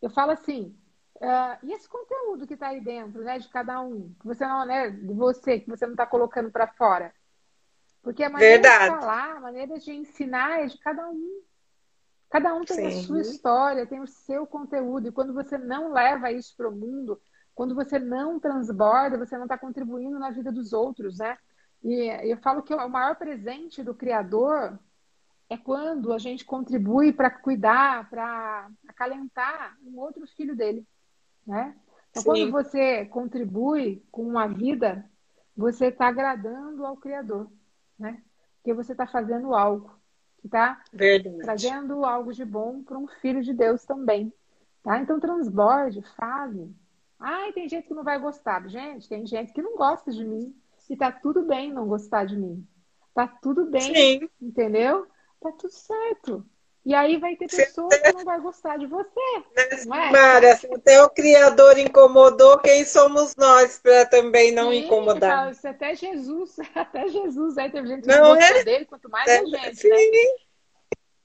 Eu 0.00 0.10
falo 0.10 0.32
assim, 0.32 0.76
uh, 1.16 1.66
e 1.66 1.72
esse 1.72 1.88
conteúdo 1.88 2.46
que 2.46 2.54
está 2.54 2.68
aí 2.68 2.80
dentro, 2.80 3.22
né, 3.22 3.38
de 3.38 3.48
cada 3.48 3.80
um, 3.80 4.14
que 4.20 4.26
você 4.26 4.46
não, 4.46 4.64
né, 4.66 4.90
de 4.90 5.12
você, 5.14 5.60
que 5.60 5.68
você 5.68 5.86
não 5.86 5.94
está 5.94 6.06
colocando 6.06 6.50
para 6.50 6.66
fora, 6.66 7.12
porque 8.06 8.22
a 8.22 8.30
maneira 8.30 8.62
Verdade. 8.62 8.94
de 8.94 9.00
falar, 9.00 9.36
a 9.36 9.40
maneira 9.40 9.78
de 9.80 9.92
ensinar 9.92 10.60
é 10.60 10.66
de 10.66 10.78
cada 10.78 11.08
um. 11.08 11.42
Cada 12.30 12.54
um 12.54 12.64
tem 12.64 12.76
Sim. 12.76 12.86
a 12.86 12.90
sua 13.02 13.20
história, 13.20 13.86
tem 13.86 14.00
o 14.00 14.06
seu 14.06 14.46
conteúdo. 14.46 15.08
E 15.08 15.12
quando 15.12 15.34
você 15.34 15.58
não 15.58 15.92
leva 15.92 16.30
isso 16.30 16.54
para 16.56 16.68
o 16.68 16.72
mundo, 16.72 17.20
quando 17.52 17.74
você 17.74 17.98
não 17.98 18.38
transborda, 18.38 19.18
você 19.18 19.36
não 19.36 19.44
está 19.44 19.58
contribuindo 19.58 20.20
na 20.20 20.30
vida 20.30 20.52
dos 20.52 20.72
outros, 20.72 21.18
né? 21.18 21.36
E 21.82 22.30
eu 22.30 22.36
falo 22.36 22.62
que 22.62 22.72
o 22.72 22.88
maior 22.88 23.16
presente 23.16 23.82
do 23.82 23.92
Criador 23.92 24.78
é 25.48 25.56
quando 25.56 26.12
a 26.12 26.18
gente 26.18 26.44
contribui 26.44 27.12
para 27.12 27.30
cuidar, 27.30 28.08
para 28.10 28.70
acalentar 28.88 29.76
um 29.84 29.98
outro 29.98 30.26
filho 30.26 30.56
dele, 30.56 30.86
né? 31.46 31.76
Então, 32.10 32.22
Sim. 32.22 32.28
quando 32.28 32.50
você 32.50 33.04
contribui 33.06 34.02
com 34.10 34.22
uma 34.22 34.46
vida, 34.46 35.08
você 35.56 35.86
está 35.86 36.08
agradando 36.08 36.84
ao 36.84 36.96
Criador 36.96 37.50
né? 37.98 38.22
Porque 38.56 38.74
você 38.74 38.92
está 38.92 39.06
fazendo 39.06 39.54
algo 39.54 39.94
que 40.38 40.46
está 40.46 40.82
trazendo 41.40 42.04
algo 42.04 42.32
de 42.32 42.44
bom 42.44 42.82
para 42.82 42.98
um 42.98 43.06
filho 43.06 43.42
de 43.42 43.54
Deus 43.54 43.84
também, 43.84 44.32
tá? 44.82 44.98
Então 45.00 45.18
transborde, 45.18 46.02
fale. 46.16 46.74
Ai, 47.18 47.52
tem 47.52 47.68
gente 47.68 47.88
que 47.88 47.94
não 47.94 48.04
vai 48.04 48.18
gostar. 48.18 48.68
Gente, 48.68 49.08
tem 49.08 49.26
gente 49.26 49.52
que 49.52 49.62
não 49.62 49.76
gosta 49.76 50.12
de 50.12 50.22
mim. 50.22 50.54
E 50.88 50.96
tá 50.96 51.10
tudo 51.10 51.42
bem 51.42 51.72
não 51.72 51.88
gostar 51.88 52.26
de 52.26 52.36
mim. 52.36 52.66
Tá 53.14 53.26
tudo 53.26 53.64
bem, 53.64 53.94
Sim. 53.94 54.28
entendeu? 54.40 55.06
Tá 55.46 55.52
tudo 55.52 55.72
certo. 55.72 56.46
E 56.84 56.94
aí 56.94 57.18
vai 57.18 57.34
ter 57.36 57.48
pessoas 57.48 57.96
que 57.98 58.12
não 58.12 58.24
vai 58.24 58.40
gostar 58.40 58.76
de 58.78 58.86
você. 58.86 59.20
Né, 59.56 59.84
Mara, 59.86 60.56
se 60.56 60.72
até 60.72 61.02
o 61.02 61.10
Criador 61.10 61.78
incomodou, 61.78 62.58
quem 62.58 62.84
somos 62.84 63.34
nós 63.36 63.78
para 63.80 64.06
também 64.06 64.52
não 64.52 64.70
sim, 64.70 64.84
incomodar? 64.84 65.54
Se 65.54 65.66
até 65.66 65.94
Jesus, 65.94 66.56
até 66.74 67.08
Jesus, 67.08 67.58
aí 67.58 67.70
teve 67.70 67.88
gente 67.88 68.02
que 68.02 68.08
não, 68.08 68.34
não 68.34 68.36
é? 68.36 68.64
dele, 68.64 68.84
quanto 68.84 69.08
mais 69.08 69.28
é, 69.28 69.38
a 69.38 69.44
gente, 69.44 69.88
né? 69.88 69.98
sim. 69.98 70.10
né? 70.10 70.46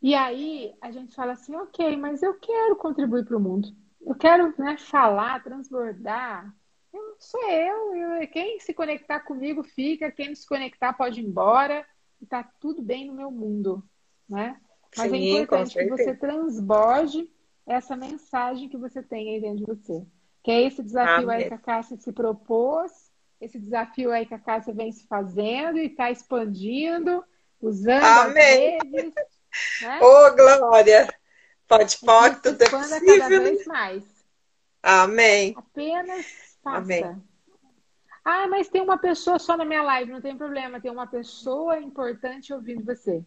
E 0.01 0.15
aí 0.15 0.73
a 0.81 0.91
gente 0.91 1.13
fala 1.15 1.33
assim, 1.33 1.55
ok, 1.55 1.95
mas 1.95 2.23
eu 2.23 2.33
quero 2.35 2.75
contribuir 2.75 3.25
para 3.25 3.37
o 3.37 3.39
mundo. 3.39 3.69
Eu 4.03 4.15
quero 4.15 4.53
né, 4.57 4.77
falar, 4.77 5.43
transbordar. 5.43 6.51
Eu, 6.91 7.15
sou 7.19 7.49
eu, 7.49 7.95
eu, 7.95 8.27
quem 8.29 8.59
se 8.59 8.73
conectar 8.73 9.19
comigo 9.21 9.63
fica, 9.63 10.11
quem 10.11 10.29
não 10.29 10.35
se 10.35 10.47
conectar 10.47 10.93
pode 10.93 11.19
ir 11.19 11.25
embora. 11.25 11.85
E 12.19 12.25
tá 12.25 12.43
tudo 12.59 12.81
bem 12.81 13.05
no 13.05 13.13
meu 13.13 13.31
mundo, 13.31 13.83
né? 14.31 14.57
Mas 14.97 15.11
é 15.11 15.15
Sim, 15.15 15.37
é 15.37 15.41
importante 15.41 15.77
que 15.77 15.89
você 15.89 16.15
transborde 16.15 17.29
essa 17.67 17.95
mensagem 17.95 18.69
que 18.69 18.77
você 18.77 19.03
tem 19.03 19.35
aí 19.35 19.41
dentro 19.41 19.57
de 19.57 19.65
você. 19.65 20.05
Que 20.43 20.51
é 20.51 20.61
esse 20.63 20.81
desafio 20.81 21.29
Amém. 21.29 21.43
aí 21.43 21.47
que 21.47 21.53
a 21.53 21.57
Cássia 21.57 21.97
se 21.97 22.11
propôs, 22.11 23.11
esse 23.39 23.59
desafio 23.59 24.11
aí 24.11 24.25
que 24.25 24.33
a 24.33 24.39
Cássia 24.39 24.73
vem 24.73 24.91
se 24.91 25.05
fazendo 25.07 25.77
e 25.77 25.87
está 25.87 26.09
expandindo, 26.09 27.23
usando 27.61 28.03
Amém. 28.03 28.77
as 28.77 28.89
redes. 28.89 29.13
Né? 29.81 29.99
Ô, 30.01 30.05
oh, 30.05 30.33
Glória! 30.33 31.13
Pode, 31.67 31.97
pode, 31.99 32.41
tudo 32.41 32.61
é 32.61 32.69
possível. 32.69 33.19
cada 33.19 33.39
vez 33.41 33.65
mais. 33.65 34.03
Amém. 34.81 35.53
Apenas 35.57 36.25
faça. 36.63 36.77
Amém. 36.77 37.23
Ah, 38.23 38.47
mas 38.47 38.69
tem 38.69 38.81
uma 38.81 38.97
pessoa 38.97 39.37
só 39.37 39.57
na 39.57 39.65
minha 39.65 39.83
live, 39.83 40.13
não 40.13 40.21
tem 40.21 40.37
problema. 40.37 40.79
Tem 40.79 40.89
uma 40.89 41.05
pessoa 41.05 41.81
importante 41.81 42.53
ouvindo 42.53 42.85
você. 42.85 43.25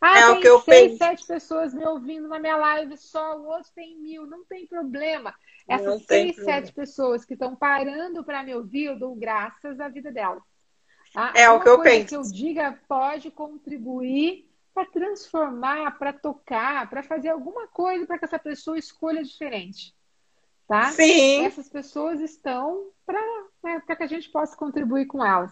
Ah, 0.00 0.18
é 0.18 0.26
tem 0.26 0.38
o 0.38 0.40
que 0.40 0.48
eu 0.48 0.60
seis, 0.62 0.86
penso. 0.92 0.98
sete 0.98 1.26
pessoas 1.26 1.74
me 1.74 1.84
ouvindo 1.84 2.26
na 2.26 2.38
minha 2.38 2.56
live 2.56 2.96
só, 2.96 3.38
o 3.38 3.46
outro 3.46 3.70
tem 3.74 3.98
mil, 3.98 4.26
não 4.26 4.44
tem 4.44 4.66
problema. 4.66 5.34
Essas 5.68 6.02
seis, 6.06 6.36
problema. 6.36 6.60
sete 6.60 6.72
pessoas 6.72 7.24
que 7.24 7.34
estão 7.34 7.54
parando 7.54 8.24
para 8.24 8.42
me 8.42 8.54
ouvir, 8.54 8.84
eu 8.84 8.98
dou 8.98 9.14
graças 9.14 9.78
à 9.78 9.88
vida 9.88 10.10
delas. 10.10 10.42
Tá? 11.12 11.32
É 11.36 11.50
o 11.50 11.60
que 11.60 11.68
eu 11.68 11.82
penso. 11.82 12.08
que 12.08 12.16
eu 12.16 12.22
diga 12.22 12.78
pode 12.88 13.30
contribuir 13.30 14.48
para 14.72 14.86
transformar, 14.86 15.98
para 15.98 16.12
tocar, 16.12 16.88
para 16.88 17.02
fazer 17.02 17.28
alguma 17.28 17.66
coisa 17.68 18.06
para 18.06 18.18
que 18.18 18.24
essa 18.24 18.38
pessoa 18.38 18.78
escolha 18.78 19.22
diferente. 19.22 19.94
Tá? 20.66 20.84
Sim. 20.92 21.44
Essas 21.44 21.68
pessoas 21.68 22.20
estão 22.20 22.90
para 23.04 23.20
né, 23.62 23.82
que 23.86 24.02
a 24.02 24.06
gente 24.06 24.30
possa 24.30 24.56
contribuir 24.56 25.06
com 25.06 25.24
elas. 25.24 25.50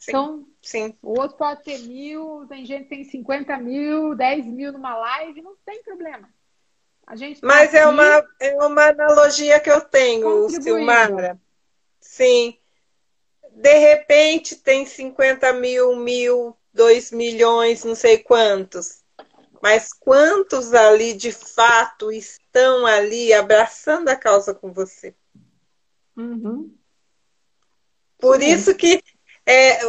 Sim, 0.00 0.10
então, 0.12 0.46
sim. 0.62 0.98
o 1.02 1.20
outro 1.20 1.36
pode 1.36 1.62
ter 1.62 1.78
mil, 1.80 2.46
tem 2.48 2.64
gente 2.64 2.84
que 2.84 2.88
tem 2.88 3.04
50 3.04 3.58
mil, 3.58 4.14
10 4.14 4.46
mil 4.46 4.72
numa 4.72 4.96
live, 4.96 5.42
não 5.42 5.54
tem 5.64 5.82
problema. 5.82 6.26
A 7.06 7.14
gente 7.14 7.42
tá 7.42 7.46
Mas 7.46 7.74
é, 7.74 7.86
uma, 7.86 8.26
é 8.40 8.56
uma 8.56 8.88
analogia 8.88 9.60
que 9.60 9.70
eu 9.70 9.82
tenho, 9.82 10.48
Silmara. 10.48 11.38
Sim. 12.00 12.56
De 13.52 13.78
repente 13.78 14.56
tem 14.56 14.86
50 14.86 15.52
mil, 15.52 15.94
mil, 15.96 16.56
2 16.72 17.12
milhões, 17.12 17.84
não 17.84 17.94
sei 17.94 18.18
quantos. 18.18 19.02
Mas 19.60 19.92
quantos 19.92 20.72
ali 20.72 21.12
de 21.12 21.30
fato 21.30 22.10
estão 22.10 22.86
ali 22.86 23.34
abraçando 23.34 24.08
a 24.08 24.16
causa 24.16 24.54
com 24.54 24.72
você? 24.72 25.14
Uhum. 26.16 26.74
Por 28.18 28.40
Sim. 28.40 28.46
isso 28.46 28.74
que 28.74 29.02
é, 29.50 29.80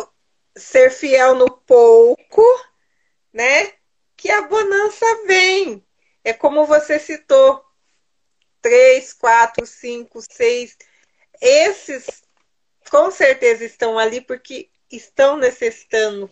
ser 0.58 0.90
fiel 0.90 1.36
no 1.36 1.46
pouco, 1.48 2.44
né? 3.32 3.74
Que 4.18 4.32
a 4.32 4.42
bonança 4.42 5.06
vem. 5.28 5.86
É 6.24 6.34
como 6.34 6.66
você 6.66 6.98
citou, 6.98 7.64
três, 8.60 9.14
quatro, 9.14 9.66
cinco, 9.68 10.20
seis. 10.22 10.76
Esses 11.40 12.24
com 12.90 13.12
certeza 13.12 13.64
estão 13.64 14.00
ali 14.00 14.20
porque 14.20 14.70
estão 14.92 15.38
necessitando 15.38 16.30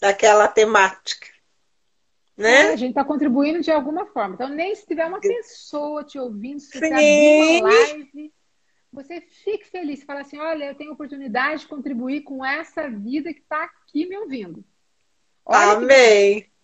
daquela 0.00 0.46
temática. 0.46 1.26
Né? 2.36 2.68
É, 2.68 2.72
a 2.72 2.76
gente 2.76 2.90
está 2.90 3.04
contribuindo 3.04 3.60
de 3.60 3.70
alguma 3.70 4.06
forma. 4.06 4.34
Então, 4.34 4.48
nem 4.48 4.74
se 4.74 4.86
tiver 4.86 5.06
uma 5.06 5.20
pessoa 5.20 6.04
te 6.04 6.18
ouvindo, 6.18 6.60
se 6.60 6.78
você 6.78 6.88
uma 6.88 7.68
live, 7.68 8.33
você 8.94 9.20
fique 9.20 9.66
feliz, 9.66 10.04
fala 10.04 10.20
assim, 10.20 10.38
olha, 10.38 10.64
eu 10.64 10.74
tenho 10.74 10.92
oportunidade 10.92 11.62
de 11.62 11.68
contribuir 11.68 12.22
com 12.22 12.44
essa 12.44 12.88
vida 12.88 13.32
que 13.32 13.40
está 13.40 13.64
aqui 13.64 14.06
me 14.06 14.16
ouvindo. 14.16 14.64
Olha 15.44 15.72
Amém. 15.72 16.42
Que... 16.42 16.54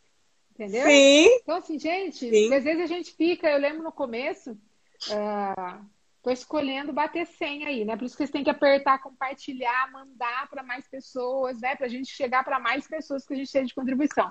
Entendeu? 0.55 0.86
Sim. 0.86 1.26
Então, 1.42 1.57
assim, 1.57 1.78
gente, 1.78 2.28
Sim. 2.28 2.55
às 2.55 2.65
vezes 2.65 2.83
a 2.83 2.86
gente 2.86 3.15
fica, 3.15 3.49
eu 3.49 3.59
lembro 3.59 3.83
no 3.83 3.92
começo, 3.92 4.52
uh, 4.52 5.86
tô 6.23 6.31
escolhendo 6.31 6.92
bater 6.92 7.26
senha 7.26 7.68
aí, 7.68 7.84
né? 7.84 7.97
Por 7.97 8.05
isso 8.05 8.15
que 8.15 8.18
vocês 8.18 8.31
têm 8.31 8.44
que 8.44 8.50
apertar, 8.50 9.02
compartilhar, 9.02 9.91
mandar 9.91 10.49
para 10.50 10.62
mais 10.62 10.86
pessoas, 10.86 11.60
né? 11.60 11.75
Para 11.76 11.86
a 11.86 11.89
gente 11.91 12.10
chegar 12.10 12.44
para 12.44 12.60
mais 12.60 12.86
pessoas 12.86 13.26
que 13.26 13.33
a 13.33 13.36
gente 13.36 13.50
tem 13.50 13.65
de 13.65 13.75
contribuição. 13.75 14.28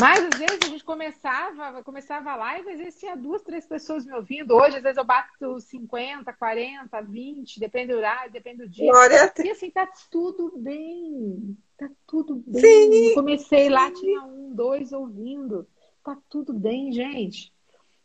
Mas 0.00 0.24
às 0.24 0.38
vezes 0.38 0.58
a 0.62 0.66
gente 0.66 0.84
começava, 0.84 1.82
começava 1.84 2.32
a 2.32 2.36
live, 2.36 2.70
às 2.70 2.78
vezes 2.78 2.98
tinha 2.98 3.16
duas, 3.16 3.42
três 3.42 3.66
pessoas 3.66 4.04
me 4.04 4.12
ouvindo. 4.12 4.54
Hoje, 4.54 4.76
às 4.78 4.82
vezes, 4.82 4.96
eu 4.96 5.04
bato 5.04 5.60
50, 5.60 6.32
40, 6.32 7.02
20, 7.02 7.60
depende 7.60 7.92
do 7.92 7.98
horário, 7.98 8.32
depende 8.32 8.58
do 8.58 8.68
dia. 8.68 8.90
Glória 8.90 9.32
e 9.44 9.50
assim, 9.50 9.70
tá 9.70 9.86
tudo 10.10 10.52
bem. 10.56 11.56
Tá 11.78 11.88
tudo 12.06 12.42
bem. 12.46 12.60
Sim, 12.60 13.08
eu 13.08 13.14
comecei 13.14 13.68
lá, 13.68 13.90
tinha 13.92 14.22
um, 14.22 14.54
dois 14.54 14.92
ouvindo. 14.92 15.68
Tá 16.02 16.18
tudo 16.28 16.52
bem, 16.52 16.92
gente. 16.92 17.52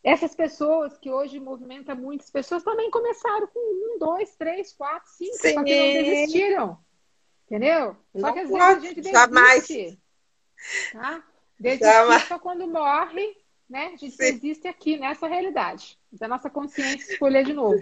Essas 0.04 0.36
pessoas 0.36 0.98
que 0.98 1.10
hoje 1.10 1.40
movimentam 1.40 1.96
muitas 1.96 2.30
pessoas 2.30 2.64
também 2.64 2.92
começaram 2.92 3.48
com 3.48 3.60
um, 3.60 3.98
dois, 3.98 4.36
três, 4.36 4.72
quatro, 4.74 5.10
cinco, 5.10 5.36
Sim. 5.38 5.54
só 5.54 5.64
que 5.64 5.76
não 5.76 6.04
desistiram. 6.04 6.78
Entendeu? 7.46 7.96
Só 8.16 8.28
não 8.28 8.34
que 8.34 8.40
às 8.40 8.50
vezes 8.50 8.62
a 8.62 8.80
gente 8.80 8.96
desiste. 8.96 9.12
Jamais. 9.12 9.98
Tá? 10.92 11.24
Desistir 11.60 12.28
só 12.28 12.40
quando 12.40 12.68
morre, 12.68 13.36
né? 13.70 13.88
A 13.88 13.90
gente 13.98 14.12
Sim. 14.12 14.34
desiste 14.34 14.68
aqui, 14.68 14.98
nessa 14.98 15.28
realidade. 15.28 15.98
Da 16.12 16.28
nossa 16.28 16.50
consciência 16.50 17.14
escolher 17.14 17.44
de 17.44 17.54
novo. 17.54 17.82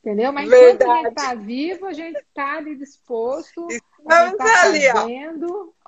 Entendeu? 0.00 0.32
Mas 0.32 0.48
Verdade. 0.48 0.74
enquanto 0.74 0.90
a 0.90 0.96
gente 0.96 1.08
está 1.08 1.34
vivo, 1.34 1.86
a 1.86 1.92
gente 1.92 2.18
está 2.18 2.56
ali 2.58 2.76
disposto. 2.76 3.66
Estamos 3.70 4.36
tá 4.36 4.62
ali, 4.62 4.90
fazendo. 4.90 5.74
ó. 5.80 5.84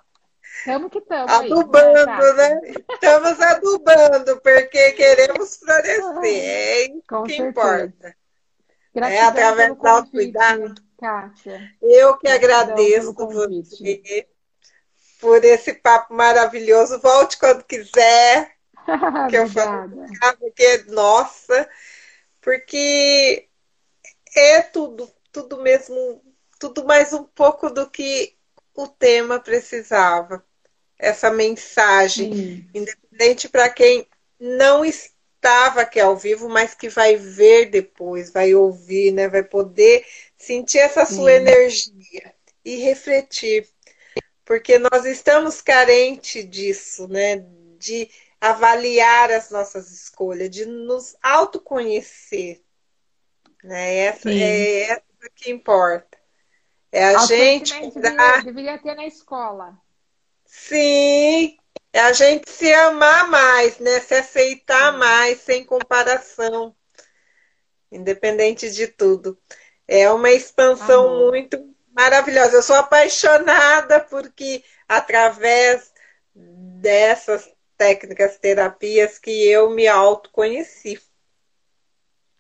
Estamos 0.58 0.90
que 0.90 0.98
estamos. 0.98 1.32
Adubando, 1.32 2.10
aí, 2.10 2.36
né? 2.36 2.54
né? 2.54 2.74
Estamos 2.90 3.40
adubando, 3.40 4.40
porque 4.40 4.92
queremos 4.92 5.56
florescer. 5.56 6.24
É 6.24 6.82
isso 6.84 7.02
Com 7.08 7.24
que 7.24 7.36
certeza. 7.36 7.50
importa. 7.50 8.16
Gratidão 8.94 9.22
é 9.22 9.28
através 9.28 9.76
do 9.76 9.86
autocuidado. 9.86 10.74
Kátia. 10.98 11.70
Eu 11.82 12.16
que 12.16 12.26
Gratidão 12.26 12.56
agradeço 12.56 13.12
você 13.12 14.26
por 15.20 15.44
esse 15.44 15.72
papo 15.74 16.14
maravilhoso. 16.14 17.00
Volte 17.00 17.38
quando 17.38 17.64
quiser. 17.64 18.56
que 19.28 19.36
eu 19.36 19.48
falo, 19.48 19.90
porque, 20.38 20.84
nossa, 20.88 21.68
porque 22.40 23.48
é 24.34 24.62
tudo, 24.62 25.10
tudo 25.32 25.60
mesmo, 25.60 26.22
tudo 26.58 26.84
mais 26.84 27.12
um 27.12 27.24
pouco 27.24 27.70
do 27.70 27.88
que 27.90 28.36
o 28.74 28.86
tema 28.86 29.40
precisava. 29.40 30.44
Essa 30.98 31.30
mensagem, 31.30 32.32
Sim. 32.32 32.70
independente 32.72 33.48
para 33.48 33.68
quem 33.68 34.06
não 34.38 34.84
estava 34.84 35.82
aqui 35.82 36.00
ao 36.00 36.16
vivo, 36.16 36.48
mas 36.48 36.74
que 36.74 36.88
vai 36.88 37.16
ver 37.16 37.66
depois, 37.66 38.30
vai 38.30 38.54
ouvir, 38.54 39.12
né? 39.12 39.28
Vai 39.28 39.42
poder 39.42 40.06
sentir 40.36 40.78
essa 40.78 41.04
Sim. 41.04 41.16
sua 41.16 41.32
energia 41.32 42.34
e 42.64 42.76
refletir 42.76 43.68
porque 44.46 44.78
nós 44.78 45.04
estamos 45.04 45.60
carentes 45.60 46.48
disso, 46.48 47.08
né? 47.08 47.44
De 47.78 48.08
avaliar 48.40 49.30
as 49.32 49.50
nossas 49.50 49.90
escolhas, 49.90 50.48
de 50.48 50.64
nos 50.64 51.16
autoconhecer. 51.20 52.62
Né? 53.62 53.96
Essa, 53.96 54.30
é 54.30 54.82
essa 54.82 55.02
que 55.34 55.50
importa. 55.50 56.16
É 56.92 57.04
a 57.04 57.18
gente. 57.26 57.72
Deveria, 57.90 58.42
deveria 58.42 58.78
ter 58.78 58.94
na 58.94 59.04
escola. 59.04 59.76
Sim, 60.44 61.58
é 61.92 62.00
a 62.00 62.12
gente 62.12 62.48
se 62.48 62.72
amar 62.72 63.28
mais, 63.28 63.80
né? 63.80 63.98
Se 63.98 64.14
aceitar 64.14 64.96
mais, 64.96 65.40
sem 65.40 65.64
comparação. 65.64 66.74
Independente 67.90 68.70
de 68.70 68.86
tudo. 68.86 69.36
É 69.88 70.10
uma 70.12 70.30
expansão 70.30 71.08
Amor. 71.08 71.30
muito 71.30 71.75
maravilhosa. 71.96 72.56
Eu 72.56 72.62
sou 72.62 72.76
apaixonada 72.76 74.00
porque 74.00 74.62
através 74.86 75.90
dessas 76.34 77.50
técnicas, 77.76 78.38
terapias 78.38 79.18
que 79.18 79.48
eu 79.48 79.70
me 79.70 79.88
autoconheci. 79.88 81.00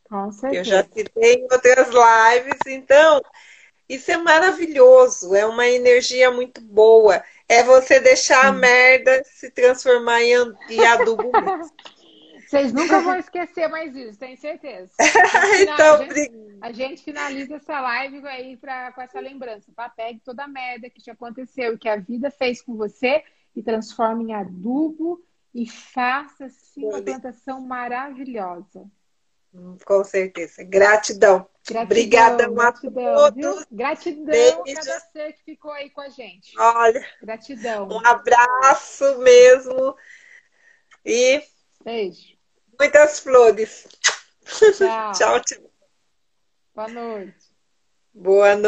Com 0.08 0.30
certeza. 0.30 0.60
Eu 0.60 0.64
já 0.64 0.82
citei 0.84 1.34
em 1.34 1.42
outras 1.50 1.88
lives, 1.88 2.60
então 2.66 3.20
isso 3.88 4.10
é 4.10 4.16
maravilhoso, 4.16 5.34
é 5.34 5.46
uma 5.46 5.66
energia 5.66 6.30
muito 6.30 6.60
boa. 6.60 7.22
É 7.48 7.62
você 7.62 7.98
deixar 8.00 8.46
a 8.46 8.52
merda 8.52 9.22
se 9.24 9.50
transformar 9.50 10.22
em, 10.22 10.34
em 10.70 10.86
adubo 10.86 11.30
mesmo. 11.32 11.70
Vocês 12.46 12.72
nunca 12.72 13.00
vão 13.00 13.16
esquecer 13.16 13.68
mais 13.68 13.94
isso, 13.96 14.18
tenho 14.18 14.36
certeza. 14.36 14.92
então, 15.60 15.96
a 15.96 16.14
gente, 16.14 16.58
a 16.60 16.72
gente, 16.72 17.02
finaliza 17.02 17.56
essa 17.56 17.80
live 17.80 18.26
aí 18.26 18.56
pra, 18.56 18.92
com 18.92 19.02
essa 19.02 19.18
lembrança. 19.18 19.72
Tá? 19.74 19.88
Pegue 19.88 20.20
toda 20.24 20.44
a 20.44 20.48
merda 20.48 20.88
que 20.88 21.02
te 21.02 21.10
aconteceu 21.10 21.74
e 21.74 21.78
que 21.78 21.88
a 21.88 21.96
vida 21.96 22.30
fez 22.30 22.62
com 22.62 22.76
você 22.76 23.24
e 23.54 23.62
transforme 23.62 24.24
em 24.24 24.34
adubo 24.34 25.20
e 25.52 25.68
faça 25.68 26.44
assim 26.44 26.84
uma 26.84 27.02
plantação 27.02 27.60
maravilhosa. 27.60 28.88
Hum, 29.52 29.76
com 29.84 30.04
certeza. 30.04 30.62
Gratidão. 30.62 31.48
Gratidão 31.66 31.82
Obrigada 31.82 32.48
gratidão, 32.48 33.08
a 33.08 33.32
todos. 33.32 33.56
Viu? 33.56 33.66
Gratidão 33.72 34.62
Beijo. 34.62 34.78
a 34.78 35.00
ser 35.00 35.32
que 35.32 35.42
ficou 35.42 35.72
aí 35.72 35.90
com 35.90 36.02
a 36.02 36.10
gente. 36.10 36.56
Olha. 36.58 37.04
Gratidão. 37.20 37.88
Um 37.88 38.06
abraço 38.06 39.18
mesmo. 39.18 39.96
E. 41.04 41.42
Beijo. 41.82 42.35
Muitas 42.78 43.20
flores. 43.20 43.86
Tchau. 45.14 45.40
tchau. 45.40 45.70
Boa 46.74 46.88
noite. 46.88 47.34
Boa 48.12 48.56
noite. 48.56 48.66